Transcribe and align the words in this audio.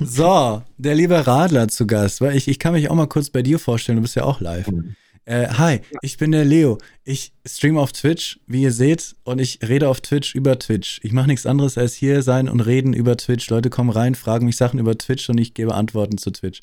So, 0.00 0.62
der 0.78 0.94
liebe 0.94 1.26
Radler 1.26 1.68
zu 1.68 1.86
Gast. 1.86 2.20
Weil 2.20 2.36
ich, 2.36 2.48
ich 2.48 2.58
kann 2.58 2.72
mich 2.72 2.88
auch 2.88 2.94
mal 2.94 3.06
kurz 3.06 3.30
bei 3.30 3.42
dir 3.42 3.58
vorstellen, 3.58 3.96
du 3.96 4.02
bist 4.02 4.16
ja 4.16 4.24
auch 4.24 4.40
live. 4.40 4.68
Mhm. 4.68 4.96
Äh, 5.24 5.48
hi, 5.48 5.80
ich 6.00 6.16
bin 6.16 6.32
der 6.32 6.44
Leo. 6.44 6.78
Ich 7.04 7.32
streame 7.46 7.80
auf 7.80 7.92
Twitch, 7.92 8.40
wie 8.46 8.62
ihr 8.62 8.72
seht, 8.72 9.14
und 9.22 9.40
ich 9.40 9.60
rede 9.62 9.88
auf 9.88 10.00
Twitch 10.00 10.34
über 10.34 10.58
Twitch. 10.58 10.98
Ich 11.04 11.12
mache 11.12 11.28
nichts 11.28 11.46
anderes 11.46 11.78
als 11.78 11.94
hier 11.94 12.22
sein 12.22 12.48
und 12.48 12.60
reden 12.60 12.92
über 12.92 13.16
Twitch. 13.16 13.48
Leute 13.48 13.70
kommen 13.70 13.90
rein, 13.90 14.16
fragen 14.16 14.46
mich 14.46 14.56
Sachen 14.56 14.80
über 14.80 14.98
Twitch 14.98 15.28
und 15.30 15.38
ich 15.38 15.54
gebe 15.54 15.74
Antworten 15.74 16.18
zu 16.18 16.32
Twitch. 16.32 16.60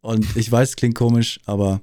Und 0.00 0.36
ich 0.36 0.50
weiß, 0.50 0.70
es 0.70 0.76
klingt 0.76 0.94
komisch, 0.94 1.40
aber 1.46 1.80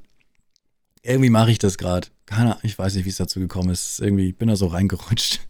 irgendwie 1.02 1.30
mache 1.30 1.52
ich 1.52 1.60
das 1.60 1.78
gerade. 1.78 2.08
Keine 2.26 2.52
Ahnung, 2.52 2.64
ich 2.64 2.80
weiß 2.80 2.96
nicht, 2.96 3.04
wie 3.04 3.10
es 3.10 3.18
dazu 3.18 3.42
gekommen 3.42 3.70
ist. 3.70 4.00
Irgendwie 4.00 4.32
bin 4.32 4.48
da 4.48 4.56
so 4.56 4.68
reingerutscht. 4.68 5.42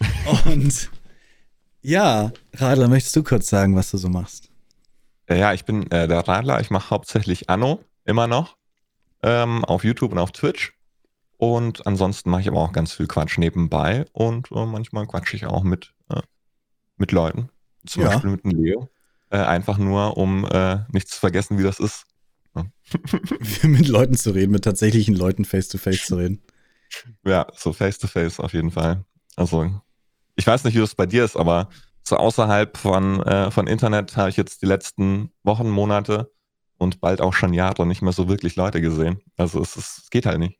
Und 0.46 0.90
ja, 1.80 2.32
Radler, 2.54 2.88
möchtest 2.88 3.14
du 3.14 3.22
kurz 3.22 3.48
sagen, 3.48 3.76
was 3.76 3.92
du 3.92 3.98
so 3.98 4.08
machst? 4.08 4.47
Ja, 5.28 5.52
ich 5.52 5.64
bin 5.64 5.90
äh, 5.90 6.08
der 6.08 6.26
Radler. 6.26 6.60
Ich 6.60 6.70
mache 6.70 6.90
hauptsächlich 6.90 7.50
Anno, 7.50 7.80
immer 8.04 8.26
noch. 8.26 8.56
Ähm, 9.22 9.64
auf 9.64 9.84
YouTube 9.84 10.12
und 10.12 10.18
auf 10.18 10.32
Twitch. 10.32 10.74
Und 11.36 11.86
ansonsten 11.86 12.30
mache 12.30 12.42
ich 12.42 12.48
aber 12.48 12.60
auch 12.60 12.72
ganz 12.72 12.92
viel 12.92 13.06
Quatsch 13.06 13.38
nebenbei. 13.38 14.06
Und 14.12 14.50
äh, 14.52 14.66
manchmal 14.66 15.06
quatsche 15.06 15.36
ich 15.36 15.46
auch 15.46 15.62
mit, 15.62 15.92
äh, 16.10 16.20
mit 16.96 17.12
Leuten. 17.12 17.50
Zum 17.86 18.02
Ja. 18.02 18.10
Beispiel 18.10 18.30
mit 18.30 18.44
dem 18.44 18.50
Leo. 18.52 18.90
Äh, 19.30 19.38
einfach 19.38 19.78
nur, 19.78 20.16
um 20.16 20.46
äh, 20.46 20.78
nicht 20.90 21.08
zu 21.08 21.18
vergessen, 21.18 21.58
wie 21.58 21.62
das 21.62 21.78
ist. 21.80 22.06
mit 23.62 23.86
Leuten 23.86 24.14
zu 24.14 24.30
reden, 24.30 24.50
mit 24.50 24.64
tatsächlichen 24.64 25.14
Leuten 25.14 25.44
face 25.44 25.68
to 25.68 25.78
face 25.78 26.06
zu 26.06 26.16
reden. 26.16 26.42
Ja, 27.24 27.46
so 27.54 27.72
face 27.72 27.98
to 27.98 28.08
face 28.08 28.40
auf 28.40 28.52
jeden 28.52 28.70
Fall. 28.70 29.04
Also, 29.36 29.80
ich 30.34 30.46
weiß 30.46 30.64
nicht, 30.64 30.74
wie 30.74 30.80
das 30.80 30.94
bei 30.94 31.06
dir 31.06 31.24
ist, 31.24 31.36
aber 31.36 31.68
so 32.08 32.16
außerhalb 32.16 32.76
von, 32.76 33.22
äh, 33.22 33.50
von 33.50 33.66
Internet 33.66 34.16
habe 34.16 34.30
ich 34.30 34.36
jetzt 34.36 34.62
die 34.62 34.66
letzten 34.66 35.30
Wochen, 35.42 35.68
Monate 35.68 36.30
und 36.78 37.00
bald 37.00 37.20
auch 37.20 37.34
schon 37.34 37.52
Jahre 37.52 37.86
nicht 37.86 38.02
mehr 38.02 38.12
so 38.12 38.28
wirklich 38.28 38.56
Leute 38.56 38.80
gesehen. 38.80 39.20
Also, 39.36 39.60
es, 39.60 39.76
es 39.76 40.08
geht 40.10 40.26
halt 40.26 40.38
nicht. 40.38 40.58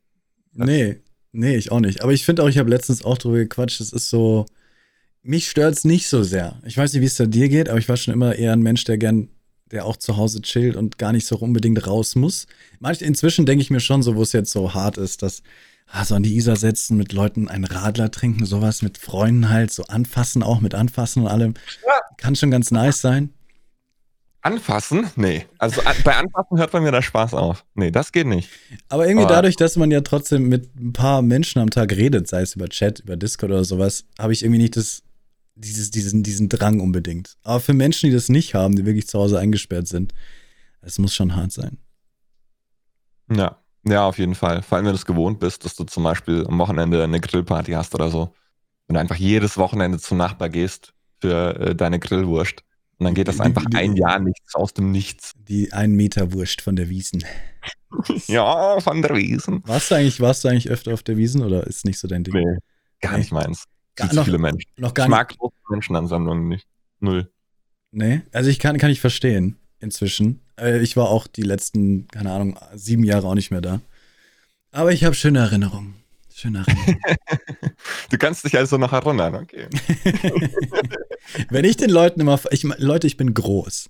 Nee, 0.53 1.01
nee, 1.31 1.55
ich 1.55 1.71
auch 1.71 1.79
nicht. 1.79 2.01
Aber 2.01 2.11
ich 2.11 2.25
finde 2.25 2.43
auch, 2.43 2.47
ich 2.47 2.57
habe 2.57 2.69
letztens 2.69 3.03
auch 3.03 3.17
drüber 3.17 3.37
gequatscht, 3.37 3.81
es 3.81 3.93
ist 3.93 4.09
so, 4.09 4.45
mich 5.21 5.49
stört's 5.49 5.83
nicht 5.83 6.07
so 6.07 6.23
sehr. 6.23 6.59
Ich 6.65 6.77
weiß 6.77 6.93
nicht, 6.93 7.01
wie 7.01 7.05
es 7.05 7.15
da 7.15 7.25
dir 7.25 7.49
geht, 7.49 7.69
aber 7.69 7.79
ich 7.79 7.89
war 7.89 7.97
schon 7.97 8.13
immer 8.13 8.35
eher 8.35 8.53
ein 8.53 8.61
Mensch, 8.61 8.83
der 8.83 8.97
gern, 8.97 9.29
der 9.71 9.85
auch 9.85 9.97
zu 9.97 10.17
Hause 10.17 10.41
chillt 10.41 10.75
und 10.75 10.97
gar 10.97 11.11
nicht 11.11 11.27
so 11.27 11.37
unbedingt 11.37 11.85
raus 11.85 12.15
muss. 12.15 12.47
Manch, 12.79 13.01
inzwischen 13.01 13.45
denke 13.45 13.61
ich 13.61 13.69
mir 13.69 13.79
schon 13.79 14.01
so, 14.01 14.15
wo 14.15 14.21
es 14.21 14.33
jetzt 14.33 14.51
so 14.51 14.73
hart 14.73 14.97
ist, 14.97 15.21
dass 15.21 15.43
ah, 15.91 16.05
so 16.05 16.15
an 16.15 16.23
die 16.23 16.35
Isar 16.35 16.55
setzen, 16.55 16.97
mit 16.97 17.13
Leuten 17.13 17.47
einen 17.47 17.65
Radler 17.65 18.11
trinken, 18.11 18.45
sowas 18.45 18.81
mit 18.81 18.97
Freunden 18.97 19.49
halt, 19.49 19.71
so 19.71 19.83
anfassen 19.83 20.43
auch, 20.43 20.59
mit 20.61 20.73
anfassen 20.75 21.23
und 21.23 21.27
allem. 21.29 21.53
Kann 22.17 22.35
schon 22.35 22.51
ganz 22.51 22.71
nice 22.71 23.01
sein. 23.01 23.33
Anfassen? 24.41 25.07
Nee. 25.17 25.45
Also 25.57 25.81
an, 25.81 25.95
bei 26.05 26.15
Anfassen 26.15 26.57
hört 26.57 26.71
bei 26.71 26.79
mir 26.79 26.91
der 26.91 27.01
Spaß 27.01 27.33
auf. 27.33 27.65
Nee, 27.75 27.91
das 27.91 28.13
geht 28.13 28.25
nicht. 28.27 28.49
Aber 28.87 29.05
irgendwie 29.05 29.25
Aber- 29.25 29.33
dadurch, 29.35 29.57
dass 29.57 29.75
man 29.75 29.91
ja 29.91 29.99
trotzdem 30.01 30.47
mit 30.47 30.73
ein 30.79 30.93
paar 30.93 31.21
Menschen 31.21 31.59
am 31.61 31.69
Tag 31.69 31.91
redet, 31.91 32.27
sei 32.29 32.41
es 32.41 32.55
über 32.55 32.69
Chat, 32.69 32.99
über 33.01 33.17
Discord 33.17 33.51
oder 33.51 33.65
sowas, 33.65 34.05
habe 34.17 34.31
ich 34.31 34.43
irgendwie 34.43 34.61
nicht 34.61 34.77
das, 34.77 35.03
dieses, 35.55 35.91
diesen, 35.91 36.23
diesen 36.23 36.47
Drang 36.47 36.79
unbedingt. 36.79 37.35
Aber 37.43 37.59
für 37.59 37.73
Menschen, 37.73 38.09
die 38.09 38.15
das 38.15 38.29
nicht 38.29 38.53
haben, 38.53 38.75
die 38.77 38.85
wirklich 38.85 39.07
zu 39.07 39.19
Hause 39.19 39.39
eingesperrt 39.39 39.87
sind, 39.89 40.13
es 40.81 40.99
muss 40.99 41.13
schon 41.13 41.35
hart 41.35 41.51
sein. 41.51 41.77
Ja. 43.29 43.57
Ja, 43.85 44.05
auf 44.05 44.17
jeden 44.19 44.35
Fall. 44.35 44.61
Vor 44.61 44.75
allem, 44.77 44.85
wenn 44.85 44.93
du 44.93 44.97
es 44.97 45.05
gewohnt 45.05 45.39
bist, 45.39 45.63
dass 45.65 45.75
du 45.75 45.83
zum 45.85 46.03
Beispiel 46.03 46.45
am 46.47 46.57
Wochenende 46.59 47.03
eine 47.03 47.19
Grillparty 47.19 47.71
hast 47.71 47.95
oder 47.95 48.09
so. 48.09 48.33
Wenn 48.87 48.95
du 48.95 48.99
einfach 48.99 49.15
jedes 49.15 49.57
Wochenende 49.57 49.99
zum 49.99 50.17
Nachbar 50.17 50.49
gehst 50.49 50.93
für 51.21 51.55
äh, 51.59 51.75
deine 51.75 51.99
Grillwurst. 51.99 52.63
Und 52.97 53.05
dann 53.05 53.13
geht 53.13 53.27
das 53.29 53.35
Die- 53.37 53.41
einfach 53.43 53.63
die- 53.65 53.77
ein 53.77 53.95
Jahr 53.95 54.19
nichts 54.19 54.55
aus 54.55 54.73
dem 54.73 54.91
Nichts. 54.91 55.33
Die 55.47 55.71
ein 55.71 55.91
Meter 55.93 56.33
Wurst 56.33 56.61
von 56.61 56.75
der 56.75 56.89
Wiesen. 56.89 57.23
Ja, 58.27 58.79
von 58.81 59.01
der 59.01 59.15
Wiesen. 59.15 59.63
Warst 59.65 59.89
du 59.91 59.95
eigentlich, 59.95 60.19
warst 60.21 60.43
du 60.43 60.47
eigentlich 60.47 60.69
öfter 60.69 60.93
auf 60.93 61.01
der 61.03 61.17
Wiesen 61.17 61.41
oder 61.43 61.65
ist 61.65 61.85
nicht 61.85 61.97
so 61.99 62.07
dein 62.07 62.23
Ding? 62.23 62.33
Nee, 62.35 62.57
gar 63.01 63.13
Nee. 63.13 63.19
nicht 63.19 63.31
meins. 63.31 63.65
Gar 63.95 64.13
noch- 64.13 64.25
viele 64.25 64.37
Menschen. 64.37 64.69
Noch 64.77 64.93
gar 64.93 65.05
Ich 65.07 65.09
mag 65.09 65.35
große 65.37 65.55
Menschenansammlungen 65.69 66.47
nicht. 66.47 66.67
Null. 66.99 67.31
Nee, 67.91 68.21
also 68.31 68.49
ich 68.49 68.59
kann, 68.59 68.77
kann 68.77 68.91
ich 68.91 69.01
verstehen 69.01 69.57
inzwischen. 69.79 70.41
Äh, 70.61 70.79
Ich 70.81 70.95
war 70.97 71.09
auch 71.09 71.27
die 71.27 71.41
letzten, 71.43 72.07
keine 72.07 72.31
Ahnung, 72.31 72.57
sieben 72.75 73.03
Jahre 73.03 73.27
auch 73.27 73.35
nicht 73.35 73.51
mehr 73.51 73.61
da. 73.61 73.81
Aber 74.71 74.91
ich 74.91 75.03
habe 75.03 75.15
schöne 75.15 75.39
Erinnerungen. 75.39 75.95
Schöne 76.33 76.59
Erinnerungen. 76.59 76.99
Du 78.09 78.17
kannst 78.17 78.43
dich 78.43 78.57
also 78.57 78.77
noch 78.77 78.91
erinnern, 78.91 79.35
okay. 79.35 79.67
Wenn 81.49 81.63
ich 81.63 81.77
den 81.77 81.89
Leuten 81.89 82.19
immer, 82.19 82.39
ich, 82.51 82.63
Leute, 82.63 83.07
ich 83.07 83.17
bin 83.17 83.33
groß 83.33 83.87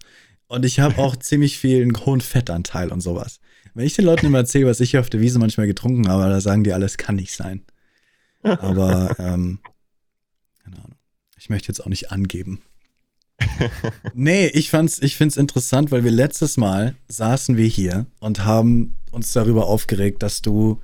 und 0.48 0.66
ich 0.66 0.80
habe 0.80 0.98
auch 1.00 1.16
ziemlich 1.16 1.58
viel 1.58 1.82
einen 1.82 2.06
hohen 2.06 2.22
Fettanteil 2.22 2.92
und 2.92 3.02
sowas. 3.02 3.40
Wenn 3.74 3.86
ich 3.86 3.96
den 3.96 4.06
Leuten 4.06 4.26
immer 4.28 4.40
erzähle, 4.40 4.68
was 4.68 4.80
ich 4.80 4.92
hier 4.92 5.00
auf 5.00 5.10
der 5.10 5.22
Wiese 5.22 5.40
manchmal 5.40 5.68
getrunken 5.68 6.08
habe, 6.10 6.30
da 6.30 6.42
sagen 6.42 6.64
die 6.64 6.74
alles 6.74 6.98
kann 6.98 7.16
nicht 7.16 7.34
sein. 7.34 7.64
Aber 8.44 9.16
ähm, 9.20 9.60
keine 10.64 10.78
Ahnung. 10.78 10.96
Ich 11.38 11.50
möchte 11.50 11.70
jetzt 11.70 11.82
auch 11.82 11.90
nicht 11.90 12.12
angeben. 12.12 12.62
Nee, 14.14 14.48
ich 14.48 14.70
fand's, 14.70 15.00
ich 15.02 15.16
find's 15.16 15.38
interessant, 15.38 15.92
weil 15.92 16.04
wir 16.04 16.12
letztes 16.12 16.58
Mal 16.58 16.96
saßen 17.08 17.58
wir 17.58 17.68
hier 17.68 18.06
und 18.20 18.46
haben 18.46 18.96
uns 19.12 19.34
darüber 19.34 19.68
aufgeregt, 19.68 20.22
dass 20.24 20.42
du 20.42 20.82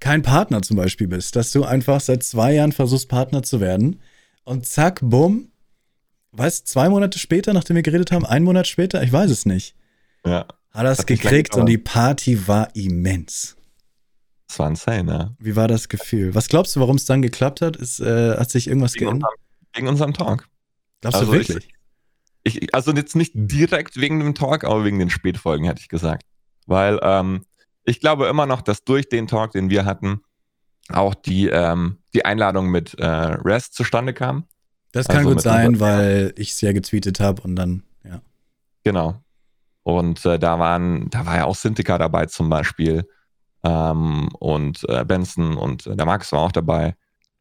kein 0.00 0.22
Partner 0.22 0.62
zum 0.62 0.76
Beispiel 0.76 1.08
bist, 1.08 1.36
dass 1.36 1.50
du 1.52 1.64
einfach 1.64 2.00
seit 2.00 2.22
zwei 2.22 2.54
Jahren 2.54 2.72
versuchst, 2.72 3.08
Partner 3.08 3.42
zu 3.42 3.60
werden 3.60 4.00
und 4.44 4.66
zack, 4.66 5.00
bumm, 5.02 5.48
was, 6.32 6.64
zwei 6.64 6.88
Monate 6.88 7.18
später, 7.18 7.52
nachdem 7.52 7.76
wir 7.76 7.82
geredet 7.82 8.12
haben, 8.12 8.24
ein 8.26 8.44
Monat 8.44 8.66
später, 8.68 9.02
ich 9.02 9.12
weiß 9.12 9.30
es 9.30 9.46
nicht, 9.46 9.74
Ja, 10.24 10.46
hat 10.70 10.84
er 10.84 10.92
es 10.92 11.06
gekriegt 11.06 11.56
und 11.56 11.66
die 11.66 11.78
Party 11.78 12.46
war 12.46 12.74
immens. 12.76 13.56
das 14.46 14.58
war 14.58 14.68
insane, 14.68 15.10
ja. 15.10 15.34
Wie 15.38 15.56
war 15.56 15.66
das 15.68 15.88
Gefühl? 15.88 16.34
Was 16.34 16.48
glaubst 16.48 16.76
du, 16.76 16.80
warum 16.80 16.96
es 16.96 17.06
dann 17.06 17.22
geklappt 17.22 17.60
hat? 17.60 17.76
Ist, 17.76 18.00
äh, 18.00 18.36
hat 18.36 18.50
sich 18.50 18.68
irgendwas 18.68 18.94
Wegen 18.94 19.06
geändert? 19.06 19.30
unserem, 19.30 19.74
wegen 19.74 19.88
unserem 19.88 20.12
Talk. 20.14 20.48
Glaubst 21.00 21.20
also 21.20 21.32
du 21.32 21.38
ich- 21.40 21.48
wirklich? 21.48 21.66
Ich, 21.68 21.77
also 22.72 22.92
jetzt 22.92 23.16
nicht 23.16 23.32
direkt 23.34 23.96
wegen 23.96 24.20
dem 24.20 24.34
Talk, 24.34 24.64
aber 24.64 24.84
wegen 24.84 24.98
den 24.98 25.10
Spätfolgen, 25.10 25.66
hätte 25.66 25.80
ich 25.80 25.88
gesagt. 25.88 26.22
Weil 26.66 26.98
ähm, 27.02 27.44
ich 27.84 28.00
glaube 28.00 28.26
immer 28.26 28.46
noch, 28.46 28.62
dass 28.62 28.84
durch 28.84 29.08
den 29.08 29.26
Talk, 29.26 29.52
den 29.52 29.70
wir 29.70 29.84
hatten, 29.84 30.20
auch 30.90 31.14
die, 31.14 31.48
ähm, 31.48 31.98
die 32.14 32.24
Einladung 32.24 32.70
mit 32.70 32.94
äh, 32.94 33.06
Rest 33.06 33.74
zustande 33.74 34.14
kam. 34.14 34.44
das 34.92 35.06
kann 35.08 35.18
also 35.18 35.30
gut 35.30 35.42
sein, 35.42 35.80
weil 35.80 36.32
ich 36.36 36.52
es 36.52 36.60
ja 36.60 36.72
getweetet 36.72 37.20
habe 37.20 37.42
und 37.42 37.56
dann, 37.56 37.82
ja. 38.04 38.20
Genau. 38.84 39.22
Und 39.82 40.24
äh, 40.26 40.38
da 40.38 40.58
waren, 40.58 41.08
da 41.10 41.24
war 41.26 41.36
ja 41.36 41.44
auch 41.44 41.56
Synthika 41.56 41.98
dabei 41.98 42.26
zum 42.26 42.48
Beispiel. 42.50 43.08
Ähm, 43.64 44.28
und 44.38 44.88
äh, 44.88 45.04
Benson 45.04 45.56
und 45.56 45.86
äh, 45.86 45.96
der 45.96 46.06
Max 46.06 46.32
war 46.32 46.40
auch 46.40 46.52
dabei. 46.52 46.94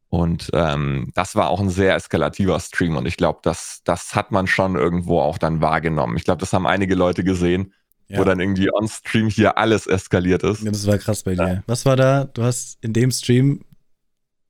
Und 0.09 0.49
ähm, 0.53 1.11
das 1.15 1.35
war 1.35 1.49
auch 1.49 1.59
ein 1.59 1.69
sehr 1.69 1.95
eskalativer 1.95 2.59
Stream. 2.59 2.95
Und 2.95 3.05
ich 3.07 3.17
glaube, 3.17 3.39
das, 3.43 3.81
das 3.83 4.15
hat 4.15 4.31
man 4.31 4.47
schon 4.47 4.75
irgendwo 4.75 5.19
auch 5.19 5.37
dann 5.37 5.59
wahrgenommen. 5.61 6.15
Ich 6.15 6.23
glaube, 6.23 6.39
das 6.39 6.53
haben 6.53 6.65
einige 6.65 6.95
Leute 6.95 7.23
gesehen, 7.25 7.73
Ja. 8.07 8.19
wo 8.19 8.23
dann 8.23 8.39
irgendwie 8.39 8.71
on 8.73 8.87
Stream 8.87 9.27
hier 9.29 9.57
alles 9.57 9.85
eskaliert 9.85 10.43
ist. 10.43 10.63
Ja, 10.63 10.71
das 10.71 10.87
war 10.87 10.97
krass 10.97 11.23
bei 11.23 11.35
dir. 11.35 11.61
Was 11.67 11.85
war 11.85 11.97
da? 11.97 12.23
Du 12.23 12.43
hast 12.43 12.77
in 12.81 12.93
dem 12.93 13.11
Stream, 13.11 13.65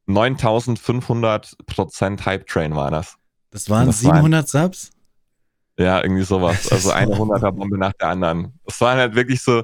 9500 0.06 1.58
Prozent 1.66 2.26
Hype 2.26 2.48
Train 2.48 2.76
war 2.76 2.92
das. 2.92 3.16
das 3.52 3.70
waren 3.70 3.88
Das 3.88 4.04
war 4.04 4.14
ein- 4.14 4.18
700 4.18 4.48
Subs? 4.48 4.92
Ja, 5.80 6.02
irgendwie 6.02 6.24
sowas. 6.24 6.68
Also 6.72 6.92
eine 6.92 7.16
so- 7.16 7.24
100er 7.24 7.52
Bombe 7.52 7.78
nach 7.78 7.94
der 7.94 8.10
anderen. 8.10 8.54
Es 8.66 8.80
waren 8.82 8.98
halt 9.00 9.16
wirklich 9.16 9.42
so 9.42 9.64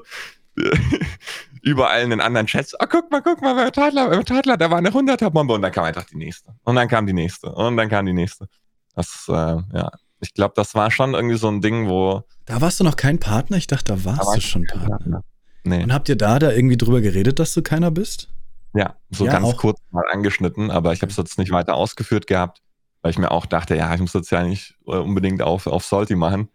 überall 1.64 2.02
in 2.02 2.10
den 2.10 2.20
anderen 2.20 2.46
Chats. 2.46 2.74
Ah, 2.78 2.86
guck 2.86 3.10
mal, 3.10 3.20
guck 3.22 3.40
mal, 3.42 3.54
bei 3.54 3.70
Tadler, 3.70 4.08
bei 4.10 4.22
Tadler, 4.22 4.56
da 4.56 4.70
war 4.70 4.78
eine 4.78 4.90
100er 4.90 5.30
Bombe 5.30 5.54
und 5.54 5.62
dann 5.62 5.72
kam 5.72 5.84
einfach 5.84 6.04
die 6.04 6.16
nächste. 6.16 6.54
Und 6.64 6.76
dann 6.76 6.88
kam 6.88 7.06
die 7.06 7.12
nächste. 7.12 7.50
Und 7.52 7.76
dann 7.76 7.88
kam 7.88 8.06
die 8.06 8.12
nächste. 8.12 8.46
Das, 8.94 9.26
äh, 9.28 9.32
ja. 9.32 9.90
Ich 10.20 10.32
glaube, 10.34 10.54
das 10.56 10.74
war 10.74 10.90
schon 10.90 11.14
irgendwie 11.14 11.36
so 11.36 11.48
ein 11.48 11.60
Ding, 11.60 11.88
wo. 11.88 12.22
Da 12.46 12.60
warst 12.60 12.80
du 12.80 12.84
noch 12.84 12.96
kein 12.96 13.18
Partner? 13.18 13.56
Ich 13.56 13.66
dachte, 13.66 13.92
da 13.94 14.04
warst 14.04 14.22
Da 14.22 14.26
war 14.26 14.34
du 14.34 14.40
schon 14.40 14.64
kein 14.64 14.86
Partner. 14.86 15.22
Nee. 15.64 15.82
Und 15.82 15.92
habt 15.92 16.08
ihr 16.08 16.16
da 16.16 16.38
da 16.38 16.52
irgendwie 16.52 16.76
drüber 16.76 17.00
geredet, 17.00 17.38
dass 17.38 17.54
du 17.54 17.62
keiner 17.62 17.90
bist? 17.90 18.28
Ja, 18.74 18.96
so 19.10 19.24
Ja, 19.26 19.32
ganz 19.32 19.46
auch. 19.46 19.56
kurz 19.56 19.78
mal 19.90 20.04
angeschnitten, 20.12 20.70
aber 20.70 20.92
ich 20.92 21.02
habe 21.02 21.10
es 21.10 21.16
jetzt 21.16 21.38
nicht 21.38 21.52
weiter 21.52 21.74
ausgeführt 21.74 22.26
gehabt, 22.26 22.60
weil 23.02 23.10
ich 23.12 23.18
mir 23.18 23.30
auch 23.30 23.46
dachte, 23.46 23.76
ja, 23.76 23.94
ich 23.94 24.00
muss 24.00 24.12
jetzt 24.14 24.30
ja 24.30 24.42
nicht 24.42 24.74
äh, 24.86 24.96
unbedingt 24.96 25.42
auf, 25.42 25.66
auf 25.66 25.84
Salty 25.84 26.16
machen. 26.16 26.48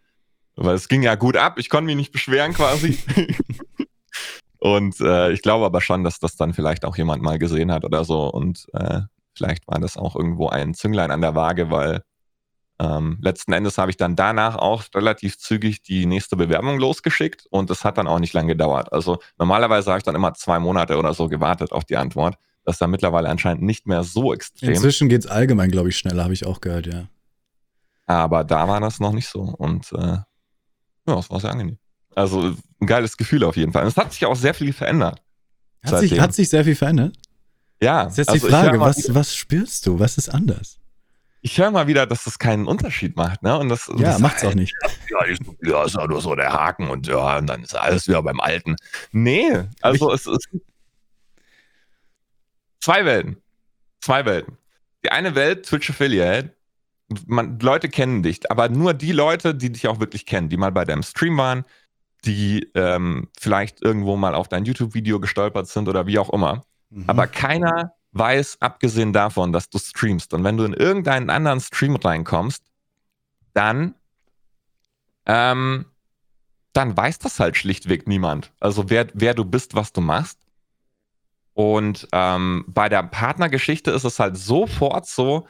Weil 0.56 0.74
es 0.74 0.88
ging 0.88 1.02
ja 1.02 1.14
gut 1.14 1.36
ab, 1.36 1.58
ich 1.58 1.70
konnte 1.70 1.86
mich 1.86 1.96
nicht 1.96 2.12
beschweren 2.12 2.52
quasi. 2.52 2.98
und 4.60 5.00
äh, 5.00 5.32
ich 5.32 5.42
glaube 5.42 5.64
aber 5.64 5.80
schon, 5.80 6.04
dass 6.04 6.18
das 6.18 6.36
dann 6.36 6.52
vielleicht 6.52 6.84
auch 6.84 6.96
jemand 6.96 7.22
mal 7.22 7.38
gesehen 7.38 7.72
hat 7.72 7.84
oder 7.84 8.04
so. 8.04 8.28
Und 8.28 8.66
äh, 8.74 9.00
vielleicht 9.34 9.66
war 9.66 9.80
das 9.80 9.96
auch 9.96 10.14
irgendwo 10.14 10.48
ein 10.48 10.74
Zünglein 10.74 11.10
an 11.10 11.22
der 11.22 11.34
Waage, 11.34 11.70
weil 11.70 12.02
ähm, 12.78 13.18
letzten 13.20 13.52
Endes 13.52 13.78
habe 13.78 13.90
ich 13.90 13.96
dann 13.96 14.16
danach 14.16 14.56
auch 14.56 14.84
relativ 14.94 15.38
zügig 15.38 15.82
die 15.82 16.06
nächste 16.06 16.36
Bewerbung 16.36 16.78
losgeschickt 16.78 17.46
und 17.50 17.68
das 17.68 17.84
hat 17.84 17.98
dann 17.98 18.06
auch 18.06 18.18
nicht 18.18 18.32
lange 18.32 18.48
gedauert. 18.48 18.92
Also 18.92 19.18
normalerweise 19.38 19.90
habe 19.90 19.98
ich 19.98 20.04
dann 20.04 20.14
immer 20.14 20.34
zwei 20.34 20.58
Monate 20.58 20.96
oder 20.96 21.12
so 21.14 21.28
gewartet 21.28 21.72
auf 21.72 21.84
die 21.84 21.96
Antwort. 21.96 22.36
Das 22.64 22.76
ist 22.76 22.80
dann 22.80 22.90
mittlerweile 22.90 23.28
anscheinend 23.28 23.62
nicht 23.62 23.86
mehr 23.86 24.02
so 24.02 24.32
extrem. 24.32 24.70
Inzwischen 24.70 25.08
geht's 25.08 25.26
allgemein, 25.26 25.70
glaube 25.70 25.88
ich, 25.88 25.96
schneller, 25.96 26.22
habe 26.24 26.34
ich 26.34 26.46
auch 26.46 26.60
gehört, 26.60 26.86
ja. 26.86 27.08
Aber 28.06 28.44
da 28.44 28.68
war 28.68 28.80
das 28.80 29.00
noch 29.00 29.12
nicht 29.12 29.28
so. 29.28 29.40
Und 29.40 29.92
äh, 29.92 30.18
Ja, 31.06 31.16
das 31.16 31.30
war 31.30 31.40
sehr 31.40 31.50
angenehm. 31.50 31.78
Also 32.14 32.54
ein 32.80 32.86
geiles 32.86 33.16
Gefühl 33.16 33.44
auf 33.44 33.56
jeden 33.56 33.72
Fall. 33.72 33.82
Und 33.82 33.88
es 33.88 33.96
hat 33.96 34.12
sich 34.12 34.26
auch 34.26 34.36
sehr 34.36 34.54
viel 34.54 34.72
verändert. 34.72 35.22
Hat 35.84 36.00
sich, 36.00 36.20
hat 36.20 36.34
sich 36.34 36.48
sehr 36.48 36.64
viel 36.64 36.74
verändert? 36.74 37.16
Ja. 37.80 38.04
Das 38.04 38.12
ist 38.12 38.18
jetzt 38.18 38.28
also 38.30 38.46
die 38.46 38.52
Frage, 38.52 38.80
was, 38.80 39.14
was 39.14 39.34
spürst 39.34 39.86
du? 39.86 39.98
Was 39.98 40.18
ist 40.18 40.28
anders? 40.28 40.78
Ich 41.42 41.56
höre 41.56 41.70
mal 41.70 41.86
wieder, 41.86 42.06
dass 42.06 42.24
das 42.24 42.38
keinen 42.38 42.66
Unterschied 42.66 43.16
macht, 43.16 43.42
ne? 43.42 43.58
Und 43.58 43.70
das, 43.70 43.90
ja, 43.96 44.12
das 44.12 44.18
macht's 44.18 44.44
auch 44.44 44.54
nicht. 44.54 44.74
Ja, 45.10 45.26
ja, 45.62 45.84
ist 45.84 45.96
ja 45.96 46.06
nur 46.06 46.20
so 46.20 46.36
der 46.36 46.52
Haken 46.52 46.88
und 46.88 47.08
ja, 47.08 47.38
und 47.38 47.48
dann 47.48 47.64
ist 47.64 47.74
alles 47.74 48.06
wieder 48.06 48.22
beim 48.22 48.38
Alten. 48.38 48.76
Nee, 49.10 49.64
also 49.80 50.12
es 50.12 50.24
ist 50.24 50.48
zwei 52.78 53.04
Welten. 53.04 53.38
Zwei 54.00 54.24
Welten. 54.24 54.56
Die 55.04 55.10
eine 55.10 55.34
Welt, 55.34 55.66
Twitch 55.66 55.90
Affiliate, 55.90 56.54
man, 57.26 57.58
Leute 57.58 57.88
kennen 57.88 58.22
dich, 58.22 58.48
aber 58.50 58.68
nur 58.68 58.94
die 58.94 59.12
Leute, 59.12 59.54
die 59.54 59.72
dich 59.72 59.88
auch 59.88 59.98
wirklich 59.98 60.26
kennen, 60.26 60.48
die 60.48 60.56
mal 60.56 60.70
bei 60.70 60.84
deinem 60.84 61.02
Stream 61.02 61.36
waren, 61.36 61.64
die 62.24 62.70
ähm, 62.74 63.28
vielleicht 63.38 63.82
irgendwo 63.82 64.16
mal 64.16 64.34
auf 64.34 64.48
dein 64.48 64.64
YouTube-Video 64.64 65.20
gestolpert 65.20 65.68
sind 65.68 65.88
oder 65.88 66.06
wie 66.06 66.18
auch 66.18 66.30
immer. 66.30 66.64
Mhm. 66.90 67.04
Aber 67.06 67.26
keiner 67.26 67.94
weiß, 68.12 68.58
abgesehen 68.60 69.12
davon, 69.12 69.52
dass 69.52 69.70
du 69.70 69.78
streamst. 69.78 70.34
Und 70.34 70.44
wenn 70.44 70.56
du 70.56 70.64
in 70.64 70.74
irgendeinen 70.74 71.30
anderen 71.30 71.60
Stream 71.60 71.96
reinkommst, 71.96 72.64
dann, 73.54 73.94
ähm, 75.26 75.86
dann 76.72 76.96
weiß 76.96 77.18
das 77.20 77.40
halt 77.40 77.56
schlichtweg 77.56 78.08
niemand. 78.08 78.52
Also 78.60 78.90
wer, 78.90 79.06
wer 79.14 79.34
du 79.34 79.44
bist, 79.44 79.74
was 79.74 79.92
du 79.92 80.00
machst. 80.00 80.38
Und 81.54 82.08
ähm, 82.12 82.64
bei 82.68 82.88
der 82.88 83.02
Partnergeschichte 83.02 83.90
ist 83.90 84.04
es 84.04 84.18
halt 84.18 84.36
sofort 84.36 85.06
so, 85.06 85.46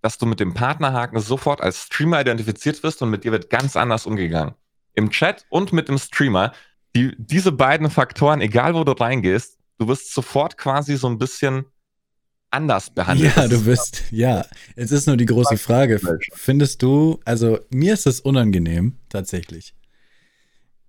dass 0.00 0.18
du 0.18 0.26
mit 0.26 0.40
dem 0.40 0.54
Partnerhaken 0.54 1.20
sofort 1.20 1.60
als 1.60 1.84
Streamer 1.84 2.20
identifiziert 2.20 2.82
wirst 2.82 3.02
und 3.02 3.10
mit 3.10 3.22
dir 3.24 3.32
wird 3.32 3.50
ganz 3.50 3.76
anders 3.76 4.06
umgegangen 4.06 4.54
im 4.94 5.10
Chat 5.10 5.46
und 5.48 5.72
mit 5.72 5.88
dem 5.88 5.98
Streamer, 5.98 6.52
die, 6.94 7.14
diese 7.18 7.52
beiden 7.52 7.90
Faktoren, 7.90 8.40
egal 8.40 8.74
wo 8.74 8.84
du 8.84 8.92
reingehst, 8.92 9.58
du 9.78 9.88
wirst 9.88 10.12
sofort 10.12 10.58
quasi 10.58 10.96
so 10.96 11.08
ein 11.08 11.18
bisschen 11.18 11.64
anders 12.50 12.90
behandelt. 12.90 13.34
Ja, 13.34 13.48
du 13.48 13.64
bist, 13.64 14.02
ja. 14.10 14.44
Jetzt 14.76 14.90
ist 14.90 15.06
nur 15.06 15.16
die 15.16 15.26
große 15.26 15.56
Frage. 15.56 16.00
Findest 16.34 16.82
du, 16.82 17.18
also 17.24 17.58
mir 17.70 17.94
ist 17.94 18.04
das 18.04 18.20
unangenehm, 18.20 18.98
tatsächlich. 19.08 19.74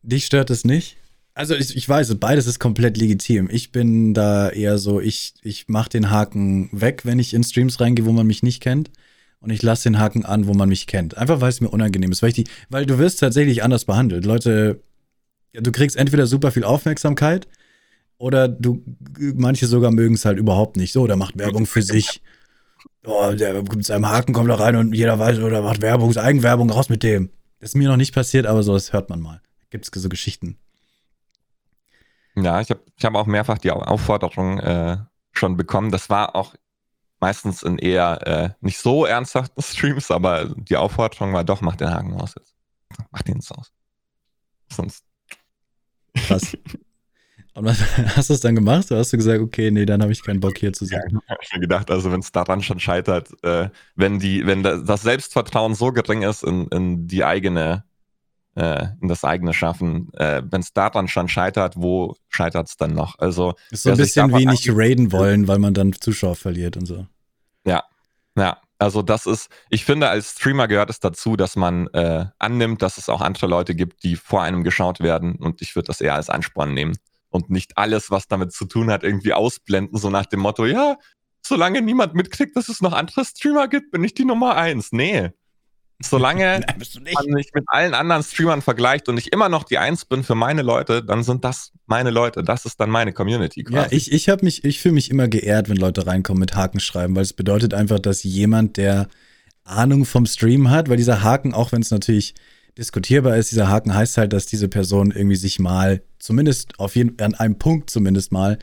Dich 0.02 0.26
stört 0.26 0.50
es 0.50 0.66
nicht? 0.66 0.98
Also 1.34 1.56
ich, 1.56 1.76
ich 1.76 1.88
weiß, 1.88 2.14
beides 2.20 2.46
ist 2.46 2.60
komplett 2.60 2.98
legitim. 2.98 3.50
Ich 3.50 3.72
bin 3.72 4.14
da 4.14 4.50
eher 4.50 4.78
so, 4.78 5.00
ich, 5.00 5.34
ich 5.42 5.68
mache 5.70 5.90
den 5.90 6.12
Haken 6.12 6.70
weg, 6.74 7.06
wenn 7.06 7.18
ich 7.18 7.34
in 7.34 7.44
Streams 7.44 7.80
reingehe, 7.80 8.06
wo 8.06 8.12
man 8.12 8.28
mich 8.28 8.44
nicht 8.44 8.62
kennt 8.62 8.92
und 9.44 9.50
ich 9.50 9.62
lasse 9.62 9.84
den 9.84 10.00
Haken 10.00 10.24
an, 10.26 10.48
wo 10.48 10.54
man 10.54 10.70
mich 10.70 10.88
kennt. 10.88 11.18
Einfach 11.18 11.42
weil 11.42 11.50
es 11.50 11.60
mir 11.60 11.70
unangenehm 11.70 12.12
ist, 12.12 12.22
weil 12.22 12.30
ich 12.30 12.36
die, 12.36 12.48
weil 12.70 12.86
du 12.86 12.98
wirst 12.98 13.20
tatsächlich 13.20 13.62
anders 13.62 13.84
behandelt. 13.84 14.26
Leute, 14.26 14.82
du 15.52 15.72
kriegst 15.72 15.98
entweder 15.98 16.28
super 16.28 16.52
viel 16.52 16.64
Aufmerksamkeit 16.64 17.48
oder 18.18 18.48
du, 18.48 18.82
manche 19.36 19.68
sogar 19.68 19.92
mögen 19.92 20.16
es 20.16 20.24
halt 20.24 20.38
überhaupt 20.38 20.78
nicht. 20.78 20.94
So, 20.94 21.08
der 21.08 21.18
macht 21.18 21.38
Werbung 21.38 21.66
für 21.66 21.82
sich. 21.82 22.22
Oh, 23.06 23.34
der 23.34 23.62
mit 23.62 23.86
seinem 23.86 24.08
Haken 24.08 24.32
kommt 24.32 24.50
da 24.50 24.56
rein 24.56 24.78
und 24.78 24.94
jeder 24.94 25.20
weiß, 25.20 25.40
oder 25.40 25.62
macht 25.62 25.82
Werbung, 25.82 26.16
Eigenwerbung, 26.16 26.70
raus 26.70 26.88
mit 26.88 27.04
dem. 27.04 27.30
Das 27.60 27.72
ist 27.72 27.76
mir 27.76 27.90
noch 27.90 27.98
nicht 27.98 28.16
passiert, 28.16 28.46
aber 28.46 28.64
sowas 28.64 28.94
hört 28.94 29.10
man 29.10 29.20
mal. 29.20 29.42
Gibt 29.70 29.86
es 29.86 30.02
so 30.02 30.08
Geschichten. 30.08 30.58
Ja, 32.36 32.62
ich 32.62 32.70
habe 32.70 32.80
ich 32.98 33.04
hab 33.04 33.14
auch 33.16 33.28
mehrfach 33.28 33.58
die 33.58 33.72
Aufforderung 33.72 34.60
äh, 34.60 34.98
schon 35.34 35.58
bekommen. 35.58 35.92
Das 35.92 36.10
war 36.10 36.34
auch 36.34 36.56
meistens 37.24 37.64
in 37.64 37.78
eher 37.78 38.28
äh, 38.28 38.50
nicht 38.60 38.78
so 38.78 39.06
ernsthaften 39.06 39.62
Streams, 39.64 40.12
aber 40.12 40.54
die 40.56 40.76
Aufforderung 40.76 41.32
war 41.32 41.46
doch, 41.46 41.62
mach 41.62 41.78
den 41.78 41.90
Haken 41.90 42.14
aus 42.16 42.36
jetzt. 42.38 42.54
Mach 43.12 43.22
den 43.22 43.36
jetzt 43.36 43.52
aus. 43.52 43.72
Sonst. 44.70 45.06
Krass. 46.14 46.58
Und 47.56 47.66
was, 47.66 47.80
hast 48.18 48.30
du 48.30 48.34
es 48.34 48.42
dann 48.42 48.56
gemacht? 48.56 48.92
Oder 48.92 49.00
hast 49.00 49.14
du 49.14 49.18
gesagt, 49.18 49.40
okay, 49.40 49.72
nee, 49.72 49.86
dann 49.86 50.02
habe 50.02 50.12
ich 50.12 50.24
keinen 50.24 50.40
Bock 50.40 50.58
hier 50.58 50.74
zu 50.74 50.86
sein? 50.86 51.02
Ja, 51.12 51.20
habe 51.30 51.40
ich 51.44 51.54
mir 51.54 51.62
gedacht, 51.62 51.92
also 51.92 52.12
wenn 52.12 52.20
es 52.20 52.32
daran 52.32 52.62
schon 52.62 52.80
scheitert, 52.80 53.30
äh, 53.44 53.70
wenn 53.96 54.20
die, 54.20 54.46
wenn 54.46 54.64
das 54.64 55.04
Selbstvertrauen 55.04 55.76
so 55.76 55.92
gering 55.92 56.24
ist 56.24 56.44
in, 56.44 56.68
in 56.70 57.08
die 57.08 57.24
eigene, 57.24 57.84
äh, 58.56 58.88
in 59.02 59.08
das 59.08 59.24
eigene 59.24 59.54
Schaffen, 59.54 60.12
äh, 60.16 60.42
wenn 60.50 60.62
es 60.62 60.74
daran 60.74 61.08
schon 61.08 61.30
scheitert, 61.30 61.76
wo 61.78 62.16
scheitert 62.28 62.70
es 62.70 62.78
dann 62.78 62.94
noch? 62.94 63.20
Also 63.20 63.54
ist 63.70 63.84
so 63.84 63.92
ein 63.92 63.98
bisschen 63.98 64.36
wie 64.36 64.46
nicht 64.48 64.68
raiden 64.72 65.12
wollen, 65.12 65.48
weil 65.48 65.60
man 65.60 65.76
dann 65.76 65.94
Zuschauer 65.94 66.36
verliert 66.36 66.76
und 66.76 66.88
so. 66.88 67.06
Ja, 67.66 67.84
ja. 68.36 68.58
Also 68.80 69.02
das 69.02 69.28
ist, 69.28 69.50
ich 69.70 69.86
finde, 69.86 70.10
als 70.10 70.32
Streamer 70.32 70.68
gehört 70.68 70.90
es 70.90 71.00
dazu, 71.00 71.38
dass 71.38 71.56
man 71.56 71.88
äh, 71.94 72.26
annimmt, 72.38 72.82
dass 72.82 72.98
es 72.98 73.08
auch 73.08 73.22
andere 73.22 73.48
Leute 73.48 73.76
gibt, 73.76 74.04
die 74.04 74.18
vor 74.18 74.42
einem 74.42 74.64
geschaut 74.64 75.00
werden. 75.00 75.36
Und 75.36 75.62
ich 75.62 75.76
würde 75.76 75.88
das 75.88 76.02
eher 76.02 76.16
als 76.16 76.30
Ansporn 76.30 76.74
nehmen 76.74 76.98
und 77.30 77.50
nicht 77.50 77.78
alles, 77.78 78.12
was 78.12 78.28
damit 78.28 78.52
zu 78.52 78.66
tun 78.66 78.92
hat, 78.92 79.04
irgendwie 79.04 79.32
ausblenden, 79.32 79.98
so 79.98 80.10
nach 80.10 80.26
dem 80.26 80.42
Motto, 80.42 80.66
ja, 80.66 80.98
solange 81.42 81.82
niemand 81.82 82.14
mitkriegt, 82.14 82.56
dass 82.56 82.68
es 82.68 82.82
noch 82.82 82.94
andere 82.94 83.24
Streamer 83.24 83.68
gibt, 83.68 83.92
bin 83.92 84.04
ich 84.04 84.14
die 84.14 84.26
Nummer 84.26 84.56
eins. 84.56 84.92
Nee, 84.92 85.32
Solange 86.06 86.60
Nein, 86.68 87.14
man 87.14 87.26
mich 87.32 87.52
mit 87.54 87.64
allen 87.68 87.94
anderen 87.94 88.24
Streamern 88.24 88.62
vergleicht 88.62 89.10
und 89.10 89.18
ich 89.18 89.32
immer 89.32 89.50
noch 89.50 89.64
die 89.64 89.78
Eins 89.78 90.06
bin 90.06 90.24
für 90.24 90.36
meine 90.36 90.62
Leute, 90.62 91.04
dann 91.04 91.24
sind 91.24 91.44
das 91.44 91.72
meine 91.86 92.10
Leute. 92.10 92.44
Das 92.44 92.66
ist 92.66 92.80
dann 92.80 92.90
meine 92.90 93.14
Community 93.14 93.64
quasi. 93.64 93.76
Ja, 93.78 93.88
ich, 93.92 94.12
ich 94.12 94.30
habe 94.30 94.46
mich, 94.46 94.64
ich 94.64 94.80
fühle 94.80 94.96
mich 94.96 95.10
immer 95.10 95.28
geehrt, 95.28 95.70
wenn 95.70 95.78
Leute 95.78 96.06
reinkommen 96.08 96.40
mit 96.40 96.56
Haken 96.56 96.80
schreiben, 96.80 97.16
weil 97.16 97.24
es 97.24 97.34
bedeutet 97.34 97.74
einfach, 97.74 98.00
dass 98.00 98.24
jemand, 98.24 98.78
der 98.78 99.08
Ahnung 99.64 100.06
vom 100.06 100.26
Stream 100.26 100.70
hat, 100.70 100.90
weil 100.90 100.98
dieser 100.98 101.24
Haken, 101.24 101.54
auch 101.54 101.72
wenn 101.72 101.82
es 101.82 101.92
natürlich 101.92 102.36
diskutierbar 102.78 103.38
ist, 103.38 103.52
dieser 103.52 103.70
Haken 103.70 103.94
heißt 103.94 104.18
halt, 104.18 104.34
dass 104.34 104.46
diese 104.46 104.68
Person 104.68 105.12
irgendwie 105.12 105.36
sich 105.36 105.60
mal, 105.60 106.02
zumindest 106.20 106.80
auf 106.80 106.96
jeden, 106.96 107.20
an 107.22 107.36
einem 107.36 107.58
Punkt 107.58 107.90
zumindest 107.90 108.32
mal, 108.32 108.60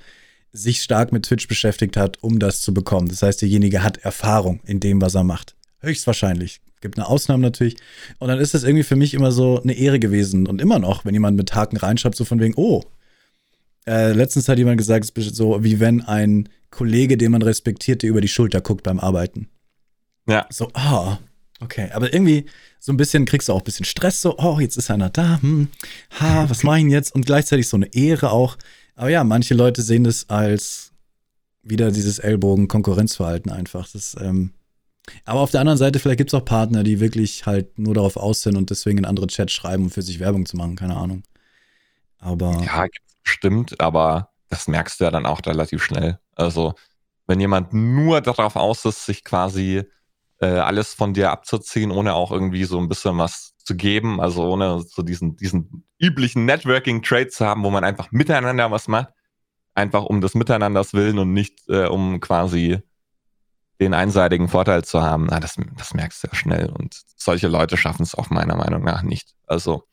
sich 0.53 0.83
stark 0.83 1.13
mit 1.13 1.25
Twitch 1.25 1.47
beschäftigt 1.47 1.97
hat, 1.97 2.23
um 2.23 2.39
das 2.39 2.61
zu 2.61 2.75
bekommen. 2.75 3.09
Das 3.09 3.23
heißt, 3.23 3.41
derjenige 3.41 3.83
hat 3.83 3.99
Erfahrung 3.99 4.61
in 4.65 4.81
dem, 4.81 5.01
was 5.01 5.15
er 5.15 5.25
macht. 5.25 5.55
Höchstwahrscheinlich. 5.79 6.61
Gibt 6.81 6.99
eine 6.99 7.07
Ausnahme 7.07 7.43
natürlich. 7.43 7.77
Und 8.19 8.29
dann 8.29 8.39
ist 8.39 8.55
das 8.55 8.63
irgendwie 8.63 8.85
für 8.85 8.97
mich 8.97 9.15
immer 9.15 9.33
so 9.33 9.61
eine 9.63 9.75
Ehre 9.75 9.99
gewesen 9.99 10.47
und 10.47 10.61
immer 10.61 10.79
noch, 10.79 11.05
wenn 11.05 11.15
jemand 11.15 11.37
mit 11.37 11.55
Haken 11.55 11.77
reinschreibt, 11.77 12.17
so 12.17 12.25
von 12.25 12.41
wegen, 12.41 12.55
oh. 12.57 12.83
Äh, 13.87 14.13
letztens 14.13 14.49
hat 14.49 14.59
jemand 14.59 14.79
gesagt, 14.79 15.11
es 15.17 15.27
ist 15.27 15.37
so 15.37 15.65
wie 15.65 15.81
wenn 15.81 16.03
ein 16.03 16.49
Kollege, 16.71 17.17
den 17.17 17.33
man 17.33 17.43
respektiert, 17.43 18.03
der 18.03 18.11
über 18.11 18.21
die 18.21 18.29
Schulter 18.29 18.61
guckt 18.61 18.83
beim 18.83 19.01
Arbeiten. 19.01 19.49
Ja. 20.29 20.47
So, 20.51 20.69
ah, 20.75 21.15
oh, 21.15 21.65
okay. 21.65 21.91
Aber 21.93 22.13
irgendwie 22.13 22.47
so 22.79 22.93
ein 22.93 22.97
bisschen 22.97 23.25
kriegst 23.25 23.49
du 23.49 23.53
auch 23.53 23.61
ein 23.61 23.65
bisschen 23.65 23.87
Stress, 23.87 24.21
so, 24.21 24.39
oh, 24.39 24.61
jetzt 24.61 24.77
ist 24.77 24.91
einer 24.91 25.11
da, 25.11 25.41
hm, 25.41 25.69
ha, 26.19 26.45
was 26.49 26.63
mache 26.63 26.79
ich 26.79 26.85
denn 26.85 26.91
jetzt? 26.91 27.15
Und 27.15 27.27
gleichzeitig 27.27 27.69
so 27.69 27.77
eine 27.77 27.93
Ehre 27.95 28.31
auch. 28.31 28.57
Aber 28.97 29.09
ja, 29.09 29.25
manche 29.25 29.55
Leute 29.55 29.83
sehen 29.83 30.05
das 30.05 30.29
als 30.29 30.93
wieder 31.63 31.91
dieses 31.91 32.19
Ellbogen-Konkurrenzverhalten 32.19 33.51
einfach. 33.51 33.89
Das, 33.91 34.17
ähm, 34.21 34.53
aber 35.25 35.41
auf 35.41 35.51
der 35.51 35.61
anderen 35.61 35.79
Seite, 35.79 35.99
vielleicht 35.99 36.19
gibt 36.19 36.31
es 36.31 36.35
auch 36.35 36.45
Partner, 36.45 36.83
die 36.83 37.01
wirklich 37.01 37.47
halt 37.47 37.79
nur 37.79 37.95
darauf 37.95 38.17
aus 38.17 38.43
sind 38.43 38.57
und 38.57 38.71
deswegen 38.71 38.99
in 38.99 39.05
andere 39.05 39.27
Chats 39.27 39.53
schreiben, 39.53 39.85
um 39.85 39.91
für 39.91 40.03
sich 40.03 40.21
Werbung 40.21 40.47
zu 40.47 40.57
machen, 40.57 40.77
keine 40.77 40.97
Ahnung. 40.97 41.23
Aber. 42.19 42.63
Ja, 42.65 42.87
stimmt, 43.23 43.81
aber 43.81 44.31
das 44.49 44.69
merkst 44.69 45.01
du 45.01 45.05
ja 45.05 45.11
dann 45.11 45.27
auch 45.27 45.41
relativ 45.47 45.83
schnell. 45.83 46.19
Also, 46.35 46.75
wenn 47.27 47.41
jemand 47.41 47.73
nur 47.73 48.21
darauf 48.21 48.57
aus 48.57 48.85
ist, 48.85 49.07
sich 49.07 49.25
quasi 49.25 49.85
äh, 50.41 50.47
alles 50.47 50.95
von 50.95 51.15
dir 51.15 51.31
abzuziehen, 51.31 51.91
ohne 51.91 52.15
auch 52.15 52.33
irgendwie 52.33 52.65
so 52.65 52.79
ein 52.79 52.89
bisschen 52.89 53.19
was 53.19 53.55
zu 53.59 53.77
geben, 53.77 54.21
also 54.21 54.45
ohne 54.45 54.81
so 54.81 55.03
diesen, 55.03 55.37
diesen 55.37 55.85
üblichen 55.99 56.45
Networking-Trade 56.45 57.29
zu 57.29 57.47
haben, 57.47 57.63
wo 57.63 57.71
man 57.71 57.85
einfach 57.85 58.11
miteinander 58.11 58.71
was 58.71 58.89
macht, 58.89 59.13
einfach 59.75 60.05
um 60.05 60.21
des 60.21 60.35
Miteinanders 60.35 60.95
willen 60.95 61.19
und 61.19 61.33
nicht 61.33 61.69
äh, 61.69 61.87
um 61.87 62.21
quasi 62.21 62.81
den 63.81 63.95
einseitigen 63.95 64.49
Vorteil 64.49 64.85
zu 64.85 65.03
haben, 65.03 65.29
na, 65.31 65.41
das, 65.41 65.57
das 65.77 65.95
merkst 65.95 66.23
du 66.23 66.29
ja 66.29 66.35
schnell. 66.35 66.71
Und 66.71 67.01
solche 67.17 67.49
Leute 67.49 67.77
schaffen 67.77 68.03
es 68.03 68.15
auch 68.15 68.31
meiner 68.31 68.57
Meinung 68.57 68.85
nach 68.85 69.03
nicht. 69.03 69.35
Also, 69.47 69.85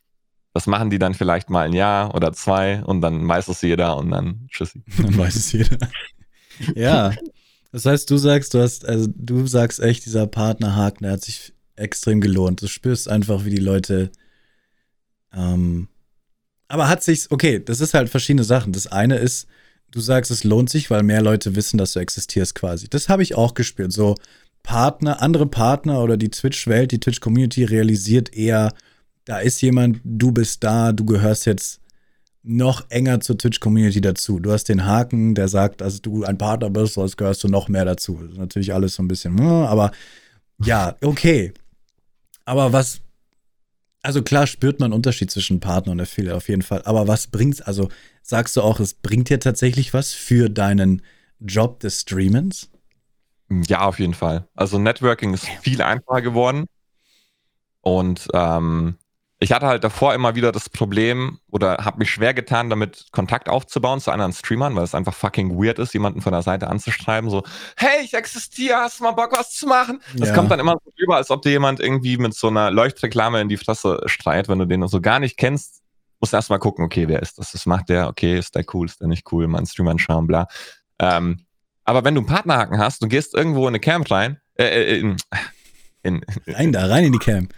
das 0.53 0.67
machen 0.67 0.89
die 0.89 0.99
dann 0.99 1.13
vielleicht 1.13 1.49
mal 1.49 1.65
ein 1.65 1.73
Jahr 1.73 2.13
oder 2.15 2.33
zwei 2.33 2.83
und 2.83 3.01
dann 3.01 3.27
weiß 3.27 3.47
es 3.47 3.61
jeder 3.61 3.95
und 3.97 4.11
dann 4.11 4.47
tschüssi. 4.49 4.83
Dann 4.97 5.17
weiß 5.17 5.35
es 5.35 5.51
jeder. 5.51 5.77
ja. 6.75 7.13
Das 7.71 7.85
heißt, 7.85 8.09
du 8.09 8.17
sagst, 8.17 8.53
du 8.53 8.61
hast, 8.61 8.85
also 8.85 9.07
du 9.13 9.45
sagst 9.45 9.79
echt, 9.79 10.05
dieser 10.05 10.25
Partnerhaken, 10.25 11.03
der 11.03 11.13
hat 11.13 11.21
sich 11.21 11.53
extrem 11.75 12.21
gelohnt. 12.21 12.61
Du 12.61 12.67
spürst 12.67 13.07
einfach, 13.07 13.45
wie 13.45 13.51
die 13.51 13.57
Leute. 13.57 14.11
Ähm, 15.33 15.87
aber 16.67 16.89
hat 16.89 17.03
sich's, 17.03 17.29
okay, 17.29 17.63
das 17.63 17.79
ist 17.79 17.93
halt 17.93 18.09
verschiedene 18.09 18.43
Sachen. 18.43 18.73
Das 18.73 18.87
eine 18.87 19.17
ist, 19.17 19.47
du 19.91 19.99
sagst, 19.99 20.31
es 20.31 20.43
lohnt 20.43 20.69
sich, 20.69 20.89
weil 20.89 21.03
mehr 21.03 21.21
Leute 21.21 21.55
wissen, 21.55 21.77
dass 21.77 21.93
du 21.93 21.99
existierst 21.99 22.55
quasi. 22.55 22.87
Das 22.89 23.09
habe 23.09 23.23
ich 23.23 23.35
auch 23.35 23.53
gespürt. 23.53 23.91
So 23.91 24.15
Partner, 24.63 25.21
andere 25.21 25.45
Partner 25.45 26.01
oder 26.01 26.17
die 26.17 26.29
Twitch-Welt, 26.29 26.91
die 26.91 26.99
Twitch-Community 26.99 27.63
realisiert 27.63 28.35
eher, 28.35 28.73
da 29.25 29.39
ist 29.39 29.61
jemand, 29.61 29.99
du 30.03 30.31
bist 30.31 30.63
da, 30.63 30.91
du 30.91 31.05
gehörst 31.05 31.45
jetzt 31.45 31.81
noch 32.43 32.89
enger 32.89 33.19
zur 33.19 33.37
Twitch-Community 33.37 33.99
dazu. 33.99 34.39
Du 34.39 34.51
hast 34.51 34.65
den 34.65 34.85
Haken, 34.85 35.35
der 35.35 35.49
sagt, 35.49 35.81
dass 35.81 36.01
du 36.01 36.23
ein 36.23 36.37
Partner 36.37 36.69
bist, 36.69 36.93
sonst 36.93 37.17
gehörst 37.17 37.43
du 37.43 37.49
noch 37.49 37.67
mehr 37.67 37.85
dazu. 37.85 38.19
Das 38.21 38.31
ist 38.31 38.37
natürlich 38.37 38.73
alles 38.73 38.95
so 38.95 39.03
ein 39.03 39.07
bisschen, 39.07 39.37
hm, 39.37 39.45
aber 39.45 39.91
ja, 40.63 40.95
okay. 41.01 41.53
Aber 42.45 42.71
was, 42.71 43.01
Also 44.03 44.21
klar 44.21 44.47
spürt 44.47 44.79
man 44.79 44.87
einen 44.87 44.93
Unterschied 44.93 45.31
zwischen 45.31 45.59
Partner 45.59 45.91
und 45.91 45.99
Affiliate 45.99 46.35
auf 46.35 46.49
jeden 46.49 46.61
Fall. 46.61 46.81
Aber 46.83 47.07
was 47.07 47.27
bringt's? 47.27 47.61
Also 47.61 47.89
sagst 48.21 48.55
du 48.55 48.61
auch, 48.61 48.79
es 48.79 48.93
bringt 48.93 49.29
dir 49.29 49.39
tatsächlich 49.39 49.93
was 49.93 50.13
für 50.13 50.49
deinen 50.49 51.01
Job 51.39 51.79
des 51.79 52.01
Streamens? 52.01 52.69
Ja, 53.49 53.81
auf 53.81 53.99
jeden 53.99 54.13
Fall. 54.13 54.47
Also 54.55 54.77
Networking 54.77 55.33
ist 55.33 55.47
viel 55.61 55.81
einfacher 55.81 56.21
geworden. 56.21 56.65
Und 57.81 58.27
ähm, 58.33 58.97
ich 59.39 59.51
hatte 59.51 59.67
halt 59.67 59.83
davor 59.83 60.15
immer 60.15 60.35
wieder 60.35 60.51
das 60.51 60.67
Problem 60.69 61.39
oder 61.51 61.77
habe 61.85 61.99
mich 61.99 62.09
schwer 62.09 62.33
getan, 62.33 62.71
damit 62.71 63.05
Kontakt 63.11 63.49
aufzubauen 63.49 63.99
zu 63.99 64.09
anderen 64.11 64.33
Streamern, 64.33 64.75
weil 64.75 64.83
es 64.83 64.95
einfach 64.95 65.13
fucking 65.13 65.61
weird 65.61 65.77
ist, 65.77 65.93
jemanden 65.93 66.21
von 66.21 66.31
der 66.31 66.41
Seite 66.41 66.67
anzuschreiben, 66.67 67.29
so, 67.29 67.43
hey, 67.75 68.03
ich 68.03 68.15
existiere, 68.15 68.77
hast 68.77 68.99
du 68.99 69.03
mal 69.03 69.11
Bock, 69.11 69.37
was 69.37 69.51
zu 69.51 69.67
machen? 69.67 70.01
Das 70.15 70.33
kommt 70.33 70.49
dann 70.49 70.59
immer 70.59 70.77
so 70.83 70.91
rüber, 70.99 71.17
als 71.17 71.29
ob 71.29 71.43
dir 71.43 71.51
jemand 71.51 71.79
irgendwie 71.79 72.17
mit 72.17 72.33
so 72.33 72.47
einer 72.47 72.71
Leuchtreklame 72.71 73.39
in 73.39 73.47
die 73.47 73.57
Fresse 73.57 74.01
streit, 74.07 74.49
wenn 74.49 74.57
du 74.57 74.65
den 74.65 74.87
so 74.87 75.01
gar 75.01 75.19
nicht 75.19 75.37
kennst. 75.37 75.83
Musst 76.19 76.33
du 76.33 76.37
erstmal 76.37 76.57
gucken, 76.57 76.83
okay, 76.83 77.07
wer 77.07 77.21
ist 77.21 77.37
das? 77.37 77.53
Was 77.53 77.67
macht 77.67 77.89
der? 77.89 78.07
Okay, 78.07 78.39
ist 78.39 78.55
der 78.55 78.65
cool, 78.73 78.87
ist 78.87 79.01
der 79.01 79.07
nicht 79.07 79.31
cool? 79.31 79.47
Mein 79.47 79.67
Streamer 79.67 79.91
anschauen, 79.91 80.25
bla. 80.25 80.47
Ähm, 80.97 81.45
aber 81.83 82.03
wenn 82.03 82.15
du 82.15 82.21
einen 82.21 82.27
Partnerhaken 82.27 82.79
hast, 82.79 83.03
du 83.03 83.07
gehst 83.07 83.35
irgendwo 83.35 83.67
in 83.67 83.67
eine 83.67 83.79
Camp 83.79 84.09
rein, 84.09 84.39
äh, 84.55 84.65
äh 84.65 84.99
in, 84.99 85.17
in, 86.01 86.25
rein 86.47 86.71
da, 86.71 86.87
rein 86.87 87.03
in 87.03 87.11
die 87.13 87.19
Camp 87.19 87.53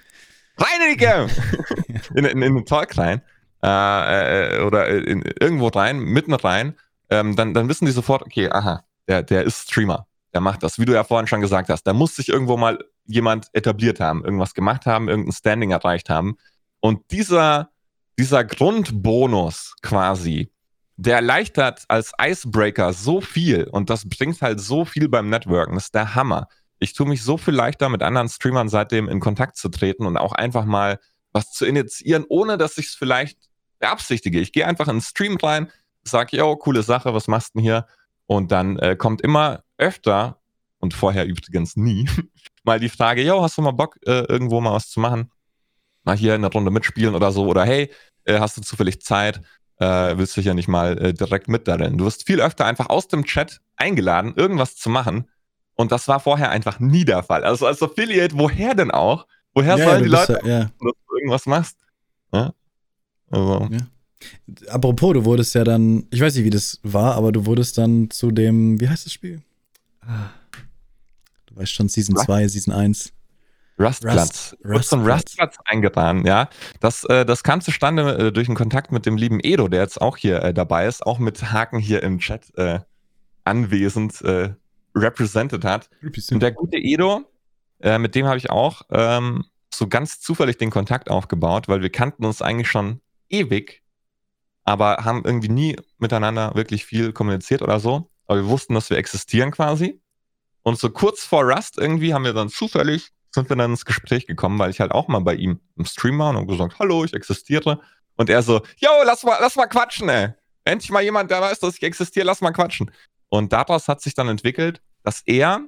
rein 0.59 0.89
in 0.89 0.97
die 0.97 1.05
Cam! 1.05 1.29
in, 2.15 2.25
in, 2.25 2.41
in 2.41 2.55
den 2.55 2.65
Talk 2.65 2.97
rein. 2.97 3.21
Äh, 3.63 4.57
äh, 4.57 4.61
oder 4.61 4.87
in, 4.87 5.21
irgendwo 5.39 5.67
rein, 5.67 5.99
mitten 5.99 6.33
rein, 6.33 6.75
ähm, 7.09 7.35
dann, 7.35 7.53
dann 7.53 7.67
wissen 7.67 7.85
die 7.85 7.91
sofort, 7.91 8.21
okay, 8.21 8.49
aha, 8.49 8.85
der, 9.07 9.23
der 9.23 9.43
ist 9.43 9.69
Streamer. 9.69 10.07
Der 10.33 10.41
macht 10.41 10.63
das, 10.63 10.79
wie 10.79 10.85
du 10.85 10.93
ja 10.93 11.03
vorhin 11.03 11.27
schon 11.27 11.41
gesagt 11.41 11.69
hast. 11.69 11.83
Da 11.83 11.93
muss 11.93 12.15
sich 12.15 12.29
irgendwo 12.29 12.55
mal 12.55 12.79
jemand 13.05 13.47
etabliert 13.53 13.99
haben, 13.99 14.23
irgendwas 14.23 14.53
gemacht 14.53 14.85
haben, 14.85 15.09
irgendein 15.09 15.33
Standing 15.33 15.71
erreicht 15.71 16.09
haben. 16.09 16.37
Und 16.79 17.11
dieser, 17.11 17.69
dieser 18.17 18.45
Grundbonus 18.45 19.75
quasi, 19.81 20.51
der 20.95 21.15
erleichtert 21.15 21.83
als 21.87 22.13
Icebreaker 22.21 22.93
so 22.93 23.21
viel 23.21 23.65
und 23.65 23.89
das 23.89 24.07
bringt 24.07 24.41
halt 24.41 24.59
so 24.59 24.85
viel 24.85 25.09
beim 25.09 25.29
Networken. 25.29 25.73
Das 25.75 25.85
ist 25.85 25.95
der 25.95 26.15
Hammer 26.15 26.47
ich 26.79 26.93
tue 26.93 27.07
mich 27.07 27.23
so 27.23 27.37
viel 27.37 27.53
leichter, 27.53 27.89
mit 27.89 28.01
anderen 28.01 28.29
Streamern 28.29 28.69
seitdem 28.69 29.09
in 29.09 29.19
Kontakt 29.19 29.57
zu 29.57 29.69
treten 29.69 30.05
und 30.05 30.17
auch 30.17 30.33
einfach 30.33 30.65
mal 30.65 30.99
was 31.31 31.51
zu 31.51 31.65
initiieren, 31.65 32.25
ohne 32.27 32.57
dass 32.57 32.77
ich 32.77 32.87
es 32.87 32.95
vielleicht 32.95 33.37
beabsichtige. 33.79 34.39
Ich 34.39 34.51
gehe 34.51 34.65
einfach 34.65 34.87
in 34.87 34.97
den 34.97 35.01
Stream 35.01 35.37
rein, 35.37 35.71
sage, 36.03 36.37
yo, 36.37 36.55
coole 36.55 36.83
Sache, 36.83 37.13
was 37.13 37.27
machst 37.27 37.53
du 37.53 37.59
denn 37.59 37.63
hier? 37.63 37.87
Und 38.25 38.51
dann 38.51 38.77
äh, 38.79 38.95
kommt 38.95 39.21
immer 39.21 39.63
öfter, 39.77 40.39
und 40.79 40.93
vorher 40.93 41.25
übrigens 41.25 41.75
nie, 41.75 42.07
mal 42.63 42.79
die 42.79 42.89
Frage, 42.89 43.21
yo, 43.21 43.41
hast 43.41 43.57
du 43.57 43.61
mal 43.61 43.71
Bock, 43.71 43.97
äh, 44.05 44.23
irgendwo 44.23 44.59
mal 44.61 44.73
was 44.73 44.89
zu 44.89 44.99
machen? 44.99 45.31
Mal 46.03 46.17
hier 46.17 46.35
in 46.35 46.41
der 46.41 46.51
Runde 46.51 46.71
mitspielen 46.71 47.15
oder 47.15 47.31
so. 47.31 47.45
Oder 47.45 47.65
hey, 47.65 47.91
äh, 48.23 48.39
hast 48.39 48.57
du 48.57 48.61
zufällig 48.61 49.01
Zeit? 49.01 49.41
Äh, 49.77 50.17
willst 50.17 50.35
du 50.35 50.41
hier 50.41 50.53
nicht 50.53 50.67
mal 50.67 50.97
äh, 50.97 51.13
direkt 51.13 51.47
mitdaddeln? 51.47 51.97
Du 51.97 52.05
wirst 52.05 52.25
viel 52.25 52.41
öfter 52.41 52.65
einfach 52.65 52.89
aus 52.89 53.07
dem 53.07 53.25
Chat 53.25 53.59
eingeladen, 53.75 54.33
irgendwas 54.35 54.75
zu 54.75 54.89
machen, 54.89 55.29
und 55.79 55.93
das 55.93 56.09
war 56.09 56.19
vorher 56.19 56.51
einfach 56.51 56.81
nie 56.81 57.05
der 57.05 57.23
Fall. 57.23 57.45
Also 57.45 57.65
als 57.65 57.81
Affiliate, 57.81 58.37
woher 58.37 58.75
denn 58.75 58.91
auch? 58.91 59.25
Woher 59.53 59.77
ja, 59.77 59.85
sollen 59.85 60.03
die 60.03 60.09
Leute, 60.09 60.41
ja, 60.43 60.49
ja. 60.49 60.59
dass 60.59 60.71
du 61.07 61.15
irgendwas 61.15 61.45
machst? 61.45 61.77
Ja? 62.33 62.53
Also. 63.31 63.69
Ja. 63.71 64.73
Apropos, 64.73 65.13
du 65.13 65.23
wurdest 65.23 65.55
ja 65.55 65.63
dann, 65.63 66.05
ich 66.11 66.19
weiß 66.19 66.35
nicht, 66.35 66.43
wie 66.43 66.49
das 66.49 66.81
war, 66.83 67.15
aber 67.15 67.31
du 67.31 67.45
wurdest 67.45 67.77
dann 67.77 68.09
zu 68.09 68.31
dem, 68.31 68.77
wie 68.81 68.89
heißt 68.89 69.05
das 69.05 69.13
Spiel? 69.13 69.41
Ah. 70.01 70.31
Du 71.45 71.55
weißt 71.55 71.71
schon, 71.71 71.87
Season 71.87 72.17
2, 72.17 72.49
Season 72.49 72.73
1. 72.73 73.13
Rustplatz. 73.79 74.17
Rust, 74.17 74.57
Rust 74.65 74.89
zum 74.89 75.07
Rustplatz 75.07 75.55
eingetan, 75.63 76.25
ja. 76.25 76.49
Das, 76.81 77.05
äh, 77.05 77.25
das 77.25 77.41
kam 77.41 77.61
zustande 77.61 78.17
äh, 78.17 78.31
durch 78.33 78.49
einen 78.49 78.57
Kontakt 78.57 78.91
mit 78.91 79.05
dem 79.05 79.15
lieben 79.15 79.39
Edo, 79.41 79.69
der 79.69 79.83
jetzt 79.83 80.01
auch 80.01 80.17
hier 80.17 80.43
äh, 80.43 80.53
dabei 80.53 80.87
ist, 80.87 81.05
auch 81.07 81.19
mit 81.19 81.53
Haken 81.53 81.79
hier 81.79 82.03
im 82.03 82.19
Chat 82.19 82.53
äh, 82.57 82.79
anwesend. 83.45 84.21
Represented 84.99 85.63
hat. 85.63 85.89
Und 86.35 86.41
der 86.41 86.51
gute 86.51 86.77
Edo, 86.77 87.23
äh, 87.79 87.97
mit 87.97 88.15
dem 88.15 88.25
habe 88.27 88.37
ich 88.37 88.49
auch 88.49 88.83
ähm, 88.91 89.45
so 89.73 89.87
ganz 89.87 90.19
zufällig 90.19 90.57
den 90.57 90.69
Kontakt 90.69 91.09
aufgebaut, 91.09 91.67
weil 91.67 91.81
wir 91.81 91.89
kannten 91.89 92.25
uns 92.25 92.41
eigentlich 92.41 92.69
schon 92.69 93.01
ewig, 93.29 93.83
aber 94.63 94.97
haben 95.03 95.23
irgendwie 95.25 95.49
nie 95.49 95.75
miteinander 95.97 96.53
wirklich 96.55 96.85
viel 96.85 97.13
kommuniziert 97.13 97.61
oder 97.61 97.79
so. 97.79 98.09
Aber 98.27 98.41
wir 98.41 98.49
wussten, 98.49 98.73
dass 98.75 98.89
wir 98.89 98.97
existieren 98.97 99.51
quasi. 99.51 100.01
Und 100.61 100.77
so 100.77 100.89
kurz 100.89 101.23
vor 101.23 101.43
Rust 101.43 101.77
irgendwie 101.77 102.13
haben 102.13 102.25
wir 102.25 102.33
dann 102.33 102.49
zufällig, 102.49 103.09
sind 103.31 103.49
wir 103.49 103.55
dann 103.55 103.71
ins 103.71 103.85
Gespräch 103.85 104.27
gekommen, 104.27 104.59
weil 104.59 104.69
ich 104.69 104.79
halt 104.79 104.91
auch 104.91 105.07
mal 105.07 105.19
bei 105.19 105.35
ihm 105.35 105.59
im 105.77 105.85
Stream 105.85 106.19
war 106.19 106.35
und 106.37 106.47
gesagt, 106.47 106.77
hallo, 106.79 107.03
ich 107.03 107.13
existiere. 107.13 107.79
Und 108.17 108.29
er 108.29 108.43
so, 108.43 108.61
yo, 108.77 108.89
lass 109.05 109.23
mal, 109.23 109.37
lass 109.39 109.55
mal 109.55 109.67
quatschen, 109.67 110.09
ey. 110.09 110.29
Endlich 110.65 110.91
mal 110.91 111.01
jemand, 111.01 111.31
der 111.31 111.41
weiß, 111.41 111.59
dass 111.59 111.75
ich 111.75 111.83
existiere, 111.83 112.25
lass 112.25 112.41
mal 112.41 112.51
quatschen. 112.51 112.91
Und 113.29 113.53
daraus 113.53 113.87
hat 113.87 114.01
sich 114.01 114.13
dann 114.13 114.27
entwickelt, 114.27 114.81
dass 115.03 115.21
er 115.25 115.61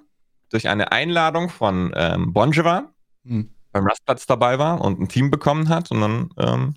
durch 0.50 0.68
eine 0.68 0.92
Einladung 0.92 1.50
von 1.50 1.92
ähm, 1.96 2.34
Bonjeva 2.34 2.92
hm. 3.26 3.50
beim 3.72 3.88
Rastplatz 3.88 4.26
dabei 4.26 4.60
war 4.60 4.82
und 4.82 5.00
ein 5.00 5.08
Team 5.08 5.32
bekommen 5.32 5.70
hat 5.70 5.92
und 5.92 6.02
dann 6.02 6.30
ähm, 6.38 6.76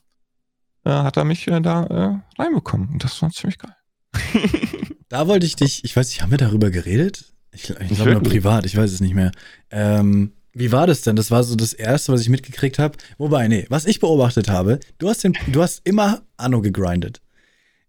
äh, 0.85 0.91
hat 0.91 1.17
er 1.17 1.25
mich 1.25 1.47
äh, 1.49 1.61
da 1.61 1.85
äh, 1.85 2.41
reinbekommen 2.43 2.89
und 2.91 3.05
das 3.05 3.21
war 3.23 3.31
ziemlich 3.31 3.59
geil. 3.59 3.75
da 5.09 5.27
wollte 5.27 5.47
ich 5.47 5.57
dich, 5.57 5.85
ich 5.85 5.97
weiß 5.97 6.09
nicht, 6.09 6.23
haben 6.23 6.31
wir 6.31 6.39
darüber 6.39 6.71
geredet? 6.71 7.33
Ich, 7.53 7.71
ich 7.71 7.89
glaube 7.97 8.13
nur 8.13 8.23
privat, 8.23 8.67
ich 8.67 8.77
weiß 8.77 8.93
es 8.93 9.01
nicht 9.01 9.15
mehr. 9.15 9.33
Ähm, 9.71 10.33
wie 10.53 10.71
war 10.71 10.87
das 10.87 11.03
denn? 11.03 11.17
Das 11.17 11.31
war 11.31 11.43
so 11.43 11.57
das 11.57 11.73
Erste, 11.73 12.13
was 12.13 12.21
ich 12.21 12.29
mitgekriegt 12.29 12.79
habe. 12.79 12.97
Wobei, 13.19 13.49
nee, 13.49 13.67
was 13.71 13.87
ich 13.87 13.99
beobachtet 13.99 14.49
habe, 14.49 14.79
du 14.99 15.09
hast, 15.09 15.25
den, 15.25 15.37
du 15.49 15.63
hast 15.63 15.81
immer 15.85 16.23
Anno 16.37 16.61
gegrindet. 16.61 17.21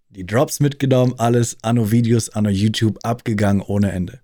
Die 0.09 0.25
Drops 0.25 0.59
mitgenommen, 0.59 1.13
alles, 1.17 1.57
Anno-Videos, 1.61 2.29
Anno-YouTube 2.29 2.99
abgegangen 3.03 3.61
ohne 3.61 3.91
Ende. 3.91 4.19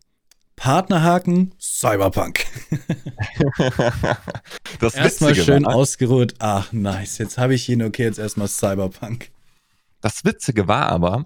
Partnerhaken, 0.62 1.56
Cyberpunk. 1.60 2.46
das 4.80 4.94
erstmal 4.94 5.34
schön 5.34 5.66
war, 5.66 5.74
ausgeruht. 5.74 6.36
Ach, 6.38 6.72
nice. 6.72 7.18
Jetzt 7.18 7.40
habe 7.40 7.56
ich 7.56 7.68
ihn. 7.68 7.82
Okay, 7.82 8.04
jetzt 8.04 8.20
erstmal 8.20 8.48
Cyberpunk. 8.48 9.32
Das 10.02 10.24
Witzige 10.24 10.68
war 10.68 10.86
aber, 10.90 11.26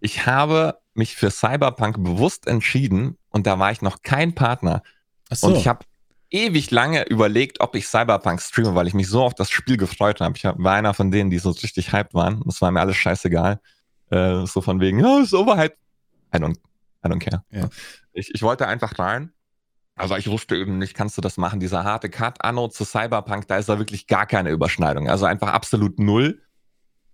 ich 0.00 0.26
habe 0.26 0.78
mich 0.92 1.16
für 1.16 1.30
Cyberpunk 1.30 2.04
bewusst 2.04 2.46
entschieden 2.46 3.16
und 3.30 3.46
da 3.46 3.58
war 3.58 3.72
ich 3.72 3.80
noch 3.80 4.02
kein 4.02 4.34
Partner. 4.34 4.82
Ach 5.30 5.36
so. 5.36 5.46
Und 5.46 5.56
ich 5.56 5.66
habe 5.66 5.86
ewig 6.28 6.70
lange 6.70 7.04
überlegt, 7.08 7.60
ob 7.60 7.74
ich 7.74 7.86
Cyberpunk 7.86 8.42
streame, 8.42 8.74
weil 8.74 8.86
ich 8.86 8.92
mich 8.92 9.08
so 9.08 9.22
auf 9.22 9.32
das 9.32 9.48
Spiel 9.48 9.78
gefreut 9.78 10.20
habe. 10.20 10.36
Ich 10.36 10.44
war 10.44 10.74
einer 10.74 10.92
von 10.92 11.10
denen, 11.10 11.30
die 11.30 11.38
so 11.38 11.52
richtig 11.52 11.90
hyped 11.90 12.12
waren. 12.12 12.42
Das 12.44 12.60
war 12.60 12.70
mir 12.70 12.80
alles 12.80 12.96
scheißegal. 12.96 13.60
Äh, 14.10 14.44
so 14.44 14.60
von 14.60 14.78
wegen, 14.80 15.00
ja, 15.00 15.06
oh, 15.06 15.20
ist 15.20 15.32
overhyped. 15.32 15.78
I 16.34 16.38
don't, 16.38 16.58
I 17.02 17.08
don't 17.08 17.18
care. 17.18 17.42
Ja. 17.50 17.70
Ich, 18.16 18.34
ich 18.34 18.42
wollte 18.42 18.66
einfach 18.66 18.98
rein. 18.98 19.32
Aber 19.98 20.18
ich 20.18 20.28
wusste 20.28 20.56
eben 20.56 20.76
nicht, 20.78 20.94
kannst 20.94 21.16
du 21.16 21.22
das 21.22 21.38
machen? 21.38 21.58
Dieser 21.58 21.84
harte 21.84 22.10
Cut, 22.10 22.44
Anno 22.44 22.68
zu 22.68 22.84
Cyberpunk, 22.84 23.48
da 23.48 23.56
ist 23.56 23.68
da 23.68 23.78
wirklich 23.78 24.06
gar 24.06 24.26
keine 24.26 24.50
Überschneidung. 24.50 25.08
Also 25.08 25.24
einfach 25.24 25.48
absolut 25.48 25.98
null. 25.98 26.42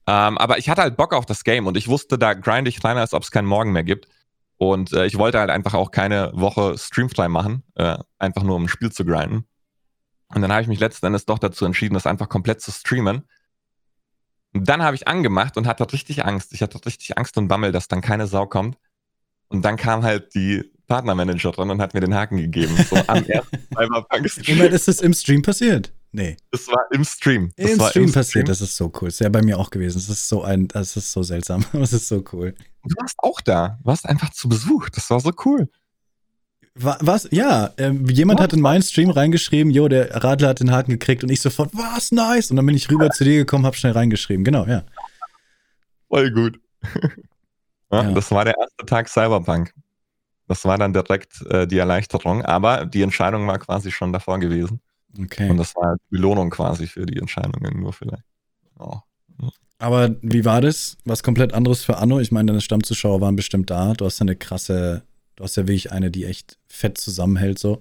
Ähm, 0.08 0.36
aber 0.36 0.58
ich 0.58 0.68
hatte 0.68 0.82
halt 0.82 0.96
Bock 0.96 1.14
auf 1.14 1.24
das 1.24 1.44
Game 1.44 1.68
und 1.68 1.76
ich 1.76 1.86
wusste, 1.86 2.18
da 2.18 2.34
grind 2.34 2.66
ich 2.66 2.82
rein, 2.82 2.98
als 2.98 3.14
ob 3.14 3.22
es 3.22 3.30
keinen 3.30 3.46
Morgen 3.46 3.70
mehr 3.70 3.84
gibt. 3.84 4.08
Und 4.56 4.92
äh, 4.92 5.06
ich 5.06 5.16
wollte 5.16 5.38
halt 5.38 5.50
einfach 5.50 5.74
auch 5.74 5.92
keine 5.92 6.32
Woche 6.34 6.76
Streamfly 6.76 7.28
machen, 7.28 7.62
äh, 7.76 7.98
einfach 8.18 8.42
nur 8.42 8.56
um 8.56 8.64
ein 8.64 8.68
Spiel 8.68 8.90
zu 8.90 9.04
grinden. 9.04 9.46
Und 10.34 10.42
dann 10.42 10.50
habe 10.50 10.62
ich 10.62 10.68
mich 10.68 10.80
letzten 10.80 11.06
Endes 11.06 11.24
doch 11.24 11.38
dazu 11.38 11.64
entschieden, 11.64 11.94
das 11.94 12.06
einfach 12.06 12.28
komplett 12.28 12.60
zu 12.60 12.72
streamen. 12.72 13.28
Und 14.54 14.68
dann 14.68 14.82
habe 14.82 14.96
ich 14.96 15.06
angemacht 15.06 15.56
und 15.56 15.66
hatte 15.66 15.90
richtig 15.92 16.24
Angst. 16.24 16.52
Ich 16.52 16.62
hatte 16.62 16.84
richtig 16.84 17.16
Angst 17.16 17.36
und 17.38 17.48
Bammel, 17.48 17.70
dass 17.70 17.88
dann 17.88 18.00
keine 18.00 18.26
Sau 18.26 18.46
kommt. 18.46 18.76
Und 19.48 19.62
dann 19.62 19.76
kam 19.76 20.02
halt 20.02 20.34
die 20.34 20.72
Partnermanagerin 20.92 21.70
und 21.70 21.80
hat 21.80 21.94
mir 21.94 22.00
den 22.00 22.14
Haken 22.14 22.36
gegeben. 22.36 22.76
So 22.90 22.96
am 23.06 23.24
ersten 23.26 23.58
Cyberpunk-Stream. 23.74 24.58
Moment, 24.58 24.74
ist 24.74 24.88
das 24.88 25.00
im 25.00 25.14
Stream 25.14 25.40
passiert? 25.40 25.90
Nee. 26.10 26.36
Das 26.50 26.68
war 26.68 26.84
im 26.90 27.02
Stream. 27.02 27.50
Das 27.56 27.70
Im 27.70 27.80
Stream 27.80 28.04
im 28.04 28.12
passiert, 28.12 28.26
Stream. 28.26 28.44
das 28.44 28.60
ist 28.60 28.76
so 28.76 28.92
cool. 29.00 29.08
Das 29.08 29.14
ist 29.14 29.20
ja 29.20 29.30
bei 29.30 29.40
mir 29.40 29.58
auch 29.58 29.70
gewesen. 29.70 29.94
Das 29.94 30.10
ist 30.10 30.28
so 30.28 30.42
ein, 30.42 30.68
das 30.68 30.94
ist 30.98 31.10
so 31.10 31.22
seltsam. 31.22 31.64
Das 31.72 31.94
ist 31.94 32.08
so 32.08 32.22
cool. 32.34 32.54
Du 32.84 32.94
warst 33.00 33.14
auch 33.18 33.40
da. 33.40 33.78
Du 33.80 33.86
warst 33.86 34.06
einfach 34.06 34.30
zu 34.30 34.50
Besuch. 34.50 34.90
Das 34.90 35.08
war 35.08 35.20
so 35.20 35.32
cool. 35.46 35.70
Was? 36.74 37.26
Ja, 37.30 37.70
äh, 37.78 37.90
jemand 38.10 38.40
was? 38.40 38.44
hat 38.44 38.52
in 38.52 38.60
meinen 38.60 38.82
Stream 38.82 39.10
reingeschrieben, 39.10 39.72
jo, 39.72 39.88
der 39.88 40.22
Radler 40.22 40.48
hat 40.48 40.60
den 40.60 40.72
Haken 40.72 40.90
gekriegt 40.90 41.22
und 41.22 41.30
ich 41.30 41.40
sofort, 41.40 41.70
was, 41.72 42.12
nice. 42.12 42.50
Und 42.50 42.56
dann 42.56 42.66
bin 42.66 42.76
ich 42.76 42.90
rüber 42.90 43.08
zu 43.10 43.24
dir 43.24 43.38
gekommen, 43.38 43.64
hab 43.64 43.76
schnell 43.76 43.92
reingeschrieben. 43.92 44.44
Genau, 44.44 44.66
ja. 44.66 44.84
Voll 46.08 46.30
gut. 46.32 46.60
ja, 47.90 48.02
ja. 48.02 48.12
Das 48.12 48.30
war 48.30 48.44
der 48.44 48.54
erste 48.58 48.84
Tag 48.84 49.08
Cyberpunk. 49.08 49.72
Das 50.52 50.66
war 50.66 50.76
dann 50.76 50.92
direkt 50.92 51.40
äh, 51.46 51.66
die 51.66 51.78
Erleichterung, 51.78 52.44
aber 52.44 52.84
die 52.84 53.00
Entscheidung 53.00 53.46
war 53.46 53.58
quasi 53.58 53.90
schon 53.90 54.12
davor 54.12 54.38
gewesen. 54.38 54.82
Okay. 55.18 55.48
Und 55.48 55.56
das 55.56 55.74
war 55.74 55.96
die 55.96 56.16
Belohnung 56.16 56.50
quasi 56.50 56.86
für 56.86 57.06
die 57.06 57.18
Entscheidungen 57.18 57.80
nur 57.80 57.94
vielleicht. 57.94 58.24
Oh. 58.78 58.98
Aber 59.78 60.14
wie 60.20 60.44
war 60.44 60.60
das? 60.60 60.98
Was 61.06 61.22
komplett 61.22 61.54
anderes 61.54 61.82
für 61.84 61.96
Anno? 61.96 62.20
Ich 62.20 62.32
meine, 62.32 62.48
deine 62.48 62.60
Stammzuschauer 62.60 63.22
waren 63.22 63.34
bestimmt 63.34 63.70
da. 63.70 63.94
Du 63.94 64.04
hast 64.04 64.18
ja 64.18 64.24
eine 64.24 64.36
krasse, 64.36 65.04
du 65.36 65.44
hast 65.44 65.56
ja 65.56 65.62
wirklich 65.62 65.90
eine, 65.90 66.10
die 66.10 66.26
echt 66.26 66.58
fett 66.68 66.98
zusammenhält 66.98 67.58
so. 67.58 67.78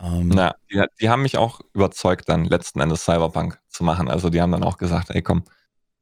Ähm, 0.00 0.30
Na, 0.34 0.56
die, 0.72 0.82
die, 1.00 1.08
haben 1.08 1.22
mich 1.22 1.38
auch 1.38 1.60
überzeugt, 1.74 2.28
dann 2.28 2.44
letzten 2.44 2.80
Endes 2.80 3.04
Cyberpunk 3.04 3.60
zu 3.68 3.84
machen. 3.84 4.08
Also 4.08 4.30
die 4.30 4.40
haben 4.40 4.50
dann 4.50 4.64
auch 4.64 4.78
gesagt, 4.78 5.10
ey 5.10 5.22
komm, 5.22 5.44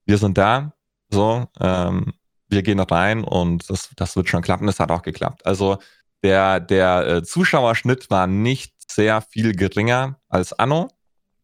wir 0.07 0.17
sind 0.17 0.39
da, 0.39 0.73
so, 1.11 1.47
ähm, 1.61 2.15
wir 2.49 2.63
gehen 2.63 2.81
rein 2.81 3.25
und 3.25 3.69
das, 3.71 3.91
das 3.97 4.17
wird 4.17 4.29
schon 4.29 4.43
klappen. 4.43 4.67
Das 4.67 4.81
hat 4.81 4.91
auch 4.91 5.03
geklappt. 5.03 5.45
Also 5.47 5.79
der, 6.23 6.61
der 6.61 7.07
äh, 7.07 7.23
Zuschauerschnitt 7.23 8.11
war 8.11 8.27
nicht 8.27 8.75
sehr 8.91 9.21
viel 9.21 9.55
geringer 9.55 10.19
als 10.29 10.53
Anno. 10.53 10.89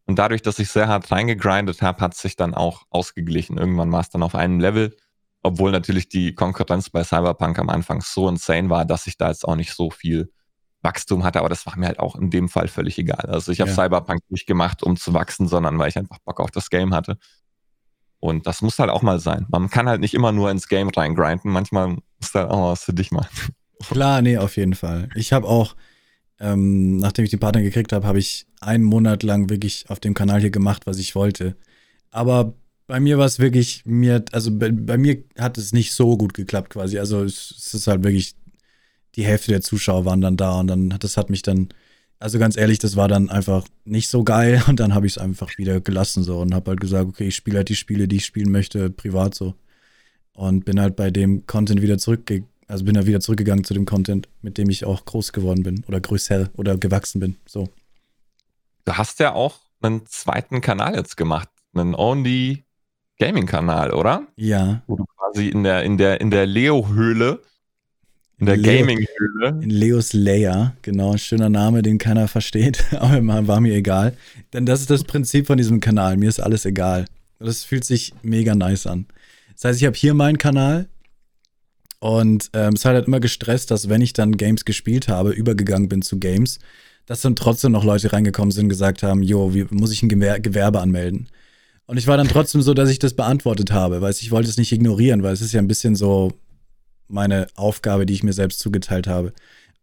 Und 0.05 0.19
dadurch, 0.19 0.41
dass 0.41 0.59
ich 0.59 0.69
sehr 0.69 0.87
hart 0.87 1.11
reingegrindet 1.11 1.81
habe, 1.81 2.01
hat 2.01 2.15
sich 2.15 2.35
dann 2.35 2.53
auch 2.53 2.83
ausgeglichen. 2.89 3.57
Irgendwann 3.57 3.91
war 3.91 4.01
es 4.01 4.09
dann 4.09 4.23
auf 4.23 4.35
einem 4.35 4.59
Level, 4.59 4.95
obwohl 5.43 5.71
natürlich 5.71 6.09
die 6.09 6.35
Konkurrenz 6.35 6.89
bei 6.89 7.03
Cyberpunk 7.03 7.59
am 7.59 7.69
Anfang 7.69 8.01
so 8.01 8.27
insane 8.27 8.69
war, 8.69 8.85
dass 8.85 9.07
ich 9.07 9.17
da 9.17 9.29
jetzt 9.29 9.47
auch 9.47 9.55
nicht 9.55 9.73
so 9.73 9.89
viel 9.89 10.31
Wachstum 10.81 11.23
hatte, 11.23 11.39
aber 11.39 11.49
das 11.49 11.65
war 11.65 11.77
mir 11.77 11.87
halt 11.87 11.99
auch 11.99 12.15
in 12.15 12.29
dem 12.29 12.49
Fall 12.49 12.67
völlig 12.67 12.97
egal. 12.97 13.25
Also 13.29 13.51
ich 13.51 13.61
habe 13.61 13.69
ja. 13.69 13.75
Cyberpunk 13.75 14.19
nicht 14.29 14.45
gemacht, 14.45 14.83
um 14.83 14.97
zu 14.97 15.13
wachsen, 15.13 15.47
sondern 15.47 15.79
weil 15.79 15.89
ich 15.89 15.97
einfach 15.97 16.19
Bock 16.19 16.41
auf 16.41 16.51
das 16.51 16.69
Game 16.69 16.93
hatte. 16.93 17.17
Und 18.23 18.47
das 18.47 18.61
muss 18.61 18.79
halt 18.79 18.89
auch 18.89 19.01
mal 19.01 19.19
sein. 19.19 19.45
Man 19.49 19.69
kann 19.69 19.89
halt 19.89 19.99
nicht 19.99 20.13
immer 20.13 20.31
nur 20.31 20.49
ins 20.49 20.69
Game 20.69 20.87
reingrinden, 20.87 21.51
manchmal 21.51 21.89
muss 21.89 22.33
halt 22.33 22.49
auch 22.49 22.71
was 22.71 22.85
für 22.85 22.93
dich 22.93 23.11
machen. 23.11 23.53
Klar, 23.81 24.21
nee, 24.21 24.37
auf 24.37 24.55
jeden 24.55 24.75
Fall. 24.75 25.09
Ich 25.15 25.33
habe 25.33 25.45
auch, 25.45 25.75
ähm, 26.39 26.95
nachdem 26.95 27.25
ich 27.25 27.31
den 27.31 27.41
Partner 27.41 27.61
gekriegt 27.61 27.91
habe, 27.91 28.07
habe 28.07 28.19
ich 28.19 28.47
einen 28.61 28.85
Monat 28.85 29.23
lang 29.23 29.49
wirklich 29.49 29.89
auf 29.89 29.99
dem 29.99 30.13
Kanal 30.13 30.39
hier 30.39 30.51
gemacht, 30.51 30.83
was 30.85 30.99
ich 30.99 31.15
wollte. 31.15 31.57
Aber 32.11 32.53
bei 32.87 33.01
mir 33.01 33.17
war 33.17 33.25
es 33.25 33.39
wirklich, 33.39 33.85
mir, 33.85 34.23
also 34.31 34.57
bei, 34.57 34.71
bei, 34.71 34.97
mir 34.97 35.21
hat 35.37 35.57
es 35.57 35.73
nicht 35.73 35.91
so 35.91 36.15
gut 36.15 36.33
geklappt 36.33 36.69
quasi. 36.69 36.99
Also 36.99 37.25
es, 37.25 37.53
es, 37.57 37.73
ist 37.73 37.87
halt 37.87 38.05
wirklich, 38.05 38.35
die 39.15 39.25
Hälfte 39.25 39.51
der 39.51 39.61
Zuschauer 39.61 40.05
waren 40.05 40.21
dann 40.21 40.37
da 40.37 40.61
und 40.61 40.67
dann, 40.67 40.95
das 40.97 41.17
hat 41.17 41.29
mich 41.29 41.41
dann, 41.41 41.73
also 42.19 42.39
ganz 42.39 42.55
ehrlich, 42.57 42.79
das 42.79 42.95
war 42.95 43.07
dann 43.07 43.29
einfach 43.29 43.65
nicht 43.85 44.07
so 44.07 44.23
geil 44.23 44.63
und 44.67 44.79
dann 44.79 44.93
habe 44.93 45.07
ich 45.07 45.13
es 45.13 45.17
einfach 45.17 45.57
wieder 45.57 45.81
gelassen 45.81 46.23
so 46.23 46.39
und 46.39 46.53
habe 46.53 46.71
halt 46.71 46.81
gesagt, 46.81 47.07
okay, 47.07 47.27
ich 47.27 47.35
spiele 47.35 47.57
halt 47.57 47.69
die 47.69 47.75
Spiele, 47.75 48.07
die 48.07 48.17
ich 48.17 48.25
spielen 48.25 48.51
möchte, 48.51 48.89
privat 48.89 49.35
so. 49.35 49.55
Und 50.33 50.65
bin 50.65 50.79
halt 50.79 50.95
bei 50.95 51.11
dem 51.11 51.45
Content 51.45 51.81
wieder 51.81 51.99
zurückgegangen 51.99 52.49
also 52.67 52.85
bin 52.85 52.95
da 52.95 53.05
wieder 53.05 53.19
zurückgegangen 53.19 53.63
zu 53.63 53.73
dem 53.73 53.85
Content, 53.85 54.29
mit 54.41 54.57
dem 54.57 54.69
ich 54.69 54.85
auch 54.85 55.05
groß 55.05 55.31
geworden 55.33 55.63
bin 55.63 55.83
oder 55.87 55.99
größer 55.99 56.49
oder 56.55 56.77
gewachsen 56.77 57.19
bin. 57.19 57.37
So. 57.45 57.69
Du 58.85 58.93
hast 58.93 59.19
ja 59.19 59.33
auch 59.33 59.59
einen 59.81 60.05
zweiten 60.07 60.61
Kanal 60.61 60.95
jetzt 60.95 61.17
gemacht, 61.17 61.49
einen 61.73 61.93
Only 61.93 62.63
Gaming 63.19 63.45
Kanal, 63.45 63.93
oder? 63.93 64.27
Ja. 64.35 64.81
Wo 64.87 64.95
du 64.95 65.05
quasi 65.05 65.49
in 65.49 65.63
der 65.63 65.83
in 65.83 65.97
der 65.97 66.19
in 66.19 66.31
der 66.31 66.45
Leo 66.45 66.87
Höhle 66.87 67.41
in 68.51 68.63
der 68.63 68.77
Gaming 68.77 69.05
Höhle 69.17 69.59
in 69.61 69.69
Leos 69.69 70.13
Layer, 70.13 70.75
genau, 70.81 71.13
ein 71.13 71.17
schöner 71.17 71.49
Name, 71.49 71.81
den 71.81 71.97
keiner 71.97 72.27
versteht, 72.27 72.83
aber 72.99 73.47
war 73.47 73.61
mir 73.61 73.75
egal, 73.75 74.15
denn 74.53 74.65
das 74.65 74.81
ist 74.81 74.89
das 74.89 75.03
Prinzip 75.03 75.47
von 75.47 75.57
diesem 75.57 75.79
Kanal, 75.79 76.17
mir 76.17 76.29
ist 76.29 76.39
alles 76.39 76.65
egal. 76.65 77.05
Das 77.39 77.63
fühlt 77.63 77.83
sich 77.83 78.13
mega 78.21 78.55
nice 78.55 78.87
an. 78.87 79.05
Das 79.53 79.65
heißt, 79.65 79.81
ich 79.81 79.85
habe 79.85 79.97
hier 79.97 80.13
meinen 80.13 80.37
Kanal, 80.37 80.87
und 82.03 82.49
ähm, 82.51 82.73
es 82.73 82.83
hat 82.83 82.95
halt 82.95 83.07
immer 83.07 83.21
gestresst, 83.21 83.71
dass 83.71 83.87
wenn 83.87 84.01
ich 84.01 84.11
dann 84.11 84.35
Games 84.35 84.65
gespielt 84.65 85.07
habe, 85.07 85.31
übergegangen 85.31 85.87
bin 85.87 86.01
zu 86.01 86.19
Games, 86.19 86.59
dass 87.05 87.21
dann 87.21 87.37
trotzdem 87.37 87.71
noch 87.71 87.85
Leute 87.85 88.11
reingekommen 88.11 88.51
sind 88.51 88.65
und 88.65 88.69
gesagt 88.69 89.03
haben, 89.03 89.23
jo, 89.23 89.53
wie 89.53 89.65
muss 89.69 89.93
ich 89.93 90.03
ein 90.03 90.09
Gewer 90.09 90.41
Gewerbe 90.41 90.81
anmelden? 90.81 91.29
Und 91.85 91.95
ich 91.95 92.05
war 92.05 92.17
dann 92.17 92.27
trotzdem 92.27 92.61
so, 92.61 92.73
dass 92.73 92.89
ich 92.89 92.99
das 92.99 93.13
beantwortet 93.13 93.71
habe, 93.71 94.01
weil 94.01 94.11
ich 94.11 94.31
wollte 94.31 94.49
es 94.49 94.57
nicht 94.57 94.73
ignorieren, 94.73 95.23
weil 95.23 95.31
es 95.31 95.39
ist 95.39 95.53
ja 95.53 95.61
ein 95.61 95.67
bisschen 95.69 95.95
so 95.95 96.33
meine 97.13 97.47
Aufgabe, 97.55 98.05
die 98.05 98.13
ich 98.13 98.23
mir 98.23 98.33
selbst 98.33 98.59
zugeteilt 98.59 99.07
habe. 99.07 99.33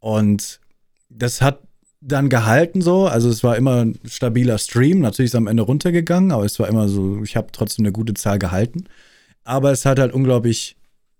Und 0.00 0.60
das 1.08 1.40
hat 1.40 1.60
dann 2.00 2.28
gehalten 2.28 2.80
so, 2.80 3.06
also 3.06 3.28
es 3.28 3.44
war 3.44 3.56
immer 3.56 3.84
ein 3.84 3.98
stabiler 4.06 4.58
Stream, 4.58 5.00
natürlich 5.00 5.28
ist 5.28 5.34
es 5.34 5.38
am 5.38 5.46
Ende 5.46 5.62
runtergegangen, 5.62 6.32
aber 6.32 6.44
es 6.44 6.58
war 6.58 6.68
immer 6.68 6.88
so, 6.88 7.22
ich 7.22 7.36
habe 7.36 7.48
trotzdem 7.52 7.84
eine 7.84 7.92
gute 7.92 8.14
Zahl 8.14 8.38
gehalten. 8.38 8.84
Aber 9.44 9.70
es 9.72 9.84
hat 9.84 9.98
halt 9.98 10.12
unglaublich 10.12 10.76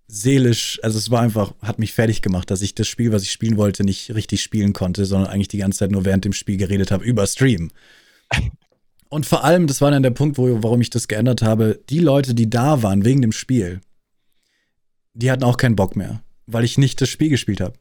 seelisch, 0.07 0.79
also 0.83 0.97
es 0.97 1.09
war 1.11 1.21
einfach, 1.21 1.53
hat 1.61 1.79
mich 1.79 1.93
fertig 1.93 2.21
gemacht, 2.21 2.51
dass 2.51 2.61
ich 2.61 2.75
das 2.75 2.87
Spiel, 2.87 3.11
was 3.11 3.23
ich 3.23 3.31
spielen 3.31 3.57
wollte, 3.57 3.83
nicht 3.83 4.13
richtig 4.13 4.41
spielen 4.41 4.73
konnte, 4.73 5.05
sondern 5.05 5.29
eigentlich 5.29 5.47
die 5.47 5.57
ganze 5.57 5.79
Zeit 5.79 5.91
nur 5.91 6.03
während 6.03 6.25
dem 6.25 6.33
Spiel 6.33 6.57
geredet 6.57 6.91
habe 6.91 7.05
über 7.05 7.25
Stream. 7.27 7.71
Und 9.09 9.25
vor 9.25 9.43
allem, 9.43 9.67
das 9.67 9.81
war 9.81 9.91
dann 9.91 10.03
der 10.03 10.11
Punkt, 10.11 10.37
wo, 10.37 10.63
warum 10.63 10.81
ich 10.81 10.89
das 10.89 11.07
geändert 11.07 11.41
habe, 11.41 11.79
die 11.89 11.99
Leute, 11.99 12.33
die 12.33 12.49
da 12.49 12.81
waren 12.81 13.03
wegen 13.03 13.21
dem 13.21 13.33
Spiel, 13.33 13.81
die 15.13 15.31
hatten 15.31 15.43
auch 15.43 15.57
keinen 15.57 15.75
Bock 15.75 15.95
mehr, 15.95 16.21
weil 16.47 16.63
ich 16.63 16.77
nicht 16.77 17.01
das 17.01 17.09
Spiel 17.09 17.29
gespielt 17.29 17.61
habe. 17.61 17.73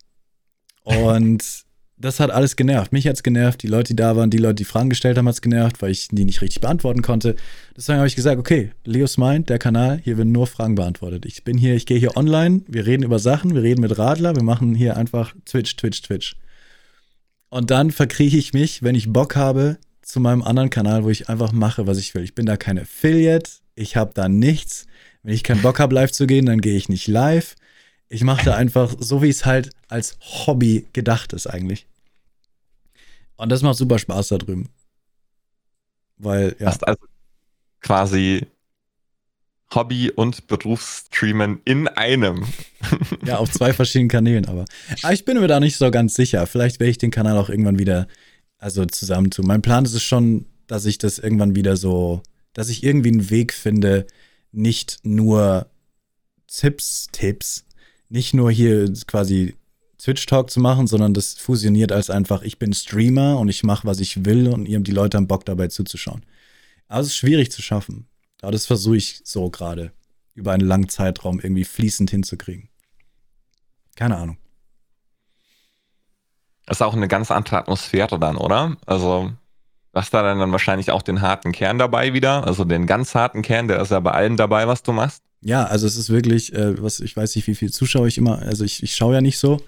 Und 0.85 1.45
das 1.97 2.19
hat 2.19 2.31
alles 2.31 2.57
genervt. 2.57 2.93
Mich 2.93 3.07
hat 3.07 3.17
es 3.17 3.23
genervt, 3.23 3.63
die 3.63 3.67
Leute, 3.67 3.89
die 3.89 3.97
da 3.97 4.17
waren, 4.17 4.31
die 4.31 4.39
Leute, 4.39 4.57
die 4.57 4.65
Fragen 4.65 4.89
gestellt 4.89 5.19
haben, 5.19 5.29
hat 5.29 5.35
es 5.35 5.43
genervt, 5.43 5.83
weil 5.83 5.91
ich 5.91 6.09
die 6.09 6.25
nicht 6.25 6.41
richtig 6.41 6.61
beantworten 6.61 7.03
konnte. 7.03 7.37
Deswegen 7.77 7.99
habe 7.99 8.09
ich 8.09 8.17
gesagt, 8.17 8.39
okay, 8.39 8.73
Leos 8.85 9.19
Mind, 9.19 9.51
der 9.51 9.59
Kanal, 9.59 10.01
hier 10.03 10.17
werden 10.17 10.33
nur 10.33 10.47
Fragen 10.47 10.75
beantwortet. 10.75 11.27
Ich 11.27 11.45
bin 11.45 11.59
hier, 11.59 11.75
ich 11.75 11.87
gehe 11.87 11.99
hier 11.99 12.17
online, 12.17 12.63
wir 12.67 12.87
reden 12.87 13.03
über 13.03 13.19
Sachen, 13.19 13.55
wir 13.55 13.63
reden 13.63 13.83
mit 13.83 13.99
Radler, 13.99 14.35
wir 14.35 14.43
machen 14.43 14.75
hier 14.75 14.97
einfach 14.97 15.35
Twitch, 15.45 15.77
Twitch, 15.77 16.03
Twitch. 16.03 16.37
Und 17.51 17.71
dann 17.71 17.91
verkrieche 17.91 18.39
ich 18.39 18.55
mich, 18.55 18.83
wenn 18.83 18.95
ich 18.95 19.13
Bock 19.13 19.37
habe, 19.37 19.77
zu 20.03 20.21
meinem 20.21 20.43
anderen 20.43 20.71
Kanal, 20.71 21.05
wo 21.05 21.11
ich 21.11 21.29
einfach 21.29 21.53
mache, 21.53 21.87
was 21.87 21.99
ich 21.99 22.15
will. 22.15 22.25
Ich 22.25 22.35
bin 22.35 22.47
da 22.47 22.57
kein 22.57 22.79
Affiliate, 22.79 23.51
ich 23.75 23.97
habe 23.97 24.13
da 24.15 24.29
nichts. 24.29 24.87
Wenn 25.23 25.35
ich 25.35 25.43
keinen 25.43 25.63
Bock 25.63 25.79
habe, 25.79 25.95
live 25.95 26.13
zu 26.13 26.27
gehen, 26.27 26.47
dann 26.47 26.61
gehe 26.61 26.77
ich 26.77 26.89
nicht 26.89 27.07
live. 27.07 27.57
Ich 28.09 28.25
mache 28.25 28.45
da 28.45 28.57
einfach 28.57 28.95
so, 28.99 29.23
wie 29.23 29.29
es 29.29 29.45
halt 29.45 29.71
als 29.89 30.19
Hobby 30.21 30.87
gedacht 30.93 31.33
ist 31.33 31.47
eigentlich. 31.47 31.87
Und 33.37 33.51
das 33.51 33.63
macht 33.63 33.77
super 33.77 33.99
Spaß 33.99 34.29
da 34.29 34.39
drüben. 34.39 34.69
Weil, 36.17 36.57
ja. 36.59 36.67
Hast 36.67 36.87
also 36.87 37.01
quasi 37.81 38.47
Hobby 39.75 40.11
und 40.11 40.47
Berufsstreamen 40.49 41.61
in 41.65 41.89
einem. 41.89 42.47
ja, 43.25 43.39
auf 43.39 43.51
zwei 43.51 43.73
verschiedenen 43.73 44.09
Kanälen, 44.09 44.47
aber. 44.47 44.65
aber 45.03 45.13
ich 45.13 45.25
bin 45.25 45.39
mir 45.39 45.49
da 45.49 45.61
nicht 45.61 45.77
so 45.77 45.91
ganz 45.91 46.15
sicher. 46.15 46.47
Vielleicht 46.47 46.81
werde 46.81 46.91
ich 46.91 46.99
den 46.99 47.11
Kanal 47.11 47.39
auch 47.39 47.49
irgendwann 47.49 47.79
wieder 47.79 48.09
also 48.59 48.85
zusammen 48.85 49.31
tun. 49.31 49.47
Mein 49.47 49.63
Plan 49.63 49.85
ist 49.85 49.95
es 49.95 50.03
schon, 50.03 50.47
dass 50.67 50.85
ich 50.85 50.99
das 50.99 51.19
irgendwann 51.19 51.57
wieder 51.57 51.77
so, 51.77 52.23
dass 52.53 52.69
ich 52.69 52.83
irgendwie 52.83 53.11
einen 53.11 53.31
Weg 53.31 53.53
finde, 53.53 54.07
nicht 54.53 54.99
nur 55.03 55.67
Tipps, 56.47 57.09
Tipps, 57.13 57.65
nicht 58.09 58.35
nur 58.35 58.51
hier 58.51 58.93
quasi 59.07 59.57
Twitch-Talk 59.99 60.51
zu 60.51 60.61
machen, 60.61 60.87
sondern 60.87 61.15
das 61.15 61.35
fusioniert 61.35 61.93
als 61.93 62.11
einfach, 62.11 62.43
ich 62.43 62.59
bin 62.59 62.73
Streamer 62.73 63.39
und 63.39 63.49
ich 63.49 63.63
mache, 63.63 63.87
was 63.87 64.01
ich 64.01 64.25
will 64.25 64.49
und 64.49 64.65
die 64.65 64.93
Leute 64.93 65.17
haben 65.17 65.29
Bock 65.29 65.45
dabei 65.45 65.69
zuzuschauen. 65.69 66.25
Aber 66.89 67.01
es 67.01 67.09
ist 67.09 67.17
schwierig 67.17 67.53
zu 67.53 67.63
schaffen. 67.63 68.09
Aber 68.41 68.53
das 68.53 68.67
versuche 68.67 68.97
ich 68.97 69.21
so 69.25 69.51
gerade 69.51 69.93
über 70.35 70.53
einen 70.53 70.67
langen 70.67 70.89
Zeitraum 70.89 71.39
irgendwie 71.39 71.65
fließend 71.65 72.11
hinzukriegen. 72.11 72.69
Keine 73.95 74.17
Ahnung. 74.17 74.39
Das 76.65 76.79
ist 76.79 76.83
auch 76.83 76.95
eine 76.95 77.09
ganz 77.09 77.31
andere 77.31 77.59
Atmosphäre 77.59 78.19
dann, 78.19 78.37
oder? 78.37 78.77
Also, 78.87 79.33
hast 79.95 80.15
da 80.15 80.23
dann 80.23 80.53
wahrscheinlich 80.53 80.91
auch 80.91 81.03
den 81.03 81.21
harten 81.21 81.53
Kern 81.53 81.79
dabei 81.79 82.15
wieder, 82.15 82.47
also 82.47 82.65
den 82.65 82.87
ganz 82.87 83.15
harten 83.15 83.43
Kern, 83.43 83.69
der 83.69 83.81
ist 83.81 83.91
ja 83.91 84.01
bei 84.01 84.13
allem 84.13 84.37
dabei, 84.37 84.67
was 84.69 84.83
du 84.83 84.93
machst. 84.93 85.23
Ja, 85.43 85.65
also 85.65 85.87
es 85.87 85.97
ist 85.97 86.11
wirklich, 86.11 86.53
äh, 86.53 86.81
was 86.83 87.01
ich 87.01 87.17
weiß 87.17 87.35
nicht, 87.37 87.47
wie 87.47 87.55
viel 87.55 87.71
Zuschauer 87.71 88.07
ich 88.07 88.19
immer, 88.19 88.41
also 88.41 88.65
ich, 88.65 88.83
ich 88.83 88.95
schaue 88.95 89.15
ja 89.15 89.21
nicht 89.21 89.39
so, 89.39 89.63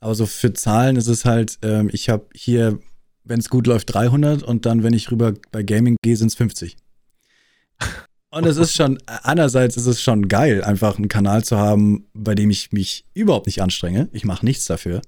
aber 0.00 0.14
so 0.14 0.26
für 0.26 0.52
Zahlen 0.52 0.96
ist 0.96 1.08
es 1.08 1.24
halt, 1.24 1.58
ähm, 1.62 1.90
ich 1.92 2.08
habe 2.08 2.26
hier, 2.34 2.78
wenn 3.24 3.40
es 3.40 3.50
gut 3.50 3.66
läuft, 3.66 3.92
300 3.92 4.42
und 4.42 4.64
dann, 4.64 4.82
wenn 4.82 4.94
ich 4.94 5.10
rüber 5.10 5.34
bei 5.50 5.62
Gaming 5.62 5.96
gehe, 6.02 6.16
sind 6.16 6.28
es 6.28 6.34
50. 6.36 6.76
Und 8.30 8.44
es 8.44 8.58
ist 8.58 8.74
schon, 8.74 8.98
einerseits 9.06 9.76
ist 9.76 9.86
es 9.86 10.02
schon 10.02 10.28
geil, 10.28 10.62
einfach 10.62 10.98
einen 10.98 11.08
Kanal 11.08 11.44
zu 11.44 11.56
haben, 11.56 12.06
bei 12.12 12.34
dem 12.34 12.50
ich 12.50 12.72
mich 12.72 13.06
überhaupt 13.14 13.46
nicht 13.46 13.62
anstrenge. 13.62 14.08
Ich 14.12 14.24
mache 14.24 14.44
nichts 14.44 14.66
dafür. 14.66 15.00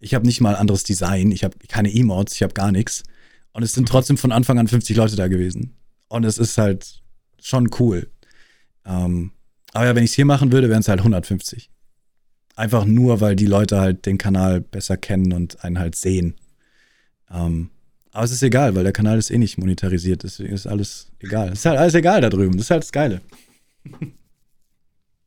Ich 0.00 0.14
habe 0.14 0.26
nicht 0.26 0.40
mal 0.40 0.56
anderes 0.56 0.82
Design, 0.82 1.30
ich 1.30 1.44
habe 1.44 1.56
keine 1.68 1.94
Emotes, 1.94 2.34
ich 2.34 2.42
habe 2.42 2.54
gar 2.54 2.72
nichts. 2.72 3.04
Und 3.52 3.62
es 3.62 3.72
sind 3.72 3.88
trotzdem 3.88 4.16
von 4.16 4.32
Anfang 4.32 4.58
an 4.58 4.68
50 4.68 4.96
Leute 4.96 5.16
da 5.16 5.28
gewesen. 5.28 5.76
Und 6.08 6.24
es 6.24 6.38
ist 6.38 6.58
halt 6.58 7.02
schon 7.40 7.68
cool. 7.78 8.10
Ähm, 8.84 9.32
aber 9.72 9.86
ja, 9.86 9.94
wenn 9.94 10.04
ich 10.04 10.10
es 10.10 10.16
hier 10.16 10.26
machen 10.26 10.52
würde, 10.52 10.68
wären 10.68 10.80
es 10.80 10.88
halt 10.88 11.00
150. 11.00 11.70
Einfach 12.56 12.84
nur, 12.84 13.20
weil 13.20 13.36
die 13.36 13.46
Leute 13.46 13.80
halt 13.80 14.06
den 14.06 14.18
Kanal 14.18 14.60
besser 14.60 14.96
kennen 14.96 15.32
und 15.32 15.64
einen 15.64 15.78
halt 15.78 15.94
sehen. 15.96 16.36
Ähm, 17.30 17.70
aber 18.12 18.24
es 18.24 18.32
ist 18.32 18.42
egal, 18.42 18.74
weil 18.74 18.82
der 18.82 18.92
Kanal 18.92 19.18
ist 19.18 19.30
eh 19.30 19.38
nicht 19.38 19.56
monetarisiert, 19.56 20.24
deswegen 20.24 20.52
ist 20.52 20.66
alles 20.66 21.12
egal. 21.20 21.50
Es 21.50 21.60
ist 21.60 21.66
halt 21.66 21.78
alles 21.78 21.94
egal 21.94 22.20
da 22.20 22.28
drüben, 22.28 22.56
das 22.56 22.66
ist 22.66 22.70
halt 22.70 22.82
das 22.82 22.92
Geile. 22.92 23.20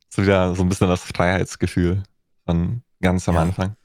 So 0.09 0.21
wieder 0.21 0.53
so 0.55 0.61
ein 0.61 0.69
bisschen 0.69 0.89
das 0.89 1.01
Freiheitsgefühl 1.01 2.03
von 2.45 2.83
ganz 3.01 3.27
am 3.27 3.35
ja. 3.35 3.41
Anfang. 3.41 3.75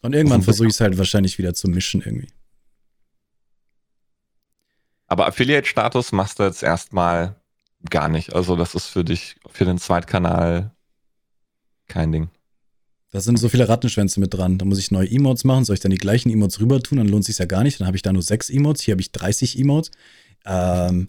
Und 0.00 0.14
irgendwann 0.14 0.42
versuche 0.42 0.68
ich 0.68 0.74
es 0.74 0.80
halt 0.80 0.96
wahrscheinlich 0.96 1.36
wieder 1.36 1.52
zu 1.52 1.68
mischen 1.68 2.00
irgendwie. 2.00 2.28
Aber 5.12 5.26
Affiliate-Status 5.26 6.12
machst 6.12 6.38
du 6.38 6.44
jetzt 6.44 6.62
erstmal 6.62 7.36
gar 7.90 8.08
nicht. 8.08 8.34
Also 8.34 8.56
das 8.56 8.74
ist 8.74 8.86
für 8.86 9.04
dich, 9.04 9.36
für 9.50 9.66
den 9.66 9.76
Zweitkanal 9.76 10.70
kein 11.86 12.12
Ding. 12.12 12.30
Da 13.10 13.20
sind 13.20 13.38
so 13.38 13.50
viele 13.50 13.68
Rattenschwänze 13.68 14.20
mit 14.20 14.32
dran. 14.32 14.56
Da 14.56 14.64
muss 14.64 14.78
ich 14.78 14.90
neue 14.90 15.10
Emotes 15.10 15.44
machen. 15.44 15.66
Soll 15.66 15.74
ich 15.74 15.80
dann 15.80 15.90
die 15.90 15.98
gleichen 15.98 16.30
Emotes 16.30 16.60
rüber 16.60 16.80
tun? 16.82 16.96
Dann 16.96 17.08
lohnt 17.08 17.26
sich 17.26 17.36
ja 17.36 17.44
gar 17.44 17.62
nicht. 17.62 17.78
Dann 17.78 17.86
habe 17.86 17.96
ich 17.98 18.02
da 18.02 18.10
nur 18.10 18.22
sechs 18.22 18.48
Emotes. 18.48 18.84
Hier 18.84 18.92
habe 18.92 19.02
ich 19.02 19.12
30 19.12 19.58
Emotes. 19.58 19.90
Ähm, 20.46 21.08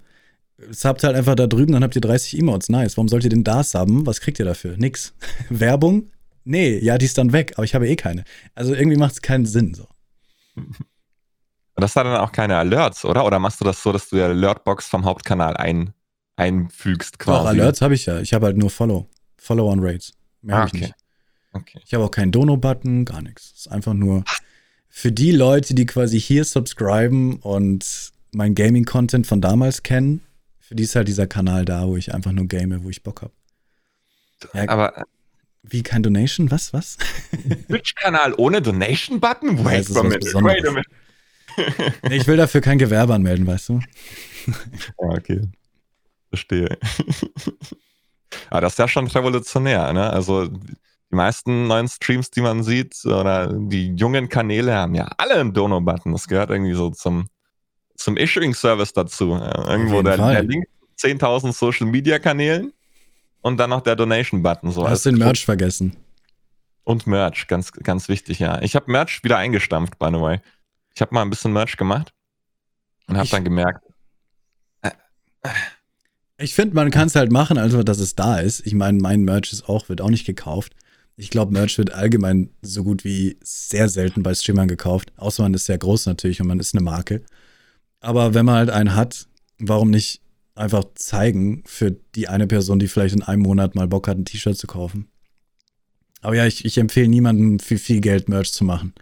habt 0.84 1.02
halt 1.06 1.16
einfach 1.16 1.36
da 1.36 1.48
drüben, 1.48 1.72
dann 1.72 1.84
habt 1.86 1.96
ihr 1.96 2.02
30 2.02 2.38
Emotes. 2.38 2.68
Nice. 2.68 2.98
Warum 2.98 3.08
sollt 3.08 3.24
ihr 3.24 3.30
denn 3.30 3.46
das 3.46 3.74
haben? 3.74 4.06
Was 4.06 4.20
kriegt 4.20 4.38
ihr 4.38 4.46
dafür? 4.46 4.76
Nix. 4.76 5.14
Werbung? 5.50 6.12
Nee, 6.44 6.78
ja, 6.80 6.98
die 6.98 7.06
ist 7.06 7.18
dann 7.18 7.32
weg, 7.32 7.54
aber 7.56 7.64
ich 7.64 7.74
habe 7.74 7.88
eh 7.88 7.96
keine. 7.96 8.26
Also 8.54 8.74
irgendwie 8.74 8.98
macht 8.98 9.14
es 9.14 9.22
keinen 9.22 9.46
Sinn 9.46 9.74
so. 9.74 9.88
Das 11.76 11.96
hat 11.96 12.06
dann 12.06 12.18
auch 12.18 12.32
keine 12.32 12.58
Alerts, 12.58 13.04
oder? 13.04 13.26
Oder 13.26 13.40
machst 13.40 13.60
du 13.60 13.66
das 13.66 13.82
so, 13.82 13.92
dass 13.92 14.10
du 14.10 14.18
die 14.18 14.22
Alertbox 14.22 14.88
vom 14.88 15.06
Hauptkanal 15.06 15.58
ein, 15.58 15.94
einfügst 16.36 17.20
quasi? 17.20 17.40
Doch, 17.40 17.48
Alerts 17.48 17.82
habe 17.82 17.96
ich 17.96 18.06
ja. 18.06 18.20
Ich 18.20 18.34
habe 18.34 18.46
halt 18.46 18.58
nur 18.58 18.70
Follow. 18.70 19.10
Follow 19.38 19.72
on 19.72 19.80
Rates. 19.82 20.14
Mehr 20.42 20.56
ah, 20.56 20.60
habe 20.60 20.68
ich 20.70 20.74
okay. 20.76 20.86
nicht. 20.86 20.96
Okay. 21.54 21.80
Ich 21.86 21.94
habe 21.94 22.04
auch 22.04 22.12
keinen 22.12 22.32
Dono-Button, 22.32 23.06
gar 23.06 23.22
nichts. 23.22 23.52
Es 23.54 23.60
ist 23.62 23.68
einfach 23.68 23.94
nur 23.94 24.24
für 24.90 25.12
die 25.12 25.32
Leute, 25.32 25.74
die 25.74 25.86
quasi 25.86 26.20
hier 26.20 26.46
subscriben 26.46 27.38
und 27.38 28.12
mein 28.32 28.56
Gaming-Content 28.56 29.26
von 29.26 29.42
damals 29.42 29.84
kennen, 29.84 30.22
für 30.60 30.76
die 30.76 30.84
ist 30.84 30.96
halt 30.96 31.08
dieser 31.08 31.28
Kanal 31.28 31.66
da, 31.66 31.88
wo 31.88 31.98
ich 31.98 32.14
einfach 32.14 32.32
nur 32.32 32.48
game, 32.48 32.84
wo 32.84 32.90
ich 32.90 33.04
Bock 33.04 33.22
habe. 33.22 33.34
Ja, 34.54 34.70
aber 34.70 35.06
wie 35.64 35.84
kein 35.84 36.04
Donation? 36.04 36.52
Was? 36.52 36.74
Was? 36.74 36.98
Twitch-Kanal 37.68 38.34
ohne 38.38 38.62
Donation-Button? 38.62 39.64
Wait 39.64 39.90
ja, 39.90 40.00
a 40.00 40.04
minute. 40.04 40.34
Wait 40.34 40.68
a 40.68 40.72
minute. 40.72 40.90
ich 42.10 42.28
will 42.28 42.38
dafür 42.38 42.62
kein 42.62 42.78
Gewerbe 42.78 43.14
anmelden, 43.14 43.46
weißt 43.48 43.70
du? 43.70 43.80
ja, 44.48 45.10
okay. 45.10 45.42
Verstehe. 46.30 46.78
Aber 48.50 48.62
das 48.62 48.74
ist 48.74 48.80
ja 48.80 48.88
schon 48.88 49.08
revolutionär, 49.08 49.94
ne? 49.94 50.10
Also 50.10 50.48
die 50.48 51.16
meisten 51.16 51.68
neuen 51.68 51.88
Streams, 51.88 52.32
die 52.32 52.42
man 52.42 52.64
sieht, 52.64 53.06
oder 53.06 53.54
die 53.54 53.94
jungen 53.96 54.30
Kanäle 54.30 54.74
haben 54.74 54.96
ja 54.96 55.10
alle 55.18 55.36
einen 55.36 55.54
Dono-Button. 55.54 56.12
Das 56.12 56.28
gehört 56.28 56.50
irgendwie 56.50 56.74
so 56.74 56.90
zum, 56.90 57.28
zum 57.96 58.18
Issuing-Service 58.18 58.94
dazu. 58.94 59.34
Irgendwo 59.36 60.02
der, 60.02 60.18
der, 60.18 60.44
Link 60.44 60.66
zu 60.96 61.08
10.000 61.08 61.54
Social-Media-Kanälen 61.54 62.74
und 63.42 63.58
dann 63.58 63.70
noch 63.70 63.82
der 63.82 63.96
Donation-Button. 63.96 64.72
So 64.72 64.82
du 64.82 64.90
hast 64.90 65.06
den 65.06 65.18
Merch 65.18 65.46
vergessen. 65.46 65.96
Und 66.84 67.06
Merch, 67.06 67.48
ganz, 67.48 67.72
ganz 67.72 68.10
wichtig, 68.10 68.40
ja. 68.40 68.62
Ich 68.64 68.76
habe 68.76 68.92
Merch 68.92 69.24
wieder 69.24 69.38
eingestampft, 69.38 70.00
by 70.00 70.08
the 70.08 70.20
way. 70.20 70.40
Ich 70.96 71.02
habe 71.02 71.14
mal 71.14 71.22
ein 71.22 71.30
bisschen 71.30 71.54
Merch 71.54 71.78
gemacht 71.78 72.14
und 73.08 73.18
habe 73.18 73.30
dann 73.30 73.44
gemerkt. 73.44 73.84
Äh, 74.82 74.92
äh, 75.44 75.50
ich 76.38 76.54
finde, 76.54 76.76
man 76.76 76.92
kann 76.92 77.08
es 77.08 77.16
halt 77.16 77.32
machen, 77.32 77.58
also 77.58 77.84
dass 77.84 78.00
es 78.00 78.16
da 78.16 78.38
ist. 78.38 78.66
Ich 78.66 78.74
meine, 78.74 79.00
mein 79.02 79.24
Merch 79.24 79.54
ist 79.54 79.70
auch, 79.70 79.90
wird 79.90 80.02
auch 80.02 80.10
nicht 80.10 80.26
gekauft. 80.26 80.74
Ich 81.16 81.30
glaube, 81.30 81.54
Merch 81.54 81.78
wird 81.78 81.94
allgemein 81.94 82.50
so 82.62 82.84
gut 82.84 83.04
wie 83.04 83.38
sehr 83.42 83.88
selten 83.88 84.24
bei 84.24 84.34
Streamern 84.34 84.68
gekauft. 84.68 85.14
Außer 85.18 85.44
man 85.44 85.54
ist 85.54 85.66
sehr 85.66 85.78
groß 85.78 86.08
natürlich 86.08 86.42
und 86.42 86.48
man 86.48 86.60
ist 86.60 86.74
eine 86.74 86.84
Marke. 86.84 87.24
Aber 88.00 88.34
wenn 88.34 88.46
man 88.46 88.56
halt 88.56 88.70
einen 88.70 88.96
hat, 88.96 89.28
warum 89.60 89.92
nicht 89.92 90.22
einfach 90.56 90.84
zeigen 90.96 91.64
für 91.66 91.92
die 91.92 92.28
eine 92.28 92.48
Person, 92.48 92.80
die 92.80 92.88
vielleicht 92.88 93.16
in 93.16 93.24
einem 93.24 93.44
Monat 93.44 93.76
mal 93.76 93.88
Bock 93.88 94.08
hat, 94.08 94.18
ein 94.18 94.26
T-Shirt 94.26 94.58
zu 94.58 94.68
kaufen? 94.68 95.08
Aber 96.22 96.36
ja, 96.36 96.46
ich, 96.46 96.66
ich 96.66 96.78
empfehle 96.78 97.08
niemandem 97.08 97.60
für 97.60 97.78
viel 97.78 98.02
Geld 98.02 98.28
Merch 98.30 98.52
zu 98.52 98.64
machen. 98.64 98.94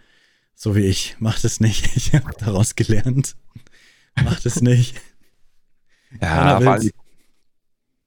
So 0.54 0.76
wie 0.76 0.86
ich. 0.86 1.16
Macht 1.18 1.44
es 1.44 1.60
nicht. 1.60 1.90
Ich 1.96 2.14
habe 2.14 2.32
daraus 2.38 2.74
gelernt. 2.74 3.36
Macht 4.22 4.46
es 4.46 4.60
nicht. 4.60 5.00
Ja, 6.20 6.60
vor 6.60 6.72
allem, 6.72 6.90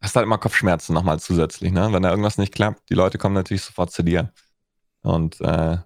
hast 0.06 0.16
halt 0.16 0.26
immer 0.26 0.38
Kopfschmerzen 0.38 0.94
nochmal 0.94 1.20
zusätzlich, 1.20 1.72
ne? 1.72 1.90
Wenn 1.92 2.04
da 2.04 2.12
irgendwas 2.12 2.38
nicht 2.38 2.54
klappt, 2.54 2.90
die 2.90 2.94
Leute 2.94 3.18
kommen 3.18 3.36
natürlich 3.36 3.64
sofort 3.64 3.92
zu 3.92 4.04
dir. 4.04 4.32
Und 5.02 5.42
äh, 5.42 5.78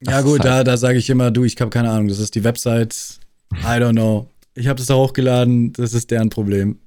ja 0.00 0.20
gut, 0.20 0.40
halt 0.40 0.44
da, 0.44 0.64
da 0.64 0.76
sage 0.76 0.98
ich 0.98 1.10
immer, 1.10 1.30
du, 1.30 1.44
ich 1.44 1.60
habe 1.60 1.70
keine 1.70 1.90
Ahnung, 1.90 2.08
das 2.08 2.18
ist 2.18 2.34
die 2.34 2.44
Website, 2.44 3.18
I 3.52 3.78
don't 3.78 3.92
know. 3.92 4.28
Ich 4.54 4.66
habe 4.66 4.76
das 4.76 4.86
da 4.86 4.94
hochgeladen, 4.94 5.72
das 5.72 5.94
ist 5.94 6.10
deren 6.10 6.28
Problem. 6.28 6.80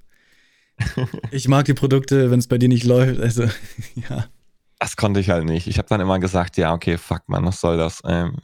Ich 1.31 1.47
mag 1.47 1.65
die 1.65 1.75
Produkte, 1.75 2.31
wenn 2.31 2.39
es 2.39 2.47
bei 2.47 2.57
dir 2.57 2.67
nicht 2.67 2.83
läuft, 2.83 3.19
also 3.19 3.43
ja. 4.09 4.25
Das 4.79 4.95
konnte 4.95 5.19
ich 5.19 5.29
halt 5.29 5.45
nicht. 5.45 5.67
Ich 5.67 5.77
habe 5.77 5.87
dann 5.87 6.01
immer 6.01 6.17
gesagt, 6.17 6.57
ja, 6.57 6.73
okay, 6.73 6.97
fuck 6.97 7.21
man, 7.27 7.45
was 7.45 7.61
soll 7.61 7.77
das? 7.77 8.01
Ähm, 8.03 8.37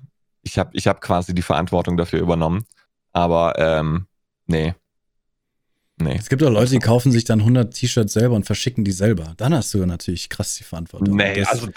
ich 0.48 0.58
habe 0.58 0.72
ich 0.74 0.88
hab 0.88 1.02
quasi 1.02 1.34
die 1.34 1.42
Verantwortung 1.42 1.98
dafür 1.98 2.20
übernommen. 2.20 2.66
Aber 3.14 3.54
ähm, 3.58 4.08
nee, 4.48 4.74
Nee. 6.00 6.16
Es 6.16 6.30
gibt 6.30 6.44
auch 6.44 6.52
Leute, 6.52 6.72
die 6.72 6.80
kaufen 6.80 7.12
sich 7.12 7.24
dann 7.24 7.40
100 7.40 7.74
T-Shirts 7.74 8.14
selber 8.14 8.36
und 8.36 8.46
verschicken 8.46 8.84
die 8.84 8.92
selber. 8.92 9.34
Dann 9.38 9.54
hast 9.54 9.74
du 9.74 9.84
natürlich 9.84 10.30
krass 10.30 10.56
die 10.56 10.64
Verantwortung. 10.64 11.16
Nee, 11.16 11.40
das, 11.40 11.48
also 11.48 11.68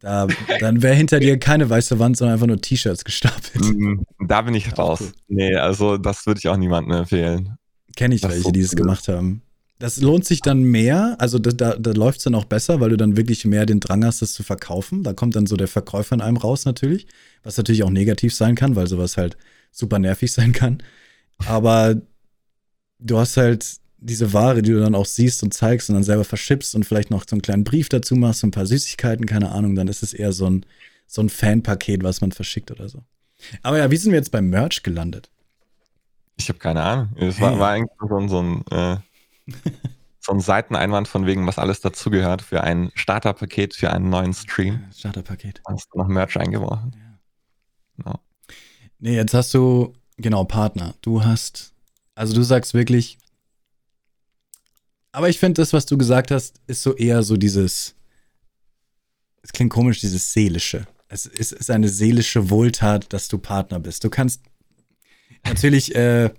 da, 0.00 0.26
dann 0.60 0.82
wäre 0.82 0.94
hinter 0.94 1.20
dir 1.20 1.38
keine 1.38 1.70
weiße 1.70 1.98
Wand, 1.98 2.16
sondern 2.16 2.34
einfach 2.34 2.46
nur 2.46 2.60
T-Shirts 2.60 3.04
gestapelt. 3.04 3.64
Mhm, 3.64 4.04
da 4.26 4.42
bin 4.42 4.54
ich 4.54 4.76
raus. 4.76 5.00
Cool. 5.00 5.12
Nee, 5.28 5.54
also 5.54 5.96
das 5.96 6.26
würde 6.26 6.38
ich 6.38 6.48
auch 6.48 6.56
niemandem 6.56 6.98
empfehlen. 6.98 7.56
Kenne 7.96 8.14
ich 8.14 8.20
das 8.20 8.32
welche, 8.32 8.42
so 8.42 8.50
die 8.50 8.60
es 8.60 8.76
gemacht 8.76 9.08
haben. 9.08 9.42
Das 9.78 10.00
lohnt 10.00 10.24
sich 10.24 10.40
dann 10.40 10.62
mehr, 10.62 11.16
also 11.18 11.38
da, 11.38 11.50
da, 11.50 11.76
da 11.76 11.90
läuft 11.90 12.18
es 12.18 12.24
dann 12.24 12.36
auch 12.36 12.44
besser, 12.44 12.80
weil 12.80 12.90
du 12.90 12.96
dann 12.96 13.16
wirklich 13.16 13.44
mehr 13.44 13.66
den 13.66 13.80
Drang 13.80 14.04
hast, 14.04 14.22
das 14.22 14.32
zu 14.32 14.44
verkaufen. 14.44 15.02
Da 15.02 15.12
kommt 15.12 15.34
dann 15.34 15.46
so 15.46 15.56
der 15.56 15.66
Verkäufer 15.66 16.14
in 16.14 16.20
einem 16.20 16.36
raus 16.36 16.64
natürlich, 16.64 17.08
was 17.42 17.56
natürlich 17.56 17.82
auch 17.82 17.90
negativ 17.90 18.32
sein 18.34 18.54
kann, 18.54 18.76
weil 18.76 18.86
sowas 18.86 19.16
halt 19.16 19.36
super 19.72 19.98
nervig 19.98 20.30
sein 20.32 20.52
kann. 20.52 20.82
Aber 21.46 21.96
du 23.00 23.18
hast 23.18 23.36
halt 23.36 23.78
diese 23.98 24.32
Ware, 24.32 24.62
die 24.62 24.72
du 24.72 24.80
dann 24.80 24.94
auch 24.94 25.06
siehst 25.06 25.42
und 25.42 25.54
zeigst 25.54 25.88
und 25.88 25.94
dann 25.94 26.04
selber 26.04 26.24
verschippst 26.24 26.74
und 26.74 26.84
vielleicht 26.84 27.10
noch 27.10 27.24
so 27.28 27.34
einen 27.34 27.42
kleinen 27.42 27.64
Brief 27.64 27.88
dazu 27.88 28.16
machst, 28.16 28.40
so 28.40 28.46
ein 28.46 28.52
paar 28.52 28.66
Süßigkeiten, 28.66 29.26
keine 29.26 29.50
Ahnung, 29.50 29.74
dann 29.74 29.88
ist 29.88 30.02
es 30.02 30.12
eher 30.12 30.32
so 30.32 30.46
ein, 30.48 30.66
so 31.06 31.22
ein 31.22 31.28
Fanpaket, 31.28 32.02
was 32.02 32.20
man 32.20 32.32
verschickt 32.32 32.70
oder 32.70 32.88
so. 32.88 33.02
Aber 33.62 33.78
ja, 33.78 33.90
wie 33.90 33.96
sind 33.96 34.12
wir 34.12 34.18
jetzt 34.18 34.32
beim 34.32 34.50
Merch 34.50 34.82
gelandet? 34.82 35.30
Ich 36.36 36.48
habe 36.48 36.58
keine 36.58 36.82
Ahnung. 36.82 37.10
Es 37.16 37.40
war, 37.40 37.58
war, 37.58 37.70
eigentlich 37.70 37.90
so 38.08 38.16
ein, 38.16 38.28
so 38.28 38.42
ein, 38.42 38.64
äh, 38.70 38.96
so 40.20 40.32
ein 40.32 40.40
Seiteneinwand 40.40 41.08
von 41.08 41.26
wegen, 41.26 41.46
was 41.46 41.58
alles 41.58 41.80
dazugehört 41.80 42.42
für 42.42 42.62
ein 42.62 42.92
Starterpaket 42.94 43.74
für 43.74 43.90
einen 43.90 44.08
neuen 44.08 44.34
Stream. 44.34 44.84
Starterpaket. 44.96 45.62
Hast 45.68 45.88
du 45.92 45.98
noch 45.98 46.08
Merch 46.08 46.38
eingeworfen? 46.38 46.92
Ja. 46.94 47.18
Genau. 47.96 48.20
Nee, 48.98 49.16
jetzt 49.16 49.34
hast 49.34 49.52
du, 49.54 49.94
genau, 50.16 50.44
Partner. 50.44 50.94
Du 51.00 51.24
hast 51.24 51.72
also 52.14 52.34
du 52.34 52.42
sagst 52.42 52.74
wirklich. 52.74 53.18
Aber 55.12 55.28
ich 55.28 55.38
finde, 55.38 55.60
das, 55.60 55.72
was 55.72 55.86
du 55.86 55.98
gesagt 55.98 56.30
hast, 56.30 56.60
ist 56.66 56.82
so 56.82 56.94
eher 56.96 57.22
so 57.22 57.36
dieses. 57.36 57.94
Es 59.42 59.52
klingt 59.52 59.72
komisch, 59.72 60.00
dieses 60.00 60.32
seelische. 60.32 60.86
Es 61.08 61.26
ist, 61.26 61.52
ist 61.52 61.70
eine 61.70 61.88
seelische 61.88 62.48
Wohltat, 62.48 63.12
dass 63.12 63.28
du 63.28 63.38
Partner 63.38 63.80
bist. 63.80 64.04
Du 64.04 64.10
kannst 64.10 64.42
natürlich 65.44 65.94
äh, 65.94 66.30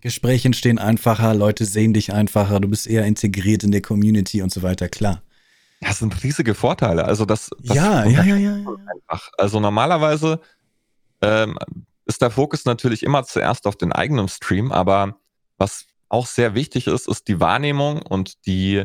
Gespräche 0.00 0.48
entstehen 0.48 0.78
einfacher, 0.78 1.34
Leute 1.34 1.64
sehen 1.64 1.92
dich 1.92 2.12
einfacher, 2.12 2.60
du 2.60 2.68
bist 2.68 2.86
eher 2.86 3.04
integriert 3.04 3.64
in 3.64 3.70
der 3.70 3.82
Community 3.82 4.42
und 4.42 4.52
so 4.52 4.62
weiter, 4.62 4.88
klar. 4.88 5.22
Das 5.80 5.98
sind 5.98 6.22
riesige 6.22 6.54
Vorteile. 6.54 7.04
Also 7.04 7.24
das, 7.24 7.50
das 7.58 7.76
ja, 7.76 8.04
ja, 8.04 8.22
ja, 8.22 8.36
ja, 8.36 8.54
einfach. 8.54 9.30
Also 9.38 9.60
normalerweise 9.60 10.40
ähm, 11.22 11.58
ist 12.04 12.20
der 12.20 12.30
Fokus 12.30 12.64
natürlich 12.64 13.02
immer 13.02 13.24
zuerst 13.24 13.66
auf 13.66 13.76
den 13.76 13.92
eigenen 13.92 14.28
Stream, 14.28 14.72
aber 14.72 15.18
was 15.56 15.86
auch 16.08 16.26
sehr 16.26 16.54
wichtig 16.54 16.86
ist, 16.86 17.08
ist 17.08 17.28
die 17.28 17.40
Wahrnehmung 17.40 18.02
und 18.02 18.46
die 18.46 18.84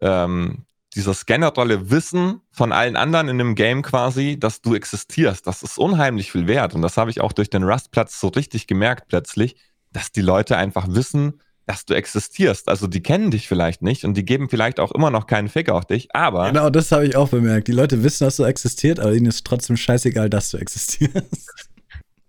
ähm, 0.00 0.66
dieses 0.96 1.26
generelle 1.26 1.90
Wissen 1.90 2.40
von 2.50 2.72
allen 2.72 2.96
anderen 2.96 3.28
in 3.28 3.38
dem 3.38 3.54
Game 3.54 3.82
quasi, 3.82 4.38
dass 4.38 4.62
du 4.62 4.74
existierst. 4.74 5.46
Das 5.46 5.62
ist 5.62 5.78
unheimlich 5.78 6.32
viel 6.32 6.46
wert. 6.46 6.74
Und 6.74 6.82
das 6.82 6.96
habe 6.96 7.10
ich 7.10 7.20
auch 7.20 7.32
durch 7.32 7.50
den 7.50 7.64
Rustplatz 7.64 8.18
so 8.18 8.28
richtig 8.28 8.66
gemerkt 8.66 9.08
plötzlich, 9.08 9.56
dass 9.96 10.12
die 10.12 10.20
Leute 10.20 10.58
einfach 10.58 10.86
wissen, 10.90 11.40
dass 11.64 11.86
du 11.86 11.94
existierst. 11.94 12.68
Also 12.68 12.86
die 12.86 13.02
kennen 13.02 13.30
dich 13.30 13.48
vielleicht 13.48 13.80
nicht 13.80 14.04
und 14.04 14.14
die 14.14 14.26
geben 14.26 14.50
vielleicht 14.50 14.78
auch 14.78 14.92
immer 14.92 15.10
noch 15.10 15.26
keinen 15.26 15.48
Fick 15.48 15.70
auf 15.70 15.86
dich, 15.86 16.14
aber. 16.14 16.48
Genau, 16.48 16.68
das 16.68 16.92
habe 16.92 17.06
ich 17.06 17.16
auch 17.16 17.30
bemerkt. 17.30 17.66
Die 17.66 17.72
Leute 17.72 18.04
wissen, 18.04 18.24
dass 18.24 18.36
du 18.36 18.44
existierst, 18.44 19.00
aber 19.00 19.14
ihnen 19.14 19.24
ist 19.24 19.46
trotzdem 19.46 19.78
scheißegal, 19.78 20.28
dass 20.28 20.50
du 20.50 20.58
existierst. 20.58 21.70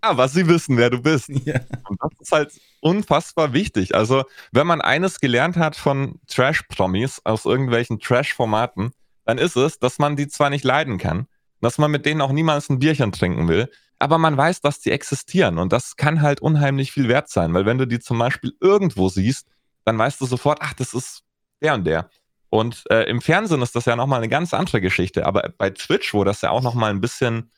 aber 0.00 0.28
sie 0.28 0.48
wissen, 0.48 0.78
wer 0.78 0.88
du 0.88 1.02
bist. 1.02 1.28
Ja. 1.28 1.60
Und 1.88 2.00
das 2.00 2.10
ist 2.18 2.32
halt 2.32 2.52
unfassbar 2.80 3.52
wichtig. 3.52 3.94
Also, 3.94 4.24
wenn 4.50 4.66
man 4.66 4.80
eines 4.80 5.20
gelernt 5.20 5.58
hat 5.58 5.76
von 5.76 6.18
Trash-Promis 6.26 7.20
aus 7.24 7.44
irgendwelchen 7.44 8.00
Trash-Formaten, 8.00 8.92
dann 9.26 9.36
ist 9.36 9.56
es, 9.56 9.78
dass 9.78 9.98
man 9.98 10.16
die 10.16 10.28
zwar 10.28 10.48
nicht 10.48 10.64
leiden 10.64 10.96
kann, 10.96 11.26
dass 11.60 11.76
man 11.76 11.90
mit 11.90 12.06
denen 12.06 12.22
auch 12.22 12.32
niemals 12.32 12.70
ein 12.70 12.78
Bierchen 12.78 13.12
trinken 13.12 13.46
will, 13.46 13.68
aber 13.98 14.18
man 14.18 14.36
weiß, 14.36 14.60
dass 14.60 14.80
die 14.80 14.90
existieren 14.90 15.58
und 15.58 15.72
das 15.72 15.96
kann 15.96 16.22
halt 16.22 16.40
unheimlich 16.40 16.92
viel 16.92 17.08
wert 17.08 17.28
sein, 17.28 17.54
weil 17.54 17.66
wenn 17.66 17.78
du 17.78 17.86
die 17.86 17.98
zum 17.98 18.18
Beispiel 18.18 18.54
irgendwo 18.60 19.08
siehst, 19.08 19.46
dann 19.84 19.98
weißt 19.98 20.20
du 20.20 20.26
sofort, 20.26 20.58
ach, 20.60 20.74
das 20.74 20.94
ist 20.94 21.22
der 21.60 21.74
und 21.74 21.84
der. 21.84 22.10
Und 22.50 22.84
äh, 22.90 23.04
im 23.04 23.20
Fernsehen 23.20 23.60
ist 23.62 23.74
das 23.74 23.84
ja 23.84 23.96
nochmal 23.96 24.18
eine 24.18 24.28
ganz 24.28 24.54
andere 24.54 24.80
Geschichte, 24.80 25.26
aber 25.26 25.52
bei 25.58 25.70
Twitch, 25.70 26.14
wo 26.14 26.24
das 26.24 26.40
ja 26.40 26.50
auch 26.50 26.62
nochmal 26.62 26.90
ein 26.90 27.00
bisschen 27.00 27.50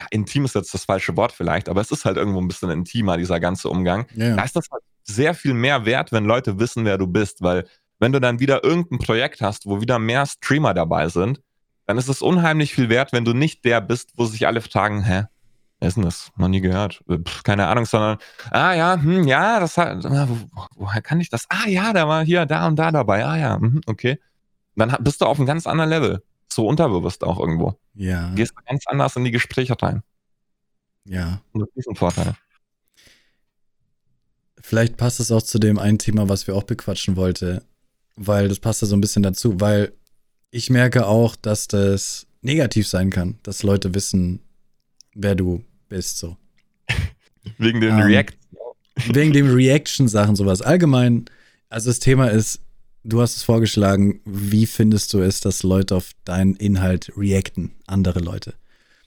ja, 0.00 0.06
intim 0.10 0.44
ist 0.44 0.54
jetzt 0.54 0.72
das 0.72 0.84
falsche 0.84 1.16
Wort 1.16 1.32
vielleicht, 1.32 1.68
aber 1.68 1.80
es 1.80 1.90
ist 1.90 2.04
halt 2.04 2.16
irgendwo 2.16 2.40
ein 2.40 2.48
bisschen 2.48 2.70
intimer, 2.70 3.16
dieser 3.16 3.40
ganze 3.40 3.68
Umgang. 3.68 4.06
Ja. 4.14 4.36
Da 4.36 4.44
ist 4.44 4.54
das 4.54 4.68
halt 4.70 4.82
sehr 5.02 5.34
viel 5.34 5.54
mehr 5.54 5.86
wert, 5.86 6.12
wenn 6.12 6.24
Leute 6.24 6.60
wissen, 6.60 6.84
wer 6.84 6.98
du 6.98 7.06
bist, 7.06 7.42
weil 7.42 7.66
wenn 7.98 8.12
du 8.12 8.20
dann 8.20 8.38
wieder 8.38 8.62
irgendein 8.62 8.98
Projekt 8.98 9.40
hast, 9.40 9.66
wo 9.66 9.80
wieder 9.80 9.98
mehr 9.98 10.26
Streamer 10.26 10.74
dabei 10.74 11.08
sind, 11.08 11.40
dann 11.86 11.98
ist 11.98 12.08
es 12.08 12.22
unheimlich 12.22 12.74
viel 12.74 12.90
wert, 12.90 13.12
wenn 13.12 13.24
du 13.24 13.32
nicht 13.32 13.64
der 13.64 13.80
bist, 13.80 14.12
wo 14.16 14.26
sich 14.26 14.46
alle 14.46 14.60
fragen, 14.60 15.02
hä, 15.02 15.24
wer 15.80 15.88
ist 15.88 15.96
denn 15.96 16.04
das? 16.04 16.30
Noch 16.36 16.48
nie 16.48 16.60
gehört. 16.60 17.02
Äh, 17.08 17.18
pff, 17.18 17.42
keine 17.42 17.66
Ahnung, 17.66 17.84
sondern, 17.86 18.18
ah 18.50 18.74
ja, 18.74 19.00
hm, 19.00 19.26
ja, 19.26 19.60
das 19.60 19.76
hat, 19.76 20.04
wo, 20.04 20.66
woher 20.76 21.02
kann 21.02 21.20
ich 21.20 21.30
das? 21.30 21.44
Ah 21.48 21.68
ja, 21.68 21.92
der 21.92 22.08
war 22.08 22.24
hier, 22.24 22.46
da 22.46 22.66
und 22.66 22.76
da 22.76 22.90
dabei. 22.90 23.24
Ah 23.24 23.36
ja, 23.36 23.58
mh, 23.58 23.80
okay. 23.86 24.18
Dann 24.76 24.96
bist 25.00 25.20
du 25.20 25.26
auf 25.26 25.38
einem 25.38 25.46
ganz 25.46 25.66
anderen 25.66 25.90
Level. 25.90 26.22
So 26.50 26.66
unterbewusst 26.66 27.24
auch 27.24 27.38
irgendwo. 27.38 27.78
Ja. 27.94 28.32
Gehst 28.34 28.54
ganz 28.66 28.86
anders 28.86 29.16
in 29.16 29.24
die 29.24 29.30
Gespräche 29.30 29.76
rein. 29.80 30.02
Ja. 31.04 31.42
Und 31.52 31.62
das 31.62 31.68
ist 31.74 31.88
ein 31.88 31.96
Vorteil. 31.96 32.34
Vielleicht 34.60 34.96
passt 34.96 35.20
es 35.20 35.32
auch 35.32 35.42
zu 35.42 35.58
dem 35.58 35.78
einen 35.78 35.98
Thema, 35.98 36.28
was 36.28 36.46
wir 36.46 36.54
auch 36.54 36.64
bequatschen 36.64 37.16
wollten, 37.16 37.60
weil 38.16 38.48
das 38.48 38.60
passt 38.60 38.82
ja 38.82 38.88
so 38.88 38.96
ein 38.96 39.00
bisschen 39.00 39.22
dazu, 39.22 39.60
weil 39.60 39.92
ich 40.50 40.70
merke 40.70 41.06
auch, 41.06 41.36
dass 41.36 41.68
das 41.68 42.26
negativ 42.42 42.86
sein 42.86 43.10
kann, 43.10 43.38
dass 43.42 43.62
Leute 43.62 43.94
wissen, 43.94 44.40
wer 45.14 45.34
du 45.34 45.64
bist, 45.88 46.18
so. 46.18 46.36
Wegen 47.58 47.80
den 47.80 47.90
Ähm, 47.98 48.00
React. 48.02 48.32
Wegen 49.12 49.32
dem 49.32 49.52
Reaction-Sachen, 49.54 50.36
sowas. 50.36 50.60
Allgemein, 50.60 51.26
also 51.68 51.88
das 51.90 51.98
Thema 52.00 52.28
ist, 52.28 52.60
du 53.04 53.20
hast 53.20 53.36
es 53.36 53.42
vorgeschlagen, 53.44 54.20
wie 54.24 54.66
findest 54.66 55.12
du 55.14 55.20
es, 55.20 55.40
dass 55.40 55.62
Leute 55.62 55.94
auf 55.96 56.10
deinen 56.24 56.56
Inhalt 56.56 57.12
reacten, 57.16 57.72
andere 57.86 58.18
Leute? 58.20 58.54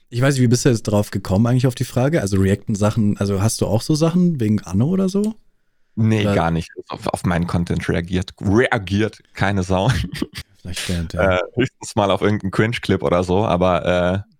Ich 0.08 0.20
weiß 0.20 0.34
nicht, 0.34 0.42
wie 0.42 0.48
bist 0.48 0.64
du 0.64 0.70
jetzt 0.70 0.82
drauf 0.82 1.10
gekommen 1.10 1.46
eigentlich 1.46 1.66
auf 1.66 1.74
die 1.74 1.84
Frage? 1.84 2.20
Also 2.20 2.38
reacten 2.38 2.74
Sachen, 2.74 3.16
also 3.18 3.40
hast 3.42 3.60
du 3.60 3.66
auch 3.66 3.82
so 3.82 3.94
Sachen 3.94 4.40
wegen 4.40 4.60
Anno 4.62 4.86
oder 4.88 5.08
so? 5.08 5.34
Nee, 5.94 6.22
Oder- 6.22 6.34
gar 6.34 6.50
nicht. 6.50 6.70
Auf, 6.88 7.06
auf 7.08 7.24
meinen 7.24 7.46
Content 7.46 7.86
reagiert. 7.88 8.32
Reagiert, 8.40 9.18
keine 9.34 9.62
Sau. 9.62 9.90
Vielleicht 10.62 10.88
während 10.88 11.12
der. 11.12 11.20
Äh, 11.32 11.38
höchstens 11.54 11.94
mal 11.96 12.10
auf 12.10 12.22
irgendeinen 12.22 12.50
Cringe-Clip 12.50 13.02
oder 13.02 13.24
so, 13.24 13.44
aber 13.44 14.24
äh, 14.26 14.31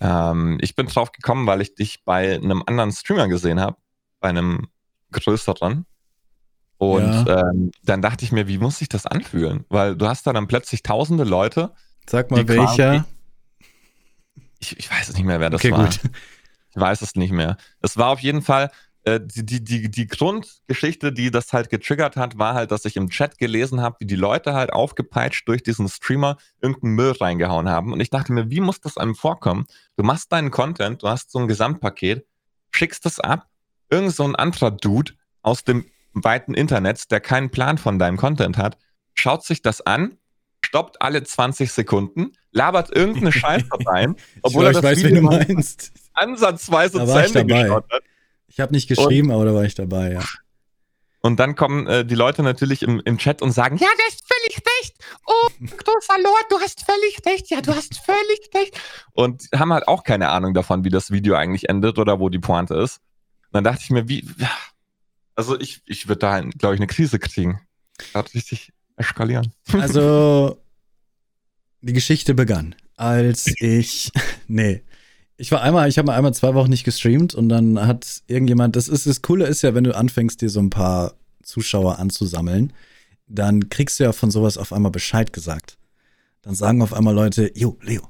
ähm, 0.00 0.58
ich 0.60 0.74
bin 0.76 0.86
drauf 0.86 1.12
gekommen, 1.12 1.46
weil 1.46 1.60
ich 1.60 1.74
dich 1.74 2.04
bei 2.04 2.34
einem 2.34 2.62
anderen 2.66 2.92
Streamer 2.92 3.28
gesehen 3.28 3.60
habe, 3.60 3.76
bei 4.20 4.28
einem 4.28 4.68
größeren. 5.12 5.86
Und 6.78 7.14
Ja. 7.14 7.48
ähm, 7.50 7.72
dann 7.84 8.02
dachte 8.02 8.24
ich 8.24 8.32
mir, 8.32 8.48
wie 8.48 8.58
muss 8.58 8.78
sich 8.78 8.88
das 8.88 9.06
anfühlen? 9.06 9.64
Weil 9.70 9.96
du 9.96 10.06
hast 10.08 10.26
da 10.26 10.32
dann 10.32 10.46
plötzlich 10.46 10.82
tausende 10.82 11.24
Leute. 11.24 11.72
Sag 12.08 12.30
mal, 12.30 12.46
welcher? 12.48 13.06
Ich, 14.58 14.78
ich 14.78 14.90
weiß 14.90 15.08
es 15.08 15.14
nicht 15.16 15.24
mehr, 15.24 15.40
wer 15.40 15.50
das 15.50 15.60
Okay, 15.62 15.72
war. 15.72 15.84
gut. 15.84 16.00
Ich 16.70 16.80
weiß 16.80 17.00
es 17.00 17.14
nicht 17.14 17.32
mehr. 17.32 17.56
Es 17.80 17.96
war 17.96 18.08
auf 18.10 18.20
jeden 18.20 18.42
Fall 18.42 18.70
die, 19.06 19.46
die, 19.46 19.62
die, 19.62 19.88
die 19.88 20.06
Grundgeschichte, 20.08 21.12
die 21.12 21.30
das 21.30 21.52
halt 21.52 21.70
getriggert 21.70 22.16
hat, 22.16 22.38
war 22.38 22.54
halt, 22.54 22.72
dass 22.72 22.84
ich 22.84 22.96
im 22.96 23.08
Chat 23.08 23.38
gelesen 23.38 23.80
habe, 23.80 23.96
wie 24.00 24.06
die 24.06 24.16
Leute 24.16 24.52
halt 24.52 24.72
aufgepeitscht 24.72 25.46
durch 25.46 25.62
diesen 25.62 25.88
Streamer 25.88 26.36
irgendeinen 26.60 26.94
Müll 26.94 27.12
reingehauen 27.12 27.68
haben. 27.68 27.92
Und 27.92 28.00
ich 28.00 28.10
dachte 28.10 28.32
mir, 28.32 28.50
wie 28.50 28.60
muss 28.60 28.80
das 28.80 28.96
einem 28.96 29.14
vorkommen? 29.14 29.66
Du 29.96 30.02
machst 30.02 30.32
deinen 30.32 30.50
Content, 30.50 31.04
du 31.04 31.08
hast 31.08 31.30
so 31.30 31.38
ein 31.38 31.46
Gesamtpaket, 31.46 32.26
schickst 32.72 33.06
das 33.06 33.20
ab, 33.20 33.46
irgend 33.90 34.12
so 34.12 34.24
ein 34.24 34.34
anderer 34.34 34.72
Dude 34.72 35.12
aus 35.42 35.62
dem 35.62 35.86
weiten 36.12 36.54
Internet, 36.54 37.10
der 37.12 37.20
keinen 37.20 37.50
Plan 37.50 37.78
von 37.78 38.00
deinem 38.00 38.16
Content 38.16 38.58
hat, 38.58 38.76
schaut 39.14 39.44
sich 39.44 39.62
das 39.62 39.82
an, 39.82 40.18
stoppt 40.64 41.00
alle 41.00 41.22
20 41.22 41.70
Sekunden, 41.70 42.32
labert 42.50 42.94
irgendeine 42.94 43.30
Scheiße 43.32 43.68
rein, 43.86 44.16
obwohl 44.42 44.64
ich, 44.64 44.70
er 44.70 44.72
das 44.72 44.82
weiß, 44.82 45.04
Video 45.04 45.22
meinst. 45.22 45.92
ansatzweise 46.14 46.98
Da 46.98 47.06
zu 47.06 47.38
Ende 47.38 47.46
geschaut 47.46 47.84
hat. 47.92 48.02
Ich 48.48 48.60
habe 48.60 48.72
nicht 48.72 48.88
geschrieben, 48.88 49.30
aber 49.30 49.44
da 49.44 49.54
war 49.54 49.64
ich 49.64 49.74
dabei, 49.74 50.12
ja. 50.12 50.22
Und 51.26 51.40
dann 51.40 51.56
kommen 51.56 51.88
äh, 51.88 52.04
die 52.04 52.14
Leute 52.14 52.44
natürlich 52.44 52.82
im, 52.82 53.02
im 53.04 53.18
Chat 53.18 53.42
und 53.42 53.50
sagen, 53.50 53.76
ja, 53.78 53.88
du 53.88 54.02
hast 54.04 54.22
völlig 54.32 54.56
recht. 54.58 54.94
Oh, 55.26 55.48
großer 55.60 56.22
Lord, 56.22 56.44
du 56.50 56.60
hast 56.60 56.84
völlig 56.84 57.20
recht. 57.26 57.50
Ja, 57.50 57.60
du 57.60 57.74
hast 57.74 57.98
völlig 58.04 58.48
recht. 58.54 58.80
Und 59.12 59.48
haben 59.52 59.72
halt 59.72 59.88
auch 59.88 60.04
keine 60.04 60.28
Ahnung 60.28 60.54
davon, 60.54 60.84
wie 60.84 60.90
das 60.90 61.10
Video 61.10 61.34
eigentlich 61.34 61.68
endet 61.68 61.98
oder 61.98 62.20
wo 62.20 62.28
die 62.28 62.38
Pointe 62.38 62.74
ist. 62.74 63.00
Und 63.46 63.54
dann 63.54 63.64
dachte 63.64 63.80
ich 63.82 63.90
mir, 63.90 64.08
wie, 64.08 64.24
also 65.34 65.58
ich, 65.58 65.82
ich 65.86 66.06
würde 66.06 66.20
da, 66.20 66.40
glaube 66.40 66.76
ich, 66.76 66.80
eine 66.80 66.86
Krise 66.86 67.18
kriegen. 67.18 67.60
Gerade 68.12 68.32
richtig 68.32 68.72
eskalieren. 68.96 69.52
Also, 69.72 70.62
die 71.80 71.92
Geschichte 71.92 72.34
begann, 72.34 72.76
als 72.96 73.46
ich, 73.58 74.12
nee, 74.46 74.82
ich 75.36 75.52
war 75.52 75.62
einmal, 75.62 75.88
ich 75.88 75.98
habe 75.98 76.06
mal 76.06 76.16
einmal 76.16 76.34
zwei 76.34 76.54
Wochen 76.54 76.70
nicht 76.70 76.84
gestreamt 76.84 77.34
und 77.34 77.48
dann 77.48 77.86
hat 77.86 78.22
irgendjemand, 78.26 78.76
das 78.76 78.88
ist, 78.88 79.06
das 79.06 79.22
Coole 79.22 79.46
ist 79.46 79.62
ja, 79.62 79.74
wenn 79.74 79.84
du 79.84 79.94
anfängst, 79.94 80.40
dir 80.40 80.50
so 80.50 80.60
ein 80.60 80.70
paar 80.70 81.14
Zuschauer 81.42 81.98
anzusammeln, 81.98 82.72
dann 83.28 83.68
kriegst 83.68 84.00
du 84.00 84.04
ja 84.04 84.12
von 84.12 84.30
sowas 84.30 84.56
auf 84.56 84.72
einmal 84.72 84.92
Bescheid 84.92 85.32
gesagt. 85.32 85.78
Dann 86.42 86.54
sagen 86.54 86.80
auf 86.82 86.94
einmal 86.94 87.14
Leute, 87.14 87.50
jo, 87.54 87.78
Leo, 87.82 88.08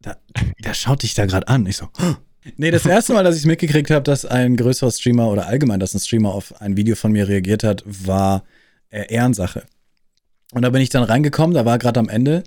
da, 0.00 0.16
der 0.64 0.74
schaut 0.74 1.02
dich 1.02 1.14
da 1.14 1.26
gerade 1.26 1.48
an. 1.48 1.66
Ich 1.66 1.76
so, 1.78 1.88
"Huh." 1.98 2.16
Nee, 2.56 2.70
das 2.70 2.86
erste 2.86 3.12
Mal, 3.12 3.22
dass 3.22 3.36
ich 3.36 3.44
mitgekriegt 3.44 3.90
habe, 3.90 4.02
dass 4.02 4.24
ein 4.24 4.56
größerer 4.56 4.90
Streamer 4.90 5.28
oder 5.28 5.46
allgemein, 5.46 5.80
dass 5.80 5.94
ein 5.94 6.00
Streamer 6.00 6.32
auf 6.32 6.58
ein 6.60 6.76
Video 6.76 6.96
von 6.96 7.12
mir 7.12 7.28
reagiert 7.28 7.64
hat, 7.64 7.82
war 7.86 8.44
äh, 8.88 9.12
Ehrensache. 9.12 9.64
Und 10.52 10.62
da 10.62 10.70
bin 10.70 10.80
ich 10.80 10.88
dann 10.88 11.02
reingekommen, 11.02 11.54
da 11.54 11.64
war 11.64 11.78
gerade 11.78 12.00
am 12.00 12.08
Ende. 12.08 12.44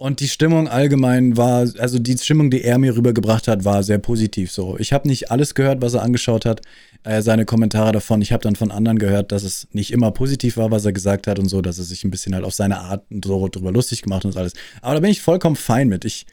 Und 0.00 0.20
die 0.20 0.28
Stimmung 0.28 0.68
allgemein 0.68 1.36
war, 1.36 1.66
also 1.78 1.98
die 1.98 2.16
Stimmung, 2.16 2.50
die 2.52 2.62
er 2.62 2.78
mir 2.78 2.96
rübergebracht 2.96 3.48
hat, 3.48 3.64
war 3.64 3.82
sehr 3.82 3.98
positiv 3.98 4.52
so. 4.52 4.78
Ich 4.78 4.92
habe 4.92 5.08
nicht 5.08 5.32
alles 5.32 5.56
gehört, 5.56 5.82
was 5.82 5.94
er 5.94 6.02
angeschaut 6.02 6.44
hat, 6.46 6.60
äh, 7.02 7.20
seine 7.20 7.44
Kommentare 7.44 7.90
davon. 7.90 8.22
Ich 8.22 8.30
habe 8.30 8.44
dann 8.44 8.54
von 8.54 8.70
anderen 8.70 9.00
gehört, 9.00 9.32
dass 9.32 9.42
es 9.42 9.66
nicht 9.72 9.90
immer 9.92 10.12
positiv 10.12 10.56
war, 10.56 10.70
was 10.70 10.84
er 10.84 10.92
gesagt 10.92 11.26
hat 11.26 11.40
und 11.40 11.48
so, 11.48 11.62
dass 11.62 11.78
er 11.78 11.84
sich 11.84 12.04
ein 12.04 12.12
bisschen 12.12 12.32
halt 12.36 12.44
auf 12.44 12.54
seine 12.54 12.78
Art 12.78 13.04
und 13.10 13.24
so 13.24 13.48
drüber 13.48 13.72
lustig 13.72 14.02
gemacht 14.02 14.24
und 14.24 14.36
alles. 14.36 14.52
Aber 14.82 14.94
da 14.94 15.00
bin 15.00 15.10
ich 15.10 15.20
vollkommen 15.20 15.56
fein 15.56 15.88
mit. 15.88 16.04
Ich 16.04 16.26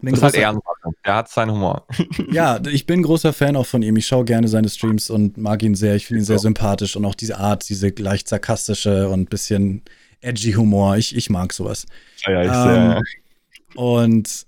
bin 0.00 0.14
Das 0.14 0.22
halt 0.24 0.34
großer- 0.34 0.38
Ehrensache. 0.40 0.64
Der 1.04 1.14
hat 1.14 1.28
seinen 1.30 1.52
Humor. 1.52 1.86
ja, 2.32 2.60
ich 2.68 2.84
bin 2.84 3.02
großer 3.04 3.32
Fan 3.32 3.54
auch 3.54 3.66
von 3.66 3.82
ihm. 3.82 3.96
Ich 3.96 4.08
schaue 4.08 4.24
gerne 4.24 4.48
seine 4.48 4.68
Streams 4.70 5.08
und 5.08 5.36
mag 5.38 5.62
ihn 5.62 5.76
sehr. 5.76 5.94
Ich 5.94 6.06
finde 6.08 6.22
ihn 6.22 6.26
sehr 6.26 6.40
sympathisch 6.40 6.96
und 6.96 7.04
auch 7.04 7.14
diese 7.14 7.38
Art, 7.38 7.68
diese 7.68 7.90
leicht 7.96 8.28
sarkastische 8.28 9.08
und 9.08 9.30
bisschen 9.30 9.82
edgy 10.26 10.52
Humor. 10.52 10.96
Ich, 10.96 11.14
ich 11.16 11.30
mag 11.30 11.52
sowas. 11.52 11.86
Ja, 12.26 12.42
ich 12.42 12.96
Ähm, 12.98 13.02
Und 13.74 14.46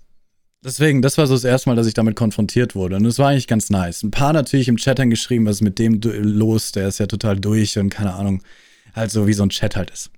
deswegen, 0.63 1.01
das 1.01 1.17
war 1.17 1.27
so 1.27 1.33
das 1.33 1.43
erste 1.43 1.69
Mal, 1.69 1.75
dass 1.75 1.87
ich 1.87 1.93
damit 1.93 2.15
konfrontiert 2.15 2.75
wurde. 2.75 2.97
Und 2.97 3.05
es 3.05 3.19
war 3.19 3.29
eigentlich 3.29 3.47
ganz 3.47 3.69
nice. 3.69 4.03
Ein 4.03 4.11
paar 4.11 4.33
natürlich 4.33 4.67
im 4.67 4.77
Chat 4.77 4.99
dann 4.99 5.09
geschrieben, 5.09 5.45
was 5.45 5.57
ist 5.57 5.61
mit 5.61 5.79
dem 5.79 6.01
los? 6.03 6.71
Der 6.71 6.87
ist 6.87 6.99
ja 6.99 7.07
total 7.07 7.39
durch 7.39 7.77
und 7.77 7.89
keine 7.89 8.13
Ahnung. 8.13 8.43
Halt 8.95 9.11
so 9.11 9.27
wie 9.27 9.33
so 9.33 9.43
ein 9.43 9.49
Chat 9.49 9.75
halt 9.75 9.91
ist. 9.91 10.11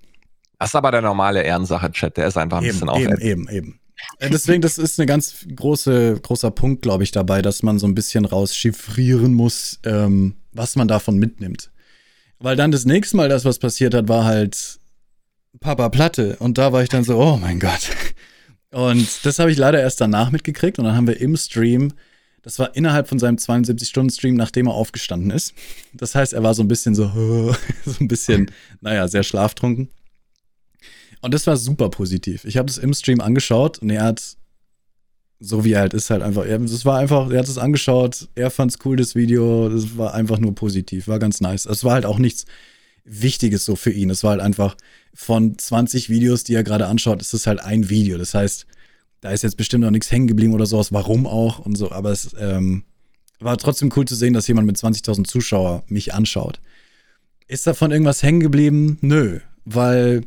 Das 0.58 0.70
ist 0.70 0.74
aber 0.74 0.90
der 0.90 1.02
normale 1.02 1.42
Ehrensache-Chat. 1.42 2.16
Der 2.16 2.28
ist 2.28 2.36
einfach 2.36 2.58
ein 2.58 2.64
bisschen 2.64 2.88
Eben, 2.88 3.12
auf. 3.12 3.20
eben, 3.20 3.20
eben, 3.20 3.48
eben. 3.48 3.80
Äh, 4.18 4.30
Deswegen, 4.30 4.62
das 4.62 4.78
ist 4.78 4.98
ein 5.00 5.06
ganz 5.06 5.46
große, 5.54 6.20
großer 6.22 6.50
Punkt, 6.50 6.82
glaube 6.82 7.04
ich, 7.04 7.10
dabei, 7.10 7.42
dass 7.42 7.62
man 7.62 7.78
so 7.78 7.86
ein 7.86 7.94
bisschen 7.94 8.24
rauschiffrieren 8.24 9.34
muss, 9.34 9.78
ähm, 9.84 10.36
was 10.52 10.76
man 10.76 10.88
davon 10.88 11.18
mitnimmt. 11.18 11.70
Weil 12.38 12.56
dann 12.56 12.72
das 12.72 12.84
nächste 12.84 13.16
Mal, 13.16 13.28
das 13.28 13.44
was 13.44 13.58
passiert 13.58 13.94
hat, 13.94 14.08
war 14.08 14.24
halt 14.24 14.78
Papa 15.60 15.88
Platte. 15.88 16.36
Und 16.38 16.58
da 16.58 16.72
war 16.72 16.82
ich 16.82 16.88
dann 16.88 17.04
so, 17.04 17.18
oh 17.18 17.36
mein 17.36 17.60
Gott. 17.60 17.90
Und 18.70 19.24
das 19.24 19.38
habe 19.38 19.50
ich 19.50 19.58
leider 19.58 19.80
erst 19.80 20.00
danach 20.00 20.30
mitgekriegt. 20.30 20.78
Und 20.78 20.86
dann 20.86 20.96
haben 20.96 21.06
wir 21.06 21.20
im 21.20 21.36
Stream, 21.36 21.92
das 22.42 22.58
war 22.58 22.74
innerhalb 22.74 23.08
von 23.08 23.18
seinem 23.18 23.36
72-Stunden-Stream, 23.36 24.34
nachdem 24.34 24.66
er 24.66 24.74
aufgestanden 24.74 25.30
ist. 25.30 25.54
Das 25.92 26.14
heißt, 26.14 26.32
er 26.32 26.42
war 26.42 26.54
so 26.54 26.62
ein 26.62 26.68
bisschen 26.68 26.94
so, 26.94 27.06
so 27.84 27.94
ein 28.00 28.08
bisschen, 28.08 28.50
naja, 28.80 29.06
sehr 29.08 29.22
schlaftrunken. 29.22 29.88
Und 31.20 31.34
das 31.34 31.46
war 31.46 31.56
super 31.56 31.88
positiv. 31.88 32.44
Ich 32.44 32.56
habe 32.56 32.66
das 32.66 32.78
im 32.78 32.92
Stream 32.94 33.20
angeschaut 33.20 33.78
und 33.78 33.90
er 33.90 34.02
hat, 34.02 34.36
so 35.38 35.64
wie 35.64 35.72
er 35.72 35.80
halt 35.80 35.94
ist, 35.94 36.10
halt 36.10 36.22
einfach, 36.22 36.44
er, 36.44 36.60
war 36.60 36.98
einfach, 36.98 37.30
er 37.30 37.38
hat 37.38 37.48
es 37.48 37.58
angeschaut, 37.58 38.28
er 38.34 38.50
fand 38.50 38.72
es 38.72 38.78
cool, 38.84 38.96
das 38.96 39.14
Video, 39.14 39.68
das 39.68 39.96
war 39.96 40.14
einfach 40.14 40.38
nur 40.38 40.54
positiv, 40.54 41.06
war 41.06 41.20
ganz 41.20 41.40
nice. 41.40 41.64
Es 41.66 41.84
war 41.84 41.92
halt 41.92 42.06
auch 42.06 42.18
nichts 42.18 42.44
Wichtiges 43.04 43.64
so 43.64 43.76
für 43.76 43.90
ihn. 43.90 44.10
Es 44.10 44.22
war 44.22 44.32
halt 44.32 44.40
einfach 44.40 44.76
von 45.14 45.58
20 45.58 46.08
Videos, 46.08 46.44
die 46.44 46.54
er 46.54 46.64
gerade 46.64 46.86
anschaut, 46.86 47.20
ist 47.20 47.34
es 47.34 47.46
halt 47.46 47.60
ein 47.60 47.88
Video. 47.88 48.18
Das 48.18 48.34
heißt, 48.34 48.66
da 49.20 49.30
ist 49.30 49.42
jetzt 49.42 49.56
bestimmt 49.56 49.84
noch 49.84 49.90
nichts 49.90 50.10
hängen 50.10 50.26
geblieben 50.26 50.54
oder 50.54 50.66
sowas, 50.66 50.92
warum 50.92 51.26
auch 51.26 51.58
und 51.60 51.76
so, 51.76 51.92
aber 51.92 52.10
es 52.10 52.34
ähm, 52.38 52.84
war 53.38 53.56
trotzdem 53.56 53.92
cool 53.96 54.04
zu 54.04 54.14
sehen, 54.14 54.34
dass 54.34 54.48
jemand 54.48 54.66
mit 54.66 54.76
20.000 54.76 55.24
Zuschauer 55.26 55.84
mich 55.88 56.14
anschaut. 56.14 56.60
Ist 57.48 57.66
davon 57.66 57.90
irgendwas 57.90 58.22
hängen 58.22 58.40
geblieben? 58.40 58.98
Nö, 59.00 59.40
weil 59.64 60.22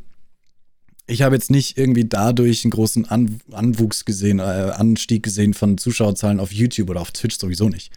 ich 1.08 1.22
habe 1.22 1.36
jetzt 1.36 1.52
nicht 1.52 1.78
irgendwie 1.78 2.06
dadurch 2.06 2.64
einen 2.64 2.72
großen 2.72 3.06
An 3.06 3.40
Anwuchs 3.52 4.06
gesehen, 4.06 4.40
äh, 4.40 4.44
Anstieg 4.44 5.24
gesehen 5.24 5.54
von 5.54 5.78
Zuschauerzahlen 5.78 6.40
auf 6.40 6.52
YouTube 6.52 6.90
oder 6.90 7.02
auf 7.02 7.12
Twitch 7.12 7.38
sowieso 7.38 7.70
nicht. 7.70 7.92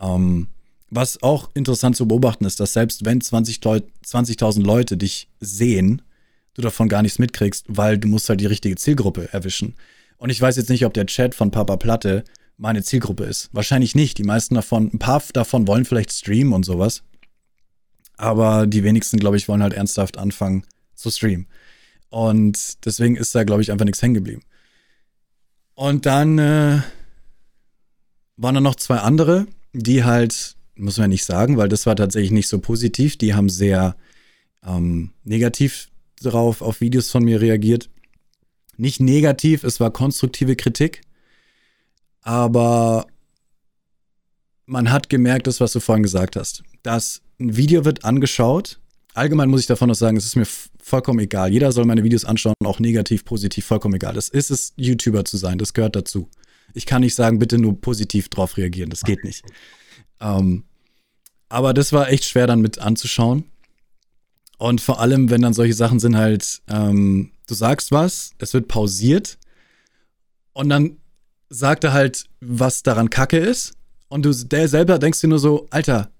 Ähm, 0.00 0.48
was 0.90 1.22
auch 1.22 1.50
interessant 1.54 1.96
zu 1.96 2.08
beobachten 2.08 2.44
ist, 2.44 2.60
dass 2.60 2.72
selbst 2.72 3.04
wenn 3.04 3.20
20 3.20 3.62
Leu 3.64 3.80
20.000 4.04 4.62
Leute 4.62 4.96
dich 4.96 5.28
sehen, 5.40 6.02
du 6.54 6.62
davon 6.62 6.88
gar 6.88 7.02
nichts 7.02 7.18
mitkriegst, 7.18 7.66
weil 7.68 7.98
du 7.98 8.08
musst 8.08 8.28
halt 8.28 8.40
die 8.40 8.46
richtige 8.46 8.76
Zielgruppe 8.76 9.32
erwischen. 9.32 9.74
Und 10.16 10.30
ich 10.30 10.40
weiß 10.40 10.56
jetzt 10.56 10.70
nicht, 10.70 10.84
ob 10.84 10.94
der 10.94 11.06
Chat 11.06 11.34
von 11.34 11.50
Papa 11.50 11.76
Platte 11.76 12.24
meine 12.56 12.82
Zielgruppe 12.82 13.24
ist. 13.24 13.50
Wahrscheinlich 13.52 13.94
nicht. 13.94 14.18
Die 14.18 14.24
meisten 14.24 14.54
davon, 14.54 14.90
ein 14.92 14.98
paar 14.98 15.22
davon 15.32 15.66
wollen 15.68 15.84
vielleicht 15.84 16.12
streamen 16.12 16.52
und 16.52 16.64
sowas. 16.64 17.02
Aber 18.16 18.66
die 18.66 18.82
wenigsten, 18.82 19.18
glaube 19.18 19.36
ich, 19.36 19.48
wollen 19.48 19.62
halt 19.62 19.74
ernsthaft 19.74 20.18
anfangen 20.18 20.64
zu 20.94 21.10
streamen. 21.10 21.46
Und 22.10 22.84
deswegen 22.84 23.16
ist 23.16 23.34
da, 23.34 23.44
glaube 23.44 23.62
ich, 23.62 23.70
einfach 23.70 23.84
nichts 23.84 24.02
hängen 24.02 24.14
geblieben. 24.14 24.42
Und 25.74 26.06
dann 26.06 26.38
äh, 26.38 26.80
waren 28.36 28.54
da 28.54 28.60
noch 28.60 28.74
zwei 28.74 28.96
andere, 28.96 29.46
die 29.72 30.02
halt, 30.02 30.56
muss 30.78 30.98
man 30.98 31.10
nicht 31.10 31.24
sagen, 31.24 31.56
weil 31.56 31.68
das 31.68 31.86
war 31.86 31.96
tatsächlich 31.96 32.30
nicht 32.30 32.48
so 32.48 32.58
positiv, 32.58 33.16
die 33.16 33.34
haben 33.34 33.48
sehr 33.48 33.96
ähm, 34.64 35.12
negativ 35.24 35.90
drauf 36.22 36.62
auf 36.62 36.80
Videos 36.80 37.10
von 37.10 37.24
mir 37.24 37.40
reagiert. 37.40 37.90
Nicht 38.76 39.00
negativ, 39.00 39.64
es 39.64 39.80
war 39.80 39.90
konstruktive 39.90 40.56
Kritik, 40.56 41.02
aber 42.22 43.06
man 44.66 44.90
hat 44.90 45.08
gemerkt, 45.08 45.46
das, 45.46 45.60
was 45.60 45.72
du 45.72 45.80
vorhin 45.80 46.02
gesagt 46.02 46.36
hast. 46.36 46.62
dass 46.82 47.22
ein 47.40 47.56
Video 47.56 47.84
wird 47.84 48.04
angeschaut. 48.04 48.80
Allgemein 49.14 49.48
muss 49.48 49.60
ich 49.60 49.66
davon 49.66 49.90
auch 49.90 49.94
sagen, 49.94 50.16
es 50.16 50.26
ist 50.26 50.36
mir 50.36 50.46
vollkommen 50.80 51.20
egal. 51.20 51.52
Jeder 51.52 51.72
soll 51.72 51.84
meine 51.84 52.04
Videos 52.04 52.24
anschauen, 52.24 52.54
auch 52.64 52.80
negativ, 52.80 53.24
positiv, 53.24 53.64
vollkommen 53.64 53.94
egal. 53.94 54.14
Das 54.14 54.28
ist 54.28 54.50
es, 54.50 54.72
YouTuber 54.76 55.24
zu 55.24 55.36
sein. 55.36 55.58
Das 55.58 55.72
gehört 55.72 55.96
dazu. 55.96 56.28
Ich 56.74 56.86
kann 56.86 57.00
nicht 57.00 57.14
sagen, 57.14 57.38
bitte 57.38 57.58
nur 57.58 57.80
positiv 57.80 58.28
drauf 58.28 58.56
reagieren. 58.56 58.90
Das 58.90 59.02
geht 59.02 59.24
nicht. 59.24 59.44
Ähm, 60.20 60.64
aber 61.48 61.74
das 61.74 61.92
war 61.92 62.08
echt 62.10 62.24
schwer 62.24 62.46
dann 62.46 62.60
mit 62.60 62.78
anzuschauen. 62.78 63.44
Und 64.58 64.80
vor 64.80 65.00
allem, 65.00 65.30
wenn 65.30 65.42
dann 65.42 65.54
solche 65.54 65.74
Sachen 65.74 66.00
sind 66.00 66.16
halt, 66.16 66.60
ähm, 66.68 67.30
du 67.46 67.54
sagst 67.54 67.92
was, 67.92 68.32
es 68.38 68.54
wird 68.54 68.68
pausiert 68.68 69.38
und 70.52 70.68
dann 70.68 70.96
sagt 71.48 71.84
er 71.84 71.92
halt, 71.92 72.24
was 72.40 72.82
daran 72.82 73.10
kacke 73.10 73.38
ist. 73.38 73.74
Und 74.08 74.24
du 74.24 74.32
der 74.32 74.68
selber 74.68 74.98
denkst 74.98 75.20
dir 75.20 75.28
nur 75.28 75.38
so, 75.38 75.66
Alter, 75.70 76.10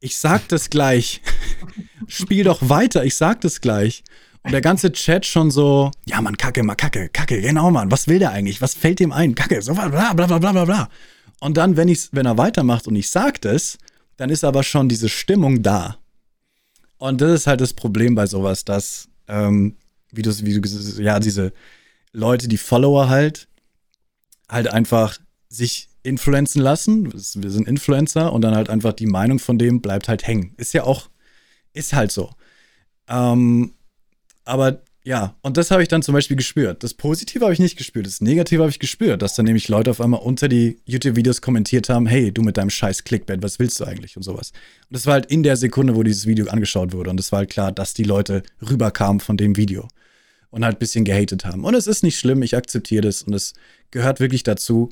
ich 0.00 0.16
sag 0.16 0.48
das 0.48 0.70
gleich. 0.70 1.20
Spiel 2.08 2.44
doch 2.44 2.68
weiter, 2.68 3.04
ich 3.04 3.16
sag 3.16 3.40
das 3.42 3.60
gleich. 3.60 4.02
Und 4.42 4.52
der 4.52 4.60
ganze 4.60 4.90
Chat 4.90 5.24
schon 5.24 5.50
so, 5.50 5.90
ja, 6.04 6.20
Mann, 6.20 6.36
Kacke, 6.36 6.62
mal 6.62 6.74
Kacke, 6.74 7.08
Kacke, 7.10 7.40
genau, 7.40 7.70
Mann, 7.70 7.90
was 7.90 8.08
will 8.08 8.18
der 8.18 8.32
eigentlich? 8.32 8.60
Was 8.60 8.74
fällt 8.74 8.98
dem 8.98 9.12
ein? 9.12 9.34
Kacke, 9.34 9.62
so 9.62 9.74
bla 9.74 9.88
bla 9.88 10.12
bla 10.14 10.38
bla 10.38 10.52
bla 10.52 10.64
bla. 10.64 10.88
Und 11.38 11.56
dann, 11.56 11.76
wenn, 11.76 11.88
ich's, 11.88 12.08
wenn 12.12 12.26
er 12.26 12.38
weitermacht 12.38 12.88
und 12.88 12.96
ich 12.96 13.10
sag 13.10 13.40
das, 13.42 13.78
dann 14.22 14.30
ist 14.30 14.44
aber 14.44 14.62
schon 14.62 14.88
diese 14.88 15.08
Stimmung 15.08 15.64
da. 15.64 15.98
Und 16.96 17.20
das 17.20 17.40
ist 17.40 17.46
halt 17.48 17.60
das 17.60 17.74
Problem 17.74 18.14
bei 18.14 18.28
sowas, 18.28 18.64
dass, 18.64 19.08
ähm, 19.26 19.74
wie 20.12 20.22
du, 20.22 20.30
wie 20.44 20.60
du, 20.60 21.02
ja, 21.02 21.18
diese 21.18 21.52
Leute, 22.12 22.46
die 22.46 22.56
Follower 22.56 23.08
halt, 23.08 23.48
halt 24.48 24.68
einfach 24.68 25.18
sich 25.48 25.88
influenzen 26.04 26.62
lassen. 26.62 27.12
Wir 27.12 27.50
sind 27.50 27.66
Influencer 27.66 28.32
und 28.32 28.42
dann 28.42 28.54
halt 28.54 28.70
einfach 28.70 28.92
die 28.92 29.06
Meinung 29.06 29.40
von 29.40 29.58
dem 29.58 29.80
bleibt 29.80 30.06
halt 30.06 30.24
hängen. 30.24 30.54
Ist 30.56 30.72
ja 30.72 30.84
auch, 30.84 31.10
ist 31.72 31.92
halt 31.92 32.12
so. 32.12 32.30
Ähm, 33.08 33.74
aber 34.44 34.82
ja, 35.04 35.34
und 35.42 35.56
das 35.56 35.72
habe 35.72 35.82
ich 35.82 35.88
dann 35.88 36.02
zum 36.02 36.14
Beispiel 36.14 36.36
gespürt. 36.36 36.84
Das 36.84 36.94
Positive 36.94 37.44
habe 37.44 37.52
ich 37.52 37.58
nicht 37.58 37.76
gespürt, 37.76 38.06
das 38.06 38.20
Negative 38.20 38.62
habe 38.62 38.70
ich 38.70 38.78
gespürt, 38.78 39.20
dass 39.20 39.34
dann 39.34 39.46
nämlich 39.46 39.68
Leute 39.68 39.90
auf 39.90 40.00
einmal 40.00 40.20
unter 40.20 40.48
die 40.48 40.78
YouTube-Videos 40.84 41.40
kommentiert 41.40 41.88
haben, 41.88 42.06
hey, 42.06 42.30
du 42.30 42.42
mit 42.42 42.56
deinem 42.56 42.70
scheiß 42.70 43.02
Clickbait, 43.02 43.42
was 43.42 43.58
willst 43.58 43.80
du 43.80 43.84
eigentlich 43.84 44.16
und 44.16 44.22
sowas. 44.22 44.52
Und 44.88 44.94
das 44.94 45.06
war 45.06 45.14
halt 45.14 45.26
in 45.26 45.42
der 45.42 45.56
Sekunde, 45.56 45.96
wo 45.96 46.04
dieses 46.04 46.26
Video 46.26 46.46
angeschaut 46.46 46.92
wurde 46.92 47.10
und 47.10 47.18
es 47.18 47.32
war 47.32 47.40
halt 47.40 47.50
klar, 47.50 47.72
dass 47.72 47.94
die 47.94 48.04
Leute 48.04 48.44
rüberkamen 48.60 49.18
von 49.18 49.36
dem 49.36 49.56
Video 49.56 49.88
und 50.50 50.64
halt 50.64 50.76
ein 50.76 50.78
bisschen 50.78 51.04
gehatet 51.04 51.44
haben. 51.44 51.64
Und 51.64 51.74
es 51.74 51.88
ist 51.88 52.04
nicht 52.04 52.18
schlimm, 52.18 52.42
ich 52.42 52.56
akzeptiere 52.56 53.02
das 53.02 53.22
und 53.22 53.34
es 53.34 53.54
gehört 53.90 54.20
wirklich 54.20 54.44
dazu. 54.44 54.90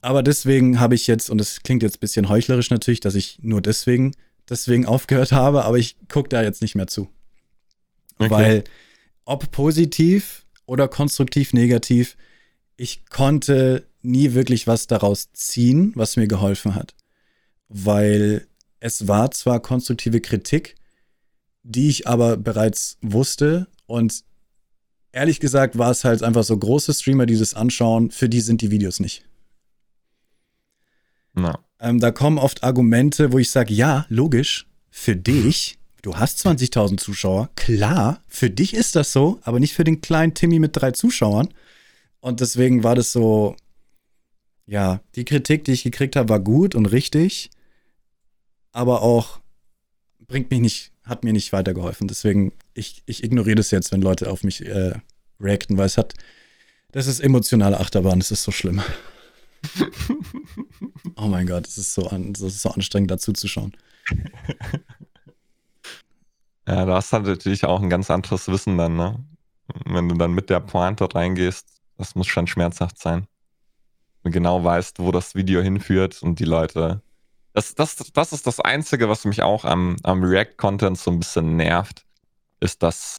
Aber 0.00 0.24
deswegen 0.24 0.80
habe 0.80 0.96
ich 0.96 1.06
jetzt, 1.06 1.30
und 1.30 1.40
es 1.40 1.62
klingt 1.62 1.84
jetzt 1.84 1.98
ein 1.98 2.00
bisschen 2.00 2.28
heuchlerisch 2.28 2.70
natürlich, 2.70 3.00
dass 3.00 3.14
ich 3.14 3.38
nur 3.42 3.60
deswegen, 3.60 4.12
deswegen 4.48 4.86
aufgehört 4.86 5.30
habe, 5.30 5.64
aber 5.64 5.78
ich 5.78 5.96
gucke 6.08 6.30
da 6.30 6.42
jetzt 6.42 6.62
nicht 6.62 6.74
mehr 6.74 6.88
zu. 6.88 7.08
Okay. 8.18 8.30
Weil, 8.30 8.64
ob 9.30 9.52
positiv 9.52 10.44
oder 10.66 10.88
konstruktiv 10.88 11.52
negativ, 11.52 12.16
ich 12.76 13.06
konnte 13.06 13.86
nie 14.02 14.34
wirklich 14.34 14.66
was 14.66 14.88
daraus 14.88 15.30
ziehen, 15.32 15.92
was 15.94 16.16
mir 16.16 16.26
geholfen 16.26 16.74
hat. 16.74 16.96
Weil 17.68 18.48
es 18.80 19.06
war 19.06 19.30
zwar 19.30 19.60
konstruktive 19.60 20.20
Kritik, 20.20 20.74
die 21.62 21.88
ich 21.88 22.08
aber 22.08 22.36
bereits 22.36 22.98
wusste 23.02 23.68
und 23.86 24.24
ehrlich 25.12 25.38
gesagt 25.38 25.78
war 25.78 25.92
es 25.92 26.02
halt 26.02 26.24
einfach 26.24 26.42
so 26.42 26.58
große 26.58 26.92
Streamer, 26.92 27.26
die 27.26 27.38
das 27.38 27.54
anschauen, 27.54 28.10
für 28.10 28.28
die 28.28 28.40
sind 28.40 28.62
die 28.62 28.72
Videos 28.72 28.98
nicht. 28.98 29.24
No. 31.34 31.54
Ähm, 31.78 32.00
da 32.00 32.10
kommen 32.10 32.38
oft 32.38 32.64
Argumente, 32.64 33.32
wo 33.32 33.38
ich 33.38 33.50
sage, 33.50 33.72
ja, 33.74 34.06
logisch, 34.08 34.66
für 34.90 35.14
dich, 35.14 35.78
du 36.02 36.16
hast 36.16 36.44
20.000 36.44 36.98
Zuschauer, 36.98 37.50
klar, 37.56 38.22
für 38.28 38.50
dich 38.50 38.74
ist 38.74 38.96
das 38.96 39.12
so, 39.12 39.40
aber 39.42 39.60
nicht 39.60 39.74
für 39.74 39.84
den 39.84 40.00
kleinen 40.00 40.34
Timmy 40.34 40.58
mit 40.58 40.76
drei 40.76 40.92
Zuschauern. 40.92 41.48
Und 42.20 42.40
deswegen 42.40 42.84
war 42.84 42.94
das 42.94 43.12
so, 43.12 43.56
ja, 44.66 45.00
die 45.14 45.24
Kritik, 45.24 45.64
die 45.64 45.72
ich 45.72 45.82
gekriegt 45.82 46.16
habe, 46.16 46.28
war 46.28 46.40
gut 46.40 46.74
und 46.74 46.86
richtig, 46.86 47.50
aber 48.72 49.02
auch 49.02 49.40
bringt 50.26 50.50
mich 50.50 50.60
nicht, 50.60 50.92
hat 51.02 51.24
mir 51.24 51.32
nicht 51.32 51.52
weitergeholfen. 51.52 52.08
Deswegen, 52.08 52.52
ich, 52.74 53.02
ich 53.06 53.24
ignoriere 53.24 53.56
das 53.56 53.70
jetzt, 53.70 53.90
wenn 53.90 54.02
Leute 54.02 54.30
auf 54.30 54.44
mich 54.44 54.64
äh, 54.64 54.94
reacten, 55.40 55.76
weil 55.76 55.86
es 55.86 55.96
hat, 55.98 56.14
das 56.92 57.06
ist 57.06 57.20
emotionale 57.20 57.80
Achterbahn, 57.80 58.20
das 58.20 58.30
ist 58.30 58.42
so 58.42 58.52
schlimm 58.52 58.82
oh 61.16 61.26
mein 61.26 61.46
Gott, 61.46 61.66
es 61.66 61.78
ist 61.78 61.94
so, 61.94 62.06
an, 62.08 62.32
es 62.32 62.40
ist 62.40 62.62
so 62.62 62.70
anstrengend, 62.70 63.10
dazu 63.10 63.32
zu 63.32 63.48
schauen. 63.48 63.72
Ja, 66.66 66.84
du 66.84 66.92
hast 66.92 67.12
halt 67.12 67.26
natürlich 67.26 67.64
auch 67.64 67.80
ein 67.80 67.90
ganz 67.90 68.10
anderes 68.10 68.48
Wissen 68.48 68.78
dann, 68.78 68.96
ne? 68.96 69.24
Wenn 69.86 70.08
du 70.08 70.16
dann 70.16 70.32
mit 70.32 70.50
der 70.50 70.60
Pointe 70.60 71.06
reingehst, 71.12 71.80
das 71.96 72.14
muss 72.14 72.26
schon 72.26 72.46
schmerzhaft 72.46 72.98
sein. 72.98 73.26
Du 74.22 74.30
genau 74.30 74.62
weißt, 74.62 74.98
wo 74.98 75.12
das 75.12 75.34
Video 75.34 75.62
hinführt 75.62 76.22
und 76.22 76.38
die 76.38 76.44
Leute. 76.44 77.02
Das, 77.52 77.74
das, 77.74 77.96
das 77.96 78.32
ist 78.32 78.46
das 78.46 78.60
Einzige, 78.60 79.08
was 79.08 79.24
mich 79.24 79.42
auch 79.42 79.64
am, 79.64 79.96
am 80.02 80.22
React-Content 80.22 80.98
so 80.98 81.10
ein 81.10 81.18
bisschen 81.18 81.56
nervt, 81.56 82.04
ist, 82.60 82.82
dass 82.82 83.18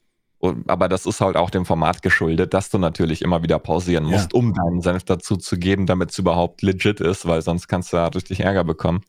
aber 0.66 0.88
das 0.88 1.06
ist 1.06 1.20
halt 1.20 1.36
auch 1.36 1.50
dem 1.50 1.64
Format 1.64 2.02
geschuldet, 2.02 2.52
dass 2.52 2.68
du 2.68 2.78
natürlich 2.78 3.22
immer 3.22 3.42
wieder 3.44 3.60
pausieren 3.60 4.04
musst, 4.04 4.32
ja. 4.32 4.38
um 4.38 4.52
deinen 4.52 4.80
Senf 4.80 5.04
dazu 5.04 5.36
zu 5.36 5.56
geben, 5.56 5.86
damit 5.86 6.10
es 6.10 6.18
überhaupt 6.18 6.62
legit 6.62 7.00
ist, 7.00 7.26
weil 7.26 7.42
sonst 7.42 7.68
kannst 7.68 7.92
du 7.92 7.98
ja 7.98 8.08
richtig 8.08 8.40
Ärger 8.40 8.64
bekommen. 8.64 9.02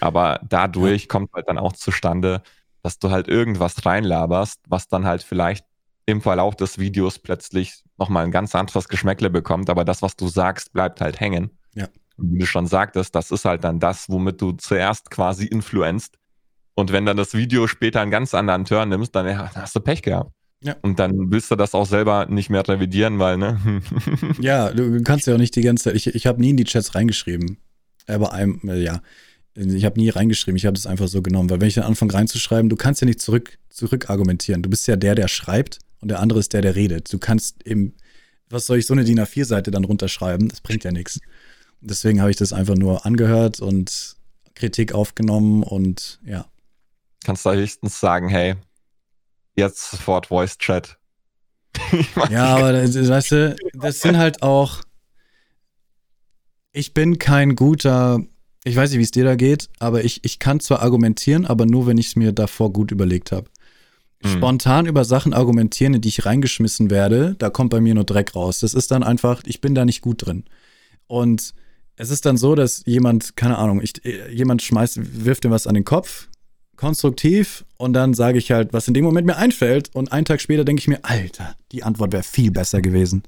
Aber 0.00 0.40
dadurch 0.46 1.02
ja. 1.02 1.08
kommt 1.08 1.32
halt 1.32 1.48
dann 1.48 1.58
auch 1.58 1.72
zustande, 1.72 2.42
dass 2.86 3.00
du 3.00 3.10
halt 3.10 3.26
irgendwas 3.26 3.84
reinlaberst, 3.84 4.60
was 4.68 4.86
dann 4.86 5.06
halt 5.06 5.24
vielleicht 5.24 5.66
im 6.06 6.22
Verlauf 6.22 6.54
des 6.54 6.78
Videos 6.78 7.18
plötzlich 7.18 7.82
nochmal 7.98 8.24
ein 8.24 8.30
ganz 8.30 8.54
anderes 8.54 8.88
Geschmäckle 8.88 9.28
bekommt, 9.28 9.68
aber 9.70 9.84
das, 9.84 10.02
was 10.02 10.14
du 10.14 10.28
sagst, 10.28 10.72
bleibt 10.72 11.00
halt 11.00 11.18
hängen. 11.18 11.50
Ja. 11.74 11.88
Und 12.16 12.32
wie 12.32 12.38
du 12.38 12.46
schon 12.46 12.68
sagtest, 12.68 13.12
das 13.16 13.32
ist 13.32 13.44
halt 13.44 13.64
dann 13.64 13.80
das, 13.80 14.08
womit 14.08 14.40
du 14.40 14.52
zuerst 14.52 15.10
quasi 15.10 15.46
influenzt. 15.46 16.16
Und 16.76 16.92
wenn 16.92 17.04
dann 17.06 17.16
das 17.16 17.34
Video 17.34 17.66
später 17.66 18.00
einen 18.00 18.12
ganz 18.12 18.34
anderen 18.34 18.64
Turn 18.64 18.88
nimmst, 18.88 19.16
dann 19.16 19.26
ja, 19.26 19.50
hast 19.52 19.74
du 19.74 19.80
Pech 19.80 20.02
gehabt. 20.02 20.30
Ja. 20.62 20.76
Und 20.82 21.00
dann 21.00 21.32
willst 21.32 21.50
du 21.50 21.56
das 21.56 21.74
auch 21.74 21.86
selber 21.86 22.26
nicht 22.26 22.50
mehr 22.50 22.66
revidieren, 22.68 23.18
weil, 23.18 23.36
ne? 23.36 23.82
ja, 24.40 24.70
du 24.70 25.02
kannst 25.02 25.26
ja 25.26 25.34
auch 25.34 25.38
nicht 25.38 25.56
die 25.56 25.62
ganze 25.62 25.84
Zeit. 25.84 25.96
Ich, 25.96 26.06
ich 26.06 26.28
habe 26.28 26.40
nie 26.40 26.50
in 26.50 26.56
die 26.56 26.64
Chats 26.64 26.94
reingeschrieben. 26.94 27.58
Aber 28.06 28.32
einem, 28.32 28.60
ja. 28.62 29.00
Ich 29.56 29.84
habe 29.86 29.98
nie 29.98 30.10
reingeschrieben, 30.10 30.56
ich 30.56 30.66
habe 30.66 30.74
das 30.74 30.86
einfach 30.86 31.08
so 31.08 31.22
genommen, 31.22 31.48
weil 31.48 31.60
wenn 31.60 31.68
ich 31.68 31.74
dann 31.74 31.84
anfange 31.84 32.12
reinzuschreiben, 32.12 32.68
du 32.68 32.76
kannst 32.76 33.00
ja 33.00 33.06
nicht 33.06 33.22
zurück, 33.22 33.58
zurück 33.70 34.10
argumentieren. 34.10 34.62
Du 34.62 34.68
bist 34.68 34.86
ja 34.86 34.96
der, 34.96 35.14
der 35.14 35.28
schreibt 35.28 35.78
und 36.00 36.08
der 36.08 36.20
andere 36.20 36.38
ist 36.40 36.52
der, 36.52 36.60
der 36.60 36.76
redet. 36.76 37.10
Du 37.10 37.18
kannst 37.18 37.66
eben, 37.66 37.94
was 38.50 38.66
soll 38.66 38.78
ich 38.78 38.86
so 38.86 38.92
eine 38.92 39.04
DIN 39.04 39.18
A4-Seite 39.18 39.70
dann 39.70 39.84
runterschreiben? 39.84 40.48
Das 40.48 40.60
bringt 40.60 40.84
ja 40.84 40.92
nichts. 40.92 41.20
Deswegen 41.80 42.20
habe 42.20 42.30
ich 42.30 42.36
das 42.36 42.52
einfach 42.52 42.74
nur 42.74 43.06
angehört 43.06 43.60
und 43.60 44.16
Kritik 44.54 44.92
aufgenommen 44.92 45.62
und 45.62 46.20
ja. 46.24 46.46
Kannst 47.24 47.46
du 47.46 47.52
höchstens 47.52 47.98
sagen, 47.98 48.28
hey, 48.28 48.56
jetzt 49.54 49.90
sofort 49.90 50.26
Voice 50.26 50.58
Chat. 50.58 50.98
ja, 52.30 52.56
aber 52.56 52.72
weißt 52.72 53.32
du, 53.32 53.56
das 53.74 54.00
sind 54.00 54.16
halt 54.16 54.42
auch. 54.42 54.82
Ich 56.72 56.94
bin 56.94 57.18
kein 57.18 57.56
guter. 57.56 58.20
Ich 58.66 58.74
weiß 58.74 58.90
nicht, 58.90 58.98
wie 58.98 59.04
es 59.04 59.12
dir 59.12 59.22
da 59.22 59.36
geht, 59.36 59.68
aber 59.78 60.02
ich, 60.02 60.24
ich 60.24 60.40
kann 60.40 60.58
zwar 60.58 60.82
argumentieren, 60.82 61.46
aber 61.46 61.66
nur, 61.66 61.86
wenn 61.86 61.98
ich 61.98 62.08
es 62.08 62.16
mir 62.16 62.32
davor 62.32 62.72
gut 62.72 62.90
überlegt 62.90 63.30
habe. 63.30 63.48
Mhm. 64.24 64.28
Spontan 64.28 64.86
über 64.86 65.04
Sachen 65.04 65.34
argumentieren, 65.34 65.94
in 65.94 66.00
die 66.00 66.08
ich 66.08 66.26
reingeschmissen 66.26 66.90
werde, 66.90 67.36
da 67.38 67.48
kommt 67.48 67.70
bei 67.70 67.80
mir 67.80 67.94
nur 67.94 68.02
Dreck 68.02 68.34
raus. 68.34 68.58
Das 68.58 68.74
ist 68.74 68.90
dann 68.90 69.04
einfach, 69.04 69.42
ich 69.46 69.60
bin 69.60 69.76
da 69.76 69.84
nicht 69.84 70.00
gut 70.00 70.26
drin. 70.26 70.46
Und 71.06 71.54
es 71.94 72.10
ist 72.10 72.26
dann 72.26 72.36
so, 72.36 72.56
dass 72.56 72.82
jemand, 72.86 73.36
keine 73.36 73.56
Ahnung, 73.56 73.80
ich, 73.80 74.02
jemand 74.32 74.62
schmeißt, 74.62 75.24
wirft 75.24 75.44
ihm 75.44 75.52
was 75.52 75.68
an 75.68 75.74
den 75.74 75.84
Kopf, 75.84 76.26
konstruktiv 76.74 77.64
und 77.76 77.92
dann 77.92 78.14
sage 78.14 78.36
ich 78.36 78.50
halt, 78.50 78.72
was 78.72 78.88
in 78.88 78.94
dem 78.94 79.04
Moment 79.04 79.28
mir 79.28 79.36
einfällt 79.36 79.94
und 79.94 80.10
einen 80.10 80.24
Tag 80.24 80.40
später 80.40 80.64
denke 80.64 80.80
ich 80.80 80.88
mir, 80.88 81.04
Alter, 81.04 81.54
die 81.70 81.84
Antwort 81.84 82.12
wäre 82.12 82.24
viel 82.24 82.50
besser 82.50 82.82
gewesen. 82.82 83.22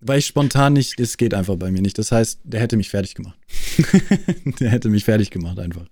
Weil 0.00 0.18
ich 0.18 0.26
spontan 0.26 0.72
nicht, 0.72 0.98
es 0.98 1.16
geht 1.16 1.34
einfach 1.34 1.56
bei 1.56 1.70
mir 1.70 1.82
nicht. 1.82 1.98
Das 1.98 2.10
heißt, 2.10 2.40
der 2.44 2.60
hätte 2.60 2.76
mich 2.76 2.88
fertig 2.88 3.14
gemacht. 3.14 3.38
der 4.60 4.70
hätte 4.70 4.88
mich 4.88 5.04
fertig 5.04 5.30
gemacht 5.30 5.58
einfach. 5.58 5.86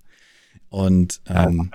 Und 0.71 1.21
ähm, 1.27 1.71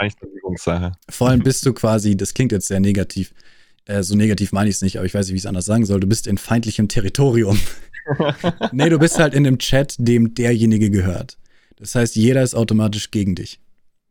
ja, 0.65 0.91
vor 1.09 1.29
allem 1.29 1.41
bist 1.41 1.65
du 1.65 1.73
quasi, 1.73 2.15
das 2.15 2.33
klingt 2.33 2.51
jetzt 2.51 2.67
sehr 2.67 2.79
negativ, 2.79 3.33
äh, 3.85 4.03
so 4.03 4.15
negativ 4.15 4.51
meine 4.51 4.69
ich 4.69 4.75
es 4.75 4.81
nicht, 4.81 4.97
aber 4.97 5.05
ich 5.05 5.13
weiß 5.13 5.27
nicht, 5.27 5.33
wie 5.33 5.37
ich 5.37 5.43
es 5.43 5.47
anders 5.47 5.65
sagen 5.65 5.85
soll. 5.85 5.99
Du 5.99 6.07
bist 6.07 6.27
in 6.27 6.37
feindlichem 6.37 6.87
Territorium. 6.87 7.59
nee, 8.71 8.89
du 8.89 8.99
bist 8.99 9.19
halt 9.19 9.33
in 9.33 9.43
dem 9.43 9.57
Chat, 9.57 9.95
dem 9.97 10.33
derjenige 10.35 10.89
gehört. 10.89 11.37
Das 11.77 11.95
heißt, 11.95 12.15
jeder 12.15 12.43
ist 12.43 12.55
automatisch 12.55 13.11
gegen 13.11 13.35
dich. 13.35 13.59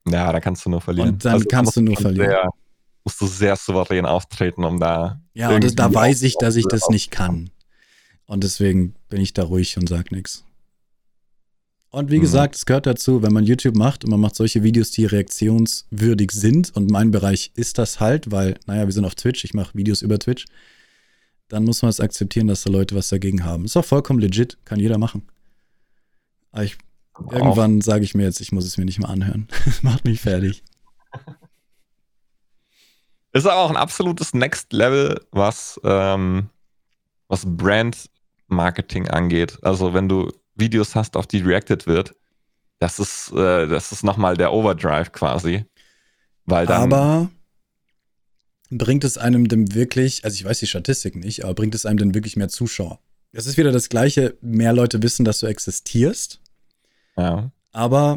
Ja, 0.08 0.32
da 0.32 0.40
kannst 0.40 0.64
du 0.66 0.70
nur 0.70 0.80
verlieren. 0.80 1.10
Und 1.10 1.24
dann 1.24 1.34
also, 1.34 1.46
kannst 1.48 1.76
du 1.76 1.80
nur 1.80 1.96
verlieren. 1.96 2.30
Sehr, 2.30 2.50
musst 3.04 3.20
du 3.20 3.26
sehr 3.26 3.56
souverän 3.56 4.04
auftreten, 4.04 4.64
um 4.64 4.80
da. 4.80 5.20
Ja, 5.34 5.50
und 5.50 5.62
das, 5.62 5.74
da 5.74 5.92
weiß 5.92 6.22
ich, 6.22 6.36
dass 6.38 6.56
ich 6.56 6.66
das 6.68 6.88
nicht 6.88 7.10
kann. 7.10 7.50
Und 8.32 8.44
deswegen 8.44 8.94
bin 9.10 9.20
ich 9.20 9.34
da 9.34 9.42
ruhig 9.42 9.76
und 9.76 9.86
sag 9.90 10.10
nichts. 10.10 10.42
Und 11.90 12.10
wie 12.10 12.16
mhm. 12.16 12.22
gesagt, 12.22 12.54
es 12.54 12.64
gehört 12.64 12.86
dazu, 12.86 13.22
wenn 13.22 13.34
man 13.34 13.44
YouTube 13.44 13.76
macht 13.76 14.04
und 14.04 14.10
man 14.10 14.20
macht 14.20 14.36
solche 14.36 14.62
Videos, 14.62 14.90
die 14.90 15.04
reaktionswürdig 15.04 16.30
sind, 16.30 16.74
und 16.74 16.90
mein 16.90 17.10
Bereich 17.10 17.52
ist 17.56 17.76
das 17.76 18.00
halt, 18.00 18.30
weil, 18.30 18.58
naja, 18.64 18.86
wir 18.86 18.92
sind 18.94 19.04
auf 19.04 19.16
Twitch, 19.16 19.44
ich 19.44 19.52
mache 19.52 19.74
Videos 19.74 20.00
über 20.00 20.18
Twitch, 20.18 20.46
dann 21.48 21.64
muss 21.64 21.82
man 21.82 21.90
es 21.90 22.00
akzeptieren, 22.00 22.46
dass 22.46 22.62
da 22.62 22.70
Leute 22.70 22.94
was 22.94 23.10
dagegen 23.10 23.44
haben. 23.44 23.66
Ist 23.66 23.76
auch 23.76 23.84
vollkommen 23.84 24.20
legit, 24.20 24.56
kann 24.64 24.80
jeder 24.80 24.96
machen. 24.96 25.28
Aber 26.52 26.64
ich, 26.64 26.78
irgendwann 27.30 27.82
sage 27.82 28.04
ich 28.04 28.14
mir 28.14 28.22
jetzt, 28.22 28.40
ich 28.40 28.50
muss 28.50 28.64
es 28.64 28.78
mir 28.78 28.86
nicht 28.86 28.98
mehr 28.98 29.10
anhören. 29.10 29.46
Macht 29.82 30.06
mich 30.06 30.22
fertig. 30.22 30.64
Ist 33.34 33.44
aber 33.44 33.60
auch 33.60 33.68
ein 33.68 33.76
absolutes 33.76 34.32
Next 34.32 34.72
Level, 34.72 35.20
was, 35.32 35.78
ähm, 35.84 36.48
was 37.28 37.44
Brand 37.44 38.08
Marketing 38.52 39.08
angeht. 39.08 39.58
Also 39.62 39.94
wenn 39.94 40.08
du 40.08 40.30
Videos 40.54 40.94
hast, 40.94 41.16
auf 41.16 41.26
die 41.26 41.40
reacted 41.40 41.86
wird, 41.86 42.14
das 42.78 42.98
ist, 42.98 43.32
äh, 43.32 43.66
das 43.68 43.92
ist 43.92 44.02
nochmal 44.02 44.36
der 44.36 44.52
Overdrive 44.52 45.12
quasi. 45.12 45.64
Weil 46.44 46.66
dann. 46.66 46.82
Aber 46.82 47.30
bringt 48.70 49.04
es 49.04 49.18
einem 49.18 49.48
denn 49.48 49.74
wirklich, 49.74 50.24
also 50.24 50.34
ich 50.34 50.44
weiß 50.44 50.58
die 50.58 50.66
Statistik 50.66 51.14
nicht, 51.14 51.44
aber 51.44 51.54
bringt 51.54 51.74
es 51.74 51.86
einem 51.86 51.98
denn 51.98 52.14
wirklich 52.14 52.36
mehr 52.36 52.48
Zuschauer? 52.48 52.98
Das 53.32 53.46
ist 53.46 53.56
wieder 53.56 53.72
das 53.72 53.88
Gleiche, 53.88 54.36
mehr 54.40 54.72
Leute 54.72 55.02
wissen, 55.02 55.24
dass 55.24 55.38
du 55.38 55.46
existierst. 55.46 56.40
Ja. 57.16 57.50
Aber. 57.72 58.16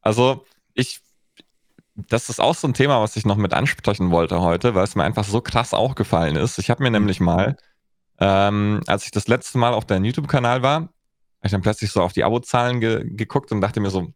Also, 0.00 0.44
ich. 0.74 1.00
Das 1.94 2.28
ist 2.28 2.40
auch 2.40 2.54
so 2.54 2.68
ein 2.68 2.74
Thema, 2.74 3.00
was 3.00 3.16
ich 3.16 3.26
noch 3.26 3.36
mit 3.36 3.52
ansprechen 3.52 4.12
wollte 4.12 4.40
heute, 4.40 4.76
weil 4.76 4.84
es 4.84 4.94
mir 4.94 5.02
einfach 5.02 5.24
so 5.24 5.40
krass 5.40 5.74
aufgefallen 5.74 6.36
ist. 6.36 6.58
Ich 6.58 6.70
habe 6.70 6.84
mir 6.84 6.92
nämlich 6.92 7.18
mal 7.18 7.56
ähm, 8.20 8.80
als 8.86 9.04
ich 9.04 9.10
das 9.10 9.28
letzte 9.28 9.58
Mal 9.58 9.72
auf 9.72 9.86
deinem 9.86 10.04
YouTube-Kanal 10.04 10.62
war, 10.62 10.80
habe 10.80 10.90
ich 11.44 11.52
dann 11.52 11.62
plötzlich 11.62 11.90
so 11.90 12.02
auf 12.02 12.12
die 12.12 12.24
Abozahlen 12.24 12.80
ge 12.80 13.04
geguckt 13.04 13.52
und 13.52 13.60
dachte 13.60 13.80
mir 13.80 13.90
so, 13.90 14.12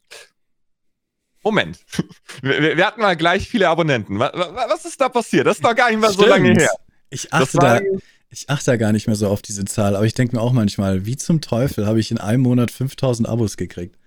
Moment, 1.42 1.78
wir, 2.42 2.76
wir, 2.76 2.86
hatten 2.86 3.00
mal 3.00 3.16
gleich 3.16 3.48
viele 3.48 3.68
Abonnenten. 3.68 4.18
Was, 4.18 4.32
was, 4.34 4.84
ist 4.84 5.00
da 5.00 5.08
passiert? 5.08 5.46
Das 5.46 5.56
ist 5.56 5.64
doch 5.64 5.74
gar 5.74 5.90
nicht 5.90 6.00
mehr 6.00 6.10
Stimmt. 6.10 6.24
so 6.24 6.30
lange 6.30 6.52
her. 6.52 6.70
Ich 7.10 7.32
achte, 7.32 7.58
da, 7.58 7.80
ich 8.30 8.48
achte 8.48 8.72
da 8.72 8.76
gar 8.76 8.92
nicht 8.92 9.06
mehr 9.06 9.16
so 9.16 9.28
auf 9.28 9.42
diese 9.42 9.64
Zahl, 9.64 9.96
aber 9.96 10.06
ich 10.06 10.14
denke 10.14 10.36
mir 10.36 10.42
auch 10.42 10.52
manchmal, 10.52 11.04
wie 11.04 11.16
zum 11.16 11.40
Teufel 11.40 11.86
habe 11.86 12.00
ich 12.00 12.10
in 12.10 12.18
einem 12.18 12.42
Monat 12.42 12.70
5000 12.70 13.28
Abos 13.28 13.56
gekriegt. 13.56 13.98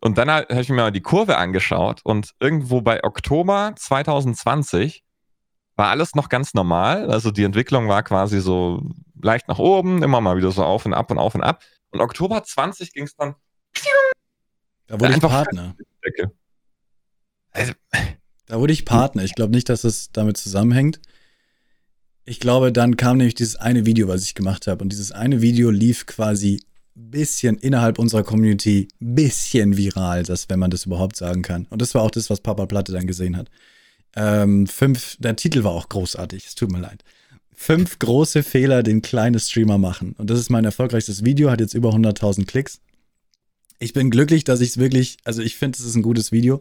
Und 0.00 0.18
dann 0.18 0.30
habe 0.30 0.60
ich 0.60 0.68
mir 0.68 0.76
mal 0.76 0.92
die 0.92 1.00
Kurve 1.00 1.38
angeschaut 1.38 2.00
und 2.04 2.34
irgendwo 2.40 2.80
bei 2.80 3.02
Oktober 3.04 3.74
2020 3.76 5.04
war 5.78 5.90
alles 5.90 6.16
noch 6.16 6.28
ganz 6.28 6.54
normal. 6.54 7.10
Also 7.10 7.30
die 7.30 7.44
Entwicklung 7.44 7.88
war 7.88 8.02
quasi 8.02 8.40
so 8.40 8.82
leicht 9.22 9.46
nach 9.46 9.58
oben, 9.58 10.02
immer 10.02 10.20
mal 10.20 10.36
wieder 10.36 10.50
so 10.50 10.64
auf 10.64 10.84
und 10.84 10.92
ab 10.92 11.10
und 11.10 11.18
auf 11.18 11.36
und 11.36 11.42
ab. 11.42 11.62
Und 11.90 12.00
Oktober 12.00 12.42
20 12.42 12.92
ging 12.92 13.04
es 13.04 13.14
dann. 13.14 13.36
Da 14.88 15.00
wurde 15.00 15.14
ich 15.14 15.20
Partner. 15.20 15.74
Also, 17.50 17.72
da 18.46 18.60
wurde 18.60 18.72
ich 18.72 18.84
Partner. 18.84 19.24
Ich 19.24 19.34
glaube 19.34 19.52
nicht, 19.52 19.68
dass 19.68 19.82
es 19.82 20.12
damit 20.12 20.36
zusammenhängt. 20.36 21.00
Ich 22.24 22.38
glaube, 22.38 22.70
dann 22.72 22.96
kam 22.96 23.16
nämlich 23.16 23.34
dieses 23.34 23.56
eine 23.56 23.84
Video, 23.84 24.06
was 24.06 24.22
ich 24.22 24.34
gemacht 24.34 24.66
habe. 24.68 24.82
Und 24.84 24.90
dieses 24.90 25.10
eine 25.10 25.40
Video 25.40 25.70
lief 25.70 26.06
quasi 26.06 26.60
ein 26.94 27.10
bisschen 27.10 27.56
innerhalb 27.56 27.98
unserer 27.98 28.22
Community, 28.22 28.86
ein 29.00 29.14
bisschen 29.14 29.76
viral, 29.76 30.22
das, 30.22 30.48
wenn 30.50 30.60
man 30.60 30.70
das 30.70 30.84
überhaupt 30.84 31.16
sagen 31.16 31.42
kann. 31.42 31.66
Und 31.70 31.82
das 31.82 31.94
war 31.94 32.02
auch 32.02 32.12
das, 32.12 32.30
was 32.30 32.40
Papa 32.42 32.66
Platte 32.66 32.92
dann 32.92 33.06
gesehen 33.06 33.36
hat. 33.36 33.48
Ähm, 34.20 34.66
fünf, 34.66 35.16
der 35.20 35.36
Titel 35.36 35.62
war 35.62 35.70
auch 35.70 35.88
großartig, 35.88 36.44
es 36.44 36.56
tut 36.56 36.72
mir 36.72 36.80
leid. 36.80 37.04
Fünf 37.54 38.00
große 38.00 38.42
Fehler, 38.42 38.82
den 38.82 39.00
kleine 39.00 39.38
Streamer 39.38 39.78
machen. 39.78 40.16
Und 40.18 40.28
das 40.28 40.40
ist 40.40 40.50
mein 40.50 40.64
erfolgreichstes 40.64 41.24
Video, 41.24 41.52
hat 41.52 41.60
jetzt 41.60 41.74
über 41.74 41.90
100.000 41.90 42.44
Klicks. 42.46 42.80
Ich 43.78 43.92
bin 43.92 44.10
glücklich, 44.10 44.42
dass 44.42 44.60
ich 44.60 44.70
es 44.70 44.78
wirklich, 44.78 45.18
also 45.22 45.40
ich 45.40 45.56
finde, 45.56 45.78
es 45.78 45.84
ist 45.84 45.94
ein 45.94 46.02
gutes 46.02 46.32
Video. 46.32 46.58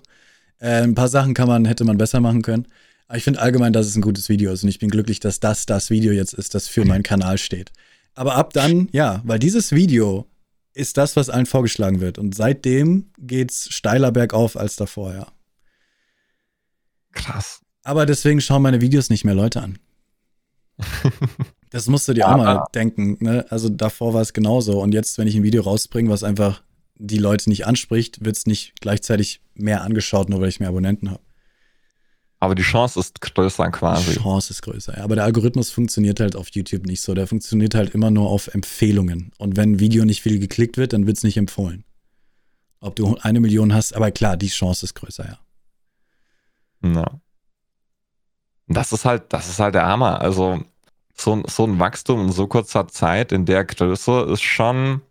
Äh, 0.59 0.83
ein 0.83 0.93
paar 0.93 1.07
Sachen 1.07 1.33
kann 1.33 1.47
man, 1.47 1.65
hätte 1.65 1.83
man 1.83 1.97
besser 1.97 2.19
machen 2.19 2.43
können. 2.43 2.67
Aber 3.07 3.17
ich 3.17 3.23
finde 3.23 3.41
allgemein, 3.41 3.73
dass 3.73 3.87
es 3.87 3.95
ein 3.95 4.01
gutes 4.01 4.29
Video 4.29 4.51
ist. 4.51 4.61
Und 4.61 4.69
ich 4.69 4.77
bin 4.77 4.91
glücklich, 4.91 5.19
dass 5.19 5.39
das 5.39 5.65
das 5.65 5.89
Video 5.89 6.13
jetzt 6.13 6.33
ist, 6.33 6.53
das 6.53 6.67
für 6.67 6.85
meinen 6.85 7.03
Kanal 7.03 7.39
steht. 7.39 7.71
Aber 8.13 8.35
ab 8.35 8.53
dann, 8.53 8.87
ja, 8.91 9.21
weil 9.23 9.39
dieses 9.39 9.71
Video 9.71 10.27
ist 10.75 10.97
das, 10.97 11.15
was 11.15 11.31
allen 11.31 11.47
vorgeschlagen 11.47 12.01
wird. 12.01 12.19
Und 12.19 12.35
seitdem 12.35 13.09
geht's 13.17 13.73
steiler 13.73 14.11
bergauf 14.11 14.57
als 14.57 14.75
davor, 14.75 15.13
ja. 15.15 15.27
Krass. 17.17 17.61
Aber 17.83 18.05
deswegen 18.05 18.41
schauen 18.41 18.61
meine 18.61 18.81
Videos 18.81 19.09
nicht 19.09 19.25
mehr 19.25 19.35
Leute 19.35 19.61
an. 19.61 19.79
das 21.69 21.87
musst 21.87 22.07
du 22.07 22.13
dir 22.13 22.21
ja, 22.21 22.33
auch 22.33 22.37
mal 22.37 22.65
denken. 22.75 23.17
Ne? 23.19 23.45
Also 23.49 23.69
davor 23.69 24.13
war 24.13 24.21
es 24.21 24.33
genauso. 24.33 24.81
Und 24.81 24.93
jetzt, 24.93 25.17
wenn 25.17 25.27
ich 25.27 25.35
ein 25.35 25.43
Video 25.43 25.63
rausbringe, 25.63 26.09
was 26.09 26.23
einfach 26.23 26.61
die 26.95 27.17
Leute 27.17 27.49
nicht 27.49 27.65
anspricht, 27.65 28.23
wird 28.23 28.37
es 28.37 28.45
nicht 28.45 28.79
gleichzeitig 28.81 29.41
mehr 29.55 29.81
angeschaut, 29.83 30.29
nur 30.29 30.41
weil 30.41 30.49
ich 30.49 30.59
mehr 30.59 30.69
Abonnenten 30.69 31.09
habe. 31.09 31.21
Aber 32.39 32.53
die 32.53 32.63
Chance 32.63 32.99
ist 32.99 33.19
größer 33.19 33.71
quasi. 33.71 34.13
Die 34.13 34.19
Chance 34.19 34.51
ist 34.51 34.61
größer, 34.61 34.97
ja. 34.97 35.03
Aber 35.03 35.15
der 35.15 35.23
Algorithmus 35.23 35.71
funktioniert 35.71 36.19
halt 36.19 36.35
auf 36.35 36.49
YouTube 36.49 36.85
nicht 36.85 37.01
so. 37.01 37.15
Der 37.15 37.25
funktioniert 37.25 37.73
halt 37.73 37.95
immer 37.95 38.11
nur 38.11 38.29
auf 38.29 38.47
Empfehlungen. 38.53 39.31
Und 39.39 39.57
wenn 39.57 39.73
ein 39.73 39.79
Video 39.79 40.05
nicht 40.05 40.21
viel 40.21 40.37
geklickt 40.37 40.77
wird, 40.77 40.93
dann 40.93 41.07
wird 41.07 41.17
es 41.17 41.23
nicht 41.23 41.37
empfohlen. 41.37 41.83
Ob 42.79 42.95
du 42.95 43.17
eine 43.21 43.39
Million 43.39 43.73
hast, 43.73 43.95
aber 43.95 44.11
klar, 44.11 44.37
die 44.37 44.49
Chance 44.49 44.85
ist 44.85 44.93
größer, 44.93 45.25
ja. 45.25 45.39
Ja. 46.83 47.05
Das 48.67 48.91
ist 48.91 49.05
halt, 49.05 49.31
das 49.33 49.49
ist 49.49 49.59
halt 49.59 49.75
der 49.75 49.85
Hammer. 49.85 50.21
Also, 50.21 50.61
so, 51.19 51.41
so 51.47 51.63
ein 51.65 51.79
Wachstum 51.79 52.21
in 52.21 52.31
so 52.31 52.47
kurzer 52.47 52.87
Zeit 52.87 53.31
in 53.31 53.45
der 53.45 53.65
Größe 53.65 54.27
ist 54.31 54.43
schon 54.43 55.01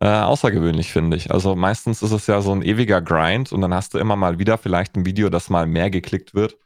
äh, 0.00 0.08
außergewöhnlich, 0.08 0.90
finde 0.90 1.16
ich. 1.16 1.30
Also 1.30 1.54
meistens 1.54 2.02
ist 2.02 2.12
es 2.12 2.26
ja 2.26 2.40
so 2.40 2.52
ein 2.52 2.62
ewiger 2.62 3.00
Grind 3.00 3.52
und 3.52 3.60
dann 3.60 3.74
hast 3.74 3.94
du 3.94 3.98
immer 3.98 4.16
mal 4.16 4.38
wieder 4.38 4.58
vielleicht 4.58 4.96
ein 4.96 5.06
Video, 5.06 5.28
das 5.28 5.50
mal 5.50 5.66
mehr 5.66 5.90
geklickt 5.90 6.34
wird. 6.34 6.56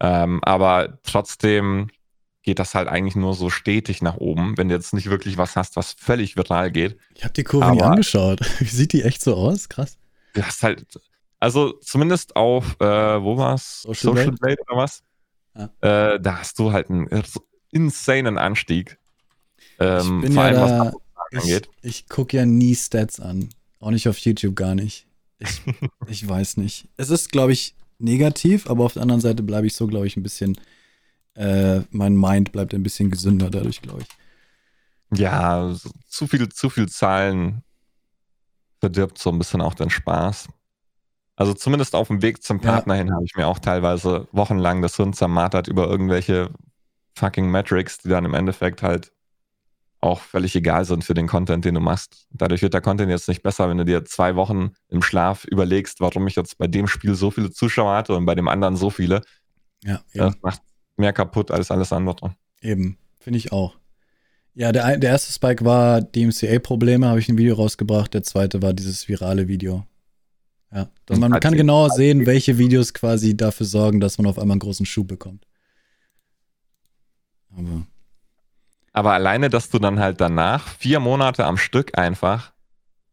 Ähm, 0.00 0.40
aber 0.42 0.98
trotzdem 1.04 1.88
geht 2.42 2.58
das 2.58 2.74
halt 2.74 2.88
eigentlich 2.88 3.16
nur 3.16 3.34
so 3.34 3.48
stetig 3.48 4.02
nach 4.02 4.16
oben, 4.16 4.58
wenn 4.58 4.68
du 4.68 4.74
jetzt 4.74 4.92
nicht 4.92 5.08
wirklich 5.08 5.38
was 5.38 5.56
hast, 5.56 5.76
was 5.76 5.92
völlig 5.92 6.36
viral 6.36 6.70
geht. 6.72 6.98
Ich 7.14 7.24
habe 7.24 7.32
die 7.32 7.44
Kurve 7.44 7.70
nie 7.70 7.82
angeschaut. 7.82 8.40
Wie 8.58 8.64
sieht 8.64 8.92
die 8.92 9.02
echt 9.02 9.22
so 9.22 9.34
aus? 9.36 9.68
Krass. 9.68 9.96
Du 10.34 10.42
hast 10.42 10.62
halt, 10.62 10.84
also 11.44 11.72
zumindest 11.82 12.36
auf, 12.36 12.80
äh, 12.80 12.84
wo 13.22 13.36
war's? 13.36 13.82
Social, 13.82 14.16
Social 14.16 14.32
Blade 14.32 14.56
oder 14.66 14.78
was? 14.78 15.02
Ja. 15.54 16.14
Äh, 16.14 16.18
da 16.18 16.38
hast 16.38 16.58
du 16.58 16.72
halt 16.72 16.88
einen 16.88 17.06
insanen 17.70 18.38
Anstieg. 18.38 18.98
Ähm, 19.78 20.20
ich 20.20 20.22
bin 20.22 20.32
vor 20.32 20.42
allem, 20.42 20.54
ja 20.56 20.84
da, 20.84 20.92
was 21.32 21.42
angeht. 21.42 21.68
Ich, 21.82 21.88
ich 21.90 22.08
gucke 22.08 22.38
ja 22.38 22.46
nie 22.46 22.74
Stats 22.74 23.20
an. 23.20 23.50
Auch 23.78 23.90
nicht 23.90 24.08
auf 24.08 24.16
YouTube 24.16 24.56
gar 24.56 24.74
nicht. 24.74 25.06
Ich, 25.38 25.60
ich 26.06 26.26
weiß 26.26 26.56
nicht. 26.56 26.88
Es 26.96 27.10
ist, 27.10 27.30
glaube 27.30 27.52
ich, 27.52 27.74
negativ, 27.98 28.70
aber 28.70 28.84
auf 28.84 28.94
der 28.94 29.02
anderen 29.02 29.20
Seite 29.20 29.42
bleibe 29.42 29.66
ich 29.66 29.76
so, 29.76 29.86
glaube 29.86 30.06
ich, 30.06 30.16
ein 30.16 30.22
bisschen, 30.22 30.58
äh, 31.34 31.80
mein 31.90 32.16
Mind 32.16 32.52
bleibt 32.52 32.72
ein 32.72 32.82
bisschen 32.82 33.10
gesünder 33.10 33.50
dadurch, 33.50 33.82
glaube 33.82 34.00
ich. 34.00 35.18
Ja, 35.18 35.76
zu 36.08 36.26
viel, 36.26 36.48
zu 36.48 36.70
viel 36.70 36.88
Zahlen 36.88 37.62
verdirbt 38.80 39.18
so 39.18 39.28
ein 39.28 39.38
bisschen 39.38 39.60
auch 39.60 39.74
den 39.74 39.90
Spaß. 39.90 40.48
Also 41.36 41.52
zumindest 41.52 41.94
auf 41.94 42.08
dem 42.08 42.22
Weg 42.22 42.42
zum 42.42 42.60
Partner 42.60 42.94
ja. 42.94 42.98
hin 43.02 43.12
habe 43.12 43.24
ich 43.24 43.34
mir 43.34 43.46
auch 43.46 43.58
teilweise 43.58 44.28
wochenlang 44.32 44.82
das 44.82 44.96
Hirn 44.96 45.12
zermartert 45.12 45.66
über 45.66 45.88
irgendwelche 45.88 46.50
fucking 47.16 47.50
Metrics, 47.50 47.98
die 47.98 48.08
dann 48.08 48.24
im 48.24 48.34
Endeffekt 48.34 48.82
halt 48.82 49.12
auch 50.00 50.20
völlig 50.20 50.54
egal 50.54 50.84
sind 50.84 51.02
für 51.02 51.14
den 51.14 51.26
Content, 51.26 51.64
den 51.64 51.74
du 51.74 51.80
machst. 51.80 52.26
Dadurch 52.30 52.60
wird 52.62 52.74
der 52.74 52.82
Content 52.82 53.10
jetzt 53.10 53.26
nicht 53.26 53.42
besser, 53.42 53.68
wenn 53.68 53.78
du 53.78 53.84
dir 53.84 54.04
zwei 54.04 54.36
Wochen 54.36 54.72
im 54.88 55.02
Schlaf 55.02 55.44
überlegst, 55.44 56.00
warum 56.00 56.26
ich 56.26 56.36
jetzt 56.36 56.58
bei 56.58 56.66
dem 56.66 56.86
Spiel 56.86 57.14
so 57.14 57.30
viele 57.30 57.50
Zuschauer 57.50 57.96
hatte 57.96 58.14
und 58.14 58.26
bei 58.26 58.34
dem 58.34 58.46
anderen 58.46 58.76
so 58.76 58.90
viele. 58.90 59.22
Ja, 59.82 60.02
eben. 60.12 60.26
das 60.26 60.34
macht 60.42 60.60
mehr 60.96 61.12
kaputt 61.12 61.50
als 61.50 61.70
alles 61.70 61.92
andere. 61.92 62.36
Eben, 62.60 62.98
finde 63.18 63.38
ich 63.38 63.50
auch. 63.50 63.76
Ja, 64.54 64.70
der, 64.72 64.98
der 64.98 65.10
erste 65.10 65.32
Spike 65.32 65.64
war 65.64 66.00
DMCA-Probleme, 66.00 67.08
habe 67.08 67.18
ich 67.18 67.28
ein 67.28 67.38
Video 67.38 67.54
rausgebracht. 67.54 68.14
Der 68.14 68.22
zweite 68.22 68.62
war 68.62 68.72
dieses 68.72 69.08
virale 69.08 69.48
Video. 69.48 69.84
Ja, 70.72 70.88
man 71.16 71.38
kann 71.40 71.54
genauer 71.54 71.90
sehen, 71.90 72.26
welche 72.26 72.58
Videos 72.58 72.92
quasi 72.94 73.36
dafür 73.36 73.66
sorgen, 73.66 74.00
dass 74.00 74.18
man 74.18 74.26
auf 74.26 74.38
einmal 74.38 74.54
einen 74.54 74.60
großen 74.60 74.86
Schub 74.86 75.06
bekommt. 75.06 75.46
Aber, 77.56 77.86
Aber 78.92 79.12
alleine, 79.12 79.50
dass 79.50 79.70
du 79.70 79.78
dann 79.78 80.00
halt 80.00 80.20
danach 80.20 80.68
vier 80.68 81.00
Monate 81.00 81.44
am 81.44 81.56
Stück 81.56 81.96
einfach 81.96 82.52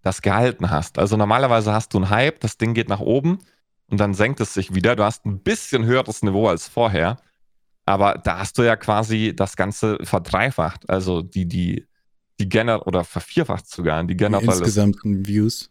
das 0.01 0.21
gehalten 0.21 0.69
hast. 0.69 0.97
Also 0.97 1.17
normalerweise 1.17 1.73
hast 1.73 1.93
du 1.93 1.99
einen 1.99 2.09
Hype, 2.09 2.39
das 2.39 2.57
Ding 2.57 2.73
geht 2.73 2.89
nach 2.89 2.99
oben 2.99 3.39
und 3.87 3.99
dann 3.99 4.13
senkt 4.13 4.39
es 4.39 4.53
sich 4.53 4.73
wieder. 4.73 4.95
Du 4.95 5.03
hast 5.03 5.25
ein 5.25 5.39
bisschen 5.39 5.85
höheres 5.85 6.23
Niveau 6.23 6.47
als 6.47 6.67
vorher. 6.67 7.17
Aber 7.85 8.13
da 8.23 8.39
hast 8.39 8.57
du 8.57 8.63
ja 8.63 8.75
quasi 8.75 9.33
das 9.35 9.55
Ganze 9.55 9.97
verdreifacht. 10.03 10.89
Also 10.89 11.21
die, 11.21 11.47
die, 11.47 11.87
die 12.39 12.47
generell, 12.47 12.81
oder 12.81 13.03
vervierfacht 13.03 13.67
sogar, 13.67 14.03
die 14.03 14.15
generell. 14.15 14.45
Die 14.45 14.51
insgesamten 14.51 15.27
Views. 15.27 15.70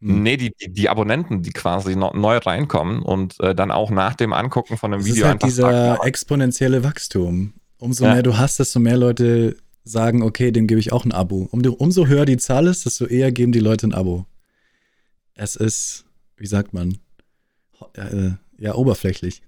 Hm. 0.00 0.22
Nee, 0.22 0.36
die, 0.36 0.52
die, 0.60 0.72
die, 0.72 0.88
Abonnenten, 0.88 1.42
die 1.42 1.50
quasi 1.50 1.96
neu 1.96 2.36
reinkommen 2.36 3.02
und 3.02 3.40
äh, 3.40 3.54
dann 3.54 3.70
auch 3.70 3.90
nach 3.90 4.14
dem 4.14 4.32
Angucken 4.32 4.76
von 4.76 4.92
einem 4.92 5.02
das 5.02 5.08
Video 5.08 5.24
ist 5.24 5.30
halt 5.30 5.42
dieser 5.42 5.62
sagen, 5.62 6.02
exponentielle 6.06 6.84
Wachstum. 6.84 7.54
Umso 7.78 8.04
ja. 8.04 8.14
mehr 8.14 8.22
du 8.22 8.36
hast, 8.36 8.58
desto 8.60 8.78
mehr 8.80 8.96
Leute 8.96 9.56
sagen, 9.84 10.22
okay, 10.22 10.52
dem 10.52 10.66
gebe 10.66 10.80
ich 10.80 10.92
auch 10.92 11.04
ein 11.04 11.12
Abo. 11.12 11.48
Um, 11.50 11.64
umso 11.64 12.06
höher 12.06 12.26
die 12.26 12.36
Zahl 12.36 12.66
ist, 12.66 12.86
desto 12.86 13.06
eher 13.06 13.32
geben 13.32 13.52
die 13.52 13.60
Leute 13.60 13.88
ein 13.88 13.94
Abo. 13.94 14.26
Es 15.34 15.56
ist, 15.56 16.04
wie 16.36 16.46
sagt 16.46 16.74
man, 16.74 16.98
äh, 17.94 18.30
ja, 18.58 18.74
oberflächlich. 18.74 19.42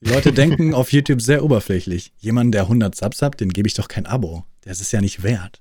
Die 0.00 0.10
Leute 0.10 0.32
denken 0.32 0.74
auf 0.74 0.92
YouTube 0.92 1.22
sehr 1.22 1.44
oberflächlich. 1.44 2.12
Jemand, 2.18 2.54
der 2.54 2.62
100 2.62 2.94
Subs 2.94 3.22
hat, 3.22 3.40
den 3.40 3.50
gebe 3.50 3.68
ich 3.68 3.74
doch 3.74 3.88
kein 3.88 4.06
Abo. 4.06 4.44
Der 4.64 4.72
ist 4.72 4.80
es 4.80 4.92
ja 4.92 5.00
nicht 5.00 5.22
wert. 5.22 5.60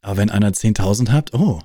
Aber 0.00 0.16
wenn 0.16 0.30
einer 0.30 0.52
10.000 0.52 1.10
hat, 1.10 1.34
oh, 1.34 1.60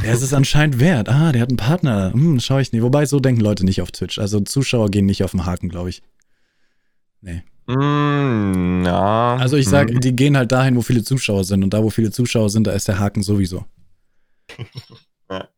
der 0.00 0.12
ist 0.12 0.22
es 0.22 0.32
anscheinend 0.32 0.80
wert. 0.80 1.08
Ah, 1.08 1.32
der 1.32 1.42
hat 1.42 1.50
einen 1.50 1.56
Partner. 1.56 2.12
Hm, 2.12 2.40
schau 2.40 2.58
ich 2.58 2.72
nicht. 2.72 2.82
Wobei, 2.82 3.06
so 3.06 3.20
denken 3.20 3.40
Leute 3.40 3.64
nicht 3.64 3.82
auf 3.82 3.90
Twitch. 3.90 4.18
Also 4.18 4.40
Zuschauer 4.40 4.90
gehen 4.90 5.06
nicht 5.06 5.24
auf 5.24 5.32
den 5.32 5.46
Haken, 5.46 5.68
glaube 5.68 5.90
ich. 5.90 6.02
Nee. 7.20 7.42
Mm, 7.66 8.84
ja. 8.84 9.36
Also 9.36 9.56
ich 9.56 9.68
sage, 9.68 9.94
mm. 9.94 10.00
die 10.00 10.14
gehen 10.14 10.36
halt 10.36 10.52
dahin, 10.52 10.76
wo 10.76 10.82
viele 10.82 11.02
Zuschauer 11.02 11.44
sind. 11.44 11.64
Und 11.64 11.70
da, 11.74 11.82
wo 11.82 11.90
viele 11.90 12.10
Zuschauer 12.10 12.50
sind, 12.50 12.66
da 12.66 12.72
ist 12.72 12.88
der 12.88 12.98
Haken 12.98 13.22
sowieso. 13.22 13.64
ja. 15.30 15.48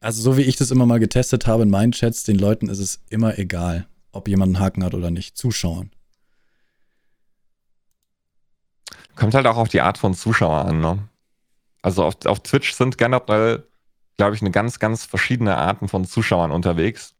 Also 0.00 0.22
so 0.22 0.36
wie 0.36 0.42
ich 0.42 0.56
das 0.56 0.70
immer 0.70 0.86
mal 0.86 1.00
getestet 1.00 1.46
habe 1.46 1.62
in 1.62 1.70
meinen 1.70 1.92
Chats, 1.92 2.24
den 2.24 2.38
Leuten 2.38 2.68
ist 2.68 2.78
es 2.78 3.02
immer 3.08 3.38
egal, 3.38 3.86
ob 4.12 4.28
jemand 4.28 4.54
einen 4.54 4.64
Haken 4.64 4.84
hat 4.84 4.94
oder 4.94 5.10
nicht. 5.10 5.36
Zuschauern. 5.36 5.90
Kommt 9.14 9.34
halt 9.34 9.46
auch 9.46 9.56
auf 9.56 9.68
die 9.68 9.80
Art 9.80 9.96
von 9.96 10.14
Zuschauer 10.14 10.66
an, 10.66 10.80
ne? 10.80 11.08
Also 11.80 12.04
auf, 12.04 12.16
auf 12.26 12.40
Twitch 12.40 12.72
sind 12.74 12.98
generell, 12.98 13.64
glaube 14.16 14.34
ich, 14.34 14.40
eine 14.40 14.50
ganz, 14.50 14.78
ganz 14.78 15.04
verschiedene 15.04 15.56
Arten 15.56 15.88
von 15.88 16.04
Zuschauern 16.04 16.50
unterwegs. 16.50 17.14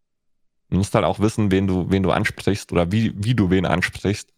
Du 0.70 0.78
musst 0.78 0.94
halt 0.94 1.04
auch 1.04 1.20
wissen, 1.20 1.50
wen 1.50 1.66
du, 1.66 1.90
wen 1.90 2.02
du 2.02 2.10
ansprichst 2.10 2.72
oder 2.72 2.90
wie, 2.90 3.12
wie 3.16 3.34
du 3.34 3.50
wen 3.50 3.66
ansprichst. 3.66 4.32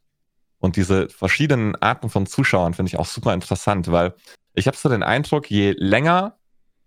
Und 0.58 0.76
diese 0.76 1.08
verschiedenen 1.08 1.76
Arten 1.76 2.10
von 2.10 2.26
Zuschauern 2.26 2.74
finde 2.74 2.88
ich 2.90 2.98
auch 2.98 3.06
super 3.06 3.32
interessant, 3.32 3.90
weil 3.90 4.14
ich 4.54 4.66
habe 4.66 4.76
so 4.76 4.88
den 4.88 5.02
Eindruck, 5.02 5.50
je 5.50 5.74
länger 5.76 6.36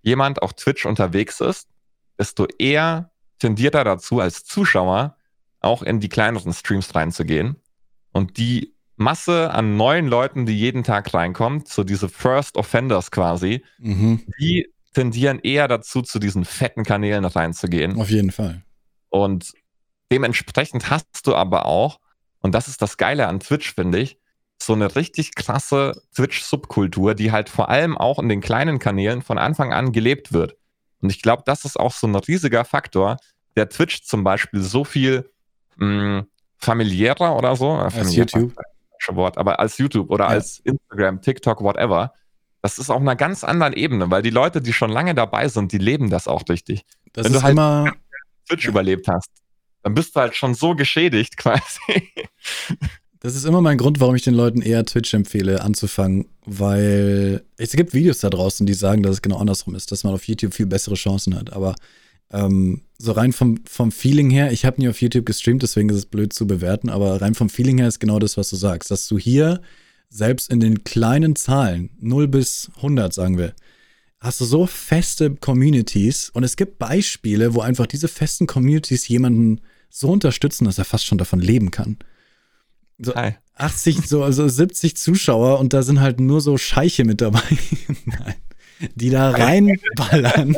jemand 0.02 0.42
auf 0.42 0.54
Twitch 0.54 0.86
unterwegs 0.86 1.40
ist, 1.40 1.70
desto 2.20 2.46
eher 2.60 3.12
tendiert 3.40 3.76
er 3.76 3.84
dazu, 3.84 4.20
als 4.20 4.44
Zuschauer 4.44 5.16
auch 5.62 5.84
in 5.84 6.00
die 6.00 6.10
kleineren 6.10 6.54
Streams 6.54 6.94
reinzugehen. 6.94 7.56
Und 8.12 8.38
die 8.38 8.76
Masse 8.98 9.52
an 9.52 9.78
neuen 9.78 10.08
Leuten, 10.08 10.46
die 10.46 10.58
jeden 10.58 10.84
Tag 10.84 11.14
reinkommt, 11.14 11.68
so 11.68 11.84
diese 11.84 12.10
First 12.10 12.58
Offenders 12.58 13.10
quasi, 13.10 13.64
mhm. 13.80 14.22
die 14.40 14.71
tendieren 14.94 15.40
eher 15.40 15.68
dazu, 15.68 16.02
zu 16.02 16.20
diesen 16.20 16.46
fetten 16.46 16.84
Kanälen 16.84 17.26
reinzugehen. 17.26 18.00
Auf 18.00 18.10
jeden 18.10 18.32
Fall. 18.32 18.64
Und 19.10 19.54
dementsprechend 20.12 20.90
hast 20.90 21.26
du 21.26 21.36
aber 21.36 21.66
auch, 21.66 22.00
und 22.42 22.54
das 22.54 22.68
ist 22.68 22.82
das 22.82 22.98
Geile 22.98 23.28
an 23.28 23.40
Twitch, 23.40 23.74
finde 23.74 24.00
ich, 24.00 24.18
so 24.62 24.74
eine 24.74 24.96
richtig 24.96 25.36
krasse 25.36 26.02
Twitch-Subkultur, 26.16 27.16
die 27.16 27.32
halt 27.32 27.50
vor 27.50 27.70
allem 27.70 27.98
auch 27.98 28.20
in 28.20 28.30
den 28.30 28.42
kleinen 28.42 28.80
Kanälen 28.80 29.22
von 29.22 29.38
Anfang 29.38 29.74
an 29.74 29.92
gelebt 29.92 30.34
wird. 30.34 30.56
Und 31.02 31.12
ich 31.12 31.22
glaube, 31.22 31.44
das 31.46 31.66
ist 31.66 31.80
auch 31.80 31.92
so 31.92 32.08
ein 32.08 32.16
riesiger 32.16 32.64
Faktor, 32.64 33.18
der 33.56 33.70
Twitch 33.70 34.04
zum 34.04 34.24
Beispiel 34.24 34.62
so 34.62 34.84
viel 34.84 35.30
mh, 35.78 36.20
mm, 36.20 36.28
familiärer 36.58 37.36
oder 37.36 37.56
so, 37.56 37.72
als 37.72 38.16
YouTube. 38.16 38.54
Wort, 39.10 39.40
aber 39.40 39.60
als 39.60 39.80
YouTube 39.80 40.12
oder 40.12 40.26
ja. 40.26 40.30
als 40.30 40.60
Instagram, 40.60 41.24
TikTok, 41.24 41.64
whatever, 41.64 42.14
das 42.62 42.78
ist 42.78 42.90
auf 42.90 43.02
einer 43.02 43.16
ganz 43.16 43.44
anderen 43.44 43.74
Ebene, 43.74 44.12
weil 44.12 44.22
die 44.22 44.30
Leute, 44.30 44.62
die 44.62 44.74
schon 44.74 44.92
lange 44.92 45.16
dabei 45.16 45.48
sind, 45.48 45.72
die 45.72 45.78
leben 45.78 46.10
das 46.10 46.28
auch 46.28 46.44
richtig. 46.50 46.84
Das 47.14 47.26
Wenn 47.26 47.34
du 47.34 47.42
halt 47.42 47.54
immer 47.54 47.92
Twitch 48.48 48.66
ja. 48.66 48.70
überlebt 48.70 49.08
hast, 49.08 49.30
dann 49.84 49.94
bist 49.94 50.16
du 50.16 50.20
halt 50.20 50.36
schon 50.36 50.54
so 50.54 50.76
geschädigt 50.76 51.38
quasi. 51.38 52.12
Das 53.20 53.36
ist 53.36 53.46
immer 53.46 53.62
mein 53.62 53.78
Grund, 53.78 54.00
warum 54.00 54.16
ich 54.16 54.24
den 54.24 54.34
Leuten 54.34 54.62
eher 54.62 54.86
Twitch 54.86 55.14
empfehle, 55.14 55.62
anzufangen, 55.62 56.28
weil 56.46 57.44
es 57.58 57.72
gibt 57.74 57.94
Videos 57.94 58.20
da 58.20 58.30
draußen, 58.30 58.66
die 58.66 58.74
sagen, 58.74 59.04
dass 59.04 59.14
es 59.14 59.22
genau 59.22 59.38
andersrum 59.38 59.76
ist, 59.76 59.92
dass 59.92 60.04
man 60.04 60.14
auf 60.14 60.28
YouTube 60.28 60.54
viel 60.54 60.66
bessere 60.66 60.96
Chancen 60.96 61.36
hat. 61.36 61.54
Aber 61.54 61.76
ähm, 62.32 62.82
so 62.98 63.12
rein 63.12 63.34
vom, 63.34 63.60
vom 63.66 63.92
Feeling 63.92 64.30
her, 64.30 64.52
ich 64.52 64.66
habe 64.66 64.82
nie 64.82 64.90
auf 64.90 65.02
YouTube 65.02 65.26
gestreamt, 65.26 65.64
deswegen 65.64 65.90
ist 65.90 65.98
es 65.98 66.06
blöd 66.06 66.34
zu 66.34 66.48
bewerten, 66.48 66.90
aber 66.90 67.22
rein 67.22 67.36
vom 67.36 67.50
Feeling 67.50 67.78
her 67.80 67.88
ist 67.88 68.00
genau 68.00 68.20
das, 68.20 68.38
was 68.38 68.50
du 68.50 68.56
sagst, 68.56 68.90
dass 68.90 69.08
du 69.08 69.18
hier 69.18 69.62
selbst 70.12 70.52
in 70.52 70.60
den 70.60 70.84
kleinen 70.84 71.36
Zahlen, 71.36 71.90
0 72.00 72.28
bis 72.28 72.70
100 72.76 73.14
sagen 73.14 73.38
wir, 73.38 73.56
hast 74.20 74.42
du 74.42 74.46
so 74.46 74.68
feste 74.68 75.34
Communities 75.36 76.30
und 76.30 76.44
es 76.44 76.58
gibt 76.58 76.78
Beispiele, 76.78 77.54
wo 77.56 77.62
einfach 77.62 77.88
diese 77.88 78.10
festen 78.10 78.46
Communities 78.46 79.08
jemanden 79.08 79.62
so 79.90 80.10
unterstützen, 80.10 80.66
dass 80.66 80.78
er 80.78 80.86
fast 80.86 81.06
schon 81.06 81.18
davon 81.18 81.40
leben 81.40 81.72
kann. 81.72 81.98
So 83.00 83.14
80, 83.56 84.06
so 84.06 84.24
also 84.24 84.48
70 84.48 84.98
Zuschauer 84.98 85.60
und 85.60 85.74
da 85.74 85.82
sind 85.82 86.02
halt 86.02 86.20
nur 86.20 86.42
so 86.42 86.58
Scheiche 86.58 87.06
mit 87.06 87.22
dabei, 87.22 87.42
die 88.96 89.10
da 89.10 89.32
reinballern, 89.32 90.58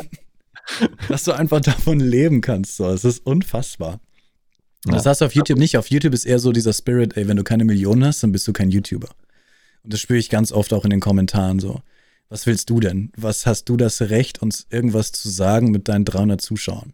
dass 1.08 1.24
du 1.24 1.32
einfach 1.32 1.60
davon 1.60 2.00
leben 2.00 2.40
kannst. 2.40 2.76
So, 2.76 2.90
es 2.90 3.04
ist 3.04 3.24
unfassbar. 3.24 4.00
Und 4.84 4.94
das 4.94 5.06
hast 5.06 5.20
du 5.20 5.24
auf 5.24 5.34
YouTube 5.34 5.58
nicht. 5.58 5.78
Auf 5.78 5.88
YouTube 5.88 6.12
ist 6.12 6.26
eher 6.26 6.38
so 6.38 6.52
dieser 6.52 6.74
Spirit, 6.74 7.16
ey, 7.16 7.26
wenn 7.28 7.38
du 7.38 7.44
keine 7.44 7.64
Millionen 7.64 8.04
hast, 8.04 8.22
dann 8.22 8.32
bist 8.32 8.46
du 8.46 8.52
kein 8.52 8.70
YouTuber. 8.70 9.08
Und 9.84 9.92
das 9.92 10.00
spüre 10.00 10.18
ich 10.18 10.30
ganz 10.30 10.50
oft 10.50 10.72
auch 10.72 10.84
in 10.84 10.90
den 10.90 11.00
Kommentaren 11.00 11.60
so 11.60 11.80
was 12.28 12.46
willst 12.46 12.70
du 12.70 12.80
denn? 12.80 13.12
Was 13.16 13.46
hast 13.46 13.68
du 13.68 13.76
das 13.76 14.00
Recht, 14.02 14.42
uns 14.42 14.66
irgendwas 14.70 15.12
zu 15.12 15.28
sagen 15.28 15.70
mit 15.70 15.88
deinen 15.88 16.04
300 16.04 16.40
Zuschauern? 16.40 16.92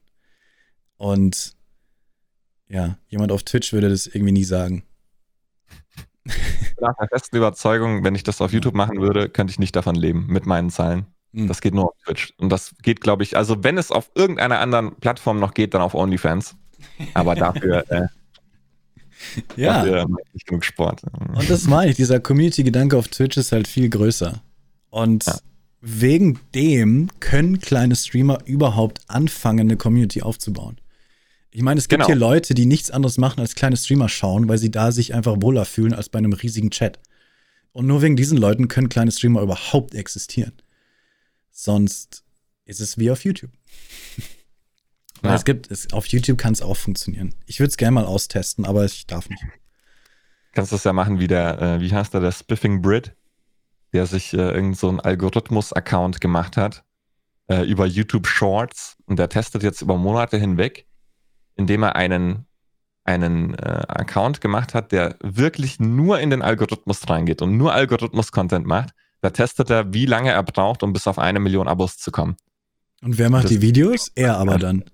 Und 0.96 1.54
ja, 2.68 2.98
jemand 3.08 3.32
auf 3.32 3.42
Twitch 3.42 3.72
würde 3.72 3.88
das 3.88 4.06
irgendwie 4.06 4.32
nie 4.32 4.44
sagen. 4.44 4.84
Nach 6.80 6.94
der 7.00 7.08
festen 7.08 7.36
Überzeugung, 7.36 8.04
wenn 8.04 8.14
ich 8.14 8.22
das 8.22 8.40
auf 8.40 8.52
YouTube 8.52 8.74
machen 8.74 9.00
würde, 9.00 9.28
könnte 9.28 9.50
ich 9.50 9.58
nicht 9.58 9.74
davon 9.74 9.94
leben, 9.94 10.26
mit 10.28 10.46
meinen 10.46 10.70
Zahlen. 10.70 11.06
Hm. 11.32 11.48
Das 11.48 11.60
geht 11.60 11.74
nur 11.74 11.86
auf 11.86 11.96
Twitch. 12.04 12.34
Und 12.36 12.50
das 12.50 12.74
geht, 12.82 13.00
glaube 13.00 13.22
ich, 13.22 13.36
also 13.36 13.64
wenn 13.64 13.78
es 13.78 13.90
auf 13.90 14.10
irgendeiner 14.14 14.60
anderen 14.60 14.94
Plattform 14.96 15.40
noch 15.40 15.54
geht, 15.54 15.74
dann 15.74 15.80
auf 15.82 15.94
OnlyFans. 15.94 16.54
Aber 17.14 17.34
dafür, 17.34 17.84
äh, 17.90 18.08
ja. 19.56 19.84
dafür 19.84 20.06
genug 20.46 20.64
Sport. 20.64 21.02
Und 21.34 21.48
das 21.48 21.66
meine 21.66 21.90
ich, 21.90 21.96
dieser 21.96 22.20
Community-Gedanke 22.20 22.96
auf 22.96 23.08
Twitch 23.08 23.36
ist 23.36 23.52
halt 23.52 23.68
viel 23.68 23.88
größer. 23.88 24.42
Und 24.90 25.26
ja. 25.26 25.38
wegen 25.80 26.40
dem 26.54 27.08
können 27.20 27.60
kleine 27.60 27.96
Streamer 27.96 28.38
überhaupt 28.44 29.00
anfangen, 29.08 29.60
eine 29.60 29.76
Community 29.76 30.22
aufzubauen. 30.22 30.78
Ich 31.52 31.62
meine, 31.62 31.78
es 31.78 31.88
gibt 31.88 32.02
genau. 32.02 32.06
hier 32.06 32.16
Leute, 32.16 32.54
die 32.54 32.66
nichts 32.66 32.90
anderes 32.90 33.18
machen 33.18 33.40
als 33.40 33.54
kleine 33.54 33.76
Streamer 33.76 34.08
schauen, 34.08 34.48
weil 34.48 34.58
sie 34.58 34.70
da 34.70 34.92
sich 34.92 35.14
einfach 35.14 35.36
wohler 35.40 35.64
fühlen 35.64 35.94
als 35.94 36.08
bei 36.08 36.18
einem 36.18 36.32
riesigen 36.32 36.70
Chat. 36.70 36.98
Und 37.72 37.86
nur 37.86 38.02
wegen 38.02 38.16
diesen 38.16 38.38
Leuten 38.38 38.68
können 38.68 38.88
kleine 38.88 39.12
Streamer 39.12 39.42
überhaupt 39.42 39.94
existieren. 39.94 40.52
Sonst 41.50 42.24
ist 42.64 42.80
es 42.80 42.98
wie 42.98 43.10
auf 43.10 43.24
YouTube. 43.24 43.50
Ja. 45.22 45.34
Es 45.34 45.44
gibt, 45.44 45.70
es, 45.70 45.92
auf 45.92 46.06
YouTube 46.06 46.38
kann 46.38 46.52
es 46.52 46.62
auch 46.62 46.76
funktionieren. 46.76 47.34
Ich 47.46 47.60
würde 47.60 47.70
es 47.70 47.76
gerne 47.76 47.92
mal 47.92 48.04
austesten, 48.04 48.64
aber 48.64 48.84
ich 48.84 49.06
darf 49.06 49.28
nicht. 49.28 49.42
Kannst 50.52 50.72
du 50.72 50.76
das 50.76 50.84
ja 50.84 50.92
machen 50.92 51.20
wie 51.20 51.28
der, 51.28 51.60
äh, 51.60 51.80
wie 51.80 51.92
heißt 51.92 52.12
der, 52.14 52.20
der 52.20 52.32
Spiffing 52.32 52.82
Brit? 52.82 53.14
der 53.92 54.06
sich 54.06 54.32
äh, 54.34 54.36
irgend 54.36 54.76
so 54.76 54.90
Algorithmus-Account 54.90 56.20
gemacht 56.20 56.56
hat 56.56 56.84
äh, 57.48 57.62
über 57.62 57.86
YouTube 57.86 58.26
Shorts 58.26 58.96
und 59.06 59.18
der 59.18 59.28
testet 59.28 59.62
jetzt 59.62 59.82
über 59.82 59.96
Monate 59.96 60.36
hinweg, 60.36 60.86
indem 61.56 61.82
er 61.82 61.96
einen, 61.96 62.46
einen 63.04 63.54
äh, 63.54 63.82
Account 63.88 64.40
gemacht 64.40 64.74
hat, 64.74 64.92
der 64.92 65.16
wirklich 65.22 65.80
nur 65.80 66.20
in 66.20 66.30
den 66.30 66.42
Algorithmus 66.42 67.08
reingeht 67.08 67.42
und 67.42 67.56
nur 67.56 67.72
Algorithmus-Content 67.72 68.66
macht. 68.66 68.90
Da 69.22 69.30
testet 69.30 69.68
er, 69.70 69.92
wie 69.92 70.06
lange 70.06 70.30
er 70.30 70.42
braucht, 70.42 70.82
um 70.82 70.92
bis 70.92 71.06
auf 71.06 71.18
eine 71.18 71.40
Million 71.40 71.68
Abos 71.68 71.98
zu 71.98 72.10
kommen. 72.10 72.36
Und 73.02 73.18
wer 73.18 73.28
macht 73.28 73.44
das 73.44 73.50
die 73.50 73.60
Videos? 73.60 74.10
Er 74.14 74.38
aber 74.38 74.58
dann. 74.58 74.84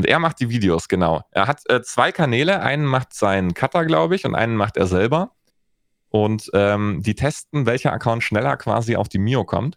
Und 0.00 0.06
er 0.06 0.18
macht 0.18 0.40
die 0.40 0.48
Videos, 0.48 0.88
genau. 0.88 1.20
Er 1.30 1.46
hat 1.46 1.60
äh, 1.68 1.82
zwei 1.82 2.10
Kanäle. 2.10 2.62
Einen 2.62 2.86
macht 2.86 3.12
sein 3.12 3.52
Cutter, 3.52 3.84
glaube 3.84 4.16
ich, 4.16 4.24
und 4.24 4.34
einen 4.34 4.56
macht 4.56 4.78
er 4.78 4.86
selber. 4.86 5.32
Und 6.08 6.50
ähm, 6.54 7.02
die 7.02 7.14
testen, 7.14 7.66
welcher 7.66 7.92
Account 7.92 8.24
schneller 8.24 8.56
quasi 8.56 8.96
auf 8.96 9.10
die 9.10 9.18
Mio 9.18 9.44
kommt. 9.44 9.76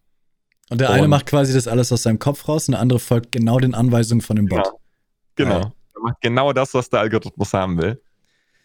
Und 0.70 0.80
der 0.80 0.92
und 0.92 0.96
eine 0.96 1.10
macht 1.10 1.26
quasi 1.26 1.54
das 1.54 1.68
alles 1.68 1.92
aus 1.92 2.04
seinem 2.04 2.20
Kopf 2.20 2.48
raus 2.48 2.70
und 2.70 2.72
der 2.72 2.80
andere 2.80 3.00
folgt 3.00 3.34
genau 3.34 3.60
den 3.60 3.76
Anweisungen 3.76 4.22
von 4.22 4.38
dem 4.38 4.46
Bot. 4.46 4.64
Genau. 5.36 5.56
genau. 5.56 5.74
Er 5.94 6.02
macht 6.02 6.22
genau 6.22 6.54
das, 6.54 6.74
was 6.74 6.90
der 6.90 7.02
Algorithmus 7.02 7.52
haben 7.52 7.78
will. 7.78 8.02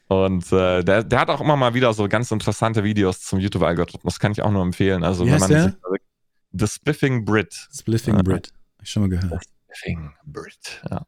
Und 0.06 0.52
äh, 0.52 0.84
der, 0.84 1.02
der 1.02 1.20
hat 1.20 1.28
auch 1.28 1.40
immer 1.40 1.56
mal 1.56 1.74
wieder 1.74 1.92
so 1.92 2.06
ganz 2.06 2.30
interessante 2.30 2.84
Videos 2.84 3.20
zum 3.22 3.40
YouTube-Algorithmus. 3.40 4.20
Kann 4.20 4.30
ich 4.30 4.42
auch 4.42 4.52
nur 4.52 4.62
empfehlen. 4.62 5.02
Also, 5.02 5.26
Wie 5.26 5.32
wenn 5.32 5.40
man 5.40 5.50
der? 5.50 5.74
The 6.52 6.68
Spliffing 6.68 7.24
Brit. 7.24 7.68
Spliffing 7.76 8.20
äh, 8.20 8.22
Brit. 8.22 8.52
Hab 8.76 8.84
ich 8.84 8.90
schon 8.90 9.02
mal 9.02 9.08
gehört. 9.08 9.42
The 9.42 9.48
Spliffing 9.74 10.12
Brit, 10.24 10.82
ja. 10.88 11.04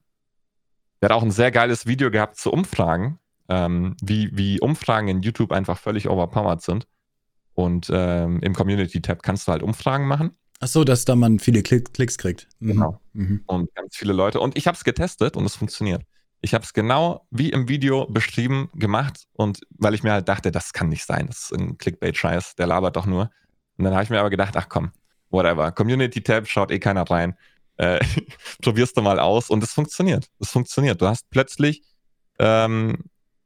Der 1.01 1.09
hat 1.09 1.16
auch 1.16 1.22
ein 1.22 1.30
sehr 1.30 1.51
geiles 1.51 1.86
Video 1.86 2.11
gehabt 2.11 2.36
zu 2.36 2.53
Umfragen 2.53 3.18
ähm, 3.51 3.96
wie, 4.01 4.30
wie 4.32 4.61
Umfragen 4.61 5.09
in 5.09 5.22
YouTube 5.22 5.53
einfach 5.53 5.78
völlig 5.78 6.09
overpowered 6.09 6.62
sind. 6.62 6.86
Und 7.55 7.90
ähm, 7.92 8.40
im 8.42 8.55
Community-Tab 8.55 9.22
kannst 9.22 9.46
du 9.46 9.53
halt 9.53 9.62
Umfragen 9.62 10.07
machen. 10.07 10.30
Ach 10.61 10.68
so, 10.68 10.84
dass 10.84 11.05
da 11.05 11.16
man 11.16 11.38
viele 11.40 11.62
Klick, 11.62 11.92
Klicks 11.92 12.16
kriegt. 12.16 12.48
Mhm. 12.61 12.68
Genau. 12.68 13.01
Mhm. 13.12 13.42
Und 13.46 13.74
ganz 13.74 13.96
viele 13.96 14.12
Leute. 14.12 14.40
Und 14.40 14.57
ich 14.57 14.66
habe 14.66 14.76
es 14.76 14.84
getestet 14.84 15.36
und 15.36 15.44
es 15.44 15.57
funktioniert. 15.57 16.03
Ich 16.42 16.55
habe 16.55 16.64
es 16.64 16.72
genau 16.72 17.26
wie 17.30 17.51
im 17.51 17.68
Video 17.68 18.07
beschrieben 18.07 18.70
gemacht 18.74 19.26
und 19.34 19.61
weil 19.76 19.94
ich 19.94 20.03
mir 20.03 20.12
halt 20.12 20.28
dachte, 20.28 20.51
das 20.51 20.72
kann 20.72 20.88
nicht 20.88 21.05
sein, 21.05 21.26
das 21.26 21.51
ist 21.51 21.53
ein 21.53 21.76
Clickbait-Scheiß, 21.76 22.55
der 22.55 22.66
labert 22.66 22.96
doch 22.96 23.05
nur. 23.05 23.30
Und 23.76 23.84
dann 23.84 23.92
habe 23.92 24.05
ich 24.05 24.11
mir 24.11 24.20
aber 24.20 24.30
gedacht, 24.30 24.57
ach 24.57 24.70
komm, 24.70 24.92
whatever. 25.28 25.70
Community-Tab 25.72 26.46
schaut 26.46 26.70
eh 26.70 26.78
keiner 26.78 27.03
rein. 27.03 27.36
Äh, 27.80 28.00
probierst 28.62 28.96
du 28.96 29.00
mal 29.00 29.18
aus 29.18 29.48
und 29.48 29.62
es 29.62 29.72
funktioniert. 29.72 30.26
Es 30.38 30.50
funktioniert. 30.50 31.00
Du 31.00 31.06
hast 31.06 31.30
plötzlich 31.30 31.82
ähm, 32.38 32.98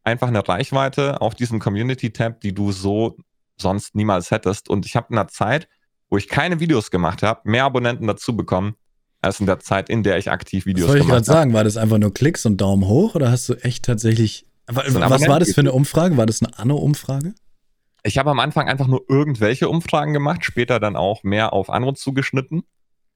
einfach 0.02 0.26
eine 0.26 0.46
Reichweite 0.46 1.20
auf 1.20 1.36
diesem 1.36 1.60
Community-Tab, 1.60 2.40
die 2.40 2.52
du 2.52 2.72
so 2.72 3.16
sonst 3.56 3.94
niemals 3.94 4.32
hättest. 4.32 4.68
Und 4.68 4.86
ich 4.86 4.96
habe 4.96 5.06
in 5.10 5.18
einer 5.18 5.28
Zeit, 5.28 5.68
wo 6.10 6.16
ich 6.16 6.28
keine 6.28 6.58
Videos 6.58 6.90
gemacht 6.90 7.22
habe, 7.22 7.48
mehr 7.48 7.64
Abonnenten 7.64 8.08
dazu 8.08 8.36
bekommen, 8.36 8.74
als 9.22 9.38
in 9.38 9.46
der 9.46 9.60
Zeit, 9.60 9.88
in 9.88 10.02
der 10.02 10.18
ich 10.18 10.32
aktiv 10.32 10.66
Videos 10.66 10.88
gemacht 10.88 10.98
habe. 10.98 10.98
Soll 10.98 11.06
ich 11.06 11.12
gerade 11.12 11.24
sagen, 11.24 11.52
war 11.52 11.62
das 11.62 11.76
einfach 11.76 11.98
nur 11.98 12.12
Klicks 12.12 12.44
und 12.44 12.60
Daumen 12.60 12.88
hoch 12.88 13.14
oder 13.14 13.30
hast 13.30 13.48
du 13.48 13.54
echt 13.54 13.84
tatsächlich. 13.84 14.46
Was 14.66 15.28
war 15.28 15.38
das 15.38 15.52
für 15.52 15.60
eine 15.60 15.72
Umfrage? 15.72 16.16
War 16.16 16.26
das 16.26 16.42
eine 16.42 16.58
Anno-Umfrage? 16.58 17.34
Ich 18.02 18.18
habe 18.18 18.30
am 18.30 18.40
Anfang 18.40 18.68
einfach 18.68 18.88
nur 18.88 19.04
irgendwelche 19.08 19.68
Umfragen 19.68 20.12
gemacht, 20.12 20.44
später 20.44 20.80
dann 20.80 20.96
auch 20.96 21.22
mehr 21.22 21.52
auf 21.52 21.70
Anno 21.70 21.92
zugeschnitten. 21.92 22.64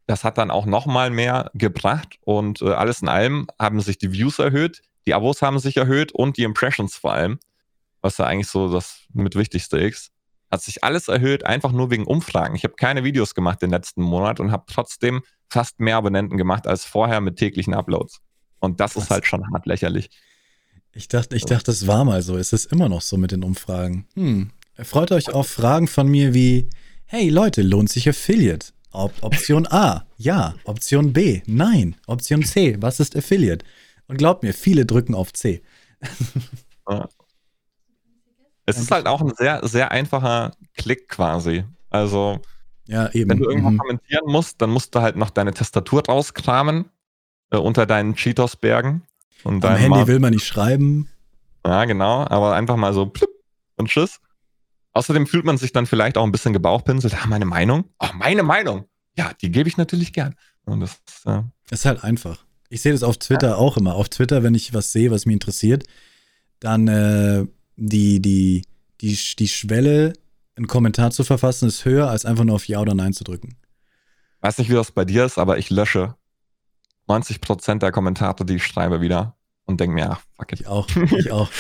Das 0.09 0.25
hat 0.25 0.39
dann 0.39 0.51
auch 0.51 0.67
nochmal 0.67 1.11
mehr 1.11 1.53
gebracht 1.55 2.19
und 2.25 2.61
äh, 2.63 2.71
alles 2.71 3.03
in 3.03 3.09
allem 3.09 3.47
haben 3.61 3.81
sich 3.81 3.99
die 3.99 4.11
Views 4.13 4.41
erhöht, 4.41 4.83
die 5.07 5.15
Abos 5.15 5.41
haben 5.41 5.61
sich 5.61 5.77
erhöht 5.77 6.11
und 6.11 6.37
die 6.37 6.43
Impressions 6.43 6.97
vor 6.97 7.13
allem, 7.13 7.39
was 8.01 8.19
ja 8.19 8.27
eigentlich 8.27 8.49
so 8.49 8.73
das 8.73 9.07
mit 9.13 9.37
Wichtigste 9.37 9.79
ist 9.79 10.11
hat 10.51 10.63
sich 10.63 10.83
alles 10.83 11.09
erhöht, 11.09 11.45
einfach 11.45 11.73
nur 11.73 11.91
wegen 11.91 12.07
Umfragen. 12.07 12.55
Ich 12.57 12.65
habe 12.65 12.75
keine 12.75 13.05
Videos 13.05 13.35
gemacht 13.35 13.61
den 13.63 13.71
letzten 13.71 14.03
Monat 14.03 14.41
und 14.41 14.51
habe 14.51 14.65
trotzdem 14.67 15.23
fast 15.49 15.81
mehr 15.81 15.97
Abonnenten 15.97 16.37
gemacht 16.37 16.67
als 16.67 16.85
vorher 16.85 17.21
mit 17.21 17.37
täglichen 17.37 17.75
Uploads. 17.75 18.21
Und 18.59 18.81
das 18.81 18.97
Was? 18.97 19.05
ist 19.05 19.11
halt 19.11 19.27
schon 19.27 19.45
hart 19.53 19.67
lächerlich. 19.67 20.11
Ich 20.93 21.09
dachte, 21.09 21.37
ich 21.37 21.45
dachte, 21.45 21.71
es 21.71 21.87
war 21.87 22.05
mal 22.05 22.23
so. 22.23 22.37
Es 22.37 22.53
ist 22.53 22.73
immer 22.73 22.89
noch 22.89 23.03
so 23.03 23.19
mit 23.19 23.31
den 23.31 23.45
Umfragen. 23.45 24.07
Hm. 24.15 24.51
Freut 24.83 25.13
euch 25.13 25.31
auf 25.31 25.49
Fragen 25.49 25.87
von 25.87 26.09
mir 26.09 26.35
wie: 26.35 26.69
Hey 27.05 27.29
Leute, 27.29 27.63
lohnt 27.63 27.91
sich 27.91 28.09
Affiliate? 28.09 28.73
Op 28.91 29.13
Option 29.21 29.67
A, 29.71 30.07
ja. 30.17 30.55
Option 30.65 31.13
B, 31.13 31.43
nein. 31.47 31.97
Option 32.07 32.43
C, 32.43 32.77
was 32.81 33.01
ist 33.01 33.17
Affiliate? 33.17 33.65
Und 34.07 34.17
glaubt 34.17 34.43
mir, 34.43 34.55
viele 34.55 34.87
drücken 34.87 35.15
auf 35.15 35.33
C. 35.33 35.63
Ja. 36.89 37.07
Es 38.65 38.79
ist 38.79 38.91
halt 38.91 39.07
auch 39.07 39.21
ein 39.21 39.35
sehr, 39.35 39.67
sehr 39.67 39.91
einfacher 39.93 40.53
Klick 40.75 41.09
quasi. 41.09 41.65
Also, 41.91 42.41
ja, 42.87 43.11
wenn 43.13 43.39
du 43.39 43.49
irgendwo 43.49 43.71
mhm. 43.71 43.79
kommentieren 43.79 44.25
musst, 44.27 44.63
dann 44.63 44.71
musst 44.71 44.95
du 44.95 45.01
halt 45.01 45.17
noch 45.17 45.31
deine 45.31 45.53
Tastatur 45.53 46.03
rauskramen 46.07 46.87
äh, 47.51 47.57
unter 47.59 47.85
deinen 47.87 48.15
Cheetos-Bergen. 48.15 49.03
Am 49.45 49.63
Handy 49.63 49.89
mal, 49.89 50.07
will 50.07 50.19
man 50.19 50.33
nicht 50.33 50.47
schreiben. 50.47 51.09
Ja, 51.65 51.85
genau, 51.85 52.27
aber 52.27 52.55
einfach 52.55 52.77
mal 52.77 52.93
so 52.93 53.13
und 53.77 53.89
tschüss. 53.89 54.21
Außerdem 54.99 55.29
fühlt 55.29 55.45
man 55.45 55.59
sich 55.59 55.71
dann 55.71 55.87
vielleicht 55.87 56.19
auch 56.19 56.25
ein 56.25 56.33
bisschen 56.33 56.53
gebauchpinselt. 56.53 57.15
Ah, 57.23 57.29
meine 57.29 57.45
Meinung? 57.45 57.85
Oh, 58.01 58.09
meine 58.15 58.43
Meinung. 58.43 58.87
Ja, 59.17 59.31
die 59.41 59.49
gebe 59.49 59.69
ich 59.69 59.77
natürlich 59.77 60.13
gern. 60.13 60.35
Und 60.65 60.81
das 60.81 61.01
äh, 61.25 61.43
ist 61.71 61.85
halt 61.85 62.03
einfach. 62.03 62.45
Ich 62.69 62.83
sehe 62.83 62.91
das 62.91 63.05
auf 63.05 63.17
Twitter 63.17 63.51
ja. 63.51 63.55
auch 63.55 63.77
immer. 63.77 63.95
Auf 63.95 64.09
Twitter, 64.09 64.43
wenn 64.43 64.57
ich 64.57 64.75
was 64.75 64.91
sehe, 64.91 65.13
was 65.13 65.25
mich 65.25 65.35
interessiert, 65.35 65.85
dann 66.59 66.89
äh, 66.89 67.47
die, 67.77 68.21
die, 68.21 68.63
die, 69.01 69.17
die 69.39 69.47
Schwelle, 69.47 70.15
einen 70.57 70.67
Kommentar 70.67 71.13
zu 71.13 71.23
verfassen, 71.23 71.69
ist 71.69 71.85
höher, 71.85 72.11
als 72.11 72.25
einfach 72.25 72.43
nur 72.43 72.57
auf 72.57 72.67
Ja 72.67 72.81
oder 72.81 72.95
Nein 72.95 73.13
zu 73.13 73.23
drücken. 73.23 73.55
Weiß 74.41 74.59
nicht, 74.59 74.69
wie 74.69 74.75
das 74.75 74.91
bei 74.91 75.05
dir 75.05 75.25
ist, 75.25 75.39
aber 75.39 75.59
ich 75.59 75.71
lösche 75.71 76.17
90% 77.07 77.79
der 77.79 77.93
Kommentare, 77.93 78.45
die 78.45 78.57
ich 78.57 78.67
schreibe, 78.67 79.01
wieder 79.01 79.38
und 79.69 79.81
denke 79.81 79.95
mir, 79.95 80.11
ach, 80.11 80.23
fuck 80.37 80.53
it. 80.53 80.61
Ich 80.61 80.67
auch, 80.67 80.89
ich 81.19 81.31
auch. 81.31 81.51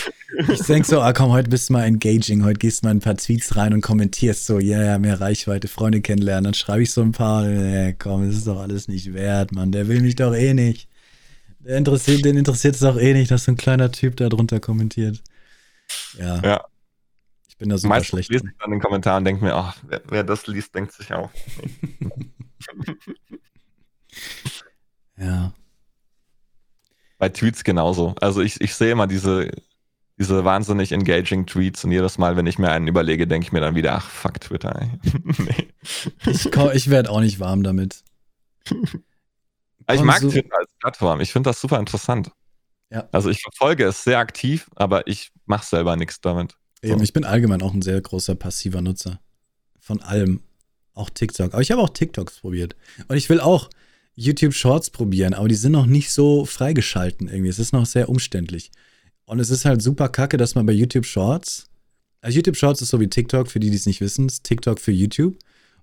Ich 0.48 0.62
denke 0.62 0.88
so, 0.88 1.02
ah 1.02 1.12
komm, 1.12 1.30
heute 1.30 1.50
bist 1.50 1.68
du 1.68 1.74
mal 1.74 1.84
engaging, 1.84 2.42
heute 2.42 2.58
gehst 2.58 2.82
du 2.82 2.86
mal 2.86 2.92
ein 2.92 3.00
paar 3.00 3.16
Tweets 3.16 3.54
rein 3.54 3.74
und 3.74 3.82
kommentierst 3.82 4.46
so, 4.46 4.58
ja, 4.58 4.78
yeah, 4.78 4.98
mehr 4.98 5.20
Reichweite, 5.20 5.68
Freunde 5.68 6.00
kennenlernen. 6.00 6.44
Dann 6.44 6.54
schreibe 6.54 6.82
ich 6.82 6.90
so 6.90 7.02
ein 7.02 7.12
paar, 7.12 7.48
ja, 7.48 7.92
komm, 7.92 8.26
das 8.26 8.36
ist 8.36 8.46
doch 8.46 8.60
alles 8.60 8.88
nicht 8.88 9.12
wert, 9.12 9.52
Mann, 9.52 9.72
der 9.72 9.88
will 9.88 10.00
mich 10.00 10.16
doch 10.16 10.34
eh 10.34 10.54
nicht. 10.54 10.88
Der 11.60 11.76
interessiert, 11.76 12.24
den 12.24 12.38
interessiert 12.38 12.76
es 12.76 12.82
auch 12.82 12.96
eh 12.96 13.12
nicht, 13.12 13.30
dass 13.30 13.44
so 13.44 13.52
ein 13.52 13.58
kleiner 13.58 13.92
Typ 13.92 14.16
da 14.16 14.30
drunter 14.30 14.58
kommentiert. 14.58 15.22
Ja. 16.18 16.40
ja. 16.40 16.64
Ich 17.46 17.58
bin 17.58 17.68
da 17.68 17.76
super 17.76 17.90
Meistens 17.90 18.08
schlecht. 18.08 18.30
lese 18.30 18.44
ich 18.46 18.52
dann 18.58 18.72
in 18.72 18.78
den 18.78 18.82
Kommentaren 18.82 19.18
und 19.18 19.24
denke 19.26 19.44
mir, 19.44 19.54
ach, 19.54 19.76
wer, 19.86 20.00
wer, 20.08 20.24
das 20.24 20.46
liest, 20.46 20.74
denkt 20.74 20.92
sich 20.92 21.12
auch. 21.12 21.30
ja. 25.18 25.52
Bei 27.18 27.28
Tweets 27.28 27.64
genauso. 27.64 28.14
Also 28.20 28.40
ich, 28.40 28.60
ich 28.60 28.74
sehe 28.74 28.92
immer 28.92 29.06
diese, 29.06 29.50
diese 30.18 30.44
wahnsinnig 30.44 30.92
engaging 30.92 31.46
Tweets 31.46 31.84
und 31.84 31.92
jedes 31.92 32.18
Mal, 32.18 32.36
wenn 32.36 32.46
ich 32.46 32.58
mir 32.58 32.70
einen 32.70 32.88
überlege, 32.88 33.26
denke 33.26 33.46
ich 33.46 33.52
mir 33.52 33.60
dann 33.60 33.74
wieder, 33.74 33.94
ach 33.94 34.08
fuck 34.08 34.40
Twitter. 34.40 34.88
nee. 35.38 35.68
Ich, 36.26 36.46
ich 36.46 36.90
werde 36.90 37.10
auch 37.10 37.20
nicht 37.20 37.40
warm 37.40 37.62
damit. 37.62 38.04
Ich 39.90 40.02
mag 40.02 40.20
Twitter 40.20 40.58
als 40.58 40.70
Plattform. 40.80 41.20
Ich 41.20 41.32
finde 41.32 41.50
das 41.50 41.60
super 41.60 41.78
interessant. 41.78 42.30
Ja. 42.90 43.08
Also 43.12 43.30
ich 43.30 43.40
verfolge 43.40 43.84
es 43.84 44.04
sehr 44.04 44.18
aktiv, 44.18 44.70
aber 44.76 45.06
ich 45.06 45.30
mache 45.46 45.66
selber 45.66 45.96
nichts 45.96 46.20
damit. 46.20 46.56
So. 46.82 46.92
Eben, 46.92 47.02
ich 47.02 47.12
bin 47.12 47.24
allgemein 47.24 47.62
auch 47.62 47.74
ein 47.74 47.82
sehr 47.82 48.00
großer 48.00 48.34
passiver 48.34 48.80
Nutzer. 48.80 49.20
Von 49.80 50.02
allem. 50.02 50.42
Auch 50.94 51.10
TikTok. 51.10 51.52
Aber 51.52 51.62
ich 51.62 51.70
habe 51.70 51.80
auch 51.80 51.90
TikToks 51.90 52.40
probiert. 52.40 52.76
Und 53.06 53.16
ich 53.16 53.28
will 53.28 53.40
auch 53.40 53.70
YouTube 54.20 54.52
Shorts 54.52 54.90
probieren, 54.90 55.32
aber 55.32 55.46
die 55.46 55.54
sind 55.54 55.70
noch 55.70 55.86
nicht 55.86 56.10
so 56.10 56.44
freigeschalten 56.44 57.28
irgendwie. 57.28 57.50
Es 57.50 57.60
ist 57.60 57.72
noch 57.72 57.86
sehr 57.86 58.08
umständlich. 58.08 58.72
Und 59.26 59.38
es 59.38 59.48
ist 59.50 59.64
halt 59.64 59.80
super 59.80 60.08
kacke, 60.08 60.36
dass 60.36 60.56
man 60.56 60.66
bei 60.66 60.72
YouTube 60.72 61.06
Shorts. 61.06 61.66
Also 62.20 62.34
YouTube 62.36 62.56
Shorts 62.56 62.82
ist 62.82 62.88
so 62.88 62.98
wie 62.98 63.06
TikTok, 63.06 63.48
für 63.48 63.60
die, 63.60 63.70
die 63.70 63.76
es 63.76 63.86
nicht 63.86 64.00
wissen, 64.00 64.26
ist 64.26 64.42
TikTok 64.42 64.80
für 64.80 64.90
YouTube. 64.90 65.38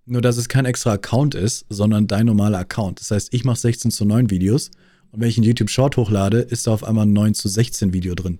Nur, 0.05 0.21
dass 0.21 0.35
es 0.35 0.49
kein 0.49 0.65
extra 0.65 0.91
Account 0.91 1.33
ist, 1.33 1.65
sondern 1.69 2.07
dein 2.07 2.25
normaler 2.25 2.59
Account. 2.59 2.99
Das 2.99 3.09
heißt, 3.09 3.33
ich 3.33 3.45
mache 3.45 3.59
16 3.59 3.91
zu 3.91 4.03
9 4.03 4.29
Videos 4.29 4.69
und 5.11 5.21
wenn 5.21 5.29
ich 5.29 5.37
einen 5.37 5.45
YouTube 5.45 5.69
Short 5.69 5.95
hochlade, 5.95 6.39
ist 6.39 6.67
da 6.67 6.71
auf 6.73 6.83
einmal 6.83 7.05
ein 7.05 7.13
9 7.13 7.35
zu 7.35 7.47
16 7.47 7.93
Video 7.93 8.15
drin. 8.15 8.39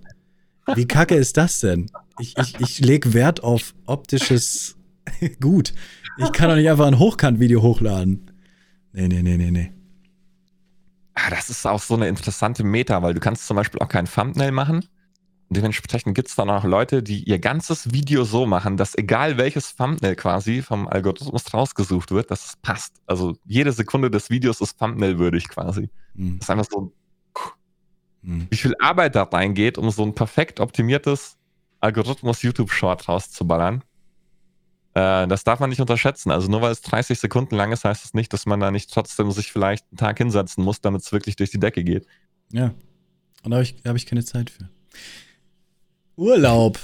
Wie 0.74 0.86
kacke 0.86 1.14
ist 1.14 1.38
das 1.38 1.60
denn? 1.60 1.90
Ich, 2.20 2.36
ich, 2.36 2.60
ich 2.60 2.80
lege 2.80 3.14
Wert 3.14 3.42
auf 3.42 3.74
optisches 3.86 4.76
Gut. 5.40 5.72
Ich 6.18 6.32
kann 6.32 6.50
doch 6.50 6.56
nicht 6.56 6.68
einfach 6.68 6.86
ein 6.86 6.98
Hochkant-Video 6.98 7.62
hochladen. 7.62 8.30
Nee, 8.92 9.08
nee, 9.08 9.22
nee, 9.22 9.36
nee, 9.36 9.50
nee. 9.50 9.75
Ah, 11.18 11.30
das 11.30 11.48
ist 11.48 11.66
auch 11.66 11.80
so 11.80 11.94
eine 11.94 12.08
interessante 12.08 12.62
Meta, 12.62 13.02
weil 13.02 13.14
du 13.14 13.20
kannst 13.20 13.46
zum 13.46 13.56
Beispiel 13.56 13.80
auch 13.80 13.88
kein 13.88 14.04
Thumbnail 14.04 14.52
machen. 14.52 14.86
Dementsprechend 15.48 16.14
gibt 16.14 16.28
es 16.28 16.34
dann 16.34 16.50
auch 16.50 16.64
Leute, 16.64 17.02
die 17.02 17.22
ihr 17.22 17.38
ganzes 17.38 17.90
Video 17.90 18.24
so 18.24 18.44
machen, 18.44 18.76
dass 18.76 18.98
egal 18.98 19.38
welches 19.38 19.76
Thumbnail 19.76 20.14
quasi 20.14 20.60
vom 20.60 20.86
Algorithmus 20.86 21.54
rausgesucht 21.54 22.10
wird, 22.10 22.30
dass 22.30 22.44
es 22.44 22.56
passt. 22.56 23.00
Also 23.06 23.34
jede 23.46 23.72
Sekunde 23.72 24.10
des 24.10 24.28
Videos 24.28 24.60
ist 24.60 24.78
Thumbnail-würdig 24.78 25.48
quasi. 25.48 25.88
Mhm. 26.14 26.38
Das 26.38 26.48
ist 26.48 26.50
einfach 26.50 26.66
so, 26.70 26.92
mhm. 28.20 28.46
wie 28.50 28.56
viel 28.56 28.74
Arbeit 28.78 29.14
da 29.14 29.22
reingeht, 29.22 29.78
um 29.78 29.90
so 29.90 30.02
ein 30.02 30.14
perfekt 30.14 30.60
optimiertes 30.60 31.38
Algorithmus-YouTube-Short 31.80 33.08
rauszuballern. 33.08 33.84
Äh, 34.96 35.28
das 35.28 35.44
darf 35.44 35.60
man 35.60 35.68
nicht 35.68 35.80
unterschätzen. 35.82 36.30
Also 36.30 36.50
nur 36.50 36.62
weil 36.62 36.72
es 36.72 36.80
30 36.80 37.18
Sekunden 37.18 37.54
lang 37.54 37.70
ist, 37.70 37.84
heißt 37.84 38.02
es 38.02 38.12
das 38.12 38.14
nicht, 38.14 38.32
dass 38.32 38.46
man 38.46 38.60
da 38.60 38.70
nicht 38.70 38.90
trotzdem 38.90 39.30
sich 39.30 39.52
vielleicht 39.52 39.84
einen 39.90 39.98
Tag 39.98 40.16
hinsetzen 40.16 40.64
muss, 40.64 40.80
damit 40.80 41.02
es 41.02 41.12
wirklich 41.12 41.36
durch 41.36 41.50
die 41.50 41.60
Decke 41.60 41.84
geht. 41.84 42.06
Ja. 42.50 42.72
Und 43.42 43.50
da 43.50 43.56
habe 43.56 43.62
ich, 43.64 43.76
hab 43.84 43.94
ich 43.94 44.06
keine 44.06 44.24
Zeit 44.24 44.48
für. 44.48 44.70
Urlaub. 46.16 46.78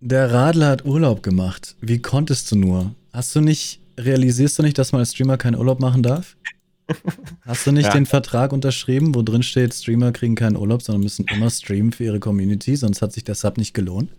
Der 0.00 0.32
Radler 0.32 0.68
hat 0.68 0.86
Urlaub 0.86 1.22
gemacht. 1.22 1.76
Wie 1.82 2.00
konntest 2.00 2.50
du 2.50 2.56
nur? 2.56 2.94
Hast 3.12 3.36
du 3.36 3.42
nicht, 3.42 3.80
realisierst 3.98 4.58
du 4.58 4.62
nicht, 4.62 4.78
dass 4.78 4.92
man 4.92 5.00
als 5.00 5.12
Streamer 5.12 5.36
keinen 5.36 5.56
Urlaub 5.56 5.80
machen 5.80 6.02
darf? 6.02 6.34
Hast 7.42 7.66
du 7.66 7.72
nicht 7.72 7.84
ja. 7.88 7.92
den 7.92 8.06
Vertrag 8.06 8.54
unterschrieben, 8.54 9.14
wo 9.14 9.20
drin 9.20 9.42
steht, 9.42 9.74
Streamer 9.74 10.12
kriegen 10.12 10.34
keinen 10.34 10.56
Urlaub, 10.56 10.80
sondern 10.80 11.02
müssen 11.02 11.26
immer 11.26 11.50
streamen 11.50 11.92
für 11.92 12.04
ihre 12.04 12.20
Community, 12.20 12.74
sonst 12.74 13.02
hat 13.02 13.12
sich 13.12 13.24
der 13.24 13.34
Sub 13.34 13.58
nicht 13.58 13.74
gelohnt? 13.74 14.10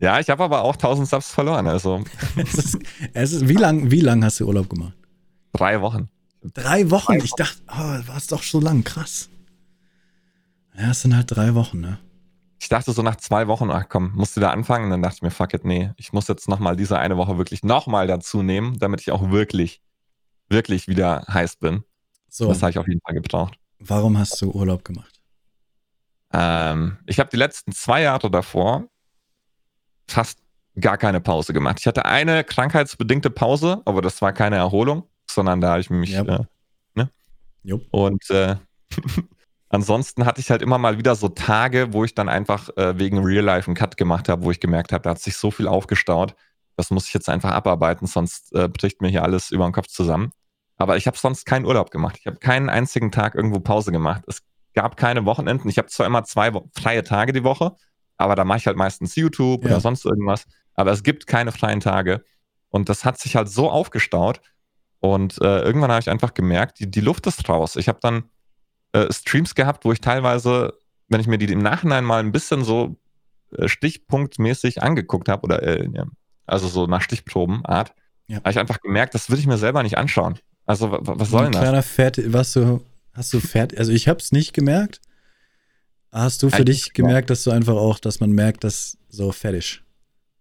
Ja, 0.00 0.18
ich 0.18 0.30
habe 0.30 0.42
aber 0.42 0.62
auch 0.62 0.74
1000 0.74 1.08
Subs 1.08 1.30
verloren, 1.30 1.66
also. 1.66 2.02
es 2.36 2.54
ist, 2.54 2.78
es 3.12 3.32
ist, 3.32 3.48
wie 3.48 3.54
lange 3.54 3.90
wie 3.90 4.00
lang 4.00 4.24
hast 4.24 4.40
du 4.40 4.46
Urlaub 4.46 4.68
gemacht? 4.68 4.94
Drei 5.52 5.80
Wochen. 5.82 6.08
Drei 6.42 6.90
Wochen? 6.90 7.18
Ich 7.18 7.32
dachte, 7.32 7.60
oh, 7.68 8.08
war 8.08 8.16
es 8.16 8.26
doch 8.26 8.42
so 8.42 8.60
lang, 8.60 8.82
krass. 8.82 9.28
Ja, 10.74 10.92
es 10.92 11.02
sind 11.02 11.14
halt 11.14 11.30
drei 11.30 11.54
Wochen, 11.54 11.80
ne? 11.80 11.98
Ich 12.58 12.68
dachte 12.68 12.92
so 12.92 13.02
nach 13.02 13.16
zwei 13.16 13.46
Wochen, 13.46 13.70
ach 13.70 13.86
komm, 13.88 14.12
musst 14.14 14.36
du 14.36 14.40
da 14.40 14.50
anfangen? 14.50 14.86
Und 14.86 14.90
dann 14.90 15.02
dachte 15.02 15.16
ich 15.16 15.22
mir, 15.22 15.30
fuck 15.30 15.52
it, 15.52 15.64
nee, 15.64 15.90
ich 15.96 16.12
muss 16.12 16.28
jetzt 16.28 16.48
nochmal 16.48 16.76
diese 16.76 16.98
eine 16.98 17.16
Woche 17.18 17.36
wirklich 17.36 17.62
nochmal 17.62 18.06
dazu 18.06 18.42
nehmen, 18.42 18.78
damit 18.78 19.00
ich 19.00 19.12
auch 19.12 19.30
wirklich, 19.30 19.82
wirklich 20.48 20.88
wieder 20.88 21.26
heiß 21.28 21.56
bin. 21.56 21.84
So. 22.28 22.48
Das 22.48 22.62
habe 22.62 22.70
ich 22.70 22.78
auf 22.78 22.88
jeden 22.88 23.00
Fall 23.00 23.14
gebraucht. 23.14 23.58
Warum 23.78 24.18
hast 24.18 24.40
du 24.40 24.50
Urlaub 24.50 24.84
gemacht? 24.84 25.20
Ähm, 26.32 26.98
ich 27.06 27.18
habe 27.18 27.30
die 27.30 27.36
letzten 27.36 27.72
zwei 27.72 28.02
Jahre 28.02 28.30
davor 28.30 28.89
fast 30.12 30.38
gar 30.78 30.98
keine 30.98 31.20
Pause 31.20 31.52
gemacht. 31.52 31.76
Ich 31.80 31.86
hatte 31.86 32.04
eine 32.04 32.44
krankheitsbedingte 32.44 33.30
Pause, 33.30 33.82
aber 33.84 34.02
das 34.02 34.22
war 34.22 34.32
keine 34.32 34.56
Erholung, 34.56 35.04
sondern 35.30 35.60
da 35.60 35.70
habe 35.70 35.80
ich 35.80 35.90
mich. 35.90 36.12
Yep. 36.12 36.28
Äh, 36.28 36.38
ne? 36.94 37.10
Und 37.90 38.30
äh, 38.30 38.56
ansonsten 39.68 40.26
hatte 40.26 40.40
ich 40.40 40.50
halt 40.50 40.62
immer 40.62 40.78
mal 40.78 40.98
wieder 40.98 41.14
so 41.14 41.28
Tage, 41.28 41.92
wo 41.92 42.04
ich 42.04 42.14
dann 42.14 42.28
einfach 42.28 42.68
äh, 42.76 42.98
wegen 42.98 43.18
Real 43.18 43.44
Life 43.44 43.66
einen 43.66 43.76
Cut 43.76 43.96
gemacht 43.96 44.28
habe, 44.28 44.44
wo 44.44 44.50
ich 44.50 44.60
gemerkt 44.60 44.92
habe, 44.92 45.02
da 45.02 45.10
hat 45.10 45.20
sich 45.20 45.36
so 45.36 45.50
viel 45.50 45.66
aufgestaut. 45.68 46.34
Das 46.76 46.90
muss 46.90 47.06
ich 47.06 47.14
jetzt 47.14 47.28
einfach 47.28 47.50
abarbeiten, 47.50 48.06
sonst 48.06 48.54
äh, 48.54 48.68
bricht 48.68 49.02
mir 49.02 49.08
hier 49.08 49.22
alles 49.22 49.50
über 49.50 49.68
den 49.68 49.72
Kopf 49.72 49.88
zusammen. 49.88 50.32
Aber 50.76 50.96
ich 50.96 51.06
habe 51.06 51.18
sonst 51.18 51.44
keinen 51.44 51.66
Urlaub 51.66 51.90
gemacht. 51.90 52.16
Ich 52.18 52.26
habe 52.26 52.38
keinen 52.38 52.70
einzigen 52.70 53.12
Tag 53.12 53.34
irgendwo 53.34 53.60
Pause 53.60 53.92
gemacht. 53.92 54.22
Es 54.26 54.42
gab 54.74 54.96
keine 54.96 55.26
Wochenenden. 55.26 55.68
Ich 55.68 55.76
habe 55.76 55.88
zwar 55.88 56.06
immer 56.06 56.24
zwei 56.24 56.52
freie 56.74 57.04
Tage 57.04 57.34
die 57.34 57.44
Woche, 57.44 57.76
aber 58.20 58.36
da 58.36 58.44
mache 58.44 58.58
ich 58.58 58.66
halt 58.66 58.76
meistens 58.76 59.16
YouTube 59.16 59.64
ja. 59.64 59.70
oder 59.70 59.80
sonst 59.80 60.04
irgendwas. 60.04 60.44
Aber 60.74 60.92
es 60.92 61.02
gibt 61.02 61.26
keine 61.26 61.52
freien 61.52 61.80
Tage. 61.80 62.22
Und 62.68 62.88
das 62.88 63.04
hat 63.04 63.18
sich 63.18 63.34
halt 63.34 63.48
so 63.48 63.70
aufgestaut. 63.70 64.40
Und 65.00 65.40
äh, 65.40 65.62
irgendwann 65.62 65.90
habe 65.90 66.00
ich 66.00 66.10
einfach 66.10 66.34
gemerkt, 66.34 66.80
die, 66.80 66.90
die 66.90 67.00
Luft 67.00 67.26
ist 67.26 67.48
raus. 67.48 67.76
Ich 67.76 67.88
habe 67.88 67.98
dann 68.02 68.24
äh, 68.92 69.10
Streams 69.10 69.54
gehabt, 69.54 69.86
wo 69.86 69.92
ich 69.92 70.02
teilweise, 70.02 70.74
wenn 71.08 71.20
ich 71.20 71.26
mir 71.26 71.38
die 71.38 71.50
im 71.50 71.62
Nachhinein 71.62 72.04
mal 72.04 72.20
ein 72.20 72.30
bisschen 72.30 72.62
so 72.62 72.96
äh, 73.56 73.68
stichpunktmäßig 73.68 74.82
angeguckt 74.82 75.30
habe, 75.30 75.42
oder 75.42 75.62
äh, 75.62 75.88
also 76.46 76.68
so 76.68 76.86
nach 76.86 77.00
Stichprobenart, 77.00 77.94
ja. 78.26 78.36
habe 78.36 78.50
ich 78.50 78.58
einfach 78.58 78.80
gemerkt, 78.80 79.14
das 79.14 79.30
würde 79.30 79.40
ich 79.40 79.46
mir 79.46 79.56
selber 79.56 79.82
nicht 79.82 79.96
anschauen. 79.96 80.38
Also 80.66 80.92
was 81.00 81.30
soll 81.30 81.44
denn 81.44 81.52
das? 81.52 81.62
Kleiner 81.62 81.82
Fertig, 81.82 82.32
was 82.32 82.52
du, 82.52 82.82
hast 83.14 83.32
du 83.32 83.40
fertig, 83.40 83.78
also 83.78 83.92
ich 83.92 84.08
habe 84.08 84.20
es 84.20 84.30
nicht 84.30 84.52
gemerkt. 84.52 85.00
Hast 86.12 86.42
du 86.42 86.50
für 86.50 86.64
dich 86.64 86.92
gemerkt, 86.92 87.30
dass 87.30 87.44
du 87.44 87.50
einfach 87.50 87.76
auch, 87.76 87.98
dass 87.98 88.20
man 88.20 88.30
merkt, 88.30 88.64
dass 88.64 88.98
so 89.08 89.30
fertig? 89.30 89.82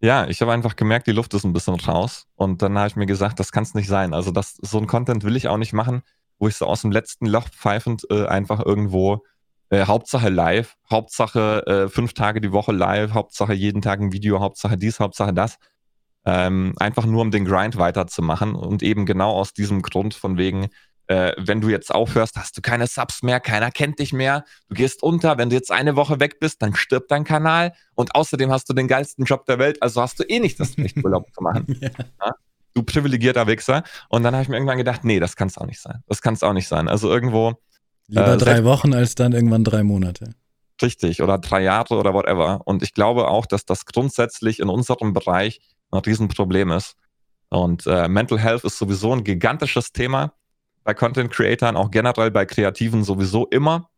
Ja, 0.02 0.28
ich 0.28 0.42
habe 0.42 0.52
einfach 0.54 0.76
gemerkt, 0.76 1.08
die 1.08 1.12
Luft 1.12 1.34
ist 1.34 1.44
ein 1.44 1.54
bisschen 1.54 1.76
raus. 1.76 2.26
Und 2.36 2.62
dann 2.62 2.78
habe 2.78 2.88
ich 2.88 2.96
mir 2.96 3.06
gesagt, 3.06 3.40
das 3.40 3.52
kann 3.52 3.64
es 3.64 3.76
nicht 3.76 3.88
sein. 3.88 4.14
Also 4.14 4.32
das, 4.32 4.56
so 4.62 4.78
ein 4.80 4.88
Content 4.88 5.24
will 5.24 5.36
ich 5.36 5.48
auch 5.48 5.58
nicht 5.58 5.74
machen, 5.74 6.02
wo 6.40 6.48
ich 6.48 6.56
so 6.56 6.66
aus 6.66 6.82
dem 6.82 6.92
letzten 6.92 7.26
Loch 7.26 7.50
pfeifend 7.50 8.06
äh, 8.10 8.26
einfach 8.26 8.66
irgendwo 8.66 9.24
äh, 9.70 9.86
Hauptsache 9.86 10.30
live, 10.30 10.76
Hauptsache 10.90 11.66
äh, 11.68 11.90
fünf 11.90 12.14
Tage 12.14 12.42
die 12.42 12.52
Woche 12.52 12.72
live, 12.72 13.14
Hauptsache 13.14 13.54
jeden 13.54 13.82
Tag 13.82 14.00
ein 14.00 14.14
Video, 14.14 14.40
Hauptsache 14.40 14.78
dies, 14.78 15.00
Hauptsache 15.00 15.34
das. 15.34 15.58
Ähm, 16.26 16.74
einfach 16.80 17.06
nur 17.06 17.22
um 17.22 17.32
den 17.32 17.46
Grind 17.46 17.78
weiterzumachen 17.78 18.56
und 18.56 18.84
eben 18.84 19.06
genau 19.06 19.32
aus 19.32 19.54
diesem 19.54 19.82
Grund 19.82 20.14
von 20.14 20.38
wegen, 20.38 20.68
äh, 21.10 21.34
wenn 21.38 21.60
du 21.60 21.70
jetzt 21.70 21.94
aufhörst, 21.94 22.36
hast 22.36 22.56
du 22.56 22.62
keine 22.62 22.86
Subs 22.86 23.24
mehr, 23.24 23.40
keiner 23.40 23.72
kennt 23.72 23.98
dich 23.98 24.14
mehr, 24.14 24.46
du 24.70 24.76
gehst 24.76 25.02
unter, 25.02 25.40
wenn 25.40 25.50
du 25.50 25.56
jetzt 25.56 25.72
eine 25.72 25.96
Woche 25.96 26.20
weg 26.20 26.40
bist, 26.40 26.62
dann 26.62 26.76
stirbt 26.76 27.10
dein 27.10 27.24
Kanal 27.24 27.74
und 27.96 28.14
außerdem 28.14 28.52
hast 28.52 28.70
du 28.70 28.74
den 28.74 28.88
geilsten 28.88 29.26
Job 29.26 29.46
der 29.48 29.58
Welt, 29.58 29.82
also 29.82 30.04
hast 30.04 30.20
du 30.20 30.24
eh 30.24 30.40
nicht 30.40 30.60
das 30.60 30.78
Recht, 30.78 30.98
Urlaub 31.04 31.26
zu 31.34 31.42
machen. 31.42 31.66
Ja. 31.82 31.90
Ja? 32.24 32.34
Du 32.76 32.84
privilegierter 32.84 33.48
Wichser. 33.48 33.84
Und 34.10 34.22
dann 34.22 34.34
habe 34.36 34.44
ich 34.44 34.50
mir 34.50 34.56
irgendwann 34.56 34.78
gedacht, 34.78 35.04
nee, 35.04 35.20
das 35.20 35.36
kann 35.36 35.48
es 35.48 35.58
auch 35.58 35.66
nicht 35.66 35.82
sein. 35.82 36.04
Das 36.08 36.22
kann 36.22 36.36
es 36.36 36.44
auch 36.44 36.54
nicht 36.54 36.68
sein. 36.68 36.88
Also 36.88 37.12
irgendwo. 37.12 37.56
Lieber 38.08 38.34
äh, 38.34 38.38
drei 38.38 38.64
Wochen 38.64 38.94
als 38.94 39.16
dann 39.16 39.32
irgendwann 39.32 39.64
drei 39.64 39.84
Monate. 39.84 40.36
Richtig, 40.82 41.24
oder 41.24 41.40
drei 41.40 41.64
Jahre 41.64 41.96
oder 41.96 42.14
whatever. 42.14 42.62
Und 42.66 42.84
ich 42.84 42.94
glaube 42.94 43.28
auch, 43.28 43.48
dass 43.48 43.66
das 43.66 43.86
grundsätzlich 43.86 44.60
in 44.60 44.70
unserem 44.70 45.14
Bereich 45.14 45.62
ein 45.92 46.00
Riesenproblem 46.00 46.72
ist. 46.72 46.96
Und 47.50 47.88
äh, 47.88 48.08
Mental 48.08 48.40
Health 48.40 48.64
ist 48.64 48.78
sowieso 48.78 49.14
ein 49.14 49.24
gigantisches 49.24 49.92
Thema 49.92 50.34
bei 50.90 50.96
Content 50.96 51.30
Creatern, 51.32 51.78
auch 51.78 51.92
generell 51.92 52.32
bei 52.32 52.48
Kreativen 52.48 53.04
sowieso 53.04 53.46
immer. 53.46 53.92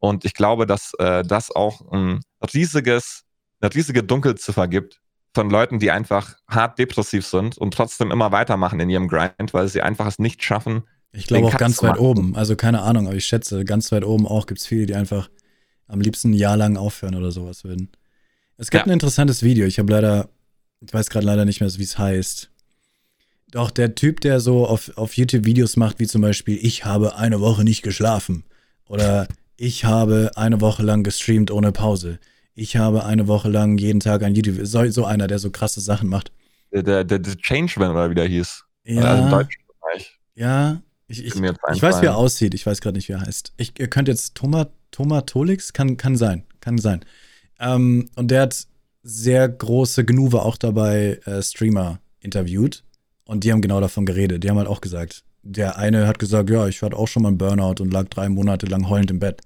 Und 0.00 0.24
ich 0.24 0.34
glaube, 0.34 0.66
dass 0.66 0.92
äh, 0.98 1.22
das 1.22 1.54
auch 1.54 1.92
ein 1.92 2.22
riesiges, 2.52 3.22
eine 3.60 3.72
riesige 3.72 4.02
Dunkelziffer 4.02 4.66
gibt 4.66 5.00
von 5.32 5.48
Leuten, 5.48 5.78
die 5.78 5.92
einfach 5.92 6.34
hart 6.48 6.76
depressiv 6.80 7.24
sind 7.24 7.56
und 7.56 7.72
trotzdem 7.72 8.10
immer 8.10 8.32
weitermachen 8.32 8.80
in 8.80 8.90
ihrem 8.90 9.06
Grind, 9.06 9.54
weil 9.54 9.68
sie 9.68 9.80
einfach 9.80 10.08
es 10.08 10.18
nicht 10.18 10.42
schaffen. 10.42 10.82
Ich 11.12 11.28
glaube 11.28 11.46
auch 11.46 11.56
ganz 11.56 11.80
weit 11.84 12.00
oben. 12.00 12.34
Also 12.34 12.56
keine 12.56 12.82
Ahnung, 12.82 13.06
aber 13.06 13.14
ich 13.14 13.26
schätze, 13.26 13.64
ganz 13.64 13.92
weit 13.92 14.04
oben 14.04 14.26
auch 14.26 14.46
gibt 14.46 14.58
es 14.58 14.66
viele, 14.66 14.86
die 14.86 14.96
einfach 14.96 15.30
am 15.86 16.00
liebsten 16.00 16.30
ein 16.30 16.34
Jahr 16.34 16.56
lang 16.56 16.76
aufhören 16.76 17.14
oder 17.14 17.30
sowas 17.30 17.62
würden. 17.62 17.92
Es 18.56 18.70
gibt 18.70 18.86
ja. 18.86 18.90
ein 18.90 18.92
interessantes 18.92 19.44
Video. 19.44 19.66
Ich 19.66 19.78
habe 19.78 19.92
leider, 19.92 20.28
ich 20.80 20.92
weiß 20.92 21.10
gerade 21.10 21.26
leider 21.26 21.44
nicht 21.44 21.60
mehr, 21.60 21.72
wie 21.72 21.82
es 21.84 21.96
heißt. 21.96 22.50
Doch, 23.54 23.70
der 23.70 23.94
Typ, 23.94 24.20
der 24.20 24.40
so 24.40 24.66
auf, 24.66 24.90
auf 24.96 25.16
YouTube 25.16 25.44
Videos 25.44 25.76
macht, 25.76 26.00
wie 26.00 26.08
zum 26.08 26.22
Beispiel, 26.22 26.58
ich 26.60 26.84
habe 26.84 27.14
eine 27.14 27.40
Woche 27.40 27.62
nicht 27.62 27.82
geschlafen. 27.82 28.42
Oder 28.88 29.28
ich 29.56 29.84
habe 29.84 30.32
eine 30.34 30.60
Woche 30.60 30.82
lang 30.82 31.04
gestreamt 31.04 31.52
ohne 31.52 31.70
Pause. 31.70 32.18
Ich 32.56 32.76
habe 32.76 33.04
eine 33.04 33.28
Woche 33.28 33.48
lang 33.48 33.78
jeden 33.78 34.00
Tag 34.00 34.24
ein 34.24 34.34
YouTube. 34.34 34.66
So, 34.66 34.90
so 34.90 35.04
einer, 35.04 35.28
der 35.28 35.38
so 35.38 35.52
krasse 35.52 35.80
Sachen 35.80 36.08
macht. 36.08 36.32
Der, 36.72 36.82
der, 36.82 37.04
der, 37.04 37.22
Changeman 37.36 37.92
oder 37.92 38.10
wie 38.10 38.16
der 38.16 38.26
hieß. 38.26 38.64
Ja. 38.86 39.02
Also 39.02 39.22
im 39.22 39.30
deutschen 39.30 39.62
Bereich. 39.68 40.18
Ja. 40.34 40.82
Ich, 41.06 41.24
ich, 41.24 41.36
ich 41.36 41.82
weiß, 41.82 42.02
wie 42.02 42.06
er 42.06 42.16
aussieht. 42.16 42.54
Ich 42.54 42.66
weiß 42.66 42.80
gerade 42.80 42.96
nicht, 42.96 43.08
wie 43.08 43.12
er 43.12 43.20
heißt. 43.20 43.52
Ich, 43.56 43.78
ihr 43.78 43.86
könnt 43.86 44.08
jetzt 44.08 44.34
Thomas, 44.34 44.66
Thomas 44.90 45.26
Tolix? 45.26 45.72
Kann, 45.72 45.96
kann 45.96 46.16
sein. 46.16 46.42
Kann 46.58 46.78
sein. 46.78 47.04
Ähm, 47.60 48.10
und 48.16 48.32
der 48.32 48.42
hat 48.42 48.66
sehr 49.04 49.48
große 49.48 50.04
Gnuve 50.04 50.42
auch 50.42 50.56
dabei 50.56 51.20
äh, 51.24 51.40
Streamer 51.40 52.00
interviewt. 52.18 52.82
Und 53.26 53.44
die 53.44 53.52
haben 53.52 53.62
genau 53.62 53.80
davon 53.80 54.06
geredet. 54.06 54.44
Die 54.44 54.50
haben 54.50 54.58
halt 54.58 54.68
auch 54.68 54.80
gesagt, 54.80 55.24
der 55.42 55.76
eine 55.78 56.06
hat 56.06 56.18
gesagt, 56.18 56.50
ja, 56.50 56.66
ich 56.66 56.82
hatte 56.82 56.96
auch 56.96 57.08
schon 57.08 57.22
mal 57.22 57.28
einen 57.28 57.38
Burnout 57.38 57.82
und 57.82 57.92
lag 57.92 58.08
drei 58.08 58.28
Monate 58.28 58.66
lang 58.66 58.88
heulend 58.88 59.10
im 59.10 59.18
Bett. 59.18 59.42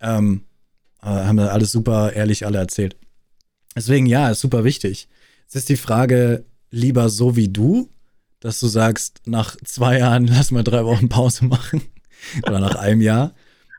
Ähm, 0.00 0.42
haben 1.02 1.38
wir 1.38 1.52
alles 1.52 1.72
super 1.72 2.12
ehrlich 2.12 2.44
alle 2.46 2.58
erzählt. 2.58 2.96
Deswegen, 3.74 4.06
ja, 4.06 4.30
ist 4.30 4.40
super 4.40 4.64
wichtig. 4.64 5.08
Es 5.48 5.54
ist 5.54 5.68
die 5.68 5.76
Frage, 5.76 6.44
lieber 6.70 7.08
so 7.08 7.36
wie 7.36 7.48
du, 7.48 7.88
dass 8.40 8.58
du 8.60 8.66
sagst, 8.66 9.22
nach 9.26 9.56
zwei 9.64 9.98
Jahren 9.98 10.26
lass 10.26 10.50
mal 10.50 10.64
drei 10.64 10.84
Wochen 10.84 11.08
Pause 11.08 11.44
machen 11.44 11.82
oder 12.42 12.58
nach 12.58 12.74
einem 12.74 13.00
Jahr. 13.00 13.34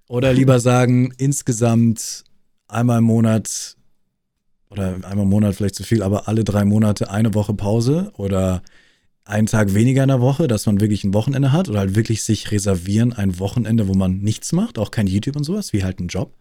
Oder 0.08 0.32
lieber 0.32 0.60
sagen, 0.60 1.14
insgesamt 1.18 2.24
einmal 2.68 3.00
im 3.00 3.06
Monat 3.06 3.76
oder 4.70 4.96
einmal 4.96 5.24
im 5.24 5.30
Monat 5.30 5.56
vielleicht 5.56 5.76
zu 5.76 5.84
viel, 5.84 6.02
aber 6.04 6.28
alle 6.28 6.44
drei 6.44 6.66
Monate 6.66 7.10
eine 7.10 7.34
Woche 7.34 7.54
Pause 7.54 8.12
oder 8.16 8.62
einen 9.28 9.48
Tag 9.48 9.74
weniger 9.74 10.04
in 10.04 10.10
der 10.10 10.22
Woche, 10.22 10.48
dass 10.48 10.66
man 10.66 10.80
wirklich 10.80 11.04
ein 11.04 11.14
Wochenende 11.14 11.52
hat 11.52 11.70
oder 11.70 11.80
halt 11.80 11.96
wirklich 11.96 12.24
sich 12.24 12.52
reservieren 12.52 13.14
ein 13.14 13.40
Wochenende, 13.40 13.88
wo 13.88 13.94
man 13.94 14.20
nichts 14.20 14.54
macht, 14.54 14.80
auch 14.80 14.92
kein 14.92 15.08
YouTube 15.08 15.36
und 15.36 15.44
sowas, 15.44 15.74
wie 15.74 15.84
halt 15.84 16.00
ein 16.00 16.08
Job. 16.08 16.34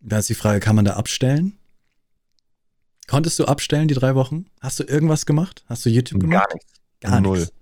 Da 0.00 0.18
ist 0.18 0.28
die 0.28 0.34
Frage, 0.34 0.60
kann 0.60 0.76
man 0.76 0.84
da 0.84 0.94
abstellen? 0.94 1.58
Konntest 3.06 3.38
du 3.38 3.44
abstellen 3.46 3.88
die 3.88 3.94
drei 3.94 4.14
Wochen? 4.14 4.46
Hast 4.60 4.78
du 4.78 4.84
irgendwas 4.84 5.26
gemacht? 5.26 5.64
Hast 5.66 5.84
du 5.84 5.90
YouTube 5.90 6.20
gemacht? 6.20 6.48
Gar 6.48 6.54
nichts. 6.54 6.72
Gar 7.00 7.20
Null. 7.20 7.38
Nichts. 7.38 7.54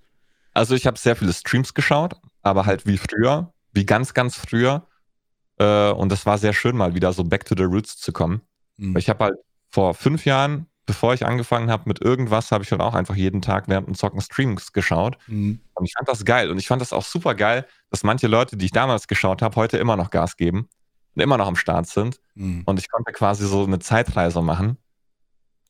Also 0.53 0.75
ich 0.75 0.87
habe 0.87 0.99
sehr 0.99 1.17
viele 1.17 1.33
Streams 1.33 1.73
geschaut, 1.73 2.15
aber 2.43 2.67
halt 2.67 2.87
wie 2.87 2.99
früher, 2.99 3.53
wie 3.73 3.87
ganz, 3.87 4.13
ganz 4.13 4.37
früher. 4.37 4.87
Äh, 5.59 5.91
und 5.91 6.11
das 6.11 6.27
war 6.27 6.37
sehr 6.39 6.53
schön, 6.53 6.77
mal 6.77 6.95
wieder 6.95 7.13
so 7.13 7.25
back 7.25 7.45
to 7.45 7.55
the 7.57 7.63
roots 7.63 7.97
zu 7.97 8.13
kommen. 8.13 8.43
Mhm. 8.77 8.97
Ich 8.97 9.09
habe 9.09 9.25
halt 9.25 9.35
vor 9.71 9.95
fünf 9.95 10.25
Jahren 10.25 10.67
bevor 10.89 11.13
ich 11.13 11.27
angefangen 11.27 11.71
habe 11.71 11.83
mit 11.85 12.01
irgendwas, 12.01 12.51
habe 12.51 12.65
ich 12.65 12.71
dann 12.71 12.81
auch 12.81 12.95
einfach 12.95 13.15
jeden 13.15 13.43
Tag 13.43 13.69
während 13.69 13.87
dem 13.87 13.95
Zocken 13.95 14.23
Streams 14.23 14.73
geschaut. 14.73 15.19
Mhm. 15.27 15.61
Und 15.75 15.85
ich 15.85 15.93
fand 15.93 16.09
das 16.09 16.25
geil. 16.25 16.51
Und 16.51 16.57
ich 16.57 16.67
fand 16.67 16.81
das 16.81 16.95
auch 16.95 17.05
super 17.05 17.35
geil, 17.35 17.67
dass 17.91 18.05
manche 18.05 18.27
Leute, 18.27 18.57
die 18.57 18.65
ich 18.65 18.73
damals 18.73 19.07
geschaut 19.07 19.43
habe, 19.43 19.55
heute 19.57 19.77
immer 19.77 19.99
noch 19.99 20.09
Gas 20.09 20.39
geben 20.39 20.67
und 21.15 21.23
immer 21.23 21.37
noch 21.37 21.47
am 21.47 21.57
Start 21.57 21.89
sind. 21.89 22.21
Mhm. 22.35 22.63
Und 22.65 22.79
ich 22.79 22.91
konnte 22.91 23.13
quasi 23.13 23.47
so 23.47 23.65
eine 23.65 23.81
Zeitreise 23.81 24.41
machen. 24.41 24.79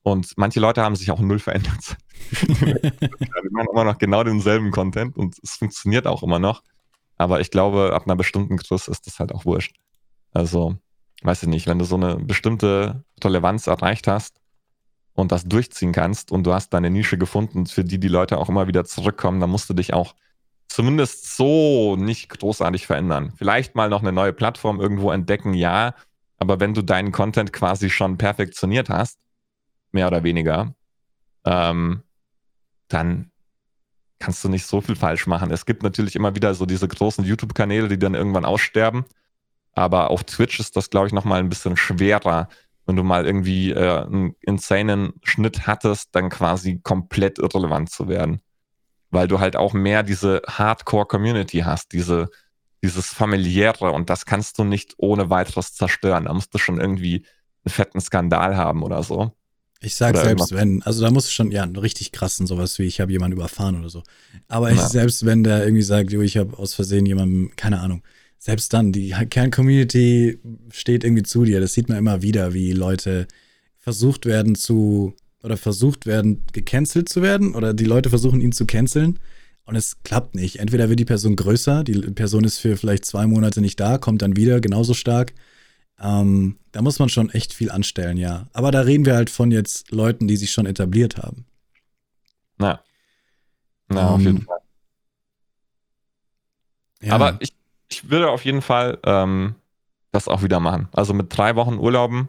Und 0.04 0.34
manche 0.36 0.60
Leute 0.60 0.84
haben 0.84 0.94
sich 0.94 1.10
auch 1.10 1.18
null 1.18 1.40
verändert. 1.40 1.96
die 2.30 3.50
machen 3.50 3.68
immer 3.72 3.84
noch 3.84 3.98
genau 3.98 4.22
denselben 4.22 4.70
Content 4.70 5.16
und 5.16 5.36
es 5.42 5.54
funktioniert 5.54 6.06
auch 6.06 6.22
immer 6.22 6.38
noch. 6.38 6.62
Aber 7.16 7.40
ich 7.40 7.50
glaube, 7.50 7.92
ab 7.92 8.04
einer 8.04 8.14
bestimmten 8.14 8.56
Größe 8.56 8.88
ist 8.88 9.08
das 9.08 9.18
halt 9.18 9.32
auch 9.34 9.44
wurscht. 9.44 9.74
Also, 10.30 10.76
weiß 11.22 11.42
ich 11.42 11.48
nicht, 11.48 11.66
wenn 11.66 11.80
du 11.80 11.84
so 11.84 11.96
eine 11.96 12.18
bestimmte 12.18 13.02
Relevanz 13.20 13.66
erreicht 13.66 14.06
hast, 14.06 14.37
und 15.18 15.32
das 15.32 15.44
durchziehen 15.44 15.90
kannst 15.90 16.30
und 16.30 16.44
du 16.44 16.54
hast 16.54 16.72
deine 16.72 16.90
Nische 16.90 17.18
gefunden, 17.18 17.66
für 17.66 17.82
die 17.82 17.98
die 17.98 18.06
Leute 18.06 18.38
auch 18.38 18.48
immer 18.48 18.68
wieder 18.68 18.84
zurückkommen, 18.84 19.40
dann 19.40 19.50
musst 19.50 19.68
du 19.68 19.74
dich 19.74 19.92
auch 19.92 20.14
zumindest 20.68 21.36
so 21.36 21.96
nicht 21.96 22.28
großartig 22.28 22.86
verändern. 22.86 23.32
Vielleicht 23.36 23.74
mal 23.74 23.88
noch 23.88 24.02
eine 24.02 24.12
neue 24.12 24.32
Plattform 24.32 24.80
irgendwo 24.80 25.10
entdecken, 25.10 25.54
ja, 25.54 25.94
aber 26.38 26.60
wenn 26.60 26.72
du 26.72 26.82
deinen 26.82 27.10
Content 27.10 27.52
quasi 27.52 27.90
schon 27.90 28.16
perfektioniert 28.16 28.90
hast, 28.90 29.18
mehr 29.90 30.06
oder 30.06 30.22
weniger, 30.22 30.76
ähm, 31.44 32.04
dann 32.86 33.32
kannst 34.20 34.44
du 34.44 34.48
nicht 34.48 34.66
so 34.66 34.80
viel 34.80 34.94
falsch 34.94 35.26
machen. 35.26 35.50
Es 35.50 35.66
gibt 35.66 35.82
natürlich 35.82 36.14
immer 36.14 36.36
wieder 36.36 36.54
so 36.54 36.64
diese 36.64 36.86
großen 36.86 37.24
YouTube-Kanäle, 37.24 37.88
die 37.88 37.98
dann 37.98 38.14
irgendwann 38.14 38.44
aussterben. 38.44 39.04
Aber 39.72 40.10
auf 40.10 40.22
Twitch 40.22 40.60
ist 40.60 40.76
das, 40.76 40.90
glaube 40.90 41.08
ich, 41.08 41.12
nochmal 41.12 41.40
ein 41.40 41.48
bisschen 41.48 41.76
schwerer, 41.76 42.48
wenn 42.88 42.96
du 42.96 43.04
mal 43.04 43.26
irgendwie 43.26 43.70
äh, 43.70 44.00
einen 44.00 44.34
insanen 44.40 45.12
Schnitt 45.22 45.66
hattest, 45.66 46.08
dann 46.12 46.30
quasi 46.30 46.80
komplett 46.82 47.38
irrelevant 47.38 47.90
zu 47.90 48.08
werden. 48.08 48.40
Weil 49.10 49.28
du 49.28 49.40
halt 49.40 49.56
auch 49.56 49.74
mehr 49.74 50.02
diese 50.02 50.40
Hardcore-Community 50.48 51.58
hast, 51.58 51.92
diese, 51.92 52.30
dieses 52.82 53.08
familiäre 53.08 53.92
und 53.92 54.08
das 54.08 54.24
kannst 54.24 54.58
du 54.58 54.64
nicht 54.64 54.94
ohne 54.96 55.28
weiteres 55.28 55.74
zerstören. 55.74 56.24
Da 56.24 56.32
musst 56.32 56.54
du 56.54 56.58
schon 56.58 56.80
irgendwie 56.80 57.26
einen 57.66 57.72
fetten 57.72 58.00
Skandal 58.00 58.56
haben 58.56 58.82
oder 58.82 59.02
so. 59.02 59.32
Ich 59.80 59.94
sag 59.94 60.14
oder 60.14 60.24
selbst 60.24 60.52
wenn, 60.52 60.82
also 60.82 61.02
da 61.02 61.10
muss 61.10 61.26
es 61.26 61.32
schon, 61.32 61.52
ja, 61.52 61.64
richtig 61.64 62.10
krassen, 62.10 62.46
sowas 62.46 62.78
wie 62.78 62.84
ich 62.84 63.02
habe 63.02 63.12
jemanden 63.12 63.36
überfahren 63.36 63.78
oder 63.78 63.90
so. 63.90 64.02
Aber 64.48 64.72
ich, 64.72 64.80
selbst 64.80 65.26
wenn 65.26 65.44
der 65.44 65.62
irgendwie 65.62 65.82
sagt, 65.82 66.10
jo, 66.10 66.22
ich 66.22 66.38
habe 66.38 66.58
aus 66.58 66.72
Versehen 66.72 67.04
jemanden, 67.04 67.54
keine 67.54 67.80
Ahnung, 67.80 68.02
selbst 68.38 68.72
dann, 68.72 68.92
die 68.92 69.10
Kern-Community 69.10 70.38
steht 70.70 71.04
irgendwie 71.04 71.24
zu 71.24 71.44
dir. 71.44 71.60
Das 71.60 71.74
sieht 71.74 71.88
man 71.88 71.98
immer 71.98 72.22
wieder, 72.22 72.54
wie 72.54 72.72
Leute 72.72 73.26
versucht 73.76 74.26
werden 74.26 74.54
zu, 74.54 75.14
oder 75.42 75.56
versucht 75.56 76.06
werden, 76.06 76.44
gecancelt 76.52 77.08
zu 77.08 77.22
werden, 77.22 77.54
oder 77.54 77.74
die 77.74 77.84
Leute 77.84 78.10
versuchen 78.10 78.40
ihn 78.40 78.52
zu 78.52 78.66
canceln. 78.66 79.18
Und 79.64 79.76
es 79.76 80.02
klappt 80.02 80.34
nicht. 80.34 80.60
Entweder 80.60 80.88
wird 80.88 80.98
die 80.98 81.04
Person 81.04 81.36
größer, 81.36 81.84
die 81.84 82.00
Person 82.12 82.44
ist 82.44 82.58
für 82.58 82.76
vielleicht 82.76 83.04
zwei 83.04 83.26
Monate 83.26 83.60
nicht 83.60 83.78
da, 83.78 83.98
kommt 83.98 84.22
dann 84.22 84.36
wieder 84.36 84.60
genauso 84.60 84.94
stark. 84.94 85.34
Ähm, 86.00 86.56
da 86.72 86.80
muss 86.80 86.98
man 86.98 87.08
schon 87.08 87.28
echt 87.30 87.52
viel 87.52 87.70
anstellen, 87.70 88.16
ja. 88.16 88.48
Aber 88.52 88.70
da 88.70 88.80
reden 88.80 89.04
wir 89.04 89.14
halt 89.14 89.30
von 89.30 89.50
jetzt 89.50 89.90
Leuten, 89.90 90.28
die 90.28 90.36
sich 90.36 90.52
schon 90.52 90.64
etabliert 90.64 91.18
haben. 91.18 91.44
Na. 92.56 92.82
Na, 93.88 94.08
um, 94.08 94.14
auf 94.14 94.20
jeden 94.20 94.36
ähm, 94.38 94.42
Fall. 94.44 94.58
Ja. 97.02 97.12
Aber 97.12 97.36
ich, 97.40 97.52
ich 97.88 98.10
würde 98.10 98.30
auf 98.30 98.44
jeden 98.44 98.62
Fall 98.62 98.98
ähm, 99.04 99.54
das 100.12 100.28
auch 100.28 100.42
wieder 100.42 100.60
machen. 100.60 100.88
Also 100.92 101.14
mit 101.14 101.36
drei 101.36 101.56
Wochen 101.56 101.78
Urlauben 101.78 102.28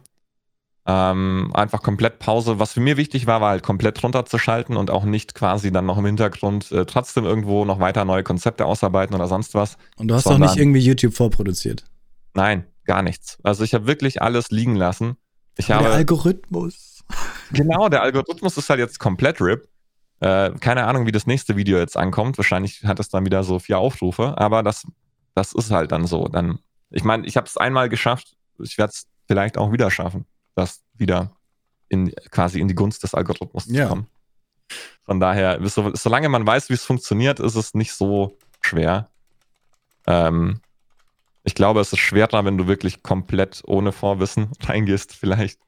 ähm, 0.89 1.51
einfach 1.53 1.83
komplett 1.83 2.17
Pause. 2.17 2.57
Was 2.57 2.73
für 2.73 2.79
mir 2.79 2.97
wichtig 2.97 3.27
war, 3.27 3.41
war 3.41 3.51
halt 3.51 3.63
komplett 3.63 4.01
runterzuschalten 4.01 4.75
und 4.75 4.89
auch 4.89 5.03
nicht 5.03 5.35
quasi 5.35 5.71
dann 5.71 5.85
noch 5.85 5.99
im 5.99 6.05
Hintergrund 6.05 6.71
äh, 6.71 6.85
trotzdem 6.85 7.25
irgendwo 7.25 7.63
noch 7.63 7.79
weiter 7.79 8.05
neue 8.05 8.23
Konzepte 8.23 8.65
ausarbeiten 8.65 9.13
oder 9.15 9.27
sonst 9.27 9.53
was. 9.53 9.77
Und 9.97 10.07
du 10.07 10.15
hast 10.15 10.25
auch 10.25 10.39
nicht 10.39 10.57
irgendwie 10.57 10.79
YouTube 10.79 11.13
vorproduziert? 11.13 11.83
Nein, 12.33 12.65
gar 12.85 13.03
nichts. 13.03 13.37
Also 13.43 13.63
ich 13.63 13.75
habe 13.75 13.85
wirklich 13.85 14.21
alles 14.23 14.49
liegen 14.49 14.75
lassen. 14.75 15.17
Ich 15.57 15.69
habe, 15.69 15.83
der 15.83 15.93
Algorithmus. 15.93 17.03
Genau, 17.51 17.89
der 17.89 18.03
Algorithmus 18.03 18.55
ist 18.57 18.69
halt 18.69 18.79
jetzt 18.79 18.99
komplett 18.99 19.41
RIP. 19.41 19.67
Äh, 20.19 20.51
keine 20.59 20.85
Ahnung, 20.85 21.07
wie 21.07 21.11
das 21.11 21.25
nächste 21.25 21.55
Video 21.55 21.79
jetzt 21.79 21.97
ankommt. 21.97 22.37
Wahrscheinlich 22.37 22.83
hat 22.83 22.99
es 22.99 23.09
dann 23.09 23.25
wieder 23.25 23.43
so 23.43 23.57
vier 23.57 23.79
Aufrufe, 23.79 24.37
aber 24.37 24.61
das, 24.61 24.85
das 25.39 25.53
ist 25.53 25.71
halt 25.71 25.91
dann 25.91 26.05
so. 26.05 26.27
Dann, 26.27 26.59
ich 26.91 27.03
meine, 27.03 27.25
ich 27.25 27.37
habe 27.37 27.47
es 27.47 27.57
einmal 27.57 27.89
geschafft. 27.89 28.35
Ich 28.61 28.77
werde 28.77 28.91
es 28.91 29.07
vielleicht 29.27 29.57
auch 29.57 29.71
wieder 29.71 29.89
schaffen 29.89 30.25
das 30.59 30.83
wieder 30.93 31.31
in, 31.87 32.13
quasi 32.29 32.59
in 32.59 32.67
die 32.67 32.75
Gunst 32.75 33.03
des 33.03 33.15
Algorithmus 33.15 33.65
ja. 33.67 33.83
zu 33.83 33.89
kommen. 33.89 34.07
Von 35.03 35.19
daher, 35.19 35.59
so, 35.67 35.91
solange 35.95 36.29
man 36.29 36.45
weiß, 36.45 36.69
wie 36.69 36.75
es 36.75 36.83
funktioniert, 36.83 37.39
ist 37.39 37.55
es 37.55 37.73
nicht 37.73 37.93
so 37.93 38.37
schwer. 38.61 39.09
Ähm, 40.05 40.61
ich 41.43 41.55
glaube, 41.55 41.79
es 41.79 41.91
ist 41.91 41.99
schwerer, 41.99 42.45
wenn 42.45 42.57
du 42.57 42.67
wirklich 42.67 43.01
komplett 43.01 43.63
ohne 43.65 43.91
Vorwissen 43.91 44.51
reingehst, 44.61 45.13
vielleicht. 45.13 45.59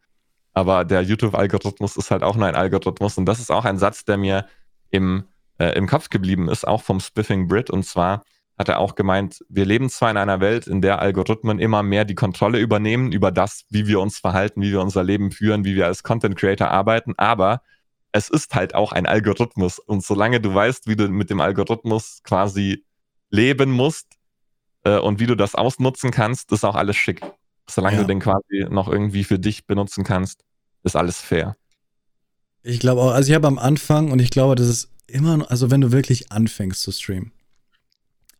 Aber 0.53 0.85
der 0.85 1.01
YouTube-Algorithmus 1.01 1.97
ist 1.97 2.11
halt 2.11 2.23
auch 2.23 2.35
nur 2.35 2.45
ein 2.45 2.55
Algorithmus. 2.55 3.17
Und 3.17 3.25
das 3.25 3.39
ist 3.39 3.49
auch 3.49 3.65
ein 3.65 3.79
Satz, 3.79 4.03
der 4.05 4.17
mir 4.17 4.45
im, 4.91 5.23
äh, 5.57 5.73
im 5.75 5.87
Kopf 5.87 6.09
geblieben 6.09 6.49
ist, 6.49 6.67
auch 6.67 6.83
vom 6.83 6.99
Spiffing 6.99 7.47
Brit. 7.47 7.69
Und 7.69 7.83
zwar, 7.83 8.23
hat 8.61 8.69
er 8.69 8.79
auch 8.79 8.95
gemeint, 8.95 9.43
wir 9.49 9.65
leben 9.65 9.89
zwar 9.89 10.11
in 10.11 10.17
einer 10.17 10.39
Welt, 10.39 10.67
in 10.67 10.81
der 10.81 10.99
Algorithmen 10.99 11.59
immer 11.59 11.83
mehr 11.83 12.05
die 12.05 12.15
Kontrolle 12.15 12.59
übernehmen 12.59 13.11
über 13.11 13.31
das, 13.31 13.65
wie 13.69 13.87
wir 13.87 13.99
uns 13.99 14.19
verhalten, 14.19 14.61
wie 14.61 14.71
wir 14.71 14.81
unser 14.81 15.03
Leben 15.03 15.31
führen, 15.31 15.65
wie 15.65 15.75
wir 15.75 15.87
als 15.87 16.03
Content 16.03 16.37
Creator 16.37 16.69
arbeiten, 16.69 17.13
aber 17.17 17.61
es 18.11 18.29
ist 18.29 18.53
halt 18.53 18.75
auch 18.75 18.91
ein 18.91 19.05
Algorithmus. 19.05 19.79
Und 19.79 20.03
solange 20.03 20.39
du 20.39 20.53
weißt, 20.53 20.87
wie 20.87 20.95
du 20.95 21.07
mit 21.09 21.29
dem 21.29 21.41
Algorithmus 21.41 22.21
quasi 22.23 22.85
leben 23.29 23.71
musst 23.71 24.07
äh, 24.83 24.99
und 24.99 25.19
wie 25.19 25.27
du 25.27 25.35
das 25.35 25.55
ausnutzen 25.55 26.11
kannst, 26.11 26.51
ist 26.51 26.63
auch 26.63 26.75
alles 26.75 26.97
schick. 26.97 27.21
Solange 27.69 27.95
ja. 27.97 28.01
du 28.01 28.07
den 28.07 28.19
quasi 28.19 28.67
noch 28.69 28.87
irgendwie 28.87 29.23
für 29.23 29.39
dich 29.39 29.65
benutzen 29.65 30.03
kannst, 30.03 30.43
ist 30.83 30.95
alles 30.95 31.19
fair. 31.19 31.55
Ich 32.63 32.79
glaube 32.79 33.01
auch, 33.01 33.11
also 33.11 33.29
ich 33.29 33.35
habe 33.35 33.47
am 33.47 33.57
Anfang 33.57 34.11
und 34.11 34.19
ich 34.19 34.29
glaube, 34.29 34.55
das 34.55 34.67
ist 34.67 34.91
immer, 35.07 35.49
also 35.49 35.71
wenn 35.71 35.81
du 35.81 35.91
wirklich 35.91 36.31
anfängst 36.31 36.81
zu 36.81 36.91
streamen, 36.91 37.31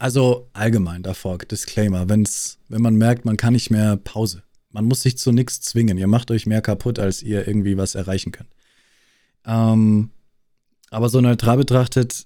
also 0.02 0.50
allgemein 0.54 1.04
davor, 1.04 1.38
Disclaimer, 1.38 2.10
wenn's, 2.10 2.58
wenn 2.70 2.82
man 2.82 2.96
merkt, 2.96 3.24
man 3.24 3.38
kann 3.38 3.54
nicht 3.54 3.70
mehr 3.70 3.98
Pause. 3.98 4.42
Man 4.72 4.86
muss 4.86 5.04
sich 5.04 5.16
zu 5.18 5.32
nichts 5.32 5.62
zwingen. 5.62 5.98
Ihr 6.00 6.08
macht 6.08 6.32
euch 6.32 6.48
mehr 6.48 6.62
kaputt, 6.62 6.98
als 6.98 7.22
ihr 7.22 7.48
irgendwie 7.48 7.78
was 7.78 7.94
erreichen 7.94 8.32
könnt. 8.32 8.50
Ähm, 9.46 10.10
aber 10.90 11.10
so 11.10 11.22
neutral 11.22 11.58
betrachtet, 11.58 12.26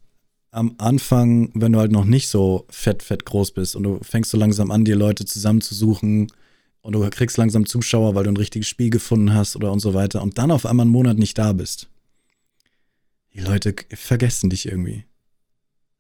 am 0.52 0.76
Anfang, 0.78 1.52
wenn 1.54 1.74
du 1.74 1.80
halt 1.80 1.92
noch 1.92 2.06
nicht 2.06 2.30
so 2.30 2.66
fett, 2.70 3.04
fett 3.04 3.26
groß 3.26 3.52
bist 3.52 3.76
und 3.76 3.84
du 3.84 4.00
fängst 4.02 4.32
so 4.32 4.38
langsam 4.38 4.72
an, 4.72 4.86
dir 4.86 4.96
Leute 4.96 5.26
zusammenzusuchen 5.26 6.32
und 6.82 6.94
du 6.94 7.10
kriegst 7.10 7.36
langsam 7.36 7.66
Zuschauer, 7.66 8.16
weil 8.16 8.24
du 8.24 8.32
ein 8.32 8.38
richtiges 8.38 8.70
Spiel 8.70 8.90
gefunden 8.90 9.34
hast 9.34 9.58
oder 9.58 9.74
und 9.74 9.80
so 9.80 9.94
weiter 9.94 10.22
und 10.22 10.38
dann 10.38 10.52
auf 10.52 10.66
einmal 10.66 10.86
einen 10.86 10.94
Monat 10.94 11.18
nicht 11.18 11.38
da 11.38 11.52
bist. 11.52 11.90
Die 13.34 13.42
Leute 13.42 13.76
vergessen 13.90 14.50
dich 14.50 14.66
irgendwie. 14.66 15.04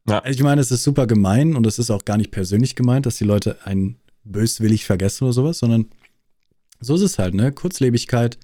Ja. 0.07 0.23
Ich 0.25 0.41
meine, 0.41 0.61
es 0.61 0.71
ist 0.71 0.83
super 0.83 1.07
gemein 1.07 1.55
und 1.55 1.65
es 1.65 1.79
ist 1.79 1.89
auch 1.89 2.05
gar 2.05 2.17
nicht 2.17 2.31
persönlich 2.31 2.75
gemeint, 2.75 3.05
dass 3.05 3.17
die 3.17 3.23
Leute 3.23 3.65
einen 3.65 3.97
böswillig 4.23 4.85
vergessen 4.85 5.23
oder 5.23 5.33
sowas, 5.33 5.59
sondern 5.59 5.87
so 6.79 6.95
ist 6.95 7.01
es 7.01 7.19
halt, 7.19 7.33
ne? 7.33 7.51
Kurzlebigkeit. 7.51 8.37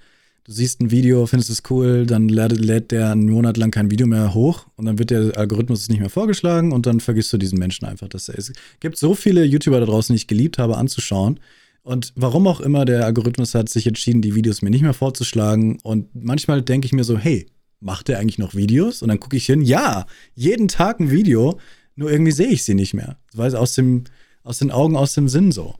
Du 0.44 0.54
siehst 0.54 0.82
ein 0.82 0.90
Video, 0.90 1.28
findest 1.28 1.52
es 1.52 1.62
cool, 1.70 2.08
dann 2.08 2.28
lädt, 2.28 2.54
lädt 2.54 2.92
der 2.92 3.12
einen 3.12 3.30
Monat 3.30 3.58
lang 3.58 3.70
kein 3.70 3.92
Video 3.92 4.08
mehr 4.08 4.34
hoch 4.34 4.66
und 4.76 4.86
dann 4.86 4.98
wird 4.98 5.12
der 5.12 5.38
Algorithmus 5.38 5.88
nicht 5.88 6.00
mehr 6.00 6.10
vorgeschlagen 6.10 6.72
und 6.72 6.88
dann 6.88 7.00
vergisst 7.00 7.32
du 7.32 7.38
diesen 7.38 7.60
Menschen 7.60 7.86
einfach. 7.86 8.08
Das, 8.08 8.28
es 8.28 8.52
gibt 8.80 8.98
so 8.98 9.14
viele 9.14 9.44
YouTuber 9.44 9.80
da 9.80 9.86
draußen, 9.86 10.14
die 10.14 10.18
ich 10.18 10.28
geliebt 10.28 10.58
habe 10.58 10.78
anzuschauen. 10.78 11.40
Und 11.84 12.14
warum 12.16 12.48
auch 12.48 12.60
immer, 12.60 12.86
der 12.86 13.06
Algorithmus 13.06 13.54
hat 13.54 13.70
sich 13.70 13.86
entschieden, 13.86 14.22
die 14.22 14.34
Videos 14.34 14.64
mir 14.64 14.72
nicht 14.72 14.82
mehr 14.82 14.94
vorzuschlagen. 14.94 15.80
Und 15.84 16.10
manchmal 16.14 16.62
denke 16.62 16.86
ich 16.86 16.94
mir 16.94 17.04
so, 17.04 17.18
hey, 17.18 17.48
macht 17.82 18.10
er 18.10 18.20
eigentlich 18.20 18.38
noch 18.38 18.56
Videos? 18.56 19.02
Und 19.02 19.10
dann 19.10 19.20
gucke 19.20 19.36
ich 19.36 19.46
hin, 19.46 19.62
ja, 19.62 20.06
jeden 20.36 20.68
Tag 20.68 21.00
ein 21.00 21.12
Video, 21.12 21.60
nur 21.96 22.12
irgendwie 22.12 22.32
sehe 22.32 22.48
ich 22.48 22.64
sie 22.64 22.76
nicht 22.76 22.94
mehr. 22.94 23.18
Weil 23.34 23.56
aus 23.56 23.74
dem, 23.74 24.06
aus 24.44 24.60
den 24.60 24.72
Augen, 24.72 24.96
aus 24.96 25.14
dem 25.14 25.28
Sinn 25.28 25.52
so. 25.52 25.76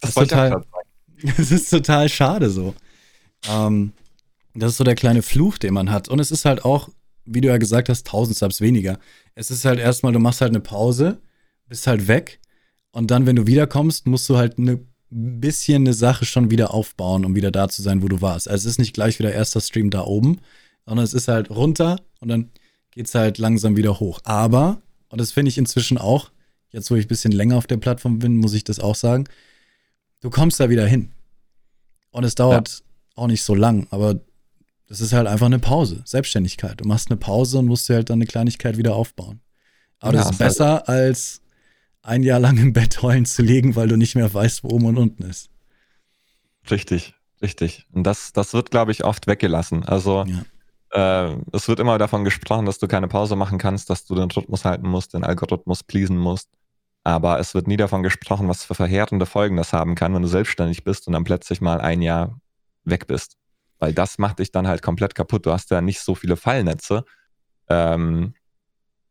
Das, 0.00 0.14
das 0.14 0.24
ist 0.24 0.30
total, 0.30 0.64
das 1.36 1.52
ist 1.52 1.70
total 1.70 2.08
schade 2.08 2.50
so. 2.50 2.74
Ähm, 3.48 3.92
das 4.54 4.72
ist 4.72 4.78
so 4.78 4.84
der 4.84 4.94
kleine 4.94 5.22
Fluch, 5.22 5.58
den 5.58 5.74
man 5.74 5.90
hat. 5.90 6.08
Und 6.08 6.18
es 6.18 6.30
ist 6.30 6.44
halt 6.44 6.64
auch, 6.64 6.88
wie 7.24 7.40
du 7.40 7.48
ja 7.48 7.58
gesagt 7.58 7.88
hast, 7.88 8.06
1000 8.06 8.36
Subs 8.36 8.60
weniger. 8.60 8.98
Es 9.34 9.50
ist 9.50 9.64
halt 9.64 9.78
erstmal, 9.78 10.12
du 10.12 10.18
machst 10.18 10.40
halt 10.40 10.50
eine 10.50 10.60
Pause, 10.60 11.20
bist 11.68 11.86
halt 11.86 12.08
weg. 12.08 12.40
Und 12.90 13.10
dann, 13.10 13.26
wenn 13.26 13.36
du 13.36 13.46
wiederkommst, 13.46 14.06
musst 14.06 14.28
du 14.28 14.36
halt 14.36 14.58
ein 14.58 14.86
bisschen 15.10 15.82
eine 15.82 15.94
Sache 15.94 16.24
schon 16.24 16.50
wieder 16.50 16.74
aufbauen, 16.74 17.24
um 17.24 17.34
wieder 17.34 17.50
da 17.50 17.68
zu 17.68 17.82
sein, 17.82 18.02
wo 18.02 18.08
du 18.08 18.20
warst. 18.20 18.48
Also 18.48 18.66
es 18.66 18.74
ist 18.74 18.78
nicht 18.78 18.94
gleich 18.94 19.18
wieder 19.18 19.32
erster 19.32 19.60
Stream 19.60 19.90
da 19.90 20.02
oben, 20.04 20.40
sondern 20.86 21.04
es 21.04 21.14
ist 21.14 21.28
halt 21.28 21.50
runter 21.50 21.96
und 22.20 22.28
dann 22.28 22.50
geht 22.90 23.06
es 23.06 23.14
halt 23.14 23.38
langsam 23.38 23.76
wieder 23.76 24.00
hoch. 24.00 24.20
Aber, 24.24 24.82
und 25.08 25.20
das 25.20 25.32
finde 25.32 25.50
ich 25.50 25.58
inzwischen 25.58 25.98
auch, 25.98 26.30
jetzt 26.70 26.90
wo 26.90 26.94
ich 26.94 27.06
ein 27.06 27.08
bisschen 27.08 27.32
länger 27.32 27.56
auf 27.56 27.66
der 27.66 27.76
Plattform 27.76 28.18
bin, 28.18 28.36
muss 28.36 28.54
ich 28.54 28.64
das 28.64 28.80
auch 28.80 28.94
sagen, 28.94 29.24
du 30.20 30.30
kommst 30.30 30.60
da 30.60 30.70
wieder 30.70 30.86
hin. 30.86 31.12
Und 32.10 32.24
es 32.24 32.34
dauert 32.34 32.68
ja. 32.68 33.22
auch 33.22 33.26
nicht 33.26 33.42
so 33.42 33.54
lang, 33.54 33.86
aber 33.90 34.20
das 34.86 35.00
ist 35.00 35.14
halt 35.14 35.26
einfach 35.26 35.46
eine 35.46 35.58
Pause, 35.58 36.02
Selbstständigkeit. 36.04 36.80
Du 36.80 36.86
machst 36.86 37.10
eine 37.10 37.16
Pause 37.16 37.58
und 37.58 37.66
musst 37.66 37.88
dir 37.88 37.94
halt 37.94 38.10
dann 38.10 38.18
eine 38.18 38.26
Kleinigkeit 38.26 38.76
wieder 38.76 38.94
aufbauen. 38.94 39.40
Aber 39.98 40.14
ja, 40.14 40.20
das 40.22 40.32
ist 40.32 40.38
besser, 40.38 40.88
als 40.88 41.40
ein 42.02 42.22
Jahr 42.22 42.40
lang 42.40 42.58
im 42.58 42.72
Bett 42.72 43.00
heulen 43.00 43.24
zu 43.24 43.42
liegen, 43.42 43.74
weil 43.74 43.88
du 43.88 43.96
nicht 43.96 44.16
mehr 44.16 44.32
weißt, 44.32 44.64
wo 44.64 44.68
oben 44.68 44.86
und 44.86 44.98
unten 44.98 45.22
ist. 45.22 45.48
Richtig, 46.70 47.14
richtig. 47.40 47.86
Und 47.92 48.04
das, 48.04 48.32
das 48.32 48.52
wird, 48.52 48.70
glaube 48.70 48.92
ich, 48.92 49.04
oft 49.04 49.26
weggelassen. 49.26 49.82
Also 49.84 50.24
ja. 50.26 50.44
Äh, 50.92 51.36
es 51.52 51.68
wird 51.68 51.80
immer 51.80 51.98
davon 51.98 52.24
gesprochen, 52.24 52.66
dass 52.66 52.78
du 52.78 52.86
keine 52.86 53.08
Pause 53.08 53.34
machen 53.36 53.58
kannst, 53.58 53.90
dass 53.90 54.04
du 54.04 54.14
den 54.14 54.30
Rhythmus 54.30 54.64
halten 54.64 54.88
musst, 54.88 55.14
den 55.14 55.24
Algorithmus 55.24 55.82
pleasen 55.82 56.18
musst. 56.18 56.50
Aber 57.04 57.40
es 57.40 57.54
wird 57.54 57.66
nie 57.66 57.76
davon 57.76 58.02
gesprochen, 58.02 58.48
was 58.48 58.64
für 58.64 58.74
verheerende 58.74 59.26
Folgen 59.26 59.56
das 59.56 59.72
haben 59.72 59.94
kann, 59.94 60.14
wenn 60.14 60.22
du 60.22 60.28
selbstständig 60.28 60.84
bist 60.84 61.06
und 61.06 61.14
dann 61.14 61.24
plötzlich 61.24 61.60
mal 61.60 61.80
ein 61.80 62.02
Jahr 62.02 62.38
weg 62.84 63.06
bist. 63.06 63.36
Weil 63.78 63.92
das 63.92 64.18
macht 64.18 64.38
dich 64.38 64.52
dann 64.52 64.68
halt 64.68 64.82
komplett 64.82 65.14
kaputt. 65.14 65.46
Du 65.46 65.52
hast 65.52 65.70
ja 65.70 65.80
nicht 65.80 66.00
so 66.00 66.14
viele 66.14 66.36
Fallnetze. 66.36 67.04
Ähm, 67.68 68.34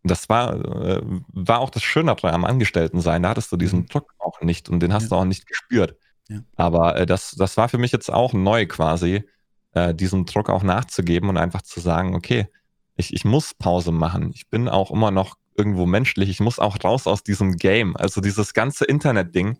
das 0.04 0.30
war, 0.30 0.54
äh, 0.56 1.02
war 1.28 1.60
auch 1.60 1.70
das 1.70 1.84
Schönere 1.84 2.32
am 2.32 2.46
Angestelltensein. 2.46 3.24
Da 3.24 3.30
hattest 3.30 3.52
du 3.52 3.58
diesen 3.58 3.82
mhm. 3.82 3.88
Druck 3.88 4.14
auch 4.20 4.42
nicht 4.42 4.70
und 4.70 4.80
den 4.80 4.94
hast 4.94 5.04
ja. 5.04 5.10
du 5.10 5.16
auch 5.16 5.26
nicht 5.26 5.46
gespürt. 5.48 5.98
Ja. 6.30 6.40
Aber 6.56 6.96
äh, 6.96 7.06
das, 7.06 7.32
das 7.32 7.58
war 7.58 7.70
für 7.70 7.78
mich 7.78 7.92
jetzt 7.92 8.12
auch 8.12 8.34
neu 8.34 8.66
quasi, 8.68 9.28
äh, 9.74 9.94
diesem 9.94 10.26
Druck 10.26 10.50
auch 10.50 10.64
nachzugeben 10.64 11.30
und 11.30 11.38
einfach 11.38 11.62
zu 11.62 11.80
sagen, 11.80 12.16
okay, 12.16 12.48
ich, 12.96 13.14
ich 13.14 13.26
muss 13.26 13.54
Pause 13.54 13.92
machen. 13.92 14.32
Ich 14.34 14.50
bin 14.50 14.70
auch 14.70 14.92
immer 14.92 15.12
noch 15.12 15.38
irgendwo 15.56 15.86
menschlich. 15.86 16.30
Ich 16.30 16.40
muss 16.40 16.60
auch 16.60 16.78
raus 16.84 17.08
aus 17.08 17.24
diesem 17.24 17.58
Game. 17.58 17.96
Also 17.98 18.22
dieses 18.22 18.54
ganze 18.54 18.86
Internet-Ding 18.86 19.60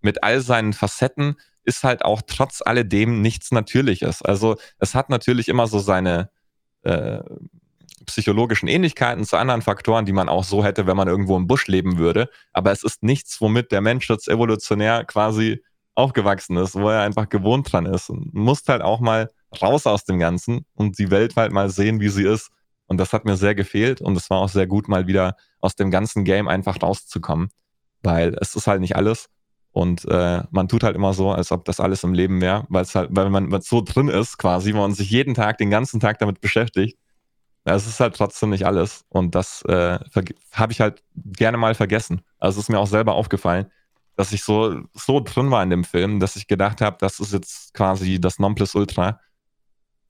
mit 0.00 0.22
all 0.22 0.40
seinen 0.40 0.72
Facetten 0.72 1.36
ist 1.64 1.84
halt 1.84 2.04
auch 2.04 2.22
trotz 2.26 2.62
alledem 2.64 3.20
nichts 3.20 3.50
Natürliches. 3.50 4.22
Also 4.22 4.56
es 4.78 4.94
hat 4.94 5.10
natürlich 5.10 5.48
immer 5.48 5.66
so 5.66 5.78
seine 5.78 6.30
äh, 6.82 7.20
psychologischen 8.06 8.68
Ähnlichkeiten 8.68 9.24
zu 9.24 9.36
anderen 9.36 9.62
Faktoren, 9.62 10.06
die 10.06 10.12
man 10.12 10.28
auch 10.28 10.44
so 10.44 10.64
hätte, 10.64 10.86
wenn 10.86 10.96
man 10.96 11.08
irgendwo 11.08 11.36
im 11.36 11.46
Busch 11.46 11.66
leben 11.66 11.98
würde. 11.98 12.30
Aber 12.52 12.72
es 12.72 12.82
ist 12.82 13.02
nichts, 13.02 13.40
womit 13.40 13.70
der 13.70 13.80
Mensch 13.80 14.08
jetzt 14.08 14.28
evolutionär 14.28 15.04
quasi 15.04 15.62
aufgewachsen 15.94 16.56
ist, 16.56 16.74
wo 16.74 16.88
er 16.88 17.02
einfach 17.02 17.28
gewohnt 17.28 17.70
dran 17.70 17.86
ist. 17.86 18.08
Und 18.08 18.32
muss 18.32 18.62
halt 18.66 18.82
auch 18.82 19.00
mal 19.00 19.30
raus 19.62 19.86
aus 19.86 20.04
dem 20.04 20.18
Ganzen 20.18 20.64
und 20.74 20.98
die 20.98 21.10
Welt 21.10 21.36
halt 21.36 21.52
mal 21.52 21.70
sehen, 21.70 22.00
wie 22.00 22.08
sie 22.08 22.24
ist. 22.24 22.50
Und 22.86 22.98
das 22.98 23.12
hat 23.12 23.24
mir 23.24 23.36
sehr 23.36 23.54
gefehlt 23.54 24.00
und 24.00 24.16
es 24.16 24.30
war 24.30 24.38
auch 24.38 24.48
sehr 24.48 24.66
gut, 24.66 24.88
mal 24.88 25.06
wieder 25.06 25.36
aus 25.60 25.76
dem 25.76 25.90
ganzen 25.90 26.24
Game 26.24 26.48
einfach 26.48 26.82
rauszukommen, 26.82 27.50
weil 28.02 28.34
es 28.40 28.54
ist 28.54 28.66
halt 28.66 28.80
nicht 28.80 28.96
alles. 28.96 29.28
Und 29.72 30.06
äh, 30.06 30.42
man 30.50 30.68
tut 30.68 30.82
halt 30.82 30.96
immer 30.96 31.12
so, 31.12 31.30
als 31.30 31.52
ob 31.52 31.64
das 31.64 31.80
alles 31.80 32.02
im 32.02 32.14
Leben 32.14 32.40
wäre, 32.40 32.64
weil 32.68 32.82
es 32.82 32.94
halt, 32.94 33.10
weil 33.12 33.28
man 33.30 33.60
so 33.60 33.82
drin 33.82 34.08
ist, 34.08 34.38
quasi, 34.38 34.72
man 34.72 34.94
sich 34.94 35.10
jeden 35.10 35.34
Tag, 35.34 35.58
den 35.58 35.70
ganzen 35.70 36.00
Tag 36.00 36.18
damit 36.18 36.40
beschäftigt. 36.40 36.98
Es 37.64 37.86
ist 37.86 38.00
halt 38.00 38.16
trotzdem 38.16 38.50
nicht 38.50 38.66
alles. 38.66 39.04
Und 39.10 39.34
das 39.34 39.62
äh, 39.66 39.98
habe 40.52 40.72
ich 40.72 40.80
halt 40.80 41.02
gerne 41.14 41.58
mal 41.58 41.74
vergessen. 41.74 42.22
Also 42.38 42.60
ist 42.60 42.70
mir 42.70 42.78
auch 42.78 42.86
selber 42.86 43.14
aufgefallen, 43.14 43.66
dass 44.16 44.32
ich 44.32 44.42
so, 44.42 44.80
so 44.94 45.20
drin 45.20 45.50
war 45.50 45.62
in 45.62 45.70
dem 45.70 45.84
Film, 45.84 46.18
dass 46.18 46.36
ich 46.36 46.48
gedacht 46.48 46.80
habe, 46.80 46.96
das 46.98 47.20
ist 47.20 47.32
jetzt 47.32 47.74
quasi 47.74 48.20
das 48.20 48.38
Nonplusultra. 48.38 49.20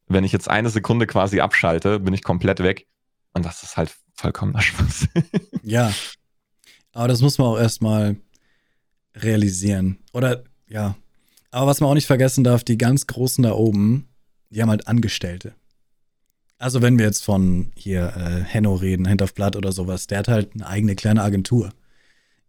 Wenn 0.08 0.24
ich 0.24 0.32
jetzt 0.32 0.48
eine 0.48 0.70
Sekunde 0.70 1.06
quasi 1.06 1.40
abschalte, 1.40 2.00
bin 2.00 2.14
ich 2.14 2.22
komplett 2.22 2.60
weg. 2.60 2.86
Und 3.34 3.44
das 3.44 3.62
ist 3.62 3.76
halt 3.76 3.94
vollkommener 4.14 4.60
Spaß. 4.62 5.08
ja. 5.62 5.92
Aber 6.92 7.08
das 7.08 7.20
muss 7.20 7.38
man 7.38 7.48
auch 7.48 7.58
erstmal 7.58 8.16
realisieren. 9.14 9.98
Oder 10.12 10.44
ja. 10.68 10.96
Aber 11.50 11.66
was 11.66 11.80
man 11.80 11.90
auch 11.90 11.94
nicht 11.94 12.06
vergessen 12.06 12.44
darf, 12.44 12.64
die 12.64 12.78
ganz 12.78 13.06
Großen 13.06 13.42
da 13.42 13.52
oben, 13.52 14.08
die 14.50 14.60
haben 14.62 14.70
halt 14.70 14.86
Angestellte. 14.88 15.54
Also 16.58 16.82
wenn 16.82 16.98
wir 16.98 17.06
jetzt 17.06 17.24
von 17.24 17.70
hier 17.76 18.12
äh, 18.16 18.42
Henno 18.42 18.74
reden, 18.74 19.08
Hand 19.08 19.22
of 19.22 19.34
Blood 19.34 19.56
oder 19.56 19.72
sowas, 19.72 20.08
der 20.08 20.18
hat 20.18 20.28
halt 20.28 20.54
eine 20.54 20.66
eigene 20.66 20.96
kleine 20.96 21.22
Agentur. 21.22 21.70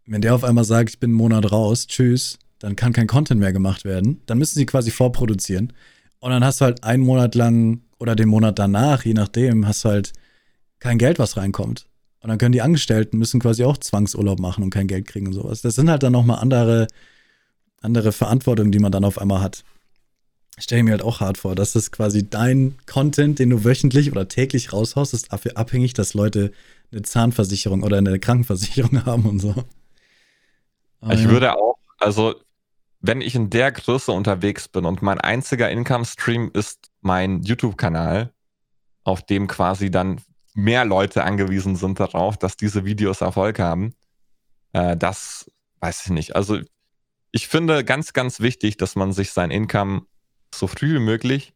Wenn 0.04 0.22
der 0.22 0.34
auf 0.34 0.42
einmal 0.42 0.64
sagt, 0.64 0.90
ich 0.90 0.98
bin 0.98 1.10
einen 1.10 1.16
Monat 1.16 1.52
raus, 1.52 1.86
tschüss, 1.86 2.38
dann 2.58 2.74
kann 2.74 2.92
kein 2.92 3.06
Content 3.06 3.40
mehr 3.40 3.52
gemacht 3.52 3.84
werden. 3.84 4.20
Dann 4.26 4.38
müssen 4.38 4.58
sie 4.58 4.66
quasi 4.66 4.90
vorproduzieren. 4.90 5.72
Und 6.20 6.30
dann 6.30 6.44
hast 6.44 6.60
du 6.60 6.66
halt 6.66 6.84
einen 6.84 7.02
Monat 7.02 7.34
lang 7.34 7.82
oder 7.98 8.14
den 8.14 8.28
Monat 8.28 8.58
danach, 8.58 9.04
je 9.04 9.14
nachdem, 9.14 9.66
hast 9.66 9.84
du 9.84 9.88
halt 9.88 10.12
kein 10.78 10.98
Geld, 10.98 11.18
was 11.18 11.36
reinkommt. 11.36 11.86
Und 12.20 12.28
dann 12.28 12.38
können 12.38 12.52
die 12.52 12.62
Angestellten 12.62 13.18
müssen 13.18 13.40
quasi 13.40 13.64
auch 13.64 13.78
Zwangsurlaub 13.78 14.38
machen 14.38 14.62
und 14.62 14.70
kein 14.70 14.86
Geld 14.86 15.06
kriegen 15.06 15.28
und 15.28 15.32
sowas. 15.32 15.62
Das 15.62 15.74
sind 15.74 15.90
halt 15.90 16.02
dann 16.02 16.12
nochmal 16.12 16.38
andere, 16.38 16.86
andere 17.80 18.12
Verantwortungen, 18.12 18.72
die 18.72 18.78
man 18.78 18.92
dann 18.92 19.04
auf 19.04 19.18
einmal 19.18 19.40
hat. 19.40 19.64
Stelle 20.58 20.80
ich 20.80 20.84
mir 20.84 20.90
halt 20.90 21.02
auch 21.02 21.20
hart 21.20 21.38
vor. 21.38 21.54
Das 21.54 21.74
ist 21.74 21.90
quasi 21.92 22.28
dein 22.28 22.76
Content, 22.84 23.38
den 23.38 23.48
du 23.48 23.64
wöchentlich 23.64 24.12
oder 24.12 24.28
täglich 24.28 24.74
raushaust, 24.74 25.14
ist 25.14 25.32
dafür 25.32 25.56
abhängig, 25.56 25.94
dass 25.94 26.12
Leute 26.12 26.52
eine 26.92 27.02
Zahnversicherung 27.02 27.82
oder 27.82 27.96
eine 27.96 28.18
Krankenversicherung 28.18 29.04
haben 29.06 29.24
und 29.24 29.38
so. 29.38 29.54
Aber 31.00 31.14
ich 31.14 31.22
ja. 31.22 31.30
würde 31.30 31.56
auch, 31.56 31.78
also 31.98 32.34
wenn 33.00 33.20
ich 33.20 33.34
in 33.34 33.50
der 33.50 33.72
Größe 33.72 34.12
unterwegs 34.12 34.68
bin 34.68 34.84
und 34.84 35.02
mein 35.02 35.20
einziger 35.20 35.70
Income-Stream 35.70 36.50
ist 36.52 36.90
mein 37.00 37.42
YouTube-Kanal, 37.42 38.32
auf 39.04 39.24
dem 39.24 39.46
quasi 39.46 39.90
dann 39.90 40.20
mehr 40.54 40.84
Leute 40.84 41.24
angewiesen 41.24 41.76
sind 41.76 41.98
darauf, 41.98 42.36
dass 42.36 42.56
diese 42.56 42.84
Videos 42.84 43.20
Erfolg 43.22 43.58
haben. 43.58 43.94
Äh, 44.72 44.96
das 44.96 45.50
weiß 45.80 46.06
ich 46.06 46.10
nicht. 46.10 46.36
Also 46.36 46.60
ich 47.32 47.48
finde 47.48 47.84
ganz, 47.84 48.12
ganz 48.12 48.40
wichtig, 48.40 48.76
dass 48.76 48.96
man 48.96 49.12
sich 49.12 49.32
sein 49.32 49.50
Income 49.50 50.02
so 50.54 50.66
früh 50.66 50.96
wie 50.96 51.04
möglich 51.04 51.54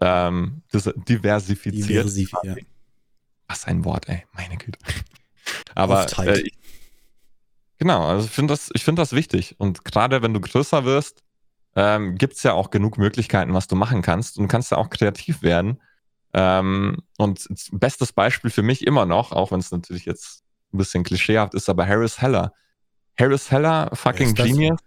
ähm, 0.00 0.62
diversifiziert. 0.72 1.88
Diversif 1.88 2.32
ja. 2.42 2.56
Was 3.46 3.64
ein 3.64 3.84
Wort, 3.84 4.08
ey, 4.08 4.24
meine 4.32 4.56
Güte. 4.56 4.78
Aber 5.74 6.06
äh, 6.18 6.40
ich, 6.40 6.52
genau, 7.82 8.06
also 8.06 8.26
ich 8.26 8.30
finde 8.30 8.52
das, 8.52 8.70
find 8.76 8.96
das 8.96 9.12
wichtig. 9.12 9.56
Und 9.58 9.84
gerade 9.84 10.22
wenn 10.22 10.32
du 10.32 10.40
größer 10.40 10.84
wirst, 10.84 11.24
ähm, 11.74 12.14
gibt 12.14 12.34
es 12.34 12.44
ja 12.44 12.52
auch 12.52 12.70
genug 12.70 12.96
Möglichkeiten, 12.96 13.54
was 13.54 13.66
du 13.66 13.74
machen 13.74 14.02
kannst. 14.02 14.38
Und 14.38 14.46
kannst 14.46 14.70
ja 14.70 14.76
auch 14.76 14.88
kreativ 14.88 15.42
werden. 15.42 15.82
Ähm, 16.32 16.98
und 17.18 17.48
bestes 17.72 18.12
Beispiel 18.12 18.50
für 18.50 18.62
mich 18.62 18.86
immer 18.86 19.04
noch, 19.04 19.32
auch 19.32 19.50
wenn 19.50 19.58
es 19.58 19.72
natürlich 19.72 20.04
jetzt 20.04 20.44
ein 20.72 20.78
bisschen 20.78 21.02
klischeehaft 21.02 21.54
ist, 21.54 21.68
aber 21.68 21.84
Harris 21.84 22.20
Heller. 22.20 22.52
Harris 23.18 23.50
Heller, 23.50 23.90
fucking 23.92 24.34
Genius. 24.34 24.78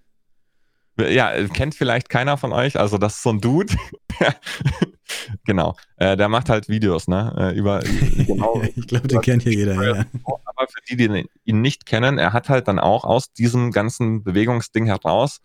Ja, 0.98 1.32
kennt 1.50 1.76
vielleicht 1.76 2.10
keiner 2.10 2.38
von 2.38 2.54
euch. 2.54 2.80
Also, 2.80 2.98
das 2.98 3.16
ist 3.16 3.24
so 3.24 3.32
ein 3.32 3.42
Dude. 3.42 3.74
genau. 5.46 5.76
Äh, 5.98 6.16
der 6.16 6.30
macht 6.30 6.50
halt 6.50 6.70
Videos, 6.70 7.08
ne? 7.08 7.34
Äh, 7.38 7.58
über, 7.58 7.80
genau. 8.28 8.62
ich 8.76 8.88
glaube, 8.88 9.08
den 9.08 9.22
kennt 9.22 9.44
hier 9.44 9.54
jeder, 9.54 9.84
ja. 9.84 10.06
Aber 10.24 10.68
für 10.68 10.82
die, 10.90 10.96
die 10.96 11.30
ihn 11.44 11.62
nicht 11.62 11.86
kennen, 11.86 12.18
er 12.18 12.34
hat 12.34 12.50
halt 12.50 12.68
dann 12.68 12.80
auch 12.80 13.04
aus 13.04 13.34
diesem 13.34 13.72
ganzen 13.72 14.24
Bewegungsding 14.24 14.86
heraus 14.86 15.42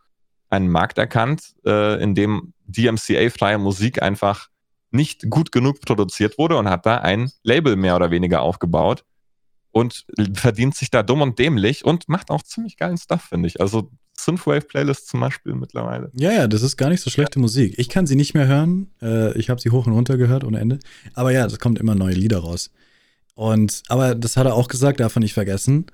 einen 0.50 0.68
Markt 0.68 0.98
erkannt, 0.98 1.54
äh, 1.64 2.02
in 2.02 2.14
dem 2.14 2.52
DMCA-freie 2.66 3.58
Musik 3.58 4.02
einfach 4.02 4.48
nicht 4.90 5.30
gut 5.30 5.52
genug 5.52 5.80
produziert 5.80 6.38
wurde 6.38 6.56
und 6.56 6.68
hat 6.68 6.86
da 6.86 6.98
ein 6.98 7.30
Label 7.42 7.76
mehr 7.76 7.96
oder 7.96 8.10
weniger 8.10 8.42
aufgebaut 8.42 9.04
und 9.70 10.04
verdient 10.34 10.74
sich 10.74 10.90
da 10.90 11.02
dumm 11.02 11.22
und 11.22 11.38
dämlich 11.38 11.84
und 11.84 12.08
macht 12.08 12.30
auch 12.30 12.42
ziemlich 12.42 12.76
geilen 12.76 12.98
Stuff, 12.98 13.22
finde 13.22 13.46
ich. 13.46 13.60
Also 13.60 13.90
Synthwave-Playlist 14.24 15.08
zum 15.08 15.20
Beispiel 15.20 15.54
mittlerweile. 15.54 16.10
Ja, 16.14 16.32
ja, 16.32 16.48
das 16.48 16.62
ist 16.62 16.76
gar 16.76 16.88
nicht 16.90 17.00
so 17.00 17.10
schlechte 17.10 17.38
Musik. 17.38 17.74
Ich 17.78 17.88
kann 17.88 18.06
sie 18.06 18.16
nicht 18.16 18.34
mehr 18.34 18.46
hören. 18.46 18.90
Äh, 19.02 19.36
ich 19.38 19.50
habe 19.50 19.60
sie 19.60 19.70
hoch 19.70 19.86
und 19.86 19.92
runter 19.92 20.16
gehört 20.16 20.44
ohne 20.44 20.60
Ende. 20.60 20.78
Aber 21.14 21.32
ja, 21.32 21.44
es 21.46 21.58
kommt 21.58 21.78
immer 21.78 21.94
neue 21.94 22.14
Lieder 22.14 22.38
raus. 22.38 22.70
Und, 23.34 23.82
aber 23.88 24.14
das 24.14 24.36
hat 24.36 24.46
er 24.46 24.54
auch 24.54 24.68
gesagt, 24.68 25.00
darf 25.00 25.16
er 25.16 25.20
nicht 25.20 25.34
vergessen. 25.34 25.86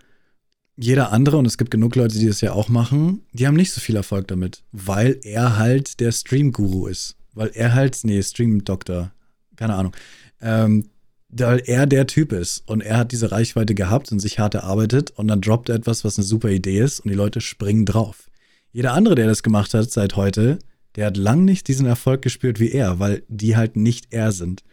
Jeder 0.77 1.12
andere, 1.12 1.39
und 1.39 1.47
es 1.47 1.57
gibt 1.57 1.70
genug 1.70 1.97
Leute, 1.97 2.18
die 2.18 2.27
das 2.27 2.41
ja 2.43 2.53
auch 2.53 2.68
machen, 2.68 3.24
die 3.33 3.47
haben 3.47 3.57
nicht 3.57 3.72
so 3.72 3.81
viel 3.81 3.97
Erfolg 3.97 4.29
damit, 4.29 4.62
weil 4.72 5.18
er 5.22 5.57
halt 5.57 6.01
der 6.01 6.12
Stream-Guru 6.12 6.87
ist 6.89 7.16
weil 7.37 7.51
er 7.55 7.74
halt, 7.74 8.01
nee, 8.03 8.20
Stream-Doktor, 8.20 9.12
keine 9.55 9.74
Ahnung, 9.74 9.95
ähm, 10.41 10.91
weil 11.39 11.62
er 11.66 11.87
der 11.87 12.07
Typ 12.07 12.32
ist 12.32 12.62
und 12.66 12.80
er 12.80 12.99
hat 12.99 13.12
diese 13.12 13.30
Reichweite 13.32 13.74
gehabt 13.74 14.12
und 14.12 14.20
sich 14.20 14.39
hart 14.39 14.55
erarbeitet 14.55 15.11
und 15.11 15.28
dann 15.28 15.41
droppt 15.41 15.68
er 15.68 15.76
etwas, 15.76 16.05
was 16.05 16.18
eine 16.18 16.24
super 16.24 16.49
Idee 16.49 16.80
ist 16.80 17.01
und 17.01 17.11
die 17.11 17.16
Leute 17.16 17.41
springen 17.41 17.84
drauf. 17.84 18.30
Jeder 18.72 18.93
andere, 18.93 19.14
der 19.14 19.26
das 19.26 19.43
gemacht 19.43 19.74
hat 19.74 19.91
seit 19.91 20.16
heute, 20.16 20.59
der 20.97 21.07
hat 21.07 21.16
lang 21.16 21.45
nicht 21.45 21.68
diesen 21.68 21.87
Erfolg 21.87 22.22
gespürt 22.22 22.61
wie 22.61 22.70
er, 22.70 22.99
weil 22.99 23.22
die 23.28 23.57
halt 23.57 23.76
nicht 23.76 24.09
er 24.11 24.32
sind. 24.32 24.64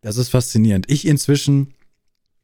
Das 0.00 0.16
ist 0.16 0.28
faszinierend. 0.28 0.90
Ich 0.90 1.06
inzwischen 1.06 1.74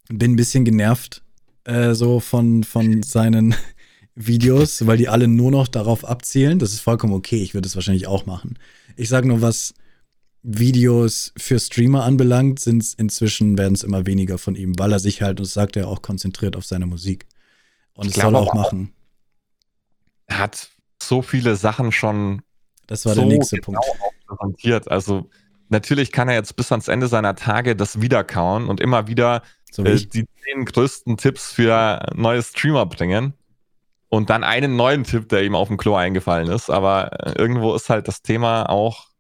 bin 0.09 0.32
ein 0.32 0.36
bisschen 0.36 0.64
genervt 0.64 1.22
äh, 1.64 1.95
so 1.95 2.20
von, 2.20 2.64
von 2.64 3.03
seinen 3.03 3.55
Videos, 4.14 4.86
weil 4.86 4.97
die 4.97 5.09
alle 5.09 5.28
nur 5.28 5.51
noch 5.51 5.68
darauf 5.68 6.05
abzielen. 6.05 6.59
Das 6.59 6.72
ist 6.72 6.80
vollkommen 6.80 7.14
okay. 7.14 7.42
Ich 7.42 7.55
würde 7.55 7.66
es 7.66 7.74
wahrscheinlich 7.74 8.07
auch 8.07 8.26
machen. 8.26 8.59
Ich 8.97 9.09
sage 9.09 9.28
nur, 9.28 9.40
was 9.40 9.74
Videos 10.47 11.32
für 11.38 11.59
Streamer 11.59 12.05
anbelangt, 12.05 12.61
sind 12.61 12.95
inzwischen 12.99 13.57
werden 13.57 13.74
es 13.74 13.82
immer 13.82 14.05
weniger 14.05 14.36
von 14.36 14.55
ihm, 14.55 14.78
weil 14.78 14.92
er 14.92 14.99
sich 14.99 15.22
halt, 15.22 15.40
und 15.40 15.47
das 15.47 15.55
sagt 15.55 15.74
er 15.74 15.88
auch, 15.88 16.03
konzentriert 16.03 16.55
auf 16.55 16.66
seine 16.66 16.84
Musik. 16.84 17.26
Und 17.95 18.09
es 18.09 18.14
soll 18.14 18.36
auch 18.36 18.53
machen. 18.53 18.92
Er 20.26 20.38
hat 20.38 20.68
so 21.03 21.22
viele 21.22 21.57
Sachen 21.57 21.92
schon. 21.92 22.42
Das 22.86 23.07
war 23.07 23.14
so 23.14 23.22
der 23.22 23.30
nächste 23.30 23.57
genau 23.57 23.80
Punkt. 23.80 23.84
Präsentiert. 24.26 24.90
Also 24.90 25.30
natürlich 25.70 26.12
kann 26.12 26.28
er 26.28 26.34
jetzt 26.34 26.57
bis 26.57 26.70
ans 26.70 26.88
Ende 26.88 27.09
seiner 27.09 27.34
Tage 27.36 27.74
das 27.74 28.03
wiederkauen 28.03 28.68
und 28.68 28.80
immer 28.80 29.07
wieder 29.07 29.42
so 29.72 29.82
äh, 29.82 29.97
die 29.97 30.26
zehn 30.26 30.66
größten 30.66 31.16
Tipps 31.16 31.53
für 31.53 32.07
neue 32.14 32.42
Streamer 32.42 32.84
bringen 32.84 33.32
und 34.11 34.28
dann 34.28 34.45
einen 34.45 34.76
neuen 34.76 35.05
Tipp, 35.05 35.30
der 35.30 35.42
ihm 35.42 35.55
auf 35.55 35.68
dem 35.68 35.78
Klo 35.78 35.95
eingefallen 35.95 36.49
ist. 36.49 36.68
Aber 36.68 37.12
äh, 37.26 37.32
irgendwo 37.38 37.74
ist 37.74 37.88
halt 37.88 38.09
das 38.09 38.20
Thema 38.20 38.68
auch 38.68 39.13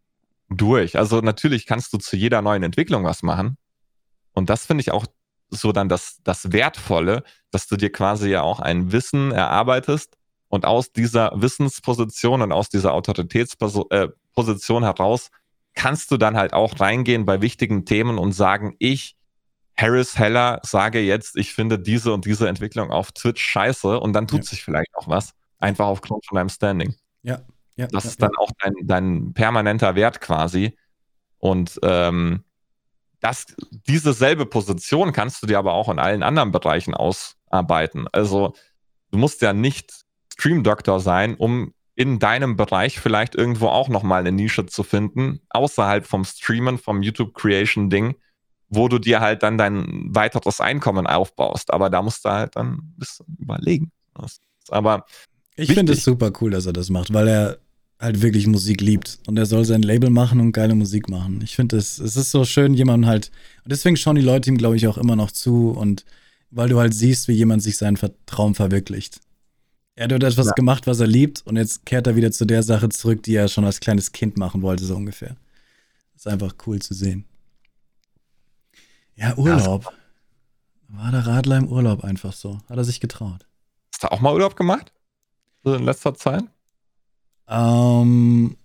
durch. 0.56 0.98
Also 0.98 1.20
natürlich 1.20 1.66
kannst 1.66 1.92
du 1.92 1.98
zu 1.98 2.16
jeder 2.16 2.42
neuen 2.42 2.62
Entwicklung 2.62 3.04
was 3.04 3.22
machen. 3.22 3.56
Und 4.32 4.50
das 4.50 4.66
finde 4.66 4.82
ich 4.82 4.90
auch 4.90 5.06
so 5.50 5.72
dann 5.72 5.88
das, 5.88 6.20
das 6.24 6.52
Wertvolle, 6.52 7.22
dass 7.50 7.66
du 7.66 7.76
dir 7.76 7.92
quasi 7.92 8.30
ja 8.30 8.42
auch 8.42 8.60
ein 8.60 8.92
Wissen 8.92 9.30
erarbeitest 9.32 10.16
und 10.48 10.66
aus 10.66 10.92
dieser 10.92 11.32
Wissensposition 11.34 12.42
und 12.42 12.52
aus 12.52 12.68
dieser 12.68 12.92
Autoritätsposition 12.94 14.82
äh, 14.82 14.86
heraus 14.86 15.30
kannst 15.74 16.10
du 16.10 16.16
dann 16.16 16.36
halt 16.36 16.52
auch 16.52 16.80
reingehen 16.80 17.24
bei 17.24 17.40
wichtigen 17.40 17.84
Themen 17.84 18.18
und 18.18 18.32
sagen, 18.32 18.76
ich 18.78 19.16
Harris 19.76 20.16
Heller 20.18 20.60
sage 20.62 21.00
jetzt, 21.00 21.36
ich 21.36 21.52
finde 21.52 21.78
diese 21.78 22.12
und 22.12 22.24
diese 22.24 22.48
Entwicklung 22.48 22.90
auf 22.90 23.10
Twitch 23.12 23.42
scheiße 23.42 23.98
und 23.98 24.12
dann 24.12 24.28
tut 24.28 24.40
ja. 24.40 24.44
sich 24.44 24.62
vielleicht 24.62 24.94
auch 24.94 25.08
was. 25.08 25.32
Einfach 25.58 25.86
aufgrund 25.86 26.24
von 26.26 26.36
deinem 26.36 26.48
Standing. 26.48 26.94
Ja. 27.22 27.40
Ja 27.76 27.86
das 27.86 28.04
ja, 28.04 28.10
ist 28.10 28.22
dann 28.22 28.36
auch 28.36 28.50
dein, 28.62 28.74
dein 28.82 29.34
permanenter 29.34 29.94
Wert 29.94 30.20
quasi. 30.20 30.76
Und 31.38 31.78
ähm, 31.82 32.44
das, 33.20 33.46
diese 33.86 34.12
selbe 34.12 34.46
Position 34.46 35.12
kannst 35.12 35.42
du 35.42 35.46
dir 35.46 35.58
aber 35.58 35.72
auch 35.72 35.88
in 35.88 35.98
allen 35.98 36.22
anderen 36.22 36.52
Bereichen 36.52 36.94
ausarbeiten. 36.94 38.06
Also 38.12 38.54
du 39.10 39.18
musst 39.18 39.42
ja 39.42 39.52
nicht 39.52 40.04
Stream 40.32 40.62
Doctor 40.62 41.00
sein, 41.00 41.34
um 41.34 41.72
in 41.96 42.18
deinem 42.18 42.56
Bereich 42.56 42.98
vielleicht 42.98 43.34
irgendwo 43.34 43.68
auch 43.68 43.88
nochmal 43.88 44.20
eine 44.20 44.32
Nische 44.32 44.66
zu 44.66 44.82
finden, 44.82 45.40
außerhalb 45.50 46.06
vom 46.06 46.24
Streamen, 46.24 46.78
vom 46.78 47.02
YouTube 47.02 47.34
Creation 47.34 47.88
Ding, 47.88 48.16
wo 48.68 48.88
du 48.88 48.98
dir 48.98 49.20
halt 49.20 49.42
dann 49.42 49.58
dein 49.58 50.14
weiteres 50.14 50.60
Einkommen 50.60 51.06
aufbaust. 51.06 51.72
Aber 51.72 51.90
da 51.90 52.02
musst 52.02 52.24
du 52.24 52.30
halt 52.30 52.56
dann 52.56 52.74
ein 52.74 52.94
bisschen 52.96 53.26
überlegen. 53.38 53.92
Aber 54.68 55.06
ich 55.56 55.72
finde 55.72 55.92
es 55.92 56.02
super 56.02 56.32
cool, 56.40 56.50
dass 56.50 56.66
er 56.66 56.72
das 56.72 56.90
macht, 56.90 57.12
weil 57.12 57.28
er 57.28 57.58
halt 58.04 58.22
wirklich 58.22 58.46
Musik 58.46 58.80
liebt. 58.80 59.18
Und 59.26 59.36
er 59.38 59.46
soll 59.46 59.64
sein 59.64 59.82
Label 59.82 60.10
machen 60.10 60.40
und 60.40 60.52
geile 60.52 60.74
Musik 60.74 61.08
machen. 61.08 61.40
Ich 61.42 61.56
finde 61.56 61.76
es, 61.76 61.98
es 61.98 62.16
ist 62.16 62.30
so 62.30 62.44
schön, 62.44 62.74
jemanden 62.74 63.06
halt. 63.06 63.30
Und 63.64 63.72
deswegen 63.72 63.96
schauen 63.96 64.16
die 64.16 64.22
Leute 64.22 64.50
ihm, 64.50 64.58
glaube 64.58 64.76
ich, 64.76 64.86
auch 64.86 64.98
immer 64.98 65.16
noch 65.16 65.32
zu. 65.32 65.70
Und 65.70 66.04
weil 66.50 66.68
du 66.68 66.78
halt 66.78 66.94
siehst, 66.94 67.26
wie 67.26 67.32
jemand 67.32 67.62
sich 67.62 67.76
seinen 67.76 67.98
Traum 68.26 68.54
verwirklicht. 68.54 69.20
Er 69.96 70.04
hat 70.04 70.12
dort 70.12 70.24
etwas 70.24 70.46
ja. 70.46 70.52
gemacht, 70.52 70.86
was 70.86 71.00
er 71.00 71.06
liebt, 71.06 71.46
und 71.46 71.56
jetzt 71.56 71.86
kehrt 71.86 72.06
er 72.06 72.16
wieder 72.16 72.32
zu 72.32 72.44
der 72.44 72.62
Sache 72.62 72.88
zurück, 72.88 73.22
die 73.22 73.34
er 73.34 73.48
schon 73.48 73.64
als 73.64 73.78
kleines 73.78 74.10
Kind 74.10 74.36
machen 74.36 74.62
wollte, 74.62 74.84
so 74.84 74.96
ungefähr. 74.96 75.36
Das 76.12 76.22
ist 76.22 76.26
einfach 76.26 76.54
cool 76.66 76.80
zu 76.80 76.94
sehen. 76.94 77.24
Ja, 79.14 79.36
Urlaub. 79.36 79.92
War 80.88 81.10
der 81.12 81.26
Radler 81.26 81.58
im 81.58 81.68
Urlaub 81.68 82.02
einfach 82.02 82.32
so? 82.32 82.60
Hat 82.68 82.76
er 82.76 82.84
sich 82.84 83.00
getraut? 83.00 83.46
Hast 83.92 84.02
du 84.02 84.10
auch 84.10 84.20
mal 84.20 84.32
Urlaub 84.32 84.56
gemacht? 84.56 84.92
So 85.62 85.74
in 85.74 85.84
letzter 85.84 86.14
Zeit? 86.14 86.44
Ähm, 87.48 88.56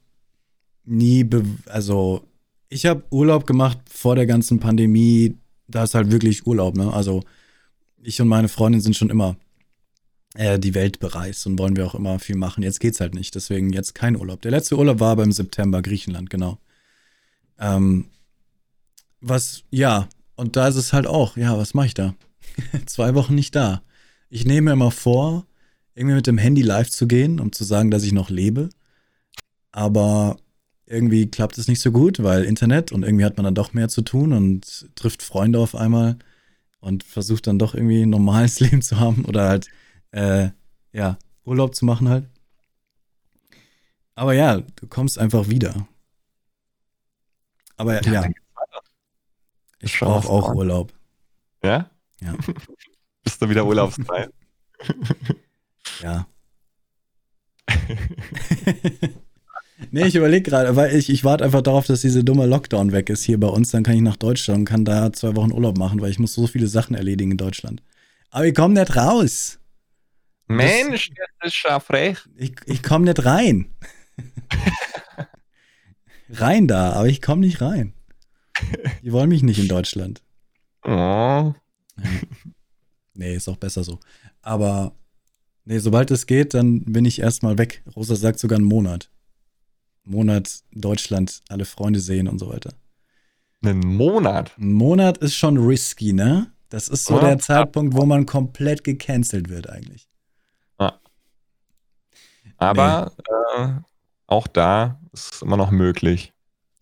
nie, 0.86 1.30
also 1.67 2.23
ich 2.69 2.86
habe 2.86 3.03
Urlaub 3.09 3.45
gemacht 3.45 3.80
vor 3.89 4.15
der 4.15 4.25
ganzen 4.25 4.59
Pandemie. 4.59 5.38
Da 5.67 5.84
ist 5.84 5.95
halt 5.95 6.11
wirklich 6.11 6.45
Urlaub, 6.47 6.77
ne? 6.77 6.91
Also 6.93 7.23
ich 8.01 8.21
und 8.21 8.27
meine 8.27 8.47
Freundin 8.47 8.82
sind 8.82 8.95
schon 8.95 9.09
immer 9.09 9.36
äh, 10.36 10.59
die 10.59 10.73
Welt 10.75 10.99
bereist 10.99 11.45
und 11.47 11.59
wollen 11.59 11.75
wir 11.75 11.86
auch 11.86 11.95
immer 11.95 12.19
viel 12.19 12.36
machen. 12.36 12.63
Jetzt 12.63 12.80
geht's 12.80 12.99
halt 12.99 13.13
nicht, 13.13 13.36
deswegen 13.36 13.73
jetzt 13.73 13.95
kein 13.95 14.15
Urlaub. 14.15 14.41
Der 14.41 14.51
letzte 14.51 14.77
Urlaub 14.77 14.99
war 14.99 15.11
aber 15.11 15.23
im 15.23 15.32
September, 15.32 15.82
Griechenland, 15.82 16.30
genau. 16.30 16.59
Ähm, 17.59 18.05
was, 19.21 19.63
ja, 19.69 20.07
und 20.36 20.55
da 20.55 20.67
ist 20.67 20.75
es 20.75 20.93
halt 20.93 21.07
auch, 21.07 21.36
ja, 21.36 21.57
was 21.57 21.73
mache 21.73 21.88
ich 21.88 21.93
da? 21.93 22.15
Zwei 22.86 23.15
Wochen 23.15 23.36
nicht 23.36 23.55
da. 23.55 23.82
Ich 24.30 24.45
nehme 24.45 24.71
immer 24.71 24.91
vor, 24.91 25.45
irgendwie 26.00 26.16
mit 26.16 26.28
dem 26.28 26.38
Handy 26.38 26.62
live 26.62 26.89
zu 26.89 27.08
gehen, 27.10 27.41
um 27.41 27.52
zu 27.52 27.66
sagen, 27.66 27.91
dass 27.91 28.04
ich 28.04 28.14
noch 28.14 28.30
lebe. 28.30 28.70
Aber 29.74 30.38
irgendwie 30.86 31.30
klappt 31.30 31.58
es 31.58 31.68
nicht 31.68 31.82
so 31.82 31.91
gut, 31.91 32.24
weil 32.24 32.45
Internet 32.45 32.93
und 32.93 33.04
irgendwie 33.04 33.26
hat 33.26 33.36
man 33.36 33.43
dann 33.43 33.54
doch 33.54 33.74
mehr 33.74 33.89
zu 33.89 34.02
tun 34.02 34.32
und 34.32 34.89
trifft 34.95 35.22
Freunde 35.22 35.60
auf 35.60 35.76
einmal 35.76 36.18
und 36.80 37.04
versucht 37.04 37.47
dann 37.47 37.60
doch 37.60 37.76
irgendwie 37.76 38.04
ein 38.04 38.10
normales 38.10 38.60
Leben 38.62 38.82
zu 38.82 38.97
haben 38.97 39.26
oder 39.26 39.50
halt 39.50 39.68
äh, 40.12 40.50
ja, 40.93 41.20
Urlaub 41.43 41.76
zu 41.76 41.84
machen 41.84 42.08
halt. 42.08 42.26
Aber 44.16 44.34
ja, 44.34 44.62
du 44.62 44.88
kommst 44.88 45.20
einfach 45.20 45.50
wieder. 45.50 45.86
Aber 47.76 48.02
ja, 48.02 48.24
ja. 48.24 48.30
ich 49.80 50.00
brauche 50.00 50.30
auch 50.30 50.54
Urlaub. 50.56 50.93
Ja? 51.62 51.89
Ja. 52.22 52.36
Bist 53.24 53.41
du 53.41 53.50
wieder 53.50 53.66
urlaubsfrei? 53.68 54.30
Ja. 56.02 56.28
nee, 59.91 60.06
ich 60.06 60.16
überlege 60.16 60.50
gerade, 60.50 60.76
weil 60.76 60.95
ich, 60.95 61.10
ich 61.10 61.24
warte 61.24 61.43
einfach 61.43 61.62
darauf, 61.62 61.86
dass 61.86 62.02
dieser 62.02 62.24
dumme 62.24 62.45
Lockdown 62.45 62.91
weg 62.91 63.10
ist 63.10 63.24
hier 63.24 63.39
bei 63.39 63.47
uns. 63.47 63.72
Dann 63.72 63.84
kann 63.84 63.95
ich 63.95 64.02
nach 64.02 64.18
Deutschland 64.18 64.60
und 64.60 64.66
kann 64.66 64.86
da 64.86 65.14
zwei 65.14 65.36
Wochen 65.36 65.52
Urlaub 65.52 65.78
machen, 65.78 66.02
weil 66.02 66.12
ich 66.12 66.20
muss 66.20 66.34
so 66.34 66.47
viele 66.47 66.68
Sachen 66.68 66.95
erledigen 66.95 67.32
in 67.32 67.38
Deutschland. 67.38 67.82
Aber 68.32 68.45
ich 68.45 68.56
komme 68.56 68.74
nicht 68.80 68.95
raus. 68.95 69.60
Mensch, 70.47 71.12
das 71.16 71.54
ist 71.54 71.64
ja 71.64 71.80
frech. 71.80 72.18
Ich, 72.36 72.54
ich 72.66 72.82
komme 72.82 73.06
nicht 73.06 73.24
rein. 73.24 73.72
rein 76.30 76.68
da, 76.68 76.93
aber 76.93 77.08
ich 77.08 77.22
komme 77.22 77.41
nicht 77.41 77.62
rein. 77.62 77.93
Die 79.04 79.12
wollen 79.12 79.30
mich 79.30 79.43
nicht 79.43 79.60
in 79.60 79.68
Deutschland. 79.68 80.22
Oh. 80.84 81.54
Nee, 83.14 83.36
ist 83.36 83.47
auch 83.47 83.58
besser 83.58 83.84
so. 83.84 84.00
Aber 84.41 84.95
nee, 85.70 85.80
sobald 85.80 86.11
es 86.11 86.26
geht, 86.26 86.53
dann 86.53 86.82
bin 86.82 87.05
ich 87.05 87.20
erstmal 87.20 87.57
weg. 87.57 87.84
Rosa 87.95 88.15
sagt 88.15 88.39
sogar 88.39 88.57
einen 88.57 88.67
Monat. 88.67 89.09
Monat 90.03 90.61
Deutschland, 90.72 91.41
alle 91.49 91.65
Freunde 91.65 91.99
sehen 91.99 92.28
und 92.28 92.39
so 92.39 92.49
weiter. 92.49 92.74
Einen 93.61 93.80
Monat? 93.80 94.51
Ein 94.57 94.74
Monat 94.74 95.17
ist 95.20 95.36
schon 95.36 95.57
risky, 95.57 96.13
ne? 96.13 96.51
Das 96.70 96.88
ist 96.88 97.05
so 97.05 97.17
oh, 97.17 97.20
der 97.20 97.39
Zeitpunkt, 97.39 97.95
wo 97.95 98.05
man 98.05 98.26
komplett 98.26 98.84
gecancelt 98.84 99.49
wird 99.49 99.70
eigentlich. 99.70 100.09
Aber 102.59 103.11
nee. 103.57 103.63
äh, 103.63 103.70
auch 104.28 104.47
da 104.47 104.99
ist 105.13 105.34
es 105.34 105.41
immer 105.41 105.57
noch 105.57 105.72
möglich. 105.72 106.34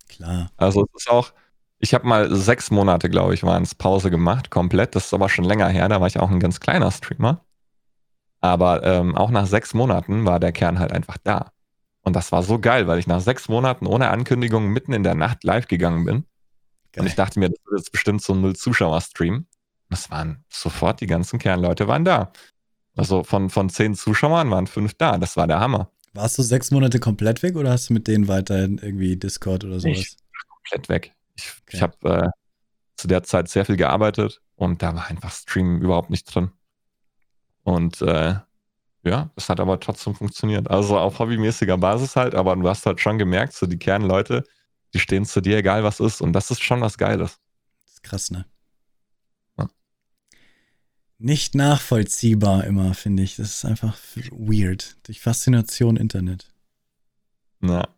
Klar. 0.08 0.50
Also 0.56 0.84
es 0.94 1.02
ist 1.02 1.10
auch, 1.10 1.32
ich 1.78 1.94
habe 1.94 2.06
mal 2.06 2.34
sechs 2.34 2.70
Monate, 2.70 3.08
glaube 3.08 3.34
ich, 3.34 3.44
waren 3.44 3.62
es 3.62 3.74
Pause 3.74 4.10
gemacht, 4.10 4.50
komplett. 4.50 4.94
Das 4.94 5.06
ist 5.06 5.14
aber 5.14 5.28
schon 5.28 5.44
länger 5.44 5.68
her, 5.68 5.88
da 5.88 6.00
war 6.00 6.08
ich 6.08 6.18
auch 6.18 6.30
ein 6.30 6.40
ganz 6.40 6.60
kleiner 6.60 6.90
Streamer. 6.90 7.44
Aber 8.40 8.82
ähm, 8.84 9.16
auch 9.16 9.30
nach 9.30 9.46
sechs 9.46 9.74
Monaten 9.74 10.24
war 10.24 10.40
der 10.40 10.52
Kern 10.52 10.78
halt 10.78 10.92
einfach 10.92 11.18
da. 11.22 11.52
Und 12.02 12.14
das 12.14 12.32
war 12.32 12.42
so 12.42 12.58
geil, 12.58 12.86
weil 12.86 12.98
ich 12.98 13.06
nach 13.06 13.20
sechs 13.20 13.48
Monaten 13.48 13.86
ohne 13.86 14.10
Ankündigung 14.10 14.68
mitten 14.68 14.92
in 14.92 15.02
der 15.02 15.14
Nacht 15.14 15.44
live 15.44 15.66
gegangen 15.66 16.04
bin. 16.04 16.24
Geil. 16.92 17.02
Und 17.02 17.06
ich 17.06 17.16
dachte 17.16 17.38
mir, 17.38 17.50
das 17.50 17.58
wird 17.66 17.80
jetzt 17.80 17.92
bestimmt 17.92 18.22
so 18.22 18.32
ein 18.32 18.40
Null-Zuschauer-Stream. 18.40 19.46
Das 19.90 20.10
waren 20.10 20.44
sofort, 20.48 21.00
die 21.00 21.06
ganzen 21.06 21.38
Kernleute 21.38 21.88
waren 21.88 22.04
da. 22.04 22.32
Also 22.96 23.24
von, 23.24 23.50
von 23.50 23.68
zehn 23.68 23.94
Zuschauern 23.94 24.50
waren 24.50 24.66
fünf 24.66 24.94
da. 24.94 25.18
Das 25.18 25.36
war 25.36 25.46
der 25.46 25.60
Hammer. 25.60 25.90
Warst 26.14 26.38
du 26.38 26.42
sechs 26.42 26.70
Monate 26.70 26.98
komplett 26.98 27.42
weg 27.42 27.56
oder 27.56 27.70
hast 27.70 27.90
du 27.90 27.94
mit 27.94 28.08
denen 28.08 28.28
weiterhin 28.28 28.78
irgendwie 28.78 29.16
Discord 29.16 29.64
oder 29.64 29.78
sowas? 29.78 29.98
Ich 29.98 30.16
komplett 30.48 30.88
weg. 30.88 31.12
Ich, 31.36 31.52
okay. 31.62 31.76
ich 31.76 31.82
habe 31.82 32.08
äh, 32.08 32.28
zu 32.96 33.06
der 33.08 33.22
Zeit 33.22 33.48
sehr 33.48 33.64
viel 33.64 33.76
gearbeitet 33.76 34.40
und 34.56 34.82
da 34.82 34.94
war 34.94 35.06
einfach 35.06 35.32
Stream 35.32 35.80
überhaupt 35.80 36.10
nicht 36.10 36.24
drin. 36.24 36.50
Und 37.68 38.00
äh, 38.00 38.34
ja, 39.04 39.30
es 39.36 39.50
hat 39.50 39.60
aber 39.60 39.78
trotzdem 39.78 40.14
funktioniert. 40.14 40.70
Also 40.70 40.98
auf 40.98 41.18
hobbymäßiger 41.18 41.76
Basis 41.76 42.16
halt, 42.16 42.34
aber 42.34 42.56
du 42.56 42.66
hast 42.66 42.86
halt 42.86 42.98
schon 42.98 43.18
gemerkt, 43.18 43.52
so 43.52 43.66
die 43.66 43.78
Kernleute, 43.78 44.44
die 44.94 44.98
stehen 44.98 45.26
zu 45.26 45.42
dir, 45.42 45.58
egal 45.58 45.84
was 45.84 46.00
ist. 46.00 46.22
Und 46.22 46.32
das 46.32 46.50
ist 46.50 46.62
schon 46.62 46.80
was 46.80 46.96
Geiles. 46.96 47.38
Das 47.84 47.94
ist 47.94 48.02
krass, 48.02 48.30
ne? 48.30 48.46
nicht 51.18 51.56
nachvollziehbar 51.56 52.64
immer, 52.64 52.94
finde 52.94 53.22
ich. 53.24 53.36
Das 53.36 53.50
ist 53.50 53.64
einfach 53.64 53.98
weird. 54.30 54.96
Durch 55.02 55.20
Faszination 55.20 55.96
Internet. 55.96 56.46
Ja. 57.60 57.88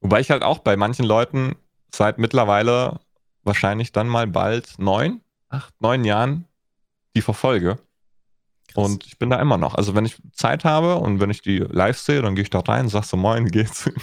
Wobei 0.00 0.20
ich 0.20 0.30
halt 0.30 0.44
auch 0.44 0.60
bei 0.60 0.76
manchen 0.76 1.04
Leuten 1.04 1.56
seit 1.92 2.18
mittlerweile 2.18 3.00
wahrscheinlich 3.42 3.92
dann 3.92 4.06
mal 4.06 4.28
bald 4.28 4.78
neun, 4.78 5.20
acht, 5.48 5.74
neun 5.80 6.04
Jahren 6.04 6.46
die 7.16 7.22
verfolge. 7.22 7.78
Krass. 8.68 8.84
Und 8.84 9.06
ich 9.06 9.18
bin 9.18 9.30
da 9.30 9.40
immer 9.40 9.56
noch. 9.56 9.74
Also 9.74 9.94
wenn 9.94 10.04
ich 10.04 10.16
Zeit 10.32 10.64
habe 10.64 10.96
und 10.96 11.20
wenn 11.20 11.30
ich 11.30 11.42
die 11.42 11.58
live 11.58 11.98
sehe, 11.98 12.22
dann 12.22 12.34
gehe 12.34 12.42
ich 12.42 12.50
da 12.50 12.60
rein, 12.60 12.84
und 12.84 12.88
sag 12.90 13.04
so, 13.04 13.16
moin, 13.16 13.46
geht's? 13.46 13.90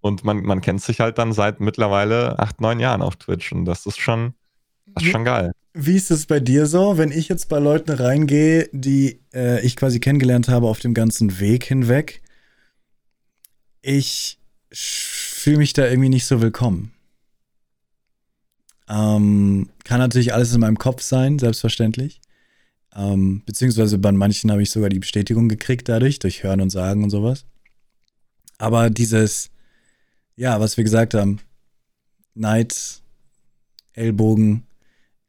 Und 0.00 0.22
man, 0.22 0.42
man 0.42 0.60
kennt 0.60 0.80
sich 0.80 1.00
halt 1.00 1.18
dann 1.18 1.32
seit 1.32 1.58
mittlerweile 1.58 2.38
acht, 2.38 2.60
neun 2.60 2.78
Jahren 2.78 3.02
auf 3.02 3.16
Twitch. 3.16 3.50
Und 3.50 3.64
das 3.64 3.84
ist 3.84 3.98
schon, 3.98 4.34
das 4.86 5.02
ist 5.02 5.10
schon 5.10 5.24
geil. 5.24 5.50
Wie 5.74 5.96
ist 5.96 6.12
es 6.12 6.26
bei 6.26 6.38
dir 6.38 6.66
so, 6.66 6.98
wenn 6.98 7.10
ich 7.10 7.28
jetzt 7.28 7.48
bei 7.48 7.58
Leuten 7.58 7.90
reingehe, 7.90 8.68
die 8.72 9.20
äh, 9.34 9.60
ich 9.66 9.74
quasi 9.74 9.98
kennengelernt 9.98 10.48
habe 10.48 10.68
auf 10.68 10.78
dem 10.78 10.94
ganzen 10.94 11.40
Weg 11.40 11.64
hinweg? 11.64 12.22
Ich 13.82 14.38
fühle 14.72 15.58
mich 15.58 15.72
da 15.72 15.86
irgendwie 15.86 16.08
nicht 16.08 16.26
so 16.26 16.40
willkommen. 16.40 16.92
Ähm, 18.88 19.68
kann 19.84 19.98
natürlich 19.98 20.32
alles 20.32 20.54
in 20.54 20.60
meinem 20.60 20.78
Kopf 20.78 21.02
sein, 21.02 21.38
selbstverständlich. 21.38 22.20
Ähm, 22.94 23.42
beziehungsweise 23.46 23.98
bei 23.98 24.12
manchen 24.12 24.50
habe 24.50 24.62
ich 24.62 24.70
sogar 24.70 24.88
die 24.88 24.98
Bestätigung 24.98 25.48
gekriegt 25.48 25.88
dadurch, 25.88 26.18
durch 26.18 26.42
Hören 26.42 26.60
und 26.60 26.70
Sagen 26.70 27.04
und 27.04 27.10
sowas. 27.10 27.44
Aber 28.58 28.90
dieses, 28.90 29.50
ja, 30.36 30.58
was 30.60 30.76
wir 30.76 30.84
gesagt 30.84 31.14
haben, 31.14 31.40
Neid, 32.34 33.02
Ellbogen, 33.92 34.64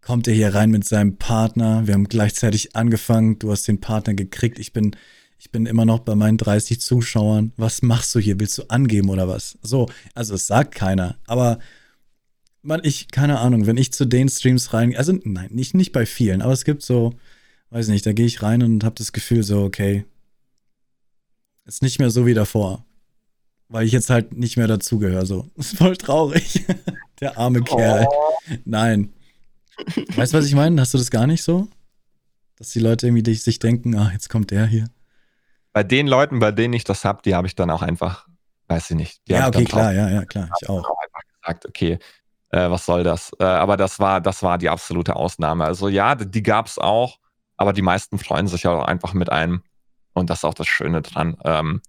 kommt 0.01 0.27
er 0.27 0.33
hier 0.33 0.55
rein 0.55 0.71
mit 0.71 0.85
seinem 0.85 1.17
Partner. 1.17 1.85
Wir 1.85 1.93
haben 1.93 2.07
gleichzeitig 2.07 2.75
angefangen. 2.75 3.37
Du 3.39 3.51
hast 3.51 3.67
den 3.67 3.81
Partner 3.81 4.13
gekriegt. 4.13 4.57
Ich 4.57 4.73
bin, 4.73 4.95
ich 5.37 5.51
bin 5.51 5.65
immer 5.65 5.85
noch 5.85 5.99
bei 5.99 6.15
meinen 6.15 6.37
30 6.37 6.81
Zuschauern. 6.81 7.51
Was 7.57 7.81
machst 7.81 8.15
du 8.15 8.19
hier? 8.19 8.39
Willst 8.39 8.57
du 8.57 8.63
angeben 8.69 9.09
oder 9.09 9.27
was? 9.27 9.57
So, 9.61 9.87
also 10.15 10.35
es 10.35 10.47
sagt 10.47 10.73
keiner. 10.73 11.17
Aber 11.27 11.59
man, 12.61 12.81
ich, 12.83 13.09
keine 13.09 13.39
Ahnung, 13.39 13.67
wenn 13.67 13.77
ich 13.77 13.93
zu 13.93 14.05
den 14.05 14.29
Streams 14.29 14.73
rein, 14.73 14.95
also 14.95 15.13
nein, 15.23 15.49
nicht, 15.51 15.75
nicht 15.75 15.91
bei 15.91 16.05
vielen, 16.05 16.41
aber 16.41 16.53
es 16.53 16.65
gibt 16.65 16.81
so, 16.81 17.13
weiß 17.71 17.87
nicht, 17.89 18.05
da 18.05 18.13
gehe 18.13 18.25
ich 18.25 18.41
rein 18.41 18.63
und 18.63 18.83
habe 18.83 18.95
das 18.95 19.11
Gefühl 19.11 19.43
so, 19.43 19.63
okay, 19.63 20.05
ist 21.65 21.83
nicht 21.83 21.99
mehr 21.99 22.09
so 22.09 22.25
wie 22.25 22.33
davor. 22.33 22.85
Weil 23.67 23.85
ich 23.85 23.91
jetzt 23.91 24.09
halt 24.09 24.35
nicht 24.35 24.57
mehr 24.57 24.67
dazugehöre, 24.67 25.25
so. 25.25 25.47
Das 25.55 25.67
ist 25.73 25.77
voll 25.77 25.95
traurig. 25.95 26.65
Der 27.21 27.37
arme 27.37 27.61
Kerl. 27.61 28.07
Oh. 28.09 28.33
Nein. 28.65 29.13
Weißt 30.15 30.33
du, 30.33 30.37
was 30.37 30.45
ich 30.45 30.55
meine? 30.55 30.81
Hast 30.81 30.93
du 30.93 30.97
das 30.97 31.11
gar 31.11 31.27
nicht 31.27 31.43
so? 31.43 31.67
Dass 32.57 32.71
die 32.71 32.79
Leute 32.79 33.07
irgendwie 33.07 33.33
sich 33.35 33.59
denken, 33.59 33.95
ah, 33.95 34.09
jetzt 34.11 34.29
kommt 34.29 34.51
der 34.51 34.65
hier. 34.65 34.87
Bei 35.71 35.83
den 35.83 36.07
Leuten, 36.07 36.39
bei 36.39 36.51
denen 36.51 36.73
ich 36.73 36.83
das 36.83 37.05
habe, 37.05 37.21
die 37.23 37.35
habe 37.35 37.47
ich 37.47 37.55
dann 37.55 37.69
auch 37.69 37.81
einfach, 37.81 38.27
weiß 38.67 38.91
ich 38.91 38.97
nicht. 38.97 39.21
ja, 39.27 39.47
okay, 39.47 39.65
klar, 39.65 39.93
ja, 39.93 40.09
ja, 40.09 40.25
klar, 40.25 40.49
ich 40.61 40.67
auch. 40.67 40.83
auch 40.89 40.97
einfach 40.97 41.21
gesagt, 41.41 41.67
okay, 41.67 41.99
äh, 42.49 42.69
was 42.69 42.85
soll 42.85 43.03
das? 43.03 43.31
Äh, 43.39 43.43
aber 43.43 43.77
das 43.77 43.99
war, 43.99 44.19
das 44.19 44.41
war 44.41 44.57
die 44.57 44.69
absolute 44.69 45.15
Ausnahme. 45.15 45.65
Also 45.65 45.87
ja, 45.87 46.15
die 46.15 46.43
gab 46.43 46.67
es 46.67 46.79
auch, 46.79 47.19
aber 47.59 47.73
die 47.73 47.81
meisten 47.81 48.17
freuen 48.17 48.47
sich 48.47 48.63
ja 48.63 48.71
auch 48.71 48.85
einfach 48.85 49.13
mit 49.13 49.29
einem. 49.29 49.63
Und 50.13 50.29
das 50.29 50.39
ist 50.39 50.43
auch 50.45 50.53
das 50.53 50.67
Schöne 50.67 51.01
dran. 51.01 51.37
Ähm, 51.43 51.81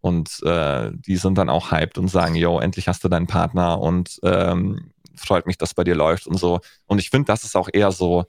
und 0.00 0.42
äh, 0.42 0.90
die 0.92 1.16
sind 1.16 1.38
dann 1.38 1.48
auch 1.48 1.70
hyped 1.70 1.98
und 1.98 2.08
sagen, 2.08 2.34
yo, 2.34 2.58
endlich 2.58 2.88
hast 2.88 3.04
du 3.04 3.08
deinen 3.08 3.28
Partner 3.28 3.80
und 3.80 4.18
ähm, 4.24 4.90
freut 5.14 5.46
mich, 5.46 5.56
dass 5.56 5.72
bei 5.72 5.84
dir 5.84 5.94
läuft 5.94 6.26
und 6.26 6.36
so. 6.36 6.60
Und 6.86 6.98
ich 6.98 7.10
finde, 7.10 7.26
das 7.26 7.44
ist 7.44 7.56
auch 7.56 7.68
eher 7.72 7.92
so 7.92 8.24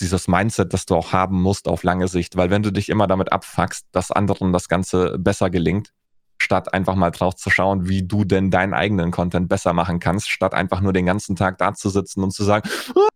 dieses 0.00 0.26
Mindset, 0.26 0.72
das 0.72 0.86
du 0.86 0.96
auch 0.96 1.12
haben 1.12 1.40
musst 1.40 1.68
auf 1.68 1.82
lange 1.82 2.08
Sicht, 2.08 2.36
weil 2.36 2.50
wenn 2.50 2.62
du 2.62 2.72
dich 2.72 2.88
immer 2.88 3.06
damit 3.06 3.30
abfuckst, 3.30 3.86
dass 3.92 4.10
anderen 4.10 4.52
das 4.54 4.68
Ganze 4.68 5.18
besser 5.18 5.50
gelingt, 5.50 5.92
statt 6.38 6.72
einfach 6.72 6.94
mal 6.94 7.10
drauf 7.10 7.36
zu 7.36 7.50
schauen, 7.50 7.86
wie 7.86 8.02
du 8.02 8.24
denn 8.24 8.50
deinen 8.50 8.72
eigenen 8.72 9.10
Content 9.10 9.48
besser 9.48 9.74
machen 9.74 10.00
kannst, 10.00 10.30
statt 10.30 10.54
einfach 10.54 10.80
nur 10.80 10.94
den 10.94 11.06
ganzen 11.06 11.36
Tag 11.36 11.58
da 11.58 11.74
zu 11.74 11.90
sitzen 11.90 12.24
und 12.24 12.32
zu 12.32 12.44
sagen, 12.44 12.68
oh, 12.94 13.08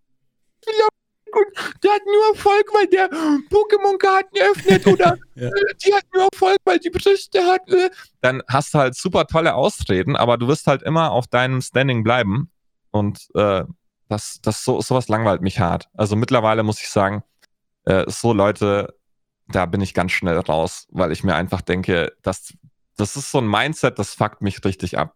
der 1.83 1.93
hat 1.93 2.03
nur 2.05 2.35
Erfolg, 2.35 2.67
weil 2.73 2.87
der 2.87 3.11
Pokémon-Karten 3.11 4.39
öffnet 4.39 4.87
oder 4.87 5.17
ja. 5.35 5.51
die 5.85 5.95
hat 5.95 6.05
nur 6.13 6.25
Erfolg, 6.25 6.59
weil 6.65 6.79
die 6.79 6.91
Brüste 6.91 7.45
hat. 7.45 7.69
Äh. 7.69 7.91
Dann 8.21 8.43
hast 8.49 8.75
du 8.75 8.79
halt 8.79 8.97
super 8.97 9.27
tolle 9.27 9.55
Ausreden, 9.55 10.17
aber 10.17 10.37
du 10.39 10.49
wirst 10.49 10.67
halt 10.67 10.83
immer 10.83 11.13
auf 11.13 11.27
deinem 11.27 11.61
Standing 11.61 12.05
bleiben 12.05 12.51
und 12.91 13.29
äh, 13.35 13.65
das, 14.09 14.41
das 14.43 14.65
so, 14.65 14.81
sowas 14.81 15.09
langweilt 15.09 15.43
mich 15.43 15.61
hart. 15.61 15.89
Also 15.95 16.17
mittlerweile 16.17 16.63
muss 16.63 16.81
ich 16.81 16.89
sagen, 16.89 17.23
äh, 17.85 18.05
so 18.09 18.33
Leute, 18.33 18.95
da 19.49 19.67
bin 19.67 19.81
ich 19.81 19.95
ganz 19.95 20.13
schnell 20.13 20.39
raus, 20.39 20.87
weil 20.91 21.13
ich 21.13 21.25
mir 21.25 21.35
einfach 21.35 21.63
denke, 21.63 22.13
das, 22.23 22.55
das 22.97 23.17
ist 23.17 23.31
so 23.31 23.39
ein 23.39 23.49
Mindset, 23.49 23.99
das 23.99 24.15
fuckt 24.15 24.43
mich 24.43 24.65
richtig 24.65 24.99
ab. 24.99 25.15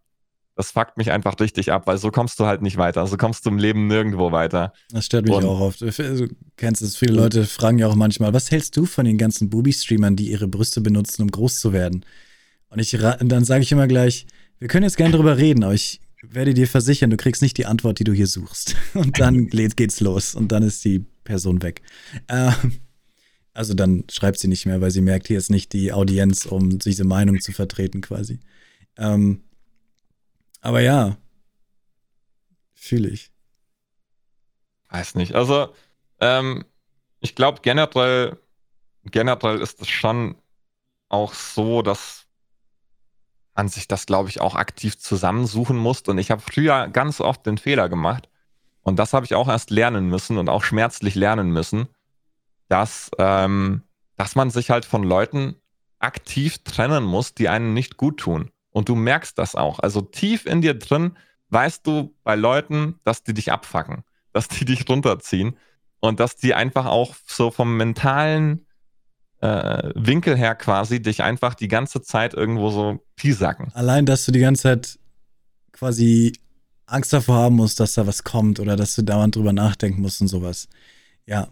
Das 0.55 0.71
fuckt 0.71 0.97
mich 0.97 1.11
einfach 1.11 1.39
richtig 1.39 1.71
ab, 1.71 1.87
weil 1.87 1.97
so 1.97 2.11
kommst 2.11 2.39
du 2.39 2.45
halt 2.45 2.61
nicht 2.61 2.77
weiter. 2.77 3.07
So 3.07 3.17
kommst 3.17 3.45
du 3.45 3.49
im 3.49 3.57
Leben 3.57 3.87
nirgendwo 3.87 4.31
weiter. 4.31 4.73
Das 4.91 5.05
stört 5.05 5.25
mich 5.25 5.33
Und, 5.33 5.45
auch 5.45 5.59
oft. 5.59 5.81
Du 5.81 6.27
kennst 6.57 6.81
es, 6.81 6.95
viele 6.95 7.13
Leute 7.13 7.45
fragen 7.45 7.79
ja 7.79 7.87
auch 7.87 7.95
manchmal, 7.95 8.33
was 8.33 8.51
hältst 8.51 8.77
du 8.77 8.85
von 8.85 9.05
den 9.05 9.17
ganzen 9.17 9.49
Booby-Streamern, 9.49 10.15
die 10.15 10.29
ihre 10.29 10.47
Brüste 10.47 10.81
benutzen, 10.81 11.23
um 11.23 11.31
groß 11.31 11.59
zu 11.59 11.73
werden? 11.73 12.05
Und 12.69 12.79
ich, 12.79 12.91
dann 12.91 13.45
sage 13.45 13.63
ich 13.63 13.71
immer 13.71 13.87
gleich, 13.87 14.27
wir 14.59 14.67
können 14.67 14.83
jetzt 14.83 14.97
gerne 14.97 15.15
drüber 15.15 15.37
reden, 15.37 15.63
aber 15.63 15.73
ich 15.73 16.01
werde 16.21 16.53
dir 16.53 16.67
versichern, 16.67 17.09
du 17.09 17.17
kriegst 17.17 17.41
nicht 17.41 17.57
die 17.57 17.65
Antwort, 17.65 17.99
die 17.99 18.03
du 18.03 18.13
hier 18.13 18.27
suchst. 18.27 18.75
Und 18.93 19.19
dann 19.19 19.47
geht's 19.47 19.99
los 19.99 20.35
und 20.35 20.51
dann 20.51 20.63
ist 20.63 20.85
die 20.85 21.05
Person 21.23 21.61
weg. 21.61 21.81
Ähm, 22.29 22.53
also 23.53 23.73
dann 23.73 24.03
schreibt 24.09 24.39
sie 24.39 24.47
nicht 24.47 24.65
mehr, 24.65 24.81
weil 24.81 24.91
sie 24.91 25.01
merkt, 25.01 25.27
hier 25.27 25.37
ist 25.37 25.51
nicht 25.51 25.73
die 25.73 25.93
Audienz, 25.93 26.45
um 26.45 26.79
diese 26.79 27.03
Meinung 27.03 27.39
zu 27.39 27.51
vertreten 27.51 28.01
quasi. 28.01 28.39
Ähm, 28.97 29.41
aber 30.63 30.79
ja, 30.79 31.17
fühle 32.73 33.09
ich. 33.09 33.31
Weiß 34.89 35.15
nicht. 35.15 35.35
Also, 35.35 35.73
ähm, 36.19 36.65
ich 37.19 37.35
glaube 37.35 37.59
generell, 37.61 38.39
generell 39.03 39.59
ist 39.59 39.81
es 39.81 39.89
schon 39.89 40.35
auch 41.09 41.33
so, 41.33 41.81
dass 41.81 42.27
man 43.55 43.67
sich 43.67 43.87
das, 43.89 44.05
glaube 44.05 44.29
ich, 44.29 44.39
auch 44.39 44.55
aktiv 44.55 44.97
zusammensuchen 44.97 45.77
muss. 45.77 46.01
Und 46.01 46.17
ich 46.17 46.31
habe 46.31 46.41
früher 46.41 46.87
ganz 46.87 47.19
oft 47.19 47.45
den 47.45 47.57
Fehler 47.57 47.89
gemacht. 47.89 48.29
Und 48.81 48.97
das 48.97 49.13
habe 49.13 49.25
ich 49.25 49.35
auch 49.35 49.49
erst 49.49 49.69
lernen 49.69 50.07
müssen 50.07 50.37
und 50.37 50.47
auch 50.47 50.63
schmerzlich 50.63 51.15
lernen 51.15 51.51
müssen, 51.51 51.87
dass, 52.69 53.11
ähm, 53.17 53.83
dass 54.15 54.35
man 54.35 54.49
sich 54.49 54.69
halt 54.69 54.85
von 54.85 55.03
Leuten 55.03 55.55
aktiv 55.99 56.63
trennen 56.63 57.03
muss, 57.03 57.33
die 57.33 57.49
einen 57.49 57.73
nicht 57.73 57.97
gut 57.97 58.17
tun. 58.17 58.52
Und 58.73 58.89
du 58.89 58.95
merkst 58.95 59.37
das 59.37 59.55
auch. 59.55 59.79
Also 59.79 60.01
tief 60.01 60.45
in 60.45 60.61
dir 60.61 60.73
drin 60.73 61.15
weißt 61.49 61.87
du 61.87 62.13
bei 62.23 62.35
Leuten, 62.35 62.99
dass 63.03 63.23
die 63.23 63.33
dich 63.33 63.51
abfacken, 63.51 64.03
dass 64.33 64.49
die 64.49 64.65
dich 64.65 64.89
runterziehen 64.89 65.55
und 65.99 66.19
dass 66.19 66.35
die 66.35 66.53
einfach 66.53 66.85
auch 66.85 67.15
so 67.25 67.51
vom 67.51 67.77
mentalen 67.77 68.65
äh, 69.39 69.91
Winkel 69.95 70.35
her 70.35 70.55
quasi 70.55 71.01
dich 71.01 71.21
einfach 71.23 71.53
die 71.53 71.67
ganze 71.67 72.01
Zeit 72.01 72.33
irgendwo 72.33 72.69
so 72.71 72.99
piesacken. 73.15 73.71
Allein, 73.73 74.05
dass 74.05 74.25
du 74.25 74.31
die 74.31 74.39
ganze 74.39 74.63
Zeit 74.63 74.99
quasi 75.71 76.33
Angst 76.85 77.13
davor 77.13 77.35
haben 77.35 77.55
musst, 77.55 77.79
dass 77.79 77.93
da 77.93 78.07
was 78.07 78.23
kommt 78.23 78.59
oder 78.59 78.75
dass 78.75 78.95
du 78.95 79.03
dauernd 79.03 79.35
drüber 79.35 79.53
nachdenken 79.53 80.01
musst 80.01 80.21
und 80.21 80.27
sowas. 80.27 80.67
Ja. 81.25 81.49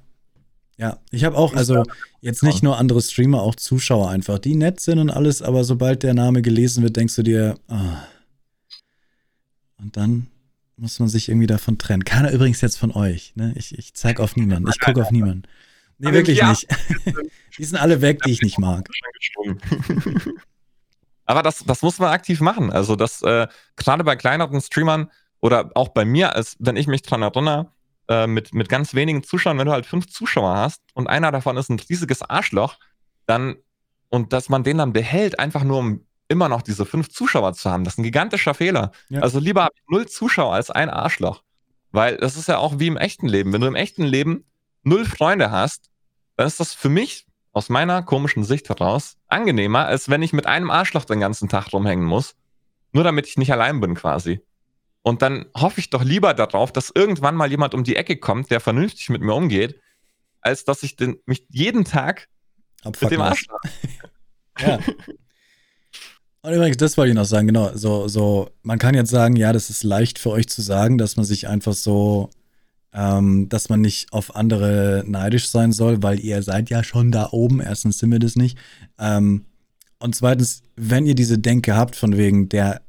Ja, 0.78 1.00
ich 1.12 1.24
habe 1.26 1.38
auch, 1.38 1.54
also 1.54 1.84
jetzt 2.22 2.44
nicht 2.44 2.64
nur 2.64 2.78
andere 2.78 3.02
Streamer, 3.02 3.42
auch 3.42 3.56
Zuschauer 3.56 4.10
einfach, 4.10 4.40
die 4.40 4.56
nett 4.56 4.80
sind 4.80 5.00
und 5.00 5.10
alles, 5.10 5.42
aber 5.42 5.64
sobald 5.64 6.04
der 6.04 6.14
Name 6.14 6.42
gelesen 6.42 6.84
wird, 6.84 6.96
denkst 6.96 7.16
du 7.16 7.24
dir, 7.24 7.56
ah. 7.68 8.04
Und 9.78 9.98
dann 9.98 10.28
muss 10.78 11.00
man 11.00 11.10
sich 11.10 11.30
irgendwie 11.30 11.48
davon 11.48 11.78
trennen. 11.78 12.04
Keiner 12.04 12.32
übrigens 12.32 12.62
jetzt 12.62 12.78
von 12.78 12.92
euch, 12.92 13.34
ne? 13.36 13.54
Ich, 13.56 13.78
ich 13.78 13.94
zeig 13.94 14.20
auf 14.20 14.36
niemanden, 14.36 14.70
ich 14.70 14.80
gucke 14.80 15.02
auf 15.02 15.12
niemanden. 15.12 15.44
Nee, 16.00 16.14
wirklich 16.14 16.40
ja. 16.40 16.50
nicht. 16.50 16.68
die 17.58 17.64
sind 17.64 17.78
alle 17.78 18.02
weg, 18.02 18.22
die 18.26 18.32
ich 18.32 18.42
nicht 18.42 18.58
mag. 18.58 18.88
Aber 21.26 21.44
das, 21.44 21.64
das 21.64 21.84
muss 21.84 22.00
man 22.00 22.12
aktiv 22.12 22.42
machen. 22.42 22.72
Also 22.72 22.96
das, 22.96 23.22
äh, 23.22 23.48
gerade 23.76 24.04
bei 24.04 24.16
kleineren 24.16 24.60
Streamern 24.62 25.12
oder 25.40 25.70
auch 25.76 25.90
bei 25.90 26.04
mir, 26.06 26.36
als 26.36 26.56
wenn 26.60 26.76
ich 26.76 26.88
mich 26.88 27.04
dran 27.04 27.22
erinnere, 27.22 27.72
äh, 28.08 28.28
mit, 28.28 28.54
mit 28.54 28.70
ganz 28.70 28.94
wenigen 28.94 29.24
Zuschauern, 29.24 29.58
wenn 29.58 29.68
du 29.68 29.72
halt 29.72 29.86
fünf 29.86 30.08
Zuschauer 30.08 30.56
hast 30.56 30.82
und 30.94 31.08
einer 31.08 31.32
davon 31.32 31.58
ist 31.58 31.70
ein 31.70 31.80
riesiges 31.80 32.22
Arschloch, 32.22 32.78
dann 33.26 33.58
und 34.10 34.34
dass 34.34 34.50
man 34.50 34.64
den 34.64 34.78
dann 34.78 34.94
behält, 34.94 35.40
einfach 35.40 35.64
nur 35.64 35.80
um 35.80 36.06
immer 36.28 36.50
noch 36.50 36.62
diese 36.62 36.86
fünf 36.86 37.10
Zuschauer 37.10 37.54
zu 37.54 37.70
haben, 37.70 37.84
das 37.84 37.96
ist 37.96 37.98
ein 38.00 38.04
gigantischer 38.04 38.54
Fehler. 38.54 38.92
Ja. 39.10 39.22
Also 39.22 39.40
lieber 39.40 39.64
habe 39.64 39.74
ich 39.76 39.84
null 39.90 40.08
Zuschauer 40.08 40.54
als 40.54 40.70
ein 40.70 40.90
Arschloch. 40.90 41.44
Weil 41.92 42.18
das 42.18 42.38
ist 42.38 42.48
ja 42.48 42.58
auch 42.58 42.80
wie 42.80 42.88
im 42.88 42.98
echten 42.98 43.28
Leben. 43.28 43.52
Wenn 43.52 43.62
du 43.62 43.68
im 43.68 43.76
echten 43.76 44.04
Leben 44.04 44.46
null 44.84 45.06
Freunde 45.06 45.52
hast, 45.52 45.90
dann 46.38 46.48
ist 46.48 46.60
das 46.60 46.74
für 46.74 46.90
mich 46.90 47.26
aus 47.52 47.70
meiner 47.70 48.02
komischen 48.02 48.46
Sicht 48.46 48.70
heraus 48.70 49.18
angenehmer, 49.28 49.86
als 49.86 50.10
wenn 50.10 50.22
ich 50.22 50.32
mit 50.32 50.46
einem 50.46 50.72
Arschloch 50.72 51.04
den 51.04 51.20
ganzen 51.20 51.50
Tag 51.50 51.74
rumhängen 51.74 52.06
muss. 52.06 52.36
Nur 52.94 53.04
damit 53.04 53.28
ich 53.28 53.38
nicht 53.38 53.52
allein 53.52 53.82
bin 53.82 53.96
quasi. 53.96 54.42
Und 55.04 55.22
dann 55.22 55.46
hoffe 55.56 55.80
ich 55.80 55.90
doch 55.90 56.04
lieber 56.04 56.34
darauf, 56.34 56.72
dass 56.72 56.92
irgendwann 56.94 57.36
mal 57.36 57.50
jemand 57.50 57.74
um 57.74 57.84
die 57.84 57.96
Ecke 57.96 58.18
kommt, 58.18 58.52
der 58.52 58.60
vernünftig 58.60 59.10
mit 59.10 59.22
mir 59.22 59.34
umgeht, 59.34 59.80
als 60.42 60.64
dass 60.66 60.84
ich 60.84 60.96
den, 60.96 61.18
mich 61.26 61.46
jeden 61.50 61.86
Tag 61.86 62.28
Abfuck 62.84 63.10
mit 63.10 63.12
dem 63.12 63.22
Arsch. 63.22 63.46
ja. 64.60 64.80
Und 66.44 66.54
übrigens, 66.54 66.78
das 66.78 66.98
wollte 66.98 67.10
ich 67.10 67.16
noch 67.16 67.26
sagen, 67.26 67.48
genau. 67.48 67.72
So, 67.76 68.08
so, 68.08 68.50
man 68.64 68.80
kann 68.80 68.96
jetzt 68.96 69.12
sagen, 69.12 69.36
ja, 69.36 69.54
das 69.54 69.70
ist 69.70 69.84
leicht 69.84 70.18
für 70.18 70.32
euch 70.32 70.50
zu 70.50 70.62
sagen, 70.62 70.98
dass 70.98 71.16
man 71.16 71.26
sich 71.26 71.48
einfach 71.48 71.74
so, 71.74 72.30
ähm, 72.94 73.48
dass 73.50 73.70
man 73.70 73.82
nicht 73.82 74.12
auf 74.12 74.36
andere 74.36 75.04
neidisch 75.06 75.50
sein 75.50 75.72
soll, 75.72 76.02
weil 76.02 76.20
ihr 76.20 76.42
seid 76.42 76.70
ja 76.72 76.84
schon 76.84 77.12
da 77.12 77.30
oben. 77.32 77.60
Erstens 77.60 78.00
sind 78.00 78.12
wir 78.12 78.20
das 78.20 78.36
nicht. 78.36 78.58
Ähm, 78.98 79.46
und 80.00 80.16
zweitens, 80.16 80.64
wenn 80.76 81.06
ihr 81.06 81.14
diese 81.14 81.38
Denke 81.38 81.76
habt, 81.76 81.96
von 81.96 82.18
wegen, 82.18 82.50
der 82.50 82.82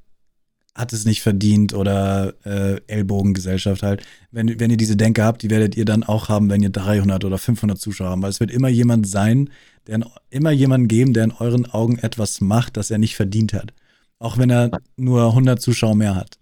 hat 0.74 0.92
es 0.92 1.04
nicht 1.04 1.22
verdient 1.22 1.74
oder 1.74 2.34
äh, 2.44 2.80
Ellbogengesellschaft 2.86 3.82
halt. 3.82 4.06
Wenn, 4.30 4.58
wenn 4.58 4.70
ihr 4.70 4.78
diese 4.78 4.96
Denke 4.96 5.22
habt, 5.22 5.42
die 5.42 5.50
werdet 5.50 5.76
ihr 5.76 5.84
dann 5.84 6.02
auch 6.02 6.28
haben, 6.28 6.48
wenn 6.48 6.62
ihr 6.62 6.70
300 6.70 7.24
oder 7.24 7.36
500 7.36 7.78
Zuschauer 7.78 8.10
habt. 8.10 8.22
Weil 8.22 8.30
es 8.30 8.40
wird 8.40 8.50
immer 8.50 8.68
jemand 8.68 9.06
sein, 9.06 9.50
der 9.86 10.00
immer 10.30 10.50
jemanden 10.50 10.88
geben, 10.88 11.12
der 11.12 11.24
in 11.24 11.32
euren 11.32 11.66
Augen 11.66 11.98
etwas 11.98 12.40
macht, 12.40 12.76
das 12.76 12.90
er 12.90 12.98
nicht 12.98 13.16
verdient 13.16 13.52
hat. 13.52 13.74
Auch 14.18 14.38
wenn 14.38 14.50
er 14.50 14.70
nur 14.96 15.26
100 15.26 15.60
Zuschauer 15.60 15.94
mehr 15.94 16.14
hat. 16.14 16.38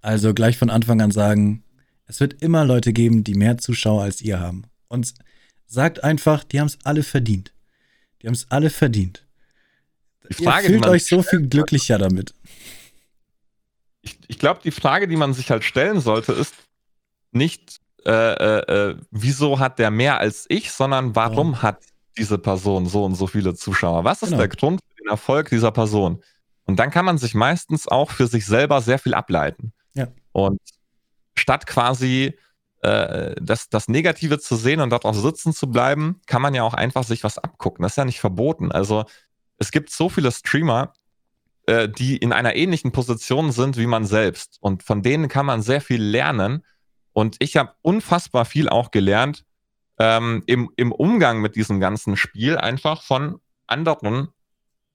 Also 0.00 0.34
gleich 0.34 0.58
von 0.58 0.70
Anfang 0.70 1.00
an 1.00 1.12
sagen, 1.12 1.62
es 2.06 2.20
wird 2.20 2.42
immer 2.42 2.64
Leute 2.64 2.92
geben, 2.92 3.22
die 3.22 3.34
mehr 3.34 3.58
Zuschauer 3.58 4.02
als 4.02 4.22
ihr 4.22 4.40
haben. 4.40 4.64
Und 4.88 5.14
sagt 5.66 6.02
einfach, 6.02 6.42
die 6.42 6.58
haben 6.58 6.66
es 6.66 6.78
alle 6.82 7.02
verdient. 7.02 7.52
Die 8.20 8.26
haben 8.26 8.34
es 8.34 8.50
alle 8.50 8.70
verdient. 8.70 9.24
Die 10.28 10.44
Frage, 10.44 10.66
ihr 10.66 10.72
fühlt 10.72 10.86
euch 10.86 11.06
so 11.06 11.22
viel 11.22 11.46
glücklicher 11.46 11.98
damit 11.98 12.34
ich, 14.04 14.18
ich 14.28 14.38
glaube, 14.38 14.60
die 14.62 14.70
Frage, 14.70 15.08
die 15.08 15.16
man 15.16 15.34
sich 15.34 15.50
halt 15.50 15.64
stellen 15.64 16.00
sollte, 16.00 16.32
ist 16.32 16.54
nicht, 17.32 17.80
äh, 18.04 18.10
äh, 18.10 18.90
äh, 18.90 18.96
wieso 19.10 19.58
hat 19.58 19.78
der 19.78 19.90
mehr 19.90 20.18
als 20.18 20.46
ich, 20.48 20.72
sondern 20.72 21.16
warum 21.16 21.52
ja. 21.52 21.62
hat 21.62 21.82
diese 22.16 22.38
Person 22.38 22.86
so 22.86 23.04
und 23.04 23.14
so 23.14 23.26
viele 23.26 23.54
Zuschauer? 23.54 24.04
Was 24.04 24.22
ist 24.22 24.28
genau. 24.30 24.38
der 24.38 24.48
Grund 24.48 24.80
für 24.80 25.02
den 25.02 25.10
Erfolg 25.10 25.50
dieser 25.50 25.72
Person? 25.72 26.22
Und 26.64 26.78
dann 26.78 26.90
kann 26.90 27.04
man 27.04 27.18
sich 27.18 27.34
meistens 27.34 27.88
auch 27.88 28.10
für 28.10 28.26
sich 28.26 28.46
selber 28.46 28.80
sehr 28.80 28.98
viel 28.98 29.14
ableiten. 29.14 29.72
Ja. 29.94 30.08
Und 30.32 30.60
statt 31.34 31.66
quasi 31.66 32.38
äh, 32.82 33.34
das, 33.40 33.68
das 33.68 33.88
Negative 33.88 34.38
zu 34.38 34.56
sehen 34.56 34.80
und 34.80 34.90
dort 34.90 35.04
auch 35.04 35.14
sitzen 35.14 35.52
zu 35.52 35.70
bleiben, 35.70 36.20
kann 36.26 36.42
man 36.42 36.54
ja 36.54 36.62
auch 36.62 36.74
einfach 36.74 37.04
sich 37.04 37.24
was 37.24 37.38
abgucken. 37.38 37.82
Das 37.82 37.92
ist 37.92 37.96
ja 37.96 38.04
nicht 38.04 38.20
verboten. 38.20 38.72
Also 38.72 39.04
es 39.58 39.70
gibt 39.70 39.90
so 39.90 40.08
viele 40.08 40.30
Streamer, 40.32 40.92
äh, 41.66 41.88
die 41.88 42.16
in 42.16 42.32
einer 42.32 42.56
ähnlichen 42.56 42.92
Position 42.92 43.52
sind 43.52 43.76
wie 43.76 43.86
man 43.86 44.04
selbst. 44.04 44.58
Und 44.60 44.82
von 44.82 45.02
denen 45.02 45.28
kann 45.28 45.46
man 45.46 45.62
sehr 45.62 45.80
viel 45.80 46.02
lernen. 46.02 46.64
Und 47.12 47.36
ich 47.38 47.56
habe 47.56 47.72
unfassbar 47.82 48.44
viel 48.44 48.68
auch 48.68 48.90
gelernt 48.90 49.44
ähm, 49.98 50.42
im, 50.46 50.70
im 50.76 50.92
Umgang 50.92 51.40
mit 51.40 51.56
diesem 51.56 51.80
ganzen 51.80 52.16
Spiel, 52.16 52.58
einfach 52.58 53.02
von 53.02 53.40
anderen 53.66 54.28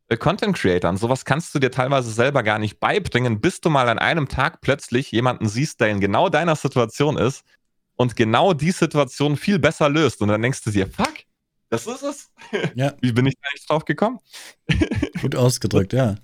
äh, 0.10 0.18
Content 0.18 0.56
Creatern. 0.56 0.98
Sowas 0.98 1.26
kannst 1.26 1.56
du 1.56 1.60
dir 1.60 1.72
teilweise 1.72 2.12
selber 2.12 2.44
gar 2.44 2.60
nicht 2.60 2.80
beibringen, 2.80 3.42
bis 3.42 3.62
du 3.62 3.70
mal 3.70 3.90
an 3.90 4.00
einem 4.00 4.28
Tag 4.28 4.62
plötzlich 4.62 5.12
jemanden 5.12 5.48
siehst, 5.48 5.80
der 5.80 5.90
in 5.90 6.00
genau 6.00 6.30
deiner 6.30 6.56
Situation 6.56 7.18
ist 7.18 7.44
und 7.96 8.16
genau 8.16 8.54
die 8.54 8.72
Situation 8.72 9.38
viel 9.38 9.60
besser 9.60 9.90
löst. 9.90 10.22
Und 10.22 10.28
dann 10.30 10.42
denkst 10.42 10.64
du 10.64 10.72
dir, 10.72 10.88
fuck, 10.88 11.14
Das 11.70 11.88
ist 11.88 12.04
es. 12.04 12.32
Ja. 12.76 12.94
Wie 13.02 13.12
bin 13.12 13.26
ich 13.26 13.36
da 13.36 13.48
nicht 13.54 13.70
drauf 13.70 13.86
gekommen? 13.86 14.20
Gut 15.22 15.36
ausgedrückt, 15.36 15.94
ja. 15.94 16.16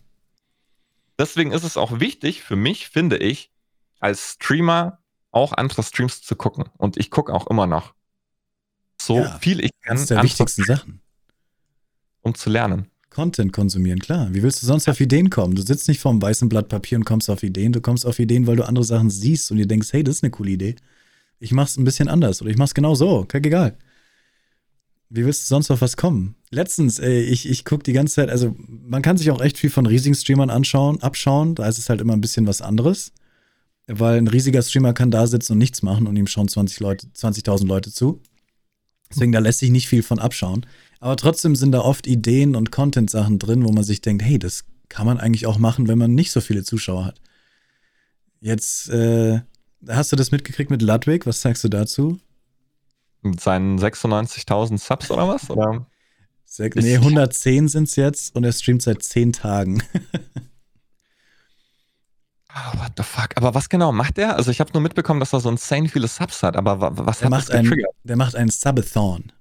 Deswegen 1.19 1.51
ist 1.51 1.63
es 1.63 1.77
auch 1.77 1.99
wichtig 1.99 2.43
für 2.43 2.55
mich, 2.55 2.87
finde 2.89 3.17
ich, 3.17 3.51
als 3.99 4.33
Streamer 4.33 4.99
auch 5.31 5.53
andere 5.53 5.83
Streams 5.83 6.21
zu 6.21 6.35
gucken. 6.35 6.65
Und 6.77 6.97
ich 6.97 7.09
gucke 7.11 7.33
auch 7.33 7.47
immer 7.47 7.67
noch 7.67 7.93
so 9.01 9.17
Ja, 9.19 9.37
viel 9.39 9.59
ich 9.63 9.71
kann, 9.81 9.97
Eines 9.97 10.07
der 10.07 10.17
andere 10.19 10.31
wichtigsten 10.31 10.63
Sachen. 10.63 11.01
um 12.21 12.33
zu 12.35 12.49
lernen. 12.49 12.89
Content 13.09 13.53
konsumieren, 13.53 13.99
klar. 13.99 14.27
Wie 14.33 14.43
willst 14.43 14.61
du 14.61 14.65
sonst 14.65 14.89
auf 14.89 14.99
Ideen 14.99 15.29
kommen? 15.29 15.55
Du 15.55 15.61
sitzt 15.61 15.87
nicht 15.87 16.01
vor 16.01 16.11
einem 16.11 16.21
weißen 16.21 16.49
Blatt 16.49 16.67
Papier 16.67 16.97
und 16.97 17.05
kommst 17.05 17.29
auf 17.29 17.43
Ideen. 17.43 17.71
Du 17.71 17.79
kommst 17.79 18.05
auf 18.05 18.19
Ideen, 18.19 18.45
weil 18.45 18.57
du 18.57 18.67
andere 18.67 18.83
Sachen 18.83 19.09
siehst 19.09 19.49
und 19.51 19.57
dir 19.57 19.67
denkst, 19.67 19.93
hey, 19.93 20.03
das 20.03 20.17
ist 20.17 20.23
eine 20.23 20.31
coole 20.31 20.51
Idee. 20.51 20.75
Ich 21.39 21.53
mach's 21.53 21.77
ein 21.77 21.85
bisschen 21.85 22.09
anders 22.09 22.41
oder 22.41 22.51
ich 22.51 22.57
mach's 22.57 22.73
genau 22.73 22.93
so. 22.95 23.23
Kack 23.25 23.45
egal. 23.45 23.77
Wie 25.09 25.25
willst 25.25 25.43
du 25.43 25.47
sonst 25.47 25.71
auf 25.71 25.81
was 25.81 25.97
kommen? 25.97 26.35
Letztens, 26.49 26.99
ey, 26.99 27.21
ich, 27.21 27.47
ich 27.47 27.63
guck 27.63 27.83
die 27.83 27.93
ganze 27.93 28.15
Zeit, 28.15 28.29
also 28.29 28.55
man 28.57 29.01
kann 29.01 29.17
sich 29.17 29.29
auch 29.31 29.41
echt 29.41 29.57
viel 29.57 29.69
von 29.69 29.85
riesigen 29.85 30.15
Streamern 30.15 30.49
anschauen, 30.49 31.01
abschauen. 31.01 31.55
Da 31.55 31.67
ist 31.67 31.77
es 31.77 31.89
halt 31.89 32.01
immer 32.01 32.13
ein 32.13 32.21
bisschen 32.21 32.47
was 32.47 32.61
anderes. 32.61 33.11
Weil 33.87 34.17
ein 34.17 34.27
riesiger 34.27 34.63
Streamer 34.63 34.93
kann 34.93 35.11
da 35.11 35.27
sitzen 35.27 35.53
und 35.53 35.59
nichts 35.59 35.83
machen 35.83 36.07
und 36.07 36.15
ihm 36.15 36.25
schauen 36.25 36.47
20 36.47 36.79
Leute, 36.79 37.07
20.000 37.15 37.67
Leute 37.67 37.91
zu. 37.91 38.21
Deswegen, 39.11 39.31
da 39.31 39.39
lässt 39.39 39.59
sich 39.59 39.69
nicht 39.69 39.87
viel 39.87 40.01
von 40.01 40.17
abschauen. 40.17 40.65
Aber 40.99 41.15
trotzdem 41.17 41.55
sind 41.55 41.71
da 41.71 41.81
oft 41.81 42.07
Ideen 42.07 42.55
und 42.55 42.71
Content-Sachen 42.71 43.37
drin, 43.37 43.63
wo 43.63 43.71
man 43.71 43.83
sich 43.83 44.01
denkt, 44.01 44.23
hey, 44.23 44.39
das 44.39 44.65
kann 44.89 45.05
man 45.05 45.19
eigentlich 45.19 45.45
auch 45.45 45.59
machen, 45.59 45.87
wenn 45.87 45.99
man 45.99 46.15
nicht 46.15 46.31
so 46.31 46.41
viele 46.41 46.63
Zuschauer 46.63 47.05
hat. 47.05 47.21
Jetzt, 48.39 48.89
äh, 48.89 49.41
hast 49.87 50.11
du 50.11 50.15
das 50.15 50.31
mitgekriegt 50.31 50.71
mit 50.71 50.81
Ludwig? 50.81 51.25
Was 51.25 51.41
sagst 51.41 51.63
du 51.63 51.69
dazu? 51.69 52.19
Mit 53.25 53.41
seinen 53.41 53.77
96.000 53.79 54.77
Subs 54.77 55.11
oder 55.11 55.27
was? 55.27 55.49
Oder? 55.49 55.87
Sech, 56.45 56.73
nee, 56.75 56.95
110 56.97 57.67
sind 57.67 57.89
es 57.89 57.95
jetzt 57.95 58.35
und 58.35 58.43
er 58.43 58.51
streamt 58.53 58.81
seit 58.83 59.03
10 59.03 59.33
Tagen. 59.33 59.81
Ah, 62.47 62.71
what 62.77 62.93
the 62.97 63.03
fuck? 63.03 63.29
Aber 63.35 63.53
was 63.53 63.67
genau 63.67 63.91
macht 63.91 64.17
er? 64.17 64.37
Also 64.37 64.49
ich 64.49 64.61
habe 64.61 64.71
nur 64.71 64.81
mitbekommen, 64.81 65.19
dass 65.19 65.33
er 65.33 65.41
so 65.41 65.49
insane 65.49 65.89
viele 65.89 66.07
Subs 66.07 66.41
hat, 66.41 66.55
aber 66.55 66.79
wa- 66.79 66.91
was 66.95 67.19
Der 67.19 67.25
hat 67.25 67.31
macht, 67.31 67.49
das 67.49 67.55
ein, 67.55 67.69
der 68.03 68.15
macht 68.15 68.35
einen 68.35 68.49
Subathon. 68.49 69.31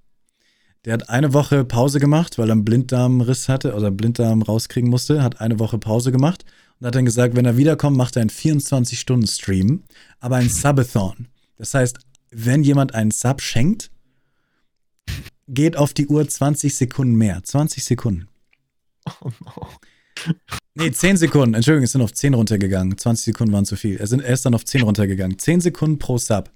Der 0.85 0.95
hat 0.95 1.09
eine 1.09 1.33
Woche 1.33 1.65
Pause 1.65 2.01
gemacht, 2.01 2.39
weil 2.39 2.49
er 2.49 2.53
einen 2.53 2.65
Blinddarmriss 2.65 3.49
hatte 3.49 3.75
oder 3.75 3.91
Blinddarm 3.93 4.43
rauskriegen 4.43 4.91
musste, 4.91 5.23
hat 5.23 5.41
eine 5.41 5.61
Woche 5.61 5.79
Pause 5.79 6.11
gemacht 6.11 6.45
und 6.81 6.87
hat 6.89 6.95
dann 6.97 7.05
gesagt, 7.05 7.37
wenn 7.37 7.45
er 7.45 7.57
wiederkommt, 7.57 7.97
macht 7.97 8.17
er 8.17 8.23
einen 8.23 8.31
24-Stunden-Stream, 8.31 9.85
aber 10.19 10.37
ein 10.37 10.49
Subathon. 10.49 11.29
Das 11.57 11.73
heißt, 11.73 11.99
wenn 12.35 12.63
jemand 12.63 12.95
einen 12.95 13.11
Sub 13.11 13.41
schenkt, 13.41 13.91
geht 15.49 15.77
auf 15.77 15.93
die 15.93 16.07
Uhr 16.07 16.27
20 16.27 16.75
Sekunden 16.75 17.15
mehr. 17.15 17.43
20 17.43 17.85
Sekunden. 17.85 18.29
Oh 19.21 19.31
no. 19.45 19.69
Nee, 20.75 20.91
10 20.91 21.19
Sekunden. 21.19 21.55
Entschuldigung, 21.55 21.85
es 21.85 21.93
sind 21.93 22.03
auf 22.03 22.13
10 22.13 22.35
runtergegangen. 22.35 22.97
20 22.97 23.27
Sekunden 23.27 23.53
waren 23.53 23.65
zu 23.65 23.77
viel. 23.77 23.97
Er, 23.97 24.07
sind, 24.07 24.21
er 24.21 24.33
ist 24.33 24.47
dann 24.47 24.55
auf 24.55 24.65
10 24.65 24.83
runtergegangen. 24.83 25.39
10 25.39 25.61
Sekunden 25.61 25.99
pro 25.99 26.19
Sub. 26.19 26.51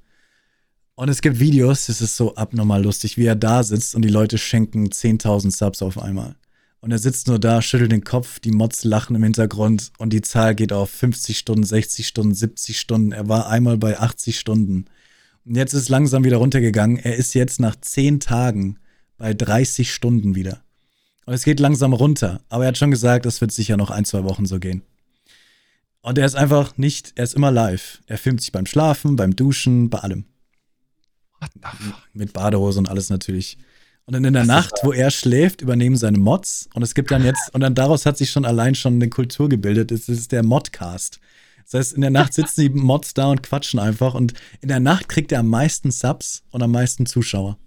Und 0.94 1.08
es 1.08 1.22
gibt 1.22 1.38
Videos, 1.38 1.86
das 1.86 2.00
ist 2.00 2.16
so 2.16 2.34
abnormal 2.34 2.82
lustig, 2.82 3.16
wie 3.16 3.26
er 3.26 3.36
da 3.36 3.62
sitzt 3.62 3.94
und 3.94 4.02
die 4.02 4.08
Leute 4.08 4.36
schenken 4.36 4.88
10.000 4.88 5.56
Subs 5.56 5.80
auf 5.80 6.02
einmal. 6.02 6.34
Und 6.80 6.90
er 6.90 6.98
sitzt 6.98 7.28
nur 7.28 7.38
da, 7.38 7.62
schüttelt 7.62 7.92
den 7.92 8.02
Kopf, 8.02 8.40
die 8.40 8.50
Mods 8.50 8.82
lachen 8.82 9.14
im 9.14 9.22
Hintergrund 9.22 9.92
und 9.98 10.12
die 10.12 10.22
Zahl 10.22 10.56
geht 10.56 10.72
auf 10.72 10.90
50 10.90 11.38
Stunden, 11.38 11.62
60 11.62 12.06
Stunden, 12.06 12.34
70 12.34 12.80
Stunden. 12.80 13.12
Er 13.12 13.28
war 13.28 13.48
einmal 13.48 13.78
bei 13.78 13.96
80 13.96 14.40
Stunden. 14.40 14.86
Und 15.44 15.56
jetzt 15.56 15.72
ist 15.72 15.82
es 15.82 15.88
langsam 15.88 16.24
wieder 16.24 16.36
runtergegangen. 16.36 16.98
Er 16.98 17.16
ist 17.16 17.34
jetzt 17.34 17.60
nach 17.60 17.76
10 17.76 18.20
Tagen 18.20 18.78
bei 19.16 19.34
30 19.34 19.92
Stunden 19.92 20.34
wieder. 20.34 20.62
Und 21.26 21.34
es 21.34 21.44
geht 21.44 21.60
langsam 21.60 21.92
runter. 21.92 22.40
Aber 22.48 22.64
er 22.64 22.68
hat 22.68 22.78
schon 22.78 22.90
gesagt, 22.90 23.26
das 23.26 23.40
wird 23.40 23.52
sicher 23.52 23.76
noch 23.76 23.90
ein, 23.90 24.04
zwei 24.04 24.24
Wochen 24.24 24.46
so 24.46 24.58
gehen. 24.58 24.82
Und 26.00 26.16
er 26.16 26.26
ist 26.26 26.36
einfach 26.36 26.76
nicht, 26.78 27.12
er 27.16 27.24
ist 27.24 27.34
immer 27.34 27.50
live. 27.50 28.00
Er 28.06 28.18
filmt 28.18 28.40
sich 28.40 28.52
beim 28.52 28.66
Schlafen, 28.66 29.16
beim 29.16 29.36
Duschen, 29.36 29.90
bei 29.90 29.98
allem. 29.98 30.24
Mit 32.12 32.32
Badehose 32.32 32.78
und 32.78 32.88
alles 32.88 33.10
natürlich. 33.10 33.58
Und 34.06 34.14
dann 34.14 34.24
in 34.24 34.32
der 34.32 34.44
Das 34.44 34.48
Nacht, 34.48 34.72
wo 34.84 34.92
er 34.92 35.10
schläft, 35.10 35.60
übernehmen 35.60 35.96
seine 35.96 36.16
Mods. 36.16 36.70
Und 36.72 36.82
es 36.82 36.94
gibt 36.94 37.10
dann 37.10 37.24
jetzt, 37.24 37.52
und 37.52 37.60
dann 37.60 37.74
daraus 37.74 38.06
hat 38.06 38.16
sich 38.16 38.30
schon 38.30 38.46
allein 38.46 38.74
schon 38.74 38.94
eine 38.94 39.10
Kultur 39.10 39.50
gebildet. 39.50 39.92
Es 39.92 40.08
ist 40.08 40.32
der 40.32 40.42
Modcast. 40.42 41.20
Das 41.70 41.78
heißt, 41.80 41.92
in 41.92 42.00
der 42.00 42.10
Nacht 42.10 42.32
sitzen 42.32 42.62
die 42.62 42.68
Mods 42.70 43.12
da 43.12 43.30
und 43.30 43.42
quatschen 43.42 43.78
einfach. 43.78 44.14
Und 44.14 44.32
in 44.62 44.68
der 44.68 44.80
Nacht 44.80 45.08
kriegt 45.08 45.32
er 45.32 45.40
am 45.40 45.48
meisten 45.48 45.90
Subs 45.90 46.42
und 46.50 46.62
am 46.62 46.72
meisten 46.72 47.04
Zuschauer. 47.04 47.58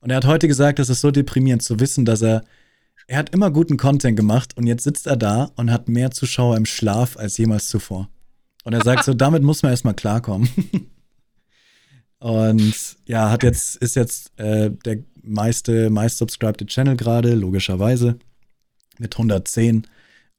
Und 0.00 0.10
er 0.10 0.16
hat 0.16 0.24
heute 0.24 0.48
gesagt, 0.48 0.78
das 0.78 0.88
ist 0.88 1.02
so 1.02 1.10
deprimierend 1.10 1.62
zu 1.62 1.78
wissen, 1.78 2.06
dass 2.06 2.22
er, 2.22 2.44
er 3.06 3.18
hat 3.18 3.34
immer 3.34 3.50
guten 3.50 3.76
Content 3.76 4.16
gemacht 4.16 4.56
und 4.56 4.66
jetzt 4.66 4.84
sitzt 4.84 5.06
er 5.06 5.16
da 5.16 5.50
und 5.56 5.70
hat 5.70 5.88
mehr 5.88 6.10
Zuschauer 6.10 6.56
im 6.56 6.64
Schlaf 6.64 7.18
als 7.18 7.36
jemals 7.36 7.68
zuvor. 7.68 8.08
Und 8.64 8.72
er 8.72 8.82
sagt 8.82 9.04
so, 9.04 9.12
damit 9.14 9.42
muss 9.42 9.62
man 9.62 9.72
erstmal 9.72 9.94
klarkommen. 9.94 10.48
Und 12.18 12.96
ja, 13.04 13.30
hat 13.30 13.42
jetzt, 13.42 13.76
ist 13.76 13.96
jetzt 13.96 14.32
äh, 14.38 14.70
der 14.70 15.00
meiste, 15.22 15.90
meist 15.90 16.16
subscribed 16.16 16.66
Channel 16.66 16.96
gerade, 16.96 17.34
logischerweise. 17.34 18.18
Mit 18.98 19.14
110. 19.14 19.86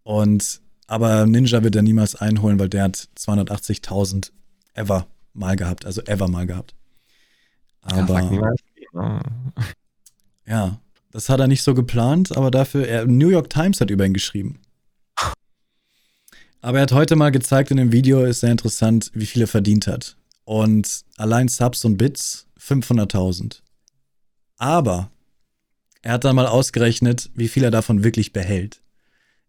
Und 0.02 0.61
aber 0.88 1.26
Ninja 1.26 1.64
wird 1.64 1.76
er 1.76 1.82
niemals 1.82 2.16
einholen, 2.16 2.60
weil 2.60 2.70
der 2.70 2.84
hat 2.84 3.10
280.000 3.18 4.32
ever 4.74 5.07
mal 5.34 5.56
gehabt, 5.56 5.86
also 5.86 6.02
ever 6.03 6.28
mal 6.28 6.45
gehabt. 6.45 6.76
Ja, 7.90 7.98
Aber 7.98 8.22
ne? 8.22 9.22
ja, 10.45 10.80
das 11.12 11.30
hat 11.30 11.40
er 11.40 11.48
nicht 11.48 11.64
so 11.64 11.74
geplant, 11.74 12.36
aber 12.36 12.52
dafür, 12.52 12.88
er, 12.88 13.06
New 13.06 13.30
York 13.30 13.49
Times 13.49 13.82
hat 13.82 13.90
über 13.90 14.06
ihn 14.06 14.14
geschrieben. 14.14 14.60
Aber 16.62 16.80
er 16.80 16.84
hat 16.84 16.94
heute 16.94 17.16
mal 17.16 17.30
gezeigt 17.32 17.70
in 17.70 17.78
dem 17.78 17.91
Video, 17.91 18.26
ist 18.26 18.40
sehr 18.40 18.52
interessant, 18.52 19.12
wie 19.14 19.28
viel 19.28 19.44
er 19.44 19.48
verdient 19.48 19.86
hat. 19.86 20.18
Und 20.45 21.06
allein 21.16 21.48
Subs 21.48 21.86
und 21.86 21.98
Bits 21.98 22.48
500.000. 22.60 23.62
Aber 24.57 25.12
er 26.02 26.14
hat 26.14 26.24
dann 26.24 26.36
mal 26.36 26.48
ausgerechnet, 26.48 27.30
wie 27.36 27.49
viel 27.49 27.64
er 27.64 27.72
davon 27.72 28.03
wirklich 28.03 28.34
behält. 28.34 28.82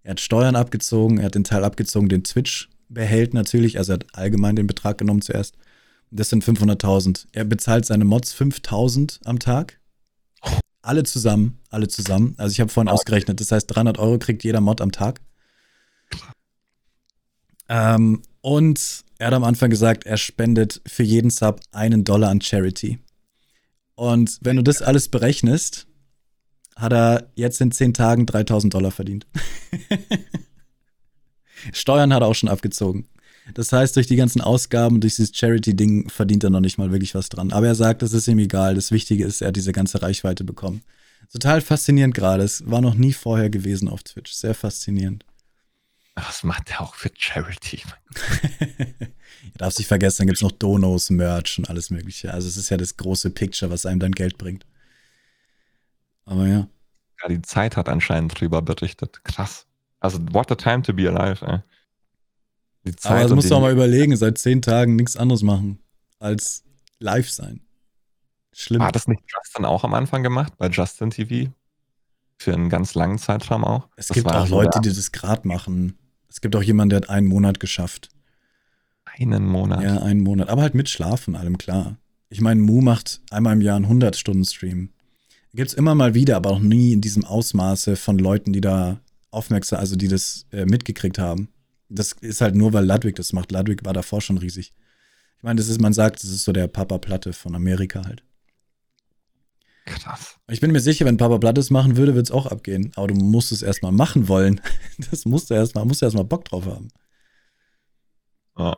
Er 0.06 0.12
hat 0.12 0.20
Steuern 0.20 0.54
abgezogen, 0.54 1.18
er 1.18 1.24
hat 1.24 1.34
den 1.34 1.42
Teil 1.42 1.64
abgezogen, 1.64 2.08
den 2.08 2.22
Twitch 2.22 2.68
behält 2.88 3.34
natürlich, 3.34 3.76
also 3.76 3.90
er 3.90 3.94
hat 3.94 4.06
allgemein 4.12 4.54
den 4.54 4.68
Betrag 4.68 4.98
genommen 4.98 5.20
zuerst. 5.20 5.56
Das 6.12 6.28
sind 6.28 6.44
500.000. 6.44 7.26
Er 7.32 7.44
bezahlt 7.44 7.86
seine 7.86 8.04
Mods 8.04 8.32
5.000 8.32 9.18
am 9.24 9.40
Tag. 9.40 9.80
Alle 10.80 11.02
zusammen, 11.02 11.58
alle 11.70 11.88
zusammen. 11.88 12.36
Also 12.36 12.52
ich 12.52 12.60
habe 12.60 12.70
vorhin 12.70 12.88
ausgerechnet, 12.88 13.40
das 13.40 13.50
heißt 13.50 13.66
300 13.74 13.98
Euro 13.98 14.16
kriegt 14.20 14.44
jeder 14.44 14.60
Mod 14.60 14.80
am 14.80 14.92
Tag. 14.92 15.20
Ähm, 17.68 18.22
und 18.42 19.02
er 19.18 19.26
hat 19.26 19.34
am 19.34 19.42
Anfang 19.42 19.70
gesagt, 19.70 20.06
er 20.06 20.18
spendet 20.18 20.82
für 20.86 21.02
jeden 21.02 21.30
Sub 21.30 21.58
einen 21.72 22.04
Dollar 22.04 22.30
an 22.30 22.40
Charity. 22.40 23.00
Und 23.96 24.38
wenn 24.40 24.54
du 24.54 24.62
das 24.62 24.82
alles 24.82 25.08
berechnest, 25.08 25.88
hat 26.77 26.93
er 26.93 27.31
jetzt 27.35 27.61
in 27.61 27.73
10 27.73 27.94
Tagen 27.94 28.27
3000 28.27 28.73
Dollar 28.73 28.90
verdient. 28.90 29.27
Steuern 31.73 32.15
hat 32.15 32.23
er 32.23 32.28
auch 32.28 32.35
schon 32.35 32.51
abgezogen. 32.51 33.09
Das 33.55 33.73
heißt, 33.73 33.97
durch 33.97 34.07
die 34.07 34.16
ganzen 34.16 34.40
Ausgaben, 34.40 35.01
durch 35.01 35.16
dieses 35.16 35.35
Charity-Ding 35.35 36.11
verdient 36.11 36.44
er 36.44 36.51
noch 36.51 36.61
nicht 36.61 36.78
mal 36.78 36.90
wirklich 36.90 37.15
was 37.15 37.28
dran. 37.28 37.53
Aber 37.53 37.66
er 37.66 37.74
sagt, 37.74 38.03
das 38.03 38.12
ist 38.12 38.28
ihm 38.28 38.39
egal. 38.39 38.74
Das 38.74 38.90
Wichtige 38.90 39.24
ist, 39.24 39.40
er 39.40 39.48
hat 39.48 39.57
diese 39.57 39.73
ganze 39.73 40.03
Reichweite 40.03 40.44
bekommen. 40.44 40.82
Total 41.32 41.61
faszinierend 41.61 42.15
gerade. 42.15 42.43
Es 42.43 42.69
war 42.69 42.81
noch 42.81 42.94
nie 42.94 43.12
vorher 43.12 43.48
gewesen 43.48 43.89
auf 43.89 44.03
Twitch. 44.03 44.32
Sehr 44.32 44.55
faszinierend. 44.55 45.24
Was 46.16 46.44
macht 46.44 46.70
der 46.70 46.81
auch 46.81 46.94
für 46.94 47.11
Charity? 47.16 47.82
Ihr 48.78 49.59
darfst 49.59 49.78
nicht 49.78 49.89
vergessen, 49.89 50.19
dann 50.19 50.27
gibt 50.28 50.39
es 50.39 50.43
noch 50.43 50.53
Donos, 50.53 51.11
Merch 51.11 51.59
und 51.59 51.69
alles 51.69 51.90
Mögliche. 51.90 52.32
Also 52.32 52.48
es 52.48 52.57
ist 52.57 52.70
ja 52.70 52.77
das 52.77 52.97
große 52.97 53.31
Picture, 53.31 53.70
was 53.70 53.86
einem 53.86 54.01
dann 54.01 54.12
Geld 54.12 54.39
bringt. 54.39 54.65
Aber 56.27 56.47
ja. 56.47 56.69
Ja, 57.23 57.28
die 57.28 57.40
Zeit 57.43 57.77
hat 57.77 57.89
anscheinend 57.89 58.39
drüber 58.39 58.61
berichtet. 58.62 59.24
Krass. 59.24 59.66
Also, 60.01 60.19
what 60.32 60.53
a 60.53 60.55
time 60.55 60.82
to 60.82 60.93
be 60.93 61.09
alive, 61.11 61.44
ey. 61.47 61.61
Die 62.85 62.94
Zeit 62.94 63.12
Aber 63.12 63.23
das 63.23 63.32
musst 63.32 63.51
du 63.51 63.55
auch 63.55 63.61
mal 63.62 63.73
überlegen, 63.73 64.15
seit 64.16 64.36
zehn 64.39 64.61
Tagen 64.62 64.94
nichts 64.97 65.16
anderes 65.16 65.43
machen 65.43 65.78
als 66.19 66.62
live 66.98 67.31
sein. 67.31 67.61
Schlimm. 68.53 68.82
Hat 68.82 68.94
das 68.94 69.09
nicht 69.09 69.23
Justin 69.27 69.65
auch 69.65 69.82
am 69.85 69.94
Anfang 69.94 70.23
gemacht, 70.23 70.53
bei 70.59 70.69
Justin 70.69 71.11
TV? 71.11 71.51
Für 72.39 72.53
einen 72.55 72.69
ganz 72.69 72.94
langen 72.94 73.19
Zeitraum 73.19 73.65
auch? 73.65 73.89
es 73.97 74.09
Das 74.09 74.15
gibt 74.15 74.31
auch 74.31 74.48
Leute, 74.48 74.70
der- 74.81 74.82
die 74.82 74.94
das 74.97 75.11
gerade 75.12 75.48
machen. 75.48 75.98
Es 76.28 76.40
gibt 76.43 76.55
auch 76.55 76.62
jemanden, 76.62 76.90
der 76.90 76.97
hat 76.98 77.09
einen 77.09 77.27
Monat 77.27 77.61
geschafft. 77.61 78.11
einen 79.19 79.47
Monat. 79.47 79.82
Ja, 79.82 80.03
einen 80.03 80.20
Monat. 80.20 80.51
Aber 80.51 80.61
halt 80.62 80.74
mit 80.74 80.90
Schlafen, 80.90 81.36
allem 81.36 81.57
klar. 81.57 81.97
Ich 82.28 82.43
meine, 82.43 82.61
Mu 82.61 82.82
macht 82.82 83.23
einmal 83.31 83.55
im 83.55 83.62
Jahr 83.62 83.77
einen 83.77 83.86
100-Stunden-Stream. 83.86 84.90
Gibt 85.56 85.70
es 85.70 85.74
immer 85.74 85.94
mal 85.94 86.12
wieder, 86.12 86.36
aber 86.36 86.50
auch 86.50 86.58
nie 86.58 86.92
in 86.92 87.00
diesem 87.00 87.24
Ausmaße 87.24 87.96
von 87.96 88.18
Leuten, 88.18 88.52
die 88.52 88.60
da 88.60 89.00
aufmerksam, 89.30 89.78
also 89.78 89.96
die 89.96 90.08
das 90.08 90.44
äh, 90.52 90.66
mitgekriegt 90.66 91.18
haben. 91.18 91.48
Das 91.88 92.12
ist 92.12 92.42
halt 92.42 92.54
nur, 92.54 92.74
weil 92.74 92.84
Ludwig 92.84 93.16
das 93.16 93.32
macht. 93.32 93.52
Ludwig 93.52 93.82
war 93.82 93.94
davor 93.94 94.20
schon 94.20 94.36
riesig. 94.36 94.74
Ich 95.38 95.42
meine, 95.42 95.56
das 95.56 95.68
ist, 95.68 95.80
man 95.80 95.94
sagt, 95.94 96.22
das 96.22 96.28
ist 96.28 96.44
so 96.44 96.52
der 96.52 96.68
Papa 96.68 96.98
Platte 96.98 97.32
von 97.32 97.54
Amerika 97.54 98.04
halt. 98.04 98.22
Krass. 99.86 100.36
Ich 100.48 100.60
bin 100.60 100.72
mir 100.72 100.80
sicher, 100.80 101.06
wenn 101.06 101.16
Papa 101.16 101.38
Blatt 101.38 101.56
es 101.56 101.70
machen 101.70 101.96
würde, 101.96 102.14
würde 102.14 102.24
es 102.24 102.30
auch 102.30 102.46
abgehen. 102.46 102.92
Aber 102.96 103.06
du 103.06 103.14
musst 103.14 103.50
es 103.50 103.62
erstmal 103.62 103.92
machen 103.92 104.28
wollen. 104.28 104.60
Das 105.10 105.24
musst 105.24 105.48
du 105.48 105.54
erstmal, 105.54 105.86
musst 105.86 106.02
du 106.02 106.06
erstmal 106.06 106.24
Bock 106.24 106.44
drauf 106.44 106.66
haben. 106.66 106.88
Ja. 108.58 108.76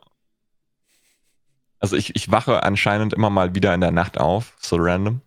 Also 1.79 1.97
ich, 1.97 2.15
ich 2.15 2.31
wache 2.31 2.63
anscheinend 2.63 3.13
immer 3.13 3.29
mal 3.29 3.53
wieder 3.53 3.73
in 3.73 3.81
der 3.81 3.91
Nacht 3.91 4.17
auf, 4.17 4.55
so 4.61 4.77
random. 4.77 5.21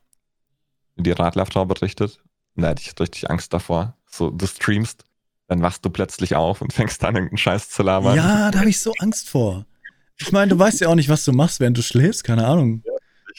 Die 0.96 1.10
Radlerfrau 1.10 1.64
berichtet. 1.64 2.20
Und 2.54 2.62
da 2.62 2.70
hatte 2.70 2.82
ich 2.82 2.98
richtig 2.98 3.30
Angst 3.30 3.52
davor. 3.52 3.96
So, 4.06 4.30
du 4.30 4.46
streamst, 4.46 5.04
dann 5.48 5.62
wachst 5.62 5.84
du 5.84 5.90
plötzlich 5.90 6.34
auf 6.34 6.60
und 6.60 6.72
fängst 6.74 7.02
an, 7.04 7.14
irgendeinen 7.14 7.38
Scheiß 7.38 7.70
zu 7.70 7.82
labern. 7.82 8.16
Ja, 8.16 8.50
da 8.50 8.60
habe 8.60 8.70
ich 8.70 8.80
so 8.80 8.92
Angst 8.98 9.28
vor. 9.28 9.66
Ich 10.18 10.32
meine, 10.32 10.50
du 10.50 10.58
weißt 10.58 10.80
ja 10.80 10.88
auch 10.88 10.94
nicht, 10.94 11.08
was 11.08 11.24
du 11.24 11.32
machst, 11.32 11.60
während 11.60 11.76
du 11.76 11.82
schläfst, 11.82 12.24
keine 12.24 12.46
Ahnung. 12.46 12.82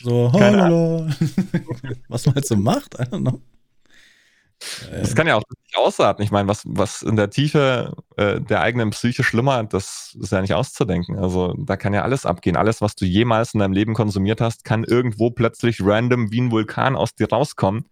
So, 0.02 0.32
hallo. 0.34 1.08
was 2.08 2.26
man 2.26 2.36
halt 2.36 2.48
so 2.48 2.56
macht, 2.56 2.96
I 2.96 3.04
don't 3.04 3.22
know. 3.22 3.42
Das 4.92 5.16
kann 5.16 5.28
ja 5.28 5.36
auch 5.36 5.44
nicht 5.50 5.78
ausarten. 5.78 6.24
Ich 6.24 6.32
meine, 6.32 6.48
was, 6.48 6.64
was 6.66 7.02
in 7.02 7.16
der 7.16 7.30
Tiefe 7.30 7.96
äh, 8.18 8.40
der 8.40 8.62
eigenen 8.62 8.92
Psyche 8.92 9.24
schlummert, 9.24 9.74
das 9.74 10.16
ist 10.20 10.32
ja 10.32 10.42
nicht 10.42 10.54
auszudenken. 10.54 11.18
Also 11.20 11.54
da 11.58 11.78
kann 11.78 11.94
ja 11.94 12.04
alles 12.04 12.26
abgehen. 12.26 12.56
Alles, 12.56 12.82
was 12.82 12.96
du 12.96 13.06
jemals 13.06 13.54
in 13.54 13.60
deinem 13.60 13.74
Leben 13.74 13.94
konsumiert 13.94 14.42
hast, 14.42 14.66
kann 14.66 14.84
irgendwo 14.84 15.32
plötzlich 15.32 15.80
random 15.82 16.32
wie 16.32 16.42
ein 16.42 16.52
Vulkan 16.52 16.96
aus 16.96 17.16
dir 17.16 17.30
rauskommen 17.30 17.90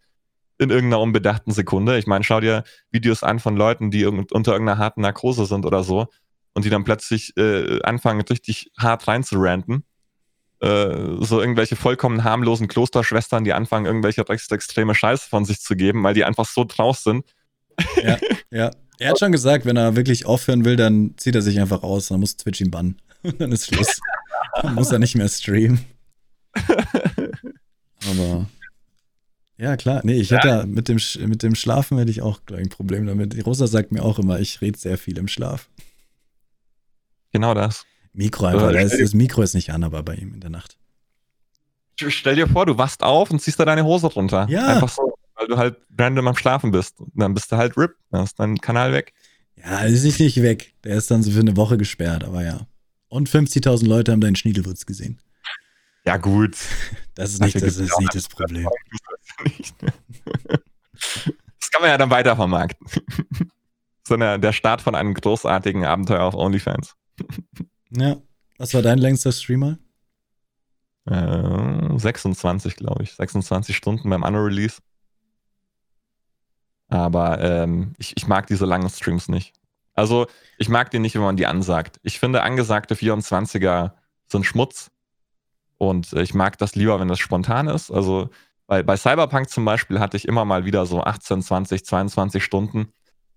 in 0.57 0.69
irgendeiner 0.69 1.02
unbedachten 1.02 1.52
Sekunde. 1.52 1.98
Ich 1.98 2.07
meine, 2.07 2.23
schau 2.23 2.39
dir 2.39 2.64
Videos 2.91 3.23
an 3.23 3.39
von 3.39 3.57
Leuten, 3.57 3.89
die 3.89 4.06
unter 4.06 4.52
irgendeiner 4.52 4.77
harten 4.77 5.02
Narkose 5.02 5.45
sind 5.45 5.65
oder 5.65 5.84
so 5.84 6.07
und 6.53 6.65
die 6.65 6.69
dann 6.69 6.84
plötzlich 6.84 7.35
äh, 7.38 7.81
anfangen, 7.81 8.22
richtig 8.22 8.72
hart 8.77 9.07
reinzuranten 9.07 9.85
so 10.62 11.42
irgendwelche 11.42 11.76
vollkommen 11.76 12.24
harmlosen 12.24 12.68
Klosterschwestern, 12.68 13.44
die 13.44 13.54
anfangen, 13.54 13.88
irgendwelche 13.88 14.28
rechtsextreme 14.28 14.94
Scheiße 14.94 15.28
von 15.28 15.44
sich 15.44 15.60
zu 15.60 15.76
geben, 15.76 16.04
weil 16.04 16.14
die 16.14 16.24
einfach 16.24 16.46
so 16.46 16.64
draus 16.64 17.04
sind. 17.04 17.26
Ja, 18.04 18.18
ja. 18.52 18.72
Er 19.00 19.10
hat 19.10 19.20
schon 19.20 19.32
gesagt, 19.32 19.66
wenn 19.66 19.78
er 19.78 19.96
wirklich 19.96 20.28
aufhören 20.28 20.64
will, 20.64 20.76
dann 20.76 21.16
zieht 21.18 21.34
er 21.34 21.42
sich 21.42 21.60
einfach 21.60 21.82
aus, 21.82 22.10
dann 22.10 22.20
muss 22.20 22.38
Twitch 22.38 22.62
ihn 22.62 22.70
bannen. 22.70 23.02
Und 23.24 23.42
dann 23.42 23.52
ist 23.52 23.66
Schluss. 23.66 24.00
dann 24.62 24.76
muss 24.76 24.92
er 24.92 25.00
nicht 25.00 25.16
mehr 25.16 25.28
streamen. 25.28 25.80
Aber 28.12 28.46
ja, 29.58 29.78
klar. 29.78 30.02
Nee, 30.04 30.20
ich 30.20 30.32
hätte 30.32 30.48
ja. 30.48 30.66
mit 30.66 30.88
dem, 30.88 31.00
mit 31.28 31.44
dem 31.44 31.56
Schlafen 31.56 31.98
hätte 31.98 32.12
ich 32.12 32.22
auch 32.22 32.40
ein 32.52 32.70
Problem 32.70 33.06
damit. 33.06 33.46
Rosa 33.46 33.68
sagt 33.68 33.92
mir 33.92 34.04
auch 34.04 34.20
immer, 34.20 34.40
ich 34.40 34.62
rede 34.62 34.78
sehr 34.78 34.98
viel 34.98 35.18
im 35.18 35.28
Schlaf. 35.28 35.70
Genau 37.32 37.54
das. 37.54 37.86
Mikro 38.14 38.46
einfach. 38.46 38.72
Äh, 38.72 38.84
das, 38.84 38.98
das, 38.98 39.14
Mikro 39.14 39.42
ist 39.42 39.54
nicht 39.54 39.72
an, 39.72 39.84
aber 39.84 40.04
bei 40.04 40.16
ihm 40.16 40.34
in 40.34 40.42
der 40.42 40.50
Nacht. 40.50 40.78
Stell 41.96 42.36
dir 42.36 42.48
vor, 42.48 42.66
du 42.66 42.78
wachst 42.78 43.04
auf 43.04 43.30
und 43.32 43.42
ziehst 43.42 43.60
da 43.60 43.66
deine 43.66 43.84
Hose 43.84 44.08
runter. 44.08 44.48
Ja. 44.50 44.68
Einfach 44.68 44.90
so, 44.90 45.14
weil 45.36 45.48
du 45.48 45.58
halt 45.58 45.78
random 45.98 46.28
am 46.28 46.36
Schlafen 46.36 46.72
bist. 46.72 47.00
Und 47.00 47.12
dann 47.16 47.34
bist 47.34 47.52
du 47.52 47.58
halt 47.58 47.78
RIP. 47.78 47.96
Dann 48.10 48.24
ist 48.24 48.40
dein 48.40 48.58
Kanal 48.60 48.92
weg. 48.92 49.14
Ja, 49.56 49.82
ist 49.82 50.04
nicht, 50.04 50.20
nicht 50.20 50.42
weg. 50.42 50.74
Der 50.84 50.96
ist 50.96 51.12
dann 51.12 51.22
so 51.22 51.32
für 51.32 51.40
eine 51.40 51.56
Woche 51.56 51.78
gesperrt, 51.78 52.24
aber 52.24 52.44
ja. 52.44 52.66
Und 53.10 53.30
50.000 53.30 53.86
Leute 53.86 54.12
haben 54.12 54.22
deinen 54.22 54.36
Schniedelwurz 54.36 54.86
gesehen. 54.86 55.20
Ja, 56.06 56.18
gut. 56.18 56.58
Das 57.14 57.34
ist 57.34 57.42
nicht, 57.42 57.56
das, 57.56 57.78
ist 57.78 58.00
nicht 58.00 58.16
das 58.16 58.28
Problem. 58.28 58.68
Das 61.62 61.70
kann 61.72 61.82
man 61.82 61.92
ja 61.92 61.98
dann 61.98 62.10
weitervermarkten. 62.10 62.88
Sondern 64.08 64.42
der 64.42 64.52
Start 64.52 64.82
von 64.82 64.96
einem 64.96 65.14
großartigen 65.14 65.86
Abenteuer 65.86 66.24
auf 66.24 66.34
OnlyFans. 66.34 66.96
Ja. 67.96 68.18
Was 68.58 68.74
war 68.74 68.82
dein 68.82 69.00
längster 69.00 69.32
Streamer? 69.32 69.78
Äh, 71.06 71.98
26, 71.98 72.76
glaube 72.76 73.04
ich. 73.04 73.14
26 73.14 73.76
Stunden 73.76 74.10
beim 74.10 74.24
Unrelease. 74.24 74.82
Aber 76.88 77.40
ähm, 77.42 77.94
ich, 77.98 78.16
ich 78.18 78.28
mag 78.28 78.48
diese 78.48 78.66
langen 78.66 78.90
Streams 78.90 79.30
nicht. 79.30 79.54
Also, 79.94 80.28
ich 80.58 80.70
mag 80.70 80.92
die 80.92 81.00
nicht, 81.00 81.16
wenn 81.16 81.22
man 81.22 81.38
die 81.38 81.46
ansagt. 81.48 82.00
Ich 82.04 82.20
finde, 82.20 82.44
angesagte 82.44 82.96
24er 82.96 83.94
sind 84.28 84.46
Schmutz. 84.46 84.92
Und 85.78 86.14
ich 86.14 86.34
mag 86.34 86.58
das 86.58 86.76
lieber, 86.76 87.00
wenn 87.00 87.08
das 87.08 87.20
spontan 87.20 87.68
ist. 87.68 87.92
Also, 87.92 88.30
bei, 88.68 88.84
bei 88.84 88.96
Cyberpunk 88.96 89.50
zum 89.50 89.66
Beispiel 89.66 90.00
hatte 90.00 90.18
ich 90.18 90.28
immer 90.28 90.46
mal 90.46 90.66
wieder 90.66 90.86
so 90.86 91.02
18, 91.04 91.42
20, 91.42 91.86
22 91.86 92.44
Stunden 92.44 92.94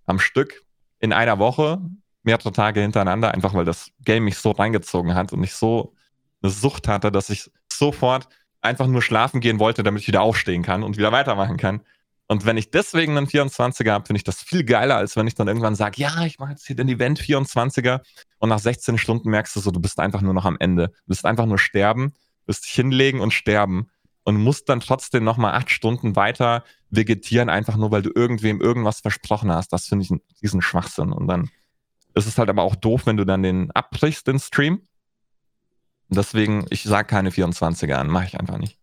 am 0.07 0.19
Stück 0.19 0.63
in 0.99 1.13
einer 1.13 1.39
Woche 1.39 1.81
mehrere 2.25 2.53
Tage 2.53 2.81
hintereinander, 2.81 3.33
einfach 3.33 3.55
weil 3.55 3.65
das 3.65 3.91
Game 4.01 4.25
mich 4.25 4.39
so 4.39 4.51
reingezogen 4.51 5.15
hat 5.15 5.33
und 5.33 5.43
ich 5.43 5.55
so 5.55 5.95
eine 6.43 6.51
Sucht 6.51 6.89
hatte, 6.89 7.13
dass 7.13 7.31
ich 7.31 7.51
sofort 7.73 8.29
einfach 8.61 8.87
nur 8.87 9.03
schlafen 9.03 9.41
gehen 9.41 9.59
wollte, 9.59 9.83
damit 9.83 10.03
ich 10.03 10.09
wieder 10.09 10.23
aufstehen 10.23 10.63
kann 10.63 10.83
und 10.83 10.97
wieder 10.97 11.13
weitermachen 11.13 11.57
kann. 11.57 11.83
Und 12.27 12.47
wenn 12.47 12.57
ich 12.57 12.71
deswegen 12.71 13.17
einen 13.17 13.27
24er 13.27 13.91
habe, 13.91 14.07
finde 14.07 14.19
ich 14.19 14.25
das 14.25 14.43
viel 14.43 14.65
geiler, 14.65 14.97
als 14.97 15.15
wenn 15.17 15.27
ich 15.27 15.35
dann 15.35 15.47
irgendwann 15.47 15.75
sage, 15.75 16.01
ja, 16.01 16.25
ich 16.25 16.39
mache 16.39 16.53
jetzt 16.53 16.67
hier 16.67 16.77
den 16.77 16.89
Event 16.89 17.21
24er 17.21 18.01
und 18.39 18.49
nach 18.49 18.59
16 18.59 18.97
Stunden 18.97 19.29
merkst 19.29 19.55
du 19.55 19.61
so, 19.61 19.71
du 19.71 19.81
bist 19.81 20.01
einfach 20.01 20.23
nur 20.23 20.33
noch 20.33 20.47
am 20.47 20.57
Ende. 20.59 20.89
Du 20.89 21.09
bist 21.09 21.27
einfach 21.27 21.45
nur 21.45 21.59
sterben, 21.59 22.15
bist 22.47 22.65
dich 22.65 22.73
hinlegen 22.73 23.21
und 23.21 23.35
sterben 23.35 23.89
und 24.25 24.37
musst 24.37 24.71
dann 24.71 24.81
trotzdem 24.81 25.23
nochmal 25.23 25.53
acht 25.53 25.71
Stunden 25.71 26.17
weiter 26.17 26.65
vegetieren, 26.89 27.51
einfach 27.51 27.77
nur, 27.77 27.91
weil 27.91 28.03
du 28.03 28.11
irgendwem 28.15 28.61
irgendwas 28.61 29.01
versprochen 29.01 29.53
hast. 29.53 29.73
Das 29.75 29.87
finde 29.87 30.05
ich 30.05 30.21
diesen 30.41 30.63
Schwachsinn. 30.63 31.13
Und 31.13 31.29
dann 31.29 31.51
es 32.15 32.27
ist 32.27 32.39
halt 32.39 32.49
aber 32.49 32.63
auch 32.63 32.77
doof, 32.77 33.07
wenn 33.07 33.17
du 33.17 33.25
dann 33.25 33.43
den 33.43 33.71
abbrichst, 33.73 34.27
den 34.27 34.39
Stream. 34.39 34.83
Deswegen, 36.09 36.67
ich 36.71 36.85
sage 36.85 37.09
keine 37.09 37.31
24er 37.31 37.95
an, 37.95 38.09
mache 38.09 38.27
ich 38.27 38.39
einfach 38.39 38.59
nicht. 38.59 38.79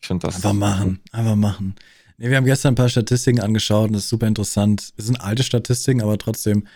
Ich 0.00 0.08
finde 0.08 0.26
das. 0.26 0.36
Einfach 0.36 0.52
machen, 0.52 1.00
einfach 1.12 1.36
machen. 1.36 1.76
Nee, 2.18 2.30
wir 2.30 2.36
haben 2.36 2.44
gestern 2.44 2.72
ein 2.72 2.76
paar 2.76 2.88
Statistiken 2.88 3.40
angeschaut 3.40 3.88
und 3.88 3.94
das 3.94 4.04
ist 4.04 4.08
super 4.08 4.26
interessant. 4.26 4.92
Es 4.96 5.06
sind 5.06 5.20
alte 5.20 5.42
Statistiken, 5.42 6.02
aber 6.02 6.18
trotzdem, 6.18 6.66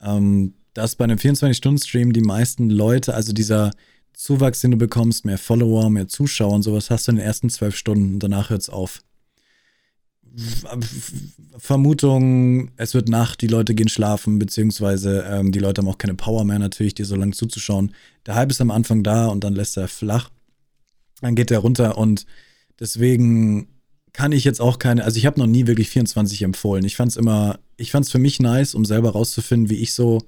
ähm, 0.00 0.54
dass 0.74 0.96
bei 0.96 1.04
einem 1.04 1.18
24-Stunden-Stream 1.18 2.12
die 2.12 2.22
meisten 2.22 2.70
Leute, 2.70 3.14
also 3.14 3.32
dieser 3.32 3.70
Zuwachs, 4.14 4.60
den 4.60 4.72
du 4.72 4.76
bekommst, 4.76 5.24
mehr 5.24 5.38
Follower, 5.38 5.90
mehr 5.90 6.08
Zuschauer 6.08 6.52
und 6.52 6.62
sowas, 6.62 6.90
hast 6.90 7.06
du 7.06 7.12
in 7.12 7.16
den 7.16 7.26
ersten 7.26 7.50
zwölf 7.50 7.76
Stunden 7.76 8.14
und 8.14 8.22
danach 8.22 8.50
hört 8.50 8.62
es 8.62 8.70
auf. 8.70 9.02
Vermutung, 11.58 12.70
es 12.76 12.94
wird 12.94 13.08
Nacht, 13.08 13.40
die 13.40 13.46
Leute 13.46 13.74
gehen 13.74 13.88
schlafen, 13.88 14.38
beziehungsweise 14.38 15.24
ähm, 15.28 15.52
die 15.52 15.58
Leute 15.58 15.80
haben 15.80 15.88
auch 15.88 15.98
keine 15.98 16.14
Power 16.14 16.44
mehr 16.44 16.58
natürlich, 16.58 16.94
dir 16.94 17.04
so 17.04 17.16
lange 17.16 17.32
zuzuschauen. 17.32 17.94
Der 18.26 18.34
Hype 18.34 18.50
ist 18.50 18.60
am 18.60 18.70
Anfang 18.70 19.02
da 19.02 19.26
und 19.26 19.44
dann 19.44 19.54
lässt 19.54 19.76
er 19.76 19.88
flach. 19.88 20.30
Dann 21.20 21.34
geht 21.34 21.50
er 21.50 21.58
runter 21.58 21.98
und 21.98 22.26
deswegen 22.78 23.68
kann 24.12 24.32
ich 24.32 24.44
jetzt 24.44 24.60
auch 24.60 24.78
keine, 24.78 25.04
also 25.04 25.18
ich 25.18 25.26
habe 25.26 25.38
noch 25.38 25.46
nie 25.46 25.66
wirklich 25.66 25.88
24 25.90 26.42
empfohlen. 26.42 26.84
Ich 26.84 26.96
fand 26.96 27.12
es 27.12 27.16
immer, 27.16 27.58
ich 27.76 27.90
fand 27.90 28.06
es 28.06 28.12
für 28.12 28.18
mich 28.18 28.40
nice, 28.40 28.74
um 28.74 28.84
selber 28.84 29.10
rauszufinden, 29.10 29.70
wie 29.70 29.76
ich 29.76 29.94
so 29.94 30.18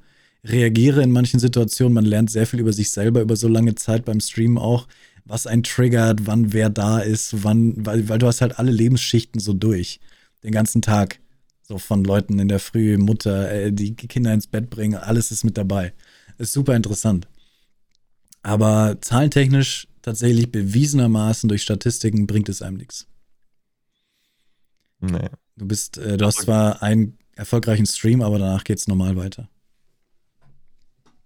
reagiere 0.44 1.02
in 1.02 1.10
manchen 1.10 1.40
Situationen. 1.40 1.94
Man 1.94 2.04
lernt 2.04 2.30
sehr 2.30 2.46
viel 2.46 2.60
über 2.60 2.72
sich 2.72 2.90
selber 2.90 3.20
über 3.20 3.36
so 3.36 3.48
lange 3.48 3.74
Zeit 3.74 4.04
beim 4.04 4.20
Streamen 4.20 4.58
auch 4.58 4.86
was 5.24 5.46
einen 5.46 5.62
triggert, 5.62 6.26
wann 6.26 6.52
wer 6.52 6.70
da 6.70 6.98
ist, 6.98 7.44
wann, 7.44 7.74
weil, 7.86 8.08
weil 8.08 8.18
du 8.18 8.26
hast 8.26 8.40
halt 8.40 8.58
alle 8.58 8.72
Lebensschichten 8.72 9.40
so 9.40 9.52
durch. 9.52 10.00
Den 10.42 10.52
ganzen 10.52 10.82
Tag. 10.82 11.20
So 11.62 11.78
von 11.78 12.04
Leuten 12.04 12.38
in 12.40 12.48
der 12.48 12.58
Früh, 12.58 12.98
Mutter, 12.98 13.50
äh, 13.50 13.72
die 13.72 13.94
Kinder 13.94 14.34
ins 14.34 14.48
Bett 14.48 14.68
bringen, 14.68 14.96
alles 14.96 15.30
ist 15.30 15.44
mit 15.44 15.56
dabei. 15.56 15.92
Ist 16.38 16.52
super 16.52 16.74
interessant. 16.74 17.28
Aber 18.42 18.98
zahlentechnisch 19.00 19.86
tatsächlich 20.02 20.50
bewiesenermaßen 20.50 21.48
durch 21.48 21.62
Statistiken 21.62 22.26
bringt 22.26 22.48
es 22.48 22.62
einem 22.62 22.76
nichts. 22.76 23.06
Nee. 25.00 25.28
Du 25.56 25.66
bist, 25.68 25.98
äh, 25.98 26.16
du 26.16 26.26
hast 26.26 26.40
zwar 26.40 26.82
einen 26.82 27.18
erfolgreichen 27.36 27.86
Stream, 27.86 28.22
aber 28.22 28.38
danach 28.38 28.64
geht 28.64 28.78
es 28.78 28.88
normal 28.88 29.16
weiter. 29.16 29.48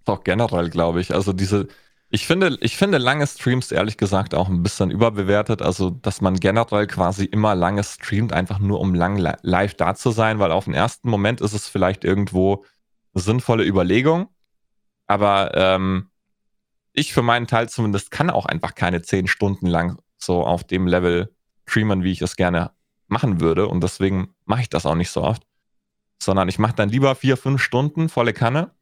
Auch 0.05 0.23
generell, 0.23 0.71
glaube 0.71 1.01
ich. 1.01 1.15
Also 1.15 1.33
diese, 1.33 1.69
ich 2.09 2.27
finde, 2.27 2.57
ich 2.61 2.77
finde 2.77 2.99
lange 2.99 3.27
Streams 3.27 3.73
ehrlich 3.73 3.97
gesagt 3.97 4.35
auch 4.35 4.49
ein 4.49 4.63
bisschen 4.63 4.91
überbewertet. 4.91 5.61
Also, 5.61 5.91
dass 5.91 6.21
man 6.21 6.37
generell 6.39 6.87
quasi 6.87 7.25
immer 7.25 7.55
lange 7.55 7.83
streamt, 7.83 8.33
einfach 8.33 8.59
nur 8.59 8.81
um 8.81 8.95
lang 8.95 9.17
live 9.43 9.75
da 9.75 9.95
zu 9.95 10.11
sein, 10.13 10.39
weil 10.39 10.53
auf 10.53 10.67
den 10.67 10.75
ersten 10.75 11.11
Moment 11.11 11.41
ist 11.41 11.53
es 11.53 11.69
vielleicht 11.69 12.05
irgendwo 12.05 12.65
eine 13.15 13.23
sinnvolle 13.23 13.65
Überlegung. 13.65 14.29
Aber 15.09 15.53
ähm, 15.55 16.11
ich 16.93 17.13
für 17.13 17.23
meinen 17.23 17.49
Teil 17.49 17.69
zumindest 17.69 18.11
kann 18.11 18.31
auch 18.31 18.47
einfach 18.47 18.75
keine 18.75 19.03
zehn 19.03 19.27
Stunden 19.27 19.67
lang 19.67 20.01
so 20.17 20.45
auf 20.45 20.65
dem 20.65 20.87
Level 20.87 21.35
streamen, 21.69 22.05
wie 22.05 22.13
ich 22.13 22.23
es 22.23 22.37
gerne 22.37 22.71
machen 23.09 23.41
würde. 23.41 23.67
Und 23.67 23.83
deswegen 23.83 24.35
mache 24.45 24.63
ich 24.63 24.69
das 24.69 24.87
auch 24.87 24.95
nicht 24.95 25.11
so 25.11 25.23
oft. 25.23 25.43
Sondern 26.23 26.49
ich 26.49 26.59
mache 26.59 26.75
dann 26.75 26.89
lieber 26.89 27.15
vier, 27.17 27.37
fünf 27.37 27.61
Stunden 27.61 28.09
volle 28.09 28.33
Kanne 28.33 28.76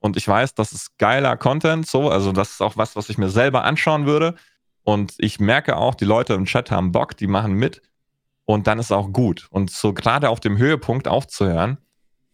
und 0.00 0.16
ich 0.16 0.26
weiß, 0.26 0.54
das 0.54 0.72
ist 0.72 0.96
geiler 0.98 1.36
Content, 1.36 1.86
so, 1.86 2.10
also 2.10 2.32
das 2.32 2.52
ist 2.52 2.60
auch 2.60 2.76
was, 2.76 2.94
was 2.96 3.08
ich 3.08 3.18
mir 3.18 3.30
selber 3.30 3.64
anschauen 3.64 4.06
würde. 4.06 4.34
Und 4.84 5.14
ich 5.18 5.40
merke 5.40 5.76
auch, 5.76 5.94
die 5.94 6.04
Leute 6.04 6.34
im 6.34 6.44
Chat 6.44 6.70
haben 6.70 6.92
Bock, 6.92 7.16
die 7.16 7.26
machen 7.26 7.52
mit 7.52 7.82
und 8.44 8.66
dann 8.66 8.78
ist 8.78 8.92
auch 8.92 9.12
gut. 9.12 9.48
Und 9.50 9.70
so 9.70 9.92
gerade 9.92 10.30
auf 10.30 10.40
dem 10.40 10.56
Höhepunkt 10.56 11.08
aufzuhören, 11.08 11.78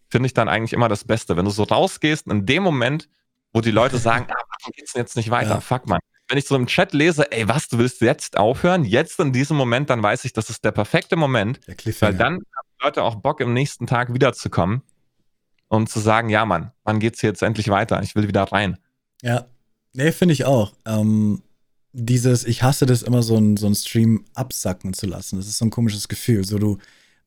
finde 0.09 0.27
ich 0.27 0.33
dann 0.33 0.47
eigentlich 0.47 0.73
immer 0.73 0.87
das 0.87 1.03
Beste. 1.03 1.35
Wenn 1.35 1.45
du 1.45 1.51
so 1.51 1.63
rausgehst, 1.63 2.27
in 2.27 2.45
dem 2.45 2.63
Moment, 2.63 3.09
wo 3.51 3.61
die 3.61 3.71
Leute 3.71 3.97
sagen, 3.97 4.27
ah, 4.29 4.35
warum 4.35 4.71
geht's 4.75 4.93
denn 4.93 5.01
jetzt 5.01 5.17
nicht 5.17 5.31
weiter? 5.31 5.55
Ja. 5.55 5.59
Fuck 5.59 5.87
man. 5.87 5.99
wenn 6.29 6.37
ich 6.37 6.45
so 6.45 6.55
im 6.55 6.67
Chat 6.67 6.93
lese, 6.93 7.29
ey, 7.31 7.47
was, 7.49 7.67
du 7.67 7.79
willst 7.79 7.99
jetzt 8.01 8.37
aufhören? 8.37 8.85
Jetzt 8.85 9.19
in 9.19 9.33
diesem 9.33 9.57
Moment, 9.57 9.89
dann 9.89 10.01
weiß 10.01 10.23
ich, 10.23 10.33
das 10.33 10.49
ist 10.49 10.63
der 10.63 10.71
perfekte 10.71 11.15
Moment. 11.15 11.59
Der 11.67 12.01
weil 12.01 12.13
dann 12.13 12.35
haben 12.35 12.67
Leute 12.81 13.03
auch 13.03 13.15
Bock, 13.15 13.41
im 13.41 13.53
nächsten 13.53 13.87
Tag 13.87 14.13
wiederzukommen 14.13 14.83
und 15.67 15.89
zu 15.89 15.99
sagen, 15.99 16.29
ja, 16.29 16.45
Mann, 16.45 16.71
wann 16.83 16.99
geht's 16.99 17.21
hier 17.21 17.29
jetzt 17.29 17.41
endlich 17.41 17.69
weiter? 17.69 18.01
Ich 18.03 18.15
will 18.15 18.27
wieder 18.27 18.43
rein. 18.43 18.77
Ja, 19.21 19.45
nee, 19.93 20.11
finde 20.11 20.33
ich 20.33 20.45
auch. 20.45 20.73
Ähm, 20.85 21.41
dieses, 21.93 22.45
ich 22.45 22.61
hasse 22.61 22.85
das 22.85 23.03
immer, 23.03 23.23
so 23.23 23.37
ein, 23.37 23.57
so 23.57 23.67
ein 23.67 23.75
Stream 23.75 24.25
absacken 24.33 24.93
zu 24.93 25.05
lassen. 25.05 25.37
Das 25.37 25.47
ist 25.47 25.57
so 25.57 25.65
ein 25.65 25.71
komisches 25.71 26.07
Gefühl. 26.07 26.45
So, 26.45 26.59
du, 26.59 26.77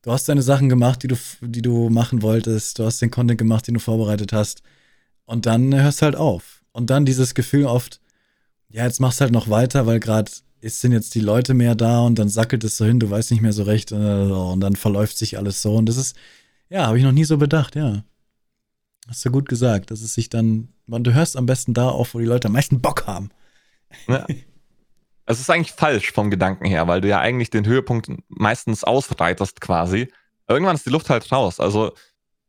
du 0.01 0.11
hast 0.11 0.29
deine 0.29 0.41
Sachen 0.43 0.69
gemacht, 0.69 1.03
die 1.03 1.07
du, 1.07 1.15
die 1.41 1.61
du 1.61 1.89
machen 1.89 2.21
wolltest, 2.21 2.79
du 2.79 2.85
hast 2.85 3.01
den 3.01 3.11
Content 3.11 3.39
gemacht, 3.39 3.67
den 3.67 3.73
du 3.73 3.79
vorbereitet 3.79 4.31
hast. 4.31 4.61
Und 5.25 5.45
dann 5.45 5.73
hörst 5.73 6.01
du 6.01 6.05
halt 6.05 6.15
auf. 6.15 6.63
Und 6.71 6.89
dann 6.89 7.05
dieses 7.05 7.33
Gefühl 7.33 7.65
oft, 7.65 7.99
ja, 8.69 8.85
jetzt 8.85 8.99
machst 8.99 9.19
du 9.19 9.23
halt 9.23 9.33
noch 9.33 9.49
weiter, 9.49 9.87
weil 9.87 9.99
gerade 9.99 10.31
sind 10.61 10.91
jetzt 10.91 11.15
die 11.15 11.21
Leute 11.21 11.53
mehr 11.53 11.75
da 11.75 12.01
und 12.01 12.19
dann 12.19 12.29
sackelt 12.29 12.63
es 12.63 12.77
so 12.77 12.85
hin, 12.85 12.99
du 12.99 13.09
weißt 13.09 13.31
nicht 13.31 13.41
mehr 13.41 13.53
so 13.53 13.63
recht 13.63 13.91
äh, 13.91 13.95
und 13.95 14.59
dann 14.59 14.75
verläuft 14.75 15.17
sich 15.17 15.37
alles 15.37 15.61
so. 15.61 15.75
Und 15.75 15.87
das 15.87 15.97
ist, 15.97 16.15
ja, 16.69 16.85
habe 16.87 16.97
ich 16.97 17.03
noch 17.03 17.11
nie 17.11 17.23
so 17.23 17.37
bedacht, 17.37 17.75
ja. 17.75 18.03
Hast 19.09 19.25
du 19.25 19.31
gut 19.31 19.49
gesagt, 19.49 19.89
dass 19.91 20.01
es 20.01 20.13
sich 20.13 20.29
dann, 20.29 20.69
man, 20.85 21.03
du 21.03 21.13
hörst 21.13 21.35
am 21.35 21.47
besten 21.47 21.73
da 21.73 21.89
auf, 21.89 22.13
wo 22.13 22.19
die 22.19 22.25
Leute 22.25 22.47
am 22.47 22.53
meisten 22.53 22.79
Bock 22.79 23.07
haben. 23.07 23.31
Ja. 24.07 24.25
Es 25.25 25.39
ist 25.39 25.49
eigentlich 25.49 25.71
falsch 25.71 26.11
vom 26.11 26.29
Gedanken 26.29 26.65
her, 26.65 26.87
weil 26.87 27.01
du 27.01 27.07
ja 27.07 27.19
eigentlich 27.19 27.49
den 27.49 27.65
Höhepunkt 27.65 28.09
meistens 28.29 28.83
ausreitest 28.83 29.61
quasi. 29.61 30.07
Irgendwann 30.47 30.75
ist 30.75 30.85
die 30.85 30.91
Luft 30.91 31.09
halt 31.09 31.31
raus. 31.31 31.59
Also 31.59 31.93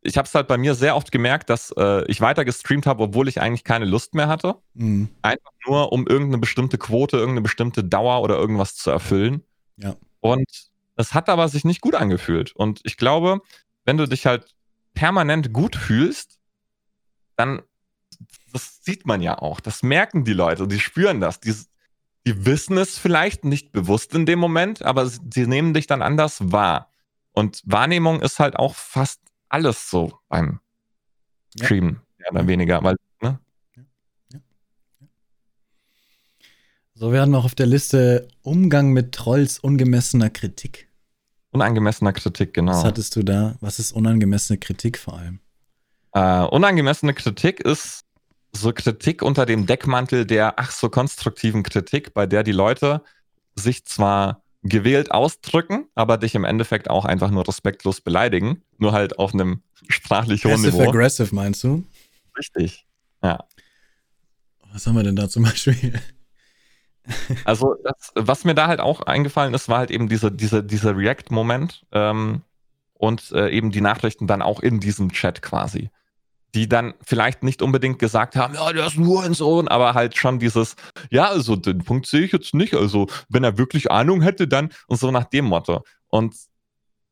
ich 0.03 0.17
habe 0.17 0.27
es 0.27 0.35
halt 0.35 0.49
bei 0.49 0.57
mir 0.57 0.75
sehr 0.75 0.97
oft 0.97 1.13
gemerkt, 1.13 1.51
dass 1.51 1.75
äh, 1.77 2.05
ich 2.07 2.21
weiter 2.21 2.45
gestreamt 2.45 2.87
habe, 2.87 3.03
obwohl 3.03 3.29
ich 3.29 3.41
eigentlich 3.41 3.65
keine 3.65 3.85
Lust 3.85 4.15
mehr 4.15 4.29
hatte. 4.29 4.57
Mhm. 4.75 5.11
Einfach 5.23 5.53
nur, 5.67 5.93
um 5.93 6.07
irgendeine 6.07 6.39
bestimmte 6.39 6.79
Quote, 6.79 7.17
irgendeine 7.17 7.43
bestimmte 7.43 7.85
Dauer 7.85 8.23
oder 8.23 8.37
irgendwas 8.37 8.75
zu 8.77 8.91
erfüllen. 8.91 9.43
Ja. 9.77 9.97
Und 10.21 10.71
es 10.97 11.15
hat 11.15 11.29
aber 11.29 11.49
sich 11.49 11.65
nicht 11.65 11.81
gut 11.81 11.95
angefühlt. 11.95 12.55
Und 12.57 12.81
ich 12.85 12.97
glaube, 12.97 13.41
wenn 13.85 13.97
du 13.99 14.07
dich 14.07 14.27
halt 14.27 14.55
permanent 14.95 15.53
gut 15.53 15.77
fühlst, 15.77 16.40
dann, 17.41 17.63
das 18.53 18.81
sieht 18.83 19.07
man 19.07 19.23
ja 19.23 19.39
auch. 19.39 19.61
Das 19.61 19.83
merken 19.83 20.25
die 20.25 20.35
Leute, 20.35 20.69
die 20.69 20.79
spüren 20.79 21.21
das. 21.21 21.41
Die, 21.41 21.55
die 22.27 22.45
wissen 22.45 22.77
es 22.77 22.99
vielleicht 22.99 23.45
nicht 23.45 23.73
bewusst 23.73 24.15
in 24.15 24.27
dem 24.27 24.39
Moment, 24.39 24.83
aber 24.83 25.07
sie 25.07 25.47
nehmen 25.47 25.73
dich 25.73 25.87
dann 25.87 26.03
anders 26.03 26.53
wahr. 26.53 26.91
Und 27.33 27.63
Wahrnehmung 27.65 28.21
ist 28.21 28.39
halt 28.39 28.57
auch 28.57 28.75
fast 28.75 29.23
alles 29.49 29.89
so 29.89 30.19
beim 30.29 30.61
Streamen, 31.57 31.95
ja. 31.95 32.01
mehr 32.19 32.33
oder 32.33 32.47
weniger, 32.47 32.83
weil, 32.85 32.97
ne? 33.23 33.39
So, 36.95 37.13
wir 37.13 37.23
haben 37.23 37.31
noch 37.31 37.47
auf 37.47 37.55
der 37.55 37.67
Liste 37.67 38.29
Umgang 38.43 38.93
mit 38.93 39.13
Trolls 39.13 39.59
ungemessener 39.59 40.29
Kritik. 40.29 40.89
Unangemessener 41.53 42.13
Kritik, 42.13 42.53
genau. 42.53 42.73
Was 42.73 42.85
hattest 42.85 43.17
du 43.17 43.23
da? 43.23 43.57
Was 43.61 43.79
ist 43.79 43.93
unangemessene 43.93 44.59
Kritik 44.59 44.99
vor 44.99 45.19
allem? 45.19 45.41
Äh, 46.13 46.43
unangemessene 46.43 47.15
Kritik 47.15 47.61
ist 47.61 48.05
so 48.53 48.73
Kritik 48.73 49.23
unter 49.23 49.47
dem 49.47 49.67
Deckmantel 49.67 50.27
der 50.27 50.59
ach 50.59 50.71
so 50.73 50.89
konstruktiven 50.89 51.63
Kritik, 51.63 52.15
bei 52.15 52.27
der 52.27 52.43
die 52.43 52.53
Leute 52.53 53.03
sich 53.55 53.85
zwar 53.85 54.43
gewählt 54.63 55.11
ausdrücken, 55.11 55.87
aber 55.95 56.19
dich 56.19 56.35
im 56.35 56.45
Endeffekt 56.45 56.91
auch 56.91 57.05
einfach 57.05 57.31
nur 57.31 57.47
respektlos 57.47 58.01
beleidigen. 58.01 58.63
Nur 58.79 58.93
halt 58.93 59.19
auf 59.19 59.33
einem 59.33 59.63
sprachlich 59.89 60.45
hohen 60.45 60.55
Passive 60.55 60.77
Niveau. 60.77 60.89
aggressive 60.91 61.35
meinst 61.35 61.65
du? 61.65 61.85
Richtig, 62.37 62.87
ja. 63.23 63.45
Was 64.73 64.87
haben 64.87 64.97
wir 64.97 65.03
denn 65.03 65.17
da 65.17 65.29
zum 65.29 65.45
Beispiel? 65.45 65.93
Also, 67.45 67.77
das, 67.83 68.13
was 68.15 68.45
mir 68.45 68.55
da 68.55 68.69
halt 68.69 68.79
auch 68.79 69.01
eingefallen 69.01 69.55
ist, 69.55 69.69
war 69.69 69.79
halt 69.79 69.91
eben 69.91 70.09
diese, 70.09 70.31
diese, 70.31 70.63
dieser 70.63 70.97
React-Moment 70.97 71.85
ähm, 71.93 72.43
und 72.95 73.33
äh, 73.33 73.49
eben 73.51 73.73
die 73.73 73.81
Nachrichten 73.81 74.27
dann 74.27 74.43
auch 74.43 74.61
in 74.61 74.79
diesem 74.79 75.11
Chat 75.11 75.43
quasi 75.43 75.91
die 76.55 76.69
dann 76.69 76.95
vielleicht 77.03 77.43
nicht 77.43 77.63
unbedingt 77.63 77.99
gesagt 77.99 78.37
haben, 78.37 78.55
ja, 78.55 78.73
der 78.73 78.87
ist 78.87 78.99
ein 78.99 79.07
Hurensohn, 79.07 79.69
aber 79.69 79.95
halt 79.95 80.17
schon 80.17 80.39
dieses, 80.39 80.77
ja, 81.11 81.27
also 81.27 81.57
den 81.57 81.85
Punkt 81.85 82.07
sehe 82.07 82.23
ich 82.23 82.33
jetzt 82.33 82.55
nicht. 82.55 82.75
Also, 82.75 83.07
wenn 83.29 83.45
er 83.45 83.59
wirklich 83.59 83.91
Ahnung 83.91 84.23
hätte, 84.23 84.49
dann 84.49 84.71
und 84.89 84.99
so 84.99 85.11
nach 85.11 85.25
dem 85.25 85.45
Motto. 85.45 85.85
Und 86.09 86.35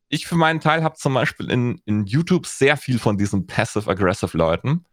ich 0.09 0.27
für 0.27 0.35
meinen 0.35 0.59
Teil 0.59 0.83
habe 0.83 0.95
zum 0.95 1.13
Beispiel 1.13 1.49
in, 1.51 1.81
in 1.85 2.05
YouTube 2.05 2.47
sehr 2.47 2.77
viel 2.77 2.99
von 2.99 3.17
diesen 3.17 3.47
passive-aggressive 3.47 4.35
Leuten, 4.37 4.85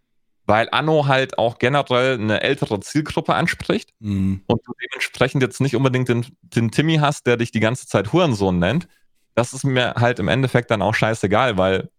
weil 0.45 0.69
Anno 0.71 1.07
halt 1.07 1.39
auch 1.39 1.59
generell 1.59 2.15
eine 2.15 2.43
ältere 2.43 2.79
Zielgruppe 2.81 3.35
anspricht 3.35 3.95
mhm. 3.99 4.43
und 4.47 4.61
du 4.65 4.73
dementsprechend 4.81 5.43
jetzt 5.43 5.61
nicht 5.61 5.75
unbedingt 5.75 6.09
den, 6.09 6.27
den 6.43 6.71
Timmy 6.71 6.97
hast, 6.97 7.27
der 7.27 7.39
dich 7.39 7.51
die 7.51 7.61
ganze 7.61 7.87
Zeit 7.87 8.13
Hurensohn 8.13 8.59
nennt. 8.59 8.87
Das 9.35 9.53
ist 9.53 9.65
mir 9.65 9.95
halt 9.97 10.19
im 10.19 10.29
Endeffekt 10.29 10.71
dann 10.71 10.83
auch 10.83 10.95
scheißegal, 10.95 11.59
weil 11.59 11.91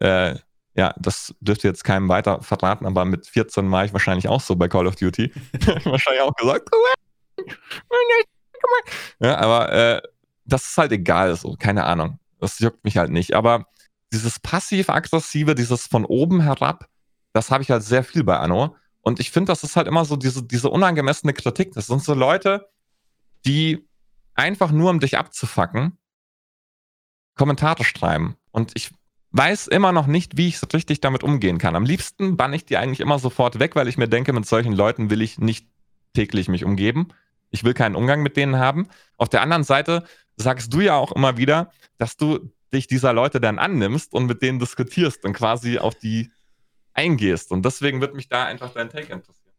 äh, 0.00 0.36
ja, 0.76 0.94
das 0.98 1.34
dürfte 1.40 1.68
jetzt 1.68 1.84
keinem 1.84 2.08
weiter 2.08 2.42
verraten, 2.42 2.86
aber 2.86 3.04
mit 3.04 3.26
14 3.26 3.70
war 3.70 3.84
ich 3.84 3.92
wahrscheinlich 3.92 4.28
auch 4.28 4.40
so 4.40 4.56
bei 4.56 4.68
Call 4.68 4.86
of 4.86 4.96
Duty. 4.96 5.32
wahrscheinlich 5.84 6.22
auch 6.22 6.34
gesagt. 6.34 6.68
ja, 9.20 9.38
aber 9.38 9.72
äh, 9.72 10.02
das 10.44 10.66
ist 10.66 10.76
halt 10.76 10.92
egal, 10.92 11.34
so, 11.36 11.56
keine 11.58 11.84
Ahnung. 11.84 12.18
Das 12.40 12.58
juckt 12.58 12.84
mich 12.84 12.98
halt 12.98 13.10
nicht. 13.10 13.34
Aber 13.34 13.66
dieses 14.12 14.38
passiv-aggressive, 14.38 15.54
dieses 15.54 15.86
von 15.86 16.04
oben 16.04 16.40
herab, 16.40 16.88
das 17.32 17.50
habe 17.50 17.62
ich 17.62 17.70
halt 17.70 17.82
sehr 17.82 18.04
viel 18.04 18.22
bei 18.22 18.38
Anno. 18.38 18.76
Und 19.00 19.18
ich 19.18 19.30
finde, 19.30 19.52
das 19.52 19.64
ist 19.64 19.76
halt 19.76 19.86
immer 19.86 20.04
so 20.04 20.16
diese, 20.16 20.42
diese 20.42 20.68
unangemessene 20.68 21.32
Kritik. 21.32 21.72
Das 21.72 21.86
sind 21.86 22.02
so 22.02 22.12
Leute, 22.12 22.68
die 23.46 23.88
einfach 24.34 24.70
nur, 24.70 24.90
um 24.90 25.00
dich 25.00 25.16
abzufacken, 25.16 25.98
Kommentare 27.34 27.84
schreiben. 27.84 28.36
Und 28.50 28.72
ich 28.74 28.90
weiß 29.32 29.66
immer 29.66 29.92
noch 29.92 30.06
nicht, 30.06 30.36
wie 30.36 30.48
ich 30.48 30.58
so 30.58 30.66
richtig 30.72 31.00
damit 31.00 31.22
umgehen 31.22 31.58
kann. 31.58 31.76
Am 31.76 31.84
liebsten 31.84 32.36
bann 32.36 32.52
ich 32.52 32.64
die 32.64 32.76
eigentlich 32.76 33.00
immer 33.00 33.18
sofort 33.18 33.58
weg, 33.58 33.76
weil 33.76 33.88
ich 33.88 33.98
mir 33.98 34.08
denke, 34.08 34.32
mit 34.32 34.46
solchen 34.46 34.72
Leuten 34.72 35.10
will 35.10 35.20
ich 35.20 35.38
nicht 35.38 35.66
täglich 36.14 36.48
mich 36.48 36.64
umgeben. 36.64 37.08
Ich 37.50 37.64
will 37.64 37.74
keinen 37.74 37.96
Umgang 37.96 38.22
mit 38.22 38.36
denen 38.36 38.56
haben. 38.56 38.88
Auf 39.16 39.28
der 39.28 39.42
anderen 39.42 39.64
Seite 39.64 40.04
sagst 40.36 40.72
du 40.72 40.80
ja 40.80 40.96
auch 40.96 41.12
immer 41.12 41.36
wieder, 41.36 41.70
dass 41.98 42.16
du 42.16 42.50
dich 42.72 42.86
dieser 42.86 43.12
Leute 43.12 43.40
dann 43.40 43.58
annimmst 43.58 44.12
und 44.12 44.26
mit 44.26 44.42
denen 44.42 44.58
diskutierst 44.58 45.24
und 45.24 45.32
quasi 45.32 45.78
auf 45.78 45.94
die 45.94 46.30
eingehst. 46.94 47.52
Und 47.52 47.64
deswegen 47.64 48.00
wird 48.00 48.14
mich 48.14 48.28
da 48.28 48.44
einfach 48.44 48.72
dein 48.72 48.90
Take 48.90 49.12
interessieren. 49.12 49.52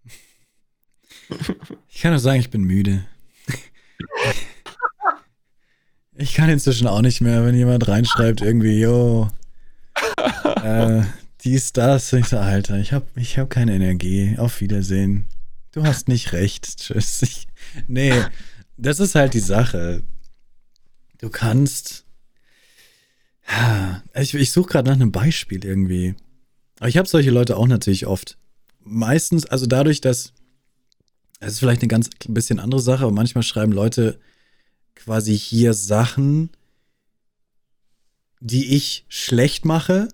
Ich 1.90 2.02
kann 2.02 2.12
nur 2.12 2.20
sagen, 2.20 2.40
ich 2.40 2.50
bin 2.50 2.64
müde. 2.64 3.06
Ich 6.20 6.34
kann 6.34 6.50
inzwischen 6.50 6.88
auch 6.88 7.02
nicht 7.02 7.22
mehr, 7.22 7.46
wenn 7.46 7.54
jemand 7.54 7.88
reinschreibt, 7.88 8.42
irgendwie, 8.42 8.80
yo, 8.80 9.30
äh, 10.18 11.04
dies, 11.44 11.74
das. 11.74 12.12
Ich 12.14 12.28
so, 12.28 12.38
Alter, 12.38 12.78
ich 12.78 12.94
habe 12.94 13.06
ich 13.16 13.38
hab 13.38 13.50
keine 13.50 13.76
Energie. 13.76 14.36
Auf 14.38 14.62
Wiedersehen. 14.62 15.28
Du 15.72 15.84
hast 15.84 16.08
nicht 16.08 16.34
recht. 16.34 16.78
Tschüss. 16.78 17.22
Ich, 17.22 17.48
nee, 17.88 18.14
das 18.78 19.00
ist 19.00 19.16
halt 19.16 19.34
die 19.34 19.40
Sache. 19.40 20.04
Du 21.20 21.30
kannst. 21.30 22.06
Ich, 24.14 24.34
ich 24.34 24.52
suche 24.52 24.70
gerade 24.70 24.90
nach 24.90 24.96
einem 24.96 25.12
Beispiel 25.12 25.64
irgendwie. 25.64 26.16
Aber 26.80 26.90
ich 26.90 26.98
habe 26.98 27.08
solche 27.08 27.32
Leute 27.32 27.58
auch 27.58 27.68
natürlich 27.68 28.06
oft. 28.06 28.38
Meistens, 28.84 29.46
also 29.46 29.66
dadurch, 29.66 30.02
dass. 30.02 30.34
Es 31.40 31.54
ist 31.54 31.60
vielleicht 31.60 31.82
eine 31.82 31.88
ganz 31.88 32.10
bisschen 32.28 32.60
andere 32.60 32.82
Sache, 32.82 33.04
aber 33.04 33.12
manchmal 33.12 33.44
schreiben 33.44 33.72
Leute 33.72 34.20
quasi 34.96 35.38
hier 35.38 35.76
Sachen, 35.76 36.50
die 38.40 38.76
ich 38.76 39.06
schlecht 39.10 39.66
mache, 39.66 40.08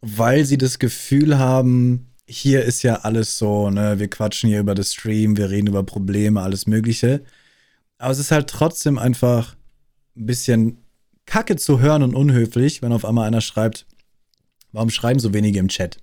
weil 0.00 0.44
sie 0.44 0.58
das 0.58 0.78
Gefühl 0.78 1.38
haben, 1.38 2.14
hier 2.26 2.64
ist 2.64 2.82
ja 2.82 2.96
alles 2.96 3.38
so, 3.38 3.70
ne, 3.70 3.98
wir 3.98 4.08
quatschen 4.08 4.48
hier 4.48 4.60
über 4.60 4.74
das 4.74 4.92
Stream, 4.92 5.36
wir 5.36 5.50
reden 5.50 5.66
über 5.66 5.82
Probleme, 5.82 6.42
alles 6.42 6.66
Mögliche. 6.66 7.22
Aber 7.98 8.12
es 8.12 8.18
ist 8.18 8.30
halt 8.30 8.48
trotzdem 8.48 8.98
einfach 8.98 9.56
ein 10.16 10.26
bisschen 10.26 10.78
kacke 11.26 11.56
zu 11.56 11.80
hören 11.80 12.02
und 12.02 12.14
unhöflich, 12.14 12.82
wenn 12.82 12.92
auf 12.92 13.04
einmal 13.04 13.26
einer 13.26 13.40
schreibt, 13.40 13.86
warum 14.72 14.90
schreiben 14.90 15.20
so 15.20 15.32
wenige 15.32 15.58
im 15.58 15.68
Chat? 15.68 15.98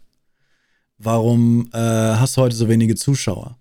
Warum 0.98 1.70
äh, 1.74 1.78
hast 1.78 2.38
du 2.38 2.42
heute 2.42 2.56
so 2.56 2.70
wenige 2.70 2.96
Zuschauer? 2.96 3.58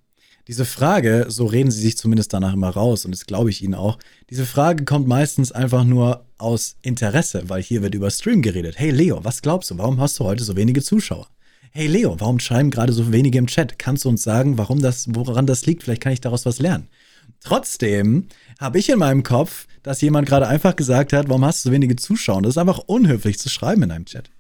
Diese 0.49 0.65
Frage, 0.65 1.27
so 1.29 1.47
reden 1.47 1.71
sie 1.71 1.81
sich 1.81 1.97
zumindest 1.97 2.33
danach 2.33 2.55
immer 2.55 2.71
raus, 2.71 3.05
und 3.05 3.13
das 3.13 3.27
glaube 3.27 3.51
ich 3.51 3.63
ihnen 3.63 3.75
auch, 3.75 3.99
diese 4.31 4.47
Frage 4.47 4.85
kommt 4.85 5.07
meistens 5.07 5.53
einfach 5.53 5.85
nur 5.85 6.25
aus 6.39 6.77
Interesse, 6.83 7.45
weil 7.49 7.63
hier 7.63 7.83
wird 7.83 7.95
über 7.95 8.11
Stream 8.11 8.43
geredet. 8.43 8.79
Hey 8.79 8.91
Leo, 8.91 9.23
was 9.23 9.43
glaubst 9.43 9.71
du, 9.71 9.79
warum 9.79 10.01
hast 10.01 10.19
du 10.19 10.25
heute 10.25 10.43
so 10.43 10.57
wenige 10.57 10.83
Zuschauer? 10.83 11.29
Hey 11.73 11.87
Leo, 11.87 12.19
warum 12.19 12.41
schreiben 12.41 12.71
gerade 12.71 12.93
so 12.93 13.13
wenige 13.13 13.39
im 13.39 13.47
Chat? 13.47 13.79
Kannst 13.79 14.05
du 14.05 14.09
uns 14.09 14.23
sagen, 14.23 14.59
warum 14.59 14.81
das, 14.81 15.07
woran 15.11 15.47
das 15.47 15.67
liegt? 15.67 15.85
Vielleicht 15.85 16.03
kann 16.03 16.13
ich 16.13 16.21
daraus 16.21 16.47
was 16.47 16.59
lernen. 16.59 16.89
Trotzdem 17.41 18.27
habe 18.59 18.79
ich 18.79 18.89
in 18.89 18.99
meinem 18.99 19.23
Kopf, 19.23 19.67
dass 19.83 20.01
jemand 20.01 20.27
gerade 20.29 20.49
einfach 20.49 20.75
gesagt 20.75 21.13
hat, 21.13 21.29
warum 21.29 21.45
hast 21.45 21.65
du 21.65 21.69
so 21.69 21.73
wenige 21.73 21.97
Zuschauer? 21.97 22.43
Das 22.43 22.51
ist 22.51 22.59
einfach 22.59 22.79
unhöflich 22.79 23.39
zu 23.39 23.49
schreiben 23.49 23.83
in 23.83 23.91
einem 23.93 24.05
Chat. 24.07 24.31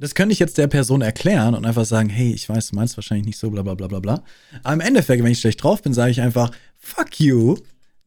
Das 0.00 0.14
könnte 0.14 0.32
ich 0.32 0.38
jetzt 0.38 0.56
der 0.56 0.66
Person 0.66 1.02
erklären 1.02 1.54
und 1.54 1.66
einfach 1.66 1.84
sagen, 1.84 2.08
hey, 2.08 2.32
ich 2.32 2.48
weiß, 2.48 2.68
du 2.68 2.76
meinst 2.76 2.96
wahrscheinlich 2.96 3.26
nicht 3.26 3.38
so, 3.38 3.50
bla 3.50 3.60
bla 3.60 3.74
bla 3.74 3.86
bla 3.86 4.00
bla. 4.00 4.24
Aber 4.62 4.72
im 4.72 4.80
Endeffekt, 4.80 5.22
wenn 5.22 5.30
ich 5.30 5.40
schlecht 5.40 5.62
drauf 5.62 5.82
bin, 5.82 5.92
sage 5.92 6.10
ich 6.10 6.22
einfach, 6.22 6.50
fuck 6.78 7.20
you. 7.20 7.56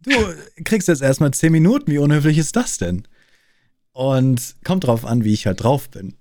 Du 0.01 0.11
kriegst 0.63 0.87
jetzt 0.87 1.03
erstmal 1.03 1.31
10 1.31 1.51
Minuten, 1.51 1.91
wie 1.91 1.99
unhöflich 1.99 2.39
ist 2.39 2.55
das 2.55 2.79
denn? 2.79 3.07
Und 3.91 4.55
kommt 4.63 4.85
drauf 4.85 5.05
an, 5.05 5.23
wie 5.23 5.33
ich 5.33 5.45
halt 5.45 5.63
drauf 5.63 5.87
bin. 5.89 6.15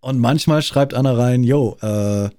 Und 0.00 0.18
manchmal 0.18 0.62
schreibt 0.62 0.94
Anna 0.94 1.12
rein, 1.12 1.44
yo, 1.44 1.76
äh, 1.82 2.30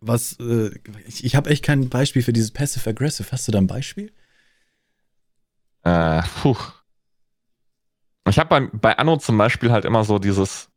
was, 0.00 0.36
äh, 0.40 0.70
ich, 1.06 1.24
ich 1.24 1.36
habe 1.36 1.48
echt 1.50 1.64
kein 1.64 1.88
Beispiel 1.88 2.22
für 2.22 2.32
dieses 2.32 2.50
Passive-Aggressive. 2.50 3.28
Hast 3.30 3.46
du 3.46 3.52
da 3.52 3.58
ein 3.58 3.68
Beispiel? 3.68 4.12
Äh, 5.84 6.22
puh. 6.42 6.56
Ich 8.28 8.40
habe 8.40 8.48
bei, 8.48 8.68
bei 8.72 8.98
Anno 8.98 9.16
zum 9.18 9.38
Beispiel 9.38 9.70
halt 9.70 9.84
immer 9.84 10.02
so 10.02 10.18
dieses, 10.18 10.68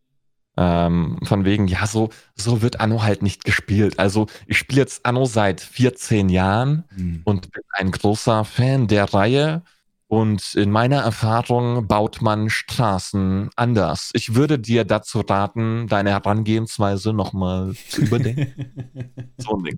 ähm, 0.58 1.18
von 1.24 1.46
wegen, 1.46 1.68
ja, 1.68 1.88
so, 1.88 2.10
so 2.36 2.62
wird 2.62 2.80
Anno 2.80 3.04
halt 3.04 3.22
nicht 3.22 3.46
gespielt. 3.46 4.00
Also 4.00 4.28
ich 4.46 4.58
spiele 4.58 4.82
jetzt 4.82 5.06
Anno 5.06 5.26
seit 5.26 5.62
14 5.62 6.30
Jahren 6.30 6.84
mhm. 6.96 7.22
und 7.24 7.52
bin 7.52 7.64
ein 7.74 7.92
großer 7.92 8.46
Fan 8.46 8.88
der 8.88 9.14
Reihe. 9.14 9.62
Und 10.08 10.56
in 10.56 10.72
meiner 10.72 11.02
Erfahrung 11.02 11.88
baut 11.88 12.22
man 12.22 12.50
Straßen 12.50 13.52
anders. 13.56 14.10
Ich 14.14 14.34
würde 14.34 14.58
dir 14.58 14.84
dazu 14.84 15.20
raten, 15.20 15.88
deine 15.88 16.10
Herangehensweise 16.10 17.14
nochmal 17.14 17.76
zu 17.90 18.02
überdenken. 18.02 19.34
so 19.38 19.56
ein 19.56 19.64
Ding. 19.64 19.78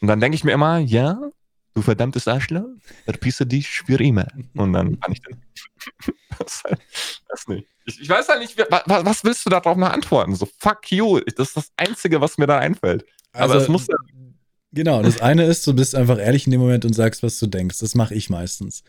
Und 0.00 0.08
dann 0.08 0.20
denke 0.20 0.36
ich 0.36 0.44
mir 0.44 0.52
immer, 0.52 0.78
ja, 0.78 1.18
du 1.74 1.82
verdammtes 1.82 2.28
Arschloch, 2.28 2.66
verpisse 3.04 3.46
dich 3.46 3.68
für 3.68 4.00
immer. 4.00 4.26
Und 4.54 4.72
dann 4.72 4.98
kann 5.00 5.12
ich 5.12 5.20
dann. 5.22 5.42
das, 6.38 6.62
das 7.28 7.48
nicht. 7.48 7.66
Ich, 7.86 8.00
ich, 8.00 8.08
weiß 8.08 8.28
halt 8.28 8.40
nicht, 8.40 8.56
was, 8.56 9.04
was 9.04 9.24
willst 9.24 9.44
du 9.44 9.50
darauf 9.50 9.76
noch 9.76 9.90
antworten? 9.90 10.34
So, 10.34 10.48
fuck 10.58 10.90
you. 10.90 11.20
Das 11.36 11.48
ist 11.48 11.56
das 11.56 11.72
Einzige, 11.76 12.20
was 12.20 12.38
mir 12.38 12.46
da 12.46 12.58
einfällt. 12.58 13.04
Also, 13.32 13.54
Aber 13.54 13.62
es 13.62 13.68
muss. 13.68 13.86
Genau, 14.72 15.02
das 15.02 15.20
eine 15.20 15.44
ist, 15.44 15.64
du 15.66 15.74
bist 15.74 15.94
einfach 15.94 16.18
ehrlich 16.18 16.46
in 16.46 16.50
dem 16.50 16.60
Moment 16.60 16.84
und 16.84 16.94
sagst, 16.94 17.22
was 17.22 17.38
du 17.38 17.46
denkst. 17.46 17.78
Das 17.78 17.94
mache 17.94 18.14
ich 18.14 18.28
meistens. 18.28 18.82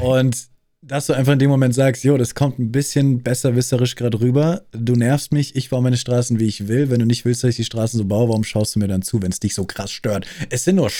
Und 0.00 0.48
dass 0.80 1.06
du 1.06 1.12
einfach 1.12 1.32
in 1.32 1.38
dem 1.40 1.50
Moment 1.50 1.74
sagst, 1.74 2.04
jo, 2.04 2.16
das 2.16 2.34
kommt 2.34 2.58
ein 2.58 2.70
bisschen 2.70 3.22
besserwisserisch 3.22 3.96
gerade 3.96 4.20
rüber. 4.20 4.62
Du 4.72 4.94
nervst 4.94 5.32
mich, 5.32 5.56
ich 5.56 5.70
baue 5.70 5.82
meine 5.82 5.96
Straßen, 5.96 6.38
wie 6.38 6.46
ich 6.46 6.68
will. 6.68 6.88
Wenn 6.88 7.00
du 7.00 7.06
nicht 7.06 7.24
willst, 7.24 7.42
dass 7.42 7.50
ich 7.50 7.56
die 7.56 7.64
Straßen 7.64 7.98
so 7.98 8.04
baue, 8.04 8.28
warum 8.28 8.44
schaust 8.44 8.76
du 8.76 8.78
mir 8.78 8.88
dann 8.88 9.02
zu, 9.02 9.20
wenn 9.20 9.32
es 9.32 9.40
dich 9.40 9.54
so 9.54 9.64
krass 9.64 9.90
stört? 9.90 10.26
Es 10.50 10.64
sind 10.64 10.76
nur, 10.76 10.90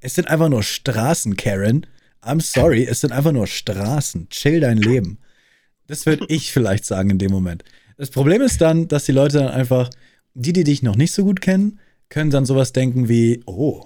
es 0.00 0.14
sind 0.14 0.28
einfach 0.28 0.48
nur 0.48 0.62
Straßen, 0.62 1.36
Karen. 1.36 1.86
I'm 2.22 2.40
sorry, 2.40 2.84
es 2.84 3.02
sind 3.02 3.12
einfach 3.12 3.32
nur 3.32 3.46
Straßen. 3.46 4.28
Chill 4.30 4.60
dein 4.60 4.78
Leben. 4.78 5.18
Das 5.86 6.06
würde 6.06 6.24
ich 6.28 6.50
vielleicht 6.50 6.86
sagen 6.86 7.10
in 7.10 7.18
dem 7.18 7.30
Moment. 7.30 7.62
Das 7.98 8.10
Problem 8.10 8.42
ist 8.42 8.60
dann, 8.60 8.88
dass 8.88 9.04
die 9.04 9.12
Leute 9.12 9.38
dann 9.38 9.48
einfach, 9.48 9.90
die, 10.34 10.52
die 10.52 10.64
dich 10.64 10.82
noch 10.82 10.96
nicht 10.96 11.12
so 11.12 11.24
gut 11.24 11.40
kennen, 11.40 11.78
können 12.08 12.30
dann 12.30 12.46
sowas 12.46 12.72
denken 12.72 13.08
wie, 13.08 13.42
oh, 13.46 13.84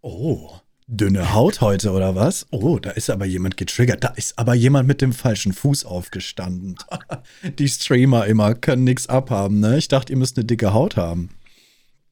oh, 0.00 0.50
dünne 0.90 1.34
Haut 1.34 1.60
heute 1.60 1.92
oder 1.92 2.16
was? 2.16 2.46
Oh, 2.50 2.80
da 2.80 2.90
ist 2.90 3.10
aber 3.10 3.24
jemand 3.24 3.56
getriggert. 3.56 4.02
Da 4.02 4.08
ist 4.08 4.38
aber 4.38 4.54
jemand 4.54 4.88
mit 4.88 5.00
dem 5.00 5.12
falschen 5.12 5.52
Fuß 5.52 5.84
aufgestanden. 5.84 6.76
Die 7.58 7.68
Streamer 7.68 8.26
immer 8.26 8.54
können 8.54 8.84
nichts 8.84 9.08
abhaben, 9.08 9.60
ne? 9.60 9.78
Ich 9.78 9.86
dachte, 9.88 10.12
ihr 10.12 10.18
müsst 10.18 10.36
eine 10.36 10.44
dicke 10.44 10.74
Haut 10.74 10.96
haben. 10.96 11.30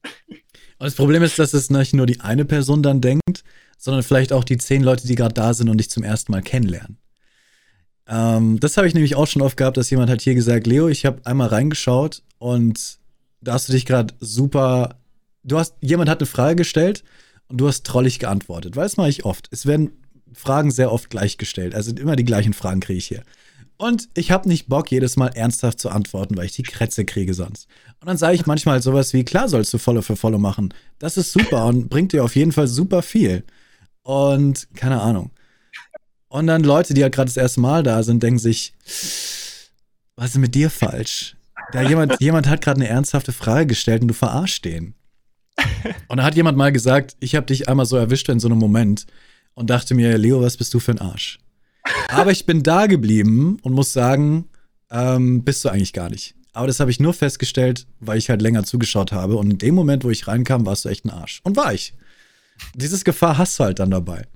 Und 0.05 0.85
das 0.87 0.95
Problem 0.95 1.25
ist, 1.25 1.41
dass 1.41 1.55
es 1.55 1.71
nicht 1.71 1.93
nur 1.93 2.07
die 2.07 2.21
eine 2.21 2.45
Person 2.45 2.85
dann 2.85 3.01
denkt, 3.01 3.43
sondern 3.79 4.05
vielleicht 4.05 4.33
auch 4.33 4.45
die 4.45 4.59
zehn 4.59 4.85
Leute, 4.85 5.09
die 5.09 5.17
gerade 5.17 5.35
da 5.35 5.53
sind 5.53 5.69
und 5.69 5.79
dich 5.79 5.91
zum 5.91 6.05
ersten 6.05 6.31
Mal 6.31 6.43
kennenlernen. 6.43 6.99
Ähm, 8.07 8.61
das 8.61 8.77
habe 8.77 8.87
ich 8.87 8.95
nämlich 8.95 9.17
auch 9.17 9.27
schon 9.27 9.43
oft 9.43 9.57
gehabt, 9.57 9.77
dass 9.77 9.91
jemand 9.91 10.09
hat 10.09 10.21
hier 10.21 10.37
gesagt, 10.37 10.69
Leo, 10.69 10.87
ich 10.87 11.05
habe 11.05 11.27
einmal 11.27 11.49
reingeschaut 11.49 12.23
und 12.39 12.99
da 13.41 13.55
hast 13.55 13.69
du 13.69 13.73
dich 13.73 13.87
gerade 13.87 14.15
super. 14.21 15.01
Du 15.43 15.59
hast, 15.59 15.75
jemand 15.81 16.09
hat 16.09 16.21
eine 16.21 16.27
Frage 16.27 16.57
gestellt 16.57 17.03
und 17.49 17.59
du 17.59 17.69
hast 17.69 17.85
trollig 17.85 18.19
geantwortet. 18.19 18.77
Weil 18.77 18.85
das 18.85 18.97
mache 18.97 19.09
ich 19.09 19.25
oft. 19.25 19.49
Es 19.51 19.67
werden 19.67 19.91
Fragen 20.33 20.71
sehr 20.71 20.93
oft 20.93 21.11
gleichgestellt. 21.11 21.75
Also 21.75 21.95
immer 21.95 22.17
die 22.17 22.25
gleichen 22.25 22.53
Fragen 22.53 22.81
kriege 22.81 22.99
ich 22.99 23.07
hier. 23.07 23.23
Und 23.79 24.09
ich 24.15 24.33
habe 24.33 24.49
nicht 24.49 24.69
Bock, 24.69 24.91
jedes 24.91 25.17
Mal 25.17 25.29
ernsthaft 25.29 25.79
zu 25.79 25.89
antworten, 25.91 26.37
weil 26.37 26.47
ich 26.47 26.53
die 26.53 26.65
Krätze 26.65 27.05
kriege 27.05 27.33
sonst. 27.33 27.69
Und 28.01 28.09
dann 28.09 28.17
sage 28.17 28.35
ich 28.35 28.45
manchmal 28.45 28.75
halt 28.75 28.83
sowas 28.83 29.13
wie, 29.13 29.25
klar 29.25 29.49
sollst 29.49 29.73
du 29.73 29.79
Follow 29.79 30.03
für 30.03 30.17
Follow 30.17 30.39
machen. 30.39 30.75
Das 30.99 31.17
ist 31.17 31.33
super 31.33 31.67
und 31.67 31.89
bringt 31.89 32.13
dir 32.13 32.25
auf 32.25 32.35
jeden 32.35 32.51
Fall 32.51 32.67
super 32.67 33.03
viel. 33.03 33.45
Und 34.03 34.69
keine 34.75 35.01
Ahnung. 35.01 35.31
Und 36.29 36.49
dann 36.49 36.65
Leute, 36.65 36.93
die 36.93 37.01
ja 37.01 37.09
gerade 37.09 37.29
das 37.29 37.37
erste 37.37 37.61
Mal 37.61 37.85
da 37.85 38.03
sind, 38.03 38.23
denken 38.23 38.41
sich, 38.41 38.75
was 40.17 40.31
ist 40.31 40.39
mit 40.39 40.55
dir 40.57 40.71
falsch? 40.71 41.37
Da 41.73 41.83
jemand, 41.83 42.21
jemand 42.21 42.49
hat 42.49 42.61
gerade 42.61 42.81
eine 42.81 42.89
ernsthafte 42.89 43.33
Frage 43.33 43.69
gestellt 43.69 44.03
und 44.03 44.09
du 44.09 44.15
verarschst 44.15 44.65
den. 44.65 44.95
Und 46.09 46.19
da 46.19 46.25
hat 46.25 46.35
jemand 46.35 46.59
mal 46.59 46.73
gesagt, 46.73 47.17
ich 47.21 47.35
habe 47.35 47.47
dich 47.47 47.69
einmal 47.69 47.87
so 47.87 47.97
erwischt 47.97 48.29
in 48.29 48.41
so 48.41 48.49
einem 48.49 48.59
Moment 48.59 49.07
und 49.55 49.71
dachte 49.71 49.95
mir, 49.95 50.17
Leo, 50.19 50.41
was 50.41 50.57
bist 50.57 50.73
du 50.73 50.79
für 50.79 50.93
ein 50.93 51.01
Arsch? 51.01 51.39
Aber 52.09 52.31
ich 52.31 52.47
bin 52.47 52.63
da 52.63 52.87
geblieben 52.87 53.59
und 53.63 53.73
muss 53.73 53.93
sagen, 53.93 54.49
ähm, 54.91 55.43
bist 55.43 55.65
du 55.65 55.69
eigentlich 55.69 55.93
gar 55.93 56.11
nicht. 56.11 56.35
Aber 56.53 56.67
das 56.67 56.81
habe 56.81 56.91
ich 56.91 57.01
nur 57.01 57.15
festgestellt, 57.15 57.87
weil 58.01 58.19
ich 58.19 58.31
halt 58.31 58.43
länger 58.43 58.65
zugeschaut 58.65 59.13
habe. 59.13 59.37
Und 59.37 59.51
in 59.51 59.59
dem 59.59 59.75
Moment, 59.75 60.05
wo 60.05 60.11
ich 60.11 60.27
reinkam, 60.27 60.67
warst 60.67 60.85
du 60.85 60.89
echt 60.89 61.05
ein 61.05 61.11
Arsch. 61.11 61.41
Und 61.45 61.57
war 61.57 61.73
ich. 61.73 61.95
Dieses 62.75 63.05
Gefahr 63.05 63.39
hast 63.39 63.59
du 63.59 63.65
halt 63.65 63.79
dann 63.79 63.91
dabei. 63.91 64.27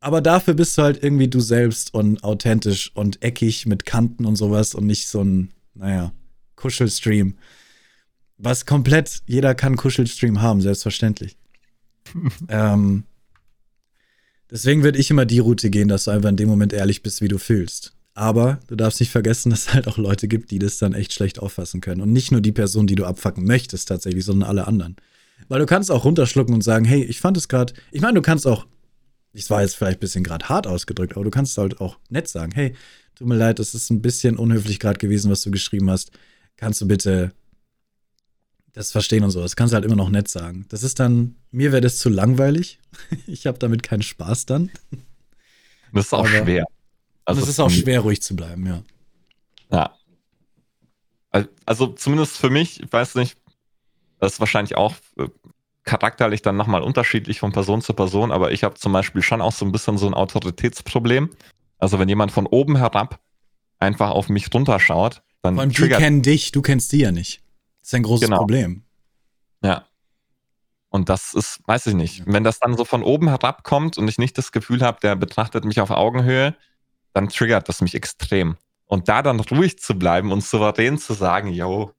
Aber 0.00 0.20
dafür 0.20 0.54
bist 0.54 0.76
du 0.76 0.82
halt 0.82 1.02
irgendwie 1.02 1.28
du 1.28 1.40
selbst 1.40 1.94
und 1.94 2.22
authentisch 2.22 2.90
und 2.94 3.22
eckig 3.22 3.66
mit 3.66 3.86
Kanten 3.86 4.26
und 4.26 4.36
sowas 4.36 4.74
und 4.74 4.86
nicht 4.86 5.08
so 5.08 5.22
ein, 5.22 5.50
naja, 5.74 6.12
Kuschelstream. 6.56 7.36
Was 8.36 8.66
komplett, 8.66 9.22
jeder 9.26 9.54
kann 9.54 9.76
Kuschelstream 9.76 10.42
haben, 10.42 10.60
selbstverständlich. 10.60 11.36
ähm, 12.48 13.04
deswegen 14.50 14.82
würde 14.82 14.98
ich 14.98 15.10
immer 15.10 15.24
die 15.24 15.38
Route 15.38 15.70
gehen, 15.70 15.88
dass 15.88 16.04
du 16.04 16.10
einfach 16.10 16.28
in 16.28 16.36
dem 16.36 16.48
Moment 16.48 16.72
ehrlich 16.72 17.02
bist, 17.02 17.20
wie 17.20 17.28
du 17.28 17.38
fühlst. 17.38 17.94
Aber 18.14 18.60
du 18.68 18.76
darfst 18.76 19.00
nicht 19.00 19.10
vergessen, 19.10 19.50
dass 19.50 19.66
es 19.66 19.74
halt 19.74 19.88
auch 19.88 19.98
Leute 19.98 20.28
gibt, 20.28 20.50
die 20.50 20.58
das 20.58 20.78
dann 20.78 20.94
echt 20.94 21.12
schlecht 21.12 21.38
auffassen 21.38 21.80
können. 21.80 22.00
Und 22.00 22.12
nicht 22.12 22.32
nur 22.32 22.40
die 22.40 22.52
Person, 22.52 22.86
die 22.86 22.94
du 22.94 23.04
abfacken 23.04 23.44
möchtest, 23.44 23.88
tatsächlich, 23.88 24.24
sondern 24.24 24.48
alle 24.48 24.66
anderen. 24.66 24.96
Weil 25.48 25.60
du 25.60 25.66
kannst 25.66 25.90
auch 25.90 26.04
runterschlucken 26.04 26.54
und 26.54 26.62
sagen, 26.62 26.84
hey, 26.84 27.02
ich 27.02 27.20
fand 27.20 27.36
es 27.36 27.48
gerade. 27.48 27.74
Ich 27.90 28.00
meine, 28.00 28.14
du 28.14 28.22
kannst 28.22 28.46
auch. 28.46 28.66
Ich 29.32 29.50
war 29.50 29.62
jetzt 29.62 29.74
vielleicht 29.74 29.98
ein 29.98 30.00
bisschen 30.00 30.22
gerade 30.22 30.48
hart 30.48 30.68
ausgedrückt, 30.68 31.14
aber 31.14 31.24
du 31.24 31.30
kannst 31.30 31.58
halt 31.58 31.80
auch 31.80 31.98
nett 32.08 32.28
sagen, 32.28 32.52
hey, 32.52 32.74
tut 33.16 33.26
mir 33.26 33.36
leid, 33.36 33.58
das 33.58 33.74
ist 33.74 33.90
ein 33.90 34.00
bisschen 34.00 34.36
unhöflich 34.36 34.78
gerade 34.78 34.98
gewesen, 34.98 35.28
was 35.28 35.42
du 35.42 35.50
geschrieben 35.50 35.90
hast. 35.90 36.12
Kannst 36.56 36.80
du 36.80 36.86
bitte 36.86 37.32
das 38.74 38.90
Verstehen 38.90 39.24
und 39.24 39.30
so. 39.30 39.40
Das 39.40 39.56
kannst 39.56 39.72
du 39.72 39.76
halt 39.76 39.84
immer 39.84 39.96
noch 39.96 40.10
nett 40.10 40.28
sagen. 40.28 40.66
Das 40.68 40.82
ist 40.82 41.00
dann, 41.00 41.36
mir 41.50 41.72
wäre 41.72 41.80
das 41.80 41.96
zu 41.96 42.10
langweilig. 42.10 42.80
ich 43.26 43.46
habe 43.46 43.58
damit 43.58 43.82
keinen 43.82 44.02
Spaß 44.02 44.46
dann. 44.46 44.70
Das 45.92 46.06
ist 46.06 46.12
auch 46.12 46.26
Aber, 46.26 46.28
schwer. 46.28 46.66
Also 47.24 47.40
es 47.40 47.48
ist 47.48 47.60
auch 47.60 47.70
schwer, 47.70 48.00
ruhig 48.00 48.20
zu 48.20 48.36
bleiben, 48.36 48.66
ja. 48.66 48.82
Ja. 49.70 49.96
Also 51.64 51.86
zumindest 51.86 52.36
für 52.36 52.50
mich, 52.50 52.82
ich 52.82 52.92
weiß 52.92 53.14
nicht, 53.14 53.36
das 54.20 54.34
ist 54.34 54.40
wahrscheinlich 54.40 54.76
auch 54.76 54.94
äh, 55.18 55.28
charakterlich 55.84 56.42
dann 56.42 56.56
nochmal 56.56 56.82
unterschiedlich 56.82 57.40
von 57.40 57.52
Person 57.52 57.80
zu 57.80 57.92
Person, 57.94 58.32
aber 58.32 58.52
ich 58.52 58.64
habe 58.64 58.74
zum 58.74 58.92
Beispiel 58.92 59.22
schon 59.22 59.40
auch 59.40 59.52
so 59.52 59.64
ein 59.64 59.72
bisschen 59.72 59.98
so 59.98 60.06
ein 60.06 60.14
Autoritätsproblem. 60.14 61.30
Also 61.78 61.98
wenn 61.98 62.08
jemand 62.08 62.32
von 62.32 62.46
oben 62.46 62.76
herab 62.76 63.20
einfach 63.78 64.10
auf 64.10 64.28
mich 64.28 64.52
runterschaut, 64.52 65.22
dann. 65.42 65.58
Allem 65.58 65.70
die 65.70 65.88
kennen 65.88 66.22
dich, 66.22 66.52
du 66.52 66.62
kennst 66.62 66.92
die 66.92 66.98
ja 66.98 67.12
nicht. 67.12 67.43
Das 67.84 67.88
ist 67.88 67.94
ein 67.96 68.02
großes 68.04 68.28
genau. 68.28 68.38
Problem. 68.38 68.82
Ja. 69.62 69.84
Und 70.88 71.10
das 71.10 71.34
ist, 71.34 71.60
weiß 71.66 71.88
ich 71.88 71.94
nicht. 71.94 72.22
Wenn 72.24 72.42
das 72.42 72.58
dann 72.58 72.78
so 72.78 72.86
von 72.86 73.02
oben 73.02 73.28
herabkommt 73.28 73.98
und 73.98 74.08
ich 74.08 74.16
nicht 74.16 74.38
das 74.38 74.52
Gefühl 74.52 74.80
habe, 74.80 75.00
der 75.02 75.16
betrachtet 75.16 75.66
mich 75.66 75.82
auf 75.82 75.90
Augenhöhe, 75.90 76.56
dann 77.12 77.28
triggert 77.28 77.68
das 77.68 77.82
mich 77.82 77.94
extrem. 77.94 78.56
Und 78.86 79.10
da 79.10 79.20
dann 79.20 79.38
ruhig 79.38 79.78
zu 79.78 79.98
bleiben 79.98 80.32
und 80.32 80.42
souverän 80.42 80.96
zu 80.96 81.12
sagen, 81.12 81.48
yo, 81.48 81.92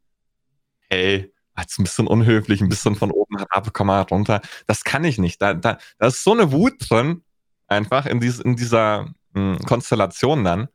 hey, 0.90 1.32
jetzt 1.56 1.78
ein 1.78 1.84
bisschen 1.84 2.08
unhöflich, 2.08 2.62
ein 2.62 2.70
bisschen 2.70 2.96
von 2.96 3.12
oben 3.12 3.38
herab, 3.38 3.72
komm 3.72 3.88
mal 3.88 4.02
runter, 4.02 4.42
das 4.66 4.84
kann 4.84 5.04
ich 5.04 5.20
nicht. 5.20 5.40
Da, 5.40 5.54
da, 5.54 5.78
da 6.00 6.08
ist 6.08 6.24
so 6.24 6.32
eine 6.32 6.52
Wut 6.52 6.74
drin, 6.80 7.22
einfach 7.68 8.08
in, 8.08 8.20
dies, 8.20 8.40
in 8.40 8.56
dieser 8.56 9.14
mh, 9.34 9.58
hm, 9.58 9.60
Konstellation 9.60 10.44
dann. 10.44 10.68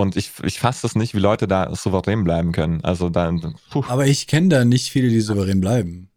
Und 0.00 0.16
ich, 0.16 0.32
ich 0.42 0.58
fasse 0.58 0.86
es 0.86 0.94
nicht, 0.94 1.14
wie 1.14 1.18
Leute 1.18 1.46
da 1.46 1.74
souverän 1.74 2.24
bleiben 2.24 2.52
können. 2.52 2.82
Also 2.82 3.08
dann. 3.08 3.54
Puh. 3.70 3.84
Aber 3.88 4.06
ich 4.06 4.26
kenne 4.26 4.48
da 4.48 4.64
nicht 4.64 4.90
viele, 4.90 5.08
die 5.08 5.20
souverän 5.20 5.60
bleiben. 5.60 6.08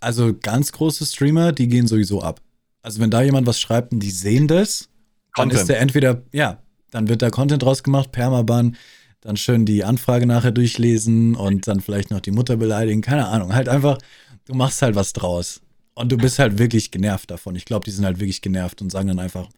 Also 0.00 0.34
ganz 0.34 0.72
große 0.72 1.06
Streamer, 1.06 1.52
die 1.52 1.68
gehen 1.68 1.86
sowieso 1.86 2.22
ab. 2.22 2.40
Also 2.82 3.00
wenn 3.00 3.10
da 3.10 3.22
jemand 3.22 3.46
was 3.46 3.58
schreibt 3.58 3.92
und 3.92 4.00
die 4.00 4.10
sehen 4.10 4.46
das, 4.46 4.90
dann 5.34 5.48
Content. 5.48 5.60
ist 5.60 5.68
der 5.68 5.80
entweder, 5.80 6.22
ja, 6.32 6.62
dann 6.90 7.08
wird 7.08 7.22
da 7.22 7.30
Content 7.30 7.62
draus 7.62 7.82
gemacht, 7.82 8.12
Permaban, 8.12 8.76
dann 9.22 9.38
schön 9.38 9.64
die 9.64 9.84
Anfrage 9.84 10.26
nachher 10.26 10.52
durchlesen 10.52 11.34
und 11.34 11.66
dann 11.66 11.80
vielleicht 11.80 12.10
noch 12.10 12.20
die 12.20 12.30
Mutter 12.30 12.58
beleidigen, 12.58 13.00
keine 13.00 13.26
Ahnung. 13.28 13.54
Halt 13.54 13.70
einfach, 13.70 13.98
du 14.44 14.54
machst 14.54 14.82
halt 14.82 14.94
was 14.94 15.14
draus. 15.14 15.62
Und 15.94 16.12
du 16.12 16.16
bist 16.16 16.38
halt 16.38 16.58
wirklich 16.58 16.90
genervt 16.90 17.30
davon. 17.30 17.54
Ich 17.56 17.64
glaube, 17.64 17.84
die 17.84 17.90
sind 17.90 18.04
halt 18.04 18.20
wirklich 18.20 18.42
genervt 18.42 18.82
und 18.82 18.90
sagen 18.90 19.08
dann 19.08 19.20
einfach, 19.20 19.48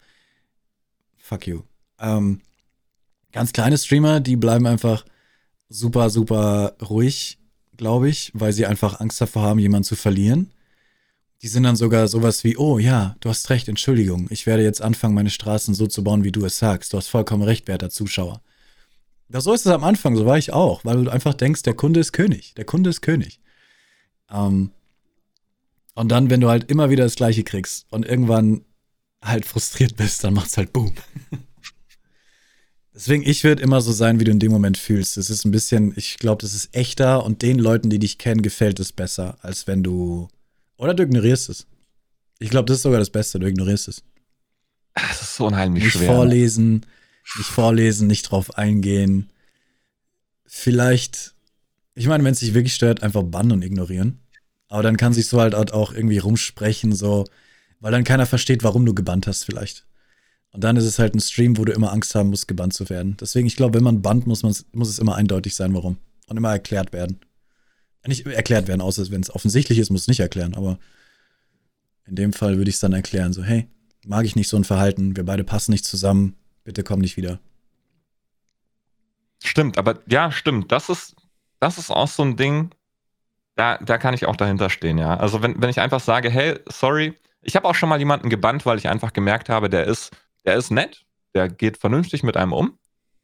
fuck 1.17 1.47
you. 1.47 1.63
Ähm, 1.99 2.41
ganz 3.37 3.53
kleine 3.53 3.77
Streamer, 3.77 4.19
die 4.19 4.35
bleiben 4.35 4.65
einfach 4.65 5.05
super, 5.69 6.09
super 6.09 6.75
ruhig. 6.81 7.37
glaube 7.77 8.09
ich, 8.09 8.31
weil 8.33 8.51
sie 8.51 8.65
einfach 8.65 8.99
Angst 8.99 9.21
davor 9.21 9.43
haben, 9.43 9.59
jemanden 9.59 9.83
zu 9.83 9.95
verlieren. 9.95 10.49
Die 11.43 11.47
sind 11.47 11.61
dann 11.61 11.75
sogar 11.75 12.07
sowas 12.07 12.43
wie, 12.43 12.57
oh 12.57 12.79
ja, 12.79 13.15
du 13.19 13.29
hast 13.29 13.51
recht, 13.51 13.67
Entschuldigung, 13.67 14.25
ich 14.31 14.47
werde 14.47 14.63
jetzt 14.63 14.81
anfangen, 14.81 15.13
meine 15.13 15.29
Straßen 15.29 15.75
so 15.75 15.85
zu 15.85 16.03
bauen, 16.03 16.23
wie 16.23 16.31
du 16.31 16.43
es 16.45 16.57
sagst. 16.57 16.93
Du 16.93 16.97
hast 16.97 17.09
vollkommen 17.09 17.43
recht, 17.43 17.67
werter 17.67 17.91
Zuschauer. 17.91 18.41
Ja, 19.29 19.39
so 19.39 19.53
ist 19.53 19.67
es 19.67 19.71
am 19.71 19.83
Anfang, 19.83 20.15
so 20.15 20.25
war 20.25 20.39
ich 20.39 20.51
auch, 20.51 20.83
weil 20.83 21.03
du 21.03 21.11
einfach 21.11 21.35
denkst, 21.35 21.61
der 21.61 21.75
Kunde 21.75 21.99
ist 21.99 22.13
König, 22.13 22.55
der 22.55 22.65
Kunde 22.65 22.89
ist 22.89 23.01
König. 23.01 23.39
Ähm, 24.31 24.71
und 25.93 26.09
dann, 26.09 26.31
wenn 26.31 26.41
du 26.41 26.49
halt 26.49 26.71
immer 26.71 26.89
wieder 26.89 27.03
das 27.03 27.15
Gleiche 27.15 27.43
kriegst 27.43 27.85
und 27.91 28.03
irgendwann 28.03 28.65
halt 29.21 29.45
frustriert 29.45 29.95
bist, 29.95 30.23
dann 30.23 30.33
macht's 30.33 30.57
halt 30.57 30.73
Boom. 30.73 30.95
Deswegen, 32.97 33.21
ich 33.21 33.43
würde 33.43 33.61
immer 33.61 33.79
so 33.79 33.91
sein, 33.91 34.19
wie 34.19 34.23
du 34.23 34.31
in 34.31 34.39
dem 34.39 34.51
Moment 34.51 34.75
fühlst. 34.75 35.17
Es 35.17 35.29
ist 35.29 35.45
ein 35.45 35.51
bisschen, 35.51 35.93
ich 35.95 36.17
glaube, 36.17 36.41
das 36.41 36.55
ist 36.55 36.75
echter 36.75 37.23
und 37.23 37.43
den 37.43 37.59
Leuten, 37.59 37.91
die 37.91 37.99
dich 37.99 38.17
kennen, 38.17 38.41
gefällt 38.41 38.79
es 38.79 38.91
besser, 38.91 39.37
als 39.41 39.67
wenn 39.67 39.83
du. 39.83 40.29
Oder 40.77 40.95
du 40.95 41.03
ignorierst 41.03 41.49
es. 41.49 41.67
Ich 42.39 42.49
glaube, 42.49 42.65
das 42.65 42.77
ist 42.77 42.83
sogar 42.83 42.97
das 42.97 43.11
Beste, 43.11 43.37
du 43.37 43.45
ignorierst 43.45 43.87
es. 43.87 44.03
Das 44.95 45.21
ist 45.21 45.35
so 45.35 45.45
unheimlich 45.45 45.83
nicht 45.83 45.93
schwer. 45.93 46.07
Nicht 46.07 46.15
vorlesen, 46.15 46.85
nicht 47.37 47.49
vorlesen, 47.49 48.07
nicht 48.07 48.23
drauf 48.23 48.57
eingehen. 48.57 49.29
Vielleicht, 50.47 51.35
ich 51.93 52.07
meine, 52.07 52.23
wenn 52.23 52.33
es 52.33 52.39
dich 52.39 52.55
wirklich 52.55 52.73
stört, 52.73 53.03
einfach 53.03 53.21
bannen 53.21 53.51
und 53.51 53.63
ignorieren. 53.63 54.21
Aber 54.69 54.81
dann 54.81 54.97
kann 54.97 55.13
sich 55.13 55.27
so 55.27 55.39
halt 55.39 55.53
auch 55.53 55.93
irgendwie 55.93 56.17
rumsprechen, 56.17 56.95
so, 56.95 57.25
weil 57.79 57.91
dann 57.91 58.03
keiner 58.03 58.25
versteht, 58.25 58.63
warum 58.63 58.87
du 58.87 58.95
gebannt 58.95 59.27
hast, 59.27 59.43
vielleicht. 59.43 59.85
Und 60.57 60.63
dann 60.63 60.75
ist 60.75 60.85
es 60.85 60.97
halt 60.97 61.13
ein 61.13 61.19
Stream, 61.19 61.55
wo 61.59 61.65
du 61.65 61.71
immer 61.71 61.93
Angst 61.93 62.15
haben 62.15 62.31
musst, 62.31 62.47
gebannt 62.47 62.73
zu 62.73 62.89
werden. 62.89 63.15
Deswegen, 63.21 63.45
ich 63.45 63.55
glaube, 63.55 63.75
wenn 63.75 63.83
man 63.83 64.01
bannt, 64.01 64.25
muss, 64.25 64.41
muss 64.41 64.89
es 64.89 64.97
immer 64.97 65.13
eindeutig 65.13 65.53
sein, 65.53 65.71
warum. 65.75 65.99
Und 66.25 66.35
immer 66.35 66.49
erklärt 66.49 66.93
werden. 66.93 67.19
Nicht 68.07 68.25
erklärt 68.25 68.67
werden, 68.67 68.81
außer 68.81 69.11
wenn 69.11 69.21
es 69.21 69.29
offensichtlich 69.29 69.77
ist, 69.77 69.91
muss 69.91 70.01
es 70.01 70.07
nicht 70.07 70.19
erklären. 70.19 70.55
Aber 70.55 70.79
in 72.07 72.15
dem 72.15 72.33
Fall 72.33 72.57
würde 72.57 72.69
ich 72.69 72.77
es 72.77 72.81
dann 72.81 72.93
erklären, 72.93 73.33
so, 73.33 73.43
hey, 73.43 73.67
mag 74.03 74.25
ich 74.25 74.35
nicht 74.35 74.49
so 74.49 74.57
ein 74.57 74.63
Verhalten, 74.63 75.15
wir 75.15 75.25
beide 75.25 75.43
passen 75.43 75.73
nicht 75.73 75.85
zusammen, 75.85 76.35
bitte 76.63 76.81
komm 76.81 77.01
nicht 77.01 77.17
wieder. 77.17 77.39
Stimmt, 79.43 79.77
aber 79.77 79.99
ja, 80.09 80.31
stimmt. 80.31 80.71
Das 80.71 80.89
ist, 80.89 81.15
das 81.59 81.77
ist 81.77 81.91
auch 81.91 82.07
so 82.07 82.23
ein 82.23 82.35
Ding, 82.35 82.71
da, 83.55 83.77
da 83.77 83.99
kann 83.99 84.15
ich 84.15 84.25
auch 84.25 84.35
dahinter 84.35 84.71
stehen, 84.71 84.97
ja. 84.97 85.17
Also 85.17 85.43
wenn, 85.43 85.61
wenn 85.61 85.69
ich 85.69 85.79
einfach 85.79 85.99
sage, 85.99 86.31
hey, 86.31 86.59
sorry, 86.67 87.13
ich 87.43 87.55
habe 87.55 87.67
auch 87.67 87.75
schon 87.75 87.89
mal 87.89 87.99
jemanden 87.99 88.31
gebannt, 88.31 88.65
weil 88.65 88.79
ich 88.79 88.89
einfach 88.89 89.13
gemerkt 89.13 89.49
habe, 89.49 89.69
der 89.69 89.85
ist 89.85 90.09
der 90.47 90.55
ist 90.55 90.71
nett, 90.71 91.05
der 91.35 91.49
geht 91.49 91.77
vernünftig 91.77 92.23
mit 92.23 92.37
einem 92.37 92.53
um. 92.53 92.79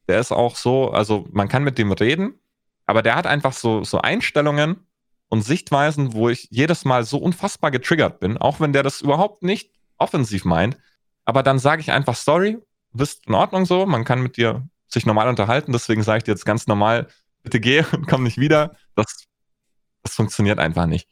Der 0.06 0.20
ist 0.20 0.30
auch 0.30 0.56
so, 0.56 0.90
also 0.90 1.26
man 1.32 1.48
kann 1.48 1.64
mit 1.64 1.78
dem 1.78 1.90
reden, 1.90 2.38
aber 2.86 3.02
der 3.02 3.16
hat 3.16 3.26
einfach 3.26 3.54
so, 3.54 3.82
so 3.82 4.00
Einstellungen 4.00 4.86
und 5.28 5.42
Sichtweisen, 5.42 6.12
wo 6.12 6.28
ich 6.28 6.48
jedes 6.50 6.84
Mal 6.84 7.04
so 7.04 7.16
unfassbar 7.16 7.70
getriggert 7.70 8.20
bin, 8.20 8.36
auch 8.36 8.60
wenn 8.60 8.74
der 8.74 8.82
das 8.82 9.00
überhaupt 9.00 9.42
nicht 9.42 9.72
offensiv 9.96 10.44
meint. 10.44 10.76
Aber 11.24 11.42
dann 11.42 11.58
sage 11.58 11.80
ich 11.80 11.90
einfach, 11.90 12.14
sorry, 12.14 12.58
bist 12.92 13.26
in 13.26 13.34
Ordnung 13.34 13.64
so, 13.64 13.86
man 13.86 14.04
kann 14.04 14.22
mit 14.22 14.36
dir 14.36 14.68
sich 14.86 15.06
normal 15.06 15.28
unterhalten, 15.28 15.72
deswegen 15.72 16.02
sage 16.02 16.18
ich 16.18 16.24
dir 16.24 16.32
jetzt 16.32 16.44
ganz 16.44 16.66
normal, 16.66 17.08
bitte 17.42 17.58
geh 17.58 17.84
und 17.92 18.06
komm 18.06 18.22
nicht 18.22 18.36
wieder. 18.36 18.76
Das, 18.94 19.24
das 20.02 20.14
funktioniert 20.14 20.58
einfach 20.58 20.84
nicht. 20.84 21.08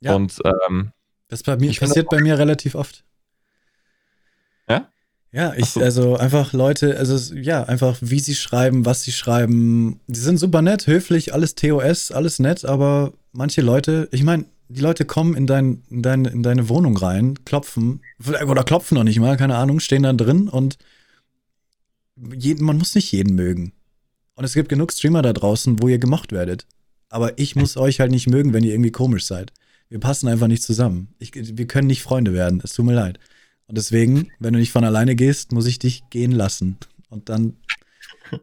Ja. 0.00 0.16
Und 0.16 0.40
ähm, 0.44 0.92
das 1.28 1.44
bei 1.44 1.56
mir, 1.56 1.72
passiert 1.72 2.08
bei 2.10 2.20
mir 2.20 2.36
relativ 2.36 2.74
oft. 2.74 3.04
Ja? 4.68 4.90
Ja, 5.32 5.52
ich, 5.54 5.66
so. 5.66 5.80
also 5.80 6.16
einfach 6.16 6.52
Leute, 6.52 6.96
also 6.98 7.34
ja, 7.34 7.64
einfach 7.64 7.98
wie 8.00 8.20
sie 8.20 8.34
schreiben, 8.34 8.86
was 8.86 9.02
sie 9.02 9.12
schreiben. 9.12 10.00
Die 10.06 10.18
sind 10.18 10.38
super 10.38 10.62
nett, 10.62 10.86
höflich, 10.86 11.34
alles 11.34 11.54
TOS, 11.54 12.10
alles 12.10 12.38
nett, 12.38 12.64
aber 12.64 13.12
manche 13.32 13.60
Leute, 13.60 14.08
ich 14.12 14.22
meine, 14.22 14.46
die 14.68 14.80
Leute 14.80 15.04
kommen 15.04 15.34
in, 15.36 15.46
dein, 15.46 15.82
in, 15.90 16.02
dein, 16.02 16.24
in 16.24 16.42
deine 16.42 16.68
Wohnung 16.68 16.96
rein, 16.96 17.44
klopfen, 17.44 18.00
oder 18.46 18.64
klopfen 18.64 18.96
noch 18.96 19.04
nicht 19.04 19.20
mal, 19.20 19.36
keine 19.36 19.56
Ahnung, 19.56 19.80
stehen 19.80 20.02
dann 20.02 20.18
drin 20.18 20.48
und 20.48 20.78
jeden, 22.16 22.64
man 22.64 22.78
muss 22.78 22.94
nicht 22.94 23.12
jeden 23.12 23.34
mögen. 23.34 23.72
Und 24.34 24.44
es 24.44 24.54
gibt 24.54 24.68
genug 24.68 24.92
Streamer 24.92 25.22
da 25.22 25.32
draußen, 25.32 25.82
wo 25.82 25.88
ihr 25.88 25.98
gemocht 25.98 26.32
werdet. 26.32 26.66
Aber 27.08 27.38
ich 27.38 27.56
muss 27.56 27.76
euch 27.76 28.00
halt 28.00 28.10
nicht 28.10 28.28
mögen, 28.28 28.52
wenn 28.52 28.64
ihr 28.64 28.72
irgendwie 28.72 28.90
komisch 28.90 29.26
seid. 29.26 29.52
Wir 29.88 30.00
passen 30.00 30.28
einfach 30.28 30.48
nicht 30.48 30.62
zusammen. 30.62 31.14
Ich, 31.18 31.32
wir 31.34 31.66
können 31.66 31.86
nicht 31.86 32.02
Freunde 32.02 32.32
werden. 32.32 32.60
Es 32.62 32.74
tut 32.74 32.84
mir 32.84 32.94
leid. 32.94 33.18
Und 33.68 33.78
deswegen, 33.78 34.30
wenn 34.38 34.52
du 34.52 34.60
nicht 34.60 34.72
von 34.72 34.84
alleine 34.84 35.16
gehst, 35.16 35.52
muss 35.52 35.66
ich 35.66 35.78
dich 35.78 36.04
gehen 36.10 36.32
lassen. 36.32 36.78
Und 37.08 37.28
dann 37.28 37.56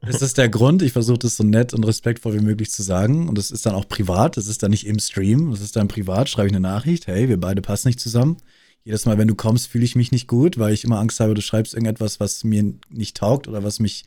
ist 0.01 0.21
das 0.21 0.33
der 0.33 0.49
Grund. 0.49 0.81
Ich 0.81 0.91
versuche 0.91 1.19
das 1.19 1.37
so 1.37 1.43
nett 1.43 1.73
und 1.73 1.85
respektvoll 1.85 2.33
wie 2.33 2.43
möglich 2.43 2.71
zu 2.71 2.83
sagen. 2.83 3.29
Und 3.29 3.37
das 3.37 3.51
ist 3.51 3.65
dann 3.65 3.75
auch 3.75 3.87
privat. 3.87 4.37
Das 4.37 4.47
ist 4.47 4.63
dann 4.63 4.71
nicht 4.71 4.85
im 4.85 4.99
Stream. 4.99 5.51
Das 5.51 5.61
ist 5.61 5.75
dann 5.75 5.87
privat. 5.87 6.29
Schreibe 6.29 6.47
ich 6.47 6.53
eine 6.53 6.59
Nachricht. 6.59 7.07
Hey, 7.07 7.29
wir 7.29 7.39
beide 7.39 7.61
passen 7.61 7.87
nicht 7.87 7.99
zusammen. 7.99 8.37
Jedes 8.83 9.05
Mal, 9.05 9.17
wenn 9.17 9.29
du 9.29 9.35
kommst, 9.35 9.67
fühle 9.67 9.85
ich 9.85 9.95
mich 9.95 10.11
nicht 10.11 10.27
gut, 10.27 10.57
weil 10.57 10.73
ich 10.73 10.83
immer 10.83 10.99
Angst 10.99 11.21
habe, 11.21 11.33
du 11.33 11.41
schreibst 11.41 11.73
irgendetwas, 11.73 12.19
was 12.19 12.43
mir 12.43 12.73
nicht 12.89 13.15
taugt 13.15 13.47
oder 13.47 13.63
was 13.63 13.79
mich 13.79 14.03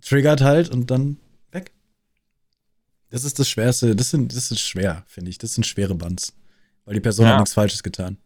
triggert 0.00 0.42
halt 0.42 0.68
und 0.68 0.92
dann 0.92 1.16
weg. 1.50 1.72
Das 3.10 3.24
ist 3.24 3.40
das 3.40 3.48
Schwerste. 3.48 3.96
Das, 3.96 4.10
sind, 4.10 4.34
das 4.34 4.52
ist 4.52 4.60
schwer, 4.60 5.04
finde 5.08 5.30
ich. 5.30 5.38
Das 5.38 5.54
sind 5.54 5.66
schwere 5.66 5.96
Bands. 5.96 6.34
Weil 6.84 6.94
die 6.94 7.00
Person 7.00 7.26
ja. 7.26 7.32
hat 7.32 7.40
nichts 7.40 7.54
Falsches 7.54 7.82
getan. 7.82 8.16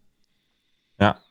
Ja, 1.01 1.24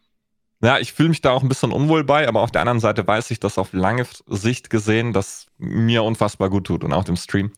ja, 0.64 0.80
ich 0.80 0.94
fühle 0.94 1.10
mich 1.10 1.20
da 1.20 1.32
auch 1.32 1.44
ein 1.44 1.50
bisschen 1.50 1.74
unwohl 1.74 2.06
bei, 2.06 2.26
aber 2.26 2.40
auf 2.40 2.52
der 2.52 2.62
anderen 2.62 2.80
Seite 2.80 3.06
weiß 3.06 3.32
ich, 3.32 3.40
dass 3.42 3.58
auf 3.58 3.74
lange 3.74 4.08
Sicht 4.28 4.70
gesehen, 4.70 5.12
das 5.12 5.48
mir 5.58 6.04
unfassbar 6.04 6.50
gut 6.50 6.66
tut 6.66 6.86
und 6.86 6.94
auch 6.94 7.04
dem 7.04 7.18
Stream. 7.18 7.52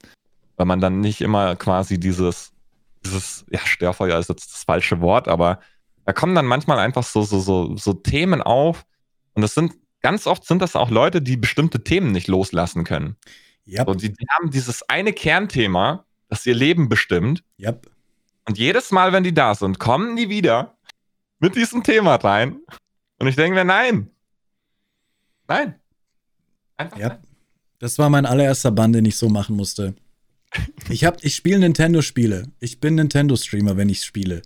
Weil 0.57 0.65
man 0.65 0.81
dann 0.81 1.01
nicht 1.01 1.21
immer 1.21 1.55
quasi 1.55 1.99
dieses, 1.99 2.51
dieses, 3.05 3.45
ja, 3.51 3.59
Störfeuer 3.59 4.17
ist 4.17 4.29
jetzt 4.29 4.53
das 4.53 4.63
falsche 4.63 5.01
Wort, 5.01 5.27
aber 5.27 5.59
da 6.05 6.13
kommen 6.13 6.33
dann 6.33 6.47
manchmal 6.47 6.79
einfach 6.79 7.03
so, 7.03 7.21
so, 7.21 7.39
so, 7.39 7.77
so 7.77 7.93
Themen 7.93 8.41
auf 8.41 8.85
und 9.33 9.43
das 9.43 9.53
sind, 9.53 9.73
ganz 10.01 10.25
oft 10.25 10.43
sind 10.45 10.63
das 10.63 10.75
auch 10.75 10.89
Leute, 10.89 11.21
die 11.21 11.37
bestimmte 11.37 11.83
Themen 11.83 12.11
nicht 12.11 12.27
loslassen 12.27 12.85
können. 12.85 13.17
Yep. 13.67 13.87
So, 13.87 13.93
die, 13.93 14.13
die 14.13 14.25
haben 14.31 14.49
dieses 14.49 14.81
eine 14.89 15.13
Kernthema, 15.13 16.05
das 16.29 16.45
ihr 16.47 16.55
Leben 16.55 16.89
bestimmt. 16.89 17.43
Yep. 17.59 17.87
Und 18.47 18.57
jedes 18.57 18.91
Mal, 18.91 19.13
wenn 19.13 19.23
die 19.23 19.33
da 19.33 19.53
sind, 19.53 19.77
kommen 19.79 20.15
die 20.15 20.29
wieder 20.29 20.75
mit 21.39 21.55
diesem 21.55 21.83
Thema 21.83 22.15
rein 22.15 22.59
und 23.19 23.27
ich 23.27 23.35
denke 23.35 23.55
mir, 23.55 23.65
nein. 23.65 24.09
Nein. 25.47 25.75
Einfach 26.77 26.97
ja. 26.97 27.09
Nein. 27.09 27.19
Das 27.79 27.97
war 27.97 28.09
mein 28.09 28.25
allererster 28.25 28.71
Bann, 28.71 28.93
den 28.93 29.05
ich 29.05 29.17
so 29.17 29.29
machen 29.29 29.55
musste. 29.55 29.95
Ich, 30.89 31.03
ich 31.21 31.35
spiele 31.35 31.59
Nintendo-Spiele. 31.59 32.47
Ich 32.59 32.79
bin 32.79 32.95
Nintendo-Streamer, 32.95 33.75
wenn 33.77 33.89
ich 33.89 34.03
spiele. 34.03 34.41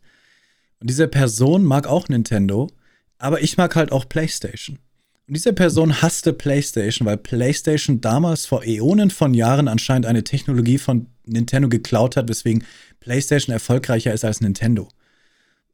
Und 0.80 0.90
diese 0.90 1.08
Person 1.08 1.64
mag 1.64 1.88
auch 1.88 2.10
Nintendo, 2.10 2.70
aber 3.18 3.42
ich 3.42 3.58
mag 3.58 3.76
halt 3.76 3.92
auch 3.92 4.08
PlayStation. 4.10 4.80
Und 5.28 5.36
diese 5.36 5.54
Person 5.54 6.02
hasste 6.02 6.34
PlayStation, 6.34 7.06
weil 7.06 7.18
PlayStation 7.18 8.02
damals 8.02 8.48
vor 8.48 8.64
Äonen 8.66 9.12
von 9.12 9.36
Jahren 9.36 9.68
anscheinend 9.68 10.08
eine 10.08 10.24
Technologie 10.24 10.80
von 10.80 11.08
Nintendo 11.26 11.70
geklaut 11.70 12.18
hat, 12.18 12.30
weswegen 12.30 12.64
PlayStation 13.00 13.54
erfolgreicher 13.54 14.14
ist 14.14 14.26
als 14.26 14.42
Nintendo. 14.42 14.88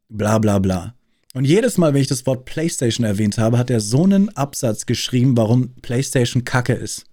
Bla 0.10 0.40
bla 0.40 0.60
bla. 0.60 0.96
Und 1.36 1.44
jedes 1.44 1.78
Mal, 1.78 1.94
wenn 1.94 2.02
ich 2.02 2.08
das 2.08 2.26
Wort 2.26 2.46
PlayStation 2.46 3.06
erwähnt 3.06 3.38
habe, 3.38 3.58
hat 3.58 3.70
er 3.70 3.82
so 3.82 4.06
einen 4.06 4.30
Absatz 4.38 4.86
geschrieben, 4.86 5.36
warum 5.36 5.76
PlayStation 5.82 6.46
Kacke 6.46 6.72
ist. 6.72 7.04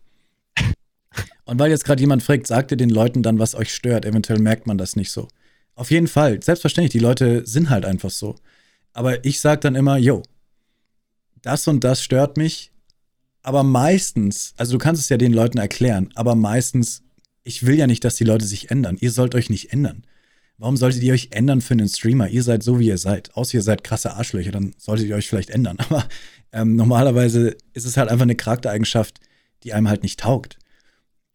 Und 1.45 1.59
weil 1.59 1.73
jetzt 1.73 1.85
gerade 1.85 2.01
jemand 2.01 2.23
fragt, 2.23 2.47
sagt 2.47 2.71
ihr 2.71 2.77
den 2.77 2.89
Leuten 2.89 3.25
dann, 3.25 3.41
was 3.41 3.57
euch 3.57 3.75
stört? 3.75 4.05
Eventuell 4.05 4.39
merkt 4.39 4.69
man 4.69 4.79
das 4.79 4.95
nicht 4.95 5.11
so. 5.11 5.27
Auf 5.75 5.91
jeden 5.91 6.07
Fall, 6.07 6.41
selbstverständlich, 6.41 6.93
die 6.93 7.01
Leute 7.01 7.45
sind 7.45 7.69
halt 7.69 7.85
einfach 7.85 8.11
so. 8.11 8.37
Aber 8.93 9.25
ich 9.25 9.41
sag 9.41 9.61
dann 9.63 9.75
immer, 9.75 9.97
yo, 9.97 10.23
das 11.43 11.67
und 11.67 11.83
das 11.83 12.01
stört 12.01 12.37
mich. 12.37 12.71
Aber 13.43 13.65
meistens, 13.65 14.55
also 14.57 14.75
du 14.75 14.79
kannst 14.79 15.03
es 15.03 15.09
ja 15.09 15.17
den 15.17 15.33
Leuten 15.33 15.59
erklären, 15.59 16.11
aber 16.15 16.37
meistens, 16.37 17.03
ich 17.43 17.67
will 17.67 17.75
ja 17.75 17.89
nicht, 17.89 18.05
dass 18.05 18.15
die 18.15 18.25
Leute 18.25 18.45
sich 18.45 18.71
ändern. 18.71 18.99
Ihr 19.01 19.11
sollt 19.11 19.35
euch 19.35 19.51
nicht 19.51 19.73
ändern. 19.73 20.05
Warum 20.59 20.77
solltet 20.77 21.03
ihr 21.03 21.13
euch 21.13 21.29
ändern 21.33 21.61
für 21.61 21.75
einen 21.75 21.89
Streamer? 21.89 22.29
Ihr 22.29 22.43
seid 22.43 22.63
so, 22.63 22.79
wie 22.79 22.87
ihr 22.87 22.99
seid. 22.99 23.35
Außer 23.35 23.55
ihr 23.55 23.63
seid 23.63 23.85
krasse 23.85 24.15
Arschlöcher, 24.15 24.53
dann 24.53 24.75
solltet 24.79 25.09
ihr 25.09 25.17
euch 25.17 25.29
vielleicht 25.29 25.51
ändern. 25.51 25.79
Aber 25.89 26.07
ähm, 26.53 26.77
normalerweise 26.77 27.57
ist 27.73 27.87
es 27.87 27.97
halt 27.97 28.11
einfach 28.11 28.25
eine 28.25 28.37
Charaktereigenschaft, 28.37 29.21
die 29.65 29.73
einem 29.73 29.89
halt 29.89 30.03
nicht 30.03 30.21
taugt. 30.21 30.59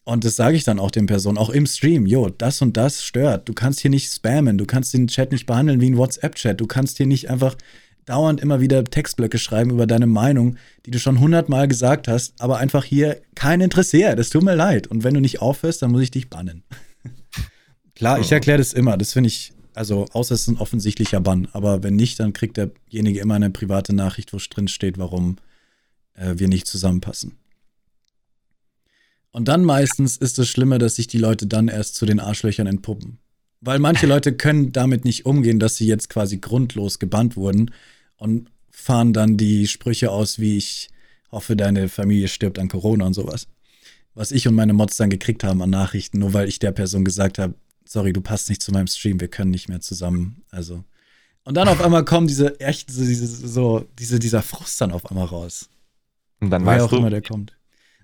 Und 0.06 0.24
das 0.24 0.38
sage 0.38 0.56
ich 0.56 0.64
dann 0.64 0.80
auch 0.80 0.92
den 0.92 1.06
Personen, 1.06 1.38
auch 1.38 1.50
im 1.50 1.66
Stream. 1.66 2.06
Jo, 2.06 2.30
das 2.30 2.62
und 2.62 2.78
das 2.78 3.04
stört. 3.04 3.50
Du 3.50 3.54
kannst 3.54 3.82
hier 3.82 3.92
nicht 3.92 4.10
spammen. 4.10 4.58
Du 4.58 4.66
kannst 4.66 4.94
den 4.94 5.08
Chat 5.08 5.34
nicht 5.34 5.46
behandeln 5.46 5.82
wie 5.82 5.90
ein 5.90 5.98
WhatsApp-Chat. 5.98 6.62
Du 6.62 6.66
kannst 6.66 6.96
hier 6.96 7.08
nicht 7.08 7.30
einfach 7.30 7.58
dauernd 8.06 8.40
immer 8.40 8.62
wieder 8.62 8.86
Textblöcke 8.86 9.38
schreiben 9.38 9.72
über 9.72 9.86
deine 9.86 10.08
Meinung, 10.08 10.56
die 10.86 10.92
du 10.92 11.00
schon 11.00 11.20
hundertmal 11.20 11.68
gesagt 11.68 12.08
hast, 12.08 12.42
aber 12.42 12.58
einfach 12.58 12.86
hier 12.86 13.22
keinen 13.36 13.64
interessiert. 13.64 14.18
Das 14.18 14.30
tut 14.30 14.44
mir 14.44 14.56
leid. 14.56 14.88
Und 14.88 15.04
wenn 15.04 15.14
du 15.14 15.20
nicht 15.20 15.42
aufhörst, 15.42 15.82
dann 15.82 15.92
muss 15.92 16.04
ich 16.04 16.12
dich 16.12 16.30
bannen. 16.30 16.64
Klar, 17.98 18.20
ich 18.20 18.32
erkläre 18.32 18.60
das 18.60 18.74
immer. 18.74 18.96
Das 18.96 19.14
finde 19.14 19.30
ich, 19.30 19.54
also 19.74 20.06
außer 20.12 20.36
es 20.36 20.42
ist 20.42 20.50
ein 20.50 20.58
offensichtlicher 20.58 21.20
Bann. 21.20 21.48
Aber 21.54 21.82
wenn 21.82 21.96
nicht, 21.96 22.20
dann 22.20 22.32
kriegt 22.32 22.58
derjenige 22.58 23.20
immer 23.20 23.34
eine 23.34 23.50
private 23.50 23.92
Nachricht, 23.92 24.34
wo 24.34 24.38
drin 24.38 24.68
steht, 24.68 25.00
warum 25.00 25.38
äh, 26.14 26.36
wir 26.38 26.48
nicht 26.48 26.68
zusammenpassen. 26.68 27.40
Und 29.32 29.48
dann 29.48 29.64
meistens 29.64 30.16
ist 30.16 30.38
es 30.38 30.48
schlimmer, 30.48 30.78
dass 30.78 30.98
sich 30.98 31.08
die 31.08 31.18
Leute 31.18 31.48
dann 31.48 31.70
erst 31.70 31.96
zu 31.96 32.06
den 32.06 32.20
Arschlöchern 32.20 32.68
entpuppen. 32.68 33.18
Weil 33.62 33.80
manche 33.80 34.06
Leute 34.14 34.32
können 34.34 34.72
damit 34.72 35.04
nicht 35.04 35.26
umgehen, 35.26 35.58
dass 35.58 35.78
sie 35.78 35.88
jetzt 35.88 36.08
quasi 36.08 36.38
grundlos 36.38 37.00
gebannt 37.00 37.36
wurden 37.36 37.72
und 38.18 38.52
fahren 38.70 39.12
dann 39.12 39.38
die 39.38 39.66
Sprüche 39.66 40.12
aus, 40.12 40.38
wie 40.38 40.58
ich 40.58 40.90
hoffe, 41.32 41.56
deine 41.56 41.90
Familie 41.90 42.28
stirbt 42.28 42.60
an 42.60 42.70
Corona 42.70 43.08
und 43.08 43.16
sowas. 43.16 43.48
Was 44.14 44.32
ich 44.32 44.48
und 44.48 44.54
meine 44.54 44.74
Mods 44.74 44.98
dann 44.98 45.10
gekriegt 45.10 45.44
haben 45.44 45.64
an 45.64 45.72
Nachrichten, 45.72 46.20
nur 46.20 46.34
weil 46.34 46.48
ich 46.48 46.60
der 46.60 46.72
Person 46.72 47.04
gesagt 47.04 47.40
habe, 47.40 47.56
sorry, 47.88 48.14
du 48.14 48.22
passt 48.22 48.50
nicht 48.50 48.62
zu 48.62 48.72
meinem 48.72 48.88
Stream, 48.88 49.20
wir 49.20 49.28
können 49.28 49.52
nicht 49.52 49.70
mehr 49.70 49.82
zusammen. 49.82 50.44
Also. 50.52 50.84
Und 51.44 51.56
dann 51.56 51.68
auf 51.68 51.82
einmal 51.82 52.06
kommen 52.06 52.28
diese 52.28 52.60
echt, 52.60 52.92
so, 52.92 53.04
diese, 53.04 53.26
so, 53.26 53.86
diese, 53.98 54.20
dieser 54.20 54.42
Frust 54.42 54.80
dann 54.82 54.92
auf 54.92 55.06
einmal 55.06 55.26
raus. 55.26 55.70
Und 56.40 56.50
dann 56.50 56.66
weißt 56.66 56.86
auch 56.86 56.90
du, 56.90 56.98
immer 56.98 57.10
der 57.10 57.22
kommt. 57.22 57.58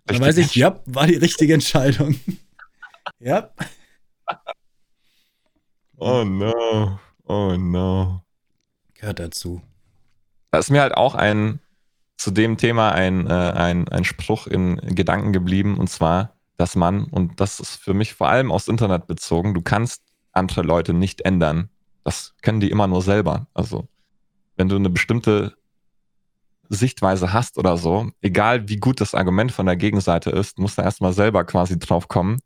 Und 0.07 0.15
dann 0.15 0.21
weiß 0.21 0.37
ich, 0.37 0.55
ja, 0.55 0.79
war 0.85 1.07
die 1.07 1.15
richtige 1.15 1.53
Entscheidung. 1.53 2.19
ja. 3.19 3.49
Oh 5.97 6.23
no. 6.23 6.99
Oh 7.25 7.55
no. 7.57 8.23
Gehört 8.93 9.19
dazu. 9.19 9.61
Da 10.51 10.59
ist 10.59 10.69
mir 10.69 10.81
halt 10.81 10.93
auch 10.93 11.15
ein 11.15 11.59
zu 12.17 12.31
dem 12.31 12.57
Thema 12.57 12.91
ein, 12.93 13.27
äh, 13.27 13.33
ein, 13.33 13.87
ein 13.89 14.05
Spruch 14.05 14.47
in 14.47 14.77
Gedanken 14.77 15.33
geblieben, 15.33 15.77
und 15.77 15.89
zwar, 15.89 16.35
dass 16.63 16.77
man, 16.77 17.03
und 17.03 17.41
das 17.41 17.59
ist 17.59 17.75
für 17.75 17.93
mich 17.93 18.13
vor 18.13 18.29
allem 18.29 18.49
aus 18.49 18.69
Internet 18.69 19.05
bezogen, 19.05 19.53
du 19.53 19.61
kannst 19.61 20.01
andere 20.31 20.61
Leute 20.61 20.93
nicht 20.93 21.19
ändern. 21.19 21.67
Das 22.05 22.35
können 22.41 22.61
die 22.61 22.71
immer 22.71 22.87
nur 22.87 23.01
selber. 23.01 23.47
Also, 23.53 23.89
wenn 24.55 24.69
du 24.69 24.77
eine 24.77 24.89
bestimmte 24.89 25.57
Sichtweise 26.69 27.33
hast 27.33 27.57
oder 27.57 27.75
so, 27.75 28.09
egal 28.21 28.69
wie 28.69 28.77
gut 28.77 29.01
das 29.01 29.13
Argument 29.13 29.51
von 29.51 29.65
der 29.65 29.75
Gegenseite 29.75 30.29
ist, 30.29 30.57
musst 30.57 30.77
du 30.77 30.83
erstmal 30.83 31.11
selber 31.11 31.43
quasi 31.43 31.77
drauf 31.77 32.07
kommen, 32.07 32.39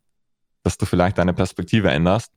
dass 0.64 0.78
du 0.78 0.84
vielleicht 0.84 1.16
deine 1.18 1.32
Perspektive 1.32 1.88
änderst. 1.88 2.32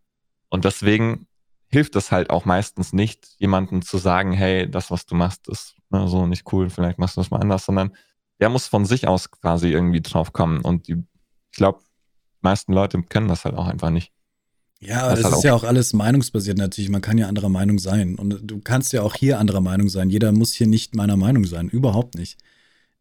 Und 0.49 0.65
deswegen 0.65 1.25
hilft 1.65 1.95
es 1.95 2.11
halt 2.11 2.29
auch 2.29 2.45
meistens 2.45 2.93
nicht, 2.93 3.27
jemandem 3.39 3.81
zu 3.81 3.97
sagen, 3.97 4.33
hey, 4.33 4.69
das, 4.69 4.91
was 4.91 5.07
du 5.07 5.15
machst, 5.15 5.47
ist 5.47 5.77
ne, 5.89 6.07
so 6.07 6.27
nicht 6.27 6.53
cool, 6.53 6.69
vielleicht 6.69 6.99
machst 6.99 7.17
du 7.17 7.21
das 7.21 7.31
mal 7.31 7.41
anders, 7.41 7.65
sondern 7.65 7.95
der 8.39 8.49
muss 8.49 8.67
von 8.67 8.85
sich 8.85 9.07
aus 9.07 9.31
quasi 9.31 9.71
irgendwie 9.71 10.01
drauf 10.01 10.31
kommen. 10.31 10.61
Und 10.61 10.87
die, 10.87 11.03
ich 11.51 11.57
glaube, 11.57 11.79
die 11.81 12.39
meisten 12.43 12.73
Leute 12.73 13.01
können 13.03 13.27
das 13.27 13.45
halt 13.45 13.55
auch 13.55 13.67
einfach 13.67 13.89
nicht. 13.89 14.11
Ja, 14.79 15.03
aber 15.03 15.15
das, 15.15 15.23
das 15.23 15.37
ist 15.37 15.43
ja 15.43 15.53
auch 15.53 15.63
alles 15.63 15.93
meinungsbasiert 15.93 16.57
natürlich. 16.57 16.89
Man 16.89 17.01
kann 17.01 17.17
ja 17.17 17.27
anderer 17.27 17.49
Meinung 17.49 17.77
sein. 17.77 18.15
Und 18.15 18.39
du 18.41 18.59
kannst 18.61 18.93
ja 18.93 19.03
auch 19.03 19.13
hier 19.13 19.37
anderer 19.37 19.61
Meinung 19.61 19.89
sein. 19.89 20.09
Jeder 20.09 20.31
muss 20.31 20.53
hier 20.53 20.65
nicht 20.65 20.95
meiner 20.95 21.17
Meinung 21.17 21.45
sein. 21.45 21.69
Überhaupt 21.69 22.15
nicht. 22.15 22.39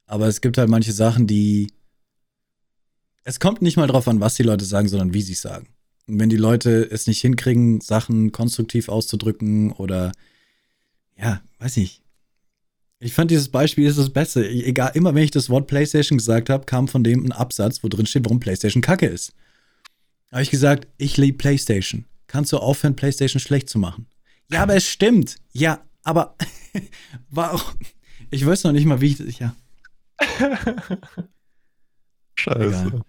Aber 0.04 0.26
es 0.26 0.42
gibt 0.42 0.58
halt 0.58 0.68
manche 0.68 0.92
Sachen, 0.92 1.26
die. 1.26 1.72
Es 3.24 3.40
kommt 3.40 3.62
nicht 3.62 3.76
mal 3.76 3.86
drauf 3.86 4.08
an, 4.08 4.20
was 4.20 4.34
die 4.34 4.42
Leute 4.42 4.64
sagen, 4.64 4.88
sondern 4.88 5.14
wie 5.14 5.22
sie 5.22 5.32
es 5.32 5.40
sagen. 5.40 5.68
Und 6.06 6.18
wenn 6.18 6.28
die 6.28 6.36
Leute 6.36 6.82
es 6.90 7.06
nicht 7.06 7.20
hinkriegen, 7.20 7.80
Sachen 7.80 8.32
konstruktiv 8.32 8.88
auszudrücken 8.88 9.72
oder 9.72 10.12
ja, 11.16 11.40
weiß 11.60 11.78
ich. 11.78 12.02
Ich 13.02 13.14
fand 13.14 13.30
dieses 13.30 13.48
Beispiel 13.48 13.86
ist 13.86 13.98
das 13.98 14.10
Beste. 14.10 14.46
Egal, 14.46 14.92
immer 14.94 15.14
wenn 15.14 15.24
ich 15.24 15.30
das 15.30 15.48
Wort 15.48 15.66
PlayStation 15.66 16.18
gesagt 16.18 16.50
habe, 16.50 16.66
kam 16.66 16.86
von 16.86 17.02
dem 17.02 17.24
ein 17.24 17.32
Absatz, 17.32 17.82
wo 17.82 17.88
drin 17.88 18.04
steht, 18.04 18.26
warum 18.26 18.40
PlayStation 18.40 18.82
Kacke 18.82 19.06
ist. 19.06 19.32
Habe 20.30 20.42
ich 20.42 20.50
gesagt, 20.50 20.86
ich 20.98 21.16
liebe 21.16 21.38
PlayStation. 21.38 22.04
Kannst 22.26 22.52
du 22.52 22.58
aufhören, 22.58 22.94
PlayStation 22.94 23.40
schlecht 23.40 23.70
zu 23.70 23.78
machen? 23.78 24.06
Ja, 24.52 24.62
aber 24.62 24.76
es 24.76 24.86
stimmt. 24.86 25.36
Ja, 25.52 25.82
aber 26.04 26.36
warum? 27.30 27.60
Ich 28.30 28.44
weiß 28.44 28.64
noch 28.64 28.72
nicht 28.72 28.84
mal, 28.84 29.00
wie 29.00 29.16
ich. 29.18 29.38
Ja. 29.38 29.56
Scheiße. 32.34 32.86
Egal. 32.86 33.02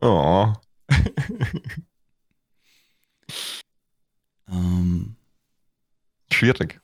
Oh. 0.00 0.52
Ähm, 4.50 5.16
schwierig. 6.32 6.80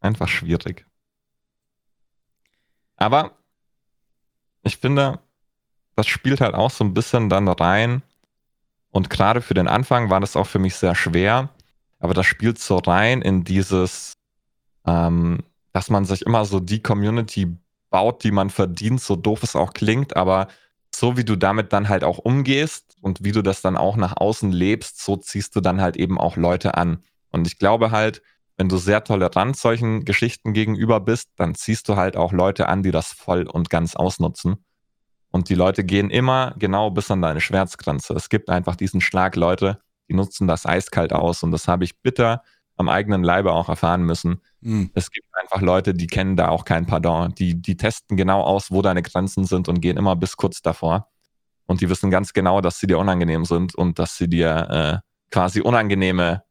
Einfach 0.00 0.28
schwierig. 0.28 0.86
Aber 2.96 3.32
ich 4.62 4.76
finde, 4.76 5.20
das 5.96 6.06
spielt 6.06 6.40
halt 6.40 6.54
auch 6.54 6.70
so 6.70 6.84
ein 6.84 6.94
bisschen 6.94 7.28
dann 7.28 7.48
rein. 7.48 8.02
Und 8.90 9.10
gerade 9.10 9.40
für 9.40 9.54
den 9.54 9.68
Anfang 9.68 10.10
war 10.10 10.20
das 10.20 10.36
auch 10.36 10.46
für 10.46 10.58
mich 10.58 10.76
sehr 10.76 10.94
schwer. 10.94 11.50
Aber 11.98 12.14
das 12.14 12.26
spielt 12.26 12.58
so 12.58 12.78
rein 12.78 13.22
in 13.22 13.44
dieses, 13.44 14.14
ähm, 14.86 15.40
dass 15.72 15.90
man 15.90 16.04
sich 16.04 16.22
immer 16.22 16.44
so 16.44 16.60
die 16.60 16.82
Community 16.82 17.56
baut, 17.90 18.24
die 18.24 18.30
man 18.30 18.50
verdient, 18.50 19.00
so 19.00 19.16
doof 19.16 19.42
es 19.42 19.56
auch 19.56 19.74
klingt, 19.74 20.16
aber 20.16 20.48
so 20.94 21.16
wie 21.16 21.24
du 21.24 21.36
damit 21.36 21.72
dann 21.72 21.88
halt 21.88 22.04
auch 22.04 22.18
umgehst 22.18 22.96
und 23.00 23.22
wie 23.22 23.32
du 23.32 23.42
das 23.42 23.62
dann 23.62 23.76
auch 23.76 23.96
nach 23.96 24.16
außen 24.16 24.50
lebst, 24.52 25.02
so 25.02 25.16
ziehst 25.16 25.54
du 25.54 25.60
dann 25.60 25.80
halt 25.80 25.96
eben 25.96 26.18
auch 26.18 26.36
Leute 26.36 26.76
an. 26.76 27.02
Und 27.30 27.46
ich 27.46 27.58
glaube 27.58 27.90
halt, 27.90 28.22
wenn 28.60 28.68
du 28.68 28.76
sehr 28.76 29.02
tolerant 29.02 29.56
solchen 29.56 30.04
Geschichten 30.04 30.52
gegenüber 30.52 31.00
bist, 31.00 31.30
dann 31.36 31.54
ziehst 31.54 31.88
du 31.88 31.96
halt 31.96 32.14
auch 32.14 32.30
Leute 32.30 32.68
an, 32.68 32.82
die 32.82 32.90
das 32.90 33.10
voll 33.10 33.44
und 33.44 33.70
ganz 33.70 33.96
ausnutzen. 33.96 34.66
Und 35.30 35.48
die 35.48 35.54
Leute 35.54 35.82
gehen 35.82 36.10
immer 36.10 36.54
genau 36.58 36.90
bis 36.90 37.10
an 37.10 37.22
deine 37.22 37.40
Schmerzgrenze. 37.40 38.12
Es 38.12 38.28
gibt 38.28 38.50
einfach 38.50 38.76
diesen 38.76 39.00
Schlag 39.00 39.34
Leute, 39.34 39.80
die 40.10 40.12
nutzen 40.12 40.46
das 40.46 40.66
eiskalt 40.66 41.14
aus. 41.14 41.42
Und 41.42 41.52
das 41.52 41.68
habe 41.68 41.84
ich 41.84 42.02
bitter 42.02 42.42
am 42.76 42.90
eigenen 42.90 43.24
Leibe 43.24 43.52
auch 43.52 43.70
erfahren 43.70 44.02
müssen. 44.02 44.42
Mhm. 44.60 44.90
Es 44.92 45.10
gibt 45.10 45.28
einfach 45.40 45.62
Leute, 45.62 45.94
die 45.94 46.06
kennen 46.06 46.36
da 46.36 46.48
auch 46.48 46.66
kein 46.66 46.84
Pardon. 46.84 47.34
Die, 47.36 47.62
die 47.62 47.78
testen 47.78 48.18
genau 48.18 48.42
aus, 48.42 48.70
wo 48.70 48.82
deine 48.82 49.00
Grenzen 49.00 49.46
sind 49.46 49.70
und 49.70 49.80
gehen 49.80 49.96
immer 49.96 50.16
bis 50.16 50.36
kurz 50.36 50.60
davor. 50.60 51.08
Und 51.64 51.80
die 51.80 51.88
wissen 51.88 52.10
ganz 52.10 52.34
genau, 52.34 52.60
dass 52.60 52.78
sie 52.78 52.88
dir 52.88 52.98
unangenehm 52.98 53.46
sind 53.46 53.74
und 53.74 53.98
dass 53.98 54.18
sie 54.18 54.28
dir 54.28 55.02
äh, 55.02 55.08
quasi 55.30 55.62
unangenehme 55.62 56.42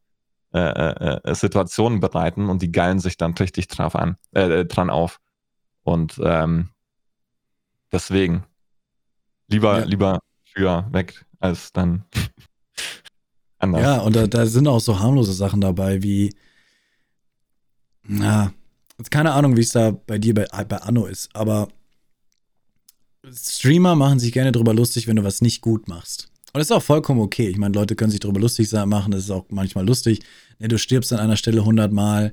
äh, 0.52 0.58
äh, 0.58 1.20
äh 1.22 1.34
Situationen 1.34 2.00
bereiten 2.00 2.48
und 2.48 2.62
die 2.62 2.72
geilen 2.72 2.98
sich 2.98 3.16
dann 3.16 3.34
richtig 3.34 3.68
drauf 3.68 3.94
an, 3.94 4.16
äh, 4.34 4.60
äh, 4.60 4.64
dran 4.64 4.90
auf. 4.90 5.20
Und 5.82 6.20
ähm, 6.22 6.70
deswegen 7.92 8.44
lieber, 9.48 9.80
ja. 9.80 9.84
lieber 9.84 10.20
für 10.44 10.86
weg 10.90 11.24
als 11.38 11.72
dann 11.72 12.04
anders. 13.58 13.82
Ja, 13.82 13.98
und 13.98 14.16
da, 14.16 14.26
da 14.26 14.46
sind 14.46 14.68
auch 14.68 14.80
so 14.80 14.98
harmlose 14.98 15.32
Sachen 15.32 15.60
dabei, 15.60 16.02
wie, 16.02 16.34
na, 18.02 18.52
keine 19.10 19.32
Ahnung, 19.32 19.56
wie 19.56 19.62
es 19.62 19.70
da 19.70 19.90
bei 19.90 20.18
dir 20.18 20.34
bei, 20.34 20.46
bei 20.64 20.76
Anno 20.78 21.06
ist, 21.06 21.34
aber 21.34 21.68
Streamer 23.32 23.96
machen 23.96 24.18
sich 24.18 24.32
gerne 24.32 24.52
drüber 24.52 24.74
lustig, 24.74 25.06
wenn 25.06 25.16
du 25.16 25.24
was 25.24 25.40
nicht 25.40 25.60
gut 25.60 25.88
machst. 25.88 26.30
Und 26.52 26.58
das 26.58 26.66
ist 26.66 26.72
auch 26.72 26.82
vollkommen 26.82 27.20
okay. 27.20 27.48
Ich 27.48 27.56
meine, 27.56 27.74
Leute 27.74 27.94
können 27.94 28.10
sich 28.10 28.20
drüber 28.20 28.40
lustig 28.40 28.72
machen, 28.72 29.12
das 29.12 29.24
ist 29.24 29.30
auch 29.30 29.46
manchmal 29.50 29.86
lustig. 29.86 30.20
Ne, 30.58 30.68
du 30.68 30.78
stirbst 30.78 31.12
an 31.12 31.20
einer 31.20 31.36
Stelle 31.36 31.64
hundertmal 31.64 32.32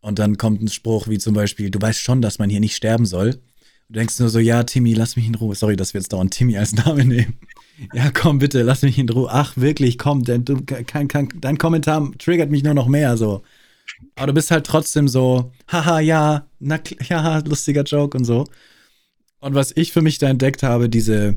und 0.00 0.18
dann 0.18 0.38
kommt 0.38 0.62
ein 0.62 0.68
Spruch 0.68 1.08
wie 1.08 1.18
zum 1.18 1.34
Beispiel, 1.34 1.70
du 1.70 1.80
weißt 1.80 2.00
schon, 2.00 2.22
dass 2.22 2.38
man 2.38 2.48
hier 2.48 2.60
nicht 2.60 2.74
sterben 2.74 3.04
soll. 3.04 3.40
Du 3.88 3.94
denkst 3.94 4.18
nur 4.20 4.28
so, 4.28 4.38
ja, 4.38 4.62
Timmy, 4.62 4.94
lass 4.94 5.16
mich 5.16 5.26
in 5.26 5.34
Ruhe. 5.34 5.54
Sorry, 5.54 5.76
dass 5.76 5.94
wir 5.94 6.00
jetzt 6.00 6.12
dauernd 6.12 6.32
Timmy 6.32 6.56
als 6.56 6.72
Name 6.72 7.04
nehmen. 7.04 7.38
Ja, 7.94 8.10
komm 8.10 8.38
bitte, 8.38 8.60
lass 8.60 8.82
mich 8.82 8.98
in 8.98 9.08
Ruhe. 9.08 9.30
Ach, 9.32 9.56
wirklich, 9.56 9.96
komm, 9.96 10.22
dein, 10.22 10.44
kein, 10.66 11.08
kein, 11.08 11.30
dein 11.40 11.56
Kommentar 11.56 12.10
triggert 12.18 12.50
mich 12.50 12.62
nur 12.62 12.74
noch 12.74 12.88
mehr 12.88 13.16
so. 13.16 13.42
Aber 14.16 14.26
du 14.26 14.32
bist 14.34 14.50
halt 14.50 14.66
trotzdem 14.66 15.08
so, 15.08 15.50
haha, 15.66 15.98
ja, 15.98 16.46
na, 16.58 16.78
ja, 17.08 17.38
lustiger 17.38 17.84
Joke 17.84 18.18
und 18.18 18.26
so. 18.26 18.44
Und 19.40 19.54
was 19.54 19.72
ich 19.74 19.92
für 19.92 20.02
mich 20.02 20.18
da 20.18 20.28
entdeckt 20.28 20.62
habe, 20.62 20.90
diese, 20.90 21.36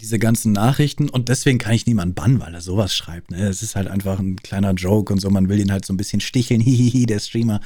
diese 0.00 0.18
ganzen 0.18 0.52
Nachrichten, 0.52 1.08
und 1.08 1.28
deswegen 1.28 1.58
kann 1.58 1.74
ich 1.74 1.86
niemanden 1.86 2.14
bannen, 2.14 2.40
weil 2.40 2.54
er 2.54 2.60
sowas 2.60 2.94
schreibt. 2.94 3.30
Ne? 3.30 3.46
Es 3.46 3.62
ist 3.62 3.76
halt 3.76 3.88
einfach 3.88 4.18
ein 4.18 4.36
kleiner 4.36 4.72
Joke 4.72 5.12
und 5.12 5.20
so, 5.20 5.30
man 5.30 5.48
will 5.48 5.60
ihn 5.60 5.72
halt 5.72 5.84
so 5.84 5.92
ein 5.92 5.96
bisschen 5.96 6.20
sticheln, 6.20 6.60
hihihi, 6.62 7.06
der 7.06 7.20
Streamer, 7.20 7.60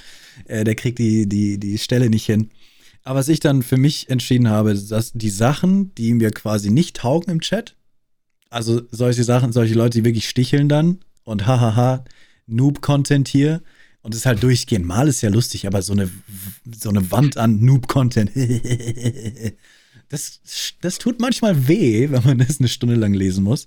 äh, 0.46 0.64
der 0.64 0.74
kriegt 0.74 0.98
die, 0.98 1.28
die, 1.28 1.59
die 1.59 1.78
Stelle 1.78 2.10
nicht 2.10 2.26
hin. 2.26 2.50
Aber 3.04 3.18
was 3.18 3.28
ich 3.28 3.40
dann 3.40 3.62
für 3.62 3.76
mich 3.76 4.10
entschieden 4.10 4.48
habe, 4.48 4.74
dass 4.74 5.12
die 5.12 5.30
Sachen, 5.30 5.94
die 5.96 6.14
mir 6.14 6.30
quasi 6.30 6.70
nicht 6.70 6.96
taugen 6.96 7.30
im 7.30 7.40
Chat, 7.40 7.76
also 8.48 8.82
solche 8.90 9.24
Sachen, 9.24 9.52
solche 9.52 9.74
Leute, 9.74 9.98
die 9.98 10.04
wirklich 10.04 10.28
sticheln 10.28 10.68
dann 10.68 11.00
und 11.24 11.46
hahaha, 11.46 12.04
Noob-Content 12.46 13.28
hier 13.28 13.62
und 14.02 14.14
es 14.14 14.26
halt 14.26 14.42
durchgehen. 14.42 14.84
Mal 14.84 15.09
ist 15.09 15.22
ja 15.22 15.30
lustig, 15.30 15.66
aber 15.66 15.82
so 15.82 15.94
eine, 15.94 16.10
so 16.70 16.90
eine 16.90 17.10
Wand 17.10 17.36
an 17.38 17.60
Noob-Content, 17.60 18.30
das, 20.12 20.40
das 20.82 20.98
tut 20.98 21.20
manchmal 21.20 21.68
weh, 21.68 22.10
wenn 22.10 22.22
man 22.22 22.39
das 22.39 22.59
eine 22.60 22.68
Stunde 22.68 22.97
lang 22.97 23.14
lesen 23.14 23.44
muss. 23.44 23.66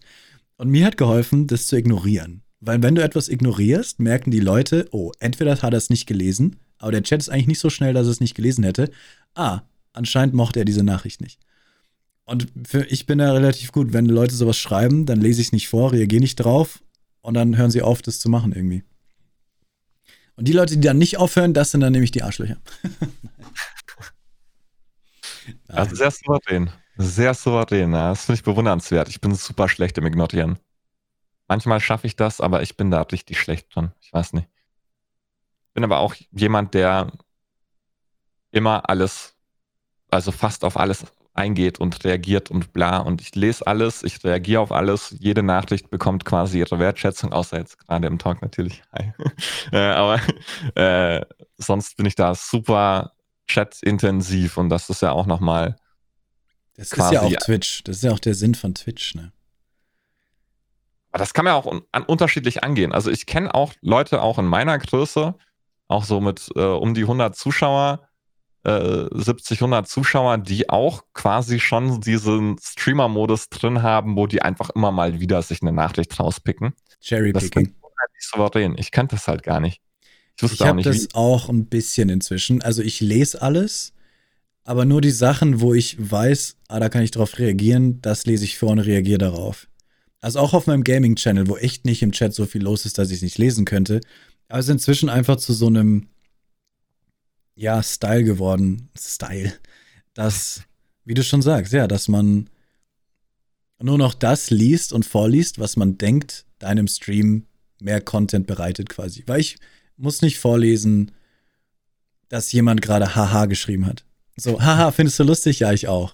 Und 0.58 0.70
mir 0.70 0.86
hat 0.86 0.96
geholfen, 0.96 1.48
das 1.48 1.66
zu 1.66 1.76
ignorieren. 1.76 2.44
Weil 2.60 2.82
wenn 2.84 2.96
du 2.96 3.04
etwas 3.04 3.30
ignorierst, 3.30 4.00
merken 4.00 4.32
die 4.32 4.40
Leute, 4.40 4.88
oh, 4.92 5.12
entweder 5.20 5.60
hat 5.60 5.74
er 5.74 5.78
es 5.78 5.90
nicht 5.90 6.06
gelesen, 6.06 6.58
aber 6.78 6.92
der 6.92 7.04
Chat 7.04 7.20
ist 7.20 7.30
eigentlich 7.30 7.48
nicht 7.48 7.60
so 7.60 7.70
schnell, 7.70 7.94
dass 7.94 8.08
er 8.08 8.12
es 8.12 8.20
nicht 8.20 8.36
gelesen 8.36 8.64
hätte. 8.64 8.92
Ah, 9.34 9.62
anscheinend 9.94 10.36
mochte 10.36 10.60
er 10.60 10.66
diese 10.66 10.84
Nachricht 10.84 11.20
nicht. 11.20 11.40
Und 12.26 12.48
für, 12.66 12.86
ich 12.86 13.08
bin 13.08 13.18
da 13.18 13.34
relativ 13.34 13.72
gut. 13.72 13.92
Wenn 13.92 14.06
Leute 14.06 14.36
sowas 14.36 14.58
schreiben, 14.58 15.06
dann 15.06 15.22
lese 15.22 15.42
ich 15.42 15.48
es 15.48 15.54
nicht 15.54 15.68
vor, 15.68 15.94
reagiere 15.94 16.22
nicht 16.22 16.36
drauf 16.36 16.84
und 17.22 17.34
dann 17.34 17.58
hören 17.58 17.72
sie 17.72 17.82
auf, 17.82 18.02
das 18.02 18.20
zu 18.20 18.30
machen 18.30 18.54
irgendwie. 18.54 18.84
Und 20.36 20.48
die 20.48 20.54
Leute, 20.54 20.76
die 20.76 20.82
dann 20.82 20.98
nicht 20.98 21.18
aufhören, 21.18 21.54
das 21.54 21.72
sind 21.72 21.82
dann 21.82 21.94
nämlich 21.94 22.12
die 22.12 22.24
Arschlöcher. 22.24 22.58
also 25.68 25.96
sehr 25.96 26.12
souverän. 26.12 26.72
Sehr 26.98 27.34
souverän. 27.34 27.92
Das 27.92 28.26
finde 28.26 28.40
ich 28.40 28.44
bewundernswert. 28.44 29.10
Ich 29.10 29.22
bin 29.22 29.36
super 29.36 29.68
schlecht 29.68 29.98
im 29.98 30.06
Ignorieren. 30.06 30.60
Manchmal 31.48 31.80
schaffe 31.80 32.08
ich 32.08 32.16
das, 32.16 32.42
aber 32.42 32.64
ich 32.64 32.78
bin 32.78 32.92
da 32.92 33.02
richtig 33.02 33.40
schlecht 33.40 33.76
drin. 33.76 33.92
Ich 34.02 34.12
weiß 34.14 34.34
nicht. 34.34 34.48
Bin 35.74 35.84
aber 35.84 36.00
auch 36.00 36.16
jemand, 36.32 36.74
der 36.74 37.12
immer 38.52 38.90
alles, 38.90 39.36
also 40.10 40.32
fast 40.32 40.64
auf 40.64 40.78
alles 40.78 41.06
eingeht 41.36 41.80
und 41.80 42.04
reagiert 42.04 42.50
und 42.50 42.74
bla. 42.74 42.98
Und 43.00 43.22
ich 43.22 43.36
lese 43.36 43.68
alles, 43.68 44.04
ich 44.04 44.24
reagiere 44.24 44.62
auf 44.62 44.72
alles. 44.72 45.16
Jede 45.20 45.44
Nachricht 45.44 45.90
bekommt 45.90 46.26
quasi 46.26 46.60
ihre 46.60 46.80
Wertschätzung, 46.80 47.34
außer 47.34 47.58
jetzt 47.58 47.78
gerade 47.78 48.08
im 48.08 48.18
Talk 48.18 48.42
natürlich. 48.42 48.82
äh, 49.72 49.78
aber 49.78 50.20
äh, 50.76 51.26
sonst 51.58 51.98
bin 51.98 52.06
ich 52.06 52.16
da 52.16 52.34
super 52.34 53.12
chat-intensiv 53.48 54.58
und 54.58 54.70
das 54.70 54.90
ist 54.90 55.02
ja 55.02 55.12
auch 55.12 55.26
nochmal. 55.26 55.76
Das 56.76 56.92
ist 56.92 57.12
ja 57.12 57.22
auch 57.22 57.32
Twitch. 57.32 57.84
Das 57.84 57.98
ist 57.98 58.04
ja 58.04 58.12
auch 58.12 58.20
der 58.20 58.36
Sinn 58.36 58.56
von 58.56 58.74
Twitch, 58.76 59.16
ne? 59.16 59.32
Aber 61.12 61.20
das 61.20 61.34
kann 61.34 61.46
man 61.46 61.54
ja 61.54 61.58
auch 61.58 61.82
an, 61.94 62.04
unterschiedlich 62.04 62.66
angehen. 62.66 62.92
Also 62.92 63.10
ich 63.10 63.26
kenne 63.26 63.56
auch 63.56 63.74
Leute 63.80 64.22
auch 64.22 64.38
in 64.38 64.46
meiner 64.46 64.78
Größe, 64.78 65.36
auch 65.88 66.04
so 66.04 66.20
mit 66.20 66.50
äh, 66.56 66.60
um 66.60 66.94
die 66.94 67.04
100 67.04 67.34
Zuschauer, 67.36 68.10
70, 68.66 69.60
äh, 69.60 69.64
100 69.64 69.88
Zuschauer, 69.88 70.40
die 70.40 70.70
auch 70.70 71.04
quasi 71.14 71.60
schon 71.60 72.02
diesen 72.02 72.58
Streamer-Modus 72.58 73.50
drin 73.50 73.84
haben, 73.84 74.18
wo 74.18 74.26
die 74.28 74.42
einfach 74.42 74.72
immer 74.72 74.92
mal 74.92 75.20
wieder 75.20 75.42
sich 75.44 75.62
eine 75.62 75.72
Nachricht 75.72 76.20
rauspicken. 76.20 76.74
Cherry-Picking. 77.00 77.76
souverän. 78.20 78.76
Ich 78.78 78.92
kannte 78.92 79.16
das 79.16 79.28
halt 79.28 79.44
gar 79.44 79.60
nicht. 79.60 79.82
Ich, 80.42 80.54
ich 80.54 80.62
habe 80.62 80.82
das 80.82 81.04
wie. 81.04 81.08
auch 81.14 81.50
ein 81.50 81.66
bisschen 81.66 82.10
inzwischen. 82.10 82.62
Also 82.62 82.82
ich 82.82 83.00
lese 83.00 83.42
alles, 83.42 83.94
aber 84.64 84.86
nur 84.86 85.02
die 85.02 85.12
Sachen, 85.12 85.62
wo 85.62 85.74
ich 85.74 85.96
weiß, 86.00 86.58
ah, 86.68 86.80
da 86.80 86.90
kann 86.90 87.04
ich 87.04 87.12
drauf 87.12 87.38
reagieren, 87.40 88.02
das 88.02 88.26
lese 88.26 88.44
ich 88.44 88.58
vor 88.58 88.72
und 88.72 88.80
reagiere 88.80 89.20
darauf. 89.20 89.68
Also 90.22 90.40
auch 90.40 90.54
auf 90.54 90.66
meinem 90.66 90.84
Gaming-Channel, 90.84 91.48
wo 91.48 91.56
echt 91.58 91.86
nicht 91.86 92.02
im 92.02 92.12
Chat 92.12 92.34
so 92.34 92.46
viel 92.46 92.64
los 92.64 92.86
ist, 92.86 92.98
dass 92.98 93.12
ich 93.12 93.18
es 93.18 93.22
nicht 93.22 93.38
lesen 93.38 93.64
könnte. 93.66 94.02
Aber 94.48 94.60
es 94.60 94.66
ist 94.66 94.72
inzwischen 94.72 95.10
einfach 95.10 95.38
zu 95.38 95.54
so 95.54 95.68
einem 95.68 96.08
ja, 97.56 97.82
Style 97.82 98.24
geworden. 98.24 98.90
Style. 98.98 99.54
Das, 100.14 100.64
wie 101.06 101.14
du 101.14 101.24
schon 101.24 101.42
sagst, 101.42 101.74
ja, 101.74 101.88
dass 101.88 102.08
man 102.08 102.50
nur 103.82 103.98
noch 103.98 104.14
das 104.14 104.50
liest 104.50 104.94
und 104.94 105.06
vorliest, 105.06 105.60
was 105.60 105.78
man 105.78 105.98
denkt, 105.98 106.46
deinem 106.60 106.88
Stream 106.88 107.46
mehr 107.80 108.02
Content 108.02 108.48
bereitet 108.48 108.90
quasi. 108.90 109.24
Weil 109.28 109.42
ich 109.42 109.58
muss 109.98 110.22
nicht 110.22 110.40
vorlesen, 110.40 111.12
dass 112.30 112.52
jemand 112.52 112.82
gerade 112.82 113.16
Haha 113.16 113.46
geschrieben 113.46 113.86
hat. 113.86 114.04
So, 114.36 114.62
haha, 114.62 114.92
findest 114.92 115.20
du 115.20 115.24
lustig? 115.24 115.60
Ja, 115.60 115.72
ich 115.72 115.88
auch. 115.88 116.14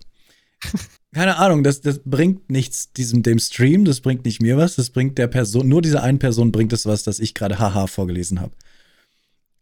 Keine 1.14 1.38
Ahnung, 1.38 1.64
das, 1.64 1.82
das 1.82 2.02
bringt 2.06 2.50
nichts 2.50 2.94
diesem 2.94 3.24
dem 3.24 3.40
Stream, 3.40 3.84
das 3.84 4.02
bringt 4.02 4.26
nicht 4.26 4.42
mir 4.42 4.58
was, 4.58 4.76
das 4.76 4.92
bringt 4.92 5.18
der 5.18 5.28
Person, 5.28 5.68
nur 5.68 5.82
dieser 5.82 6.04
einen 6.04 6.20
Person 6.20 6.52
bringt 6.52 6.72
es 6.72 6.86
was, 6.86 7.04
dass 7.04 7.20
ich 7.20 7.34
gerade 7.34 7.60
Haha 7.60 7.88
vorgelesen 7.88 8.40
habe 8.40 8.54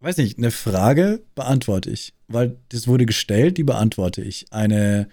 weiß 0.02 0.18
nicht, 0.18 0.38
eine 0.38 0.52
Frage 0.52 1.24
beantworte 1.36 1.90
ich, 1.90 2.14
weil 2.28 2.58
das 2.70 2.88
wurde 2.88 3.06
gestellt, 3.06 3.58
die 3.58 3.64
beantworte 3.64 4.22
ich. 4.22 4.46
Eine, 4.52 5.10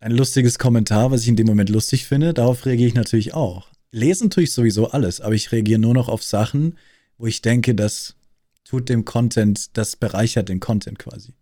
ein 0.00 0.12
lustiges 0.12 0.58
Kommentar, 0.58 1.10
was 1.10 1.22
ich 1.22 1.28
in 1.28 1.36
dem 1.36 1.46
Moment 1.46 1.70
lustig 1.70 2.06
finde, 2.06 2.34
darauf 2.34 2.66
reagiere 2.66 2.88
ich 2.88 2.94
natürlich 2.94 3.34
auch. 3.34 3.68
Lesen 3.92 4.30
tue 4.30 4.44
ich 4.44 4.52
sowieso 4.52 4.90
alles, 4.90 5.20
aber 5.20 5.34
ich 5.34 5.52
reagiere 5.52 5.78
nur 5.78 5.94
noch 5.94 6.08
auf 6.08 6.22
Sachen, 6.22 6.76
wo 7.24 7.26
ich 7.26 7.40
denke, 7.40 7.74
das 7.74 8.16
tut 8.64 8.90
dem 8.90 9.06
Content, 9.06 9.78
das 9.78 9.96
bereichert 9.96 10.50
den 10.50 10.60
Content 10.60 10.98
quasi. 10.98 11.32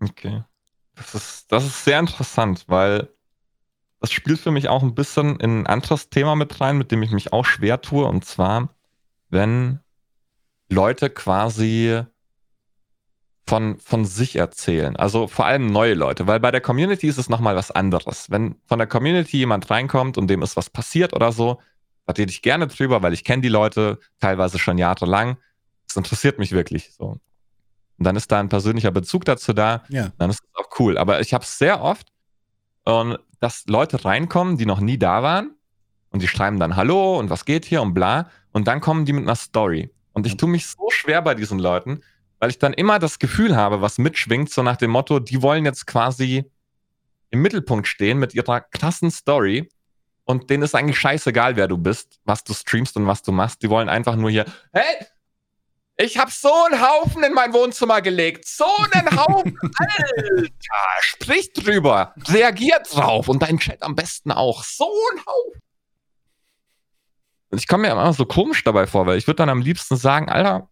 Okay. 0.00 0.42
Das 0.96 1.14
ist, 1.14 1.52
das 1.52 1.64
ist 1.64 1.84
sehr 1.84 2.00
interessant, 2.00 2.64
weil 2.66 3.08
das 4.00 4.10
spielt 4.10 4.40
für 4.40 4.50
mich 4.50 4.68
auch 4.68 4.82
ein 4.82 4.96
bisschen 4.96 5.38
in 5.38 5.60
ein 5.60 5.66
anderes 5.68 6.10
Thema 6.10 6.34
mit 6.34 6.60
rein, 6.60 6.76
mit 6.76 6.90
dem 6.90 7.04
ich 7.04 7.12
mich 7.12 7.32
auch 7.32 7.44
schwer 7.44 7.82
tue. 7.82 8.04
Und 8.04 8.24
zwar, 8.24 8.74
wenn 9.30 9.78
Leute 10.68 11.08
quasi 11.08 12.02
von, 13.46 13.78
von 13.78 14.04
sich 14.04 14.34
erzählen. 14.34 14.96
Also 14.96 15.28
vor 15.28 15.46
allem 15.46 15.66
neue 15.66 15.94
Leute, 15.94 16.26
weil 16.26 16.40
bei 16.40 16.50
der 16.50 16.60
Community 16.60 17.06
ist 17.06 17.18
es 17.18 17.28
nochmal 17.28 17.54
was 17.54 17.70
anderes. 17.70 18.28
Wenn 18.28 18.56
von 18.66 18.80
der 18.80 18.88
Community 18.88 19.36
jemand 19.36 19.70
reinkommt 19.70 20.18
und 20.18 20.26
dem 20.26 20.42
ist 20.42 20.56
was 20.56 20.68
passiert 20.68 21.12
oder 21.12 21.30
so, 21.30 21.60
da 22.06 22.12
rede 22.12 22.30
ich 22.30 22.42
gerne 22.42 22.66
drüber, 22.66 23.02
weil 23.02 23.12
ich 23.12 23.24
kenne 23.24 23.42
die 23.42 23.48
Leute 23.48 23.98
teilweise 24.20 24.58
schon 24.58 24.78
jahrelang. 24.78 25.36
Das 25.86 25.96
interessiert 25.96 26.38
mich 26.38 26.52
wirklich 26.52 26.92
so. 26.92 27.18
Und 27.96 28.04
dann 28.06 28.16
ist 28.16 28.30
da 28.32 28.40
ein 28.40 28.48
persönlicher 28.48 28.90
Bezug 28.90 29.24
dazu 29.24 29.52
da. 29.52 29.84
Ja. 29.88 30.12
Dann 30.18 30.30
ist 30.30 30.40
das 30.40 30.64
auch 30.64 30.78
cool. 30.78 30.98
Aber 30.98 31.20
ich 31.20 31.32
habe 31.32 31.44
es 31.44 31.58
sehr 31.58 31.80
oft, 31.80 32.08
und 32.84 33.18
dass 33.40 33.64
Leute 33.66 34.04
reinkommen, 34.04 34.56
die 34.56 34.66
noch 34.66 34.80
nie 34.80 34.98
da 34.98 35.22
waren 35.22 35.54
und 36.10 36.22
die 36.22 36.28
schreiben 36.28 36.60
dann 36.60 36.76
Hallo 36.76 37.18
und 37.18 37.30
was 37.30 37.44
geht 37.44 37.64
hier 37.64 37.82
und 37.82 37.94
bla. 37.94 38.30
Und 38.52 38.68
dann 38.68 38.80
kommen 38.80 39.04
die 39.04 39.12
mit 39.12 39.24
einer 39.24 39.36
Story. 39.36 39.90
Und 40.12 40.26
ich 40.26 40.36
tue 40.36 40.48
mich 40.48 40.66
so 40.66 40.90
schwer 40.90 41.22
bei 41.22 41.34
diesen 41.34 41.58
Leuten, 41.58 42.02
weil 42.38 42.50
ich 42.50 42.58
dann 42.58 42.72
immer 42.72 42.98
das 42.98 43.18
Gefühl 43.18 43.56
habe, 43.56 43.80
was 43.80 43.98
mitschwingt, 43.98 44.50
so 44.50 44.62
nach 44.62 44.76
dem 44.76 44.90
Motto, 44.90 45.18
die 45.18 45.42
wollen 45.42 45.64
jetzt 45.64 45.86
quasi 45.86 46.44
im 47.30 47.42
Mittelpunkt 47.42 47.88
stehen 47.88 48.18
mit 48.18 48.34
ihrer 48.34 48.60
krassen 48.60 49.10
Story. 49.10 49.68
Und 50.24 50.48
denen 50.50 50.62
ist 50.62 50.74
eigentlich 50.74 50.98
scheißegal, 50.98 51.56
wer 51.56 51.68
du 51.68 51.76
bist, 51.76 52.18
was 52.24 52.44
du 52.44 52.54
streamst 52.54 52.96
und 52.96 53.06
was 53.06 53.22
du 53.22 53.32
machst. 53.32 53.62
Die 53.62 53.70
wollen 53.70 53.88
einfach 53.88 54.16
nur 54.16 54.30
hier, 54.30 54.46
hey, 54.72 55.06
ich 55.96 56.18
habe 56.18 56.30
so 56.30 56.50
einen 56.70 56.80
Haufen 56.80 57.22
in 57.22 57.34
mein 57.34 57.52
Wohnzimmer 57.52 58.00
gelegt. 58.02 58.46
So 58.48 58.64
einen 58.92 59.16
Haufen. 59.16 59.58
Alter, 59.78 60.48
sprich 61.00 61.52
drüber. 61.52 62.14
Reagiert 62.28 62.94
drauf. 62.94 63.28
Und 63.28 63.42
dein 63.42 63.58
Chat 63.58 63.82
am 63.82 63.94
besten 63.94 64.32
auch. 64.32 64.64
So 64.64 64.90
ein 65.12 65.20
Haufen 65.26 65.64
ich 67.58 67.68
komme 67.68 67.82
mir 67.82 67.92
immer 67.92 68.12
so 68.12 68.24
komisch 68.24 68.64
dabei 68.64 68.86
vor, 68.86 69.06
weil 69.06 69.18
ich 69.18 69.26
würde 69.26 69.36
dann 69.36 69.48
am 69.48 69.60
liebsten 69.60 69.96
sagen, 69.96 70.28
Alter, 70.28 70.68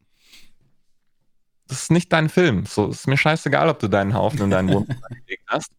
das 1.68 1.82
ist 1.82 1.90
nicht 1.90 2.12
dein 2.12 2.28
Film. 2.28 2.66
So 2.66 2.88
ist 2.88 3.06
mir 3.06 3.16
scheißegal, 3.16 3.68
ob 3.68 3.78
du 3.78 3.88
deinen 3.88 4.14
Haufen 4.14 4.42
in 4.42 4.50
deinen 4.50 4.72
Wohnzimmer 4.72 5.08
gelegt 5.26 5.44
hast. 5.48 5.70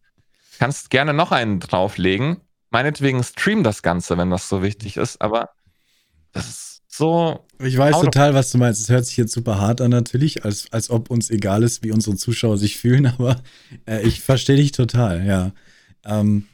Kannst 0.58 0.90
gerne 0.90 1.14
noch 1.14 1.32
einen 1.32 1.60
drauflegen. 1.60 2.40
Meinetwegen 2.74 3.22
stream 3.22 3.62
das 3.62 3.82
Ganze, 3.82 4.18
wenn 4.18 4.30
das 4.30 4.48
so 4.48 4.60
wichtig 4.60 4.96
ist, 4.96 5.20
aber 5.20 5.50
das 6.32 6.48
ist 6.48 6.82
so. 6.88 7.46
Ich 7.60 7.78
weiß 7.78 8.00
total, 8.00 8.34
was 8.34 8.50
du 8.50 8.58
meinst. 8.58 8.80
Es 8.80 8.88
hört 8.88 9.06
sich 9.06 9.16
jetzt 9.16 9.32
super 9.32 9.60
hart 9.60 9.80
an, 9.80 9.92
natürlich, 9.92 10.44
als, 10.44 10.72
als 10.72 10.90
ob 10.90 11.08
uns 11.08 11.30
egal 11.30 11.62
ist, 11.62 11.84
wie 11.84 11.92
unsere 11.92 12.16
Zuschauer 12.16 12.58
sich 12.58 12.76
fühlen, 12.76 13.06
aber 13.18 13.40
äh, 13.86 14.02
ich 14.02 14.22
verstehe 14.22 14.56
dich 14.56 14.72
total, 14.72 15.24
ja. 15.24 15.52
Ähm, 16.04 16.48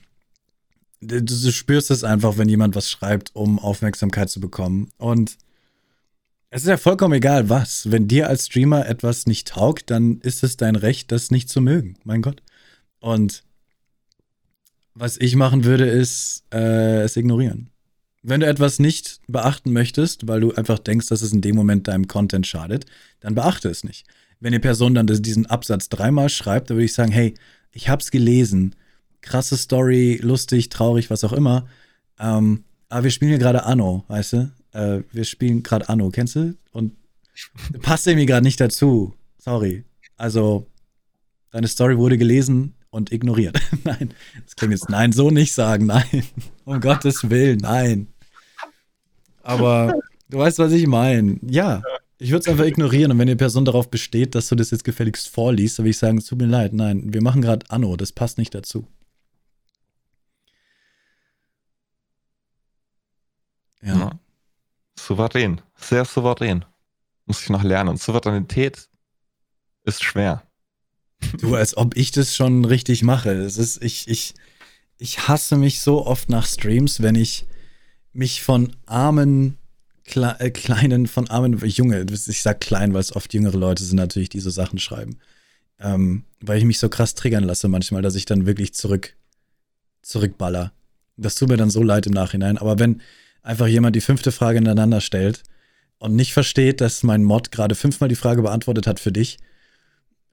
du, 1.01 1.23
du 1.23 1.53
spürst 1.53 1.91
es 1.91 2.05
einfach, 2.05 2.37
wenn 2.37 2.51
jemand 2.51 2.77
was 2.77 2.91
schreibt, 2.91 3.35
um 3.35 3.59
Aufmerksamkeit 3.59 4.29
zu 4.29 4.41
bekommen. 4.41 4.91
Und 4.99 5.39
es 6.51 6.65
ist 6.65 6.69
ja 6.69 6.77
vollkommen 6.77 7.15
egal, 7.15 7.49
was. 7.49 7.91
Wenn 7.91 8.09
dir 8.09 8.29
als 8.29 8.45
Streamer 8.45 8.87
etwas 8.87 9.25
nicht 9.25 9.49
taugt, 9.49 9.89
dann 9.89 10.21
ist 10.21 10.45
es 10.45 10.59
dein 10.59 10.77
Recht, 10.77 11.13
das 11.13 11.31
nicht 11.31 11.49
zu 11.49 11.63
mögen. 11.63 11.97
Mein 12.05 12.21
Gott. 12.21 12.43
Und 12.99 13.43
was 14.95 15.17
ich 15.19 15.37
machen 15.37 15.65
würde, 15.65 15.87
ist 15.87 16.45
äh, 16.53 17.03
es 17.03 17.17
ignorieren. 17.17 17.71
Wenn 18.23 18.41
du 18.41 18.47
etwas 18.47 18.79
nicht 18.79 19.21
beachten 19.29 19.73
möchtest, 19.73 20.29
weil 20.29 20.41
du 20.41 20.53
einfach 20.53 20.79
denkst, 20.79 21.07
dass 21.07 21.23
es 21.23 21.33
in 21.33 21.41
dem 21.41 21.57
Moment 21.57 21.89
deinem 21.89 22.07
Content 22.07 22.47
schadet, 22.47 22.85
dann 23.21 23.35
beachte 23.35 23.69
es 23.69 23.83
nicht. 23.83 24.07
Wenn 24.41 24.53
die 24.53 24.59
Person 24.59 24.95
dann 24.95 25.07
diesen 25.07 25.47
Absatz 25.47 25.89
dreimal 25.89 26.29
schreibt, 26.29 26.71
dann 26.71 26.77
würde 26.77 26.85
ich 26.85 26.93
sagen, 26.93 27.13
hey, 27.13 27.35
ich 27.73 27.89
hab's 27.89 28.11
gelesen 28.11 28.75
krasse 29.21 29.57
Story, 29.57 30.19
lustig, 30.23 30.69
traurig, 30.69 31.11
was 31.11 31.25
auch 31.25 31.33
immer. 31.33 31.67
Ähm, 32.19 32.65
aber 32.89 33.05
wir 33.05 33.11
spielen 33.11 33.31
hier 33.31 33.39
gerade 33.39 33.65
Anno, 33.65 34.05
weißt 34.09 34.33
du? 34.33 34.51
Äh, 34.73 35.03
wir 35.13 35.25
spielen 35.25 35.63
gerade 35.63 35.89
Anno, 35.89 36.11
kennst 36.11 36.37
du? 36.37 36.57
Und 36.73 36.97
passt 37.83 38.07
irgendwie 38.07 38.27
gerade 38.27 38.45
nicht 38.45 38.61
dazu. 38.61 39.15
Sorry. 39.39 39.85
Also, 40.17 40.67
deine 41.51 41.69
Story 41.69 41.97
wurde 41.97 42.19
gelesen 42.19 42.75
und 42.91 43.13
ignoriert. 43.13 43.61
nein, 43.85 44.15
das 44.45 44.57
klingt 44.57 44.73
jetzt, 44.73 44.89
nein, 44.89 45.13
so 45.13 45.31
nicht 45.31 45.53
sagen, 45.53 45.87
nein. 45.87 46.25
Um 46.65 46.81
Gottes 46.81 47.31
Willen, 47.31 47.59
nein. 47.59 48.09
Aber 49.43 49.95
du 50.29 50.39
weißt, 50.39 50.59
was 50.59 50.73
ich 50.73 50.87
meine. 50.87 51.39
Ja, 51.43 51.83
ich 52.19 52.31
würde 52.31 52.43
es 52.43 52.49
einfach 52.49 52.67
ignorieren 52.67 53.13
und 53.13 53.19
wenn 53.19 53.29
die 53.29 53.37
Person 53.37 53.65
darauf 53.65 53.91
besteht, 53.91 54.35
dass 54.35 54.49
du 54.49 54.55
das 54.55 54.71
jetzt 54.71 54.85
gefälligst 54.85 55.29
vorliest, 55.29 55.79
dann 55.79 55.85
würde 55.85 55.91
ich 55.91 55.99
sagen, 55.99 56.19
es 56.19 56.27
tut 56.27 56.39
mir 56.39 56.47
leid, 56.47 56.75
nein, 56.75 57.15
wir 57.15 57.23
machen 57.23 57.41
gerade 57.41 57.65
Anno, 57.71 57.97
das 57.97 58.13
passt 58.13 58.37
nicht 58.37 58.55
dazu. 58.55 58.87
Ja. 63.83 63.97
ja. 63.99 64.21
Souverän. 64.99 65.63
Sehr 65.77 66.05
souverän. 66.05 66.65
Muss 67.25 67.43
ich 67.43 67.49
noch 67.49 67.63
lernen. 67.63 67.91
Und 67.91 68.01
Souveränität 68.01 68.89
ist 69.85 70.03
schwer. 70.03 70.43
Du, 71.41 71.55
als 71.55 71.77
ob 71.77 71.97
ich 71.97 72.11
das 72.11 72.35
schon 72.35 72.65
richtig 72.65 73.03
mache. 73.03 73.31
Es 73.31 73.57
ist, 73.57 73.83
ich, 73.83 74.09
ich, 74.09 74.35
ich 74.99 75.29
hasse 75.29 75.57
mich 75.57 75.81
so 75.81 76.07
oft 76.07 76.29
nach 76.29 76.47
Streams, 76.47 77.03
wenn 77.03 77.15
ich 77.15 77.47
mich 78.13 78.43
von 78.43 78.75
armen, 78.87 79.57
Kle 80.05 80.37
äh, 80.41 80.51
kleinen, 80.51 81.07
von 81.07 81.29
armen, 81.31 81.59
Junge, 81.67 82.05
ich 82.11 82.43
sag 82.43 82.61
klein, 82.61 82.93
weil 82.93 83.01
es 83.01 83.15
oft 83.15 83.33
jüngere 83.33 83.57
Leute 83.57 83.85
sind 83.85 83.97
natürlich, 83.97 84.29
die 84.29 84.41
so 84.41 84.51
Sachen 84.51 84.79
schreiben. 84.79 85.19
Ähm, 85.79 86.25
weil 86.41 86.59
ich 86.59 86.65
mich 86.65 86.79
so 86.79 86.89
krass 86.89 87.15
triggern 87.15 87.45
lasse 87.45 87.69
manchmal, 87.69 88.03
dass 88.03 88.15
ich 88.15 88.27
dann 88.27 88.47
wirklich 88.47 88.75
zurück, 88.75 89.15
zurückballer 90.03 90.73
Das 91.17 91.35
tut 91.37 91.49
mir 91.49 91.57
dann 91.57 91.71
so 91.71 91.83
leid 91.83 92.07
im 92.07 92.13
Nachhinein. 92.13 92.59
Aber 92.59 92.79
wenn 92.79 93.01
einfach 93.43 93.67
jemand 93.67 93.97
die 93.97 94.01
fünfte 94.01 94.33
Frage 94.33 94.59
ineinander 94.59 95.01
stellt 95.01 95.43
und 95.99 96.17
nicht 96.17 96.33
versteht, 96.33 96.81
dass 96.81 97.03
mein 97.03 97.25
Mod 97.25 97.53
gerade 97.53 97.75
fünfmal 97.75 98.09
die 98.09 98.17
Frage 98.17 98.43
beantwortet 98.43 98.87
hat 98.87 99.01
für 99.01 99.13
dich 99.13 99.39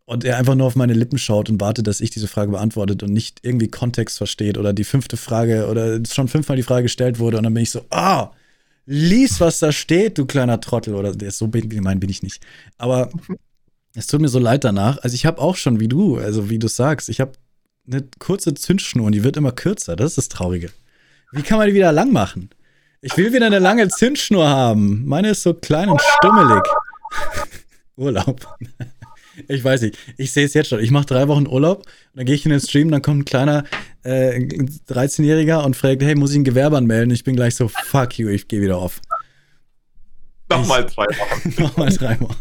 und 0.07 0.23
er 0.23 0.37
einfach 0.37 0.55
nur 0.55 0.65
auf 0.65 0.77
meine 0.77 0.93
Lippen 0.93 1.17
schaut 1.17 1.49
und 1.49 1.59
wartet, 1.59 1.85
dass 1.85 1.99
ich 1.99 2.09
diese 2.09 2.29
Frage 2.29 2.51
beantwortet 2.51 3.03
und 3.03 3.11
nicht 3.11 3.39
irgendwie 3.41 3.67
Kontext 3.67 4.17
versteht 4.17 4.57
oder 4.57 4.71
die 4.71 4.85
fünfte 4.85 5.17
Frage 5.17 5.67
oder 5.67 5.99
schon 6.09 6.29
fünfmal 6.29 6.55
die 6.55 6.63
Frage 6.63 6.83
gestellt 6.83 7.19
wurde 7.19 7.37
und 7.37 7.43
dann 7.43 7.53
bin 7.53 7.63
ich 7.63 7.71
so, 7.71 7.83
ah, 7.89 8.23
oh, 8.23 8.29
lies, 8.85 9.41
was 9.41 9.59
da 9.59 9.73
steht, 9.73 10.17
du 10.17 10.25
kleiner 10.25 10.61
Trottel 10.61 10.95
oder 10.95 11.13
so 11.29 11.49
gemein 11.49 11.99
bin 11.99 12.09
ich 12.09 12.23
nicht. 12.23 12.41
Aber 12.77 13.09
es 13.95 14.07
tut 14.07 14.21
mir 14.21 14.29
so 14.29 14.39
leid 14.39 14.63
danach. 14.63 14.97
Also 14.99 15.13
ich 15.13 15.25
habe 15.25 15.41
auch 15.41 15.57
schon, 15.57 15.81
wie 15.81 15.89
du, 15.89 16.15
also 16.15 16.49
wie 16.49 16.57
du 16.57 16.69
sagst, 16.69 17.09
ich 17.09 17.19
habe 17.19 17.33
eine 17.85 18.07
kurze 18.17 18.53
Zündschnur 18.53 19.07
und 19.07 19.11
die 19.11 19.25
wird 19.25 19.35
immer 19.35 19.51
kürzer. 19.51 19.97
Das 19.97 20.11
ist 20.11 20.17
das 20.17 20.29
Traurige. 20.29 20.71
Wie 21.33 21.41
kann 21.41 21.57
man 21.57 21.67
die 21.67 21.73
wieder 21.73 21.91
lang 21.91 22.13
machen? 22.13 22.49
Ich 23.01 23.17
will 23.17 23.33
wieder 23.33 23.47
eine 23.47 23.59
lange 23.59 23.89
Zündschnur 23.89 24.47
haben. 24.47 25.05
Meine 25.05 25.31
ist 25.31 25.43
so 25.43 25.53
klein 25.53 25.89
und 25.89 26.01
stummelig. 26.01 26.63
Urlaub. 27.97 28.57
Ich 29.47 29.63
weiß 29.63 29.81
nicht. 29.81 29.97
Ich 30.17 30.31
sehe 30.31 30.45
es 30.45 30.53
jetzt 30.53 30.69
schon. 30.69 30.79
Ich 30.79 30.91
mache 30.91 31.05
drei 31.05 31.27
Wochen 31.27 31.47
Urlaub, 31.47 31.85
dann 32.15 32.25
gehe 32.25 32.35
ich 32.35 32.45
in 32.45 32.51
den 32.51 32.59
Stream, 32.59 32.89
dann 32.91 33.01
kommt 33.01 33.19
ein 33.19 33.25
kleiner 33.25 33.63
äh, 34.03 34.39
13-Jähriger 34.89 35.63
und 35.63 35.75
fragt, 35.75 36.01
hey, 36.01 36.15
muss 36.15 36.31
ich 36.31 36.37
ein 36.37 36.43
Gewerbe 36.43 36.77
anmelden? 36.77 37.11
Ich 37.11 37.23
bin 37.23 37.35
gleich 37.35 37.55
so, 37.55 37.67
fuck 37.67 38.17
you, 38.17 38.29
ich 38.29 38.47
gehe 38.47 38.61
wieder 38.61 38.77
auf. 38.77 39.01
Nochmal 40.49 40.85
drei 40.85 41.05
Wochen. 41.05 41.53
Nochmal 41.61 41.89
drei 41.89 42.19
Wochen. 42.19 42.35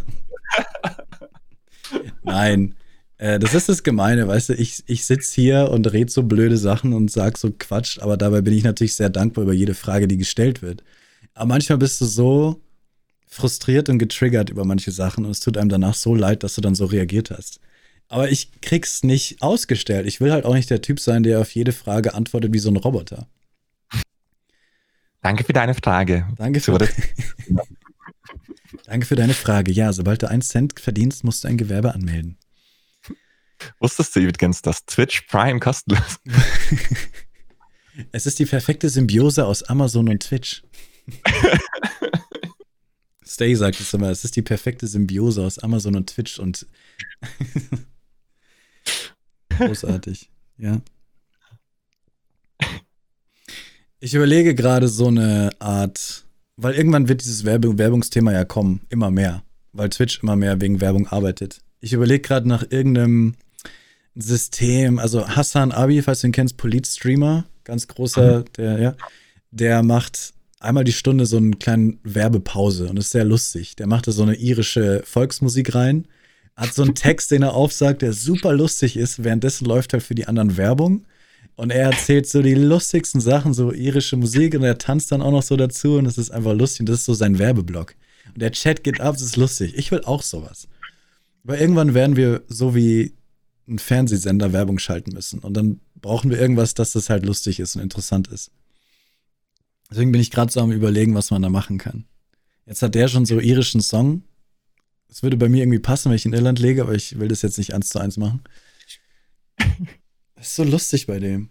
Nein. 2.22 2.74
Äh, 3.18 3.38
das 3.38 3.54
ist 3.54 3.68
das 3.68 3.82
Gemeine, 3.82 4.28
weißt 4.28 4.50
du, 4.50 4.54
ich, 4.54 4.82
ich 4.86 5.06
sitze 5.06 5.34
hier 5.34 5.70
und 5.70 5.90
rede 5.90 6.10
so 6.10 6.22
blöde 6.22 6.58
Sachen 6.58 6.92
und 6.92 7.10
sag 7.10 7.38
so 7.38 7.50
Quatsch, 7.58 7.98
aber 7.98 8.16
dabei 8.16 8.42
bin 8.42 8.52
ich 8.52 8.62
natürlich 8.62 8.94
sehr 8.94 9.08
dankbar 9.08 9.44
über 9.44 9.54
jede 9.54 9.74
Frage, 9.74 10.06
die 10.06 10.18
gestellt 10.18 10.60
wird. 10.60 10.82
Aber 11.34 11.46
manchmal 11.46 11.78
bist 11.78 12.00
du 12.00 12.04
so 12.04 12.60
frustriert 13.26 13.88
und 13.88 13.98
getriggert 13.98 14.50
über 14.50 14.64
manche 14.64 14.90
Sachen 14.90 15.24
und 15.24 15.30
es 15.30 15.40
tut 15.40 15.58
einem 15.58 15.68
danach 15.68 15.94
so 15.94 16.14
leid, 16.14 16.42
dass 16.42 16.54
du 16.54 16.60
dann 16.60 16.74
so 16.74 16.86
reagiert 16.86 17.30
hast. 17.30 17.60
Aber 18.08 18.30
ich 18.30 18.60
krieg's 18.60 19.02
nicht 19.02 19.42
ausgestellt. 19.42 20.06
Ich 20.06 20.20
will 20.20 20.32
halt 20.32 20.44
auch 20.44 20.54
nicht 20.54 20.70
der 20.70 20.80
Typ 20.80 21.00
sein, 21.00 21.22
der 21.22 21.40
auf 21.40 21.50
jede 21.54 21.72
Frage 21.72 22.14
antwortet 22.14 22.52
wie 22.52 22.60
so 22.60 22.70
ein 22.70 22.76
Roboter. 22.76 23.26
Danke 25.22 25.42
für 25.42 25.52
deine 25.52 25.74
Frage. 25.74 26.28
Danke 26.36 26.60
für, 26.60 26.78
Danke 28.84 29.06
für 29.06 29.16
deine 29.16 29.34
Frage. 29.34 29.72
Ja, 29.72 29.92
sobald 29.92 30.22
du 30.22 30.30
einen 30.30 30.42
Cent 30.42 30.78
verdienst, 30.78 31.24
musst 31.24 31.42
du 31.42 31.48
ein 31.48 31.56
Gewerbe 31.56 31.94
anmelden. 31.94 32.38
Wusstest 33.80 34.14
du 34.14 34.20
übrigens, 34.20 34.62
dass 34.62 34.84
Twitch 34.86 35.22
Prime 35.22 35.58
kostenlos 35.58 36.20
ist? 36.24 36.36
es 38.12 38.26
ist 38.26 38.38
die 38.38 38.46
perfekte 38.46 38.88
Symbiose 38.88 39.46
aus 39.46 39.64
Amazon 39.64 40.08
und 40.08 40.22
Twitch. 40.22 40.62
Stay 43.36 43.54
sagt 43.54 43.78
es 43.80 43.92
immer, 43.92 44.08
es 44.08 44.24
ist 44.24 44.34
die 44.36 44.40
perfekte 44.40 44.86
Symbiose 44.86 45.44
aus 45.44 45.58
Amazon 45.58 45.94
und 45.94 46.08
Twitch 46.08 46.38
und 46.38 46.64
großartig, 49.50 50.30
ja. 50.56 50.80
Ich 54.00 54.14
überlege 54.14 54.54
gerade 54.54 54.88
so 54.88 55.08
eine 55.08 55.50
Art, 55.58 56.24
weil 56.56 56.76
irgendwann 56.76 57.10
wird 57.10 57.20
dieses 57.20 57.44
Werbung, 57.44 57.76
Werbungsthema 57.76 58.32
ja 58.32 58.46
kommen, 58.46 58.80
immer 58.88 59.10
mehr, 59.10 59.42
weil 59.74 59.90
Twitch 59.90 60.22
immer 60.22 60.36
mehr 60.36 60.58
wegen 60.62 60.80
Werbung 60.80 61.06
arbeitet. 61.06 61.60
Ich 61.80 61.92
überlege 61.92 62.22
gerade 62.22 62.48
nach 62.48 62.64
irgendeinem 62.70 63.34
System, 64.14 64.98
also 64.98 65.28
Hassan 65.28 65.72
Abi, 65.72 66.00
falls 66.00 66.22
du 66.22 66.28
ihn 66.28 66.32
kennst, 66.32 66.56
Polit-Streamer, 66.56 67.44
ganz 67.64 67.86
großer, 67.86 68.38
mhm. 68.38 68.44
der, 68.56 68.78
ja, 68.78 68.96
der 69.50 69.82
macht 69.82 70.32
einmal 70.60 70.84
die 70.84 70.92
Stunde 70.92 71.26
so 71.26 71.36
einen 71.36 71.58
kleinen 71.58 71.98
Werbepause 72.02 72.88
und 72.88 72.98
ist 72.98 73.10
sehr 73.10 73.24
lustig. 73.24 73.76
Der 73.76 73.86
macht 73.86 74.06
da 74.06 74.12
so 74.12 74.22
eine 74.22 74.36
irische 74.36 75.02
Volksmusik 75.04 75.74
rein, 75.74 76.06
hat 76.54 76.74
so 76.74 76.82
einen 76.82 76.94
Text, 76.96 77.30
den 77.30 77.42
er 77.42 77.54
aufsagt, 77.54 78.02
der 78.02 78.12
super 78.12 78.52
lustig 78.52 78.96
ist. 78.96 79.22
Währenddessen 79.24 79.66
läuft 79.66 79.92
halt 79.92 80.02
für 80.02 80.14
die 80.14 80.26
anderen 80.26 80.56
Werbung. 80.56 81.06
Und 81.56 81.70
er 81.70 81.90
erzählt 81.90 82.28
so 82.28 82.42
die 82.42 82.54
lustigsten 82.54 83.20
Sachen, 83.20 83.54
so 83.54 83.72
irische 83.72 84.16
Musik 84.16 84.54
und 84.54 84.62
er 84.62 84.76
tanzt 84.76 85.10
dann 85.10 85.22
auch 85.22 85.30
noch 85.30 85.42
so 85.42 85.56
dazu 85.56 85.96
und 85.96 86.04
das 86.04 86.18
ist 86.18 86.30
einfach 86.30 86.52
lustig 86.52 86.80
und 86.80 86.88
das 86.90 86.98
ist 86.98 87.06
so 87.06 87.14
sein 87.14 87.38
Werbeblock. 87.38 87.94
Und 88.34 88.42
der 88.42 88.52
Chat 88.52 88.84
geht 88.84 89.00
ab, 89.00 89.14
das 89.14 89.22
ist 89.22 89.36
lustig. 89.36 89.72
Ich 89.74 89.90
will 89.90 90.02
auch 90.04 90.22
sowas. 90.22 90.68
Weil 91.44 91.60
irgendwann 91.60 91.94
werden 91.94 92.16
wir 92.16 92.42
so 92.48 92.74
wie 92.74 93.14
ein 93.66 93.78
Fernsehsender 93.78 94.52
Werbung 94.52 94.78
schalten 94.78 95.12
müssen 95.14 95.38
und 95.38 95.54
dann 95.54 95.80
brauchen 95.94 96.30
wir 96.30 96.38
irgendwas, 96.38 96.74
dass 96.74 96.92
das 96.92 97.08
halt 97.08 97.24
lustig 97.24 97.58
ist 97.58 97.74
und 97.74 97.82
interessant 97.82 98.28
ist. 98.28 98.50
Deswegen 99.90 100.12
bin 100.12 100.20
ich 100.20 100.30
gerade 100.30 100.52
so 100.52 100.60
am 100.60 100.72
überlegen, 100.72 101.14
was 101.14 101.30
man 101.30 101.42
da 101.42 101.48
machen 101.48 101.78
kann. 101.78 102.06
Jetzt 102.66 102.82
hat 102.82 102.94
der 102.94 103.08
schon 103.08 103.26
so 103.26 103.38
irischen 103.38 103.80
Song. 103.80 104.22
Das 105.08 105.22
würde 105.22 105.36
bei 105.36 105.48
mir 105.48 105.62
irgendwie 105.62 105.78
passen, 105.78 106.10
wenn 106.10 106.16
ich 106.16 106.26
in 106.26 106.32
Irland 106.32 106.58
lege, 106.58 106.82
aber 106.82 106.94
ich 106.94 107.18
will 107.18 107.28
das 107.28 107.42
jetzt 107.42 107.58
nicht 107.58 107.74
eins 107.74 107.90
zu 107.90 108.00
eins 108.00 108.16
machen. 108.16 108.42
Das 110.34 110.48
ist 110.48 110.56
so 110.56 110.64
lustig 110.64 111.06
bei 111.06 111.18
dem. 111.18 111.50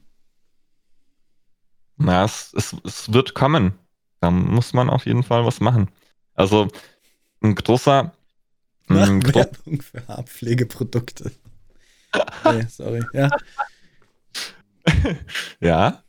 Na, 1.97 2.25
es, 2.25 2.53
es, 2.55 2.75
es 2.83 3.13
wird 3.13 3.33
kommen. 3.33 3.73
Da 4.19 4.29
muss 4.31 4.73
man 4.73 4.89
auf 4.89 5.05
jeden 5.05 5.23
Fall 5.23 5.45
was 5.45 5.59
machen. 5.59 5.89
Also 6.33 6.67
ein 7.41 7.55
großer. 7.55 8.13
Ein 8.87 9.21
gro 9.21 9.39
Werbung 9.39 9.81
für 9.81 10.07
Haarpflegeprodukte. 10.07 11.31
nee, 12.45 12.67
sorry. 12.69 13.03
Ja. 13.13 13.29
ja, 15.59 16.03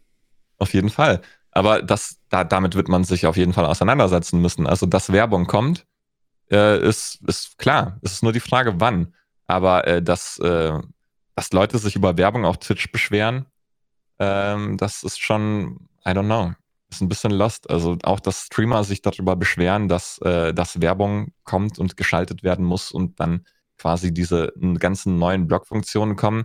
auf 0.59 0.74
jeden 0.74 0.90
Fall. 0.90 1.23
Aber 1.57 1.81
das, 1.81 2.19
da, 2.28 2.45
damit 2.45 2.74
wird 2.74 2.89
man 2.89 3.03
sich 3.05 3.24
auf 3.24 3.39
jeden 3.39 3.55
Fall 3.55 3.65
auseinandersetzen 3.65 4.43
müssen. 4.43 4.66
Also, 4.66 4.85
dass 4.85 5.11
Werbung 5.11 5.47
kommt, 5.47 5.87
äh, 6.51 6.78
ist, 6.87 7.19
ist 7.27 7.57
klar. 7.57 7.99
Es 8.03 8.12
ist 8.12 8.23
nur 8.23 8.35
die 8.35 8.41
Frage, 8.41 8.78
wann. 8.78 9.15
Aber 9.47 9.87
äh, 9.87 10.03
dass, 10.03 10.39
äh, 10.41 10.78
dass 11.35 11.53
Leute 11.53 11.78
sich 11.78 11.97
über 11.97 12.19
Werbung 12.19 12.45
auf 12.45 12.59
Twitch 12.59 12.93
beschweren, 12.93 13.47
ähm, 14.19 14.77
das 14.77 15.03
ist 15.03 15.19
schon, 15.19 15.89
I 16.07 16.11
don't 16.11 16.27
know, 16.27 16.53
ist 16.91 17.01
ein 17.01 17.09
bisschen 17.09 17.33
lost. 17.33 17.70
Also 17.70 17.97
auch, 18.03 18.20
dass 18.20 18.45
Streamer 18.45 18.85
sich 18.85 19.01
darüber 19.01 19.35
beschweren, 19.35 19.89
dass, 19.89 20.19
äh, 20.19 20.53
dass 20.53 20.83
Werbung 20.83 21.33
kommt 21.45 21.78
und 21.78 21.97
geschaltet 21.97 22.43
werden 22.43 22.66
muss 22.66 22.93
und 22.93 23.19
dann 23.19 23.47
quasi 23.78 24.12
diese 24.12 24.53
ganzen 24.78 25.19
neuen 25.19 25.47
Blog-Funktionen 25.47 26.16
kommen, 26.16 26.45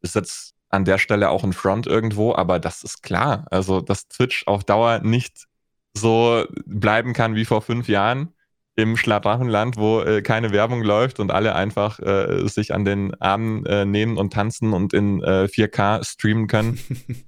ist 0.00 0.16
jetzt 0.16 0.56
an 0.70 0.84
der 0.84 0.98
Stelle 0.98 1.30
auch 1.30 1.44
ein 1.44 1.52
Front 1.52 1.86
irgendwo, 1.86 2.34
aber 2.34 2.58
das 2.58 2.82
ist 2.82 3.02
klar. 3.02 3.46
Also, 3.50 3.80
dass 3.80 4.08
Twitch 4.08 4.46
auf 4.46 4.64
Dauer 4.64 5.00
nicht 5.00 5.46
so 5.94 6.44
bleiben 6.66 7.12
kann 7.12 7.34
wie 7.34 7.44
vor 7.44 7.62
fünf 7.62 7.88
Jahren 7.88 8.34
im 8.76 8.96
Schlafwachenland, 8.96 9.76
wo 9.76 10.00
äh, 10.02 10.22
keine 10.22 10.52
Werbung 10.52 10.82
läuft 10.82 11.18
und 11.18 11.32
alle 11.32 11.54
einfach 11.54 11.98
äh, 11.98 12.46
sich 12.46 12.72
an 12.72 12.84
den 12.84 13.12
Armen 13.20 13.66
äh, 13.66 13.84
nehmen 13.84 14.16
und 14.16 14.32
tanzen 14.32 14.72
und 14.72 14.92
in 14.92 15.20
4K 15.20 15.98
äh, 15.98 16.04
streamen 16.04 16.46
können. 16.46 16.78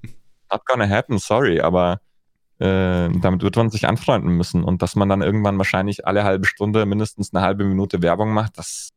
Not 0.53 0.65
gonna 0.67 0.89
happen, 0.89 1.19
sorry, 1.19 1.61
aber 1.61 2.01
äh, 2.59 3.09
damit 3.21 3.43
wird 3.43 3.57
man 3.57 3.71
sich 3.71 3.89
anfreunden 3.89 4.37
müssen 4.37 4.63
und 4.63 4.83
dass 4.83 4.95
man 4.95 5.09
dann 5.09 5.23
irgendwann 5.23 5.59
wahrscheinlich 5.59 6.07
alle 6.07 6.25
halbe 6.25 6.47
Stunde 6.47 6.87
mindestens 6.87 7.35
eine 7.35 7.43
halbe 7.43 7.65
Minute 7.65 8.03
Werbung 8.03 8.33
macht, 8.33 8.59
das 8.59 8.91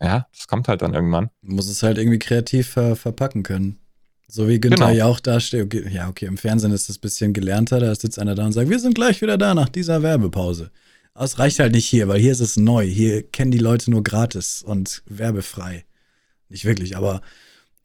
ja, 0.00 0.26
das 0.32 0.48
kommt 0.48 0.68
halt 0.68 0.80
dann 0.80 0.94
irgendwann. 0.94 1.28
muss 1.42 1.68
es 1.68 1.82
halt 1.82 1.98
irgendwie 1.98 2.18
kreativ 2.18 2.68
ver 2.68 2.96
verpacken 2.96 3.42
können. 3.42 3.79
So 4.30 4.48
wie 4.48 4.60
Günther 4.60 4.86
genau. 4.86 4.96
ja 4.96 5.06
auch 5.06 5.20
da 5.20 5.40
steht. 5.40 5.64
Okay, 5.64 5.90
ja, 5.92 6.08
okay, 6.08 6.26
im 6.26 6.38
Fernsehen 6.38 6.72
ist 6.72 6.88
das 6.88 6.98
ein 6.98 7.00
bisschen 7.00 7.32
gelernter. 7.32 7.80
Da 7.80 7.94
sitzt 7.94 8.18
einer 8.18 8.34
da 8.34 8.46
und 8.46 8.52
sagt, 8.52 8.70
wir 8.70 8.78
sind 8.78 8.94
gleich 8.94 9.20
wieder 9.22 9.36
da 9.36 9.54
nach 9.54 9.68
dieser 9.68 10.02
Werbepause. 10.02 10.70
Aber 11.14 11.24
es 11.24 11.38
reicht 11.38 11.58
halt 11.58 11.72
nicht 11.72 11.86
hier, 11.86 12.06
weil 12.06 12.20
hier 12.20 12.32
ist 12.32 12.40
es 12.40 12.56
neu. 12.56 12.86
Hier 12.86 13.22
kennen 13.22 13.50
die 13.50 13.58
Leute 13.58 13.90
nur 13.90 14.04
gratis 14.04 14.62
und 14.62 15.02
werbefrei. 15.06 15.84
Nicht 16.48 16.64
wirklich, 16.64 16.96
aber. 16.96 17.22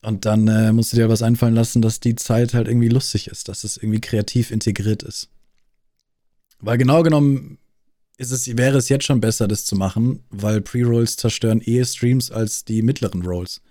Und 0.02 0.26
dann 0.26 0.48
äh, 0.48 0.72
musst 0.72 0.94
du 0.94 0.98
dir 0.98 1.10
was 1.10 1.24
einfallen 1.24 1.56
lassen, 1.56 1.82
dass 1.82 2.00
die 2.00 2.16
Zeit 2.16 2.54
halt 2.54 2.68
irgendwie 2.68 2.90
lustig 2.90 3.28
ist, 3.28 3.48
dass 3.48 3.64
es 3.64 3.78
irgendwie 3.78 4.02
kreativ 4.02 4.52
integriert 4.52 5.02
ist. 5.02 5.30
Weil 6.60 6.78
genau 6.78 7.02
genommen 7.02 7.58
ist 8.18 8.32
es, 8.32 8.56
wäre 8.56 8.78
es 8.78 8.88
jetzt 8.88 9.06
schon 9.06 9.20
besser, 9.20 9.48
das 9.48 9.66
zu 9.66 9.76
machen, 9.76 10.24
weil 10.30 10.62
Pre-Rolls 10.62 11.18
zerstören 11.18 11.60
eher 11.60 11.86
Streams 11.86 12.30
als 12.30 12.66
die 12.66 12.84
mittleren 12.84 13.24
Rolls. 13.24 13.62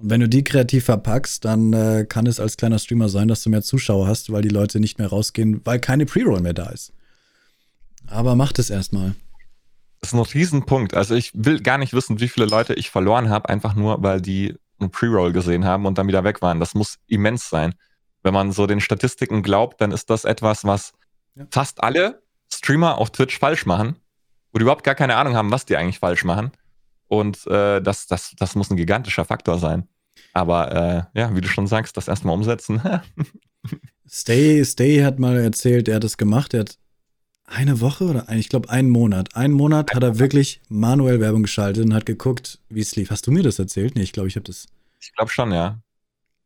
Und 0.00 0.08
wenn 0.08 0.20
du 0.20 0.28
die 0.28 0.44
kreativ 0.44 0.86
verpackst, 0.86 1.44
dann 1.44 1.72
äh, 1.72 2.06
kann 2.08 2.26
es 2.26 2.40
als 2.40 2.56
kleiner 2.56 2.78
Streamer 2.78 3.10
sein, 3.10 3.28
dass 3.28 3.42
du 3.42 3.50
mehr 3.50 3.62
Zuschauer 3.62 4.06
hast, 4.06 4.32
weil 4.32 4.40
die 4.40 4.48
Leute 4.48 4.80
nicht 4.80 4.98
mehr 4.98 5.08
rausgehen, 5.08 5.60
weil 5.64 5.78
keine 5.78 6.06
Pre-Roll 6.06 6.40
mehr 6.40 6.54
da 6.54 6.70
ist. 6.70 6.92
Aber 8.06 8.34
mach 8.34 8.52
das 8.52 8.70
erstmal. 8.70 9.14
Das 10.00 10.12
ist 10.12 10.14
ein 10.14 10.20
Riesenpunkt. 10.20 10.94
Also 10.94 11.14
ich 11.14 11.32
will 11.34 11.60
gar 11.60 11.76
nicht 11.76 11.92
wissen, 11.92 12.18
wie 12.18 12.28
viele 12.28 12.46
Leute 12.46 12.72
ich 12.74 12.90
verloren 12.90 13.28
habe, 13.28 13.50
einfach 13.50 13.74
nur, 13.74 14.02
weil 14.02 14.22
die 14.22 14.54
eine 14.78 14.88
Pre-Roll 14.88 15.32
gesehen 15.32 15.66
haben 15.66 15.84
und 15.84 15.98
dann 15.98 16.08
wieder 16.08 16.24
weg 16.24 16.40
waren. 16.40 16.60
Das 16.60 16.74
muss 16.74 16.98
immens 17.06 17.50
sein. 17.50 17.74
Wenn 18.22 18.32
man 18.32 18.52
so 18.52 18.66
den 18.66 18.80
Statistiken 18.80 19.42
glaubt, 19.42 19.82
dann 19.82 19.92
ist 19.92 20.08
das 20.08 20.24
etwas, 20.24 20.64
was 20.64 20.92
ja. 21.34 21.46
fast 21.50 21.82
alle 21.82 22.22
Streamer 22.50 22.96
auf 22.96 23.10
Twitch 23.10 23.38
falsch 23.38 23.66
machen, 23.66 23.96
wo 24.52 24.58
die 24.58 24.62
überhaupt 24.62 24.84
gar 24.84 24.94
keine 24.94 25.16
Ahnung 25.16 25.34
haben, 25.36 25.50
was 25.50 25.66
die 25.66 25.76
eigentlich 25.76 25.98
falsch 25.98 26.24
machen. 26.24 26.52
Und 27.10 27.44
äh, 27.48 27.82
das, 27.82 28.06
das, 28.06 28.36
das 28.38 28.54
muss 28.54 28.70
ein 28.70 28.76
gigantischer 28.76 29.24
Faktor 29.24 29.58
sein. 29.58 29.88
Aber 30.32 31.08
äh, 31.14 31.18
ja, 31.18 31.34
wie 31.34 31.40
du 31.40 31.48
schon 31.48 31.66
sagst, 31.66 31.96
das 31.96 32.06
erstmal 32.06 32.36
umsetzen. 32.36 32.80
Stay, 34.08 34.64
Stay 34.64 35.02
hat 35.02 35.18
mal 35.18 35.36
erzählt, 35.36 35.88
er 35.88 35.96
hat 35.96 36.04
es 36.04 36.16
gemacht. 36.16 36.54
Er 36.54 36.60
hat 36.60 36.78
eine 37.46 37.80
Woche 37.80 38.04
oder 38.04 38.28
ein, 38.28 38.38
ich 38.38 38.48
glaube 38.48 38.70
einen 38.70 38.90
Monat. 38.90 39.34
Einen 39.34 39.54
Monat 39.54 39.92
hat 39.92 40.04
er 40.04 40.20
wirklich 40.20 40.60
manuell 40.68 41.18
Werbung 41.18 41.42
geschaltet 41.42 41.84
und 41.84 41.94
hat 41.94 42.06
geguckt, 42.06 42.60
wie 42.68 42.78
es 42.78 42.94
lief. 42.94 43.10
Hast 43.10 43.26
du 43.26 43.32
mir 43.32 43.42
das 43.42 43.58
erzählt? 43.58 43.96
Nee, 43.96 44.02
ich 44.02 44.12
glaube, 44.12 44.28
ich 44.28 44.36
habe 44.36 44.44
das. 44.44 44.66
Ich 45.00 45.12
glaube 45.16 45.32
schon, 45.32 45.50
ja. 45.50 45.82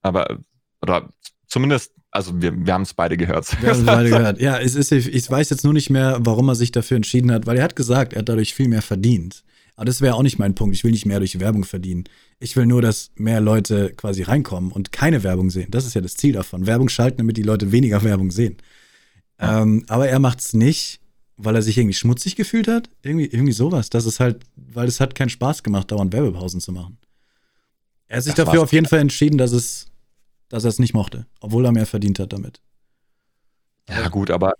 Aber, 0.01 0.39
oder 0.81 1.11
zumindest, 1.47 1.93
also 2.11 2.41
wir, 2.41 2.57
wir 2.57 2.73
haben 2.73 2.83
es 2.83 2.95
beide 2.95 3.19
gehört. 3.19 3.61
Wir 3.61 3.69
haben 3.69 3.81
es 3.81 3.85
beide 3.85 4.09
gehört. 4.17 4.41
Ja, 4.41 4.59
es 4.59 4.75
ist, 4.77 4.93
ich 4.93 5.31
weiß 5.31 5.51
jetzt 5.51 5.65
nur 5.65 5.75
nicht 5.75 5.91
mehr, 5.91 6.17
warum 6.21 6.49
er 6.49 6.55
sich 6.55 6.73
dafür 6.73 6.97
entschieden 6.97 7.31
hat, 7.33 7.45
weil 7.45 7.59
er 7.59 7.65
hat 7.65 7.77
gesagt, 7.77 8.15
er 8.15 8.21
hat 8.21 8.31
dadurch 8.31 8.55
viel 8.55 8.69
mehr 8.69 8.81
verdient. 8.81 9.45
Aber 9.77 9.87
das 9.87 10.01
wäre 10.01 10.15
auch 10.15 10.23
nicht 10.23 10.39
mein 10.39 10.55
Punkt. 10.55 10.75
Ich 10.75 10.85
will 10.85 10.93
nicht 10.93 11.07
mehr 11.07 11.19
durch 11.19 11.41
Werbung 11.41 11.65
verdienen. 11.65 12.05
Ich 12.39 12.55
will 12.57 12.67
nur, 12.67 12.81
dass 12.81 13.11
mehr 13.17 13.41
Leute 13.41 13.93
quasi 13.97 14.23
reinkommen 14.23 14.71
und 14.71 14.93
keine 14.93 15.23
Werbung 15.25 15.51
sehen. 15.51 15.71
Das 15.71 15.85
ist 15.85 15.95
ja 15.95 16.01
das 16.01 16.15
Ziel 16.15 16.33
davon. 16.33 16.67
Werbung 16.67 16.89
schalten, 16.89 17.19
damit 17.19 17.37
die 17.37 17.43
Leute 17.43 17.73
weniger 17.73 18.03
Werbung 18.05 18.31
sehen. 18.31 18.57
Ja. 19.41 19.63
Ähm, 19.63 19.85
aber 19.89 20.09
er 20.09 20.21
macht 20.21 20.41
es 20.41 20.53
nicht, 20.53 21.01
weil 21.37 21.57
er 21.57 21.63
sich 21.63 21.77
irgendwie 21.77 21.95
schmutzig 21.95 22.37
gefühlt 22.37 22.69
hat. 22.69 22.89
Irgendwie, 23.03 23.27
irgendwie 23.27 23.53
sowas. 23.53 23.91
Das 23.91 24.07
ist 24.07 24.21
halt, 24.21 24.45
weil 24.55 24.87
es 24.87 25.01
hat 25.01 25.17
keinen 25.17 25.31
Spaß 25.31 25.65
gemacht, 25.65 25.91
dauernd 25.91 26.13
Werbepausen 26.13 26.61
zu 26.61 26.71
machen. 26.71 26.99
Er 28.07 28.19
hat 28.19 28.25
sich 28.25 28.35
das 28.35 28.45
dafür 28.45 28.63
auf 28.63 28.73
jeden 28.73 28.87
Fall 28.87 29.01
entschieden, 29.01 29.39
dass 29.39 29.51
es, 29.51 29.87
dass 30.49 30.65
er 30.65 30.69
es 30.69 30.79
nicht 30.79 30.95
mochte, 30.95 31.27
obwohl 31.41 31.65
er 31.65 31.73
mehr 31.73 31.87
verdient 31.87 32.21
hat 32.21 32.33
damit. 32.33 32.61
Ja, 33.89 34.09
gut, 34.09 34.31
aber 34.31 34.55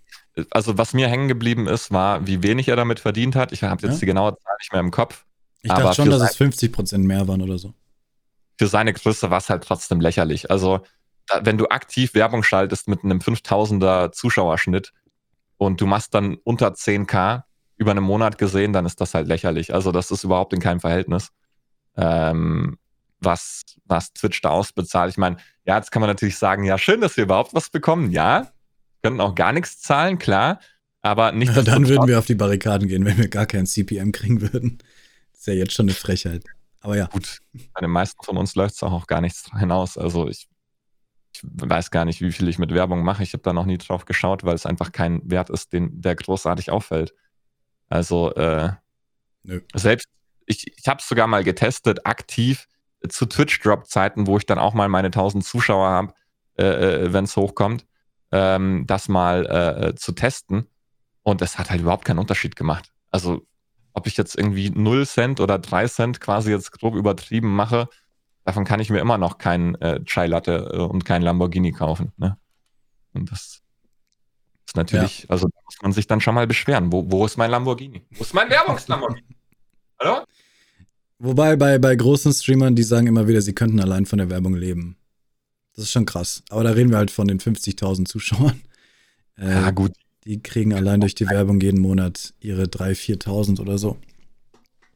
also 0.51 0.77
was 0.77 0.93
mir 0.93 1.07
hängen 1.07 1.27
geblieben 1.27 1.67
ist, 1.67 1.91
war, 1.91 2.27
wie 2.27 2.43
wenig 2.43 2.67
er 2.67 2.75
damit 2.75 2.99
verdient 2.99 3.35
hat. 3.35 3.51
Ich 3.51 3.63
habe 3.63 3.81
jetzt 3.85 3.95
ja? 3.95 3.99
die 4.01 4.05
genaue 4.05 4.37
Zahl 4.37 4.55
nicht 4.59 4.71
mehr 4.71 4.81
im 4.81 4.91
Kopf. 4.91 5.25
Ich 5.61 5.71
dachte 5.71 5.95
schon, 5.95 6.09
dass 6.09 6.21
es 6.21 6.35
50 6.35 6.71
Prozent 6.71 7.05
mehr 7.05 7.27
waren 7.27 7.41
oder 7.41 7.57
so. 7.57 7.73
Für 8.57 8.67
seine 8.67 8.93
Größe 8.93 9.31
war 9.31 9.39
es 9.39 9.49
halt 9.49 9.63
trotzdem 9.63 9.99
lächerlich. 9.99 10.51
Also, 10.51 10.81
da, 11.27 11.45
wenn 11.45 11.57
du 11.57 11.67
aktiv 11.69 12.13
Werbung 12.13 12.43
schaltest 12.43 12.87
mit 12.87 13.03
einem 13.03 13.19
5000er 13.19 14.11
Zuschauerschnitt 14.11 14.93
und 15.57 15.81
du 15.81 15.87
machst 15.87 16.13
dann 16.13 16.35
unter 16.43 16.69
10k 16.69 17.43
über 17.77 17.91
einen 17.91 18.03
Monat 18.03 18.37
gesehen, 18.37 18.73
dann 18.73 18.85
ist 18.85 19.01
das 19.01 19.13
halt 19.13 19.27
lächerlich. 19.27 19.73
Also, 19.73 19.91
das 19.91 20.11
ist 20.11 20.23
überhaupt 20.23 20.53
in 20.53 20.59
keinem 20.59 20.79
Verhältnis. 20.79 21.29
Ähm, 21.97 22.77
was, 23.19 23.63
was 23.85 24.13
Twitch 24.13 24.41
da 24.41 24.49
ausbezahlt. 24.49 25.09
Ich 25.09 25.17
meine, 25.17 25.37
ja, 25.65 25.77
jetzt 25.77 25.91
kann 25.91 26.01
man 26.01 26.09
natürlich 26.09 26.37
sagen, 26.37 26.63
ja, 26.63 26.77
schön, 26.77 27.01
dass 27.01 27.17
wir 27.17 27.23
überhaupt 27.23 27.53
was 27.53 27.69
bekommen. 27.69 28.11
Ja, 28.11 28.51
könnten 29.05 29.21
auch 29.21 29.35
gar 29.35 29.53
nichts 29.53 29.79
zahlen, 29.81 30.17
klar. 30.17 30.59
Aber 31.01 31.31
nicht. 31.31 31.55
Ja, 31.55 31.61
dann 31.61 31.87
würden 31.87 32.07
wir 32.07 32.17
auf 32.17 32.25
die 32.25 32.33
Barrikaden 32.33 32.87
gehen, 32.87 33.05
wenn 33.05 33.17
wir 33.19 33.27
gar 33.27 33.45
kein 33.45 33.67
CPM 33.67 34.11
kriegen 34.11 34.41
würden. 34.41 34.79
Das 35.31 35.41
ist 35.41 35.47
ja 35.47 35.53
jetzt 35.53 35.73
schon 35.73 35.85
eine 35.85 35.93
Frechheit. 35.93 36.43
Aber 36.79 36.97
ja. 36.97 37.05
Gut, 37.05 37.41
bei 37.53 37.81
den 37.81 37.91
meisten 37.91 38.23
von 38.23 38.37
uns 38.37 38.55
läuft 38.55 38.75
es 38.75 38.83
auch, 38.83 38.91
auch 38.91 39.05
gar 39.05 39.21
nichts 39.21 39.51
hinaus. 39.59 39.99
Also 39.99 40.27
ich, 40.27 40.47
ich, 41.35 41.41
weiß 41.43 41.91
gar 41.91 42.05
nicht, 42.05 42.21
wie 42.21 42.31
viel 42.31 42.47
ich 42.47 42.57
mit 42.57 42.73
Werbung 42.73 43.03
mache. 43.03 43.21
Ich 43.21 43.33
habe 43.33 43.43
da 43.43 43.53
noch 43.53 43.67
nie 43.67 43.77
drauf 43.77 44.05
geschaut, 44.05 44.43
weil 44.43 44.55
es 44.55 44.65
einfach 44.65 44.91
kein 44.91 45.21
Wert 45.29 45.51
ist, 45.51 45.73
den, 45.73 46.01
der 46.01 46.15
großartig 46.15 46.71
auffällt. 46.71 47.13
Also 47.87 48.33
äh, 48.33 48.71
Nö. 49.43 49.61
selbst, 49.75 50.07
ich, 50.47 50.65
ich 50.75 50.87
habe 50.87 50.99
es 50.99 51.07
sogar 51.07 51.27
mal 51.27 51.43
getestet, 51.43 52.07
aktiv 52.07 52.67
zu 53.07 53.27
Twitch-Drop-Zeiten, 53.27 54.25
wo 54.25 54.37
ich 54.39 54.47
dann 54.47 54.57
auch 54.57 54.73
mal 54.73 54.89
meine 54.89 55.07
1000 55.09 55.45
Zuschauer 55.45 55.89
habe, 55.89 56.13
äh, 56.57 56.65
äh 56.65 57.13
wenn 57.13 57.25
es 57.25 57.35
hochkommt 57.35 57.85
ähm, 58.35 58.83
das 58.85 59.07
mal 59.07 59.45
äh, 59.45 59.95
zu 59.95 60.11
testen. 60.11 60.67
Und 61.23 61.41
es 61.41 61.57
hat 61.57 61.69
halt 61.69 61.81
überhaupt 61.81 62.05
keinen 62.05 62.19
Unterschied 62.19 62.55
gemacht. 62.55 62.91
Also, 63.09 63.47
ob 63.93 64.07
ich 64.07 64.17
jetzt 64.17 64.37
irgendwie 64.37 64.69
0 64.69 65.07
Cent 65.07 65.39
oder 65.39 65.57
3 65.57 65.87
Cent 65.87 66.19
quasi 66.19 66.51
jetzt 66.51 66.71
grob 66.73 66.95
übertrieben 66.95 67.55
mache, 67.55 67.87
davon 68.43 68.65
kann 68.65 68.81
ich 68.81 68.89
mir 68.89 68.99
immer 68.99 69.17
noch 69.17 69.37
keinen 69.37 69.75
äh, 69.75 70.03
Chai 70.03 70.27
Latte 70.27 70.69
äh, 70.73 70.77
und 70.79 71.05
keinen 71.05 71.21
Lamborghini 71.21 71.71
kaufen. 71.71 72.11
Ne? 72.17 72.37
Und 73.13 73.31
das 73.31 73.61
ist 74.67 74.75
natürlich, 74.75 75.23
ja. 75.23 75.29
also 75.29 75.47
da 75.47 75.57
muss 75.63 75.77
man 75.81 75.93
sich 75.93 76.05
dann 76.05 76.19
schon 76.19 76.35
mal 76.35 76.45
beschweren. 76.45 76.91
Wo, 76.91 77.09
wo 77.09 77.25
ist 77.25 77.37
mein 77.37 77.49
Lamborghini? 77.49 78.05
Wo 78.11 78.21
ist 78.21 78.33
mein 78.33 78.49
Werbungslamborghini? 78.49 79.37
Hallo? 79.99 80.25
Wobei 81.19 81.55
bei, 81.55 81.79
bei 81.79 81.95
großen 81.95 82.33
Streamern, 82.33 82.75
die 82.75 82.83
sagen 82.83 83.07
immer 83.07 83.27
wieder, 83.29 83.41
sie 83.41 83.55
könnten 83.55 83.79
allein 83.79 84.05
von 84.05 84.17
der 84.19 84.29
Werbung 84.29 84.55
leben. 84.55 84.97
Das 85.75 85.85
ist 85.85 85.91
schon 85.91 86.05
krass. 86.05 86.43
Aber 86.49 86.63
da 86.63 86.71
reden 86.71 86.91
wir 86.91 86.97
halt 86.97 87.11
von 87.11 87.27
den 87.27 87.39
50.000 87.39 88.05
Zuschauern. 88.05 88.61
Äh, 89.37 89.49
ja, 89.49 89.71
gut. 89.71 89.91
Die 90.25 90.41
kriegen 90.41 90.73
allein 90.73 91.01
durch 91.01 91.13
die 91.13 91.29
Werbung 91.29 91.59
jeden 91.61 91.79
Monat 91.79 92.33
ihre 92.39 92.63
3.000, 92.63 93.23
4.000 93.23 93.61
oder 93.61 93.77
so. 93.77 93.97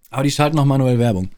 Aber 0.10 0.24
die 0.24 0.32
schalten 0.32 0.56
noch 0.56 0.66
manuell 0.66 0.98
Werbung. 0.98 1.30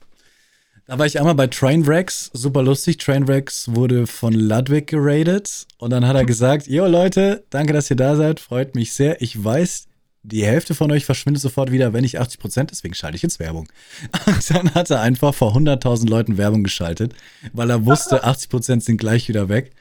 Da 0.85 0.97
war 0.97 1.05
ich 1.05 1.19
einmal 1.19 1.35
bei 1.35 1.47
Trainwrecks, 1.47 2.31
super 2.34 2.63
lustig. 2.63 2.97
Trainwrecks 2.97 3.73
wurde 3.73 4.07
von 4.07 4.34
Ludwig 4.34 4.88
geradet 4.88 5.68
und 5.77 5.91
dann 5.91 6.07
hat 6.07 6.15
er 6.15 6.26
gesagt: 6.26 6.68
Jo 6.68 6.88
Leute, 6.88 7.43
danke, 7.49 7.73
dass 7.73 7.89
ihr 7.89 7.95
da 7.95 8.15
seid, 8.15 8.39
freut 8.39 8.76
mich 8.76 8.93
sehr. 8.93 9.22
Ich 9.22 9.41
weiß, 9.41 9.88
die 10.23 10.45
Hälfte 10.45 10.76
von 10.76 10.91
euch 10.91 11.06
verschwindet 11.06 11.41
sofort 11.41 11.72
wieder, 11.72 11.93
wenn 11.93 12.03
nicht 12.03 12.19
80 12.19 12.39
Prozent, 12.39 12.72
deswegen 12.72 12.93
schalte 12.93 13.15
ich 13.15 13.23
jetzt 13.23 13.39
Werbung. 13.39 13.68
Und 14.26 14.49
dann 14.49 14.73
hat 14.73 14.89
er 14.91 15.02
einfach 15.02 15.34
vor 15.34 15.56
100.000 15.56 16.07
Leuten 16.07 16.38
Werbung 16.38 16.64
geschaltet, 16.64 17.14
weil 17.53 17.69
er 17.69 17.85
wusste, 17.85 18.23
80 18.23 18.49
Prozent 18.49 18.84
sind 18.84 18.98
gleich 18.98 19.27
wieder 19.27 19.49
weg. 19.49 19.72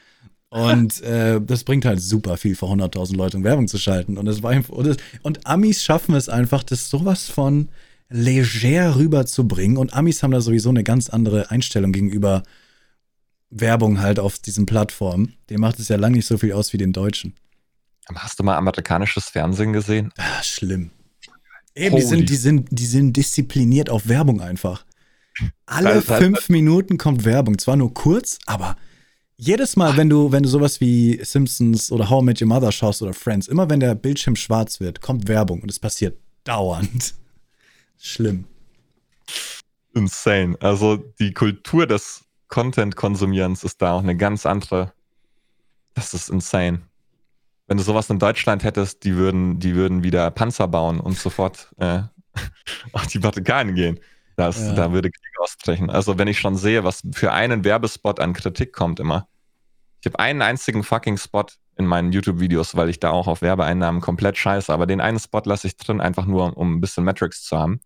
Und 0.49 1.01
äh, 1.03 1.39
das 1.39 1.63
bringt 1.63 1.85
halt 1.85 2.01
super 2.01 2.35
viel 2.35 2.55
vor 2.55 2.69
100.000 2.73 3.15
Leuten 3.15 3.43
Werbung 3.43 3.69
zu 3.69 3.77
schalten. 3.77 4.17
Und, 4.17 4.25
das 4.25 4.43
war 4.43 4.53
und, 4.69 4.85
das, 4.85 4.97
und 5.21 5.47
Amis 5.47 5.81
schaffen 5.83 6.13
es 6.13 6.27
einfach, 6.27 6.63
das 6.63 6.89
sowas 6.89 7.29
von 7.29 7.69
leger 8.09 8.97
rüberzubringen. 8.97 9.77
Und 9.77 9.93
Amis 9.93 10.23
haben 10.23 10.31
da 10.31 10.41
sowieso 10.41 10.69
eine 10.69 10.83
ganz 10.83 11.09
andere 11.09 11.51
Einstellung 11.51 11.93
gegenüber 11.93 12.43
Werbung 13.49 14.01
halt 14.01 14.19
auf 14.19 14.39
diesen 14.39 14.65
Plattformen. 14.65 15.35
Dem 15.49 15.61
macht 15.61 15.79
es 15.79 15.87
ja 15.87 15.95
lange 15.95 16.17
nicht 16.17 16.27
so 16.27 16.37
viel 16.37 16.51
aus 16.51 16.73
wie 16.73 16.77
den 16.77 16.91
Deutschen. 16.91 17.33
Hast 18.15 18.39
du 18.39 18.43
mal 18.43 18.57
amerikanisches 18.57 19.29
Fernsehen 19.29 19.73
gesehen? 19.73 20.11
Ah, 20.17 20.41
schlimm. 20.43 20.91
Eben, 21.75 21.95
die 21.95 22.01
sind, 22.01 22.29
die, 22.29 22.35
sind, 22.35 22.67
die 22.71 22.85
sind 22.85 23.15
diszipliniert 23.15 23.89
auf 23.89 24.07
Werbung 24.07 24.41
einfach. 24.41 24.85
Alle 25.65 26.01
fünf 26.01 26.49
Minuten 26.49 26.97
kommt 26.97 27.23
Werbung. 27.23 27.57
Zwar 27.57 27.77
nur 27.77 27.93
kurz, 27.93 28.39
aber 28.45 28.75
jedes 29.37 29.77
Mal, 29.77 29.95
wenn 29.95 30.09
du, 30.09 30.31
wenn 30.31 30.43
du 30.43 30.49
sowas 30.49 30.81
wie 30.81 31.23
Simpsons 31.23 31.91
oder 31.91 32.09
How 32.09 32.21
I 32.21 32.25
Met 32.25 32.41
Your 32.41 32.47
Mother 32.47 32.71
schaust 32.71 33.01
oder 33.01 33.13
Friends, 33.13 33.47
immer 33.47 33.69
wenn 33.69 33.79
der 33.79 33.95
Bildschirm 33.95 34.35
schwarz 34.35 34.79
wird, 34.81 35.01
kommt 35.01 35.27
Werbung 35.27 35.61
und 35.61 35.71
es 35.71 35.79
passiert 35.79 36.17
dauernd. 36.43 37.15
Schlimm. 37.97 38.45
Insane. 39.93 40.57
Also 40.59 40.97
die 40.97 41.33
Kultur 41.33 41.87
des 41.87 42.25
Content-Konsumierens 42.49 43.63
ist 43.63 43.81
da 43.81 43.93
auch 43.93 44.03
eine 44.03 44.17
ganz 44.17 44.45
andere. 44.45 44.91
Das 45.93 46.13
ist 46.13 46.29
insane 46.29 46.81
wenn 47.71 47.77
du 47.77 47.85
sowas 47.85 48.09
in 48.09 48.19
Deutschland 48.19 48.65
hättest, 48.65 49.05
die 49.05 49.15
würden, 49.15 49.57
die 49.57 49.75
würden 49.75 50.03
wieder 50.03 50.29
Panzer 50.29 50.67
bauen 50.67 50.99
und 50.99 51.17
sofort 51.17 51.69
äh, 51.77 52.01
auf 52.91 53.07
die 53.07 53.19
Barrikaden 53.19 53.75
gehen. 53.75 53.97
Das, 54.35 54.59
ja. 54.59 54.73
Da 54.73 54.91
würde 54.91 55.09
Krieg 55.09 55.39
ausbrechen. 55.39 55.89
Also 55.89 56.17
wenn 56.17 56.27
ich 56.27 56.37
schon 56.37 56.57
sehe, 56.57 56.83
was 56.83 57.01
für 57.13 57.31
einen 57.31 57.63
Werbespot 57.63 58.19
an 58.19 58.33
Kritik 58.33 58.73
kommt 58.73 58.99
immer. 58.99 59.29
Ich 60.01 60.05
habe 60.05 60.19
einen 60.19 60.41
einzigen 60.41 60.83
fucking 60.83 61.15
Spot 61.15 61.45
in 61.77 61.85
meinen 61.85 62.11
YouTube-Videos, 62.11 62.75
weil 62.75 62.89
ich 62.89 62.99
da 62.99 63.11
auch 63.11 63.27
auf 63.27 63.41
Werbeeinnahmen 63.41 64.01
komplett 64.01 64.37
scheiße. 64.37 64.73
Aber 64.73 64.85
den 64.85 64.99
einen 64.99 65.19
Spot 65.19 65.43
lasse 65.45 65.67
ich 65.67 65.77
drin, 65.77 66.01
einfach 66.01 66.25
nur, 66.25 66.57
um 66.57 66.75
ein 66.75 66.81
bisschen 66.81 67.05
Metrics 67.05 67.45
zu 67.45 67.57
haben. 67.57 67.79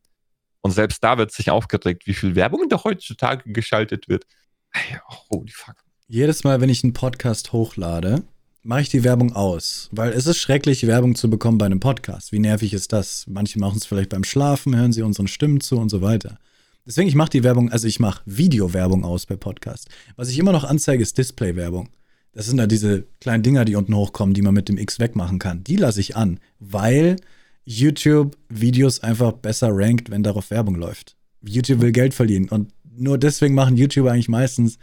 Und 0.62 0.72
selbst 0.72 1.04
da 1.04 1.20
wird 1.20 1.32
sich 1.32 1.52
aufgeregt, 1.52 2.08
wie 2.08 2.16
viel 2.16 2.34
Werbung 2.34 2.70
da 2.70 2.84
heutzutage 2.84 3.54
geschaltet 3.54 4.10
wird. 4.10 4.24
Hey, 4.72 5.00
holy 5.30 5.52
fuck. 5.52 5.76
Jedes 6.08 6.44
Mal, 6.44 6.60
wenn 6.60 6.70
ich 6.70 6.84
einen 6.84 6.94
Podcast 6.94 7.54
hochlade, 7.54 8.24
mache 8.66 8.82
ich 8.82 8.90
die 8.90 9.04
Werbung 9.04 9.34
aus, 9.34 9.90
weil 9.92 10.12
es 10.12 10.26
ist 10.26 10.38
schrecklich, 10.38 10.88
Werbung 10.88 11.16
zu 11.16 11.30
bekommen 11.30 11.60
bei 11.60 11.68
einem 11.68 11.80
Podcast. 11.80 12.32
Wie 12.32 12.40
nervig 12.40 12.74
ist 12.74 12.92
das? 12.92 13.26
Manche 13.28 13.60
machen 13.60 13.78
es 13.78 13.86
vielleicht 13.86 14.10
beim 14.10 14.24
Schlafen, 14.24 14.76
hören 14.76 14.92
sie 14.92 15.04
unseren 15.04 15.28
Stimmen 15.28 15.62
zu 15.62 15.78
und 15.78 15.90
so 15.90 16.02
weiter. 16.02 16.40
Deswegen, 16.86 17.08
ich 17.08 17.16
mache 17.16 17.30
die 17.30 17.44
Werbung, 17.44 17.72
also 17.72 17.88
ich 17.88 18.00
mache 18.00 18.24
Videowerbung 18.26 19.06
aus 19.06 19.28
bei 19.28 19.36
Podcast. 19.36 19.90
Was 20.16 20.30
ich 20.30 20.40
immer 20.40 20.52
noch 20.52 20.64
anzeige, 20.64 21.04
ist 21.04 21.18
Display-Werbung. 21.18 21.90
Das 22.34 22.48
sind 22.48 22.58
da 22.58 22.66
diese 22.66 23.06
kleinen 23.22 23.44
Dinger, 23.44 23.66
die 23.66 23.76
unten 23.76 23.96
hochkommen, 23.96 24.34
die 24.34 24.42
man 24.42 24.54
mit 24.54 24.68
dem 24.68 24.80
X 24.80 25.00
wegmachen 25.00 25.38
kann. 25.38 25.64
Die 25.64 25.78
lasse 25.78 26.02
ich 26.02 26.16
an, 26.16 26.40
weil 26.60 27.18
YouTube 27.66 28.36
Videos 28.50 29.00
einfach 29.00 29.34
besser 29.34 29.70
rankt, 29.72 30.10
wenn 30.10 30.24
darauf 30.24 30.50
Werbung 30.50 30.76
läuft. 30.76 31.16
YouTube 31.42 31.82
will 31.82 31.92
Geld 31.92 32.16
verdienen 32.16 32.50
und 32.50 32.74
nur 32.98 33.18
deswegen 33.20 33.54
machen 33.54 33.78
YouTuber 33.78 34.12
eigentlich 34.12 34.30
meistens 34.30 34.80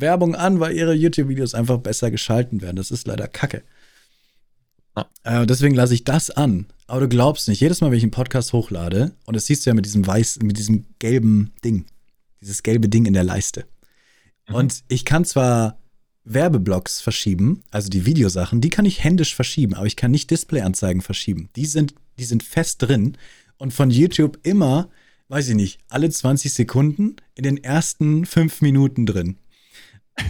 Werbung 0.00 0.34
an, 0.34 0.60
weil 0.60 0.76
ihre 0.76 0.94
YouTube-Videos 0.94 1.54
einfach 1.54 1.78
besser 1.78 2.10
geschalten 2.10 2.62
werden. 2.62 2.76
Das 2.76 2.90
ist 2.90 3.06
leider 3.06 3.28
Kacke. 3.28 3.62
Ja. 4.96 5.06
Äh, 5.24 5.46
deswegen 5.46 5.74
lasse 5.74 5.94
ich 5.94 6.04
das 6.04 6.30
an. 6.30 6.66
Aber 6.86 7.00
du 7.00 7.08
glaubst 7.08 7.48
nicht, 7.48 7.60
jedes 7.60 7.80
Mal, 7.80 7.90
wenn 7.90 7.98
ich 7.98 8.04
einen 8.04 8.12
Podcast 8.12 8.52
hochlade, 8.52 9.12
und 9.26 9.34
das 9.34 9.46
siehst 9.46 9.66
du 9.66 9.70
ja 9.70 9.74
mit 9.74 9.84
diesem 9.84 10.06
weißen, 10.06 10.46
mit 10.46 10.58
diesem 10.58 10.86
gelben 10.98 11.52
Ding, 11.64 11.86
dieses 12.40 12.62
gelbe 12.62 12.88
Ding 12.88 13.06
in 13.06 13.12
der 13.12 13.24
Leiste. 13.24 13.66
Mhm. 14.48 14.54
Und 14.54 14.84
ich 14.88 15.04
kann 15.04 15.24
zwar 15.24 15.78
Werbeblocks 16.24 17.00
verschieben, 17.00 17.62
also 17.70 17.88
die 17.88 18.06
Videosachen, 18.06 18.60
die 18.60 18.70
kann 18.70 18.84
ich 18.84 19.04
händisch 19.04 19.34
verschieben, 19.34 19.74
aber 19.74 19.86
ich 19.86 19.96
kann 19.96 20.10
nicht 20.10 20.30
Displayanzeigen 20.30 21.02
verschieben. 21.02 21.50
Die 21.56 21.66
sind, 21.66 21.94
die 22.18 22.24
sind 22.24 22.42
fest 22.42 22.82
drin 22.82 23.16
und 23.58 23.72
von 23.72 23.90
YouTube 23.90 24.38
immer, 24.42 24.90
weiß 25.28 25.48
ich 25.48 25.54
nicht, 25.54 25.78
alle 25.88 26.10
20 26.10 26.52
Sekunden 26.52 27.16
in 27.34 27.44
den 27.44 27.62
ersten 27.62 28.26
fünf 28.26 28.60
Minuten 28.60 29.06
drin. 29.06 29.36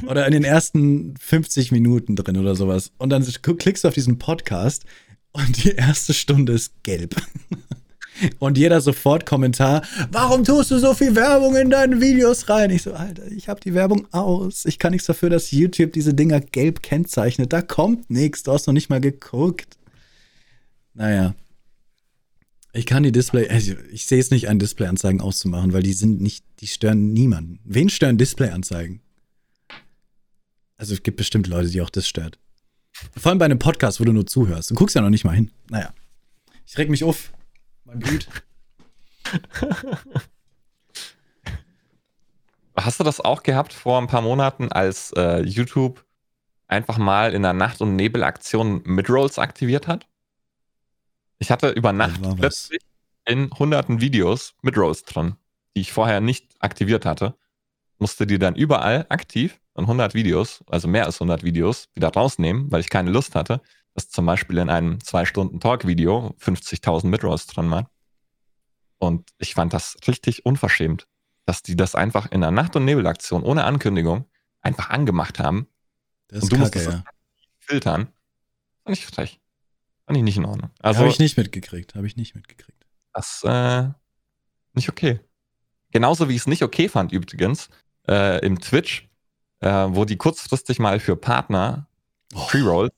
Oder 0.07 0.27
in 0.27 0.33
den 0.33 0.45
ersten 0.45 1.15
50 1.19 1.73
Minuten 1.73 2.17
drin 2.17 2.37
oder 2.37 2.55
sowas. 2.55 2.93
Und 2.99 3.11
dann 3.11 3.25
klickst 3.25 3.85
du 3.85 3.89
auf 3.89 3.95
diesen 3.95 4.19
Podcast 4.19 4.85
und 5.33 5.65
die 5.65 5.71
erste 5.71 6.15
Stunde 6.15 6.53
ist 6.53 6.83
gelb. 6.83 7.15
Und 8.39 8.57
jeder 8.57 8.81
sofort 8.81 9.27
Kommentar, 9.27 9.83
warum 10.11 10.43
tust 10.43 10.71
du 10.71 10.79
so 10.79 10.95
viel 10.95 11.15
Werbung 11.15 11.55
in 11.57 11.69
deine 11.69 12.01
Videos 12.01 12.49
rein? 12.49 12.71
Ich 12.71 12.83
so, 12.83 12.95
Alter, 12.95 13.31
ich 13.31 13.49
habe 13.49 13.61
die 13.61 13.75
Werbung 13.75 14.07
aus. 14.13 14.65
Ich 14.65 14.79
kann 14.79 14.93
nichts 14.93 15.07
dafür, 15.07 15.29
dass 15.29 15.51
YouTube 15.51 15.93
diese 15.93 16.15
Dinger 16.15 16.41
gelb 16.41 16.83
kennzeichnet. 16.83 17.53
Da 17.53 17.61
kommt 17.61 18.09
nichts. 18.09 18.43
Du 18.43 18.53
hast 18.53 18.67
noch 18.67 18.75
nicht 18.75 18.89
mal 18.89 19.03
geguckt. 19.03 19.77
Naja. 20.95 21.35
Ich 22.73 22.87
kann 22.87 23.03
die 23.03 23.13
Display, 23.13 23.49
also 23.49 23.73
ich 23.91 24.07
sehe 24.07 24.19
es 24.19 24.31
nicht 24.31 24.49
ein, 24.49 24.59
Displayanzeigen 24.59 25.21
auszumachen, 25.21 25.73
weil 25.73 25.83
die 25.83 25.95
sind 25.95 26.21
nicht, 26.21 26.45
die 26.61 26.67
stören 26.67 27.13
niemanden. 27.13 27.59
Wen 27.65 27.89
stören 27.89 28.19
Displayanzeigen? 28.19 29.01
Also 30.77 30.95
es 30.95 31.03
gibt 31.03 31.17
bestimmt 31.17 31.47
Leute, 31.47 31.69
die 31.69 31.81
auch 31.81 31.91
das 31.91 32.07
stört. 32.07 32.39
Vor 33.17 33.31
allem 33.31 33.39
bei 33.39 33.45
einem 33.45 33.59
Podcast, 33.59 34.01
wo 34.01 34.05
du 34.05 34.13
nur 34.13 34.27
zuhörst. 34.27 34.71
Du 34.71 34.75
guckst 34.75 34.95
ja 34.95 35.03
noch 35.03 35.11
nicht 35.11 35.25
mal 35.25 35.35
hin. 35.35 35.51
Naja. 35.71 35.93
Ich 36.67 36.77
reg 36.79 36.89
mich 36.91 37.05
auf. 37.05 37.33
Mein 37.85 37.99
Blut. 38.01 38.27
Hast 42.77 43.01
du 43.01 43.05
das 43.05 43.21
auch 43.21 43.43
gehabt 43.43 43.73
vor 43.73 43.99
ein 44.01 44.07
paar 44.07 44.21
Monaten, 44.23 44.71
als 44.71 45.13
äh, 45.17 45.41
YouTube 45.41 46.05
einfach 46.69 46.99
mal 46.99 47.33
in 47.33 47.43
der 47.43 47.55
Nacht- 47.55 47.81
und 47.81 47.97
Nebelaktion 47.97 48.83
Midrolls 48.85 49.39
aktiviert 49.39 49.89
hat? 49.89 50.07
Ich 51.39 51.51
hatte 51.51 51.71
über 51.71 51.93
Nacht 51.93 52.21
plötzlich 52.37 52.83
in 53.25 53.51
hunderten 53.51 54.01
Videos 54.01 54.55
Midrolls 54.63 55.05
drin, 55.05 55.37
die 55.75 55.81
ich 55.81 55.93
vorher 55.93 56.21
nicht 56.21 56.47
aktiviert 56.61 57.05
hatte. 57.05 57.35
Musste 57.99 58.27
die 58.27 58.39
dann 58.39 58.55
überall 58.55 59.07
aktiv 59.09 59.61
in 59.77 59.85
100 59.85 60.15
Videos, 60.15 60.65
also 60.69 60.89
mehr 60.89 61.07
als 61.07 61.17
100 61.17 61.43
Videos, 61.43 61.89
wieder 61.95 62.09
rausnehmen, 62.09 62.71
weil 62.71 62.81
ich 62.81 62.91
keine 62.91 63.11
Lust 63.11 63.35
hatte, 63.35 63.61
dass 63.95 64.11
zum 64.11 64.27
Beispiel 64.27 64.59
in 64.59 64.69
einem 64.69 64.99
2-Stunden-Talk-Video 64.99 66.35
50.000 66.39 67.07
Midrolls 67.07 67.47
drin 67.47 67.71
waren. 67.71 67.87
Und 68.99 69.31
ich 69.39 69.55
fand 69.55 69.73
das 69.73 69.97
richtig 70.07 70.45
unverschämt, 70.45 71.07
dass 71.45 71.63
die 71.63 71.77
das 71.77 71.95
einfach 71.95 72.27
in 72.31 72.43
einer 72.43 72.51
Nacht- 72.51 72.77
und 72.77 72.85
Nebelaktion 72.85 73.43
ohne 73.43 73.65
Ankündigung 73.65 74.27
einfach 74.61 74.91
angemacht 74.91 75.39
haben. 75.39 75.69
Das 76.29 76.39
ist 76.39 76.45
und 76.45 76.53
du 76.53 76.57
Kacke, 76.57 76.79
musst 76.79 76.89
das 76.89 76.95
ja. 76.95 77.05
filtern. 77.59 78.09
Fand 78.85 78.97
ich 78.97 79.07
frech. 79.07 79.41
Fand 80.07 80.19
ich 80.19 80.25
nicht 80.25 80.37
in 80.37 80.45
Ordnung. 80.45 80.71
Also, 80.81 81.01
habe 81.01 81.09
ich 81.09 81.19
nicht 81.19 81.37
mitgekriegt. 81.37 81.95
Habe 81.95 82.07
ich 82.07 82.17
nicht 82.17 82.35
mitgekriegt. 82.35 82.87
Das 83.13 83.43
äh, 83.45 83.89
nicht 84.75 84.89
okay. 84.89 85.21
Genauso 85.91 86.29
wie 86.29 86.35
ich 86.35 86.43
es 86.43 86.47
nicht 86.47 86.63
okay 86.63 86.89
fand 86.89 87.13
übrigens 87.13 87.71
äh, 88.09 88.45
im 88.45 88.61
Twitch, 88.61 89.09
äh, 89.61 89.69
wo 89.69 90.05
die 90.05 90.17
kurzfristig 90.17 90.79
mal 90.79 91.01
für 91.01 91.17
Partner 91.17 91.89
oh. 92.35 92.47
Pre-Roll 92.47 92.91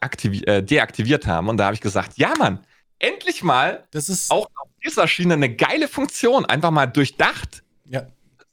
äh, 0.00 0.62
deaktiviert 0.62 1.26
haben. 1.26 1.48
Und 1.48 1.56
da 1.56 1.66
habe 1.66 1.74
ich 1.74 1.80
gesagt, 1.80 2.18
ja 2.18 2.32
Mann, 2.38 2.64
endlich 2.98 3.42
mal 3.42 3.84
das 3.90 4.08
ist 4.08 4.30
auch 4.30 4.46
auf 4.46 4.68
dieser 4.84 5.08
Schiene 5.08 5.34
eine 5.34 5.54
geile 5.54 5.88
Funktion. 5.88 6.44
Einfach 6.46 6.70
mal 6.70 6.86
durchdacht. 6.86 7.62
Ja. 7.86 8.06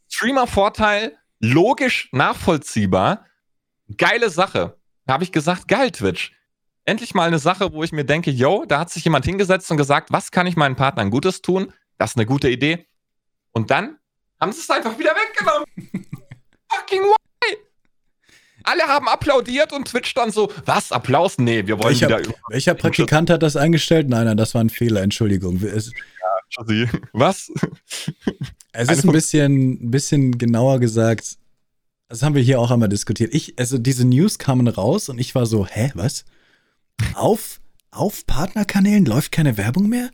Streamer-Vorteil, 0.09 1.15
logisch 1.39 2.09
nachvollziehbar. 2.11 3.25
Geile 3.97 4.29
Sache. 4.29 4.77
Da 5.05 5.13
habe 5.13 5.23
ich 5.23 5.31
gesagt, 5.31 5.67
geil, 5.67 5.91
Twitch. 5.91 6.33
Endlich 6.85 7.13
mal 7.13 7.27
eine 7.27 7.39
Sache, 7.39 7.73
wo 7.73 7.83
ich 7.83 7.91
mir 7.91 8.05
denke, 8.05 8.31
yo, 8.31 8.65
da 8.65 8.79
hat 8.79 8.89
sich 8.89 9.03
jemand 9.03 9.25
hingesetzt 9.25 9.69
und 9.71 9.77
gesagt, 9.77 10.11
was 10.11 10.31
kann 10.31 10.47
ich 10.47 10.55
meinen 10.55 10.75
Partnern 10.75 11.09
Gutes 11.09 11.41
tun? 11.41 11.73
Das 11.97 12.11
ist 12.11 12.17
eine 12.17 12.25
gute 12.25 12.49
Idee. 12.49 12.87
Und 13.51 13.71
dann 13.71 13.97
haben 14.39 14.51
sie 14.51 14.61
es 14.61 14.69
einfach 14.69 14.97
wieder 14.97 15.11
weggenommen. 15.11 15.65
Fucking 16.71 17.01
why? 17.01 17.57
Alle 18.63 18.83
haben 18.83 19.07
applaudiert 19.07 19.71
und 19.71 19.87
Twitch 19.87 20.13
dann 20.13 20.31
so, 20.31 20.51
was, 20.65 20.91
Applaus? 20.91 21.37
Nee, 21.37 21.65
wir 21.65 21.79
wollen 21.79 21.89
welcher, 21.89 22.19
wieder... 22.19 22.33
Welcher 22.49 22.73
Praktikant 22.73 23.29
hat 23.29 23.41
das 23.41 23.55
eingestellt? 23.55 24.09
Nein, 24.09 24.25
nein, 24.25 24.37
das 24.37 24.53
war 24.53 24.61
ein 24.61 24.69
Fehler, 24.69 25.01
Entschuldigung. 25.01 25.63
Es, 25.63 25.91
ja, 26.69 26.85
was? 27.13 27.51
Es 28.73 28.89
ist 28.89 29.05
ein 29.05 29.11
bisschen, 29.11 29.71
ein 29.85 29.91
bisschen 29.91 30.37
genauer 30.37 30.79
gesagt, 30.79 31.37
das 32.09 32.23
haben 32.23 32.35
wir 32.35 32.41
hier 32.41 32.59
auch 32.59 32.71
einmal 32.71 32.89
diskutiert. 32.89 33.33
Ich, 33.33 33.57
also 33.57 33.77
diese 33.77 34.05
News 34.05 34.37
kamen 34.37 34.67
raus 34.67 35.09
und 35.09 35.19
ich 35.19 35.33
war 35.35 35.45
so, 35.45 35.65
hä, 35.65 35.91
was? 35.95 36.25
Auf, 37.15 37.59
auf 37.91 38.25
Partnerkanälen 38.27 39.05
läuft 39.05 39.31
keine 39.31 39.57
Werbung 39.57 39.87
mehr? 39.89 40.09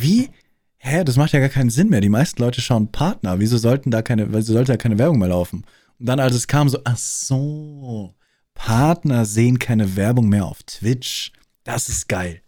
Wie? 0.00 0.30
Hä, 0.78 1.04
das 1.04 1.16
macht 1.16 1.32
ja 1.32 1.40
gar 1.40 1.48
keinen 1.48 1.70
Sinn 1.70 1.88
mehr. 1.88 2.00
Die 2.00 2.08
meisten 2.08 2.40
Leute 2.42 2.60
schauen 2.60 2.90
Partner. 2.90 3.38
Wieso 3.38 3.58
sollten 3.58 3.90
da 3.90 4.02
keine, 4.02 4.32
wieso 4.32 4.52
sollte 4.52 4.72
da 4.72 4.76
keine 4.76 4.98
Werbung 4.98 5.18
mehr 5.18 5.28
laufen? 5.28 5.64
Und 5.98 6.06
dann, 6.06 6.20
als 6.20 6.34
es 6.34 6.46
kam, 6.46 6.68
so, 6.68 6.78
ach 6.84 6.96
so, 6.96 8.14
Partner 8.54 9.24
sehen 9.24 9.58
keine 9.58 9.96
Werbung 9.96 10.28
mehr 10.28 10.46
auf 10.46 10.62
Twitch. 10.62 11.32
Das 11.64 11.88
ist 11.88 12.08
geil. 12.08 12.42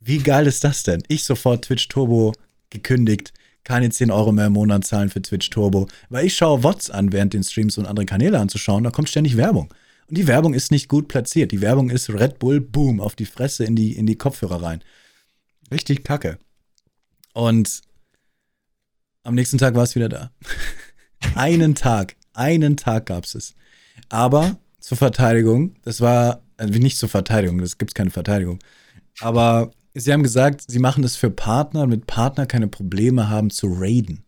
Wie 0.00 0.18
geil 0.18 0.46
ist 0.46 0.64
das 0.64 0.82
denn? 0.82 1.02
Ich 1.08 1.24
sofort 1.24 1.64
Twitch 1.64 1.88
Turbo 1.88 2.32
gekündigt. 2.70 3.32
Keine 3.64 3.90
10 3.90 4.10
Euro 4.10 4.32
mehr 4.32 4.46
im 4.46 4.54
Monat 4.54 4.86
zahlen 4.86 5.10
für 5.10 5.20
Twitch 5.20 5.50
Turbo. 5.50 5.88
Weil 6.08 6.26
ich 6.26 6.36
schaue 6.36 6.62
Wots 6.62 6.90
an, 6.90 7.12
während 7.12 7.34
den 7.34 7.44
Streams 7.44 7.76
und 7.78 7.86
andere 7.86 8.06
Kanäle 8.06 8.38
anzuschauen. 8.38 8.84
Da 8.84 8.90
kommt 8.90 9.08
ständig 9.08 9.36
Werbung. 9.36 9.72
Und 10.08 10.16
die 10.16 10.26
Werbung 10.26 10.54
ist 10.54 10.70
nicht 10.70 10.88
gut 10.88 11.08
platziert. 11.08 11.52
Die 11.52 11.60
Werbung 11.60 11.90
ist 11.90 12.08
Red 12.08 12.38
Bull, 12.38 12.60
boom, 12.60 13.00
auf 13.00 13.14
die 13.14 13.26
Fresse 13.26 13.64
in 13.64 13.76
die, 13.76 13.92
in 13.92 14.06
die 14.06 14.16
Kopfhörer 14.16 14.62
rein. 14.62 14.82
Richtig 15.70 16.02
kacke. 16.04 16.38
Und 17.38 17.82
am 19.22 19.36
nächsten 19.36 19.58
Tag 19.58 19.76
war 19.76 19.84
es 19.84 19.94
wieder 19.94 20.08
da. 20.08 20.32
einen 21.36 21.76
Tag, 21.76 22.16
einen 22.32 22.76
Tag 22.76 23.06
gab 23.06 23.26
es 23.26 23.36
es. 23.36 23.54
Aber 24.08 24.58
zur 24.80 24.98
Verteidigung, 24.98 25.76
das 25.84 26.00
war, 26.00 26.42
also 26.56 26.76
nicht 26.80 26.98
zur 26.98 27.08
Verteidigung, 27.08 27.58
das 27.58 27.78
gibt 27.78 27.94
keine 27.94 28.10
Verteidigung. 28.10 28.58
Aber 29.20 29.70
sie 29.94 30.12
haben 30.12 30.24
gesagt, 30.24 30.64
sie 30.66 30.80
machen 30.80 31.04
es 31.04 31.14
für 31.14 31.30
Partner, 31.30 31.82
damit 31.82 32.08
Partner 32.08 32.44
keine 32.44 32.66
Probleme 32.66 33.28
haben 33.28 33.50
zu 33.50 33.68
raiden. 33.68 34.24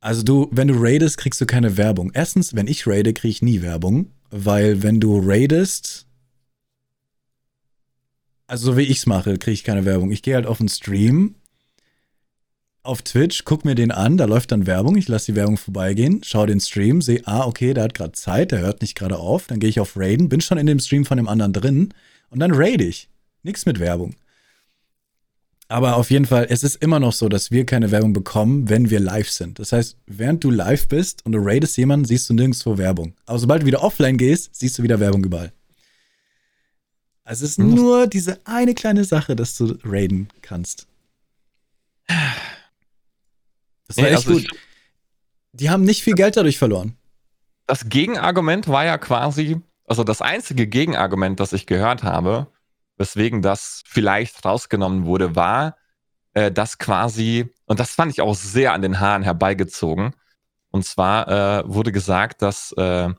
Also 0.00 0.22
du, 0.22 0.48
wenn 0.50 0.68
du 0.68 0.74
raidest, 0.76 1.16
kriegst 1.16 1.40
du 1.40 1.46
keine 1.46 1.78
Werbung. 1.78 2.10
Erstens, 2.12 2.54
wenn 2.54 2.66
ich 2.66 2.86
raide, 2.86 3.14
kriege 3.14 3.30
ich 3.30 3.40
nie 3.40 3.62
Werbung, 3.62 4.12
weil 4.28 4.82
wenn 4.82 5.00
du 5.00 5.18
raidest, 5.24 6.06
also 8.48 8.72
so 8.72 8.76
wie 8.76 8.82
ich 8.82 8.98
es 8.98 9.06
mache, 9.06 9.38
kriege 9.38 9.54
ich 9.54 9.62
keine 9.62 9.84
Werbung. 9.84 10.10
Ich 10.10 10.22
gehe 10.22 10.34
halt 10.34 10.46
auf 10.46 10.58
den 10.58 10.68
Stream 10.68 11.36
auf 12.82 13.02
Twitch, 13.02 13.44
guck 13.44 13.66
mir 13.66 13.74
den 13.74 13.90
an, 13.90 14.16
da 14.16 14.24
läuft 14.24 14.50
dann 14.50 14.66
Werbung, 14.66 14.96
ich 14.96 15.08
lasse 15.08 15.32
die 15.32 15.36
Werbung 15.36 15.58
vorbeigehen, 15.58 16.22
schaue 16.24 16.46
den 16.46 16.58
Stream, 16.58 17.02
sehe, 17.02 17.20
ah, 17.26 17.44
okay, 17.44 17.74
der 17.74 17.84
hat 17.84 17.92
gerade 17.94 18.12
Zeit, 18.12 18.50
der 18.50 18.60
hört 18.60 18.80
nicht 18.80 18.94
gerade 18.94 19.18
auf, 19.18 19.46
dann 19.46 19.60
gehe 19.60 19.68
ich 19.68 19.78
auf 19.78 19.92
Raiden, 19.94 20.30
bin 20.30 20.40
schon 20.40 20.56
in 20.56 20.66
dem 20.66 20.78
Stream 20.78 21.04
von 21.04 21.18
dem 21.18 21.28
anderen 21.28 21.52
drin 21.52 21.94
und 22.30 22.40
dann 22.40 22.52
raid 22.54 22.80
ich. 22.80 23.10
Nichts 23.42 23.66
mit 23.66 23.78
Werbung. 23.78 24.14
Aber 25.68 25.96
auf 25.96 26.10
jeden 26.10 26.24
Fall, 26.24 26.46
es 26.48 26.62
ist 26.62 26.76
immer 26.76 26.98
noch 26.98 27.12
so, 27.12 27.28
dass 27.28 27.50
wir 27.50 27.66
keine 27.66 27.90
Werbung 27.90 28.14
bekommen, 28.14 28.70
wenn 28.70 28.88
wir 28.88 29.00
live 29.00 29.30
sind. 29.30 29.58
Das 29.58 29.72
heißt, 29.72 29.98
während 30.06 30.42
du 30.42 30.50
live 30.50 30.88
bist 30.88 31.26
und 31.26 31.32
du 31.32 31.38
raidest 31.42 31.76
jemanden, 31.76 32.06
siehst 32.06 32.30
du 32.30 32.34
nirgendwo 32.34 32.78
Werbung. 32.78 33.12
Aber 33.26 33.38
sobald 33.38 33.62
du 33.62 33.66
wieder 33.66 33.82
offline 33.82 34.16
gehst, 34.16 34.54
siehst 34.54 34.78
du 34.78 34.82
wieder 34.82 34.98
Werbung 34.98 35.22
überall. 35.22 35.52
Also 37.28 37.44
es 37.44 37.50
ist 37.52 37.58
nur 37.58 38.06
diese 38.06 38.40
eine 38.46 38.74
kleine 38.74 39.04
Sache, 39.04 39.36
dass 39.36 39.54
du 39.54 39.78
raiden 39.84 40.28
kannst. 40.40 40.86
Das 43.86 43.98
war 43.98 44.04
nee, 44.04 44.10
echt 44.10 44.26
also 44.26 44.32
gut. 44.32 44.48
Die 45.52 45.68
haben 45.68 45.84
nicht 45.84 46.02
viel 46.02 46.14
Geld 46.14 46.38
dadurch 46.38 46.56
verloren. 46.56 46.96
Das 47.66 47.90
Gegenargument 47.90 48.66
war 48.68 48.86
ja 48.86 48.96
quasi, 48.96 49.60
also 49.84 50.04
das 50.04 50.22
einzige 50.22 50.66
Gegenargument, 50.66 51.38
das 51.38 51.52
ich 51.52 51.66
gehört 51.66 52.02
habe, 52.02 52.46
weswegen 52.96 53.42
das 53.42 53.82
vielleicht 53.84 54.42
rausgenommen 54.46 55.04
wurde, 55.04 55.36
war, 55.36 55.76
äh, 56.32 56.50
dass 56.50 56.78
quasi, 56.78 57.52
und 57.66 57.78
das 57.78 57.90
fand 57.90 58.10
ich 58.10 58.22
auch 58.22 58.34
sehr 58.34 58.72
an 58.72 58.80
den 58.80 59.00
Haaren 59.00 59.22
herbeigezogen, 59.22 60.14
und 60.70 60.86
zwar 60.86 61.28
äh, 61.28 61.68
wurde 61.68 61.92
gesagt, 61.92 62.40
dass 62.40 62.72
äh, 62.72 63.10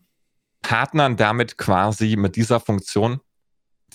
Partnern 0.63 1.15
damit 1.15 1.59
quasi 1.59 2.15
mit 2.15 2.35
dieser 2.37 2.59
Funktion 2.59 3.21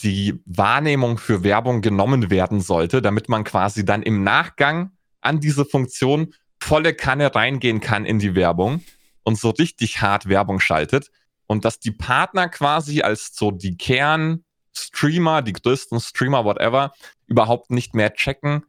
die 0.02 0.40
Wahrnehmung 0.46 1.18
für 1.18 1.44
Werbung 1.44 1.80
genommen 1.80 2.30
werden 2.30 2.60
sollte, 2.60 3.02
damit 3.02 3.28
man 3.28 3.44
quasi 3.44 3.84
dann 3.84 4.02
im 4.02 4.24
Nachgang 4.24 4.90
an 5.20 5.40
diese 5.40 5.64
Funktion 5.64 6.34
volle 6.60 6.94
Kanne 6.94 7.34
reingehen 7.34 7.80
kann 7.80 8.04
in 8.04 8.18
die 8.18 8.34
Werbung 8.34 8.82
und 9.22 9.38
so 9.38 9.50
richtig 9.50 10.00
hart 10.00 10.28
Werbung 10.28 10.60
schaltet 10.60 11.10
und 11.46 11.64
dass 11.64 11.78
die 11.78 11.90
Partner 11.90 12.48
quasi 12.48 13.02
als 13.02 13.34
so 13.34 13.50
die 13.50 13.76
Kern-Streamer, 13.76 15.42
die 15.42 15.52
größten 15.52 16.00
Streamer, 16.00 16.44
whatever, 16.44 16.92
überhaupt 17.26 17.70
nicht 17.70 17.94
mehr 17.94 18.14
checken, 18.14 18.64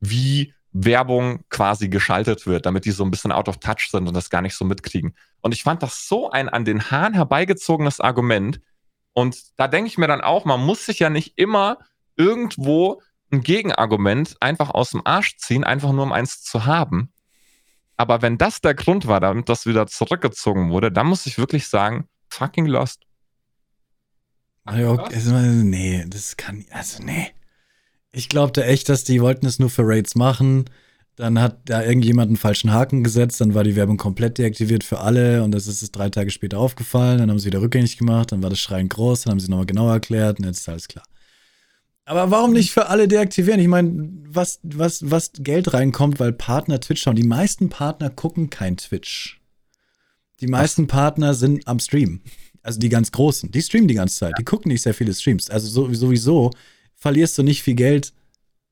wie 0.00 0.54
Werbung 0.72 1.42
quasi 1.48 1.88
geschaltet 1.88 2.46
wird, 2.46 2.66
damit 2.66 2.84
die 2.84 2.92
so 2.92 3.04
ein 3.04 3.10
bisschen 3.10 3.32
out 3.32 3.48
of 3.48 3.58
touch 3.58 3.88
sind 3.90 4.06
und 4.06 4.14
das 4.14 4.30
gar 4.30 4.42
nicht 4.42 4.54
so 4.54 4.64
mitkriegen. 4.64 5.14
Und 5.40 5.52
ich 5.52 5.64
fand 5.64 5.82
das 5.82 6.06
so 6.06 6.30
ein 6.30 6.48
an 6.48 6.64
den 6.64 6.90
Haaren 6.90 7.14
herbeigezogenes 7.14 8.00
Argument, 8.00 8.60
und 9.12 9.36
da 9.56 9.68
denke 9.68 9.88
ich 9.88 9.98
mir 9.98 10.06
dann 10.06 10.20
auch, 10.20 10.44
man 10.44 10.60
muss 10.60 10.86
sich 10.86 10.98
ja 10.98 11.10
nicht 11.10 11.36
immer 11.36 11.78
irgendwo 12.16 13.02
ein 13.32 13.42
Gegenargument 13.42 14.36
einfach 14.40 14.70
aus 14.70 14.90
dem 14.90 15.02
Arsch 15.04 15.36
ziehen, 15.38 15.64
einfach 15.64 15.92
nur 15.92 16.04
um 16.04 16.12
eins 16.12 16.42
zu 16.42 16.66
haben. 16.66 17.12
Aber 17.96 18.22
wenn 18.22 18.38
das 18.38 18.60
der 18.60 18.74
Grund 18.74 19.06
war, 19.06 19.20
damit 19.20 19.48
das 19.48 19.66
wieder 19.66 19.86
zurückgezogen 19.86 20.70
wurde, 20.70 20.90
dann 20.90 21.06
muss 21.06 21.26
ich 21.26 21.38
wirklich 21.38 21.68
sagen, 21.68 22.08
fucking 22.30 22.66
lost. 22.66 23.02
Also, 24.64 25.32
nee, 25.32 26.04
das 26.08 26.36
kann, 26.36 26.64
also 26.70 27.02
nee. 27.02 27.32
Ich 28.12 28.28
glaubte 28.28 28.64
echt, 28.64 28.88
dass 28.88 29.04
die 29.04 29.20
wollten 29.20 29.46
es 29.46 29.58
nur 29.58 29.70
für 29.70 29.86
Raids 29.86 30.14
machen. 30.14 30.68
Dann 31.20 31.38
hat 31.38 31.58
da 31.66 31.82
irgendjemand 31.84 32.28
einen 32.28 32.38
falschen 32.38 32.72
Haken 32.72 33.04
gesetzt, 33.04 33.42
dann 33.42 33.52
war 33.52 33.62
die 33.62 33.76
Werbung 33.76 33.98
komplett 33.98 34.38
deaktiviert 34.38 34.82
für 34.82 35.00
alle 35.00 35.42
und 35.42 35.52
das 35.52 35.66
ist 35.66 35.82
es 35.82 35.92
drei 35.92 36.08
Tage 36.08 36.30
später 36.30 36.58
aufgefallen. 36.58 37.18
Dann 37.18 37.30
haben 37.30 37.38
sie 37.38 37.48
wieder 37.48 37.60
rückgängig 37.60 37.98
gemacht, 37.98 38.32
dann 38.32 38.42
war 38.42 38.48
das 38.48 38.58
Schreien 38.58 38.88
groß, 38.88 39.22
dann 39.22 39.32
haben 39.32 39.40
sie 39.40 39.50
nochmal 39.50 39.66
genauer 39.66 39.92
erklärt 39.92 40.38
und 40.38 40.46
jetzt 40.46 40.60
ist 40.60 40.68
alles 40.70 40.88
klar. 40.88 41.04
Aber 42.06 42.30
warum 42.30 42.54
nicht 42.54 42.70
für 42.70 42.86
alle 42.86 43.06
deaktivieren? 43.06 43.60
Ich 43.60 43.68
meine, 43.68 44.08
was, 44.26 44.60
was, 44.62 45.10
was 45.10 45.32
Geld 45.40 45.74
reinkommt, 45.74 46.18
weil 46.20 46.32
Partner 46.32 46.80
Twitch 46.80 47.02
schauen. 47.02 47.16
Die 47.16 47.22
meisten 47.22 47.68
Partner 47.68 48.08
gucken 48.08 48.48
kein 48.48 48.78
Twitch. 48.78 49.42
Die 50.40 50.46
meisten 50.46 50.86
Partner 50.86 51.34
sind 51.34 51.68
am 51.68 51.80
Stream. 51.80 52.22
Also 52.62 52.78
die 52.78 52.88
ganz 52.88 53.12
großen. 53.12 53.50
Die 53.50 53.60
streamen 53.60 53.88
die 53.88 53.94
ganze 53.94 54.16
Zeit. 54.16 54.34
Die 54.38 54.44
gucken 54.44 54.72
nicht 54.72 54.82
sehr 54.82 54.94
viele 54.94 55.12
Streams. 55.12 55.50
Also 55.50 55.92
sowieso 55.92 56.50
verlierst 56.94 57.36
du 57.36 57.42
nicht 57.42 57.62
viel 57.62 57.74
Geld 57.74 58.14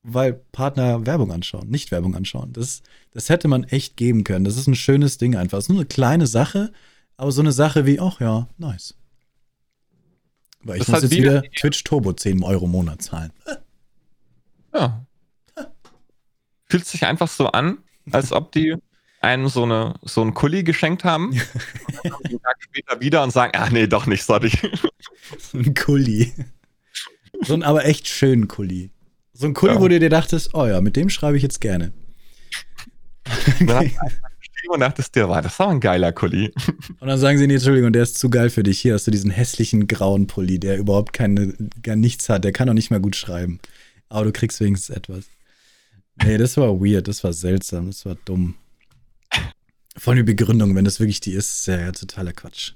weil 0.03 0.33
Partner 0.33 1.05
Werbung 1.05 1.31
anschauen, 1.31 1.69
nicht 1.69 1.91
Werbung 1.91 2.15
anschauen. 2.15 2.53
Das, 2.53 2.81
das 3.11 3.29
hätte 3.29 3.47
man 3.47 3.63
echt 3.65 3.97
geben 3.97 4.23
können. 4.23 4.45
Das 4.45 4.57
ist 4.57 4.67
ein 4.67 4.75
schönes 4.75 5.17
Ding 5.17 5.35
einfach. 5.35 5.57
Es 5.57 5.65
ist 5.65 5.69
nur 5.69 5.79
eine 5.79 5.87
kleine 5.87 6.27
Sache, 6.27 6.71
aber 7.17 7.31
so 7.31 7.41
eine 7.41 7.51
Sache 7.51 7.85
wie, 7.85 7.99
ach 7.99 8.19
ja, 8.21 8.47
nice. 8.57 8.95
Weil 10.61 10.77
ich 10.77 10.85
das 10.85 10.89
muss 10.89 11.01
jetzt 11.03 11.11
wieder 11.11 11.41
Twitch 11.41 11.83
Turbo 11.83 12.13
10 12.13 12.43
Euro 12.43 12.65
im 12.65 12.71
Monat 12.71 13.01
zahlen. 13.01 13.31
Ja. 14.71 15.03
Fühlt 16.65 16.85
sich 16.85 17.03
einfach 17.07 17.27
so 17.27 17.47
an, 17.47 17.79
als 18.11 18.31
ob 18.31 18.51
die 18.51 18.75
einem 19.19 19.47
so, 19.47 19.63
eine, 19.63 19.95
so 20.03 20.21
einen 20.21 20.35
Kuli 20.35 20.63
geschenkt 20.63 21.03
haben. 21.03 21.31
und 22.03 22.25
einen 22.25 22.39
Tag 22.39 22.57
später 22.59 23.01
wieder 23.01 23.23
und 23.23 23.31
sagen, 23.31 23.53
ah 23.55 23.67
nee, 23.71 23.87
doch 23.87 24.05
nicht, 24.05 24.23
sorry. 24.23 24.51
so 25.39 25.57
ein 25.57 25.73
Kuli. 25.73 26.33
So 27.41 27.55
ein 27.55 27.63
aber 27.63 27.85
echt 27.85 28.07
schönen 28.07 28.47
Kuli. 28.47 28.91
So 29.39 29.47
ein 29.47 29.53
Kuli, 29.53 29.75
ja. 29.75 29.79
wo 29.79 29.87
du 29.87 29.97
dir 29.97 30.09
dachtest, 30.09 30.53
oh 30.53 30.65
ja, 30.65 30.81
mit 30.81 30.97
dem 30.97 31.09
schreibe 31.09 31.37
ich 31.37 31.43
jetzt 31.43 31.61
gerne. 31.61 31.93
und 34.69 34.81
dachtest 34.81 35.15
dir, 35.15 35.29
war 35.29 35.41
das 35.41 35.57
war 35.59 35.69
ein 35.69 35.79
geiler 35.79 36.11
Kuli. 36.11 36.51
Und 36.99 37.07
dann 37.07 37.17
sagen 37.17 37.37
sie, 37.37 37.47
nee, 37.47 37.53
Entschuldigung, 37.53 37.93
der 37.93 38.03
ist 38.03 38.17
zu 38.17 38.29
geil 38.29 38.49
für 38.49 38.63
dich. 38.63 38.81
Hier 38.81 38.95
hast 38.95 39.07
du 39.07 39.11
diesen 39.11 39.31
hässlichen 39.31 39.87
grauen 39.87 40.27
Pulli, 40.27 40.59
der 40.59 40.77
überhaupt 40.77 41.13
keine, 41.13 41.53
gar 41.81 41.95
nichts 41.95 42.27
hat. 42.27 42.43
Der 42.43 42.51
kann 42.51 42.67
auch 42.67 42.73
nicht 42.73 42.91
mal 42.91 42.99
gut 42.99 43.15
schreiben. 43.15 43.61
Aber 44.09 44.25
du 44.25 44.33
kriegst 44.33 44.59
wenigstens 44.59 44.93
etwas. 44.93 45.23
Nee, 46.21 46.37
das 46.37 46.57
war 46.57 46.81
weird, 46.81 47.07
das 47.07 47.23
war 47.23 47.31
seltsam, 47.31 47.87
das 47.87 48.05
war 48.05 48.17
dumm. 48.25 48.55
Vor 49.95 50.11
allem 50.11 50.25
die 50.25 50.33
Begründung, 50.33 50.75
wenn 50.75 50.83
das 50.83 50.99
wirklich 50.99 51.21
die 51.21 51.31
ist, 51.31 51.59
ist 51.61 51.67
ja, 51.67 51.79
ja 51.79 51.91
totaler 51.93 52.33
Quatsch. 52.33 52.73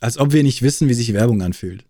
Als 0.00 0.18
ob 0.18 0.32
wir 0.32 0.42
nicht 0.42 0.62
wissen, 0.62 0.88
wie 0.88 0.94
sich 0.94 1.12
Werbung 1.12 1.42
anfühlt. 1.42 1.84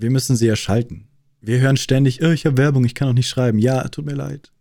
Wir 0.00 0.10
müssen 0.10 0.36
sie 0.36 0.46
erschalten. 0.46 1.08
Wir 1.40 1.58
hören 1.58 1.76
ständig, 1.76 2.22
oh, 2.22 2.30
ich 2.30 2.46
habe 2.46 2.56
Werbung, 2.56 2.84
ich 2.84 2.94
kann 2.94 3.08
auch 3.08 3.14
nicht 3.14 3.28
schreiben. 3.28 3.58
Ja, 3.58 3.88
tut 3.88 4.06
mir 4.06 4.14
leid. 4.14 4.52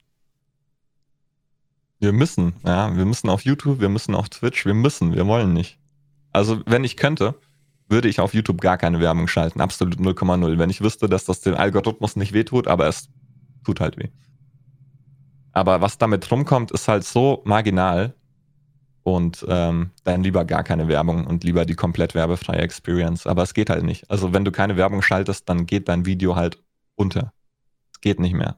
Wir 1.99 2.11
müssen, 2.11 2.53
ja, 2.65 2.95
wir 2.95 3.05
müssen 3.05 3.29
auf 3.29 3.41
YouTube, 3.41 3.79
wir 3.79 3.89
müssen 3.89 4.15
auf 4.15 4.29
Twitch, 4.29 4.65
wir 4.65 4.73
müssen, 4.73 5.13
wir 5.13 5.27
wollen 5.27 5.53
nicht. 5.53 5.77
Also, 6.33 6.61
wenn 6.65 6.83
ich 6.83 6.97
könnte, 6.97 7.35
würde 7.87 8.07
ich 8.09 8.19
auf 8.19 8.33
YouTube 8.33 8.61
gar 8.61 8.79
keine 8.79 8.99
Werbung 8.99 9.27
schalten. 9.27 9.61
Absolut 9.61 9.99
0,0. 9.99 10.57
Wenn 10.57 10.69
ich 10.71 10.81
wüsste, 10.81 11.07
dass 11.07 11.25
das 11.25 11.41
dem 11.41 11.55
Algorithmus 11.55 12.15
nicht 12.15 12.33
wehtut, 12.33 12.67
aber 12.67 12.87
es 12.87 13.09
tut 13.63 13.79
halt 13.79 13.97
weh. 13.97 14.09
Aber 15.51 15.81
was 15.81 15.99
damit 15.99 16.29
rumkommt, 16.31 16.71
ist 16.71 16.87
halt 16.87 17.03
so 17.03 17.43
marginal, 17.45 18.15
und 19.07 19.45
ähm, 19.47 19.91
dann 20.03 20.21
lieber 20.21 20.43
gar 20.43 20.65
keine 20.65 20.89
Werbung 20.89 21.25
und 21.25 21.45
lieber 21.45 21.63
die 21.63 21.75
komplett 21.75 22.13
werbefreie 22.13 22.59
Experience. 22.59 23.25
Aber 23.25 23.41
es 23.41 23.53
geht 23.53 23.69
halt 23.69 23.85
nicht. 23.85 24.11
Also 24.11 24.33
wenn 24.33 24.43
du 24.43 24.51
keine 24.51 24.75
Werbung 24.75 25.01
schaltest, 25.01 25.47
dann 25.47 25.65
geht 25.65 25.87
dein 25.87 26.05
Video 26.05 26.35
halt 26.35 26.61
unter. 26.95 27.31
Es 27.93 28.01
geht 28.01 28.19
nicht 28.19 28.33
mehr. 28.33 28.57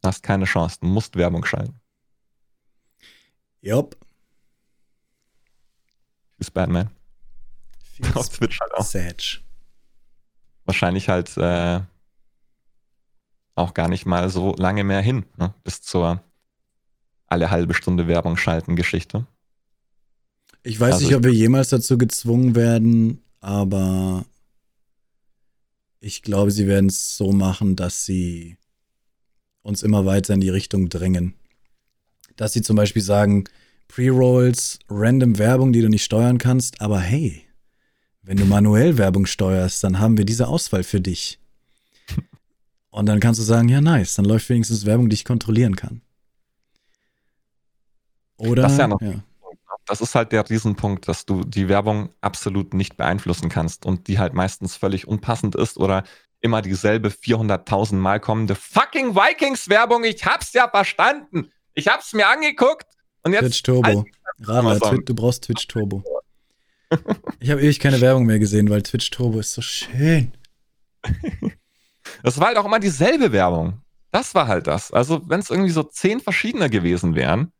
Du 0.00 0.08
hast 0.08 0.22
keine 0.22 0.46
Chance. 0.46 0.78
Du 0.80 0.86
musst 0.86 1.16
Werbung 1.16 1.44
schalten. 1.44 1.78
Jupp. 3.60 3.94
Feels 6.38 6.50
Batman. 6.50 6.88
Feels 7.92 8.16
Auf 8.16 8.30
Twitch 8.30 8.58
halt 8.58 8.72
auch. 8.72 8.86
Sage. 8.86 9.40
Wahrscheinlich 10.64 11.10
halt 11.10 11.36
äh, 11.36 11.80
auch 13.54 13.74
gar 13.74 13.88
nicht 13.88 14.06
mal 14.06 14.30
so 14.30 14.54
lange 14.54 14.82
mehr 14.82 15.02
hin, 15.02 15.26
ne? 15.36 15.52
bis 15.62 15.82
zur 15.82 16.22
alle 17.26 17.50
halbe 17.50 17.74
Stunde 17.74 18.08
Werbung 18.08 18.38
schalten 18.38 18.76
Geschichte. 18.76 19.26
Ich 20.64 20.78
weiß 20.78 20.94
also 20.94 21.06
nicht, 21.06 21.16
ob 21.16 21.24
wir 21.24 21.32
jemals 21.32 21.70
dazu 21.70 21.98
gezwungen 21.98 22.54
werden, 22.54 23.20
aber 23.40 24.24
ich 25.98 26.22
glaube, 26.22 26.50
sie 26.50 26.66
werden 26.66 26.86
es 26.86 27.16
so 27.16 27.32
machen, 27.32 27.74
dass 27.74 28.04
sie 28.04 28.56
uns 29.62 29.82
immer 29.82 30.06
weiter 30.06 30.34
in 30.34 30.40
die 30.40 30.50
Richtung 30.50 30.88
drängen. 30.88 31.34
Dass 32.36 32.52
sie 32.52 32.62
zum 32.62 32.76
Beispiel 32.76 33.02
sagen, 33.02 33.44
Pre-Rolls, 33.88 34.78
random 34.88 35.38
Werbung, 35.38 35.72
die 35.72 35.82
du 35.82 35.88
nicht 35.88 36.04
steuern 36.04 36.38
kannst, 36.38 36.80
aber 36.80 37.00
hey, 37.00 37.44
wenn 38.22 38.36
du 38.36 38.44
manuell 38.44 38.96
Werbung 38.98 39.26
steuerst, 39.26 39.82
dann 39.82 39.98
haben 39.98 40.16
wir 40.16 40.24
diese 40.24 40.46
Auswahl 40.46 40.84
für 40.84 41.00
dich. 41.00 41.40
Und 42.90 43.06
dann 43.06 43.20
kannst 43.20 43.40
du 43.40 43.44
sagen, 43.44 43.68
ja, 43.68 43.80
nice, 43.80 44.14
dann 44.14 44.26
läuft 44.26 44.48
wenigstens 44.48 44.86
Werbung, 44.86 45.08
die 45.08 45.14
ich 45.14 45.24
kontrollieren 45.24 45.74
kann. 45.74 46.02
Oder? 48.36 48.62
Das 48.62 48.72
ist 48.72 48.78
ja 48.78 48.88
noch, 48.88 49.00
ja 49.00 49.22
das 49.86 50.00
ist 50.00 50.14
halt 50.14 50.32
der 50.32 50.48
Riesenpunkt, 50.48 51.08
dass 51.08 51.26
du 51.26 51.44
die 51.44 51.68
Werbung 51.68 52.10
absolut 52.20 52.74
nicht 52.74 52.96
beeinflussen 52.96 53.48
kannst 53.48 53.84
und 53.84 54.08
die 54.08 54.18
halt 54.18 54.34
meistens 54.34 54.76
völlig 54.76 55.08
unpassend 55.08 55.54
ist 55.54 55.76
oder 55.76 56.04
immer 56.40 56.62
dieselbe 56.62 57.08
400.000 57.08 57.94
Mal 57.94 58.20
kommende 58.20 58.54
fucking 58.54 59.14
Vikings-Werbung. 59.14 60.04
Ich 60.04 60.24
hab's 60.24 60.52
ja 60.52 60.68
verstanden. 60.68 61.50
Ich 61.74 61.88
hab's 61.88 62.12
mir 62.12 62.28
angeguckt 62.28 62.86
und 63.22 63.32
jetzt. 63.32 63.42
Twitch 63.42 63.62
Turbo. 63.62 64.04
Rana, 64.40 64.78
du 64.78 65.14
brauchst 65.14 65.44
Twitch 65.44 65.66
Turbo. 65.68 66.02
Ich 67.40 67.50
habe 67.50 67.62
ewig 67.62 67.80
keine 67.80 68.00
Werbung 68.00 68.26
mehr 68.26 68.38
gesehen, 68.38 68.68
weil 68.68 68.82
Twitch 68.82 69.10
Turbo 69.10 69.38
ist 69.38 69.52
so 69.52 69.62
schön. 69.62 70.32
Das 72.22 72.38
war 72.38 72.48
halt 72.48 72.58
auch 72.58 72.64
immer 72.64 72.80
dieselbe 72.80 73.32
Werbung. 73.32 73.80
Das 74.10 74.34
war 74.34 74.46
halt 74.46 74.66
das. 74.66 74.92
Also, 74.92 75.22
wenn 75.28 75.40
es 75.40 75.48
irgendwie 75.48 75.70
so 75.70 75.82
zehn 75.82 76.20
verschiedene 76.20 76.68
gewesen 76.68 77.14
wären, 77.14 77.52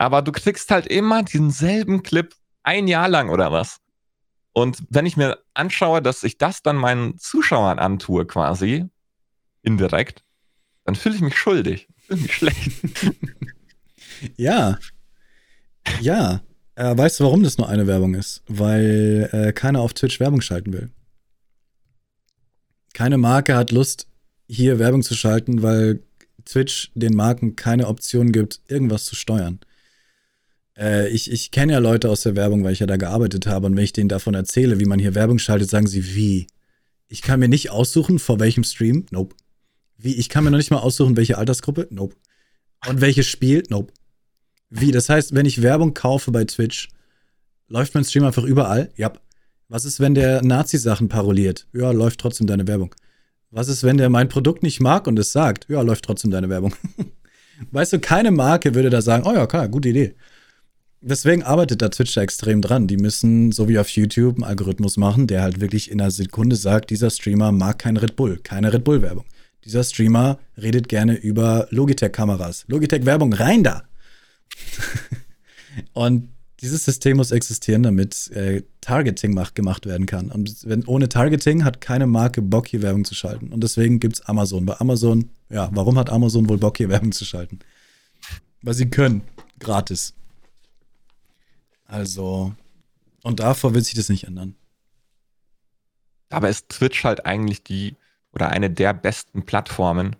aber 0.00 0.22
du 0.22 0.32
kriegst 0.32 0.70
halt 0.70 0.86
immer 0.86 1.22
denselben 1.22 2.02
Clip 2.02 2.34
ein 2.62 2.88
Jahr 2.88 3.06
lang 3.06 3.28
oder 3.28 3.52
was. 3.52 3.80
Und 4.54 4.78
wenn 4.88 5.04
ich 5.04 5.18
mir 5.18 5.38
anschaue, 5.52 6.00
dass 6.00 6.22
ich 6.22 6.38
das 6.38 6.62
dann 6.62 6.76
meinen 6.76 7.18
Zuschauern 7.18 7.78
antue, 7.78 8.24
quasi, 8.24 8.86
indirekt, 9.60 10.24
dann 10.86 10.94
fühle 10.94 11.16
ich 11.16 11.20
mich 11.20 11.36
schuldig. 11.36 11.86
Fühle 11.98 12.22
mich 12.22 12.34
schlecht. 12.34 12.72
ja. 14.38 14.78
Ja. 16.00 16.40
Äh, 16.76 16.96
weißt 16.96 17.20
du, 17.20 17.24
warum 17.24 17.42
das 17.42 17.58
nur 17.58 17.68
eine 17.68 17.86
Werbung 17.86 18.14
ist? 18.14 18.42
Weil 18.48 19.28
äh, 19.32 19.52
keiner 19.52 19.80
auf 19.80 19.92
Twitch 19.92 20.18
Werbung 20.18 20.40
schalten 20.40 20.72
will. 20.72 20.90
Keine 22.94 23.18
Marke 23.18 23.54
hat 23.54 23.70
Lust, 23.70 24.08
hier 24.48 24.78
Werbung 24.78 25.02
zu 25.02 25.14
schalten, 25.14 25.62
weil 25.62 26.02
Twitch 26.46 26.90
den 26.94 27.12
Marken 27.12 27.54
keine 27.54 27.86
Option 27.86 28.32
gibt, 28.32 28.62
irgendwas 28.66 29.04
zu 29.04 29.14
steuern. 29.14 29.60
Äh, 30.80 31.08
ich 31.10 31.30
ich 31.30 31.50
kenne 31.50 31.74
ja 31.74 31.78
Leute 31.78 32.08
aus 32.08 32.22
der 32.22 32.34
Werbung, 32.34 32.64
weil 32.64 32.72
ich 32.72 32.80
ja 32.80 32.86
da 32.86 32.96
gearbeitet 32.96 33.46
habe. 33.46 33.66
Und 33.66 33.76
wenn 33.76 33.84
ich 33.84 33.92
denen 33.92 34.08
davon 34.08 34.34
erzähle, 34.34 34.80
wie 34.80 34.86
man 34.86 34.98
hier 34.98 35.14
Werbung 35.14 35.38
schaltet, 35.38 35.68
sagen 35.68 35.86
sie, 35.86 36.14
wie? 36.14 36.46
Ich 37.08 37.22
kann 37.22 37.40
mir 37.40 37.48
nicht 37.48 37.70
aussuchen, 37.70 38.18
vor 38.18 38.40
welchem 38.40 38.64
Stream? 38.64 39.06
Nope. 39.10 39.36
Wie? 39.98 40.14
Ich 40.14 40.28
kann 40.28 40.44
mir 40.44 40.50
noch 40.50 40.58
nicht 40.58 40.70
mal 40.70 40.78
aussuchen, 40.78 41.16
welche 41.16 41.36
Altersgruppe? 41.36 41.88
Nope. 41.90 42.16
Und 42.88 43.00
welches 43.00 43.26
Spiel? 43.26 43.62
Nope. 43.68 43.92
Wie? 44.70 44.92
Das 44.92 45.08
heißt, 45.08 45.34
wenn 45.34 45.44
ich 45.44 45.60
Werbung 45.60 45.92
kaufe 45.92 46.30
bei 46.30 46.44
Twitch, 46.44 46.88
läuft 47.68 47.94
mein 47.94 48.04
Stream 48.04 48.24
einfach 48.24 48.44
überall? 48.44 48.90
Ja. 48.96 49.12
Was 49.68 49.84
ist, 49.84 50.00
wenn 50.00 50.14
der 50.14 50.42
Nazi-Sachen 50.42 51.08
paroliert? 51.08 51.68
Ja, 51.72 51.90
läuft 51.92 52.20
trotzdem 52.20 52.46
deine 52.46 52.66
Werbung. 52.66 52.94
Was 53.50 53.68
ist, 53.68 53.84
wenn 53.84 53.98
der 53.98 54.08
mein 54.08 54.28
Produkt 54.28 54.62
nicht 54.62 54.80
mag 54.80 55.06
und 55.06 55.18
es 55.18 55.32
sagt? 55.32 55.66
Ja, 55.68 55.82
läuft 55.82 56.04
trotzdem 56.04 56.30
deine 56.30 56.48
Werbung. 56.48 56.74
weißt 57.70 57.92
du, 57.92 57.98
keine 57.98 58.30
Marke 58.30 58.74
würde 58.74 58.90
da 58.90 59.02
sagen, 59.02 59.24
oh 59.26 59.32
ja, 59.32 59.46
klar, 59.46 59.68
gute 59.68 59.90
Idee. 59.90 60.14
Deswegen 61.02 61.42
arbeitet 61.42 61.80
da 61.80 61.88
Twitch 61.88 62.14
da 62.14 62.20
extrem 62.20 62.60
dran. 62.60 62.86
Die 62.86 62.98
müssen, 62.98 63.52
so 63.52 63.68
wie 63.68 63.78
auf 63.78 63.88
YouTube, 63.88 64.36
einen 64.36 64.44
Algorithmus 64.44 64.98
machen, 64.98 65.26
der 65.26 65.42
halt 65.42 65.60
wirklich 65.60 65.90
in 65.90 66.00
einer 66.00 66.10
Sekunde 66.10 66.56
sagt, 66.56 66.90
dieser 66.90 67.08
Streamer 67.08 67.52
mag 67.52 67.78
kein 67.78 67.96
Red 67.96 68.16
Bull, 68.16 68.38
keine 68.42 68.72
Red 68.72 68.84
Bull-Werbung. 68.84 69.24
Dieser 69.64 69.82
Streamer 69.82 70.38
redet 70.60 70.88
gerne 70.88 71.14
über 71.16 71.68
Logitech-Kameras. 71.70 72.64
Logitech-Werbung, 72.68 73.32
rein 73.32 73.64
da! 73.64 73.84
und 75.94 76.28
dieses 76.60 76.84
System 76.84 77.16
muss 77.16 77.30
existieren, 77.30 77.82
damit 77.82 78.30
äh, 78.32 78.62
Targeting 78.82 79.32
macht, 79.32 79.54
gemacht 79.54 79.86
werden 79.86 80.04
kann. 80.04 80.30
Und 80.30 80.68
wenn, 80.68 80.84
ohne 80.84 81.08
Targeting 81.08 81.64
hat 81.64 81.80
keine 81.80 82.06
Marke 82.06 82.42
Bock, 82.42 82.68
hier 82.68 82.82
Werbung 82.82 83.06
zu 83.06 83.14
schalten. 83.14 83.52
Und 83.52 83.62
deswegen 83.62 84.00
gibt 84.00 84.16
es 84.16 84.20
Amazon. 84.22 84.66
Bei 84.66 84.78
Amazon, 84.78 85.30
ja, 85.48 85.70
warum 85.72 85.98
hat 85.98 86.10
Amazon 86.10 86.48
wohl 86.48 86.58
Bock, 86.58 86.76
hier 86.76 86.90
Werbung 86.90 87.12
zu 87.12 87.24
schalten? 87.24 87.60
Weil 88.60 88.74
sie 88.74 88.90
können. 88.90 89.22
Gratis. 89.58 90.12
Also. 91.90 92.54
Und 93.22 93.40
davor 93.40 93.74
wird 93.74 93.84
sich 93.84 93.94
das 93.94 94.08
nicht 94.08 94.24
ändern. 94.24 94.54
Aber 96.30 96.48
ist 96.48 96.68
Twitch 96.68 97.04
halt 97.04 97.26
eigentlich 97.26 97.64
die 97.64 97.96
oder 98.32 98.48
eine 98.48 98.70
der 98.70 98.94
besten 98.94 99.44
Plattformen, 99.44 100.16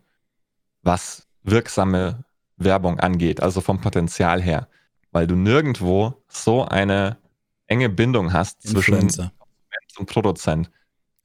was 0.83 1.29
wirksame 1.45 2.25
Werbung 2.57 2.99
angeht, 2.99 3.41
also 3.41 3.61
vom 3.61 3.81
Potenzial 3.81 4.43
her. 4.43 4.69
Weil 5.13 5.27
du 5.27 5.37
nirgendwo 5.37 6.23
so 6.29 6.65
eine 6.65 7.17
enge 7.69 7.89
Bindung 7.89 8.33
hast 8.33 8.65
Influencer. 8.65 9.33
zwischen 9.33 10.01
und 10.01 10.07
Produzent. 10.07 10.71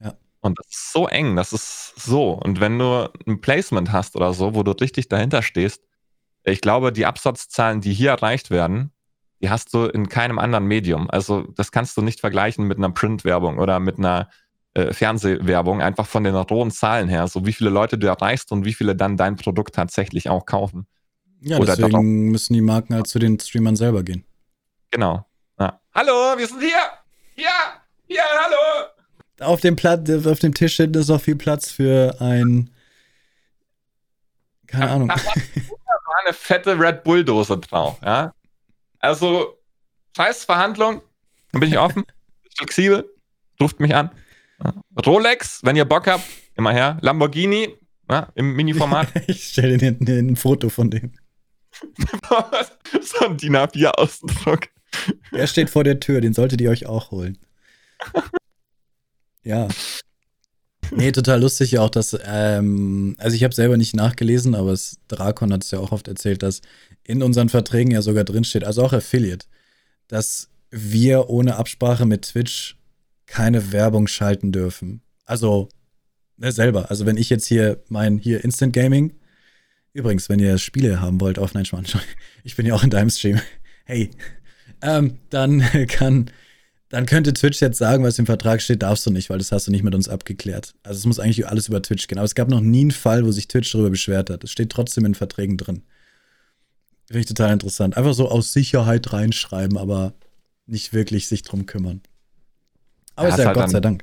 Ja. 0.00 0.14
Und 0.40 0.58
das 0.58 0.66
ist 0.68 0.92
so 0.92 1.08
eng, 1.08 1.34
das 1.34 1.52
ist 1.52 1.94
so. 1.96 2.32
Und 2.32 2.60
wenn 2.60 2.78
du 2.78 3.10
ein 3.26 3.40
Placement 3.40 3.90
hast 3.90 4.16
oder 4.16 4.32
so, 4.32 4.54
wo 4.54 4.62
du 4.62 4.72
richtig 4.72 5.08
dahinter 5.08 5.42
stehst, 5.42 5.82
ich 6.44 6.60
glaube, 6.60 6.92
die 6.92 7.06
Absatzzahlen, 7.06 7.80
die 7.80 7.92
hier 7.92 8.10
erreicht 8.10 8.50
werden, 8.50 8.92
die 9.40 9.50
hast 9.50 9.74
du 9.74 9.84
in 9.84 10.08
keinem 10.08 10.38
anderen 10.38 10.64
Medium. 10.64 11.10
Also 11.10 11.42
das 11.56 11.70
kannst 11.70 11.96
du 11.96 12.02
nicht 12.02 12.20
vergleichen 12.20 12.66
mit 12.66 12.78
einer 12.78 12.90
Print-Werbung 12.90 13.58
oder 13.58 13.80
mit 13.80 13.98
einer 13.98 14.30
äh, 14.74 14.92
Fernsehwerbung, 14.92 15.80
einfach 15.80 16.06
von 16.06 16.24
den 16.24 16.34
rohen 16.34 16.70
Zahlen 16.70 17.08
her, 17.08 17.28
so 17.28 17.46
wie 17.46 17.52
viele 17.52 17.70
Leute 17.70 17.98
du 17.98 18.06
erreichst 18.06 18.52
und 18.52 18.64
wie 18.64 18.74
viele 18.74 18.94
dann 18.94 19.16
dein 19.16 19.36
Produkt 19.36 19.74
tatsächlich 19.74 20.28
auch 20.28 20.46
kaufen. 20.46 20.86
Ja, 21.40 21.58
oder 21.58 21.76
deswegen 21.76 21.90
darauf. 21.92 22.04
müssen 22.04 22.54
die 22.54 22.60
Marken 22.60 22.94
halt 22.94 23.06
zu 23.06 23.18
den 23.18 23.38
Streamern 23.38 23.76
selber 23.76 24.02
gehen. 24.02 24.24
Genau. 24.90 25.26
Ja. 25.58 25.80
Hallo, 25.94 26.36
wir 26.36 26.46
sind 26.46 26.60
hier! 26.60 26.82
Hier! 27.34 27.48
Hier, 28.06 28.22
hallo! 28.44 28.88
Auf 29.40 29.60
dem, 29.60 29.76
Platz, 29.76 30.10
auf 30.26 30.38
dem 30.38 30.54
Tisch 30.54 30.76
hinten 30.76 30.98
ist 30.98 31.10
auch 31.10 31.20
viel 31.20 31.36
Platz 31.36 31.70
für 31.70 32.16
ein. 32.20 32.70
Keine 34.66 34.90
Ahnung. 34.90 35.08
Da 35.08 35.14
war 35.14 36.24
eine 36.24 36.32
fette 36.32 36.78
Red 36.78 37.04
Bull-Dose 37.04 37.58
drauf, 37.58 37.98
ja. 38.02 38.32
Also, 39.06 39.56
scheiß 40.16 40.44
Verhandlung. 40.44 41.00
Dann 41.52 41.60
bin 41.60 41.70
ich 41.70 41.78
offen, 41.78 42.04
flexibel, 42.58 43.08
ruft 43.60 43.78
mich 43.78 43.94
an. 43.94 44.10
Rolex, 45.06 45.60
wenn 45.62 45.76
ihr 45.76 45.84
Bock 45.84 46.08
habt, 46.08 46.24
immer 46.56 46.72
her. 46.72 46.98
Lamborghini, 47.02 47.76
ja, 48.10 48.32
im 48.34 48.56
Mini-Format. 48.56 49.08
ich 49.28 49.44
stelle 49.44 49.78
dir 49.78 49.86
hinten 49.86 50.30
ein 50.30 50.34
Foto 50.34 50.70
von 50.70 50.90
dem. 50.90 51.12
so 53.00 53.26
ein 53.26 53.36
DIN 53.36 53.56
A4-Ausdruck. 53.56 54.70
Er 55.30 55.46
steht 55.46 55.70
vor 55.70 55.84
der 55.84 56.00
Tür, 56.00 56.20
den 56.20 56.32
solltet 56.32 56.60
ihr 56.60 56.70
euch 56.70 56.86
auch 56.86 57.12
holen. 57.12 57.38
ja. 59.44 59.68
Nee, 60.90 61.12
total 61.12 61.40
lustig 61.40 61.72
ja 61.72 61.82
auch, 61.82 61.90
dass, 61.90 62.18
ähm, 62.24 63.14
also 63.18 63.36
ich 63.36 63.44
habe 63.44 63.54
selber 63.54 63.76
nicht 63.76 63.94
nachgelesen, 63.94 64.56
aber 64.56 64.72
es, 64.72 64.98
Drakon 65.06 65.52
hat 65.52 65.62
es 65.62 65.70
ja 65.70 65.78
auch 65.78 65.92
oft 65.92 66.08
erzählt, 66.08 66.42
dass 66.42 66.60
in 67.06 67.22
unseren 67.22 67.48
Verträgen 67.48 67.92
ja 67.92 68.02
sogar 68.02 68.24
drinsteht, 68.24 68.64
also 68.64 68.82
auch 68.82 68.92
Affiliate, 68.92 69.46
dass 70.08 70.50
wir 70.70 71.30
ohne 71.30 71.56
Absprache 71.56 72.04
mit 72.04 72.22
Twitch 72.22 72.76
keine 73.26 73.72
Werbung 73.72 74.08
schalten 74.08 74.52
dürfen. 74.52 75.02
Also 75.24 75.68
ne, 76.36 76.52
selber. 76.52 76.90
Also 76.90 77.06
wenn 77.06 77.16
ich 77.16 77.30
jetzt 77.30 77.46
hier 77.46 77.82
mein 77.88 78.18
hier 78.18 78.44
Instant 78.44 78.72
Gaming, 78.72 79.14
übrigens, 79.92 80.28
wenn 80.28 80.40
ihr 80.40 80.58
Spiele 80.58 81.00
haben 81.00 81.20
wollt 81.20 81.38
auf, 81.38 81.54
nein, 81.54 81.64
ich 82.44 82.56
bin 82.56 82.66
ja 82.66 82.74
auch 82.74 82.84
in 82.84 82.90
deinem 82.90 83.10
Stream. 83.10 83.40
Hey, 83.84 84.10
ähm, 84.82 85.18
dann 85.30 85.60
kann, 85.88 86.30
dann 86.88 87.06
könnte 87.06 87.32
Twitch 87.32 87.60
jetzt 87.60 87.78
sagen, 87.78 88.02
was 88.04 88.18
im 88.18 88.26
Vertrag 88.26 88.60
steht, 88.60 88.82
darfst 88.82 89.06
du 89.06 89.10
nicht, 89.10 89.30
weil 89.30 89.38
das 89.38 89.52
hast 89.52 89.68
du 89.68 89.70
nicht 89.70 89.84
mit 89.84 89.94
uns 89.94 90.08
abgeklärt. 90.08 90.74
Also 90.82 90.98
es 90.98 91.06
muss 91.06 91.20
eigentlich 91.20 91.46
alles 91.46 91.68
über 91.68 91.82
Twitch 91.82 92.08
gehen. 92.08 92.18
Aber 92.18 92.26
es 92.26 92.34
gab 92.34 92.48
noch 92.48 92.60
nie 92.60 92.82
einen 92.82 92.90
Fall, 92.90 93.24
wo 93.24 93.30
sich 93.30 93.46
Twitch 93.48 93.70
darüber 93.72 93.90
beschwert 93.90 94.30
hat. 94.30 94.42
Es 94.44 94.50
steht 94.50 94.70
trotzdem 94.70 95.04
in 95.04 95.14
Verträgen 95.14 95.56
drin. 95.56 95.82
Finde 97.06 97.20
ich 97.20 97.26
total 97.26 97.52
interessant. 97.52 97.96
Einfach 97.96 98.14
so 98.14 98.28
aus 98.28 98.52
Sicherheit 98.52 99.12
reinschreiben, 99.12 99.78
aber 99.78 100.12
nicht 100.66 100.92
wirklich 100.92 101.28
sich 101.28 101.42
drum 101.42 101.66
kümmern. 101.66 102.02
Aber 103.14 103.28
ja, 103.28 103.34
ist 103.34 103.40
ja 103.40 103.46
halt 103.46 103.56
Gott 103.56 103.70
sei 103.70 103.80
Dank. 103.80 104.02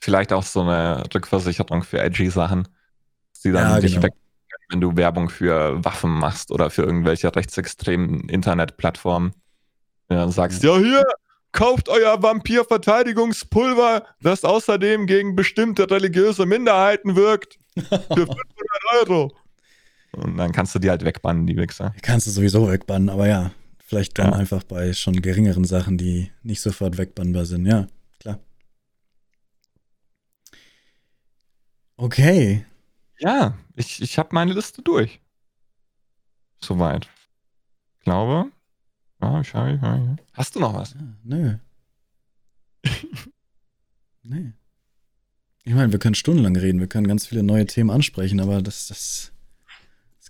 Vielleicht 0.00 0.32
auch 0.32 0.42
so 0.42 0.60
eine 0.62 1.04
Rückversicherung 1.14 1.82
für 1.82 1.98
edgy 1.98 2.30
Sachen, 2.30 2.68
die 3.44 3.52
dann 3.52 3.70
ja, 3.70 3.80
dich 3.80 3.92
genau. 3.92 4.04
weg, 4.04 4.12
wenn 4.70 4.80
du 4.80 4.96
Werbung 4.96 5.28
für 5.30 5.84
Waffen 5.84 6.10
machst 6.10 6.50
oder 6.50 6.70
für 6.70 6.82
irgendwelche 6.82 7.34
rechtsextremen 7.34 8.28
Internetplattformen. 8.28 9.32
Ja, 10.10 10.18
dann 10.18 10.32
sagst, 10.32 10.62
ja 10.62 10.76
hier, 10.78 11.04
kauft 11.52 11.88
euer 11.88 12.22
Vampir-Verteidigungspulver, 12.22 14.04
das 14.22 14.44
außerdem 14.44 15.06
gegen 15.06 15.36
bestimmte 15.36 15.90
religiöse 15.90 16.46
Minderheiten 16.46 17.16
wirkt. 17.16 17.58
Für 17.74 17.84
500 17.88 18.36
Euro. 19.00 19.32
Und 20.12 20.36
dann 20.36 20.52
kannst 20.52 20.74
du 20.74 20.78
die 20.78 20.90
halt 20.90 21.04
wegbannen, 21.04 21.46
die 21.46 21.56
Wichser. 21.56 21.94
Kannst 22.02 22.26
du 22.26 22.30
sowieso 22.30 22.68
wegbannen, 22.68 23.08
aber 23.08 23.28
ja, 23.28 23.52
vielleicht 23.78 24.18
dann 24.18 24.32
ja. 24.32 24.36
einfach 24.36 24.64
bei 24.64 24.92
schon 24.92 25.22
geringeren 25.22 25.64
Sachen, 25.64 25.98
die 25.98 26.30
nicht 26.42 26.60
sofort 26.60 26.98
wegbannbar 26.98 27.46
sind, 27.46 27.66
ja. 27.66 27.86
Okay. 32.00 32.64
Ja, 33.18 33.58
ich, 33.76 34.00
ich 34.00 34.18
habe 34.18 34.30
meine 34.32 34.54
Liste 34.54 34.80
durch. 34.80 35.20
Soweit. 36.64 37.10
Ich 37.98 38.04
glaube. 38.04 38.50
Ja, 39.20 39.40
ich 39.42 39.52
habe, 39.52 39.78
ja. 39.82 40.16
Hast 40.32 40.56
du 40.56 40.60
noch 40.60 40.72
was? 40.72 40.94
Ja, 40.94 41.00
nö. 41.22 41.58
nee. 44.22 44.54
Ich 45.64 45.74
meine, 45.74 45.92
wir 45.92 45.98
können 45.98 46.14
stundenlang 46.14 46.56
reden, 46.56 46.80
wir 46.80 46.86
können 46.86 47.06
ganz 47.06 47.26
viele 47.26 47.42
neue 47.42 47.66
Themen 47.66 47.90
ansprechen, 47.90 48.40
aber 48.40 48.62
das, 48.62 48.86
das, 48.86 49.29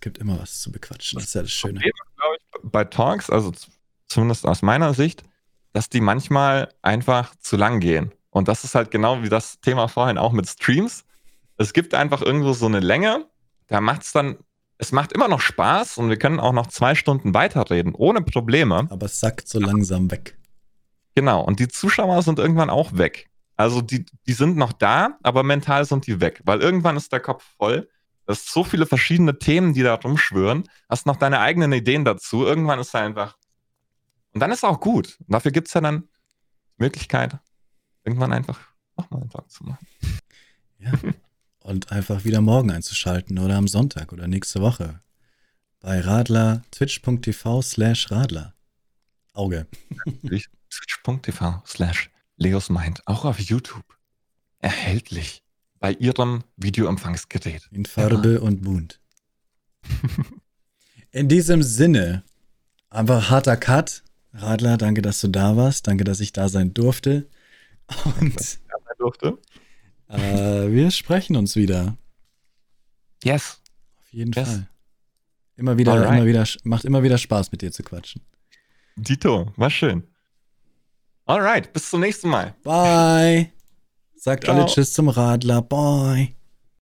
es 0.01 0.05
gibt 0.05 0.19
immer 0.19 0.41
was 0.41 0.61
zu 0.61 0.73
bequatschen. 0.73 1.19
Das 1.19 1.29
ist 1.29 1.35
ja 1.35 1.43
das 1.43 1.51
Schöne. 1.51 1.75
Problem, 1.75 1.93
ich, 1.93 2.71
bei 2.71 2.85
Talks, 2.85 3.31
also 3.31 3.53
zumindest 4.07 4.47
aus 4.47 4.63
meiner 4.63 4.95
Sicht, 4.95 5.23
dass 5.73 5.89
die 5.89 6.01
manchmal 6.01 6.73
einfach 6.83 7.35
zu 7.37 7.57
lang 7.57 7.81
gehen. 7.81 8.13
Und 8.31 8.49
das 8.49 8.65
ist 8.65 8.75
halt 8.75 8.91
genau 8.91 9.23
wie 9.23 9.29
das 9.29 9.61
Thema 9.61 9.89
vorhin 9.89 10.19
auch 10.19 10.33
mit 10.33 10.49
Streams 10.49 11.05
es 11.61 11.75
gibt 11.75 11.93
einfach 11.93 12.23
irgendwo 12.23 12.55
so 12.55 12.65
eine 12.65 12.81
Länge, 12.81 13.27
da 13.67 13.83
macht 13.83 14.03
es 14.03 14.13
dann, 14.13 14.39
es 14.79 14.93
macht 14.93 15.13
immer 15.13 15.29
noch 15.29 15.43
Spaß 15.43 15.99
und 15.99 16.09
wir 16.09 16.19
können 16.19 16.41
auch 16.41 16.55
noch 16.55 16.69
zwei 16.69 16.95
Stunden 16.95 17.35
weiterreden, 17.35 17.95
ohne 17.95 18.23
Probleme. 18.23 18.87
Aber 18.89 19.05
es 19.07 19.21
sackt 19.21 19.47
so 19.47 19.61
langsam 19.61 20.11
weg. 20.11 20.39
Genau, 21.15 21.43
und 21.43 21.61
die 21.61 21.69
Zuschauer 21.69 22.23
sind 22.23 22.39
irgendwann 22.39 22.71
auch 22.71 22.97
weg. 22.97 23.29
Also 23.57 23.83
die, 23.83 24.07
die 24.27 24.33
sind 24.33 24.57
noch 24.57 24.73
da, 24.73 25.19
aber 25.23 25.43
mental 25.43 25.85
sind 25.85 26.07
die 26.07 26.19
weg, 26.23 26.41
weil 26.47 26.63
irgendwann 26.63 26.97
ist 26.97 27.13
der 27.13 27.21
Kopf 27.21 27.45
voll. 27.59 27.91
Es 28.31 28.45
sind 28.45 28.53
so 28.53 28.65
viele 28.65 28.87
verschiedene 28.87 29.39
Themen, 29.39 29.75
die 29.75 29.83
da 29.83 29.95
rumschwören. 29.95 30.69
Hast 30.89 31.07
noch 31.07 31.17
deine 31.17 31.41
eigenen 31.41 31.73
Ideen 31.73 32.05
dazu. 32.05 32.45
Irgendwann 32.45 32.79
ist 32.79 32.95
er 32.95 33.03
einfach. 33.03 33.37
Und 34.33 34.41
dann 34.41 34.51
ist 34.51 34.65
auch 34.65 34.81
gut. 34.81 35.17
Und 35.21 35.33
dafür 35.33 35.51
gibt 35.51 35.69
es 35.69 35.75
ja 35.75 35.81
dann 35.81 36.09
Möglichkeit, 36.77 37.39
irgendwann 38.05 38.33
einfach 38.33 38.59
nochmal 38.97 39.23
einen 39.23 39.31
Tag 39.31 39.51
zu 39.51 39.65
machen. 39.65 39.87
Ja. 40.79 40.93
und 41.61 41.93
einfach 41.93 42.25
wieder 42.25 42.41
morgen 42.41 42.71
einzuschalten 42.71 43.39
oder 43.39 43.57
am 43.57 43.69
Sonntag 43.69 44.13
oder 44.13 44.27
nächste 44.27 44.63
Woche 44.63 45.01
bei 45.81 46.01
Radler, 46.01 46.63
twitch.tv 46.71 47.63
slash 47.63 48.11
Radler. 48.11 48.55
Auge. 49.33 49.67
twitch.tv 50.27 51.63
slash 51.67 52.11
Leos 52.37 52.71
meint, 52.71 53.07
auch 53.07 53.25
auf 53.25 53.39
YouTube. 53.39 53.85
Erhältlich 54.59 55.43
bei 55.81 55.93
ihrem 55.95 56.45
Videoempfangsgerät. 56.57 57.69
In 57.73 57.87
Farbe 57.87 58.35
ja. 58.35 58.41
und 58.41 58.63
bunt. 58.63 59.01
In 61.11 61.29
diesem 61.29 61.63
Sinne, 61.63 62.23
einfach 62.91 63.31
harter 63.31 63.57
Cut. 63.57 64.05
Radler, 64.33 64.77
danke, 64.77 65.03
dass 65.03 65.21
du 65.21 65.29
da 65.29 65.57
warst. 65.57 65.89
Danke, 65.89 66.05
dass 66.05 66.21
ich 66.21 66.33
da 66.33 66.49
sein 66.49 66.73
durfte. 66.73 67.29
Und 68.21 68.35
ja, 68.35 68.79
sein 68.85 68.97
durfte. 68.99 69.39
Äh, 70.09 70.71
wir 70.71 70.91
sprechen 70.93 71.35
uns 71.35 71.57
wieder. 71.57 71.97
Yes. 73.25 73.61
Auf 73.99 74.13
jeden 74.13 74.33
yes. 74.33 74.49
Fall. 74.49 74.69
Immer 75.57 75.77
wieder, 75.77 75.93
Alright. 75.93 76.19
immer 76.19 76.27
wieder, 76.27 76.47
macht 76.63 76.85
immer 76.85 77.03
wieder 77.03 77.19
Spaß, 77.19 77.51
mit 77.53 77.63
dir 77.63 77.73
zu 77.73 77.83
quatschen. 77.83 78.23
Dito, 78.97 79.53
war 79.57 79.71
schön. 79.71 80.05
Alright, 81.27 81.73
bis 81.73 81.91
zum 81.91 82.01
nächsten 82.01 82.29
Mal. 82.29 82.55
Bye. 82.63 83.53
Sagt 84.23 84.45
Ciao. 84.45 84.55
alle 84.55 84.67
Tschüss 84.67 84.93
zum 84.93 85.09
Radler. 85.09 85.63
Bye. 85.63 86.35